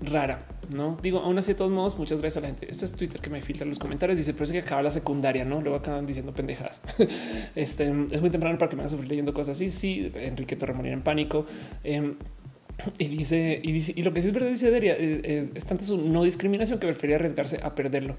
rara. 0.00 0.46
No 0.74 0.98
digo, 1.02 1.18
aún 1.18 1.38
así, 1.38 1.52
de 1.52 1.58
todos 1.58 1.70
modos, 1.70 1.98
muchas 1.98 2.18
gracias 2.18 2.38
a 2.38 2.40
la 2.40 2.46
gente. 2.48 2.70
Esto 2.70 2.84
es 2.84 2.92
Twitter 2.92 3.20
que 3.20 3.30
me 3.30 3.42
filtra 3.42 3.66
los 3.66 3.78
comentarios. 3.78 4.16
Dice, 4.16 4.32
pero 4.32 4.44
es 4.44 4.52
que 4.52 4.58
acaba 4.58 4.82
la 4.82 4.90
secundaria, 4.90 5.44
no? 5.44 5.60
Luego 5.60 5.76
acaban 5.76 6.06
diciendo 6.06 6.32
pendejadas. 6.32 6.80
este 7.54 7.92
es 8.10 8.20
muy 8.20 8.30
temprano 8.30 8.58
para 8.58 8.68
que 8.68 8.76
me 8.76 8.82
hagan 8.82 8.90
sufrir 8.90 9.08
leyendo 9.08 9.34
cosas 9.34 9.56
así. 9.56 9.70
Sí, 9.70 10.10
Enrique 10.14 10.56
Torremonía 10.56 10.92
en 10.92 11.02
pánico. 11.02 11.46
Em, 11.84 12.14
y 12.98 13.08
dice, 13.08 13.60
y 13.62 13.72
dice, 13.72 13.92
y 13.94 14.02
lo 14.02 14.12
que 14.12 14.22
sí 14.22 14.28
es 14.28 14.34
verdad, 14.34 14.48
dice 14.48 14.70
Deria, 14.70 14.94
es, 14.96 15.50
es, 15.54 15.64
tanta 15.64 15.84
su 15.84 15.98
no 15.98 16.24
discriminación 16.24 16.78
que 16.78 16.86
prefería 16.86 17.16
arriesgarse 17.16 17.60
a 17.62 17.74
perderlo. 17.74 18.16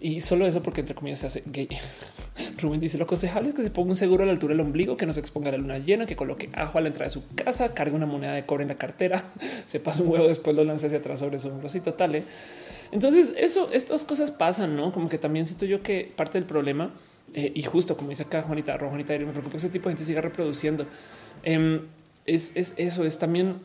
Y 0.00 0.20
solo 0.20 0.46
eso 0.46 0.62
porque 0.62 0.80
entre 0.80 0.94
comillas 0.94 1.20
se 1.20 1.26
hace 1.26 1.42
gay. 1.46 1.68
Rubén 2.58 2.80
dice 2.80 2.96
lo 2.96 3.04
aconsejable 3.04 3.50
es 3.50 3.54
que 3.54 3.62
se 3.62 3.70
ponga 3.70 3.90
un 3.90 3.96
seguro 3.96 4.22
a 4.22 4.26
la 4.26 4.32
altura 4.32 4.52
del 4.52 4.60
ombligo, 4.60 4.96
que 4.96 5.06
no 5.06 5.12
se 5.12 5.20
exponga 5.20 5.48
a 5.48 5.52
la 5.52 5.58
luna 5.58 5.78
llena, 5.78 6.06
que 6.06 6.16
coloque 6.16 6.48
ajo 6.54 6.78
a 6.78 6.80
la 6.80 6.88
entrada 6.88 7.06
de 7.06 7.10
su 7.10 7.22
casa, 7.34 7.74
cargue 7.74 7.94
una 7.94 8.06
moneda 8.06 8.32
de 8.32 8.46
cobre 8.46 8.62
en 8.62 8.68
la 8.68 8.76
cartera, 8.76 9.22
se 9.66 9.80
pasa 9.80 10.02
un 10.02 10.08
huevo, 10.08 10.28
después 10.28 10.56
lo 10.56 10.64
lance 10.64 10.86
hacia 10.86 10.98
atrás 10.98 11.20
sobre 11.20 11.38
su 11.38 11.48
hombro 11.48 11.68
y 11.72 11.80
total. 11.80 12.14
¿eh? 12.14 12.24
Entonces 12.90 13.34
eso, 13.36 13.70
estas 13.72 14.04
cosas 14.04 14.30
pasan, 14.30 14.76
no 14.76 14.92
como 14.92 15.08
que 15.08 15.18
también 15.18 15.46
siento 15.46 15.66
yo 15.66 15.82
que 15.82 16.10
parte 16.14 16.38
del 16.38 16.46
problema 16.46 16.92
eh, 17.34 17.52
y 17.54 17.62
justo 17.62 17.96
como 17.96 18.10
dice 18.10 18.24
acá 18.24 18.42
Juanita, 18.42 18.78
Juanita, 18.78 19.12
me 19.18 19.26
preocupa 19.26 19.50
que 19.50 19.56
ese 19.58 19.70
tipo 19.70 19.88
de 19.88 19.94
gente 19.94 20.04
siga 20.04 20.20
reproduciendo. 20.20 20.86
Eh, 21.44 21.80
es, 22.24 22.52
es 22.54 22.74
eso, 22.76 23.04
es 23.04 23.18
también 23.18 23.56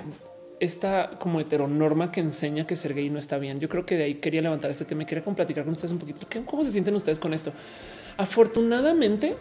esta 0.59 1.11
como 1.19 1.39
heteronorma 1.39 2.11
que 2.11 2.19
enseña 2.19 2.65
que 2.65 2.75
ser 2.75 2.93
gay 2.93 3.09
no 3.09 3.19
está 3.19 3.37
bien. 3.37 3.59
Yo 3.59 3.69
creo 3.69 3.85
que 3.85 3.95
de 3.95 4.05
ahí 4.05 4.15
quería 4.15 4.41
levantar 4.41 4.71
este 4.71 4.85
tema 4.85 5.03
y 5.03 5.05
quería 5.05 5.23
platicar 5.23 5.63
con 5.63 5.73
ustedes 5.73 5.91
un 5.91 5.99
poquito. 5.99 6.21
¿Cómo 6.45 6.63
se 6.63 6.71
sienten 6.71 6.95
ustedes 6.95 7.19
con 7.19 7.33
esto? 7.33 7.51
Afortunadamente 8.17 9.35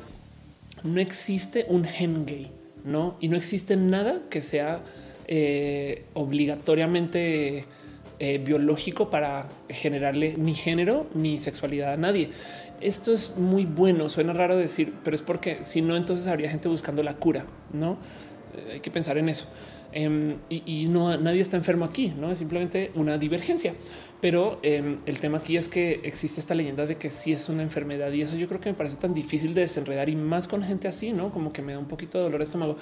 no 0.85 1.01
existe 1.01 1.67
un 1.69 1.85
gen 1.85 2.27
gay, 2.27 2.51
no? 2.85 3.17
Y 3.21 3.29
no 3.29 3.37
existe 3.37 3.77
nada 3.77 4.23
que 4.29 4.41
sea 4.41 4.83
eh, 5.27 6.05
obligatoriamente 6.15 7.65
eh, 8.19 8.39
biológico 8.39 9.11
para 9.11 9.49
generarle 9.69 10.37
ni 10.39 10.55
género 10.55 11.07
ni 11.15 11.39
sexualidad 11.39 11.93
a 11.95 11.97
nadie. 11.97 12.31
Esto 12.81 13.13
es 13.13 13.37
muy 13.37 13.65
bueno. 13.65 14.09
Suena 14.09 14.33
raro 14.33 14.57
decir, 14.57 14.93
pero 15.03 15.15
es 15.15 15.23
porque 15.23 15.59
si 15.63 15.83
no, 15.83 15.97
entonces 15.97 16.27
habría 16.27 16.51
gente 16.51 16.69
buscando 16.69 17.03
la 17.03 17.15
cura, 17.15 17.47
no? 17.73 17.99
Eh, 18.57 18.73
hay 18.75 18.81
que 18.81 18.91
pensar 18.91 19.19
en 19.19 19.29
eso. 19.29 19.47
Em, 19.93 20.37
y, 20.51 20.87
no 20.89 21.17
nadie 21.17 21.41
está 21.41 21.57
enfermo 21.57 21.87
aquí, 21.87 22.13
no 22.19 22.31
es 22.31 22.39
simplemente 22.39 22.91
una 22.95 23.17
divergencia. 23.17 23.73
Pero 24.21 24.59
em, 24.63 24.99
el 25.07 25.21
tema 25.21 25.39
aquí 25.39 25.57
es 25.57 25.69
que 25.69 26.01
existe 26.05 26.41
esta 26.41 26.55
leyenda 26.55 26.87
de 26.87 26.97
que 26.97 27.11
sí 27.11 27.33
es 27.33 27.49
una 27.49 27.63
enfermedad 27.63 28.11
y 28.13 28.23
eso 28.23 28.37
yo 28.37 28.49
creo 28.49 28.61
que 28.61 28.71
me 28.71 28.75
parece 28.75 28.97
tan 28.97 29.13
difícil 29.13 29.53
de 29.55 29.63
desenredar 29.63 30.09
y 30.09 30.17
más 30.17 30.49
con 30.49 30.63
gente 30.63 30.89
así, 30.89 31.13
no 31.13 31.31
como 31.31 31.53
que 31.53 31.63
me 31.63 31.73
da 31.73 31.79
un 31.79 31.89
poquito 31.89 32.19
de 32.19 32.25
dolor 32.25 32.39
de 32.39 32.45
estómago. 32.45 32.77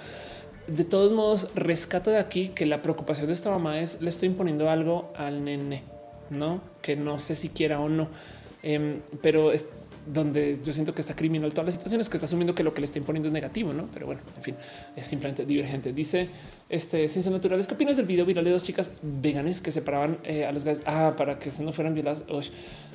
De 0.69 0.85
todos 0.85 1.13
modos, 1.13 1.51
rescato 1.55 2.11
de 2.11 2.19
aquí 2.19 2.49
que 2.49 2.67
la 2.67 2.83
preocupación 2.83 3.27
de 3.27 3.33
esta 3.33 3.51
mamá 3.51 3.81
es 3.81 4.01
le 4.01 4.09
estoy 4.09 4.29
imponiendo 4.29 4.71
algo 4.71 5.13
al 5.17 5.45
nene, 5.45 5.83
no 6.31 6.61
que 6.81 6.97
no 6.97 7.19
sé 7.19 7.35
si 7.35 7.49
quiera 7.49 7.81
o 7.81 7.89
no, 7.89 8.09
em, 8.63 9.01
pero 9.21 9.53
es, 9.53 9.67
donde 10.07 10.61
yo 10.63 10.73
siento 10.73 10.95
que 10.95 11.01
está 11.01 11.17
criminal 11.17 11.51
todas 11.53 11.67
las 11.67 11.75
situaciones 11.75 12.09
que 12.09 12.17
está 12.17 12.27
asumiendo 12.27 12.55
que 12.55 12.63
lo 12.63 12.75
que 12.75 12.81
le 12.81 12.85
está 12.85 12.99
imponiendo 12.99 13.29
es 13.29 13.33
negativo, 13.33 13.73
no? 13.73 13.87
Pero 13.93 14.07
bueno, 14.07 14.21
en 14.37 14.43
fin, 14.43 14.55
es 14.97 15.07
simplemente 15.07 15.47
divergente. 15.47 15.93
Dice 15.93 16.29
este 16.75 17.07
ciencias 17.07 17.33
naturales. 17.33 17.69
¿Qué 17.69 17.75
opinas 17.75 17.97
del 17.97 18.07
video 18.07 18.27
viral 18.27 18.45
de 18.45 18.51
dos 18.51 18.65
chicas 18.65 18.91
veganes 19.03 19.61
que 19.61 19.71
separaban 19.71 20.19
eh, 20.25 20.45
a 20.45 20.51
los 20.51 20.65
gays? 20.65 20.83
Ah, 20.87 21.15
para 21.17 21.39
que 21.39 21.51
no 21.61 21.73
fueran 21.73 21.95
violadas. 21.95 22.23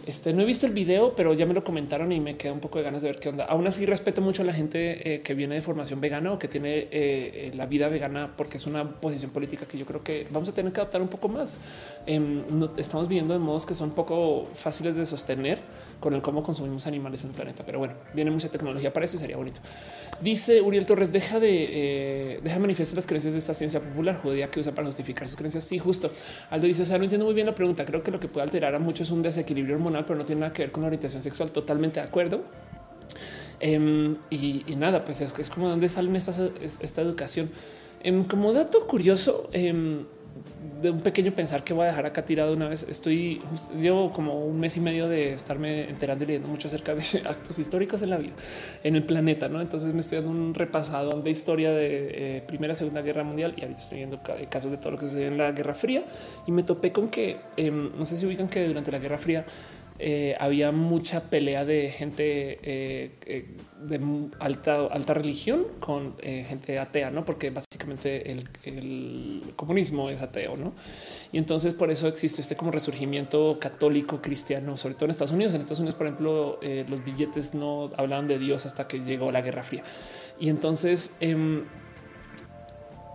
este 0.05 0.33
no 0.33 0.41
he 0.41 0.45
visto 0.45 0.65
el 0.65 0.73
video, 0.73 1.15
pero 1.15 1.33
ya 1.33 1.45
me 1.45 1.53
lo 1.53 1.63
comentaron 1.63 2.11
y 2.11 2.19
me 2.19 2.35
queda 2.35 2.51
un 2.51 2.59
poco 2.59 2.77
de 2.77 2.83
ganas 2.83 3.03
de 3.03 3.09
ver 3.09 3.19
qué 3.19 3.29
onda. 3.29 3.45
Aún 3.45 3.65
así, 3.67 3.85
respeto 3.85 4.21
mucho 4.21 4.41
a 4.41 4.45
la 4.45 4.53
gente 4.53 5.15
eh, 5.15 5.21
que 5.21 5.33
viene 5.33 5.55
de 5.55 5.61
formación 5.61 6.01
vegana 6.01 6.33
o 6.33 6.39
que 6.39 6.49
tiene 6.49 6.89
eh, 6.91 7.51
la 7.55 7.67
vida 7.67 7.87
vegana, 7.87 8.33
porque 8.35 8.57
es 8.57 8.67
una 8.67 8.99
posición 8.99 9.31
política 9.31 9.65
que 9.65 9.77
yo 9.77 9.85
creo 9.85 10.03
que 10.03 10.27
vamos 10.29 10.49
a 10.49 10.53
tener 10.53 10.73
que 10.73 10.81
adaptar 10.81 11.01
un 11.01 11.07
poco 11.07 11.29
más. 11.29 11.57
Em, 12.05 12.43
estamos 12.77 13.07
viviendo 13.07 13.33
de 13.33 13.39
modos 13.39 13.65
que 13.65 13.75
son 13.75 13.91
poco 13.91 14.47
fáciles 14.55 14.95
de 14.95 15.05
sostener 15.05 15.59
con 16.01 16.13
el 16.13 16.21
cómo 16.21 16.43
consumimos 16.43 16.85
animales 16.85 17.23
en 17.23 17.29
el 17.29 17.35
planeta. 17.35 17.65
Pero 17.65 17.79
bueno, 17.79 17.93
viene 18.13 18.29
mucha 18.29 18.49
tecnología 18.49 18.91
para 18.91 19.05
eso 19.05 19.15
y 19.15 19.19
sería 19.19 19.37
bonito. 19.37 19.61
Dice 20.21 20.61
Uriel 20.61 20.85
Torres, 20.85 21.13
deja 21.13 21.39
de 21.39 22.39
deja 22.43 22.59
manifestar 22.59 22.97
las 22.97 23.07
creencias 23.07 23.33
de 23.33 23.39
esta 23.39 23.53
ciencia 23.53 23.68
popular 23.77 24.17
judía 24.17 24.49
que 24.49 24.59
usa 24.59 24.73
para 24.73 24.87
justificar 24.87 25.27
sus 25.27 25.37
creencias. 25.37 25.63
Sí, 25.63 25.77
justo. 25.77 26.09
Aldo 26.49 26.65
dice, 26.65 26.81
o 26.81 26.85
sea, 26.85 26.97
no 26.97 27.03
entiendo 27.03 27.25
muy 27.25 27.35
bien 27.35 27.45
la 27.45 27.53
pregunta. 27.53 27.85
Creo 27.85 28.01
que 28.01 28.09
lo 28.09 28.19
que 28.19 28.27
puede 28.27 28.43
alterar 28.43 28.73
a 28.73 28.79
muchos 28.79 29.07
es 29.07 29.11
un 29.11 29.21
desequilibrio 29.21 29.75
hormonal, 29.75 30.05
pero 30.05 30.17
no 30.17 30.25
tiene 30.25 30.41
nada 30.41 30.53
que 30.53 30.63
ver 30.63 30.71
con 30.71 30.81
la 30.81 30.87
orientación 30.87 31.21
sexual. 31.21 31.51
Totalmente 31.51 31.99
de 31.99 32.07
acuerdo. 32.07 32.43
Em, 33.59 34.17
y, 34.29 34.63
nada, 34.77 35.05
pues 35.05 35.21
es, 35.21 35.37
es 35.37 35.49
como 35.49 35.69
donde 35.69 35.87
sale 35.89 36.17
esta, 36.17 36.33
esta 36.61 37.01
educación. 37.01 37.49
Em, 38.01 38.23
como 38.23 38.53
dato 38.53 38.87
curioso, 38.87 39.49
em, 39.51 40.05
de 40.81 40.89
un 40.89 40.99
pequeño 40.99 41.33
pensar 41.33 41.63
que 41.63 41.73
voy 41.73 41.85
a 41.85 41.87
dejar 41.87 42.05
acá 42.05 42.23
tirado 42.23 42.53
una 42.53 42.67
vez. 42.67 42.85
Estoy 42.87 43.41
llevo 43.79 44.11
como 44.11 44.45
un 44.45 44.59
mes 44.59 44.77
y 44.77 44.81
medio 44.81 45.07
de 45.07 45.31
estarme 45.31 45.89
enterando 45.89 46.23
y 46.23 46.27
leyendo 46.27 46.47
mucho 46.47 46.67
acerca 46.67 46.95
de 46.95 47.03
actos 47.25 47.59
históricos 47.59 48.01
en 48.01 48.09
la 48.09 48.17
vida, 48.17 48.33
en 48.83 48.95
el 48.95 49.03
planeta. 49.03 49.47
No, 49.49 49.61
entonces 49.61 49.93
me 49.93 49.99
estoy 49.99 50.17
dando 50.19 50.31
un 50.31 50.53
repasado 50.53 51.21
de 51.21 51.29
historia 51.29 51.71
de 51.71 52.37
eh, 52.37 52.43
Primera, 52.47 52.75
Segunda 52.75 53.01
Guerra 53.01 53.23
Mundial 53.23 53.53
y 53.57 53.61
ahorita 53.61 53.81
estoy 53.81 53.97
viendo 53.99 54.19
casos 54.49 54.71
de 54.71 54.77
todo 54.77 54.91
lo 54.91 54.97
que 54.97 55.05
sucedió 55.05 55.27
en 55.27 55.37
la 55.37 55.51
Guerra 55.51 55.73
Fría 55.73 56.03
y 56.45 56.51
me 56.51 56.63
topé 56.63 56.91
con 56.91 57.07
que 57.09 57.37
em, 57.57 57.91
no 57.97 58.05
sé 58.05 58.17
si 58.17 58.25
ubican 58.25 58.47
que 58.47 58.67
durante 58.67 58.91
la 58.91 58.99
Guerra 58.99 59.17
Fría 59.17 59.45
eh, 60.01 60.33
había 60.39 60.71
mucha 60.71 61.29
pelea 61.29 61.65
de 61.65 61.91
gente 61.91 62.57
eh, 62.63 63.11
eh, 63.25 63.45
de 63.81 64.29
alta, 64.39 64.85
alta 64.87 65.13
religión 65.13 65.65
con 65.79 66.15
gente 66.19 66.79
atea, 66.79 67.11
no? 67.11 67.25
Porque 67.25 67.49
básicamente 67.49 68.31
el, 68.31 69.53
comunismo 69.55 70.09
es 70.09 70.21
ateo, 70.21 70.55
no? 70.57 70.73
Y 71.31 71.37
entonces 71.37 71.73
por 71.73 71.89
eso 71.91 72.07
existe 72.07 72.41
este 72.41 72.55
como 72.55 72.71
resurgimiento 72.71 73.57
católico 73.59 74.21
cristiano, 74.21 74.77
sobre 74.77 74.95
todo 74.95 75.05
en 75.05 75.11
Estados 75.11 75.31
Unidos. 75.31 75.53
En 75.53 75.61
Estados 75.61 75.79
Unidos, 75.79 75.95
por 75.95 76.07
ejemplo, 76.07 76.59
los 76.87 77.03
billetes 77.03 77.53
no 77.53 77.87
hablaban 77.97 78.27
de 78.27 78.37
Dios 78.39 78.65
hasta 78.65 78.87
que 78.87 78.99
llegó 78.99 79.31
la 79.31 79.41
Guerra 79.41 79.63
Fría. 79.63 79.83
Y 80.39 80.49
entonces 80.49 81.17
em, 81.19 81.63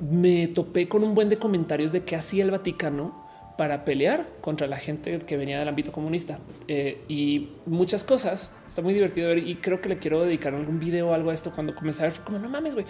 me 0.01 0.49
topé 0.49 0.89
con 0.89 1.02
un 1.05 1.15
buen 1.15 1.28
de 1.28 1.39
comentarios 1.39 1.93
de 1.93 2.05
qué 2.05 2.17
hacía 2.17 2.44
el 2.44 2.51
Vaticano 2.51 3.24
para 3.57 3.84
pelear 3.84 4.26
contra 4.41 4.66
la 4.66 4.76
gente 4.76 5.18
que 5.20 5.36
venía 5.36 5.58
del 5.58 5.68
ámbito 5.68 5.92
comunista 5.92 6.39
eh, 6.68 7.02
y 7.08 7.50
muchas 7.66 8.05
cosas. 8.05 8.57
Está 8.66 8.83
muy 8.83 8.94
divertido 8.94 9.28
ver 9.28 9.39
y 9.39 9.57
creo 9.57 9.81
que 9.81 9.89
le 9.89 9.99
quiero 9.99 10.24
dedicar 10.24 10.55
algún 10.55 10.81
video 10.81 11.08
o 11.08 11.12
algo 11.12 11.31
a 11.31 11.34
esto 11.34 11.52
cuando 11.52 11.74
comencé 11.74 12.02
a 12.02 12.10
ver 12.10 12.20
como 12.20 12.39
no 12.39 12.49
mames, 12.49 12.74
güey. 12.74 12.86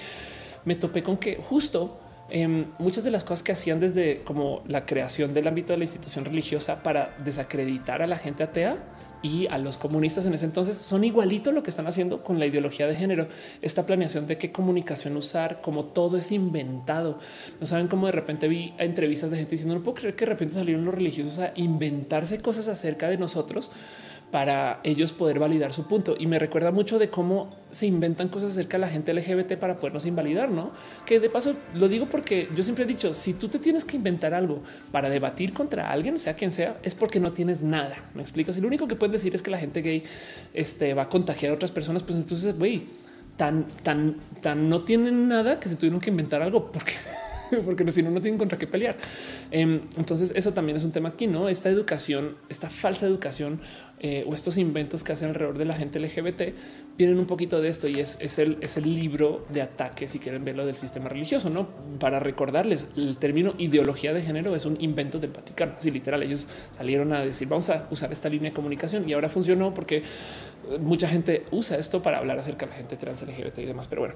Me 0.64 0.74
topé 0.74 1.02
con 1.02 1.18
que 1.18 1.36
justo 1.36 2.00
em, 2.30 2.66
muchas 2.78 3.04
de 3.04 3.10
las 3.10 3.24
cosas 3.24 3.42
que 3.42 3.52
hacían 3.52 3.80
desde 3.80 4.22
como 4.22 4.62
la 4.66 4.86
creación 4.86 5.34
del 5.34 5.46
ámbito 5.46 5.72
de 5.72 5.78
la 5.78 5.84
institución 5.84 6.24
religiosa 6.24 6.82
para 6.82 7.16
desacreditar 7.22 8.00
a 8.00 8.06
la 8.06 8.16
gente 8.16 8.42
atea 8.42 8.78
y 9.24 9.46
a 9.46 9.56
los 9.56 9.78
comunistas 9.78 10.26
en 10.26 10.34
ese 10.34 10.44
entonces 10.44 10.76
son 10.76 11.02
igualito 11.02 11.50
lo 11.50 11.62
que 11.62 11.70
están 11.70 11.86
haciendo 11.86 12.22
con 12.22 12.38
la 12.38 12.44
ideología 12.44 12.86
de 12.86 12.94
género. 12.94 13.26
Esta 13.62 13.86
planeación 13.86 14.26
de 14.26 14.36
qué 14.36 14.52
comunicación 14.52 15.16
usar, 15.16 15.62
como 15.62 15.86
todo 15.86 16.18
es 16.18 16.30
inventado. 16.30 17.18
No 17.58 17.66
saben 17.66 17.88
cómo 17.88 18.04
de 18.04 18.12
repente 18.12 18.48
vi 18.48 18.74
entrevistas 18.76 19.30
de 19.30 19.38
gente 19.38 19.52
diciendo 19.52 19.76
no 19.76 19.82
puedo 19.82 19.94
creer 19.94 20.14
que 20.14 20.26
de 20.26 20.32
repente 20.32 20.54
salieron 20.54 20.84
los 20.84 20.94
religiosos 20.94 21.38
a 21.38 21.52
inventarse 21.56 22.40
cosas 22.40 22.68
acerca 22.68 23.08
de 23.08 23.16
nosotros 23.16 23.70
para 24.34 24.80
ellos 24.82 25.12
poder 25.12 25.38
validar 25.38 25.72
su 25.72 25.86
punto. 25.86 26.16
Y 26.18 26.26
me 26.26 26.40
recuerda 26.40 26.72
mucho 26.72 26.98
de 26.98 27.08
cómo 27.08 27.54
se 27.70 27.86
inventan 27.86 28.26
cosas 28.26 28.50
acerca 28.50 28.78
de 28.78 28.80
la 28.80 28.88
gente 28.88 29.14
LGBT 29.14 29.52
para 29.58 29.76
podernos 29.76 30.06
invalidar, 30.06 30.50
¿no? 30.50 30.72
Que 31.06 31.20
de 31.20 31.30
paso 31.30 31.54
lo 31.72 31.88
digo 31.88 32.08
porque 32.08 32.48
yo 32.52 32.64
siempre 32.64 32.82
he 32.82 32.88
dicho, 32.88 33.12
si 33.12 33.34
tú 33.34 33.46
te 33.46 33.60
tienes 33.60 33.84
que 33.84 33.94
inventar 33.96 34.34
algo 34.34 34.60
para 34.90 35.08
debatir 35.08 35.52
contra 35.52 35.88
alguien, 35.88 36.18
sea 36.18 36.34
quien 36.34 36.50
sea, 36.50 36.78
es 36.82 36.96
porque 36.96 37.20
no 37.20 37.32
tienes 37.32 37.62
nada. 37.62 37.94
Me 38.12 38.22
explico. 38.22 38.52
Si 38.52 38.60
lo 38.60 38.66
único 38.66 38.88
que 38.88 38.96
puedes 38.96 39.12
decir 39.12 39.36
es 39.36 39.40
que 39.40 39.52
la 39.52 39.58
gente 39.58 39.82
gay 39.82 40.02
este, 40.52 40.94
va 40.94 41.02
a 41.02 41.08
contagiar 41.08 41.52
a 41.52 41.54
otras 41.54 41.70
personas, 41.70 42.02
pues 42.02 42.18
entonces, 42.18 42.58
güey, 42.58 42.88
tan, 43.36 43.68
tan, 43.84 44.16
tan 44.42 44.68
no 44.68 44.82
tienen 44.82 45.28
nada 45.28 45.60
que 45.60 45.68
se 45.68 45.76
tuvieron 45.76 46.00
que 46.00 46.10
inventar 46.10 46.42
algo 46.42 46.72
porque 46.72 46.94
porque 47.65 47.91
si 47.91 48.02
no, 48.02 48.10
no 48.10 48.20
tienen 48.20 48.39
contra 48.39 48.58
qué 48.58 48.66
pelear. 48.66 48.97
Em, 49.50 49.81
entonces, 49.97 50.33
eso 50.36 50.52
también 50.52 50.76
es 50.76 50.84
un 50.84 50.92
tema 50.92 51.10
aquí, 51.10 51.26
no? 51.26 51.49
Esta 51.49 51.68
educación, 51.68 52.36
esta 52.49 52.70
falsa 52.70 53.07
educación 53.07 53.60
eh, 54.00 54.24
o 54.26 54.34
estos 54.34 54.58
inventos 54.58 55.05
que 55.05 55.12
hacen 55.12 55.28
alrededor 55.28 55.57
de 55.57 55.65
la 55.65 55.74
gente 55.74 55.99
LGBT 55.99 56.42
vienen 56.99 57.18
un 57.18 57.26
poquito 57.26 57.60
de 57.60 57.68
esto 57.68 57.89
y 57.89 58.00
es, 58.00 58.18
el, 58.39 58.58
es 58.60 58.76
el 58.76 58.94
libro 58.94 59.47
de 59.50 59.62
ataque, 59.62 60.08
si 60.08 60.18
quieren 60.18 60.44
verlo 60.44 60.66
del 60.66 60.74
sistema 60.74 61.08
religioso, 61.08 61.49
no 61.49 61.68
para 61.99 62.20
recordarles 62.20 62.86
el 62.97 63.16
término 63.16 63.55
ideología 63.58 64.12
de 64.12 64.23
género 64.23 64.55
es 64.55 64.66
un 64.66 64.76
invento 64.81 65.18
del 65.18 65.31
Vaticano. 65.31 65.74
Así 65.76 65.91
literal, 65.91 66.23
ellos 66.23 66.47
salieron 66.73 67.12
a 67.12 67.24
decir 67.24 67.49
vamos 67.49 67.70
a 67.70 67.89
usar 67.91 68.12
esta 68.12 68.28
línea 68.28 68.50
de 68.50 68.55
comunicación 68.55 69.08
y 69.08 69.12
ahora 69.12 69.28
funcionó 69.28 69.73
porque 69.73 70.02
mucha 70.81 71.08
gente 71.08 71.44
usa 71.50 71.78
esto 71.78 72.02
para 72.02 72.18
hablar 72.18 72.39
acerca 72.39 72.66
de 72.66 72.73
la 72.73 72.78
gente 72.78 72.97
trans 72.97 73.23
LGBT 73.23 73.58
y 73.58 73.65
demás. 73.65 73.89
Pero 73.89 74.02
bueno, 74.02 74.15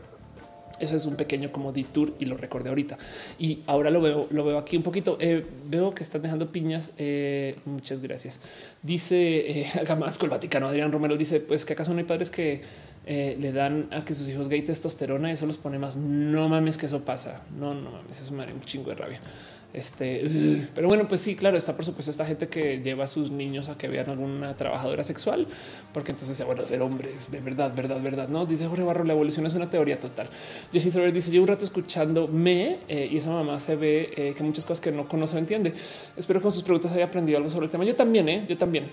eso 0.81 0.97
es 0.97 1.07
un 1.07 1.17
pequeño 1.17 1.53
como 1.53 1.73
detour 1.73 2.15
y 2.19 2.27
lo 2.27 2.37
recordé 2.37 2.69
ahorita. 2.69 2.99
Y 3.39 3.61
ahora 3.67 3.91
lo 3.91 4.01
veo, 4.01 4.27
lo 4.31 4.45
veo 4.45 4.59
aquí 4.59 4.77
un 4.77 4.83
poquito. 4.83 5.17
Eh, 5.21 5.45
veo 5.67 5.95
que 5.95 6.03
están 6.03 6.23
dejando 6.23 6.51
piñas. 6.53 6.93
Eh, 6.99 7.57
muchas 7.65 8.01
gracias. 8.01 8.41
Dice 8.83 9.61
eh, 9.63 9.71
Gamasco, 9.87 10.25
el 10.25 10.31
Vaticano. 10.31 10.69
Adrián 10.69 10.93
Romero 10.93 11.17
dice: 11.17 11.41
Pues 11.41 11.65
que 11.65 11.73
acaso 11.75 11.93
no 11.93 11.99
hay 11.99 12.05
padres 12.05 12.31
que 12.31 12.63
le 13.07 13.53
dan 13.53 13.89
a 13.91 14.05
que 14.05 14.15
sus 14.15 14.29
hijos 14.29 14.51
gay 14.51 14.61
testosterona 14.61 15.31
y 15.31 15.33
eso 15.33 15.47
los 15.47 15.57
pone 15.57 15.79
más. 15.79 15.97
No 15.97 16.49
mames, 16.49 16.77
que 16.77 16.87
eso 16.87 17.05
pasa. 17.05 17.43
No, 17.59 17.73
no 17.73 17.91
mames, 17.91 18.21
eso 18.21 18.33
me 18.35 18.43
haría 18.43 18.55
un 18.55 18.63
chingo 18.63 18.91
de 18.91 18.97
rabia. 18.97 19.21
Este, 19.75 20.67
pero 20.75 20.89
bueno, 20.89 21.07
pues 21.07 21.21
sí, 21.21 21.37
claro, 21.37 21.57
está 21.57 21.77
por 21.77 21.85
supuesto 21.85 22.11
esta 22.11 22.25
gente 22.25 22.49
que 22.49 22.81
lleva 22.81 23.05
a 23.05 23.07
sus 23.07 23.31
niños 23.31 23.69
a 23.69 23.77
que 23.77 23.87
vean 23.87 24.09
alguna 24.09 24.57
trabajadora 24.57 25.05
sexual, 25.05 25.47
porque 25.93 26.13
entonces 26.13 26.37
se 26.37 26.45
van 26.45 26.59
a 26.59 26.65
ser 26.65 26.81
hombres 26.81 27.31
de 27.31 27.41
verdad, 27.41 27.75
verdad, 27.77 28.01
verdad. 28.01 28.29
No 28.29 28.47
dice 28.47 28.67
Jorge 28.67 28.83
Barro, 28.83 29.05
la 29.05 29.13
evolución 29.13 29.45
es 29.45 29.53
una 29.53 29.69
teoría 29.69 30.01
total. 30.01 30.29
Jesse 30.73 30.91
Thrower 30.91 31.13
dice: 31.13 31.31
Llevo 31.31 31.43
un 31.43 31.49
rato 31.49 31.67
escuchando 31.67 32.29
me 32.29 32.79
eh, 32.89 33.09
y 33.11 33.19
esa 33.19 33.31
mamá 33.31 33.61
se 33.61 33.77
ve 33.77 34.11
eh, 34.17 34.35
que 34.35 34.43
muchas 34.43 34.65
cosas 34.65 34.81
que 34.81 34.91
no 34.91 35.07
conoce 35.07 35.37
o 35.37 35.39
entiende. 35.39 35.75
Espero 36.17 36.41
que 36.41 36.45
con 36.45 36.53
sus 36.53 36.63
preguntas 36.63 36.93
haya 36.93 37.05
aprendido 37.05 37.37
algo 37.37 37.51
sobre 37.51 37.67
el 37.67 37.71
tema. 37.71 37.85
Yo 37.85 37.95
también, 37.95 38.29
eh, 38.29 38.47
yo 38.49 38.57
también. 38.57 38.87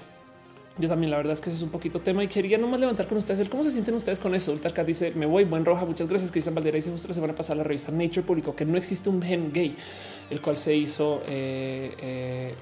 Yo 0.77 0.89
también, 0.89 1.09
la 1.09 1.15
verdad 1.15 1.31
es 1.31 1.39
que 1.39 1.49
eso 1.49 1.55
es 1.55 1.63
un 1.63 1.69
poquito 1.69 2.01
tema 2.01 2.21
y 2.21 2.27
quería 2.27 2.57
nomás 2.57 2.81
levantar 2.81 3.07
con 3.07 3.17
ustedes 3.17 3.39
el 3.39 3.49
cómo 3.49 3.63
se 3.63 3.71
sienten 3.71 3.95
ustedes 3.95 4.19
con 4.19 4.35
eso. 4.35 4.51
Ultra 4.51 4.83
dice: 4.83 5.13
Me 5.15 5.25
voy, 5.25 5.45
buen 5.45 5.63
roja. 5.63 5.85
Muchas 5.85 6.09
gracias. 6.09 6.31
Cristian 6.31 6.53
Valdera 6.53 6.75
dice: 6.75 6.91
Justo 6.91 7.07
la 7.07 7.13
semana 7.13 7.33
pasada 7.33 7.59
la 7.59 7.63
revista 7.63 7.93
Nature 7.93 8.23
publicó 8.23 8.53
que 8.53 8.65
no 8.65 8.75
existe 8.75 9.09
un 9.09 9.21
gen 9.21 9.53
gay 9.53 9.73
el 10.29 10.41
cual 10.41 10.57
se 10.57 10.75
hizo, 10.75 11.21
eh, 11.27 11.93
eh, 11.99 12.55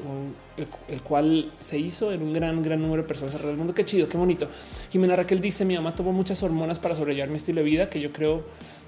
el, 0.88 1.02
cual 1.02 1.54
se 1.60 1.80
hizo 1.80 2.12
en 2.12 2.22
un 2.22 2.34
gran, 2.34 2.62
gran 2.62 2.82
número 2.82 3.04
de 3.04 3.08
personas 3.08 3.34
alrededor 3.34 3.54
del 3.54 3.58
mundo. 3.58 3.74
Qué 3.74 3.86
chido, 3.86 4.10
qué 4.10 4.18
bonito. 4.18 4.48
Jimena 4.92 5.16
Raquel 5.16 5.40
dice: 5.40 5.66
Mi 5.66 5.76
mamá 5.76 5.96
tomó 5.96 6.12
muchas 6.12 6.44
hormonas 6.44 6.80
para 6.80 6.96
sobrellevar 6.96 7.30
mi 7.30 7.38
estilo 7.38 7.60
de 7.60 7.66
vida, 7.66 7.90
que 7.90 8.02
yo 8.02 8.12
creo 8.12 8.44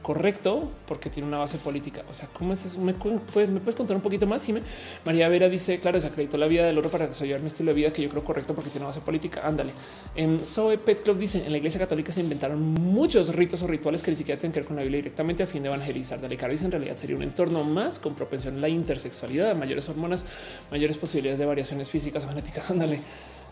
correcto 0.06 0.72
porque 0.86 1.10
tiene 1.10 1.28
una 1.28 1.40
base 1.40 1.58
política. 1.58 2.04
O 2.08 2.14
sea, 2.14 2.30
¿cómo 2.32 2.54
es 2.54 2.64
eso? 2.64 2.80
¿Me 2.80 2.94
puedes, 2.94 3.50
¿me 3.50 3.60
puedes 3.60 3.74
contar 3.74 3.98
un 3.98 4.04
poquito 4.04 4.28
más? 4.28 4.46
Jimé? 4.46 4.62
María 5.04 5.28
Vera 5.30 5.50
dice, 5.50 5.80
claro, 5.80 5.98
desacreditó 5.98 6.38
la 6.38 6.46
vida 6.46 6.64
del 6.64 6.78
oro 6.78 6.92
para 6.92 7.12
sobrellevar 7.12 7.42
mi 7.42 7.48
estilo 7.48 7.72
de 7.72 7.76
vida 7.76 7.92
que 7.92 8.04
yo 8.04 8.10
creo 8.10 8.24
correcto 8.24 8.54
porque 8.54 8.70
tiene 8.70 8.84
una 8.84 8.90
base 8.90 9.02
política. 9.02 9.42
Ándale. 9.44 9.74
En 10.16 10.40
Zoe 10.40 10.78
Pet 10.78 11.02
Club 11.02 11.18
dice, 11.18 11.44
en 11.44 11.52
la 11.52 11.58
iglesia 11.58 11.80
católica 11.80 12.12
se 12.12 12.22
inventaron 12.22 12.62
muchos 12.62 13.34
ritos 13.36 13.64
o 13.64 13.68
rituales 13.68 14.04
que 14.04 14.12
ni 14.12 14.18
siquiera 14.18 14.40
tienen 14.40 14.54
que 14.54 14.60
ver 14.60 14.68
con 14.68 14.76
la 14.76 14.84
Biblia 14.84 15.00
directamente 15.00 15.42
a 15.42 15.48
fin 15.48 15.64
de 15.64 15.70
evangelizar. 15.70 16.22
Dale, 16.22 16.38
Caro 16.38 16.52
dice, 16.52 16.66
en 16.66 16.72
realidad 16.72 16.98
sería 16.98 17.16
un 17.16 17.24
entorno 17.24 17.64
más 17.64 17.98
con 17.98 18.14
propensión 18.14 18.58
a 18.58 18.60
la 18.60 18.70
intersexualidad, 18.70 19.56
mayores 19.56 19.90
hormonas, 19.90 20.24
mayores 20.70 21.00
posibilidades 21.00 21.40
de 21.40 21.48
variaciones 21.48 21.90
físicas 21.90 22.24
o 22.26 22.28
genéticas. 22.28 22.70
Ándale. 22.70 23.00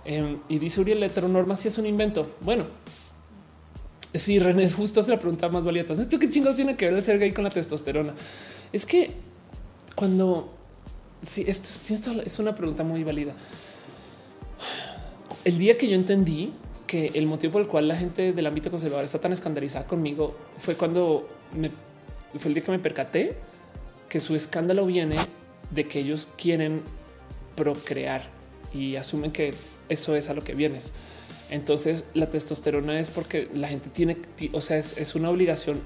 Em, 0.06 0.38
y 0.50 0.60
dice 0.60 0.82
Uriel, 0.82 1.00
la 1.00 1.08
heteronorma 1.08 1.56
si 1.56 1.70
es 1.70 1.80
un 1.80 1.88
invento. 1.88 2.36
Bueno, 2.42 2.68
Sí, 4.14 4.38
René, 4.40 4.70
justo 4.70 5.00
hace 5.00 5.12
la 5.12 5.20
pregunta 5.20 5.50
más 5.50 5.66
valiosa. 5.66 6.02
¿Esto 6.02 6.20
qué 6.20 6.30
chingos 6.30 6.56
tiene 6.56 6.76
que 6.76 6.86
ver 6.86 6.94
el 6.94 7.02
ser 7.02 7.18
gay 7.18 7.32
con 7.32 7.44
la 7.44 7.50
testosterona? 7.50 8.14
Es 8.72 8.86
que 8.86 9.12
cuando 9.96 10.54
sí, 11.22 11.46
esto, 11.48 12.12
es 12.22 12.40
una 12.40 12.56
pregunta 12.56 12.84
muy 12.84 13.04
válida. 13.04 13.34
El 15.44 15.58
día 15.58 15.78
que 15.78 15.88
yo 15.88 15.96
entendí 15.96 16.54
que 16.86 17.08
el 17.16 17.26
motivo 17.26 17.54
por 17.54 17.62
el 17.62 17.68
cual 17.68 17.88
la 17.88 17.96
gente 17.96 18.34
del 18.34 18.46
ámbito 18.46 18.70
conservador 18.70 19.04
está 19.04 19.20
tan 19.20 19.34
escandalizada 19.34 19.88
conmigo 19.88 20.36
fue 20.58 20.76
cuando 20.76 21.28
me 21.56 21.72
fue 22.40 22.50
el 22.50 22.54
día 22.54 22.64
que 22.64 22.72
me 22.72 22.80
percaté 22.80 23.36
que 24.10 24.20
su 24.20 24.36
escándalo 24.36 24.86
viene 24.86 25.18
de 25.72 25.88
que 25.88 26.00
ellos 26.00 26.30
quieren 26.38 26.82
procrear 27.56 28.24
y 28.74 28.96
asumen 28.96 29.32
que 29.32 29.54
eso 29.90 30.16
es 30.16 30.30
a 30.30 30.34
lo 30.34 30.44
que 30.44 30.54
vienes. 30.54 30.94
Entonces 31.54 32.06
la 32.16 32.32
testosterona 32.32 33.00
es 33.00 33.12
porque 33.12 33.48
la 33.54 33.68
gente 33.68 33.92
tiene, 33.92 34.18
o 34.54 34.60
sea, 34.60 34.78
es, 34.78 35.14
una 35.14 35.30
obligación 35.30 35.80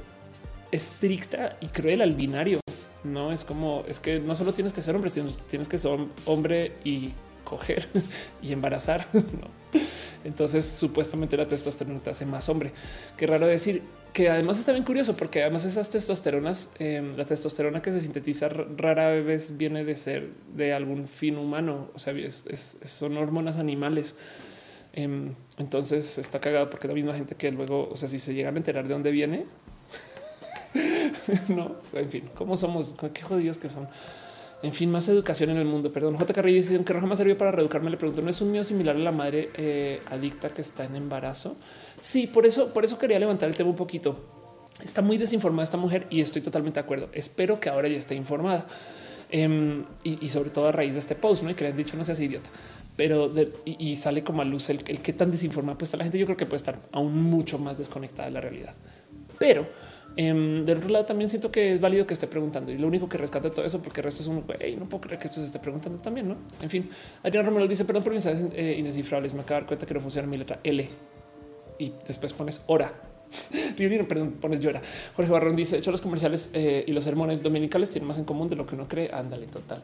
estricta 0.71 1.57
y 1.59 1.67
cruel 1.67 2.01
al 2.01 2.13
binario. 2.13 2.61
No 3.03 3.33
es 3.33 3.43
como 3.43 3.83
es 3.85 3.99
que 3.99 4.21
no 4.21 4.33
solo 4.33 4.53
tienes 4.53 4.71
que 4.71 4.81
ser 4.81 4.95
hombre, 4.95 5.09
sino 5.09 5.27
tienes 5.29 5.67
que 5.67 5.77
ser 5.77 5.99
hombre 6.25 6.71
y 6.85 7.11
coger 7.43 7.85
y 8.41 8.53
embarazar. 8.53 9.07
Entonces, 10.23 10.63
supuestamente 10.63 11.35
la 11.35 11.47
testosterona 11.47 11.99
te 11.99 12.11
hace 12.11 12.25
más 12.25 12.47
hombre. 12.47 12.71
Qué 13.17 13.27
raro 13.27 13.45
decir 13.45 13.83
que 14.13 14.29
además 14.29 14.59
está 14.59 14.71
bien 14.71 14.85
curioso 14.85 15.17
porque 15.17 15.41
además 15.41 15.65
esas 15.65 15.89
testosteronas, 15.89 16.69
em, 16.79 17.13
la 17.17 17.25
testosterona 17.25 17.81
que 17.81 17.91
se 17.91 17.99
sintetiza 17.99 18.47
rara 18.47 19.11
vez 19.15 19.57
viene 19.57 19.83
de 19.83 19.97
ser 19.97 20.29
de 20.55 20.73
algún 20.73 21.07
fin 21.07 21.37
humano. 21.37 21.91
O 21.93 21.99
sea, 21.99 22.13
son 22.55 23.17
hormonas 23.17 23.57
animales. 23.57 24.15
Em, 24.97 25.35
entonces 25.59 26.17
está 26.17 26.39
cagado 26.39 26.71
porque 26.71 26.87
la 26.87 26.95
misma 26.95 27.13
gente 27.13 27.35
que 27.35 27.51
luego, 27.51 27.87
o 27.87 27.95
sea, 27.95 28.09
si 28.09 28.17
se 28.17 28.33
llegan 28.33 28.55
a 28.55 28.57
enterar 28.57 28.87
de 28.87 28.93
dónde 28.93 29.11
viene, 29.11 29.45
no, 31.49 31.75
en 31.93 32.09
fin, 32.09 32.27
cómo 32.33 32.57
somos, 32.57 32.95
qué 33.13 33.21
jodidos 33.21 33.59
que 33.59 33.69
son. 33.69 33.87
En 34.63 34.73
fin, 34.73 34.89
más 34.89 35.07
educación 35.07 35.51
en 35.51 35.57
el 35.57 35.65
mundo. 35.65 35.93
Perdón, 35.93 36.17
J. 36.17 36.33
Carrillo 36.33 36.83
que 36.83 36.93
jamás 36.95 37.19
sirvió 37.19 37.37
para 37.37 37.51
reeducarme. 37.51 37.91
Le 37.91 37.97
pregunto, 37.97 38.23
¿no 38.23 38.31
es 38.31 38.41
un 38.41 38.51
mío 38.51 38.63
similar 38.63 38.95
a 38.95 38.99
la 38.99 39.11
madre 39.11 39.51
eh, 39.53 40.01
adicta 40.09 40.49
que 40.49 40.63
está 40.63 40.85
en 40.85 40.95
embarazo? 40.95 41.57
Sí, 42.01 42.25
por 42.25 42.47
eso, 42.47 42.73
por 42.73 42.83
eso 42.83 42.97
quería 42.97 43.19
levantar 43.19 43.49
el 43.49 43.55
tema 43.55 43.69
un 43.69 43.75
poquito. 43.75 44.19
Está 44.83 45.03
muy 45.03 45.19
desinformada 45.19 45.63
esta 45.63 45.77
mujer 45.77 46.07
y 46.09 46.21
estoy 46.21 46.41
totalmente 46.41 46.79
de 46.79 46.85
acuerdo. 46.85 47.09
Espero 47.13 47.59
que 47.59 47.69
ahora 47.69 47.87
ya 47.87 47.99
esté 47.99 48.15
informada. 48.15 48.65
Em, 49.29 49.83
y, 50.03 50.27
sobre 50.29 50.49
todo 50.49 50.69
a 50.69 50.71
raíz 50.71 50.93
de 50.93 50.99
este 50.99 51.13
post, 51.13 51.43
¿no? 51.43 51.51
Y 51.51 51.53
que 51.53 51.65
le 51.65 51.71
han 51.71 51.77
dicho 51.77 51.97
no 51.97 52.03
seas 52.03 52.19
idiota 52.19 52.49
pero 52.97 53.31
y, 53.63 53.95
sale 53.95 54.23
como 54.23 54.41
a 54.41 54.45
luz 54.45 54.69
el, 54.71 54.83
que 54.83 55.13
tan 55.13 55.29
desinformada 55.29 55.77
pues 55.77 55.89
está 55.89 55.97
la 55.97 56.03
gente. 56.03 56.17
Yo 56.17 56.25
creo 56.25 56.35
que 56.35 56.47
puede 56.47 56.57
estar 56.57 56.79
aún 56.91 57.21
mucho 57.21 57.59
más 57.59 57.77
desconectada 57.77 58.27
de 58.27 58.31
la 58.33 58.41
realidad. 58.41 58.73
Pero 59.37 59.67
em, 60.15 60.65
del 60.65 60.79
otro 60.79 60.89
lado 60.89 61.05
también 61.05 61.29
siento 61.29 61.51
que 61.51 61.73
es 61.73 61.79
válido 61.79 62.07
que 62.07 62.15
esté 62.15 62.25
preguntando 62.25 62.71
y 62.71 62.77
lo 62.79 62.87
único 62.87 63.07
que 63.07 63.19
rescato 63.19 63.49
de 63.49 63.55
todo 63.55 63.65
eso, 63.65 63.83
porque 63.83 64.01
el 64.01 64.05
resto 64.05 64.23
es 64.23 64.27
un 64.27 64.41
güey, 64.41 64.75
no 64.75 64.89
puedo 64.89 65.01
creer 65.01 65.19
que 65.19 65.27
esto 65.27 65.39
se 65.39 65.45
esté 65.45 65.59
preguntando 65.59 65.99
también. 65.99 66.27
No, 66.27 66.37
en 66.59 66.69
fin, 66.71 66.89
Adrián 67.21 67.45
Romero 67.45 67.67
dice 67.67 67.85
perdón 67.85 68.03
por 68.03 68.13
mis 68.13 68.25
mensajes 68.25 68.51
eh, 68.55 68.75
indescifrables. 68.79 69.35
Me 69.35 69.41
acabo 69.41 69.57
de 69.57 69.61
dar 69.61 69.67
cuenta 69.67 69.85
que 69.85 69.93
no 69.93 70.01
funciona 70.01 70.27
mi 70.27 70.37
letra 70.37 70.59
L 70.63 70.89
y 71.77 71.93
después 72.07 72.33
pones 72.33 72.63
hora. 72.65 72.91
Perdón, 73.77 74.37
pones 74.39 74.61
llora. 74.61 74.81
Jorge 75.15 75.29
Barrón 75.29 75.55
dice: 75.55 75.75
De 75.75 75.79
hecho, 75.81 75.91
los 75.91 75.99
comerciales 75.99 76.49
eh, 76.53 76.85
y 76.87 76.93
los 76.93 77.03
sermones 77.03 77.43
dominicales 77.43 77.89
tienen 77.89 78.07
más 78.07 78.17
en 78.17 78.23
común 78.23 78.47
de 78.47 78.55
lo 78.55 78.65
que 78.65 78.73
uno 78.73 78.87
cree. 78.87 79.11
Ándale, 79.13 79.47
total 79.47 79.83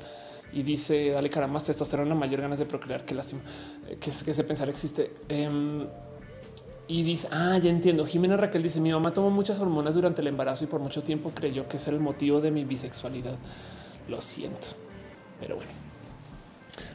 y 0.54 0.64
dice 0.64 1.10
dale 1.10 1.30
cara 1.30 1.48
más 1.48 1.64
testosterona, 1.64 2.16
mayor 2.16 2.42
ganas 2.42 2.60
de 2.60 2.66
procrear. 2.66 3.06
Qué 3.06 3.16
lástima 3.16 3.42
eh, 3.90 3.98
que, 4.00 4.10
ese 4.10 4.44
pensar 4.44 4.70
existe. 4.70 5.12
Em, 5.30 5.86
y 6.88 7.04
dice, 7.04 7.28
ah, 7.32 7.58
ya 7.58 7.70
entiendo. 7.70 8.06
Jimena 8.06 8.38
Raquel 8.38 8.62
dice, 8.62 8.80
mi 8.80 8.92
mamá 8.92 9.12
tomó 9.12 9.30
muchas 9.30 9.60
hormonas 9.60 9.96
durante 9.96 10.22
el 10.22 10.28
embarazo 10.28 10.66
y 10.66 10.68
por 10.68 10.80
mucho 10.80 11.02
tiempo 11.02 11.32
creyó 11.34 11.68
que 11.68 11.78
ese 11.78 11.90
era 11.90 11.98
el 11.98 12.04
motivo 12.04 12.42
de 12.42 12.52
mi 12.52 12.66
bisexualidad. 12.66 13.36
Lo 14.10 14.22
siento, 14.22 14.68
pero 15.40 15.56
bueno. 15.56 15.72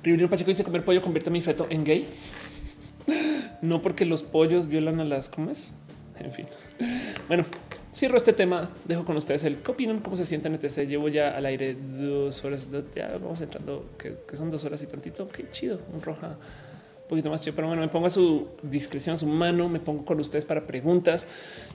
Riverino 0.03 0.28
Pacheco 0.28 0.51
dice, 0.51 0.65
comer 0.65 0.85
pollo 0.85 1.03
convierte 1.03 1.31
a 1.31 1.33
mi 1.33 1.41
feto 1.41 1.67
en 1.70 1.85
gay. 1.85 2.07
no 3.62 3.83
porque 3.83 4.05
los 4.05 4.23
pollos 4.23 4.67
violan 4.67 5.01
a 5.01 5.05
las 5.05 5.28
comes. 5.28 5.75
En 6.19 6.33
fin, 6.33 6.47
bueno, 7.28 7.45
cierro 7.99 8.17
este 8.17 8.33
tema. 8.33 8.70
Dejo 8.85 9.05
con 9.05 9.17
ustedes 9.17 9.44
el 9.44 9.59
qué 9.59 9.73
opinan, 9.73 10.01
cómo 10.01 10.17
se 10.17 10.25
sienten, 10.25 10.55
etc. 10.55 10.89
Llevo 10.89 11.09
ya 11.09 11.36
al 11.36 11.44
aire 11.47 11.75
dos 11.75 12.44
horas. 12.44 12.68
Ya 12.94 13.09
vamos 13.20 13.41
entrando, 13.41 13.91
que, 13.99 14.15
son 14.36 14.51
dos 14.51 14.65
horas 14.65 14.83
y 14.83 14.86
tantito. 14.86 15.27
Qué 15.27 15.51
chido, 15.51 15.81
un 15.93 16.01
roja 16.01 16.28
un 16.28 17.09
poquito 17.09 17.31
más 17.31 17.43
chido, 17.43 17.57
pero 17.57 17.68
bueno, 17.68 17.81
me 17.81 17.89
pongo 17.89 18.07
a 18.07 18.10
su 18.10 18.49
discreción, 18.62 19.15
a 19.15 19.17
su 19.17 19.27
mano, 19.27 19.70
me 19.70 19.81
pongo 19.81 20.05
con 20.05 20.20
ustedes 20.20 20.44
para 20.44 20.67
preguntas 20.67 21.27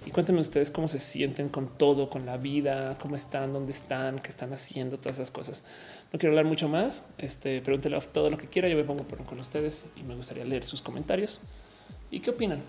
y 0.05 0.11
cuéntenme 0.11 0.39
ustedes 0.39 0.69
cómo 0.69 0.87
se 0.87 0.99
sienten 0.99 1.49
con 1.49 1.69
todo, 1.75 2.07
con 2.07 2.27
la 2.27 2.37
vida, 2.37 2.99
cómo 3.01 3.15
están, 3.15 3.51
dónde 3.51 3.71
están, 3.71 4.19
qué 4.19 4.29
están 4.29 4.53
haciendo, 4.53 4.97
todas 4.97 5.17
esas 5.17 5.31
cosas. 5.31 5.63
No 6.11 6.19
quiero 6.19 6.33
hablar 6.33 6.45
mucho 6.45 6.69
más. 6.69 7.05
Este, 7.17 7.61
pregúntele 7.61 7.99
todo 8.13 8.29
lo 8.29 8.37
que 8.37 8.47
quiera. 8.47 8.69
Yo 8.69 8.77
me 8.77 8.83
pongo 8.83 9.05
con 9.27 9.39
ustedes 9.39 9.87
y 9.95 10.03
me 10.03 10.15
gustaría 10.15 10.45
leer 10.45 10.63
sus 10.63 10.83
comentarios 10.83 11.41
y 12.11 12.19
qué 12.19 12.29
opinan 12.29 12.61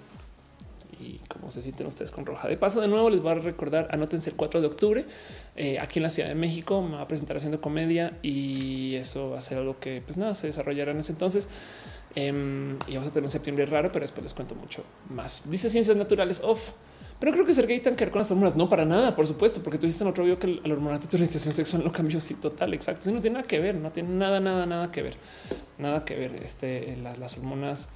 y 1.00 1.20
cómo 1.28 1.50
se 1.50 1.62
sienten 1.62 1.86
ustedes 1.86 2.10
con 2.10 2.26
Roja. 2.26 2.48
De 2.48 2.56
paso, 2.56 2.80
de 2.80 2.88
nuevo 2.88 3.10
les 3.10 3.20
voy 3.20 3.32
a 3.32 3.34
recordar, 3.36 3.88
anótense 3.90 4.30
el 4.30 4.36
4 4.36 4.60
de 4.60 4.66
octubre 4.66 5.04
eh, 5.56 5.78
aquí 5.78 5.98
en 5.98 6.04
la 6.04 6.10
Ciudad 6.10 6.28
de 6.28 6.34
México, 6.34 6.82
me 6.82 6.96
va 6.96 7.02
a 7.02 7.08
presentar 7.08 7.36
haciendo 7.36 7.60
comedia 7.60 8.18
y 8.22 8.94
eso 8.96 9.30
va 9.30 9.38
a 9.38 9.40
ser 9.40 9.58
algo 9.58 9.78
que 9.78 10.02
pues 10.04 10.16
nada, 10.18 10.34
se 10.34 10.46
desarrollará 10.46 10.92
en 10.92 10.98
ese 10.98 11.12
entonces. 11.12 11.48
Em, 12.16 12.78
y 12.86 12.94
vamos 12.94 13.08
a 13.08 13.10
tener 13.10 13.24
un 13.24 13.30
septiembre 13.30 13.66
raro, 13.66 13.90
pero 13.90 14.04
después 14.04 14.22
les 14.22 14.34
cuento 14.34 14.54
mucho 14.54 14.84
más. 15.10 15.42
Dice 15.50 15.68
ciencias 15.68 15.96
naturales 15.96 16.40
off. 16.44 16.72
Pero 17.20 17.32
creo 17.32 17.46
que 17.46 17.54
ser 17.54 17.66
gay 17.66 17.80
tan 17.80 17.94
que 17.94 18.04
ver 18.04 18.12
con 18.12 18.20
las 18.20 18.30
hormonas. 18.30 18.56
No 18.56 18.68
para 18.68 18.84
nada, 18.84 19.14
por 19.14 19.26
supuesto, 19.26 19.62
porque 19.62 19.78
tú 19.78 19.86
en 19.86 20.06
otro 20.06 20.24
video 20.24 20.38
que 20.38 20.46
la 20.46 20.74
hormona 20.74 20.98
de 20.98 21.06
tu 21.06 21.16
orientación 21.16 21.54
sexual 21.54 21.84
no 21.84 21.92
cambió. 21.92 22.20
Sí, 22.20 22.34
total, 22.34 22.74
exacto. 22.74 23.10
no 23.10 23.20
tiene 23.20 23.34
nada 23.34 23.46
que 23.46 23.60
ver, 23.60 23.76
no 23.76 23.90
tiene 23.92 24.10
nada, 24.16 24.40
nada, 24.40 24.66
nada 24.66 24.90
que 24.90 25.02
ver, 25.02 25.14
nada 25.78 26.04
que 26.04 26.16
ver. 26.16 26.34
Este, 26.42 26.96
las 27.00 27.38
hormonas 27.38 27.88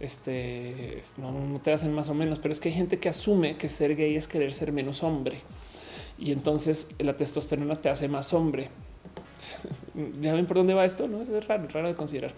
este 0.00 1.02
no, 1.16 1.60
te 1.60 1.72
hacen 1.72 1.94
más 1.94 2.08
o 2.08 2.14
menos, 2.14 2.38
pero 2.38 2.52
es 2.52 2.60
que 2.60 2.68
hay 2.68 2.74
gente 2.74 2.98
que 2.98 3.08
asume 3.08 3.56
que 3.56 3.68
ser 3.68 3.96
gay 3.96 4.16
es 4.16 4.28
querer 4.28 4.52
ser 4.52 4.72
menos 4.72 5.02
hombre 5.02 5.40
y 6.18 6.32
entonces 6.32 6.88
la 6.98 7.16
testosterona 7.16 7.76
te 7.76 7.88
hace 7.88 8.08
más 8.08 8.32
hombre. 8.32 8.70
Ya 10.20 10.34
ven 10.34 10.46
por 10.46 10.58
dónde 10.58 10.74
va 10.74 10.84
esto, 10.84 11.08
no 11.08 11.22
es 11.22 11.30
raro, 11.46 11.66
raro 11.68 11.88
de 11.88 11.94
considerar. 11.94 12.34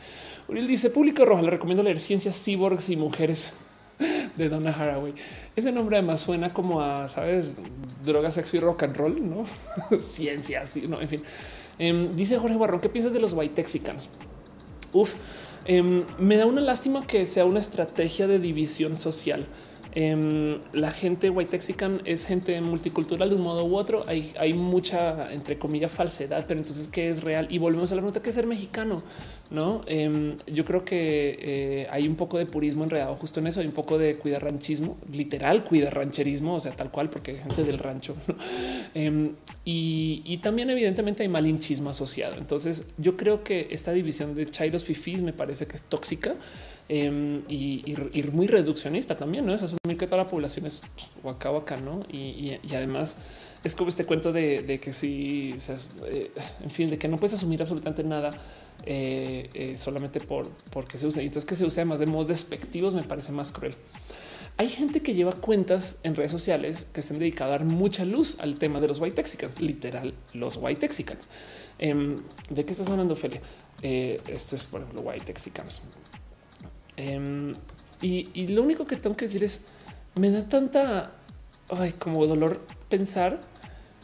Uriel 0.46 0.68
dice 0.68 0.90
público 0.90 1.24
roja. 1.24 1.42
Le 1.42 1.50
recomiendo 1.50 1.82
leer 1.82 1.98
Ciencias, 1.98 2.40
Cyborgs 2.44 2.88
y 2.88 2.96
Mujeres 2.96 3.54
de 4.36 4.48
Donna 4.48 4.70
Haraway. 4.70 5.12
Ese 5.56 5.72
nombre 5.72 5.96
además 5.96 6.20
suena 6.20 6.50
como 6.50 6.80
a 6.80 7.08
sabes, 7.08 7.56
droga, 8.04 8.30
sexo 8.30 8.56
y 8.56 8.60
rock 8.60 8.84
and 8.84 8.96
roll, 8.96 9.28
no 9.28 9.44
ciencias, 10.00 10.76
no, 10.88 11.00
en 11.00 11.08
fin. 11.08 11.22
Em, 11.78 12.12
dice 12.12 12.38
Jorge 12.38 12.56
Barrón, 12.56 12.80
¿qué 12.80 12.88
piensas 12.88 13.12
de 13.12 13.20
los 13.20 13.32
white 13.32 13.54
texicans? 13.54 14.10
Uf, 14.92 15.14
Em, 15.68 16.02
me 16.18 16.38
da 16.38 16.46
una 16.46 16.62
lástima 16.62 17.06
que 17.06 17.26
sea 17.26 17.44
una 17.44 17.58
estrategia 17.58 18.26
de 18.26 18.38
división 18.38 18.96
social. 18.96 19.44
Em, 20.00 20.60
la 20.74 20.92
gente 20.92 21.28
white 21.28 21.50
texican 21.50 22.00
es 22.04 22.24
gente 22.24 22.60
multicultural 22.60 23.30
de 23.30 23.34
un 23.34 23.42
modo 23.42 23.64
u 23.64 23.76
otro. 23.76 24.04
Hay, 24.06 24.52
mucha, 24.54 25.32
entre 25.32 25.58
comillas, 25.58 25.90
falsedad, 25.90 26.44
pero 26.46 26.60
entonces, 26.60 26.86
¿qué 26.86 27.08
es 27.08 27.24
real? 27.24 27.48
Y 27.50 27.58
volvemos 27.58 27.90
a 27.90 27.96
la 27.96 28.02
pregunta, 28.02 28.22
¿qué 28.22 28.28
es 28.28 28.36
ser 28.36 28.46
mexicano? 28.46 29.02
No, 29.50 29.80
em, 29.86 30.36
yo 30.46 30.64
creo 30.64 30.84
que 30.84 31.38
eh, 31.40 31.88
hay 31.90 32.06
un 32.06 32.14
poco 32.14 32.38
de 32.38 32.46
purismo 32.46 32.84
enredado 32.84 33.16
justo 33.16 33.40
en 33.40 33.48
eso. 33.48 33.58
Hay 33.58 33.66
un 33.66 33.72
poco 33.72 33.98
de 33.98 34.14
cuidar 34.14 34.44
ranchismo, 34.44 34.96
literal, 35.12 35.64
cuidar 35.64 35.96
rancherismo, 35.96 36.54
o 36.54 36.60
sea, 36.60 36.70
tal 36.76 36.92
cual, 36.92 37.10
porque 37.10 37.32
hay 37.32 37.38
gente 37.38 37.64
del 37.64 37.78
rancho. 37.78 38.14
Em, 38.94 39.32
y, 39.64 40.38
también, 40.38 40.70
evidentemente, 40.70 41.24
hay 41.24 41.28
malinchismo 41.28 41.90
asociado. 41.90 42.36
Entonces, 42.36 42.86
yo 42.98 43.16
creo 43.16 43.42
que 43.42 43.66
esta 43.70 43.92
división 43.92 44.34
de 44.34 44.46
chairos 44.46 44.84
fifís 44.84 45.22
me 45.22 45.32
parece 45.32 45.66
que 45.66 45.74
es 45.74 45.82
tóxica. 45.82 46.36
Em, 46.90 47.42
y, 47.48 47.84
muy 48.32 48.46
reduccionista 48.46 49.14
también, 49.14 49.44
¿no? 49.44 49.52
Es 49.52 49.62
asumir 49.62 49.98
que 49.98 50.06
toda 50.06 50.18
la 50.18 50.26
población 50.26 50.64
es 50.64 50.80
acá 51.22 51.50
o 51.50 51.58
acá, 51.58 51.76
¿no? 51.76 52.00
Y, 52.10 52.58
además 52.74 53.18
es 53.62 53.74
como 53.74 53.90
este 53.90 54.06
cuento 54.06 54.32
de, 54.32 54.80
que 54.82 54.92
si, 54.94 55.54
eh, 56.06 56.30
en 56.62 56.70
fin, 56.70 56.88
de 56.88 56.98
que 56.98 57.08
no 57.08 57.18
puedes 57.18 57.34
asumir 57.34 57.60
absolutamente 57.60 58.04
nada 58.04 58.30
eh, 58.86 59.50
eh, 59.52 59.76
solamente 59.76 60.20
por 60.20 60.48
porque 60.70 60.96
se 60.96 61.06
usa. 61.06 61.22
Y 61.22 61.26
entonces 61.26 61.46
que 61.46 61.56
se 61.56 61.66
usa 61.66 61.82
además 61.82 61.98
de 61.98 62.06
modos 62.06 62.28
despectivos 62.28 62.94
me 62.94 63.02
parece 63.02 63.32
más 63.32 63.52
cruel. 63.52 63.74
Hay 64.56 64.68
gente 64.70 65.02
que 65.02 65.14
lleva 65.14 65.32
cuentas 65.32 65.98
en 66.04 66.16
redes 66.16 66.30
sociales 66.30 66.86
que 66.92 67.02
se 67.02 67.12
han 67.12 67.20
dedicado 67.20 67.52
a 67.52 67.58
dar 67.58 67.64
mucha 67.64 68.04
luz 68.04 68.38
al 68.40 68.58
tema 68.58 68.80
de 68.80 68.88
los 68.88 68.98
white 68.98 69.14
texicans, 69.14 69.60
literal, 69.60 70.14
los 70.32 70.56
white 70.56 70.80
texicans. 70.80 71.28
Em, 71.78 72.16
¿De 72.48 72.64
qué 72.64 72.72
estás 72.72 72.88
hablando, 72.88 73.14
Ophelia? 73.14 73.42
esto 73.82 74.56
es, 74.56 74.64
por 74.64 74.80
ejemplo, 74.80 75.02
white 75.02 75.26
texicans. 75.26 75.82
Em, 76.98 77.52
y, 78.02 78.48
lo 78.48 78.62
único 78.62 78.86
que 78.86 78.96
tengo 78.96 79.16
que 79.16 79.26
decir 79.26 79.44
es, 79.44 79.62
me 80.16 80.30
da 80.30 80.48
tanta 80.48 81.12
como 81.98 82.26
dolor 82.26 82.60
pensar 82.88 83.40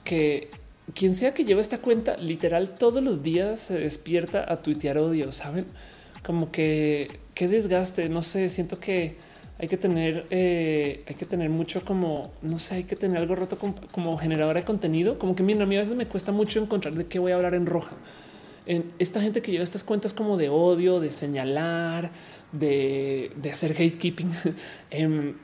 que 0.05 0.51
quien 0.95 1.15
sea 1.15 1.35
que 1.35 1.45
lleve 1.45 1.61
esta 1.61 1.79
cuenta, 1.79 2.17
literal 2.19 2.75
todos 2.75 3.03
los 3.03 3.23
días 3.23 3.59
se 3.59 3.79
despierta 3.81 4.45
a 4.51 4.63
tuitear 4.63 4.99
odio, 4.99 5.33
¿saben? 5.33 5.65
Como 6.25 6.53
que 6.53 7.21
qué 7.35 7.49
desgaste, 7.49 8.09
no 8.09 8.23
sé, 8.23 8.49
siento 8.49 8.79
que 8.79 9.17
hay 9.59 9.67
que 9.67 9.77
tener, 9.77 10.27
eh, 10.31 11.03
hay 11.09 11.15
que 11.15 11.25
tener 11.25 11.51
mucho 11.51 11.85
como, 11.85 12.33
no 12.43 12.59
sé, 12.59 12.77
hay 12.77 12.85
que 12.85 12.97
tener 12.97 13.19
algo 13.19 13.35
roto 13.35 13.59
como, 13.59 13.75
como 13.93 14.17
generadora 14.19 14.61
de 14.61 14.67
contenido, 14.67 15.19
como 15.19 15.35
que 15.35 15.43
mira, 15.43 15.63
a 15.65 15.67
mí 15.67 15.77
a 15.77 15.81
veces 15.81 15.97
me 15.97 16.07
cuesta 16.07 16.33
mucho 16.33 16.61
encontrar 16.61 16.95
de 16.95 17.07
qué 17.07 17.19
voy 17.19 17.33
a 17.33 17.37
hablar 17.37 17.55
en 17.55 17.67
roja. 17.67 17.97
En 18.67 18.93
esta 18.99 19.21
gente 19.21 19.43
que 19.43 19.53
lleva 19.53 19.63
estas 19.63 19.85
cuentas 19.85 20.15
como 20.15 20.37
de 20.37 20.49
odio, 20.49 20.99
de 20.99 21.13
señalar, 21.13 22.11
de, 22.59 23.33
hacer 23.53 23.73
gatekeeping, 23.73 24.31
em, 24.91 25.35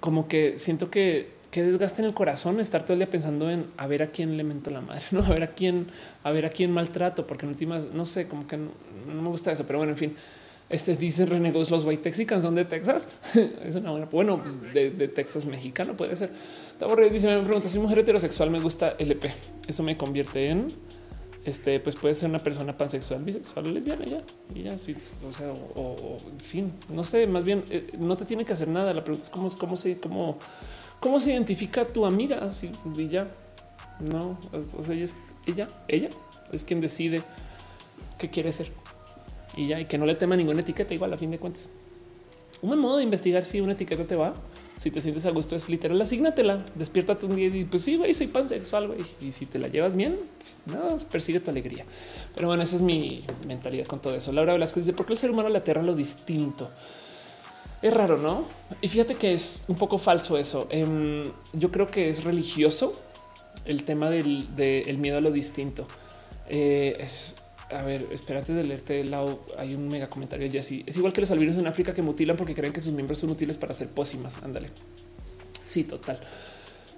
como 0.00 0.28
que 0.28 0.58
siento 0.58 0.90
que, 0.90 1.40
que 1.50 1.62
desgaste 1.62 2.02
en 2.02 2.08
el 2.08 2.14
corazón 2.14 2.60
estar 2.60 2.82
todo 2.82 2.94
el 2.94 3.00
día 3.00 3.10
pensando 3.10 3.50
en 3.50 3.66
a 3.76 3.86
ver 3.86 4.02
a 4.02 4.08
quién 4.08 4.36
le 4.36 4.44
mento 4.44 4.70
la 4.70 4.80
madre, 4.80 5.02
no 5.10 5.24
a 5.24 5.28
ver 5.30 5.42
a 5.42 5.54
quién, 5.54 5.86
a 6.22 6.30
ver 6.30 6.46
a 6.46 6.50
quién 6.50 6.72
maltrato, 6.72 7.26
porque 7.26 7.46
en 7.46 7.50
últimas 7.50 7.88
no 7.92 8.04
sé, 8.04 8.28
como 8.28 8.46
que 8.46 8.56
no, 8.56 8.72
me 9.06 9.28
gusta 9.28 9.52
eso, 9.52 9.66
pero 9.66 9.78
bueno, 9.78 9.92
en 9.92 9.98
fin. 9.98 10.16
Este 10.68 10.94
dice 10.94 11.26
renegos 11.26 11.68
los 11.68 11.84
white 11.84 12.00
texicans 12.00 12.44
son 12.44 12.54
de 12.54 12.64
Texas. 12.64 13.08
es 13.64 13.74
una 13.74 13.90
buena, 13.90 14.06
bueno, 14.06 14.40
pues 14.40 14.56
de, 14.72 15.08
Texas 15.08 15.44
mexicano 15.44 15.96
puede 15.96 16.14
ser. 16.14 16.30
Dice, 17.10 17.26
me 17.26 17.42
pregunta 17.42 17.66
si 17.66 17.80
mujer 17.80 17.98
heterosexual 17.98 18.52
me 18.52 18.60
gusta 18.60 18.94
LP. 18.96 19.32
Eso 19.66 19.82
me 19.82 19.96
convierte 19.96 20.46
en 20.48 20.72
este, 21.44 21.80
pues 21.80 21.96
puede 21.96 22.14
ser 22.14 22.28
una 22.28 22.38
persona 22.38 22.76
pansexual, 22.76 23.22
bisexual 23.22 23.66
o 23.66 23.70
lesbiana 23.70 24.04
ya. 24.04 24.22
Y 24.54 24.62
ya, 24.62 24.76
sí, 24.78 24.96
o 25.28 25.32
sea, 25.32 25.52
o, 25.52 26.18
en 26.30 26.40
fin, 26.40 26.72
no 26.90 27.04
sé, 27.04 27.26
más 27.26 27.44
bien 27.44 27.64
eh, 27.70 27.90
no 27.98 28.16
te 28.16 28.24
tiene 28.24 28.44
que 28.44 28.52
hacer 28.52 28.68
nada. 28.68 28.92
La 28.92 29.02
pregunta 29.02 29.24
es 29.24 29.30
cómo, 29.30 29.50
cómo 29.58 29.76
se, 29.76 29.98
cómo, 29.98 30.38
cómo 30.98 31.20
se 31.20 31.32
identifica 31.32 31.86
tu 31.86 32.04
amiga 32.04 32.38
así 32.38 32.70
y 32.96 33.08
ya. 33.08 33.28
No, 34.00 34.38
o 34.52 34.82
sea, 34.82 34.94
ella 34.94 35.04
es 35.04 35.16
ella, 35.46 35.68
ella 35.88 36.08
es 36.52 36.64
quien 36.64 36.80
decide 36.80 37.22
qué 38.18 38.28
quiere 38.28 38.50
ser 38.50 38.70
y 39.56 39.68
ya, 39.68 39.80
y 39.80 39.84
que 39.84 39.98
no 39.98 40.06
le 40.06 40.14
tema 40.14 40.36
ninguna 40.36 40.60
etiqueta. 40.60 40.94
Igual 40.94 41.12
a 41.12 41.18
fin 41.18 41.30
de 41.30 41.38
cuentas, 41.38 41.70
un 42.62 42.78
modo 42.78 42.98
de 42.98 43.04
investigar 43.04 43.44
si 43.44 43.60
una 43.60 43.72
etiqueta 43.72 44.06
te 44.06 44.16
va 44.16 44.34
si 44.80 44.90
te 44.90 45.02
sientes 45.02 45.26
a 45.26 45.30
gusto 45.30 45.54
es 45.54 45.68
literal, 45.68 46.00
asignatela, 46.00 46.64
despiértate 46.74 47.26
un 47.26 47.36
día 47.36 47.48
y 47.48 47.64
pues 47.64 47.82
sí, 47.82 47.98
güey, 47.98 48.14
soy 48.14 48.28
pansexual, 48.28 48.86
güey. 48.86 49.00
Y 49.20 49.30
si 49.30 49.44
te 49.44 49.58
la 49.58 49.68
llevas 49.68 49.94
bien, 49.94 50.18
pues 50.38 50.62
nada, 50.64 50.96
persigue 51.12 51.38
tu 51.38 51.50
alegría. 51.50 51.84
Pero 52.34 52.46
bueno, 52.46 52.62
esa 52.62 52.76
es 52.76 52.80
mi 52.80 53.22
mentalidad 53.46 53.84
con 53.84 54.00
todo 54.00 54.14
eso. 54.14 54.32
Laura 54.32 54.54
Velasquez 54.54 54.86
dice, 54.86 54.96
¿por 54.96 55.04
quel 55.04 55.12
el 55.12 55.18
ser 55.18 55.30
humano 55.32 55.50
le 55.50 55.58
aterra 55.58 55.82
lo 55.82 55.94
distinto? 55.94 56.70
Es 57.82 57.92
raro, 57.92 58.16
¿no? 58.16 58.46
Y 58.80 58.88
fíjate 58.88 59.16
que 59.16 59.34
es 59.34 59.64
un 59.68 59.76
poco 59.76 59.98
falso 59.98 60.38
eso. 60.38 60.66
Em, 60.70 61.30
yo 61.52 61.70
creo 61.70 61.90
que 61.90 62.08
es 62.08 62.24
religioso 62.24 62.98
el 63.66 63.84
tema 63.84 64.08
del, 64.08 64.48
miedo 64.96 65.18
a 65.18 65.20
lo 65.20 65.30
distinto. 65.30 65.86
Eh, 66.48 67.06
a 67.70 67.82
ver, 67.82 68.08
espera, 68.10 68.40
antes 68.40 68.54
de 68.54 68.64
leerte 68.64 69.00
el 69.00 69.10
lado, 69.10 69.44
hay 69.56 69.74
un 69.74 69.88
mega 69.88 70.08
comentario 70.08 70.46
de 70.46 70.52
Jesse. 70.52 70.82
Es 70.86 70.96
igual 70.96 71.12
que 71.12 71.20
los 71.20 71.30
albinos 71.30 71.56
en 71.56 71.66
África 71.66 71.94
que 71.94 72.02
mutilan 72.02 72.36
porque 72.36 72.54
creen 72.54 72.72
que 72.72 72.80
sus 72.80 72.92
miembros 72.92 73.18
son 73.18 73.30
útiles 73.30 73.58
para 73.58 73.72
hacer 73.72 73.88
pócimas. 73.88 74.38
Ándale. 74.42 74.70
Sí, 75.64 75.84
total. 75.84 76.18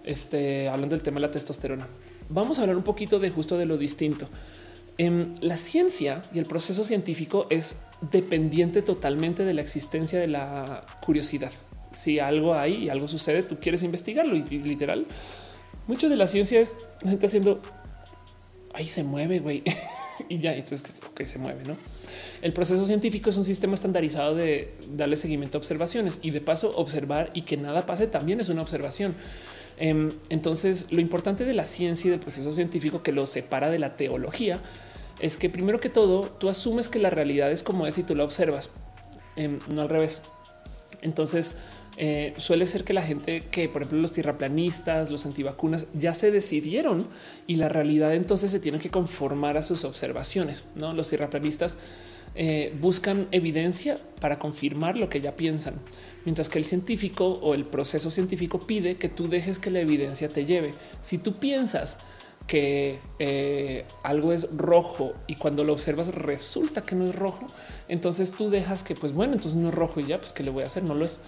Este, 0.04 0.68
hablando 0.68 0.96
del 0.96 1.02
tema 1.02 1.16
de 1.16 1.22
la 1.22 1.30
testosterona. 1.30 1.86
Vamos 2.28 2.58
a 2.58 2.62
hablar 2.62 2.76
un 2.76 2.82
poquito 2.82 3.18
de 3.18 3.30
justo 3.30 3.58
de 3.58 3.66
lo 3.66 3.76
distinto. 3.76 4.28
En 4.98 5.06
em, 5.06 5.34
la 5.40 5.56
ciencia 5.56 6.22
y 6.34 6.38
el 6.38 6.46
proceso 6.46 6.84
científico 6.84 7.46
es 7.50 7.82
dependiente 8.10 8.82
totalmente 8.82 9.44
de 9.44 9.54
la 9.54 9.62
existencia 9.62 10.18
de 10.18 10.28
la 10.28 10.86
curiosidad. 11.04 11.52
Si 11.92 12.18
algo 12.18 12.54
hay 12.54 12.84
y 12.84 12.88
algo 12.88 13.08
sucede, 13.08 13.42
tú 13.42 13.58
quieres 13.60 13.82
investigarlo 13.82 14.36
y, 14.36 14.42
literal. 14.42 15.06
Mucho 15.86 16.08
de 16.08 16.16
la 16.16 16.26
ciencia 16.26 16.60
es 16.60 16.74
gente 17.04 17.26
haciendo 17.26 17.60
ahí 18.74 18.88
se 18.88 19.04
mueve, 19.04 19.40
güey. 19.40 19.62
y 20.28 20.38
ya, 20.38 20.54
entonces 20.54 20.90
que 21.14 21.26
se 21.26 21.38
mueve, 21.38 21.64
¿no? 21.64 21.76
El 22.42 22.52
proceso 22.52 22.86
científico 22.86 23.30
es 23.30 23.36
un 23.36 23.44
sistema 23.44 23.74
estandarizado 23.74 24.34
de 24.34 24.74
darle 24.88 25.16
seguimiento 25.16 25.58
a 25.58 25.60
observaciones 25.60 26.18
y 26.22 26.30
de 26.30 26.40
paso 26.40 26.76
observar 26.76 27.30
y 27.34 27.42
que 27.42 27.56
nada 27.56 27.86
pase 27.86 28.06
también 28.06 28.40
es 28.40 28.48
una 28.48 28.62
observación. 28.62 29.14
Em, 29.78 30.12
entonces, 30.28 30.92
lo 30.92 31.00
importante 31.00 31.44
de 31.44 31.54
la 31.54 31.66
ciencia 31.66 32.08
y 32.08 32.10
del 32.10 32.20
proceso 32.20 32.52
científico 32.52 33.02
que 33.02 33.12
lo 33.12 33.26
separa 33.26 33.70
de 33.70 33.78
la 33.78 33.96
teología 33.96 34.60
es 35.20 35.36
que 35.36 35.50
primero 35.50 35.80
que 35.80 35.88
todo, 35.88 36.22
tú 36.38 36.48
asumes 36.48 36.88
que 36.88 36.98
la 36.98 37.10
realidad 37.10 37.50
es 37.52 37.62
como 37.62 37.86
es 37.86 37.96
y 37.98 38.02
tú 38.02 38.14
la 38.14 38.24
observas, 38.24 38.70
em, 39.36 39.60
no 39.68 39.82
al 39.82 39.88
revés. 39.88 40.22
Entonces, 41.00 41.56
eh, 41.96 42.32
suele 42.38 42.66
ser 42.66 42.84
que 42.84 42.92
la 42.92 43.02
gente 43.02 43.44
que, 43.50 43.68
por 43.68 43.82
ejemplo, 43.82 44.00
los 44.00 44.12
tierraplanistas, 44.12 45.10
los 45.10 45.26
antivacunas, 45.26 45.88
ya 45.92 46.14
se 46.14 46.30
decidieron 46.30 47.06
y 47.46 47.56
la 47.56 47.68
realidad 47.68 48.14
entonces 48.14 48.50
se 48.50 48.60
tiene 48.60 48.78
que 48.78 48.90
conformar 48.90 49.56
a 49.56 49.62
sus 49.62 49.84
observaciones. 49.84 50.64
No 50.74 50.94
los 50.94 51.08
tierraplanistas 51.08 51.78
eh, 52.34 52.74
buscan 52.80 53.28
evidencia 53.30 53.98
para 54.20 54.38
confirmar 54.38 54.96
lo 54.96 55.10
que 55.10 55.20
ya 55.20 55.36
piensan, 55.36 55.74
mientras 56.24 56.48
que 56.48 56.58
el 56.58 56.64
científico 56.64 57.26
o 57.26 57.52
el 57.52 57.66
proceso 57.66 58.10
científico 58.10 58.66
pide 58.66 58.96
que 58.96 59.10
tú 59.10 59.28
dejes 59.28 59.58
que 59.58 59.70
la 59.70 59.80
evidencia 59.80 60.30
te 60.30 60.46
lleve. 60.46 60.72
Si 61.02 61.18
tú 61.18 61.34
piensas 61.34 61.98
que 62.46 63.00
eh, 63.18 63.84
algo 64.02 64.32
es 64.32 64.48
rojo 64.56 65.12
y 65.26 65.36
cuando 65.36 65.62
lo 65.62 65.74
observas 65.74 66.08
resulta 66.14 66.82
que 66.82 66.94
no 66.94 67.06
es 67.06 67.14
rojo, 67.14 67.46
entonces 67.88 68.32
tú 68.32 68.48
dejas 68.48 68.82
que, 68.82 68.94
pues 68.94 69.12
bueno, 69.12 69.34
entonces 69.34 69.60
no 69.60 69.68
es 69.68 69.74
rojo 69.74 70.00
y 70.00 70.06
ya, 70.06 70.18
pues 70.18 70.32
que 70.32 70.42
le 70.42 70.50
voy 70.50 70.62
a 70.62 70.66
hacer, 70.66 70.84
no 70.84 70.94
lo 70.94 71.04
es. 71.04 71.20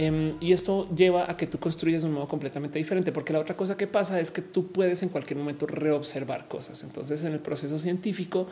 Em, 0.00 0.36
y 0.40 0.52
esto 0.52 0.88
lleva 0.94 1.28
a 1.28 1.36
que 1.36 1.48
tú 1.48 1.58
construyas 1.58 2.04
un 2.04 2.12
modo 2.12 2.28
completamente 2.28 2.78
diferente, 2.78 3.10
porque 3.10 3.32
la 3.32 3.40
otra 3.40 3.56
cosa 3.56 3.76
que 3.76 3.88
pasa 3.88 4.20
es 4.20 4.30
que 4.30 4.42
tú 4.42 4.70
puedes 4.70 5.02
en 5.02 5.08
cualquier 5.08 5.40
momento 5.40 5.66
reobservar 5.66 6.46
cosas. 6.46 6.84
Entonces, 6.84 7.24
en 7.24 7.32
el 7.32 7.40
proceso 7.40 7.80
científico, 7.80 8.46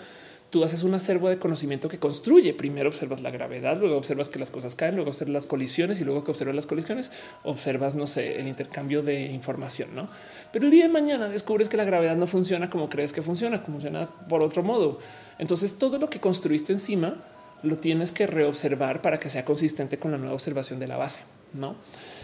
tú 0.51 0.65
haces 0.65 0.83
un 0.83 0.93
acervo 0.93 1.29
de 1.29 1.39
conocimiento 1.39 1.89
que 1.89 2.01
construye. 2.01 2.53
Primero 2.53 2.89
observas 2.89 3.23
la 3.23 3.31
gravedad, 3.31 3.79
luego 3.79 3.97
observas 3.97 4.29
que 4.29 4.41
las 4.41 4.51
cosas 4.51 4.75
caen, 4.75 4.97
luego 4.97 5.11
observas 5.11 5.35
las 5.35 5.47
colisiones 5.47 6.01
y 6.01 6.05
luego 6.05 6.25
que 6.25 6.33
observas 6.33 6.57
las 6.57 6.67
colisiones, 6.67 7.13
observas, 7.45 7.95
no 7.95 8.09
sé, 8.09 8.41
el 8.41 8.49
intercambio 8.49 9.05
de 9.05 9.27
información, 9.27 9.91
no? 9.95 10.09
Pero 10.53 10.65
el 10.65 10.73
día 10.73 10.87
de 10.87 10.93
mañana 10.93 11.29
descubres 11.29 11.69
que 11.69 11.77
la 11.77 11.85
gravedad 11.85 12.17
no 12.17 12.27
funciona 12.27 12.71
como 12.71 12.89
crees 12.89 13.13
que 13.13 13.23
funciona, 13.23 13.61
funciona 13.61 14.09
por 14.29 14.43
otro 14.43 14.65
modo. 14.65 14.99
Entonces, 15.39 15.79
todo 15.79 15.99
lo 15.99 16.11
que 16.11 16.19
construiste 16.19 16.73
encima 16.73 17.23
lo 17.63 17.79
tienes 17.79 18.13
que 18.13 18.27
reobservar 18.27 19.03
para 19.03 19.19
que 19.19 19.29
sea 19.29 19.45
consistente 19.45 19.99
con 19.99 20.11
la 20.11 20.19
nueva 20.19 20.35
observación 20.35 20.79
de 20.79 20.89
la 20.89 20.97
base, 20.97 21.23
¿no? 21.53 21.77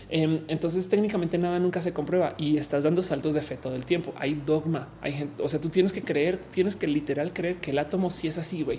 Em, 0.09 0.41
entonces 0.49 0.89
técnicamente 0.89 1.39
nada 1.39 1.59
nunca 1.59 1.81
se 1.81 1.93
comprueba 1.95 2.35
y 2.37 2.59
estás 2.59 2.85
dando 2.85 3.01
saltos 3.03 3.33
de 3.33 3.41
fe 3.41 3.57
todo 3.57 3.75
el 3.75 3.87
tiempo. 3.87 4.13
Hay 4.17 4.35
dogma, 4.35 4.89
hay 5.01 5.13
gente, 5.13 5.43
o 5.43 5.49
sea, 5.49 5.61
tú 5.61 5.71
tienes 5.71 5.93
que 5.93 6.03
creer, 6.03 6.39
tienes 6.39 6.77
que 6.77 6.87
literal 6.87 7.33
creer 7.33 7.57
que 7.57 7.71
el 7.71 7.79
átomo 7.79 8.11
sí 8.11 8.29
es 8.29 8.37
así, 8.37 8.63
güey. 8.63 8.79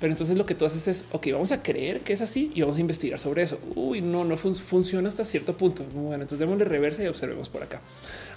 Pero 0.00 0.12
entonces 0.12 0.36
lo 0.36 0.46
que 0.46 0.54
tú 0.54 0.64
haces 0.64 0.86
es, 0.86 1.06
ok, 1.10 1.26
vamos 1.32 1.50
a 1.50 1.62
creer 1.62 2.00
que 2.00 2.12
es 2.12 2.20
así 2.20 2.52
y 2.54 2.60
vamos 2.60 2.76
a 2.76 2.80
investigar 2.80 3.18
sobre 3.18 3.42
eso. 3.42 3.58
Uy, 3.74 4.00
no, 4.00 4.24
no 4.24 4.36
funciona 4.36 5.08
hasta 5.08 5.24
cierto 5.24 5.56
punto. 5.56 5.84
Bueno, 5.92 6.22
entonces 6.22 6.38
démosle 6.38 6.64
reversa 6.64 7.02
y 7.02 7.08
observemos 7.08 7.48
por 7.48 7.64
acá. 7.64 7.80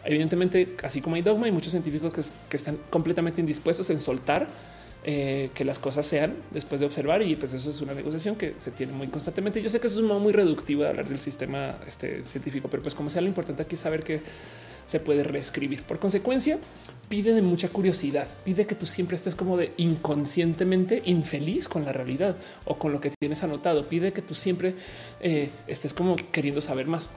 Evidentemente, 0.03 0.75
así 0.81 1.01
como 1.01 1.17
hay 1.17 1.21
dogma, 1.21 1.45
hay 1.45 1.51
muchos 1.51 1.71
científicos 1.71 2.33
que 2.49 2.57
están 2.57 2.79
completamente 2.89 3.41
indispuestos 3.41 3.91
en 3.91 3.99
soltar 3.99 4.47
eh, 5.03 5.49
que 5.53 5.65
las 5.65 5.79
cosas 5.79 6.05
sean 6.05 6.35
después 6.51 6.79
de 6.79 6.85
observar 6.85 7.23
y 7.23 7.35
pues 7.35 7.53
eso 7.53 7.69
es 7.69 7.81
una 7.81 7.93
negociación 7.93 8.35
que 8.35 8.53
se 8.57 8.71
tiene 8.71 8.93
muy 8.93 9.07
constantemente. 9.07 9.61
Yo 9.61 9.69
sé 9.69 9.79
que 9.79 9.87
eso 9.87 9.97
es 9.97 10.01
un 10.01 10.07
modo 10.07 10.19
muy 10.19 10.31
reductivo 10.31 10.83
de 10.83 10.89
hablar 10.89 11.07
del 11.07 11.19
sistema 11.19 11.79
este, 11.87 12.23
científico, 12.23 12.67
pero 12.69 12.83
pues 12.83 12.93
como 12.93 13.09
sea 13.09 13.21
lo 13.21 13.27
importante 13.27 13.63
aquí 13.63 13.75
es 13.75 13.81
saber 13.81 14.03
que 14.03 14.21
se 14.85 14.99
puede 14.99 15.23
reescribir. 15.23 15.83
Por 15.83 15.99
consecuencia, 15.99 16.59
pide 17.09 17.33
de 17.33 17.41
mucha 17.41 17.69
curiosidad, 17.69 18.27
pide 18.43 18.65
que 18.65 18.75
tú 18.75 18.85
siempre 18.85 19.15
estés 19.15 19.35
como 19.35 19.57
de 19.57 19.73
inconscientemente 19.77 21.01
infeliz 21.05 21.67
con 21.67 21.85
la 21.85 21.93
realidad 21.93 22.35
o 22.65 22.77
con 22.77 22.91
lo 22.91 22.99
que 22.99 23.11
tienes 23.19 23.43
anotado, 23.43 23.87
pide 23.89 24.13
que 24.13 24.21
tú 24.21 24.35
siempre 24.35 24.75
eh, 25.21 25.49
estés 25.67 25.93
como 25.93 26.15
queriendo 26.31 26.61
saber 26.61 26.87
más. 26.87 27.09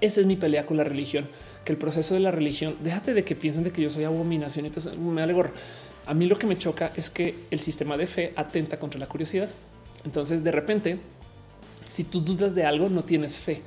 Esa 0.00 0.20
es 0.20 0.26
mi 0.26 0.36
pelea 0.36 0.64
con 0.64 0.76
la 0.76 0.84
religión, 0.84 1.28
que 1.64 1.72
el 1.72 1.78
proceso 1.78 2.14
de 2.14 2.20
la 2.20 2.30
religión, 2.30 2.76
déjate 2.82 3.14
de 3.14 3.24
que 3.24 3.34
piensen 3.34 3.64
de 3.64 3.72
que 3.72 3.82
yo 3.82 3.90
soy 3.90 4.04
abominación 4.04 4.66
y 4.66 4.68
entonces 4.68 4.96
me 4.96 5.22
alegro. 5.22 5.50
A 6.08 6.14
mí 6.14 6.24
lo 6.24 6.38
que 6.38 6.46
me 6.46 6.56
choca 6.56 6.90
es 6.96 7.10
que 7.10 7.34
el 7.50 7.60
sistema 7.60 7.98
de 7.98 8.06
fe 8.06 8.32
atenta 8.34 8.78
contra 8.78 8.98
la 8.98 9.06
curiosidad. 9.06 9.50
Entonces, 10.06 10.42
de 10.42 10.50
repente, 10.50 10.98
si 11.86 12.02
tú 12.04 12.22
dudas 12.22 12.54
de 12.54 12.64
algo, 12.64 12.88
no 12.88 13.04
tienes 13.04 13.38
fe. 13.38 13.60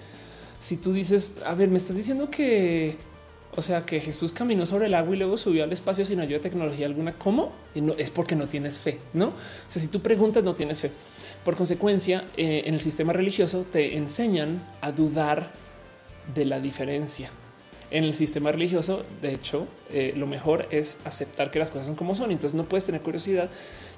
Si 0.59 0.77
tú 0.77 0.91
dices, 0.91 1.37
a 1.45 1.53
ver, 1.53 1.69
me 1.69 1.77
estás 1.77 1.95
diciendo 1.95 2.31
que, 2.31 2.97
o 3.55 3.61
sea, 3.61 3.85
que 3.85 3.99
Jesús 3.99 4.31
caminó 4.31 4.65
sobre 4.65 4.87
el 4.87 4.95
agua 4.95 5.15
y 5.15 5.19
luego 5.19 5.37
subió 5.37 5.63
al 5.63 5.71
espacio 5.71 6.03
sin 6.03 6.19
ayuda 6.19 6.39
de 6.39 6.49
tecnología 6.49 6.87
alguna, 6.87 7.13
¿cómo? 7.13 7.51
Y 7.75 7.81
no 7.81 7.93
es 7.93 8.09
porque 8.09 8.35
no 8.35 8.47
tienes 8.47 8.79
fe, 8.79 8.97
no? 9.13 9.27
O 9.27 9.33
sea, 9.67 9.79
si 9.79 9.87
tú 9.87 10.01
preguntas, 10.01 10.43
no 10.43 10.55
tienes 10.55 10.81
fe. 10.81 10.89
Por 11.45 11.55
consecuencia, 11.55 12.23
eh, 12.37 12.63
en 12.65 12.73
el 12.73 12.79
sistema 12.79 13.13
religioso 13.13 13.67
te 13.71 13.97
enseñan 13.97 14.67
a 14.81 14.91
dudar 14.91 15.51
de 16.33 16.45
la 16.45 16.59
diferencia 16.59 17.29
en 17.91 18.05
el 18.05 18.13
sistema 18.13 18.51
religioso, 18.51 19.03
de 19.21 19.33
hecho, 19.33 19.67
eh, 19.91 20.13
lo 20.15 20.25
mejor 20.25 20.67
es 20.71 20.99
aceptar 21.03 21.51
que 21.51 21.59
las 21.59 21.71
cosas 21.71 21.87
son 21.87 21.95
como 21.95 22.15
son. 22.15 22.31
Entonces 22.31 22.55
no 22.55 22.63
puedes 22.63 22.85
tener 22.85 23.01
curiosidad 23.01 23.49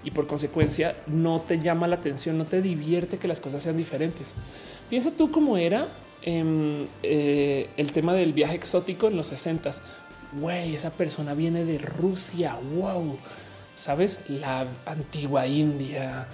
y 0.03 0.11
por 0.11 0.27
consecuencia 0.27 0.95
no 1.07 1.41
te 1.41 1.59
llama 1.59 1.87
la 1.87 1.95
atención, 1.95 2.37
no 2.37 2.45
te 2.45 2.61
divierte 2.61 3.17
que 3.17 3.27
las 3.27 3.39
cosas 3.39 3.61
sean 3.63 3.77
diferentes. 3.77 4.33
Piensa 4.89 5.11
tú 5.11 5.31
cómo 5.31 5.57
era 5.57 5.87
em, 6.23 6.87
eh, 7.03 7.69
el 7.77 7.91
tema 7.91 8.13
del 8.13 8.33
viaje 8.33 8.55
exótico 8.55 9.07
en 9.07 9.15
los 9.15 9.27
60 9.27 9.71
Güey, 10.33 10.75
esa 10.75 10.89
persona 10.89 11.35
viene 11.35 11.63
de 11.63 11.77
Rusia. 11.77 12.57
Wow, 12.75 13.19
sabes 13.75 14.21
la 14.27 14.65
antigua 14.85 15.45
India. 15.45 16.27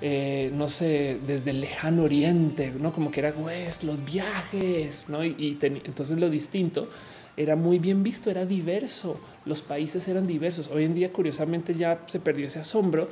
Eh, 0.00 0.50
no 0.54 0.68
sé, 0.68 1.18
desde 1.26 1.50
el 1.50 1.62
lejano 1.62 2.02
oriente, 2.02 2.72
no 2.78 2.92
como 2.92 3.10
que 3.10 3.20
era 3.20 3.32
pues, 3.32 3.82
los 3.82 4.04
viajes, 4.04 5.06
no? 5.08 5.24
Y, 5.24 5.58
entonces 5.62 6.18
lo 6.18 6.28
distinto 6.28 6.88
era 7.36 7.56
muy 7.56 7.78
bien 7.78 8.02
visto, 8.02 8.30
era 8.30 8.46
diverso. 8.46 9.18
Los 9.44 9.62
países 9.62 10.06
eran 10.08 10.26
diversos. 10.26 10.68
Hoy 10.68 10.84
en 10.84 10.94
día, 10.94 11.12
curiosamente, 11.12 11.74
ya 11.74 12.02
se 12.06 12.20
perdió 12.20 12.46
ese 12.46 12.58
asombro 12.58 13.08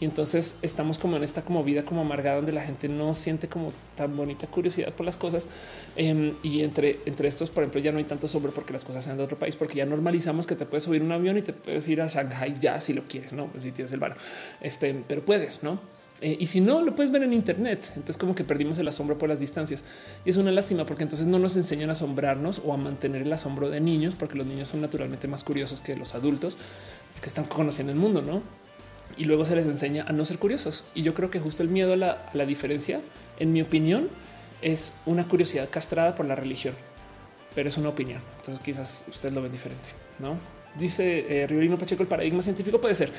y 0.00 0.04
entonces 0.04 0.56
estamos 0.62 0.98
como 0.98 1.16
en 1.16 1.22
esta 1.22 1.42
como 1.42 1.62
vida 1.62 1.84
como 1.84 2.00
amargada 2.00 2.36
donde 2.36 2.52
la 2.52 2.62
gente 2.62 2.88
no 2.88 3.14
siente 3.14 3.48
como 3.48 3.72
tan 3.94 4.16
bonita 4.16 4.46
curiosidad 4.46 4.92
por 4.92 5.06
las 5.06 5.16
cosas. 5.16 5.48
Em, 5.96 6.34
y 6.42 6.62
entre, 6.62 7.00
entre 7.06 7.28
estos, 7.28 7.50
por 7.50 7.62
ejemplo, 7.62 7.80
ya 7.80 7.92
no 7.92 7.98
hay 7.98 8.04
tanto 8.04 8.26
asombro 8.26 8.52
porque 8.52 8.72
las 8.72 8.84
cosas 8.84 9.04
sean 9.04 9.16
de 9.16 9.24
otro 9.24 9.38
país, 9.38 9.56
porque 9.56 9.76
ya 9.76 9.86
normalizamos 9.86 10.46
que 10.46 10.56
te 10.56 10.66
puedes 10.66 10.84
subir 10.84 11.02
un 11.02 11.12
avión 11.12 11.38
y 11.38 11.42
te 11.42 11.52
puedes 11.52 11.86
ir 11.88 12.00
a 12.00 12.08
Shanghai 12.08 12.54
ya 12.60 12.80
si 12.80 12.92
lo 12.92 13.04
quieres, 13.04 13.32
no 13.32 13.50
si 13.60 13.70
tienes 13.72 13.92
el 13.92 14.00
bar, 14.00 14.16
este, 14.60 14.94
pero 15.06 15.24
puedes, 15.24 15.62
no? 15.62 15.93
Eh, 16.20 16.36
y 16.38 16.46
si 16.46 16.60
no, 16.60 16.80
lo 16.82 16.94
puedes 16.94 17.10
ver 17.10 17.22
en 17.22 17.32
Internet. 17.32 17.84
Entonces, 17.88 18.16
como 18.16 18.34
que 18.34 18.44
perdimos 18.44 18.78
el 18.78 18.88
asombro 18.88 19.18
por 19.18 19.28
las 19.28 19.40
distancias. 19.40 19.84
Y 20.24 20.30
es 20.30 20.36
una 20.36 20.52
lástima 20.52 20.86
porque 20.86 21.02
entonces 21.02 21.26
no 21.26 21.38
nos 21.38 21.56
enseñan 21.56 21.90
a 21.90 21.94
asombrarnos 21.94 22.62
o 22.64 22.72
a 22.72 22.76
mantener 22.76 23.22
el 23.22 23.32
asombro 23.32 23.70
de 23.70 23.80
niños, 23.80 24.14
porque 24.14 24.36
los 24.36 24.46
niños 24.46 24.68
son 24.68 24.80
naturalmente 24.80 25.28
más 25.28 25.44
curiosos 25.44 25.80
que 25.80 25.96
los 25.96 26.14
adultos 26.14 26.56
que 27.20 27.26
están 27.26 27.44
conociendo 27.44 27.92
el 27.92 27.98
mundo, 27.98 28.22
¿no? 28.22 28.42
Y 29.16 29.24
luego 29.24 29.44
se 29.44 29.54
les 29.54 29.66
enseña 29.66 30.04
a 30.08 30.12
no 30.12 30.24
ser 30.24 30.38
curiosos. 30.38 30.84
Y 30.94 31.02
yo 31.02 31.14
creo 31.14 31.30
que 31.30 31.40
justo 31.40 31.62
el 31.62 31.68
miedo 31.68 31.92
a 31.92 31.96
la, 31.96 32.10
a 32.10 32.36
la 32.36 32.46
diferencia, 32.46 33.00
en 33.38 33.52
mi 33.52 33.62
opinión, 33.62 34.08
es 34.62 34.94
una 35.06 35.26
curiosidad 35.26 35.68
castrada 35.70 36.14
por 36.14 36.26
la 36.26 36.36
religión. 36.36 36.74
Pero 37.54 37.68
es 37.68 37.76
una 37.76 37.90
opinión. 37.90 38.20
Entonces 38.38 38.62
quizás 38.62 39.04
ustedes 39.08 39.34
lo 39.34 39.42
ven 39.42 39.52
diferente, 39.52 39.90
¿no? 40.18 40.53
Dice 40.78 41.42
eh, 41.42 41.46
Riverino 41.46 41.78
Pacheco, 41.78 42.02
el 42.02 42.08
paradigma 42.08 42.42
científico 42.42 42.80
puede 42.80 42.94
ser. 42.94 43.10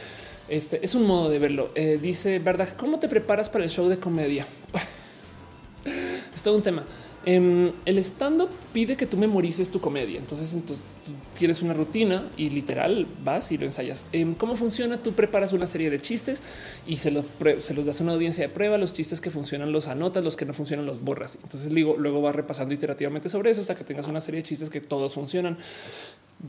Este 0.48 0.84
es 0.84 0.94
un 0.96 1.08
modo 1.08 1.30
de 1.30 1.40
verlo. 1.40 1.72
Eh, 1.76 1.98
dice, 2.02 2.40
¿verdad? 2.40 2.70
¿Cómo 2.78 3.00
te 3.00 3.08
preparas 3.08 3.50
para 3.50 3.64
el 3.64 3.70
show 3.70 3.88
de 3.88 3.98
comedia? 3.98 4.46
es 6.36 6.44
todo 6.44 6.56
un 6.56 6.64
tema. 6.64 6.86
Em, 7.26 7.72
el 7.86 7.98
stand-up 7.98 8.50
pide 8.72 8.96
que 8.96 9.08
tú 9.08 9.18
memorices 9.18 9.72
tu 9.72 9.82
comedia. 9.82 10.20
Entonces, 10.20 10.54
entonces 10.54 10.86
tienes 11.34 11.62
una 11.64 11.74
rutina 11.74 12.30
y 12.38 12.50
literal 12.50 13.08
vas 13.24 13.52
y 13.52 13.58
lo 13.58 13.66
ensayas. 13.66 14.04
Em, 14.12 14.36
¿Cómo 14.36 14.56
funciona? 14.56 15.02
Tú 15.02 15.14
preparas 15.14 15.52
una 15.52 15.66
serie 15.66 15.90
de 15.90 16.00
chistes 16.00 16.44
y 16.86 16.98
se 16.98 17.10
los, 17.10 17.26
se 17.60 17.74
los 17.74 17.86
das 17.88 18.00
a 18.00 18.04
una 18.04 18.14
audiencia 18.14 18.48
de 18.48 18.54
prueba. 18.54 18.78
Los 18.78 18.94
chistes 18.94 19.22
que 19.22 19.32
funcionan 19.32 19.72
los 19.72 19.88
anotas, 19.88 20.24
los 20.24 20.38
que 20.38 20.46
no 20.46 20.54
funcionan 20.54 20.86
los 20.86 21.04
borras. 21.04 21.38
Entonces 21.42 21.72
luego, 21.72 21.98
luego 21.98 22.22
vas 22.22 22.36
repasando 22.36 22.74
iterativamente 22.74 23.28
sobre 23.28 23.50
eso 23.50 23.62
hasta 23.62 23.76
que 23.76 23.84
tengas 23.84 24.08
una 24.08 24.22
serie 24.22 24.42
de 24.42 24.48
chistes 24.48 24.70
que 24.70 24.82
todos 24.82 25.16
funcionan 25.16 25.58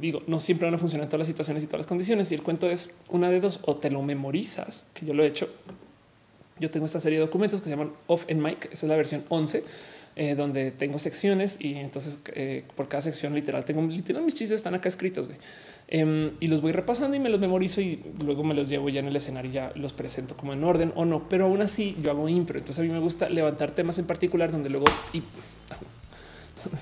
digo, 0.00 0.22
no 0.26 0.40
siempre 0.40 0.66
van 0.66 0.74
a 0.74 0.78
funcionar 0.78 1.04
en 1.04 1.08
todas 1.08 1.20
las 1.20 1.28
situaciones 1.28 1.62
y 1.62 1.66
todas 1.66 1.80
las 1.80 1.86
condiciones. 1.86 2.30
Y 2.32 2.34
el 2.34 2.42
cuento 2.42 2.68
es 2.68 2.96
una 3.08 3.30
de 3.30 3.40
dos, 3.40 3.60
o 3.62 3.76
te 3.76 3.90
lo 3.90 4.02
memorizas, 4.02 4.88
que 4.94 5.06
yo 5.06 5.14
lo 5.14 5.22
he 5.22 5.26
hecho. 5.26 5.48
Yo 6.58 6.70
tengo 6.70 6.86
esta 6.86 7.00
serie 7.00 7.18
de 7.18 7.24
documentos 7.24 7.60
que 7.60 7.64
se 7.64 7.70
llaman 7.70 7.92
Off 8.06 8.24
en 8.28 8.42
Mic, 8.42 8.66
esa 8.72 8.86
es 8.86 8.90
la 8.90 8.96
versión 8.96 9.24
11, 9.28 9.62
eh, 10.18 10.34
donde 10.34 10.70
tengo 10.70 10.98
secciones 10.98 11.58
y 11.60 11.74
entonces 11.74 12.20
eh, 12.34 12.64
por 12.74 12.88
cada 12.88 13.02
sección 13.02 13.34
literal 13.34 13.66
tengo 13.66 13.82
literal 13.82 14.22
mis 14.22 14.34
chistes 14.34 14.56
están 14.56 14.74
acá 14.74 14.88
escritos 14.88 15.28
em, 15.88 16.30
y 16.40 16.48
los 16.48 16.62
voy 16.62 16.72
repasando 16.72 17.14
y 17.18 17.20
me 17.20 17.28
los 17.28 17.38
memorizo 17.38 17.82
y 17.82 18.02
luego 18.24 18.42
me 18.42 18.54
los 18.54 18.66
llevo 18.66 18.88
ya 18.88 19.00
en 19.00 19.08
el 19.08 19.16
escenario 19.16 19.50
y 19.50 19.54
ya 19.54 19.72
los 19.74 19.92
presento 19.92 20.34
como 20.34 20.54
en 20.54 20.64
orden 20.64 20.90
o 20.96 21.04
no, 21.04 21.28
pero 21.28 21.44
aún 21.44 21.60
así 21.60 21.94
yo 22.02 22.10
hago 22.12 22.30
impro. 22.30 22.58
Entonces 22.58 22.82
a 22.82 22.86
mí 22.86 22.92
me 22.92 22.98
gusta 22.98 23.28
levantar 23.28 23.72
temas 23.72 23.98
en 23.98 24.06
particular 24.06 24.50
donde 24.50 24.70
luego 24.70 24.86
y 25.12 25.22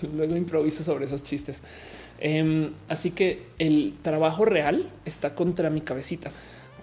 luego 0.17 0.37
improviso 0.37 0.85
sobre 0.85 1.07
esos 1.07 1.25
chistes. 1.25 1.63
Em, 2.21 2.71
así 2.89 3.11
que 3.11 3.43
el 3.59 3.95
trabajo 4.03 4.45
real 4.45 4.89
está 5.05 5.35
contra 5.35 5.71
mi 5.71 5.81
cabecita, 5.81 6.31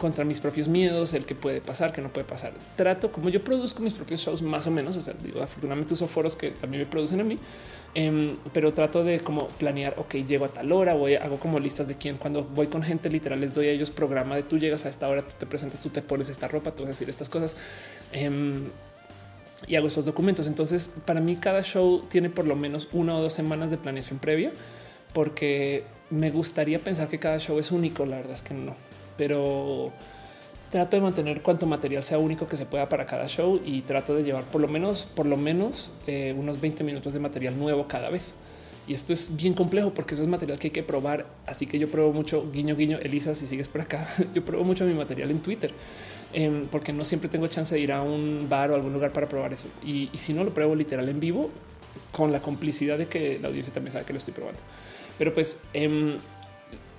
contra 0.02 0.26
mis 0.26 0.40
propios 0.40 0.68
miedos, 0.68 1.14
el 1.14 1.28
que 1.28 1.36
puede 1.36 1.62
pasar, 1.62 1.92
que 1.92 2.02
no 2.02 2.12
puede 2.12 2.26
pasar. 2.26 2.54
Trato 2.76 3.12
como 3.12 3.30
yo 3.30 3.44
produzco 3.44 3.84
mis 3.84 3.94
propios 3.94 4.22
shows 4.22 4.42
más 4.42 4.66
o 4.66 4.72
menos. 4.72 4.96
O 4.96 5.02
sea, 5.02 5.14
digo, 5.24 5.44
afortunadamente 5.44 5.94
uso 5.94 6.08
foros 6.08 6.36
que 6.36 6.50
también 6.50 6.82
me 6.82 6.90
producen 6.90 7.20
a 7.20 7.24
mí, 7.24 7.38
em, 7.94 8.36
pero 8.52 8.74
trato 8.74 9.04
de 9.04 9.20
como 9.20 9.50
planear. 9.50 9.94
Ok, 10.00 10.16
llego 10.28 10.46
a 10.46 10.48
tal 10.48 10.72
hora, 10.72 10.96
voy, 10.96 11.14
hago 11.14 11.38
como 11.38 11.60
listas 11.60 11.88
de 11.88 11.98
quién. 11.98 12.18
Cuando 12.18 12.44
voy 12.44 12.66
con 12.66 12.82
gente, 12.82 13.12
literal, 13.12 13.40
les 13.40 13.54
doy 13.54 13.68
a 13.68 13.72
ellos 13.72 13.92
programa 13.92 14.36
de 14.36 14.42
tú 14.42 14.58
llegas 14.58 14.88
a 14.88 14.90
esta 14.90 15.08
hora, 15.08 15.22
tú 15.22 15.36
te 15.38 15.46
presentas, 15.46 15.84
tú 15.84 15.90
te 15.90 16.02
pones 16.02 16.30
esta 16.30 16.48
ropa, 16.48 16.72
tú 16.72 16.82
vas 16.82 16.88
a 16.88 16.94
decir 16.94 17.08
estas 17.08 17.30
cosas. 17.30 17.56
Em, 18.12 18.70
y 19.68 19.76
hago 19.76 19.86
esos 19.86 20.06
documentos. 20.06 20.48
Entonces, 20.48 20.90
para 21.06 21.22
mí, 21.22 21.36
cada 21.36 21.62
show 21.62 22.08
tiene 22.10 22.32
por 22.32 22.48
lo 22.48 22.56
menos 22.56 22.90
una 22.92 23.16
o 23.16 23.22
dos 23.22 23.34
semanas 23.34 23.70
de 23.70 23.78
planeación 23.78 24.18
previa 24.18 24.52
porque 25.14 25.84
me 26.10 26.32
gustaría 26.32 26.80
pensar 26.80 27.08
que 27.08 27.20
cada 27.20 27.38
show 27.38 27.60
es 27.60 27.72
único. 27.72 28.08
La 28.08 28.16
verdad 28.16 28.34
es 28.34 28.42
que 28.42 28.56
no, 28.56 28.76
pero 29.22 29.92
trato 30.72 30.96
de 30.98 31.02
mantener 31.04 31.44
cuanto 31.44 31.68
material 31.68 32.02
sea 32.02 32.18
único 32.18 32.48
que 32.48 32.58
se 32.58 32.66
pueda 32.66 32.90
para 32.90 33.06
cada 33.06 33.28
show 33.28 33.62
y 33.64 33.82
trato 33.84 34.16
de 34.16 34.24
llevar 34.24 34.46
por 34.46 34.62
lo 34.62 34.68
menos, 34.68 35.08
por 35.14 35.28
lo 35.28 35.38
menos 35.38 35.92
eh, 36.08 36.34
unos 36.36 36.60
20 36.60 36.84
minutos 36.84 37.14
de 37.14 37.20
material 37.20 37.60
nuevo 37.60 37.88
cada 37.88 38.10
vez. 38.10 38.34
Y 38.88 38.96
esto 38.96 39.14
es 39.14 39.36
bien 39.36 39.54
complejo 39.54 39.94
porque 39.94 40.16
eso 40.16 40.24
es 40.24 40.30
material 40.30 40.58
que 40.58 40.70
hay 40.70 40.72
que 40.72 40.82
probar. 40.82 41.28
Así 41.46 41.68
que 41.68 41.78
yo 41.78 41.88
pruebo 41.92 42.12
mucho 42.14 42.50
guiño, 42.52 42.76
guiño. 42.76 42.98
Elisa, 42.98 43.36
si 43.36 43.46
sigues 43.46 43.68
por 43.68 43.82
acá, 43.82 44.08
yo 44.34 44.44
pruebo 44.44 44.64
mucho 44.64 44.86
mi 44.86 44.96
material 44.96 45.30
en 45.30 45.40
Twitter 45.40 45.72
em, 46.34 46.66
porque 46.66 46.92
no 46.92 47.06
siempre 47.06 47.30
tengo 47.30 47.46
chance 47.46 47.76
de 47.76 47.80
ir 47.80 47.92
a 47.92 48.02
un 48.02 48.48
bar 48.50 48.72
o 48.72 48.76
algún 48.76 48.92
lugar 48.92 49.14
para 49.14 49.30
probar 49.30 49.54
eso. 49.54 49.68
Y, 49.86 50.10
y 50.12 50.18
si 50.18 50.34
no 50.34 50.44
lo 50.44 50.52
pruebo 50.52 50.74
literal 50.74 51.08
en 51.10 51.20
vivo, 51.20 51.52
con 52.12 52.32
la 52.32 52.42
complicidad 52.42 52.98
de 52.98 53.06
que 53.06 53.38
la 53.40 53.50
audiencia 53.50 53.72
también 53.72 53.92
sabe 53.92 54.04
que 54.06 54.14
lo 54.14 54.18
estoy 54.18 54.34
probando. 54.34 54.62
Pero 55.20 55.32
pues 55.32 55.60
em, 55.74 56.18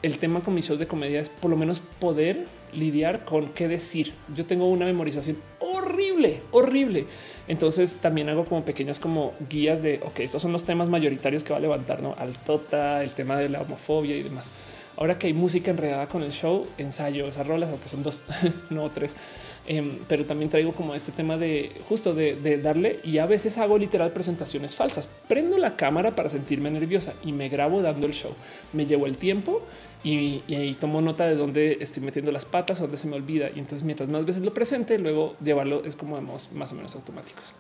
el 0.03 0.19
tema 0.19 0.41
con 0.41 0.55
mis 0.55 0.67
shows 0.67 0.81
de 0.81 0.87
comedia 0.87 1.21
es 1.21 1.29
por 1.29 1.51
lo 1.51 1.57
menos 1.57 1.81
poder 2.01 2.47
lidiar 2.73 3.25
con 3.25 3.49
qué 3.51 3.69
decir. 3.69 4.13
Yo 4.35 4.45
tengo 4.45 4.69
una 4.69 4.87
memorización 4.87 5.37
horrible, 5.61 6.43
horrible. 6.51 7.07
Entonces 7.47 7.97
también 7.97 8.29
hago 8.29 8.45
como 8.45 8.65
pequeñas 8.65 8.99
como 8.99 9.33
guías 9.49 9.83
de, 9.83 10.01
ok, 10.03 10.21
estos 10.21 10.43
son 10.43 10.53
los 10.53 10.65
temas 10.65 10.89
mayoritarios 10.89 11.45
que 11.45 11.53
va 11.53 11.59
a 11.59 11.61
levantar, 11.61 12.03
¿no? 12.03 12.15
Al 12.19 12.33
tota, 12.33 13.05
el 13.05 13.13
tema 13.13 13.37
de 13.37 13.49
la 13.49 13.63
homofobia 13.63 14.17
y 14.17 14.23
demás. 14.23 14.51
Ahora 14.97 15.19
que 15.19 15.29
hay 15.29 15.33
música 15.33 15.71
enredada 15.71 16.07
con 16.07 16.23
el 16.23 16.33
show, 16.33 16.67
ensayo 16.77 17.27
esas 17.27 17.47
rolas, 17.47 17.71
aunque 17.71 17.89
son 17.89 18.03
dos, 18.03 18.25
no 18.71 18.91
tres. 18.91 19.17
Em, 19.65 19.99
pero 20.09 20.27
también 20.27 20.51
traigo 20.51 20.73
como 20.73 20.93
este 20.93 21.13
tema 21.13 21.37
de 21.37 21.71
justo 21.89 22.15
de, 22.15 22.59
darle 22.59 22.99
y 23.05 23.19
a 23.19 23.27
veces 23.27 23.59
hago 23.59 23.79
literal 23.79 24.13
presentaciones 24.13 24.75
falsas. 24.75 25.09
Prendo 25.29 25.57
la 25.57 25.77
cámara 25.77 26.17
para 26.17 26.29
sentirme 26.29 26.71
nerviosa 26.71 27.15
y 27.25 27.33
me 27.33 27.49
grabo 27.49 27.81
dando 27.81 28.07
el 28.07 28.13
show. 28.13 28.33
Me 28.73 28.87
llevo 28.87 29.07
el 29.07 29.19
tiempo 29.19 29.63
y, 30.05 30.43
ahí 30.49 30.75
tomo 30.75 31.01
nota 31.01 31.27
de 31.27 31.37
dónde 31.37 31.79
estoy 31.81 32.03
metiendo 32.03 32.33
las 32.33 32.45
patas, 32.45 32.81
dónde 32.81 32.97
se 32.97 33.07
me 33.07 33.17
olvida. 33.17 33.51
Y 33.55 33.59
entonces 33.59 33.85
mientras 33.85 34.09
más 34.09 34.25
veces 34.25 34.43
lo 34.43 34.53
presente, 34.53 34.99
luego 34.99 35.37
llevarlo 35.43 35.85
es 35.85 35.95
como 35.97 36.17
vemos 36.17 36.51
más 36.53 36.73
o 36.73 36.75
menos 36.75 36.95
automáticos. 36.97 37.55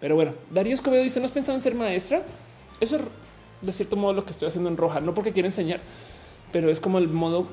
Pero 0.00 0.14
bueno, 0.14 0.34
Darío 0.50 0.74
Escobedo 0.74 1.02
dice, 1.02 1.18
¿no 1.20 1.26
has 1.26 1.32
pensado 1.32 1.56
en 1.56 1.60
ser 1.60 1.74
maestra? 1.74 2.22
Eso 2.80 2.96
es 2.96 3.02
de 3.62 3.72
cierto 3.72 3.96
modo 3.96 4.12
lo 4.12 4.24
que 4.24 4.30
estoy 4.30 4.48
haciendo 4.48 4.68
en 4.68 4.76
roja, 4.76 5.00
no 5.00 5.14
porque 5.14 5.32
quiera 5.32 5.48
enseñar, 5.48 5.80
pero 6.52 6.70
es 6.70 6.78
como 6.78 6.98
el 6.98 7.08
modo 7.08 7.48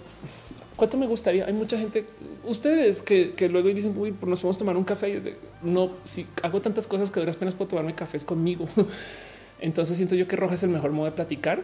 cuánto 0.76 0.98
me 0.98 1.08
gustaría. 1.08 1.46
Hay 1.46 1.54
mucha 1.54 1.78
gente, 1.78 2.06
ustedes 2.46 3.02
que, 3.02 3.34
luego 3.50 3.70
dicen, 3.70 3.98
uy, 3.98 4.12
pues 4.12 4.30
nos 4.30 4.40
podemos 4.42 4.58
tomar 4.58 4.78
un 4.78 4.84
café. 4.84 5.10
Y 5.10 5.14
es 5.14 5.24
de, 5.24 5.38
no, 5.62 5.92
si 6.04 6.28
hago 6.44 6.62
tantas 6.62 6.88
cosas 6.88 7.10
que 7.10 7.20
de 7.20 7.26
las 7.26 7.38
penas 7.38 7.56
puedo 7.56 7.70
tomarme 7.70 7.96
cafés 7.96 8.24
conmigo. 8.24 8.68
Entonces 9.60 9.98
siento 9.98 10.16
yo 10.16 10.28
que 10.28 10.36
roja 10.36 10.56
es 10.56 10.64
el 10.64 10.70
mejor 10.70 10.92
modo 10.92 11.06
de 11.06 11.14
platicar 11.14 11.64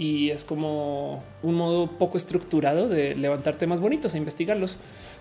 y 0.00 0.30
es 0.30 0.44
como 0.44 1.22
un 1.42 1.56
modo 1.56 1.98
poco 1.98 2.16
estructurado 2.16 2.88
de 2.88 3.14
levantar 3.14 3.56
temas 3.56 3.80
bonitos 3.80 4.14
e 4.14 4.16
investigarlos. 4.16 4.78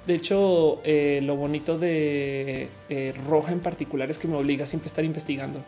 De 0.07 0.15
hecho, 0.15 0.79
eh, 0.85 1.19
lo 1.21 1.35
bonito 1.35 1.77
de 1.77 2.69
eh, 2.87 3.13
Roja 3.27 3.51
en 3.51 3.59
particular 3.59 4.09
es 4.09 4.17
que 4.17 4.29
me 4.29 4.37
obliga 4.37 4.63
a 4.63 4.67
siempre 4.67 4.87
estar 4.87 5.03
investigando. 5.03 5.65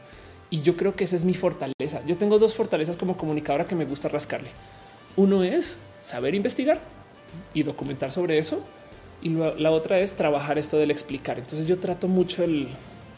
Y 0.50 0.62
yo 0.62 0.78
creo 0.78 0.96
que 0.96 1.04
esa 1.04 1.18
es 1.18 1.26
mi 1.26 1.34
fortaleza. 1.34 2.02
Yo 2.08 2.16
tengo 2.16 2.40
dos 2.40 2.56
fortalezas 2.56 2.96
como 2.96 3.18
comunicadora 3.18 3.66
que 3.66 3.76
me 3.76 3.84
gusta 3.84 4.08
rascarle. 4.08 4.50
Uno 5.18 5.44
es 5.44 5.80
saber 6.00 6.34
investigar 6.34 6.80
y 7.54 7.64
documentar 7.64 8.14
sobre 8.14 8.38
eso. 8.38 8.64
Y 9.22 9.32
la 9.32 9.72
otra 9.72 10.00
es 10.00 10.14
trabajar 10.14 10.58
esto 10.58 10.78
del 10.78 10.90
explicar. 10.90 11.38
Entonces 11.38 11.66
yo 11.66 11.80
trato 11.80 12.08
mucho 12.08 12.46
el, 12.46 12.70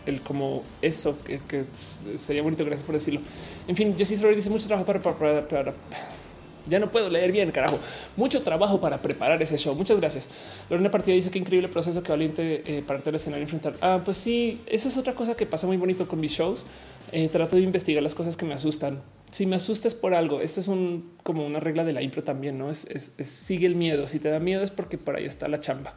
el 0.06 0.22
como 0.22 0.64
eso 0.82 1.18
que, 1.24 1.66
sería 1.66 2.42
bonito. 2.42 2.66
Gracias 2.66 2.86
por 2.86 2.96
decirlo. 2.96 3.22
En 3.68 3.76
fin, 3.76 3.96
Jesse 3.98 4.22
dice 4.36 4.50
mucho 4.50 4.68
trabajo 4.68 4.86
para, 4.86 5.02
para, 5.48 5.74
ya 6.68 6.80
no 6.80 6.90
puedo 6.90 7.10
leer 7.10 7.32
bien, 7.32 7.52
carajo. 7.52 7.78
Mucho 8.16 8.42
trabajo 8.42 8.80
para 8.80 9.02
preparar 9.02 9.42
ese 9.42 9.58
show. 9.58 9.76
Muchas 9.76 10.00
gracias. 10.00 10.30
Lorena 10.70 10.90
Partida 10.90 11.16
dice 11.16 11.30
que 11.30 11.40
increíble 11.40 11.68
proceso 11.68 12.02
que 12.04 12.12
valiente 12.12 12.64
eh, 12.66 12.84
para 12.86 13.02
el 13.04 13.16
escenario 13.16 13.44
enfrentar. 13.44 13.76
Ah, 13.82 14.02
pues 14.04 14.18
sí, 14.18 14.62
eso 14.68 14.88
es 14.88 14.98
otra 14.98 15.14
cosa 15.14 15.36
que 15.36 15.46
pasa 15.46 15.68
muy 15.68 15.78
bonito 15.78 16.08
con 16.08 16.20
mis 16.20 16.32
shows. 16.32 16.66
Eh, 17.12 17.28
trato 17.28 17.56
de 17.56 17.62
investigar 17.62 18.02
las 18.02 18.16
cosas 18.16 18.38
que 18.38 18.46
me 18.46 18.54
asustan. 18.54 19.02
Si 19.32 19.46
me 19.46 19.56
asustas 19.56 19.94
por 19.94 20.14
algo, 20.14 20.42
esto 20.42 20.60
es 20.60 20.68
un 20.68 21.12
como 21.24 21.46
una 21.46 21.60
regla 21.60 21.84
de 21.84 21.94
la 21.94 22.02
impro 22.02 22.24
también, 22.24 22.58
no 22.58 22.70
es, 22.70 22.86
es 22.86 23.14
sigue 23.28 23.66
el 23.66 23.76
miedo. 23.76 24.08
Si 24.08 24.20
te 24.20 24.30
da 24.30 24.40
miedo 24.40 24.64
es 24.64 24.72
porque 24.72 24.98
por 24.98 25.16
ahí 25.16 25.26
está 25.26 25.48
la 25.48 25.60
chamba. 25.60 25.96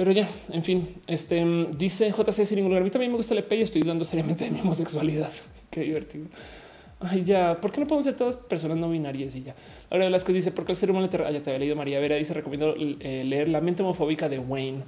Pero 0.00 0.12
ya, 0.12 0.26
en 0.48 0.64
fin, 0.64 0.94
este 1.08 1.44
dice 1.76 2.10
JC 2.10 2.46
sin 2.46 2.56
ningún 2.56 2.70
lugar. 2.70 2.80
A 2.80 2.84
mí 2.86 2.90
también 2.90 3.12
me 3.12 3.18
gusta 3.18 3.34
el 3.34 3.40
EP 3.40 3.52
y 3.52 3.60
estoy 3.60 3.82
dudando 3.82 4.02
seriamente 4.02 4.46
de 4.46 4.50
mi 4.50 4.60
homosexualidad. 4.60 5.30
Qué 5.70 5.82
divertido. 5.82 6.24
Ay, 7.00 7.22
ya, 7.22 7.60
¿por 7.60 7.70
qué 7.70 7.82
no 7.82 7.86
podemos 7.86 8.06
ser 8.06 8.14
todas 8.16 8.38
personas 8.38 8.78
no 8.78 8.88
binarias 8.88 9.36
y 9.36 9.42
ya? 9.42 9.54
Ahora 9.90 10.06
Velasquez 10.06 10.34
dice, 10.34 10.52
porque 10.52 10.72
el 10.72 10.76
ser 10.76 10.90
humano 10.90 11.10
te, 11.10 11.18
ya 11.18 11.42
te 11.42 11.50
había 11.50 11.58
leído 11.58 11.76
María 11.76 12.00
Vera, 12.00 12.16
dice, 12.16 12.32
recomiendo 12.32 12.74
eh, 12.78 13.24
leer 13.26 13.48
La 13.48 13.60
mente 13.60 13.82
homofóbica 13.82 14.30
de 14.30 14.38
Wayne, 14.38 14.84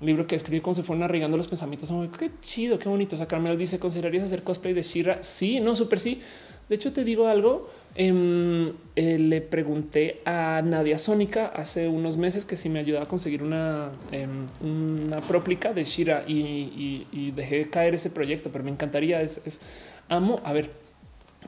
un 0.00 0.06
libro 0.06 0.26
que 0.26 0.34
escribe 0.34 0.62
como 0.62 0.72
se 0.72 0.82
fueron 0.82 1.02
arreglando 1.02 1.36
los 1.36 1.46
pensamientos. 1.46 1.92
qué 2.18 2.30
chido, 2.40 2.78
qué 2.78 2.88
bonito. 2.88 3.16
O 3.16 3.18
sea, 3.18 3.28
Carmel 3.28 3.58
dice, 3.58 3.78
¿considerarías 3.78 4.24
hacer 4.24 4.42
cosplay 4.42 4.72
de 4.72 4.82
Shira? 4.82 5.22
Sí, 5.22 5.60
no, 5.60 5.76
súper 5.76 6.00
sí. 6.00 6.22
De 6.70 6.76
hecho, 6.76 6.90
te 6.90 7.04
digo 7.04 7.26
algo. 7.26 7.68
Em, 7.96 8.72
eh, 8.96 9.18
le 9.18 9.40
pregunté 9.40 10.20
a 10.24 10.62
Nadia 10.64 10.98
Sónica 10.98 11.46
hace 11.46 11.86
unos 11.86 12.16
meses 12.16 12.44
que 12.44 12.56
si 12.56 12.68
me 12.68 12.80
ayudaba 12.80 13.04
a 13.04 13.08
conseguir 13.08 13.44
una, 13.44 13.92
em, 14.10 14.46
una 14.60 15.24
próplica 15.28 15.72
de 15.72 15.84
Shira 15.84 16.24
y, 16.26 17.30
dejé 17.36 17.70
caer 17.70 17.94
ese 17.94 18.10
proyecto, 18.10 18.50
pero 18.50 18.64
me 18.64 18.70
encantaría. 18.70 19.20
Es, 19.20 19.60
amo. 20.08 20.40
A 20.44 20.52
ver, 20.52 20.70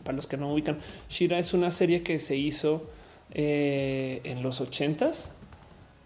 para 0.04 0.14
los 0.14 0.26
que 0.28 0.36
no 0.36 0.52
ubican, 0.52 0.78
Shira 1.08 1.38
es 1.38 1.52
una 1.52 1.70
serie 1.70 2.02
que 2.02 2.20
se 2.20 2.36
hizo 2.36 2.88
eh, 3.34 4.20
en 4.24 4.42
los 4.42 4.60
ochentas 4.60 5.30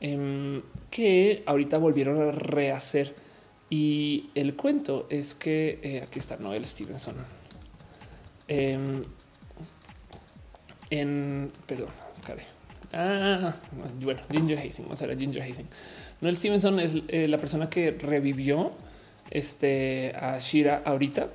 em, 0.00 0.62
que 0.90 1.42
ahorita 1.46 1.76
volvieron 1.78 2.20
a 2.22 2.32
rehacer. 2.32 3.14
Y 3.68 4.30
el 4.34 4.56
cuento 4.56 5.06
es 5.10 5.34
que 5.34 5.80
eh, 5.82 6.02
aquí 6.02 6.18
está 6.18 6.38
Noel 6.38 6.66
Stevenson 6.66 7.16
en, 10.90 11.50
perdón, 11.66 11.88
Ah, 12.92 13.54
bueno, 14.02 14.20
Ginger 14.30 14.58
Hazing, 14.58 14.86
vamos 14.86 15.00
a 15.02 15.06
ver 15.06 15.18
Ginger 15.18 15.42
Hazing. 15.42 15.66
Noel 16.20 16.36
Stevenson 16.36 16.80
es 16.80 16.96
eh, 17.08 17.28
la 17.28 17.38
persona 17.38 17.70
que 17.70 17.92
revivió 17.92 18.72
este, 19.30 20.12
a 20.16 20.38
Shira 20.40 20.82
ahorita 20.84 21.28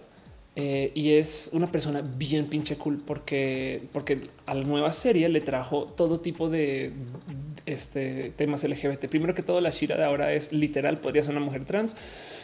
eh, 0.58 0.92
y 0.94 1.12
es 1.12 1.52
una 1.54 1.68
persona 1.68 2.02
bien 2.02 2.48
pinche 2.48 2.76
cool 2.76 2.98
porque, 2.98 3.84
porque 3.94 4.22
a 4.46 4.54
la 4.54 4.64
nueva 4.64 4.92
serie 4.92 5.30
le 5.30 5.42
trajo 5.42 5.86
todo 5.86 6.20
tipo 6.20 6.50
de 6.50 6.92
este, 7.66 8.32
temas 8.36 8.64
LGBT. 8.64 9.08
Primero 9.08 9.34
que 9.34 9.44
todo, 9.44 9.62
la 9.62 9.70
Shira 9.70 9.96
de 9.96 10.04
ahora 10.04 10.34
es 10.34 10.52
literal, 10.52 10.98
podría 10.98 11.24
ser 11.24 11.36
una 11.36 11.46
mujer 11.46 11.64
trans 11.64 11.96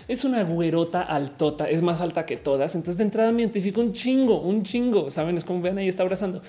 es 0.07 0.25
una 0.25 0.43
güerota 0.43 1.01
altota, 1.01 1.65
es 1.65 1.81
más 1.81 2.01
alta 2.01 2.25
que 2.25 2.37
todas. 2.37 2.75
Entonces 2.75 2.97
de 2.97 3.03
entrada 3.03 3.31
me 3.31 3.41
identifico 3.41 3.81
un 3.81 3.93
chingo, 3.93 4.41
un 4.41 4.63
chingo, 4.63 5.09
saben, 5.09 5.37
es 5.37 5.45
como 5.45 5.61
ven 5.61 5.77
ahí 5.77 5.87
está 5.87 6.03
abrazando, 6.03 6.41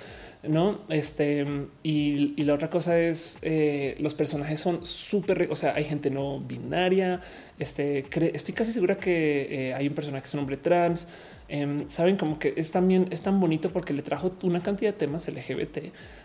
no? 0.45 0.81
Este 0.89 1.47
y, 1.83 2.43
la 2.43 2.55
otra 2.55 2.69
cosa 2.69 2.99
es 2.99 3.39
eh, 3.43 3.95
los 3.99 4.15
personajes 4.15 4.61
son 4.61 4.85
súper, 4.85 5.49
o 5.51 5.57
sea, 5.57 5.75
hay 5.75 5.85
gente 5.85 6.11
no 6.11 6.41
binaria. 6.41 7.21
Este 7.59 8.07
estoy 8.35 8.55
casi 8.55 8.73
segura 8.73 8.97
que 8.97 9.69
eh, 9.69 9.75
hay 9.75 9.87
un 9.87 9.95
personaje 9.95 10.23
que 10.23 10.29
es 10.29 10.35
un 10.35 10.41
hombre 10.41 10.57
trans. 10.57 11.07
Em, 11.49 11.89
saben 11.89 12.17
como 12.17 12.39
que 12.39 12.55
es 12.57 12.73
también 12.73 13.09
es 13.11 13.21
tan 13.21 13.39
bonito 13.39 13.71
porque 13.73 13.93
le 13.93 14.03
trajo 14.03 14.33
una 14.43 14.61
cantidad 14.61 14.93
de 14.93 14.99
temas 14.99 15.29
LGBT 15.29 15.79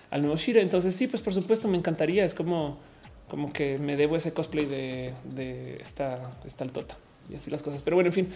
al 0.09 0.21
nuevo 0.21 0.37
Shira. 0.37 0.61
Entonces, 0.61 0.95
sí, 0.95 1.07
pues 1.07 1.21
por 1.21 1.33
supuesto 1.33 1.67
me 1.67 1.77
encantaría. 1.77 2.25
Es 2.25 2.33
como, 2.33 2.79
como 3.27 3.51
que 3.51 3.77
me 3.77 3.95
debo 3.97 4.15
ese 4.15 4.33
cosplay 4.33 4.65
de, 4.65 5.13
de 5.25 5.75
esta, 5.75 6.15
esta 6.45 6.63
altota 6.63 6.97
y 7.29 7.35
así 7.35 7.51
las 7.51 7.61
cosas. 7.61 7.83
Pero 7.83 7.97
bueno, 7.97 8.09
en 8.09 8.13
fin, 8.13 8.29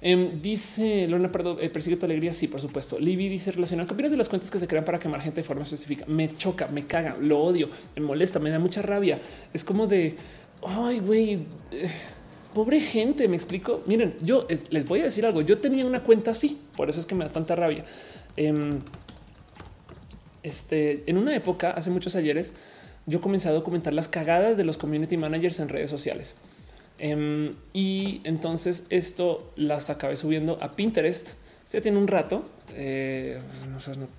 em, 0.00 0.40
dice 0.40 1.06
Lorna 1.08 1.30
Pardo, 1.32 1.60
eh, 1.60 1.68
persigue 1.70 1.96
tu 1.96 2.06
alegría. 2.06 2.32
Sí, 2.32 2.48
por 2.48 2.60
supuesto. 2.60 2.98
Libby 2.98 3.28
dice 3.28 3.52
relacionado. 3.52 3.86
¿Qué 3.88 3.94
opinas 3.94 4.10
de 4.12 4.18
las 4.18 4.28
cuentas 4.28 4.50
que 4.50 4.58
se 4.58 4.66
crean 4.66 4.84
para 4.84 4.98
quemar 4.98 5.20
gente 5.20 5.40
de 5.40 5.44
forma 5.44 5.62
específica? 5.62 6.04
Me 6.06 6.34
choca, 6.36 6.68
me 6.68 6.86
caga, 6.86 7.16
lo 7.20 7.40
odio, 7.40 7.68
me 7.96 8.02
molesta, 8.02 8.38
me 8.38 8.50
da 8.50 8.58
mucha 8.58 8.82
rabia. 8.82 9.20
Es 9.52 9.64
como 9.64 9.86
de 9.86 10.16
ay, 10.66 11.00
güey, 11.00 11.34
eh, 11.70 11.90
pobre 12.54 12.80
gente. 12.80 13.28
Me 13.28 13.36
explico. 13.36 13.82
Miren, 13.86 14.16
yo 14.22 14.46
les 14.70 14.86
voy 14.86 15.00
a 15.00 15.04
decir 15.04 15.26
algo. 15.26 15.42
Yo 15.42 15.58
tenía 15.58 15.84
una 15.84 16.02
cuenta 16.02 16.32
así, 16.32 16.58
por 16.76 16.88
eso 16.88 17.00
es 17.00 17.06
que 17.06 17.14
me 17.14 17.24
da 17.24 17.30
tanta 17.30 17.56
rabia. 17.56 17.84
Em, 18.36 18.78
este 20.42 21.04
en 21.10 21.18
una 21.18 21.34
época, 21.34 21.70
hace 21.70 21.90
muchos 21.90 22.14
ayeres, 22.16 22.54
yo 23.06 23.20
comencé 23.20 23.48
a 23.48 23.52
documentar 23.52 23.92
las 23.92 24.08
cagadas 24.08 24.56
de 24.56 24.64
los 24.64 24.76
community 24.76 25.16
managers 25.16 25.60
en 25.60 25.68
redes 25.68 25.90
sociales. 25.90 26.36
Em, 26.98 27.54
y 27.72 28.20
entonces 28.24 28.86
esto 28.90 29.52
las 29.56 29.90
acabé 29.90 30.16
subiendo 30.16 30.58
a 30.60 30.72
Pinterest. 30.72 31.30
Ya 31.70 31.80
tiene 31.82 31.98
un 31.98 32.08
rato 32.08 32.44
eh, 32.74 33.38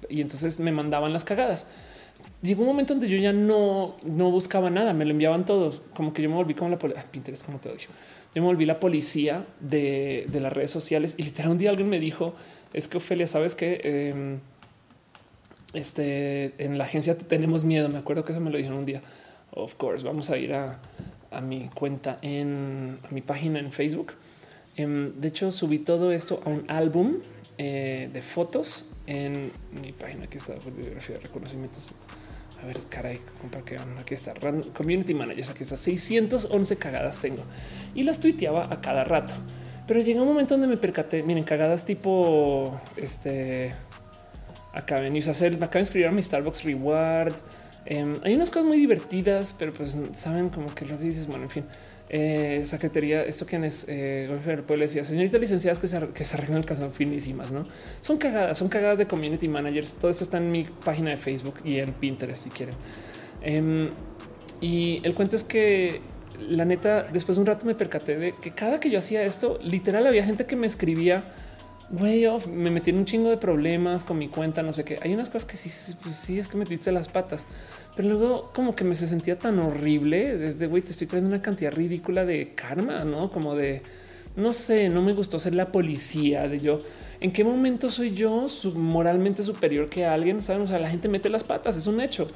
y 0.07 0.21
entonces 0.21 0.59
me 0.59 0.71
mandaban 0.71 1.11
las 1.11 1.25
cagadas. 1.25 1.65
Llegó 2.41 2.61
un 2.61 2.67
momento 2.67 2.93
donde 2.93 3.09
yo 3.09 3.17
ya 3.17 3.33
no, 3.33 3.97
no 4.03 4.31
buscaba 4.31 4.69
nada, 4.69 4.93
me 4.93 5.03
lo 5.03 5.11
enviaban 5.11 5.45
todos. 5.45 5.81
Como 5.93 6.13
que 6.13 6.21
yo 6.21 6.29
me 6.29 6.35
volví 6.35 6.53
como 6.53 6.69
la 6.69 6.77
policía. 6.77 7.03
Pinterest, 7.11 7.45
como 7.45 7.59
te 7.59 7.69
odio. 7.69 7.87
Yo 8.35 8.41
me 8.41 8.47
volví 8.47 8.65
la 8.65 8.79
policía 8.79 9.45
de, 9.59 10.25
las 10.39 10.53
redes 10.53 10.69
sociales 10.69 11.15
y 11.17 11.23
literal 11.23 11.51
un 11.51 11.57
día 11.57 11.71
alguien 11.71 11.89
me 11.89 11.99
dijo: 11.99 12.35
Es 12.71 12.87
que 12.87 12.97
Ofelia, 12.97 13.27
sabes 13.27 13.55
que 13.55 13.81
em, 13.83 14.39
este 15.73 16.53
en 16.63 16.77
la 16.77 16.85
agencia 16.85 17.17
tenemos 17.17 17.63
miedo. 17.63 17.89
Me 17.89 17.97
acuerdo 17.97 18.23
que 18.23 18.31
eso 18.31 18.41
me 18.41 18.51
lo 18.51 18.57
dijeron 18.57 18.79
un 18.79 18.85
día. 18.85 19.01
Of 19.51 19.75
course, 19.75 20.05
vamos 20.05 20.29
a 20.29 20.37
ir 20.37 20.53
a, 20.53 20.79
a 21.31 21.41
mi 21.41 21.69
cuenta 21.69 22.17
en 22.21 22.99
mi 23.11 23.21
página 23.21 23.59
en 23.59 23.71
Facebook. 23.71 24.13
Em, 24.75 25.13
de 25.19 25.27
hecho, 25.27 25.51
subí 25.51 25.79
todo 25.79 26.11
esto 26.11 26.41
a 26.45 26.49
un 26.49 26.65
álbum 26.67 27.17
eh, 27.57 28.09
de 28.11 28.21
fotos 28.21 28.85
en 29.07 29.51
mi 29.81 29.91
página. 29.91 30.25
Aquí 30.25 30.37
está 30.37 30.53
bibliografía 30.53 31.15
de 31.15 31.21
reconocimientos. 31.21 31.93
A 32.61 32.65
ver, 32.65 32.77
caray, 32.89 33.19
para 33.51 33.63
que 33.63 33.77
aquí 33.77 34.13
está 34.13 34.33
Community 34.73 35.13
Managers. 35.13 35.49
Aquí 35.49 35.63
está 35.63 35.77
611 35.77 36.77
cagadas 36.77 37.19
tengo 37.19 37.43
y 37.95 38.03
las 38.03 38.19
tuiteaba 38.19 38.67
a 38.71 38.81
cada 38.81 39.03
rato. 39.03 39.33
Pero 39.87 40.01
llegó 40.01 40.21
un 40.21 40.27
momento 40.27 40.53
donde 40.55 40.67
me 40.67 40.77
percaté. 40.77 41.23
Miren, 41.23 41.43
cagadas 41.43 41.83
tipo 41.85 42.79
este. 42.95 43.73
Acaben 44.71 45.15
y 45.15 45.19
hacer, 45.19 45.57
me 45.57 45.65
acabo 45.65 45.79
de 45.79 45.83
escribir 45.83 46.07
a 46.07 46.11
mi 46.11 46.21
Starbucks 46.21 46.63
Reward. 46.63 47.33
Em, 47.89 48.19
hay 48.23 48.35
unas 48.35 48.51
cosas 48.51 48.65
muy 48.65 48.77
divertidas, 48.77 49.55
pero 49.57 49.73
pues 49.73 49.97
saben 50.13 50.49
como 50.49 50.73
que 50.75 50.85
lo 50.85 50.99
que 50.99 51.05
dices, 51.05 51.25
bueno, 51.25 51.45
en 51.45 51.49
fin, 51.49 51.65
eh, 52.07 52.61
secretaría, 52.63 53.23
esto 53.23 53.47
que 53.47 53.55
es 53.65 53.87
eh, 53.89 54.29
pueblo 54.65 54.85
decía, 54.85 55.03
señoritas 55.03 55.41
licenciadas 55.41 55.79
que 55.79 55.87
se, 55.87 56.07
que 56.09 56.23
se 56.23 56.37
arreglan 56.37 56.63
el 56.67 56.89
finísimas, 56.91 57.51
no 57.51 57.65
son 58.01 58.17
cagadas, 58.17 58.59
son 58.59 58.69
cagadas 58.69 58.99
de 58.99 59.07
community 59.07 59.47
managers. 59.47 59.95
Todo 59.95 60.11
esto 60.11 60.23
está 60.23 60.37
en 60.37 60.51
mi 60.51 60.65
página 60.65 61.09
de 61.09 61.17
Facebook 61.17 61.55
y 61.65 61.79
en 61.79 61.91
Pinterest 61.93 62.43
si 62.43 62.51
quieren. 62.51 62.75
Em, 63.41 63.89
y 64.61 65.01
el 65.03 65.15
cuento 65.15 65.35
es 65.35 65.43
que 65.43 66.01
la 66.47 66.65
neta, 66.65 67.07
después 67.11 67.37
de 67.37 67.41
un 67.41 67.47
rato 67.47 67.65
me 67.65 67.73
percaté 67.73 68.17
de 68.17 68.35
que 68.35 68.51
cada 68.51 68.79
que 68.79 68.91
yo 68.91 68.99
hacía 68.99 69.23
esto, 69.23 69.57
literal 69.63 70.05
había 70.05 70.23
gente 70.23 70.45
que 70.45 70.55
me 70.55 70.67
escribía 70.67 71.25
güey, 71.91 72.25
me 72.51 72.69
metí 72.69 72.91
en 72.91 72.97
un 72.97 73.05
chingo 73.05 73.29
de 73.29 73.37
problemas 73.37 74.03
con 74.03 74.17
mi 74.17 74.27
cuenta, 74.27 74.61
no 74.63 74.73
sé 74.73 74.83
qué. 74.83 74.99
Hay 75.01 75.13
unas 75.13 75.29
cosas 75.29 75.49
que 75.49 75.57
sí, 75.57 75.95
pues 76.01 76.15
sí 76.15 76.39
es 76.39 76.47
que 76.47 76.57
metiste 76.57 76.91
las 76.91 77.07
patas, 77.07 77.45
pero 77.99 78.11
luego 78.15 78.49
como 78.53 78.77
que 78.77 78.85
me 78.85 78.95
se 78.95 79.09
sentía 79.09 79.37
tan 79.37 79.59
horrible 79.59 80.37
desde 80.37 80.67
güey, 80.67 80.81
te 80.81 80.91
estoy 80.91 81.05
trayendo 81.05 81.35
una 81.35 81.41
cantidad 81.41 81.69
ridícula 81.69 82.23
de 82.23 82.53
karma, 82.55 83.03
no 83.03 83.29
como 83.29 83.55
de 83.55 83.81
no 84.37 84.53
sé, 84.53 84.87
no 84.87 85.01
me 85.01 85.11
gustó 85.11 85.37
ser 85.37 85.53
la 85.53 85.73
policía 85.73 86.47
de 86.47 86.61
yo. 86.61 86.79
¿En 87.19 87.33
qué 87.33 87.43
momento 87.43 87.91
soy 87.91 88.13
yo 88.13 88.45
moralmente 88.73 89.43
superior 89.43 89.89
que 89.89 90.05
alguien? 90.05 90.41
Saben, 90.41 90.61
o 90.61 90.67
sea, 90.67 90.79
la 90.79 90.89
gente 90.89 91.09
mete 91.09 91.27
las 91.27 91.43
patas, 91.43 91.75
es 91.75 91.87
un 91.87 91.99
hecho. 91.99 92.29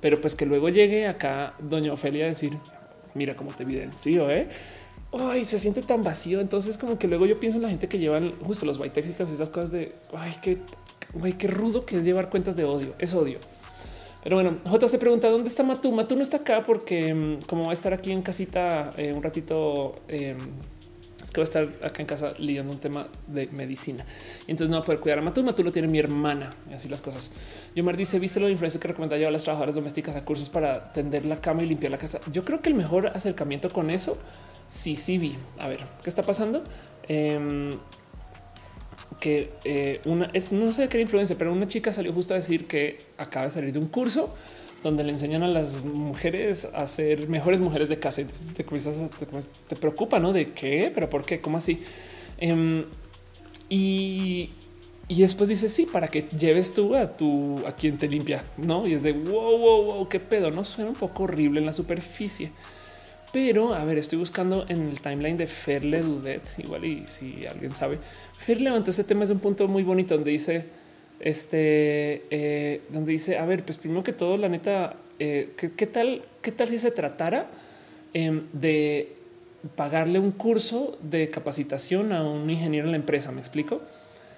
pero 0.00 0.20
pues 0.20 0.36
que 0.36 0.46
luego 0.46 0.68
llegue 0.68 1.08
acá 1.08 1.54
doña 1.58 1.92
Ofelia 1.92 2.26
a 2.26 2.28
decir, 2.28 2.52
mira 3.14 3.34
cómo 3.34 3.52
te 3.52 3.64
evidencio, 3.64 4.30
¿eh? 4.30 4.48
Ay, 5.10 5.42
se 5.42 5.58
siente 5.58 5.82
tan 5.82 6.04
vacío. 6.04 6.38
Entonces, 6.38 6.78
como 6.78 6.96
que 6.96 7.08
luego 7.08 7.26
yo 7.26 7.40
pienso 7.40 7.58
en 7.58 7.62
la 7.62 7.70
gente 7.70 7.88
que 7.88 7.98
llevan 7.98 8.36
justo 8.36 8.66
los 8.66 8.78
y 8.78 9.32
esas 9.34 9.50
cosas 9.50 9.72
de 9.72 9.96
ay, 10.14 10.36
qué, 10.40 10.58
güey, 11.12 11.32
qué 11.32 11.48
rudo 11.48 11.84
que 11.84 11.98
es 11.98 12.04
llevar 12.04 12.30
cuentas 12.30 12.54
de 12.54 12.62
odio. 12.62 12.94
Es 13.00 13.14
odio. 13.14 13.40
Pero 14.22 14.36
bueno, 14.36 14.58
J 14.64 14.88
se 14.88 14.98
pregunta 14.98 15.30
dónde 15.30 15.48
está 15.48 15.62
Matú. 15.62 15.92
Matú 15.92 16.16
no 16.16 16.22
está 16.22 16.38
acá 16.38 16.62
porque 16.66 17.14
mm, 17.14 17.42
como 17.46 17.64
va 17.64 17.70
a 17.70 17.72
estar 17.72 17.92
aquí 17.92 18.10
en 18.10 18.22
casita 18.22 18.92
eh, 18.96 19.12
un 19.12 19.22
ratito, 19.22 19.94
em, 20.08 20.36
es 21.22 21.30
que 21.30 21.40
va 21.40 21.42
a 21.42 21.44
estar 21.44 21.64
acá 21.82 22.02
en 22.02 22.06
casa 22.06 22.34
lidiando 22.38 22.72
un 22.72 22.80
tema 22.80 23.08
de 23.26 23.46
medicina. 23.48 24.04
Y 24.46 24.50
entonces 24.50 24.70
no 24.70 24.76
va 24.76 24.82
a 24.82 24.84
poder 24.84 25.00
cuidar 25.00 25.18
a 25.18 25.22
Matú. 25.22 25.42
Matú 25.42 25.62
lo 25.62 25.72
tiene 25.72 25.88
mi 25.88 25.98
hermana 25.98 26.52
y 26.68 26.74
así 26.74 26.88
las 26.88 27.00
cosas. 27.00 27.30
Yomar 27.74 27.96
dice, 27.96 28.18
¿viste 28.18 28.40
la 28.40 28.50
influencia 28.50 28.80
que 28.80 28.88
recomienda 28.88 29.16
llevar 29.16 29.30
a 29.30 29.32
las 29.32 29.44
trabajadoras 29.44 29.76
domésticas 29.76 30.16
a 30.16 30.24
cursos 30.24 30.50
para 30.50 30.92
tender 30.92 31.24
la 31.24 31.40
cama 31.40 31.62
y 31.62 31.66
limpiar 31.66 31.92
la 31.92 31.98
casa? 31.98 32.20
Yo 32.32 32.44
creo 32.44 32.60
que 32.60 32.68
el 32.68 32.74
mejor 32.74 33.06
acercamiento 33.06 33.70
con 33.70 33.90
eso, 33.90 34.18
sí, 34.68 34.96
sí 34.96 35.18
vi. 35.18 35.36
A 35.58 35.68
ver, 35.68 35.78
¿qué 36.02 36.10
está 36.10 36.22
pasando? 36.22 36.64
Em, 37.06 37.70
que 39.20 39.50
eh, 39.64 40.00
una 40.04 40.30
es 40.32 40.52
no 40.52 40.72
sé 40.72 40.88
qué 40.88 41.00
influencia, 41.00 41.36
pero 41.36 41.52
una 41.52 41.66
chica 41.66 41.92
salió 41.92 42.12
justo 42.12 42.34
a 42.34 42.36
decir 42.36 42.66
que 42.66 42.98
acaba 43.16 43.46
de 43.46 43.50
salir 43.50 43.72
de 43.72 43.78
un 43.78 43.86
curso 43.86 44.34
donde 44.82 45.02
le 45.02 45.10
enseñan 45.10 45.42
a 45.42 45.48
las 45.48 45.82
mujeres 45.82 46.68
a 46.72 46.86
ser 46.86 47.28
mejores 47.28 47.60
mujeres 47.60 47.88
de 47.88 47.98
casa. 47.98 48.20
Entonces 48.20 48.54
te, 48.54 48.64
te, 48.64 49.76
preocupa, 49.76 50.20
¿no? 50.20 50.32
De 50.32 50.52
qué, 50.52 50.92
pero 50.94 51.10
por 51.10 51.24
qué, 51.24 51.40
cómo 51.40 51.58
así. 51.58 51.82
Em, 52.38 52.84
y, 53.68 54.50
y 55.08 55.22
después 55.22 55.48
dice 55.48 55.68
sí, 55.68 55.86
para 55.86 56.08
que 56.08 56.22
lleves 56.38 56.74
tú 56.74 56.94
a 56.94 57.12
tu 57.12 57.66
a 57.66 57.72
quien 57.72 57.98
te 57.98 58.08
limpia, 58.08 58.44
no? 58.56 58.86
Y 58.86 58.94
es 58.94 59.02
de 59.02 59.12
wow, 59.12 59.58
wow, 59.58 59.84
wow, 59.84 60.08
qué 60.08 60.20
pedo, 60.20 60.50
no 60.50 60.64
suena 60.64 60.90
un 60.90 60.96
poco 60.96 61.24
horrible 61.24 61.60
en 61.60 61.66
la 61.66 61.72
superficie. 61.72 62.50
Pero 63.32 63.74
a 63.74 63.84
ver, 63.84 63.98
estoy 63.98 64.18
buscando 64.18 64.64
en 64.68 64.88
el 64.88 65.00
timeline 65.00 65.36
de 65.36 65.46
Ferle 65.46 66.00
Dudet, 66.00 66.42
igual 66.58 66.84
y 66.84 67.04
si 67.06 67.46
alguien 67.46 67.74
sabe, 67.74 67.98
Fer 68.38 68.60
levantó 68.60 68.92
ese 68.92 69.02
tema 69.02 69.20
desde 69.20 69.34
un 69.34 69.40
punto 69.40 69.66
muy 69.66 69.82
bonito 69.82 70.14
donde 70.14 70.30
dice, 70.30 70.64
este, 71.18 72.24
eh, 72.30 72.82
donde 72.88 73.12
dice, 73.12 73.36
a 73.36 73.44
ver, 73.44 73.64
pues 73.64 73.78
primero 73.78 74.04
que 74.04 74.12
todo, 74.12 74.36
la 74.36 74.48
neta, 74.48 74.94
eh, 75.18 75.50
¿qué, 75.56 75.86
tal, 75.86 76.22
qué 76.40 76.52
tal 76.52 76.68
si 76.68 76.78
se 76.78 76.92
tratara 76.92 77.50
em, 78.14 78.44
de 78.52 79.12
pagarle 79.74 80.20
un 80.20 80.30
curso 80.30 80.96
de 81.02 81.28
capacitación 81.30 82.12
a 82.12 82.22
un 82.22 82.48
ingeniero 82.48 82.86
en 82.86 82.92
la 82.92 82.96
empresa? 82.96 83.32
Me 83.32 83.40
explico. 83.40 83.82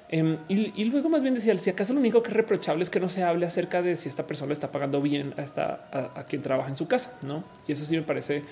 Em, 0.09 0.39
y, 0.49 0.85
luego 0.87 1.11
más 1.11 1.23
bien 1.23 1.35
decía, 1.35 1.57
si 1.59 1.69
acaso 1.69 1.93
lo 1.93 2.01
único 2.01 2.23
que 2.23 2.31
es 2.31 2.37
reprochable 2.37 2.83
es 2.83 2.89
que 2.89 3.01
no 3.01 3.11
se 3.11 3.23
hable 3.23 3.45
acerca 3.45 3.83
de 3.83 3.99
si 3.99 4.09
esta 4.09 4.27
persona 4.27 4.55
está 4.55 4.73
pagando 4.73 5.03
bien 5.03 5.35
a, 5.37 5.43
esta, 5.43 5.89
a 5.93 6.25
quien 6.25 6.41
trabaja 6.41 6.70
en 6.70 6.75
su 6.75 6.89
casa, 6.89 7.19
¿no? 7.23 7.45
Y 7.69 7.73
eso 7.73 7.85
sí 7.85 7.97
me 7.97 8.03
parece 8.03 8.43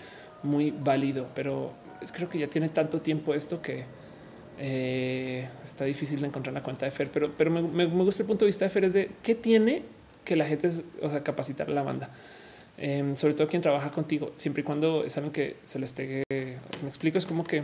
muy 0.42 0.70
válido, 0.70 1.26
pero 1.34 1.72
creo 2.12 2.28
que 2.28 2.38
ya 2.38 2.48
tiene 2.48 2.68
tanto 2.68 3.00
tiempo 3.00 3.32
esto 3.34 3.60
que 3.62 3.84
eh, 4.58 5.48
está 5.62 5.84
difícil 5.84 6.20
de 6.20 6.26
encontrar 6.26 6.54
la 6.54 6.62
cuenta 6.62 6.84
de 6.84 6.90
Fer, 6.90 7.10
pero, 7.10 7.32
pero 7.36 7.50
me, 7.50 7.84
gusta 7.86 8.22
el 8.22 8.26
punto 8.26 8.44
de 8.44 8.48
vista 8.48 8.64
de 8.64 8.70
Fer 8.70 8.84
es 8.84 8.92
de 8.92 9.10
qué 9.22 9.34
tiene 9.34 9.82
que 10.24 10.36
la 10.36 10.44
gente, 10.44 10.68
o 11.02 11.10
sea, 11.10 11.22
capacitar 11.22 11.68
a 11.68 11.72
la 11.72 11.82
banda. 11.82 12.10
Em, 12.76 13.16
sobre 13.16 13.34
todo 13.34 13.48
quien 13.48 13.62
trabaja 13.62 13.90
contigo, 13.90 14.30
siempre 14.34 14.60
y 14.60 14.64
cuando 14.64 15.08
saben 15.08 15.30
que 15.30 15.56
se 15.64 15.78
les 15.78 15.90
esté, 15.90 16.24
me 16.28 16.88
explico, 16.88 17.18
es 17.18 17.26
como 17.26 17.44
que, 17.44 17.62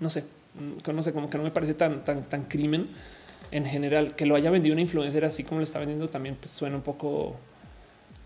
no 0.00 0.10
sé, 0.10 0.24
mm, 0.54 0.90
no 0.92 1.02
sé, 1.02 1.12
como 1.12 1.28
que 1.28 1.38
no 1.38 1.44
me 1.44 1.50
parece 1.50 1.74
tan, 1.74 2.04
tan, 2.04 2.22
tan 2.22 2.44
crimen 2.44 2.88
en 3.50 3.64
general 3.64 4.14
que 4.14 4.26
lo 4.26 4.36
haya 4.36 4.50
vendido 4.50 4.72
una 4.72 4.82
influencer 4.82 5.24
así 5.24 5.44
como 5.44 5.60
lo 5.60 5.64
está 5.64 5.78
vendiendo 5.78 6.08
también 6.08 6.34
pues 6.34 6.50
suena 6.50 6.76
un 6.76 6.82
poco 6.82 7.36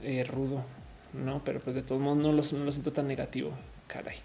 eh, 0.03 0.25
rudo 0.25 0.65
no, 1.13 1.43
pero 1.45 1.61
pues 1.61 1.75
de 1.75 1.83
todos 1.83 2.01
modos 2.01 2.19
no 2.19 2.33
lo, 2.33 2.43
siento 2.43 2.93
tan 2.93 3.09
negativo. 3.09 3.51
Caray. 3.87 4.17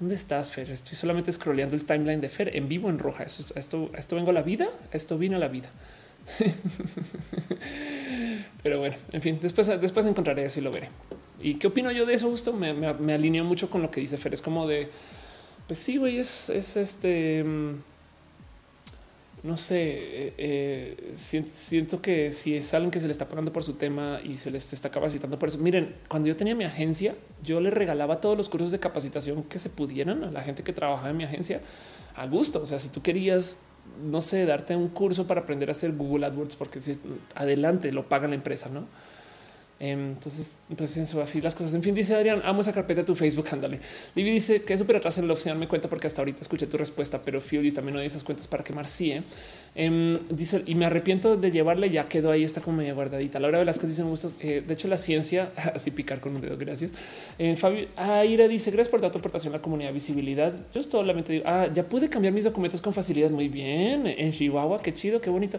¿Dónde 0.00 0.14
estás, 0.14 0.50
Fer? 0.50 0.70
Estoy 0.70 0.96
solamente 0.96 1.30
scrolleando 1.30 1.76
el 1.76 1.84
timeline 1.84 2.22
de 2.22 2.30
Fer 2.30 2.56
en 2.56 2.70
vivo 2.70 2.88
en 2.88 2.98
roja. 2.98 3.24
Esto, 3.24 3.90
esto, 3.94 4.16
vengo 4.16 4.30
a 4.30 4.32
la 4.32 4.40
vida. 4.40 4.70
Esto 4.92 5.18
vino 5.18 5.36
a 5.36 5.38
la 5.38 5.48
vida. 5.48 5.68
Pero 8.62 8.78
bueno, 8.78 8.96
en 9.12 9.20
fin, 9.20 9.38
después, 9.42 9.66
después 9.78 10.06
encontraré 10.06 10.46
eso 10.46 10.58
y 10.58 10.62
lo 10.62 10.72
veré. 10.72 10.88
¿Y 11.42 11.56
qué 11.56 11.66
opino 11.66 11.92
yo 11.92 12.06
de 12.06 12.14
eso? 12.14 12.30
Justo 12.30 12.54
me, 12.54 12.72
me, 12.72 13.12
alineo 13.12 13.44
mucho 13.44 13.68
con 13.68 13.82
lo 13.82 13.90
que 13.90 14.00
dice 14.00 14.16
Fer. 14.16 14.32
Es 14.32 14.40
como 14.40 14.66
de, 14.66 14.88
pues 15.66 15.78
sí, 15.78 15.98
güey, 15.98 16.16
es, 16.16 16.48
es 16.48 16.78
este. 16.78 17.44
Mm, 17.44 17.82
no 19.42 19.56
sé, 19.56 20.26
eh, 20.28 20.34
eh, 20.36 21.12
siento 21.14 22.02
que 22.02 22.30
si 22.30 22.56
es 22.56 22.74
alguien 22.74 22.90
que 22.90 23.00
se 23.00 23.06
le 23.06 23.12
está 23.12 23.26
pagando 23.26 23.52
por 23.52 23.64
su 23.64 23.74
tema 23.74 24.20
y 24.22 24.34
se 24.34 24.50
les 24.50 24.72
está 24.72 24.90
capacitando 24.90 25.38
por 25.38 25.48
eso. 25.48 25.58
Miren, 25.58 25.96
cuando 26.08 26.28
yo 26.28 26.36
tenía 26.36 26.54
mi 26.54 26.64
agencia, 26.64 27.14
yo 27.42 27.60
le 27.60 27.70
regalaba 27.70 28.20
todos 28.20 28.36
los 28.36 28.50
cursos 28.50 28.70
de 28.70 28.78
capacitación 28.78 29.42
que 29.44 29.58
se 29.58 29.70
pudieran 29.70 30.24
a 30.24 30.30
la 30.30 30.42
gente 30.42 30.62
que 30.62 30.72
trabajaba 30.74 31.10
en 31.10 31.16
mi 31.16 31.24
agencia 31.24 31.62
a 32.16 32.26
gusto. 32.26 32.60
O 32.62 32.66
sea, 32.66 32.78
si 32.78 32.90
tú 32.90 33.00
querías, 33.00 33.60
no 34.02 34.20
sé, 34.20 34.44
darte 34.44 34.76
un 34.76 34.88
curso 34.88 35.26
para 35.26 35.40
aprender 35.40 35.70
a 35.70 35.72
hacer 35.72 35.92
Google 35.92 36.26
AdWords, 36.26 36.56
porque 36.56 36.80
si 36.80 36.98
adelante 37.34 37.92
lo 37.92 38.02
paga 38.02 38.28
la 38.28 38.34
empresa, 38.34 38.68
no? 38.68 38.86
Em, 39.82 40.10
entonces, 40.10 40.58
pues 40.76 40.94
en 40.98 41.20
afil 41.20 41.42
las 41.42 41.54
cosas. 41.54 41.72
En 41.72 41.82
fin, 41.82 41.94
dice 41.94 42.14
Adrián, 42.14 42.42
amo 42.44 42.60
esa 42.60 42.70
carpeta 42.74 43.00
de 43.00 43.06
tu 43.06 43.14
Facebook. 43.14 43.46
Ándale. 43.50 43.80
Libby 44.14 44.30
dice 44.30 44.62
que 44.62 44.74
es 44.74 44.78
súper 44.78 44.96
atrás 44.96 45.16
en 45.16 45.26
la 45.26 45.32
opción. 45.32 45.58
Me 45.58 45.68
cuenta 45.68 45.88
porque 45.88 46.06
hasta 46.06 46.20
ahorita 46.20 46.42
escuché 46.42 46.66
tu 46.66 46.76
respuesta, 46.76 47.22
pero 47.22 47.40
Fio 47.40 47.62
y 47.62 47.72
también 47.72 47.96
hay 47.96 48.06
esas 48.06 48.22
cuentas 48.22 48.46
para 48.46 48.62
quemar. 48.62 48.86
Sí, 48.86 49.12
¿eh? 49.12 49.22
Em, 49.74 50.18
dice 50.28 50.62
y 50.66 50.74
me 50.74 50.84
arrepiento 50.84 51.38
de 51.38 51.50
llevarle. 51.50 51.88
Ya 51.88 52.04
quedó 52.04 52.30
ahí, 52.30 52.44
está 52.44 52.60
como 52.60 52.76
media 52.76 52.92
guardadita. 52.92 53.40
Laura 53.40 53.58
Velázquez 53.58 53.88
dice: 53.88 54.04
Me 54.04 54.10
gusta. 54.10 54.28
Eh, 54.40 54.62
de 54.66 54.74
hecho, 54.74 54.86
la 54.86 54.98
ciencia, 54.98 55.50
así 55.74 55.90
picar 55.92 56.20
con 56.20 56.36
un 56.36 56.42
dedo. 56.42 56.58
Gracias. 56.58 56.92
Eh, 57.38 57.56
Fabio 57.56 57.88
Aira 57.96 58.48
dice: 58.48 58.70
Gracias 58.70 58.90
por 58.90 59.00
tu 59.00 59.06
aportación 59.06 59.54
a 59.54 59.56
la 59.56 59.62
comunidad 59.62 59.94
visibilidad. 59.94 60.52
Yo 60.74 60.82
solamente 60.82 61.32
digo: 61.32 61.44
Ah, 61.48 61.68
ya 61.72 61.88
pude 61.88 62.10
cambiar 62.10 62.34
mis 62.34 62.44
documentos 62.44 62.82
con 62.82 62.92
facilidad. 62.92 63.30
Muy 63.30 63.48
bien 63.48 64.06
en 64.06 64.30
Chihuahua. 64.30 64.82
Qué 64.82 64.92
chido, 64.92 65.22
qué 65.22 65.30
bonito 65.30 65.58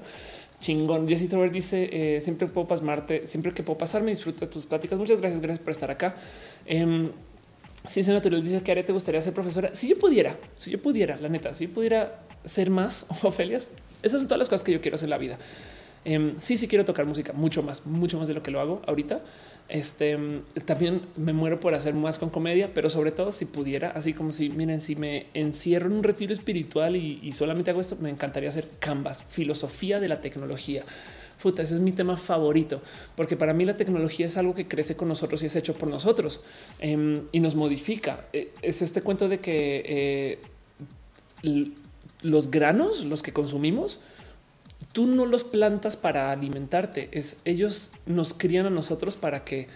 chingón. 0.62 1.06
Jessy 1.06 1.28
Robert 1.28 1.52
dice 1.52 1.90
eh, 1.92 2.22
siempre 2.22 2.48
puedo 2.48 2.68
pasarte, 2.68 3.28
siempre 3.28 3.54
que 3.54 3.64
puedo 3.64 3.78
pasarme, 3.78 4.12
disfruto 4.12 4.46
de 4.46 4.48
tus 4.52 4.66
pláticas. 4.66 4.98
Muchas 4.98 5.20
gracias, 5.20 5.42
gracias 5.42 5.64
por 5.64 5.72
estar 5.72 5.92
acá. 5.92 6.16
Eh, 6.66 7.12
Natural 8.08 8.42
dice 8.42 8.62
que 8.62 8.72
área 8.72 8.86
te 8.86 8.94
gustaría 8.94 9.20
ser 9.20 9.34
profesora. 9.34 9.72
Si 9.74 9.90
yo 9.90 9.98
pudiera, 9.98 10.38
si 10.56 10.72
yo 10.72 10.82
pudiera, 10.82 11.18
la 11.18 11.28
neta, 11.28 11.54
si 11.54 11.68
yo 11.68 11.74
pudiera 11.74 12.24
ser 12.46 12.70
más 12.70 13.08
Ofelias, 13.24 13.70
esas 14.04 14.22
son 14.22 14.28
todas 14.28 14.40
las 14.40 14.50
cosas 14.50 14.64
que 14.64 14.72
yo 14.72 14.82
quiero 14.82 14.96
hacer 14.96 15.08
en 15.08 15.12
la 15.12 15.18
vida. 15.18 15.38
Em, 16.04 16.36
sí, 16.40 16.58
sí 16.58 16.68
quiero 16.68 16.86
tocar 16.86 17.06
música 17.06 17.34
mucho 17.34 17.62
más, 17.62 17.86
mucho 17.86 18.18
más 18.18 18.28
de 18.28 18.34
lo 18.34 18.42
que 18.42 18.52
lo 18.52 18.60
hago 18.60 18.82
ahorita. 18.88 19.22
Este 19.70 20.18
también 20.66 21.02
me 21.16 21.32
muero 21.32 21.60
por 21.60 21.74
hacer 21.74 21.94
más 21.94 22.20
con 22.20 22.30
comedia, 22.30 22.74
pero 22.74 22.90
sobre 22.90 23.12
todo 23.12 23.32
si 23.32 23.46
pudiera, 23.46 23.92
así 23.92 24.14
como 24.14 24.32
si 24.32 24.50
miren, 24.50 24.82
si 24.82 24.98
me 24.98 25.28
encierro 25.34 25.88
en 25.88 25.94
un 25.94 26.04
retiro 26.04 26.34
espiritual 26.34 26.98
y, 26.98 27.32
solamente 27.32 27.72
hago 27.72 27.80
esto, 27.80 27.96
me 28.02 28.10
encantaría 28.10 28.50
hacer 28.50 28.68
Canvas, 28.80 29.24
filosofía 29.30 30.02
de 30.02 30.10
la 30.10 30.20
tecnología. 30.20 30.84
Futa, 31.38 31.64
ese 31.64 31.76
es 31.76 31.80
mi 31.80 31.92
tema 31.92 32.18
favorito, 32.18 32.82
porque 33.16 33.38
para 33.38 33.54
mí 33.54 33.66
la 33.66 33.78
tecnología 33.78 34.26
es 34.26 34.38
algo 34.38 34.54
que 34.54 34.68
crece 34.68 34.96
con 34.96 35.08
nosotros 35.08 35.42
y 35.42 35.46
es 35.46 35.56
hecho 35.56 35.74
por 35.74 35.88
nosotros 35.88 36.42
em, 36.80 37.22
y 37.32 37.40
nos 37.40 37.56
modifica. 37.56 38.26
E, 38.34 38.52
es 38.62 38.82
este 38.82 39.02
cuento 39.02 39.30
de 39.30 39.40
que 39.40 40.40
eh, 41.44 41.64
los 42.22 42.52
granos, 42.52 43.06
los 43.06 43.24
que 43.24 43.32
consumimos, 43.32 44.02
tú 44.92 45.08
no 45.08 45.26
los 45.26 45.44
plantas 45.44 45.98
para 45.98 46.32
alimentarte, 46.32 47.10
es 47.12 47.38
ellos 47.46 47.92
nos 48.06 48.34
crían 48.34 48.66
a 48.66 48.70
nosotros 48.70 49.18
para 49.18 49.44
que 49.44 49.68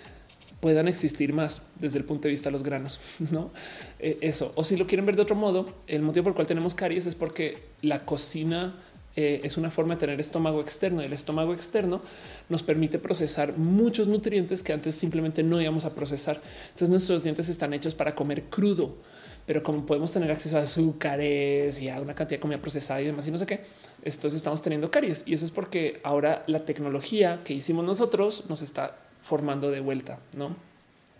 puedan 0.59 0.87
existir 0.87 1.33
más 1.33 1.61
desde 1.77 1.99
el 1.99 2.05
punto 2.05 2.27
de 2.27 2.31
vista 2.31 2.49
de 2.49 2.53
los 2.53 2.63
granos, 2.63 2.99
no 3.31 3.51
eh, 3.99 4.17
eso. 4.21 4.51
O 4.55 4.63
si 4.63 4.77
lo 4.77 4.87
quieren 4.87 5.05
ver 5.05 5.15
de 5.15 5.21
otro 5.21 5.35
modo, 5.35 5.65
el 5.87 6.01
motivo 6.01 6.23
por 6.23 6.31
el 6.31 6.35
cual 6.35 6.47
tenemos 6.47 6.75
caries 6.75 7.05
es 7.05 7.15
porque 7.15 7.63
la 7.81 8.05
cocina 8.05 8.75
eh, 9.15 9.39
es 9.43 9.55
una 9.55 9.71
forma 9.71 9.93
de 9.93 10.01
tener 10.01 10.19
estómago 10.19 10.59
externo. 10.59 11.01
El 11.01 11.13
estómago 11.13 11.53
externo 11.53 12.01
nos 12.49 12.63
permite 12.63 12.99
procesar 12.99 13.57
muchos 13.57 14.07
nutrientes 14.07 14.61
que 14.61 14.73
antes 14.73 14.95
simplemente 14.95 15.43
no 15.43 15.61
íbamos 15.61 15.85
a 15.85 15.95
procesar. 15.95 16.41
Entonces 16.65 16.89
nuestros 16.89 17.23
dientes 17.23 17.47
están 17.47 17.73
hechos 17.73 17.95
para 17.95 18.15
comer 18.15 18.43
crudo 18.45 18.97
pero 19.45 19.63
como 19.63 19.85
podemos 19.85 20.11
tener 20.11 20.31
acceso 20.31 20.57
a 20.57 20.61
azúcares 20.61 21.81
y 21.81 21.89
a 21.89 21.99
una 22.01 22.15
cantidad 22.15 22.37
de 22.37 22.41
comida 22.41 22.61
procesada 22.61 23.01
y 23.01 23.05
demás 23.05 23.27
y 23.27 23.31
no 23.31 23.37
sé 23.37 23.45
qué, 23.45 23.61
entonces 24.03 24.35
estamos 24.35 24.61
teniendo 24.61 24.89
caries 24.89 25.23
y 25.25 25.33
eso 25.33 25.45
es 25.45 25.51
porque 25.51 25.99
ahora 26.03 26.43
la 26.47 26.65
tecnología 26.65 27.41
que 27.43 27.53
hicimos 27.53 27.85
nosotros 27.85 28.45
nos 28.49 28.61
está 28.61 28.97
formando 29.21 29.71
de 29.71 29.79
vuelta, 29.79 30.19
¿no? 30.35 30.55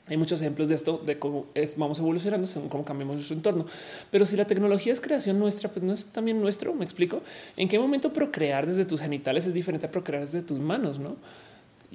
Hay 0.08 0.18
muchos 0.18 0.40
ejemplos 0.42 0.70
de 0.70 0.76
esto, 0.76 1.02
de 1.04 1.18
cómo 1.18 1.48
vamos 1.78 1.98
evolucionando 1.98 2.46
según 2.46 2.70
cómo 2.70 2.86
cambiamos 2.86 3.16
nuestro 3.16 3.36
entorno. 3.36 3.66
Pero 4.12 4.26
si 4.26 4.36
la 4.36 4.46
tecnología 4.46 4.94
es 4.94 5.02
creación 5.02 5.40
nuestra, 5.40 5.70
pues 5.70 5.82
no 5.82 5.92
es 5.94 6.06
también 6.06 6.40
nuestro. 6.40 6.76
Me 6.76 6.86
explico 6.86 7.24
en 7.58 7.68
qué 7.68 7.80
momento 7.80 8.14
procrear 8.14 8.68
desde 8.68 8.86
tus 8.86 9.02
genitales 9.02 9.48
es 9.48 9.56
diferente 9.56 9.88
a 9.88 9.92
procrear 9.92 10.24
desde 10.24 10.44
tus 10.44 10.60
manos, 10.60 11.00
no? 11.00 11.16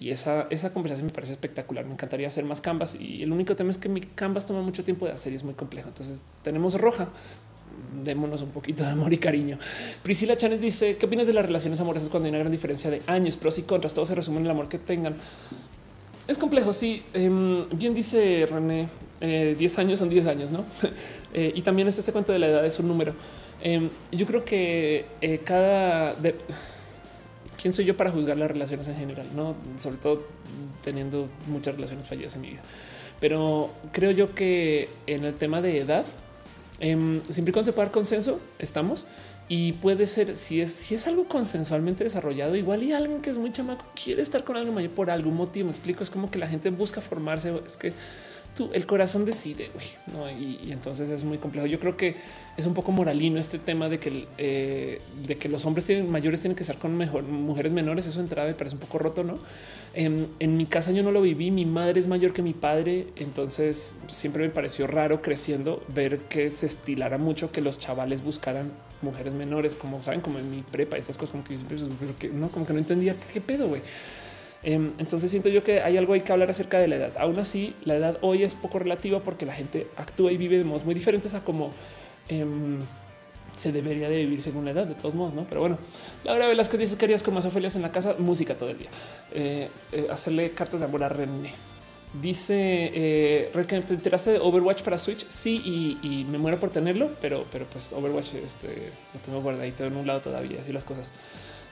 Y 0.01 0.11
esa, 0.11 0.47
esa 0.49 0.73
conversación 0.73 1.07
me 1.07 1.13
parece 1.13 1.35
espectacular. 1.35 1.85
Me 1.85 1.93
encantaría 1.93 2.27
hacer 2.27 2.47
más 2.47 2.63
canvas 2.63 2.97
y 2.99 3.23
el 3.23 3.31
único 3.31 3.55
tema 3.55 3.69
es 3.69 3.77
que 3.77 3.91
mi 3.91 4.01
canvas 4.01 4.47
toma 4.47 4.63
mucho 4.63 4.83
tiempo 4.83 5.05
de 5.05 5.13
hacer 5.13 5.31
y 5.35 5.37
es 5.37 5.45
muy 5.45 5.53
complejo. 5.53 5.91
Entonces 5.91 6.25
tenemos 6.43 6.81
roja. 6.81 7.11
Démonos 8.03 8.41
un 8.41 8.49
poquito 8.49 8.83
de 8.83 8.89
amor 8.89 9.13
y 9.13 9.19
cariño. 9.19 9.59
Priscila 10.03 10.39
Chanes 10.39 10.63
dice: 10.63 10.97
¿Qué 10.97 11.05
opinas 11.05 11.27
de 11.27 11.35
las 11.35 11.45
relaciones 11.45 11.79
amorosas 11.83 12.09
cuando 12.09 12.27
hay 12.27 12.31
una 12.31 12.39
gran 12.39 12.51
diferencia 12.51 12.91
de 12.91 13.03
años, 13.07 13.37
pros 13.37 13.59
y 13.59 13.63
contras? 13.63 13.93
Todo 13.93 14.07
se 14.07 14.15
resume 14.15 14.39
en 14.39 14.47
el 14.47 14.51
amor 14.51 14.71
que 14.71 14.79
tengan. 14.79 15.17
Es 16.27 16.39
complejo. 16.39 16.73
Sí, 16.73 17.03
em, 17.13 17.69
bien 17.69 17.93
dice 17.93 18.49
René, 18.51 18.89
10 19.21 19.79
años 19.79 19.99
son 19.99 20.09
10 20.09 20.27
años, 20.29 20.51
no? 20.51 20.65
y 21.35 21.61
también 21.61 21.89
es 21.89 21.99
este 21.99 22.13
cuento 22.13 22.33
de 22.33 22.39
la 22.39 22.47
edad, 22.47 22.65
es 22.65 22.79
un 22.79 22.89
número. 22.89 23.13
Em, 23.61 23.91
yo 24.13 24.25
creo 24.25 24.47
que 24.47 25.05
cada 25.45 26.15
quién 27.61 27.73
soy 27.73 27.85
yo 27.85 27.97
para 27.97 28.11
juzgar 28.11 28.37
las 28.37 28.51
relaciones 28.51 28.89
en 28.89 28.97
general, 28.97 29.27
no 29.35 29.55
sobre 29.77 29.97
todo 29.99 30.23
teniendo 30.83 31.29
muchas 31.47 31.75
relaciones 31.75 32.07
fallidas 32.07 32.35
en 32.37 32.41
mi 32.43 32.51
vida. 32.51 32.63
Pero 33.21 33.71
creo 33.93 34.11
yo 34.11 34.35
que 34.35 34.89
en 35.07 35.25
el 35.25 35.35
tema 35.35 35.61
de 35.61 35.79
edad, 35.79 36.07
em, 36.81 37.21
siempre 37.29 37.51
y 37.51 37.53
cuando 37.53 37.67
se 37.67 37.73
pueda 37.73 37.87
dar 37.87 37.93
consenso, 37.93 38.41
estamos. 38.59 39.07
Y 39.49 39.73
puede 39.73 40.07
ser 40.07 40.37
si 40.37 40.61
es, 40.61 40.73
si 40.73 40.95
es 40.95 41.07
algo 41.09 41.27
consensualmente 41.27 42.05
desarrollado, 42.05 42.55
igual 42.55 42.85
y 42.85 42.93
alguien 42.93 43.21
que 43.21 43.31
es 43.31 43.37
muy 43.37 43.51
chamaco 43.51 43.85
quiere 44.01 44.23
estar 44.23 44.45
con 44.45 44.57
alguien 44.57 44.75
mayor 44.75 44.93
por 44.93 45.11
algún 45.11 45.37
motivo. 45.37 45.67
Me 45.67 45.73
explico. 45.73 46.05
Es 46.05 46.11
como 46.11 46.31
que 46.31 46.39
la 46.39 46.47
gente 46.47 46.71
busca 46.71 47.01
formarse. 47.01 47.53
Es 47.67 47.77
que 47.77 47.93
tú, 48.55 48.71
el 48.73 48.87
corazón 48.87 49.25
decide, 49.25 49.71
¿no? 50.13 50.31
Y, 50.31 50.71
entonces 50.71 51.11
es 51.11 51.25
muy 51.25 51.39
complejo. 51.39 51.67
Yo 51.67 51.79
creo 51.81 51.97
que 51.97 52.17
es 52.57 52.67
un 52.67 52.75
poco 52.75 52.93
moralino 52.93 53.39
este 53.39 53.59
tema 53.59 53.89
de 53.89 53.99
que, 53.99 54.27
eh, 54.39 55.01
de 55.27 55.39
que 55.39 55.49
los 55.49 55.65
hombres 55.65 55.87
tienen, 55.87 56.11
mayores 56.11 56.41
tienen 56.41 56.57
que 56.57 56.63
estar 56.63 56.79
con 56.79 56.97
mujeres 56.97 57.73
menores. 57.73 58.07
Eso 58.07 58.21
entrada 58.21 58.49
me 58.49 58.55
parece 58.55 58.77
un 58.77 58.81
poco 58.81 58.99
roto, 58.99 59.25
¿no? 59.25 59.39
En, 59.93 60.57
mi 60.57 60.67
casa 60.67 60.93
yo 60.93 61.03
no 61.03 61.13
lo 61.13 61.23
viví. 61.23 61.51
Mi 61.51 61.67
madre 61.67 62.01
es 62.01 62.09
mayor 62.09 62.33
que 62.33 62.43
mi 62.43 62.53
padre, 62.53 63.09
entonces 63.17 63.99
siempre 64.09 64.45
me 64.45 64.51
pareció 64.51 64.87
raro 64.87 65.23
creciendo 65.23 65.83
ver 65.89 66.21
que 66.21 66.51
se 66.51 66.67
estilara 66.67 67.19
mucho 67.19 67.51
que 67.51 67.61
los 67.61 67.79
chavales 67.79 68.23
buscaran 68.23 68.73
mujeres 69.03 69.33
menores, 69.33 69.77
como 69.77 70.03
saben, 70.03 70.21
como 70.21 70.39
en 70.39 70.51
mi 70.51 70.63
prepa, 70.63 70.97
estas 70.97 71.17
cosas 71.17 71.33
como 71.33 71.45
que 71.45 72.29
no, 72.29 72.51
como 72.51 72.67
que 72.67 72.73
no 72.73 72.79
entendía 72.79 73.17
qué 73.33 73.41
pedo, 73.41 73.69
güey. 73.69 73.83
Em, 74.63 74.93
entonces 74.99 75.31
siento 75.31 75.49
yo 75.49 75.65
que 75.65 75.81
hay 75.81 75.97
algo 75.97 76.13
hay 76.13 76.21
que 76.21 76.33
hablar 76.33 76.51
acerca 76.51 76.79
de 76.79 76.89
la 76.89 76.97
edad. 76.97 77.13
Aún 77.19 77.39
así, 77.39 77.75
la 77.85 77.97
edad 77.97 78.19
hoy 78.21 78.43
es 78.43 78.55
poco 78.55 78.79
relativa 78.79 79.21
porque 79.21 79.47
la 79.47 79.55
gente 79.55 79.87
actúa 79.97 80.33
y 80.33 80.37
vive 80.37 80.59
de 80.59 80.65
modos 80.65 80.85
muy 80.85 80.95
diferentes 80.95 81.35
a 81.35 81.43
como 81.43 81.73
em, 82.29 82.81
se 83.57 83.73
debería 83.73 84.09
de 84.09 84.19
vivir 84.19 84.43
según 84.43 84.65
la 84.65 84.73
edad, 84.73 84.87
de 84.87 84.95
todos 84.95 85.15
modos, 85.15 85.35
¿no? 85.35 85.45
Pero 85.45 85.61
bueno, 85.61 85.79
Laura 86.25 86.47
Velázquez 86.47 86.81
dice 86.81 86.97
que 86.97 87.05
harías 87.07 87.23
con 87.23 87.35
más 87.35 87.45
Ofelias 87.45 87.77
en 87.77 87.83
la 87.83 87.93
casa, 87.93 88.17
música 88.19 88.57
todo 88.57 88.71
el 88.71 88.79
día. 88.79 88.89
Eh, 89.33 89.69
eh, 89.93 90.07
hacerle 90.11 90.51
cartas 90.53 90.81
de 90.81 90.87
amor 90.87 91.05
a 91.05 91.09
René. 91.09 91.53
Dice 92.21 92.91
eh, 92.93 93.51
¿te 93.69 93.95
enteraste 93.95 94.33
de 94.33 94.39
Overwatch 94.41 94.83
para 94.83 94.99
Switch? 94.99 95.29
Sí, 95.29 95.99
y, 96.03 96.25
me 96.25 96.39
muero 96.39 96.59
por 96.59 96.71
tenerlo, 96.71 97.11
pero, 97.21 97.47
pero 97.53 97.67
pues 97.67 97.93
Overwatch 97.93 98.35
este, 98.35 98.69
lo 99.15 99.21
tengo 99.25 99.41
guardadito 99.41 99.85
en 99.85 99.97
un 99.97 100.07
lado 100.07 100.21
todavía, 100.21 100.59
así 100.61 100.73
las 100.73 100.85
cosas. 100.85 101.13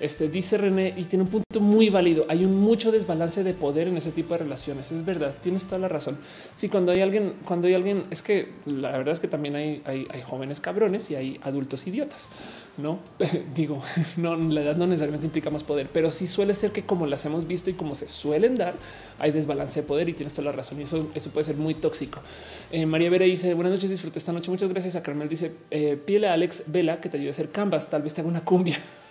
Este 0.01 0.29
dice 0.29 0.59
René 0.59 0.95
y 0.97 1.05
tiene 1.05 1.25
un 1.25 1.31
punto 1.31 1.61
muy 1.61 1.91
válido. 1.91 2.25
Hay 2.29 2.45
un 2.45 2.55
mucho 2.55 2.93
desbalance 2.93 3.43
de 3.43 3.53
poder 3.53 3.89
en 3.89 3.97
ese 3.97 4.13
tipo 4.13 4.35
de 4.35 4.39
relaciones. 4.39 4.93
Es 4.93 5.05
verdad, 5.05 5.35
tienes 5.43 5.65
toda 5.65 5.79
la 5.79 5.89
razón. 5.89 6.19
Sí, 6.55 6.69
cuando 6.69 6.93
hay 6.93 7.01
alguien, 7.01 7.35
cuando 7.45 7.67
hay 7.67 7.75
alguien, 7.75 8.05
es 8.11 8.23
que 8.23 8.53
la 8.67 8.93
verdad 8.93 9.13
es 9.13 9.21
que 9.21 9.29
también 9.29 9.57
hay, 9.57 9.83
hay, 9.87 10.07
jóvenes 10.25 10.61
cabrones 10.61 11.11
y 11.11 11.17
hay 11.17 11.41
adultos 11.43 11.87
idiotas. 11.87 12.29
No 12.77 13.01
digo, 13.55 13.83
no, 14.17 14.37
la 14.37 14.63
edad 14.63 14.77
no 14.77 14.87
necesariamente 14.87 15.27
implica 15.27 15.51
más 15.51 15.65
poder, 15.65 15.89
pero 15.93 16.13
sí 16.13 16.29
suele 16.29 16.55
ser 16.55 16.71
que 16.71 16.85
como 16.85 17.07
las 17.07 17.25
hemos 17.25 17.49
visto 17.49 17.71
y 17.71 17.73
como 17.73 17.97
se 17.97 18.09
suelen 18.09 18.55
dar, 18.55 18.75
hay 19.19 19.33
desbalance 19.33 19.81
de 19.81 19.87
poder 19.87 20.09
y 20.09 20.13
tienes 20.13 20.33
toda 20.33 20.47
la 20.47 20.53
razón. 20.53 20.79
Y 20.79 20.85
eso, 20.85 21.11
eso 21.15 21.31
puede 21.31 21.45
ser 21.45 21.57
muy 21.57 21.75
tóxico. 21.75 22.21
Eh, 22.71 22.87
María 22.87 23.11
Vera 23.11 23.25
dice 23.25 23.55
buenas 23.55 23.73
noches, 23.73 23.91
disfrute 23.91 24.21
esta 24.21 24.33
noche. 24.33 24.51
Muchas 24.51 24.69
gracias 24.69 24.95
a 24.95 25.03
Carmel. 25.03 25.29
Dice 25.29 25.53
eh, 25.73 25.97
pídele 25.97 26.29
a 26.29 26.35
Alex 26.35 26.65
Vela 26.69 27.01
que 27.01 27.09
te 27.09 27.17
ayude 27.17 27.31
a 27.31 27.33
hacer 27.33 27.51
canvas. 27.51 27.91
Tal 27.91 28.03
vez 28.03 28.15
te 28.15 28.21
haga 28.21 28.31
una 28.31 28.45
cumbia. 28.45 28.79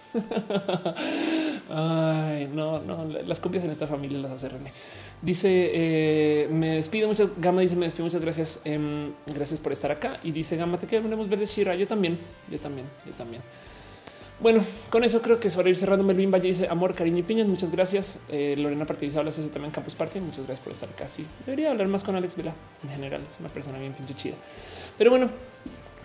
Ay, 1.70 2.50
no, 2.54 2.80
no, 2.80 3.06
las 3.06 3.40
copias 3.40 3.64
en 3.64 3.72
esta 3.72 3.88
familia 3.88 4.20
las 4.20 4.32
hace 4.32 4.50
René. 4.50 4.72
Dice, 5.22 5.72
eh, 5.74 6.48
me 6.52 6.76
despido 6.76 7.08
muchas, 7.08 7.30
Gama 7.38 7.62
dice, 7.62 7.76
me 7.76 7.86
despido, 7.86 8.06
muchas 8.06 8.22
gracias, 8.22 8.62
em, 8.66 9.14
gracias 9.26 9.60
por 9.60 9.72
estar 9.72 9.92
acá. 9.92 10.20
Y 10.24 10.32
dice, 10.32 10.58
Gama, 10.58 10.78
te 10.78 10.88
queremos 10.88 11.28
ver 11.28 11.40
de 11.40 11.46
Shira. 11.46 11.76
Yo 11.76 11.88
también, 11.88 12.20
yo 12.50 12.60
también, 12.60 12.88
yo 13.06 13.12
también. 13.14 13.42
Bueno, 14.40 14.64
con 14.92 15.04
eso 15.04 15.20
creo 15.24 15.40
que 15.40 15.48
es 15.48 15.58
hora 15.58 15.70
ir 15.70 15.76
cerrando. 15.76 16.04
Melvin 16.04 16.30
Valle 16.30 16.48
dice 16.48 16.68
amor, 16.68 16.94
cariño 16.94 17.18
y 17.18 17.24
piñas. 17.24 17.48
Muchas 17.48 17.72
gracias. 17.72 18.20
Eh, 18.30 18.54
Lorena 18.56 18.86
Partidiza 18.86 19.20
habla 19.20 19.32
también 19.32 19.66
en 19.66 19.72
Campus 19.72 19.96
Party. 19.96 20.20
Muchas 20.20 20.46
gracias 20.46 20.60
por 20.60 20.72
estar 20.72 20.90
casi. 20.90 21.26
Debería 21.44 21.72
hablar 21.72 21.88
más 21.88 22.04
con 22.04 22.16
Alex 22.16 22.36
Vela 22.36 22.54
en 22.84 22.90
general. 22.92 23.24
Es 23.28 23.40
una 23.40 23.50
persona 23.50 23.80
bien 23.80 23.94
pinche 23.94 24.14
chida. 24.14 24.36
Pero 24.96 25.10
bueno, 25.10 25.32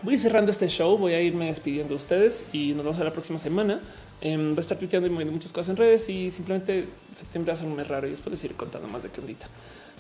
voy 0.02 0.18
cerrando 0.18 0.50
este 0.50 0.68
show. 0.68 0.96
Voy 0.98 1.14
a 1.14 1.20
irme 1.20 1.46
despidiendo 1.46 1.90
de 1.90 1.96
ustedes 1.96 2.46
y 2.52 2.72
nos 2.72 2.84
vemos 2.84 2.98
a 2.98 3.04
la 3.04 3.12
próxima 3.12 3.38
semana. 3.38 3.80
Em, 4.20 4.50
voy 4.50 4.58
a 4.58 4.60
estar 4.60 4.78
tuiteando 4.78 5.06
y 5.06 5.10
moviendo 5.10 5.32
muchas 5.32 5.52
cosas 5.52 5.70
en 5.70 5.76
redes 5.76 6.08
y 6.08 6.30
simplemente 6.30 6.86
septiembre 7.12 7.54
ser 7.56 7.66
un 7.66 7.76
mes 7.76 7.88
raro 7.88 8.06
y 8.06 8.10
después 8.10 8.30
les 8.30 8.44
iré 8.44 8.54
contando 8.54 8.88
más 8.88 9.02
de 9.02 9.10
qué 9.10 9.20
ondita. 9.20 9.48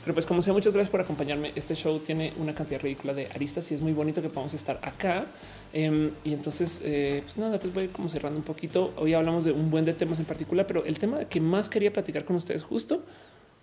Pero 0.02 0.14
pues 0.14 0.26
como 0.26 0.42
sea, 0.42 0.52
muchas 0.52 0.72
gracias 0.72 0.90
por 0.90 1.00
acompañarme. 1.00 1.52
Este 1.54 1.74
show 1.76 2.00
tiene 2.00 2.32
una 2.38 2.54
cantidad 2.54 2.80
ridícula 2.80 3.14
de 3.14 3.26
aristas 3.26 3.70
y 3.70 3.74
es 3.74 3.80
muy 3.80 3.92
bonito 3.92 4.20
que 4.20 4.28
podamos 4.28 4.52
estar 4.54 4.80
acá. 4.82 5.26
Em, 5.72 6.10
y 6.24 6.32
entonces, 6.32 6.82
eh, 6.84 7.20
pues 7.24 7.38
nada, 7.38 7.58
pues 7.60 7.72
voy 7.72 7.84
a 7.84 7.86
ir 7.86 7.92
como 7.92 8.08
cerrando 8.08 8.38
un 8.38 8.44
poquito. 8.44 8.92
Hoy 8.96 9.14
hablamos 9.14 9.44
de 9.44 9.52
un 9.52 9.70
buen 9.70 9.84
de 9.84 9.92
temas 9.92 10.18
en 10.18 10.24
particular, 10.24 10.66
pero 10.66 10.84
el 10.84 10.98
tema 10.98 11.24
que 11.26 11.40
más 11.40 11.68
quería 11.68 11.92
platicar 11.92 12.24
con 12.24 12.34
ustedes 12.34 12.64
justo, 12.64 13.02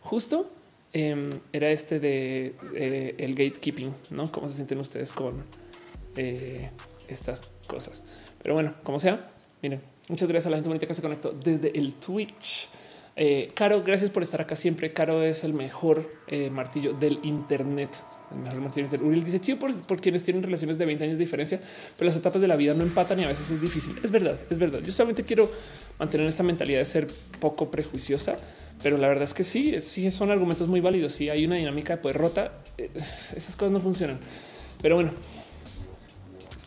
justo 0.02 0.50
em, 0.94 1.32
era 1.52 1.70
este 1.70 2.00
de 2.00 2.56
eh, 2.74 3.16
el 3.18 3.36
gatekeeping, 3.36 3.94
¿no? 4.12 4.32
¿Cómo 4.32 4.48
se 4.48 4.54
sienten 4.54 4.80
ustedes 4.80 5.12
con 5.12 5.44
eh, 6.16 6.72
estas 7.08 7.44
cosas? 7.68 8.04
Pero 8.42 8.56
bueno, 8.56 8.76
como 8.84 9.00
sea, 9.00 9.30
miren, 9.62 9.82
muchas 10.08 10.28
gracias 10.28 10.48
a 10.48 10.50
la 10.52 10.58
gente 10.58 10.70
bonita 10.70 10.88
que 10.88 10.94
se 10.94 11.02
conectó 11.02 11.32
desde 11.32 11.78
el 11.78 11.94
Twitch. 11.96 12.70
Eh, 13.22 13.52
Caro, 13.54 13.84
gracias 13.84 14.10
por 14.12 14.24
estar 14.24 14.40
acá 14.40 14.56
siempre. 14.56 14.94
Caro 14.94 15.22
es 15.24 15.44
el 15.44 15.54
mejor 15.54 16.10
eh, 16.28 16.50
martillo 16.50 16.94
del 16.94 17.20
Internet. 17.24 17.90
El 18.32 18.40
mejor 18.40 18.62
martillo 18.62 18.86
del 18.88 18.94
Internet. 18.94 19.08
Uriel 19.10 19.24
dice 19.26 19.42
chido 19.42 19.60
por, 19.60 20.00
quienes 20.00 20.24
tienen 20.24 20.42
relaciones 20.42 20.78
de 20.78 20.86
20 20.86 21.04
años 21.04 21.18
de 21.18 21.26
diferencia, 21.26 21.60
pero 21.98 22.06
las 22.06 22.16
etapas 22.16 22.42
de 22.42 22.48
la 22.48 22.56
vida 22.56 22.74
no 22.76 22.84
empatan 22.84 23.20
y 23.20 23.26
a 23.26 23.28
veces 23.28 23.52
es 23.52 23.60
difícil. 23.60 24.00
Es 24.02 24.12
verdad, 24.12 24.40
es 24.50 24.58
verdad. 24.58 24.80
Yo 24.80 24.94
solamente 24.94 25.26
quiero 25.26 25.52
mantener 26.00 26.28
esta 26.28 26.44
mentalidad 26.44 26.80
de 26.80 26.86
ser 26.86 27.10
poco 27.42 27.70
prejuiciosa, 27.70 28.40
pero 28.82 28.98
la 28.98 29.10
verdad 29.10 29.26
es 29.26 29.34
que 29.34 29.44
sí, 29.44 29.82
sí 29.82 30.10
son 30.12 30.32
argumentos 30.32 30.70
muy 30.70 30.80
válidos. 30.80 31.12
Si 31.12 31.30
hay 31.30 31.46
una 31.46 31.56
dinámica 31.56 31.98
de 31.98 32.02
poder 32.02 32.18
rota, 32.18 32.54
esas 32.78 33.58
cosas 33.58 33.74
no 33.74 33.82
funcionan. 33.82 34.18
Pero 34.82 34.96
bueno, 34.96 35.12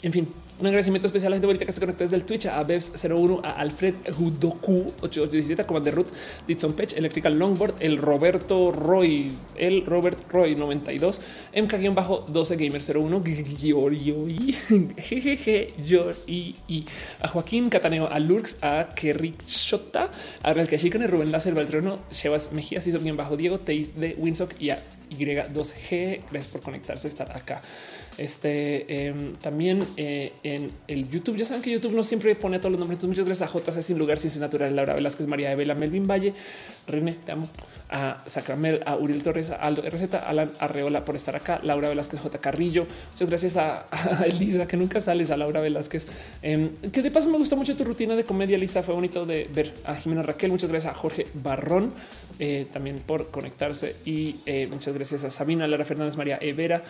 en 0.02 0.12
fin, 0.12 0.28
un 0.58 0.66
agradecimiento 0.66 1.06
especial 1.06 1.28
a 1.28 1.30
la 1.30 1.36
gente 1.36 1.46
bonita 1.46 1.64
que 1.64 1.72
se 1.72 1.80
conectó 1.80 2.04
desde 2.04 2.16
el 2.16 2.24
Twitch, 2.24 2.46
a 2.46 2.64
Bevs01, 2.64 3.40
a 3.44 3.52
Alfred 3.52 3.94
Hudoku 4.18 4.92
8817, 5.00 5.62
a 5.62 5.66
Commander 5.66 5.94
Ruth, 5.94 6.08
Ditson 6.46 6.72
Pech, 6.72 6.96
Electrical 6.96 7.38
Longboard, 7.38 7.74
el 7.80 7.98
Roberto 7.98 8.70
Roy, 8.70 9.30
el 9.56 9.84
Robert 9.86 10.18
Roy 10.30 10.54
92, 10.54 11.20
MK-12 11.54 12.56
Gamer 12.56 12.82
01, 12.82 13.22
y 16.26 16.84
a 17.20 17.28
Joaquín 17.28 17.68
Cataneo, 17.68 18.08
a 18.08 18.18
Lurks, 18.18 18.58
a 18.62 18.90
Kerrick 18.94 19.44
Shota, 19.46 20.10
a 20.42 20.54
Real 20.54 20.68
Kashikan, 20.68 21.06
Rubén 21.08 21.32
Láser, 21.32 21.54
Valtrono, 21.54 22.00
Chevas 22.10 22.52
Mejía, 22.52 22.80
bien 23.00 23.16
bajo 23.16 23.36
Diego, 23.36 23.58
Tei 23.58 23.90
de 23.96 24.14
Winsock 24.18 24.60
y 24.60 24.70
a 24.70 24.82
Y2G. 25.10 26.20
Gracias 26.30 26.48
por 26.48 26.60
conectarse, 26.60 27.08
estar 27.08 27.36
acá. 27.36 27.62
Este 28.18 29.06
em, 29.06 29.34
también 29.34 29.86
eh, 29.96 30.32
en 30.42 30.70
el 30.88 31.08
YouTube. 31.08 31.36
Ya 31.36 31.44
saben 31.44 31.62
que 31.62 31.70
YouTube 31.70 31.92
no 31.92 32.02
siempre 32.02 32.34
pone 32.34 32.58
todos 32.58 32.72
los 32.72 32.78
nombres. 32.78 33.02
muchas 33.04 33.24
gracias 33.24 33.48
a 33.48 33.58
JC 33.58 33.82
Sin 33.82 33.98
Lugar, 33.98 34.18
Ciencia 34.18 34.40
Natural, 34.40 34.74
Laura 34.74 34.94
Velázquez, 34.94 35.26
María 35.26 35.48
de 35.48 35.56
Vela, 35.56 35.74
Melvin 35.74 36.06
Valle, 36.06 36.34
René, 36.86 37.12
te 37.12 37.32
amo, 37.32 37.48
a 37.90 38.22
Sacramel, 38.26 38.82
a 38.84 38.96
Uriel 38.96 39.22
Torres, 39.22 39.50
a 39.50 39.56
Aldo 39.56 39.82
RZ, 39.82 40.14
Alan 40.26 40.50
Arreola 40.60 41.04
por 41.04 41.16
estar 41.16 41.36
acá, 41.36 41.60
Laura 41.62 41.88
Velázquez, 41.88 42.20
J. 42.20 42.38
Carrillo. 42.38 42.86
Muchas 43.12 43.28
gracias 43.28 43.56
a, 43.56 43.86
Elisa, 44.26 44.66
que 44.66 44.76
nunca 44.76 45.00
sales, 45.00 45.30
a 45.30 45.36
Laura 45.36 45.60
Velázquez. 45.60 46.06
Em, 46.42 46.70
que 46.92 47.02
de 47.02 47.10
paso 47.10 47.28
me 47.28 47.38
gusta 47.38 47.56
mucho 47.56 47.76
tu 47.76 47.84
rutina 47.84 48.14
de 48.14 48.24
comedia, 48.24 48.58
Lisa. 48.58 48.82
Fue 48.82 48.94
bonito 48.94 49.24
de 49.24 49.48
ver 49.52 49.74
a 49.84 49.94
Jimena 49.94 50.22
Raquel. 50.22 50.50
Muchas 50.50 50.68
gracias 50.68 50.92
a 50.92 50.96
Jorge 50.96 51.26
Barrón 51.34 51.92
eh, 52.38 52.66
también 52.72 52.98
por 52.98 53.30
conectarse 53.30 53.94
y 54.04 54.36
eh, 54.46 54.66
muchas 54.70 54.94
gracias 54.94 55.22
a 55.24 55.30
Sabina, 55.30 55.66
Lara 55.68 55.84
Fernández, 55.84 56.16
María 56.16 56.38
Evera 56.40 56.82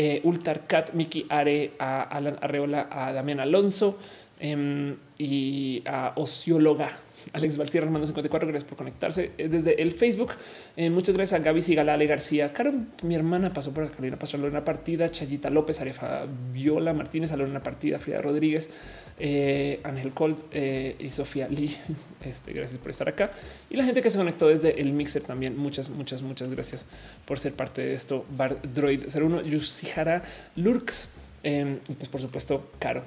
eh, 0.00 0.20
Ultarcat, 0.22 0.92
Miki 0.94 1.26
Are, 1.28 1.72
a 1.80 2.02
Alan 2.02 2.38
Arreola, 2.40 2.86
a 2.88 3.12
Damián 3.12 3.40
Alonso 3.40 3.98
em, 4.38 4.94
y 5.18 5.82
a 5.86 6.12
Ocióloga. 6.14 6.88
Alex 7.32 7.58
Valtierra, 7.58 7.86
hermano 7.86 8.06
54, 8.06 8.46
gracias 8.46 8.68
por 8.68 8.78
conectarse 8.78 9.32
eh, 9.36 9.48
desde 9.48 9.82
el 9.82 9.90
Facebook. 9.90 10.34
Eh, 10.76 10.88
muchas 10.88 11.16
gracias 11.16 11.40
a 11.40 11.42
Gaby 11.42 11.62
Sigalale 11.62 12.06
García. 12.06 12.52
Caro, 12.52 12.74
mi 13.02 13.16
hermana 13.16 13.52
pasó 13.52 13.74
por 13.74 13.90
Carolina, 13.90 14.16
pasó 14.16 14.36
a 14.36 14.40
una 14.40 14.62
partida. 14.62 15.10
Chayita 15.10 15.50
López, 15.50 15.80
Arefa 15.80 16.26
Viola 16.52 16.92
Martínez, 16.92 17.32
a 17.32 17.34
una 17.34 17.64
partida. 17.64 17.98
Frida 17.98 18.22
Rodríguez, 18.22 18.70
eh, 19.18 19.80
Ángel 19.84 20.12
Colt 20.12 20.54
y 20.54 21.10
Sofía 21.10 21.48
Lee. 21.48 21.76
Este, 22.20 22.52
gracias 22.52 22.80
por 22.80 22.90
estar 22.90 23.08
acá. 23.08 23.30
Y 23.70 23.76
la 23.76 23.84
gente 23.84 24.02
que 24.02 24.10
se 24.10 24.18
conectó 24.18 24.48
desde 24.48 24.80
el 24.80 24.92
mixer 24.92 25.22
también. 25.22 25.56
Muchas, 25.56 25.88
muchas, 25.88 26.20
muchas 26.20 26.50
gracias 26.50 26.84
por 27.24 27.38
ser 27.38 27.52
parte 27.52 27.80
de 27.80 27.94
esto. 27.94 28.26
Bar 28.36 28.60
Droid 28.60 29.04
01, 29.14 29.42
Yusihara 29.42 30.24
Lurks. 30.56 31.10
y 31.44 31.92
pues, 31.94 32.08
por 32.08 32.20
supuesto, 32.20 32.72
Caro 32.80 33.04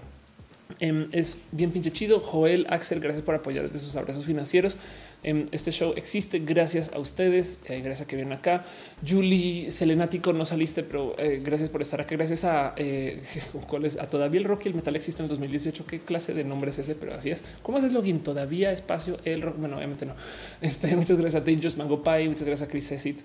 Em, 0.80 1.08
es 1.12 1.44
bien 1.52 1.72
pinche 1.72 1.92
chido. 1.92 2.20
Joel, 2.20 2.66
Axel, 2.70 3.00
gracias 3.00 3.24
por 3.24 3.36
apoyar 3.36 3.66
desde 3.66 3.80
sus 3.80 3.96
abrazos 3.96 4.26
financieros. 4.26 4.78
Em, 5.24 5.48
este 5.52 5.72
show 5.72 5.94
existe 5.96 6.40
gracias 6.40 6.92
a 6.94 7.00
ustedes, 7.00 7.60
eh, 7.66 7.82
gracias 7.82 8.02
a 8.02 8.08
que 8.08 8.16
vienen 8.16 8.34
acá. 8.34 8.64
Julie, 9.08 9.70
Selenático, 9.70 10.34
no 10.34 10.46
saliste, 10.46 10.82
pero 10.84 11.16
eh, 11.20 11.42
gracias 11.44 11.70
por 11.70 11.82
estar 11.82 12.02
acá. 12.02 12.16
Gracias 12.16 12.44
a 12.44 12.74
eh, 12.78 13.22
cuál 13.68 13.86
es 13.86 13.98
a 13.98 14.08
todavía 14.08 14.40
el 14.40 14.46
rock 14.46 14.66
y 14.66 14.70
el 14.70 14.76
metal 14.76 14.96
existe 14.96 15.22
en 15.22 15.26
el 15.26 15.30
2018. 15.30 15.86
Qué 15.86 16.00
clase 16.00 16.34
de 16.34 16.44
nombre 16.44 16.72
es 16.72 16.80
ese, 16.80 16.96
pero 16.96 17.14
así 17.14 17.30
es. 17.30 17.44
¿Cómo 17.62 17.78
haces 17.78 17.94
login? 17.94 18.22
Todavía 18.22 18.72
espacio 18.72 19.18
el 19.24 19.42
rock. 19.42 19.58
Bueno, 19.58 19.78
obviamente 19.78 20.06
no. 20.06 20.16
Este, 20.62 20.96
muchas 20.96 21.18
gracias 21.18 21.42
a 21.42 21.46
Dangerous 21.46 21.78
Mango 21.78 22.04
Pie, 22.04 22.30
muchas 22.30 22.44
gracias 22.44 22.68
a 22.68 22.72
Chris 22.72 22.92
Esit, 22.92 23.20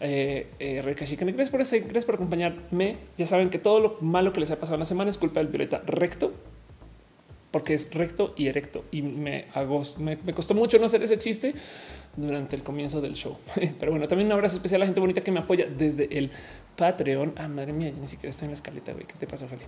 eh, 0.00 0.46
Gracias 0.84 1.50
por 1.50 1.60
ese, 1.60 1.80
gracias 1.80 2.04
por 2.04 2.14
acompañarme. 2.16 2.96
Ya 3.16 3.26
saben 3.26 3.50
que 3.50 3.58
todo 3.58 3.80
lo 3.80 3.96
malo 4.00 4.32
que 4.32 4.40
les 4.40 4.50
ha 4.50 4.58
pasado 4.58 4.74
en 4.74 4.80
la 4.80 4.86
semana 4.86 5.10
es 5.10 5.18
culpa 5.18 5.40
del 5.40 5.48
Violeta 5.48 5.82
Recto 5.86 6.32
porque 7.52 7.74
es 7.74 7.94
recto 7.94 8.34
y 8.36 8.48
erecto 8.48 8.84
y 8.90 9.02
me 9.02 9.44
hago, 9.54 9.82
me, 9.98 10.16
costó 10.34 10.54
mucho 10.54 10.78
no 10.78 10.86
hacer 10.86 11.02
ese 11.02 11.18
chiste 11.18 11.54
durante 12.16 12.56
el 12.56 12.62
comienzo 12.62 13.00
del 13.00 13.12
show. 13.14 13.36
Pero 13.78 13.92
bueno, 13.92 14.08
también 14.08 14.26
un 14.26 14.32
abrazo 14.32 14.56
especial 14.56 14.80
a 14.80 14.84
la 14.84 14.86
gente 14.86 15.00
bonita 15.00 15.22
que 15.22 15.30
me 15.30 15.40
apoya 15.40 15.66
desde 15.66 16.18
el 16.18 16.30
Patreon. 16.76 17.34
Ah, 17.36 17.48
madre 17.48 17.74
mía, 17.74 17.90
yo 17.90 17.96
ni 18.00 18.06
siquiera 18.06 18.30
estoy 18.30 18.46
en 18.46 18.52
la 18.52 18.54
escaleta. 18.54 18.92
Güey. 18.92 19.04
¿Qué 19.06 19.14
te 19.18 19.26
pasa, 19.26 19.46
Feli? 19.46 19.64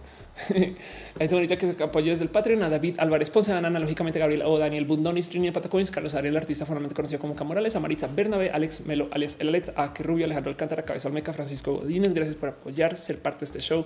la 1.14 1.18
gente 1.18 1.34
bonita 1.34 1.58
que 1.58 1.74
se 1.74 1.82
apoya 1.82 2.10
desde 2.10 2.24
el 2.24 2.30
Patreon 2.30 2.62
a 2.62 2.70
David 2.70 2.96
Álvarez 2.98 3.28
Ponce, 3.28 3.52
a 3.52 3.58
analógicamente 3.58 4.18
Gabriel 4.18 4.42
o 4.46 4.58
Daniel 4.58 4.86
Bundoni, 4.86 5.20
Trini 5.22 5.50
Patacoins, 5.50 5.90
Carlos 5.90 6.14
Ariel, 6.14 6.36
artista 6.36 6.64
formalmente 6.64 6.94
conocido 6.94 7.20
como 7.20 7.34
Camorales, 7.34 7.76
a 7.76 7.80
Maritza 7.80 8.08
Bernabe, 8.08 8.50
Alex 8.50 8.86
Melo, 8.86 9.08
Alex 9.12 9.36
El 9.40 9.48
Alex, 9.48 9.72
a 9.76 9.92
que 9.92 10.02
Rubio, 10.02 10.24
Alejandro 10.24 10.50
Alcántara, 10.50 10.84
Cabeza 10.84 11.08
Olmeca, 11.08 11.34
Francisco 11.34 11.74
Godínez. 11.74 12.14
Gracias 12.14 12.36
por 12.36 12.48
apoyar, 12.48 12.96
ser 12.96 13.18
parte 13.18 13.40
de 13.40 13.44
este 13.44 13.60
show, 13.60 13.84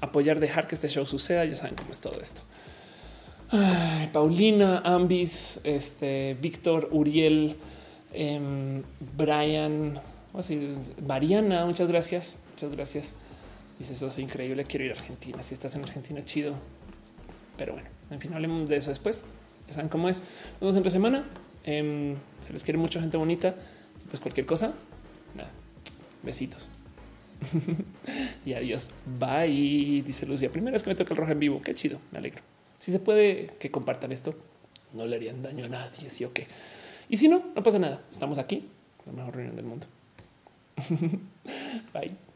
apoyar, 0.00 0.38
dejar 0.38 0.68
que 0.68 0.76
este 0.76 0.88
show 0.88 1.04
suceda. 1.04 1.44
Ya 1.44 1.56
saben 1.56 1.74
cómo 1.74 1.90
es 1.90 1.98
todo 1.98 2.20
esto. 2.20 2.42
Paulina, 4.12 4.82
Ambis, 4.84 5.60
este, 5.64 6.36
Víctor, 6.40 6.88
Uriel, 6.92 7.56
em, 8.12 8.82
Brian, 9.16 9.98
así, 10.34 10.74
Mariana, 11.06 11.66
muchas 11.66 11.88
gracias, 11.88 12.44
muchas 12.50 12.72
gracias. 12.72 13.14
Dice 13.78 13.94
eso 13.94 14.08
es 14.08 14.18
increíble, 14.18 14.64
quiero 14.64 14.84
ir 14.84 14.92
a 14.92 14.94
Argentina. 14.94 15.42
Si 15.42 15.54
estás 15.54 15.74
en 15.74 15.82
Argentina, 15.82 16.24
chido. 16.24 16.54
Pero 17.56 17.72
bueno, 17.72 17.88
en 18.10 18.20
fin, 18.20 18.32
hablemos 18.34 18.68
de 18.68 18.76
eso 18.76 18.90
después. 18.90 19.24
Ya 19.66 19.74
saben 19.74 19.88
cómo 19.88 20.08
es. 20.08 20.20
Nos 20.20 20.60
vemos 20.60 20.76
entre 20.76 20.90
semana. 20.90 21.24
Em, 21.64 22.16
se 22.40 22.52
les 22.52 22.62
quiere 22.62 22.78
mucho 22.78 23.00
gente 23.00 23.16
bonita. 23.16 23.54
Pues 24.08 24.20
cualquier 24.20 24.46
cosa, 24.46 24.74
nada. 25.34 25.50
Besitos. 26.22 26.70
y 28.44 28.52
adiós. 28.52 28.90
Bye. 29.18 30.02
Dice 30.02 30.26
Lucía. 30.26 30.50
Primera 30.50 30.72
vez 30.72 30.82
que 30.82 30.90
me 30.90 30.94
toca 30.94 31.14
el 31.14 31.16
rojo 31.16 31.32
en 31.32 31.40
vivo. 31.40 31.60
Qué 31.60 31.74
chido. 31.74 31.98
Me 32.12 32.18
alegro. 32.18 32.42
Si 32.80 32.92
se 32.92 32.98
puede 32.98 33.48
que 33.58 33.70
compartan 33.70 34.10
esto, 34.10 34.34
no 34.94 35.06
le 35.06 35.16
harían 35.16 35.42
daño 35.42 35.66
a 35.66 35.68
nadie. 35.68 36.08
Sí 36.08 36.24
o 36.24 36.32
qué. 36.32 36.46
Y 37.10 37.18
si 37.18 37.28
no, 37.28 37.42
no 37.54 37.62
pasa 37.62 37.78
nada. 37.78 38.02
Estamos 38.10 38.38
aquí, 38.38 38.70
la 39.04 39.12
mejor 39.12 39.36
reunión 39.36 39.54
del 39.54 39.66
mundo. 39.66 39.86
Bye. 41.92 42.29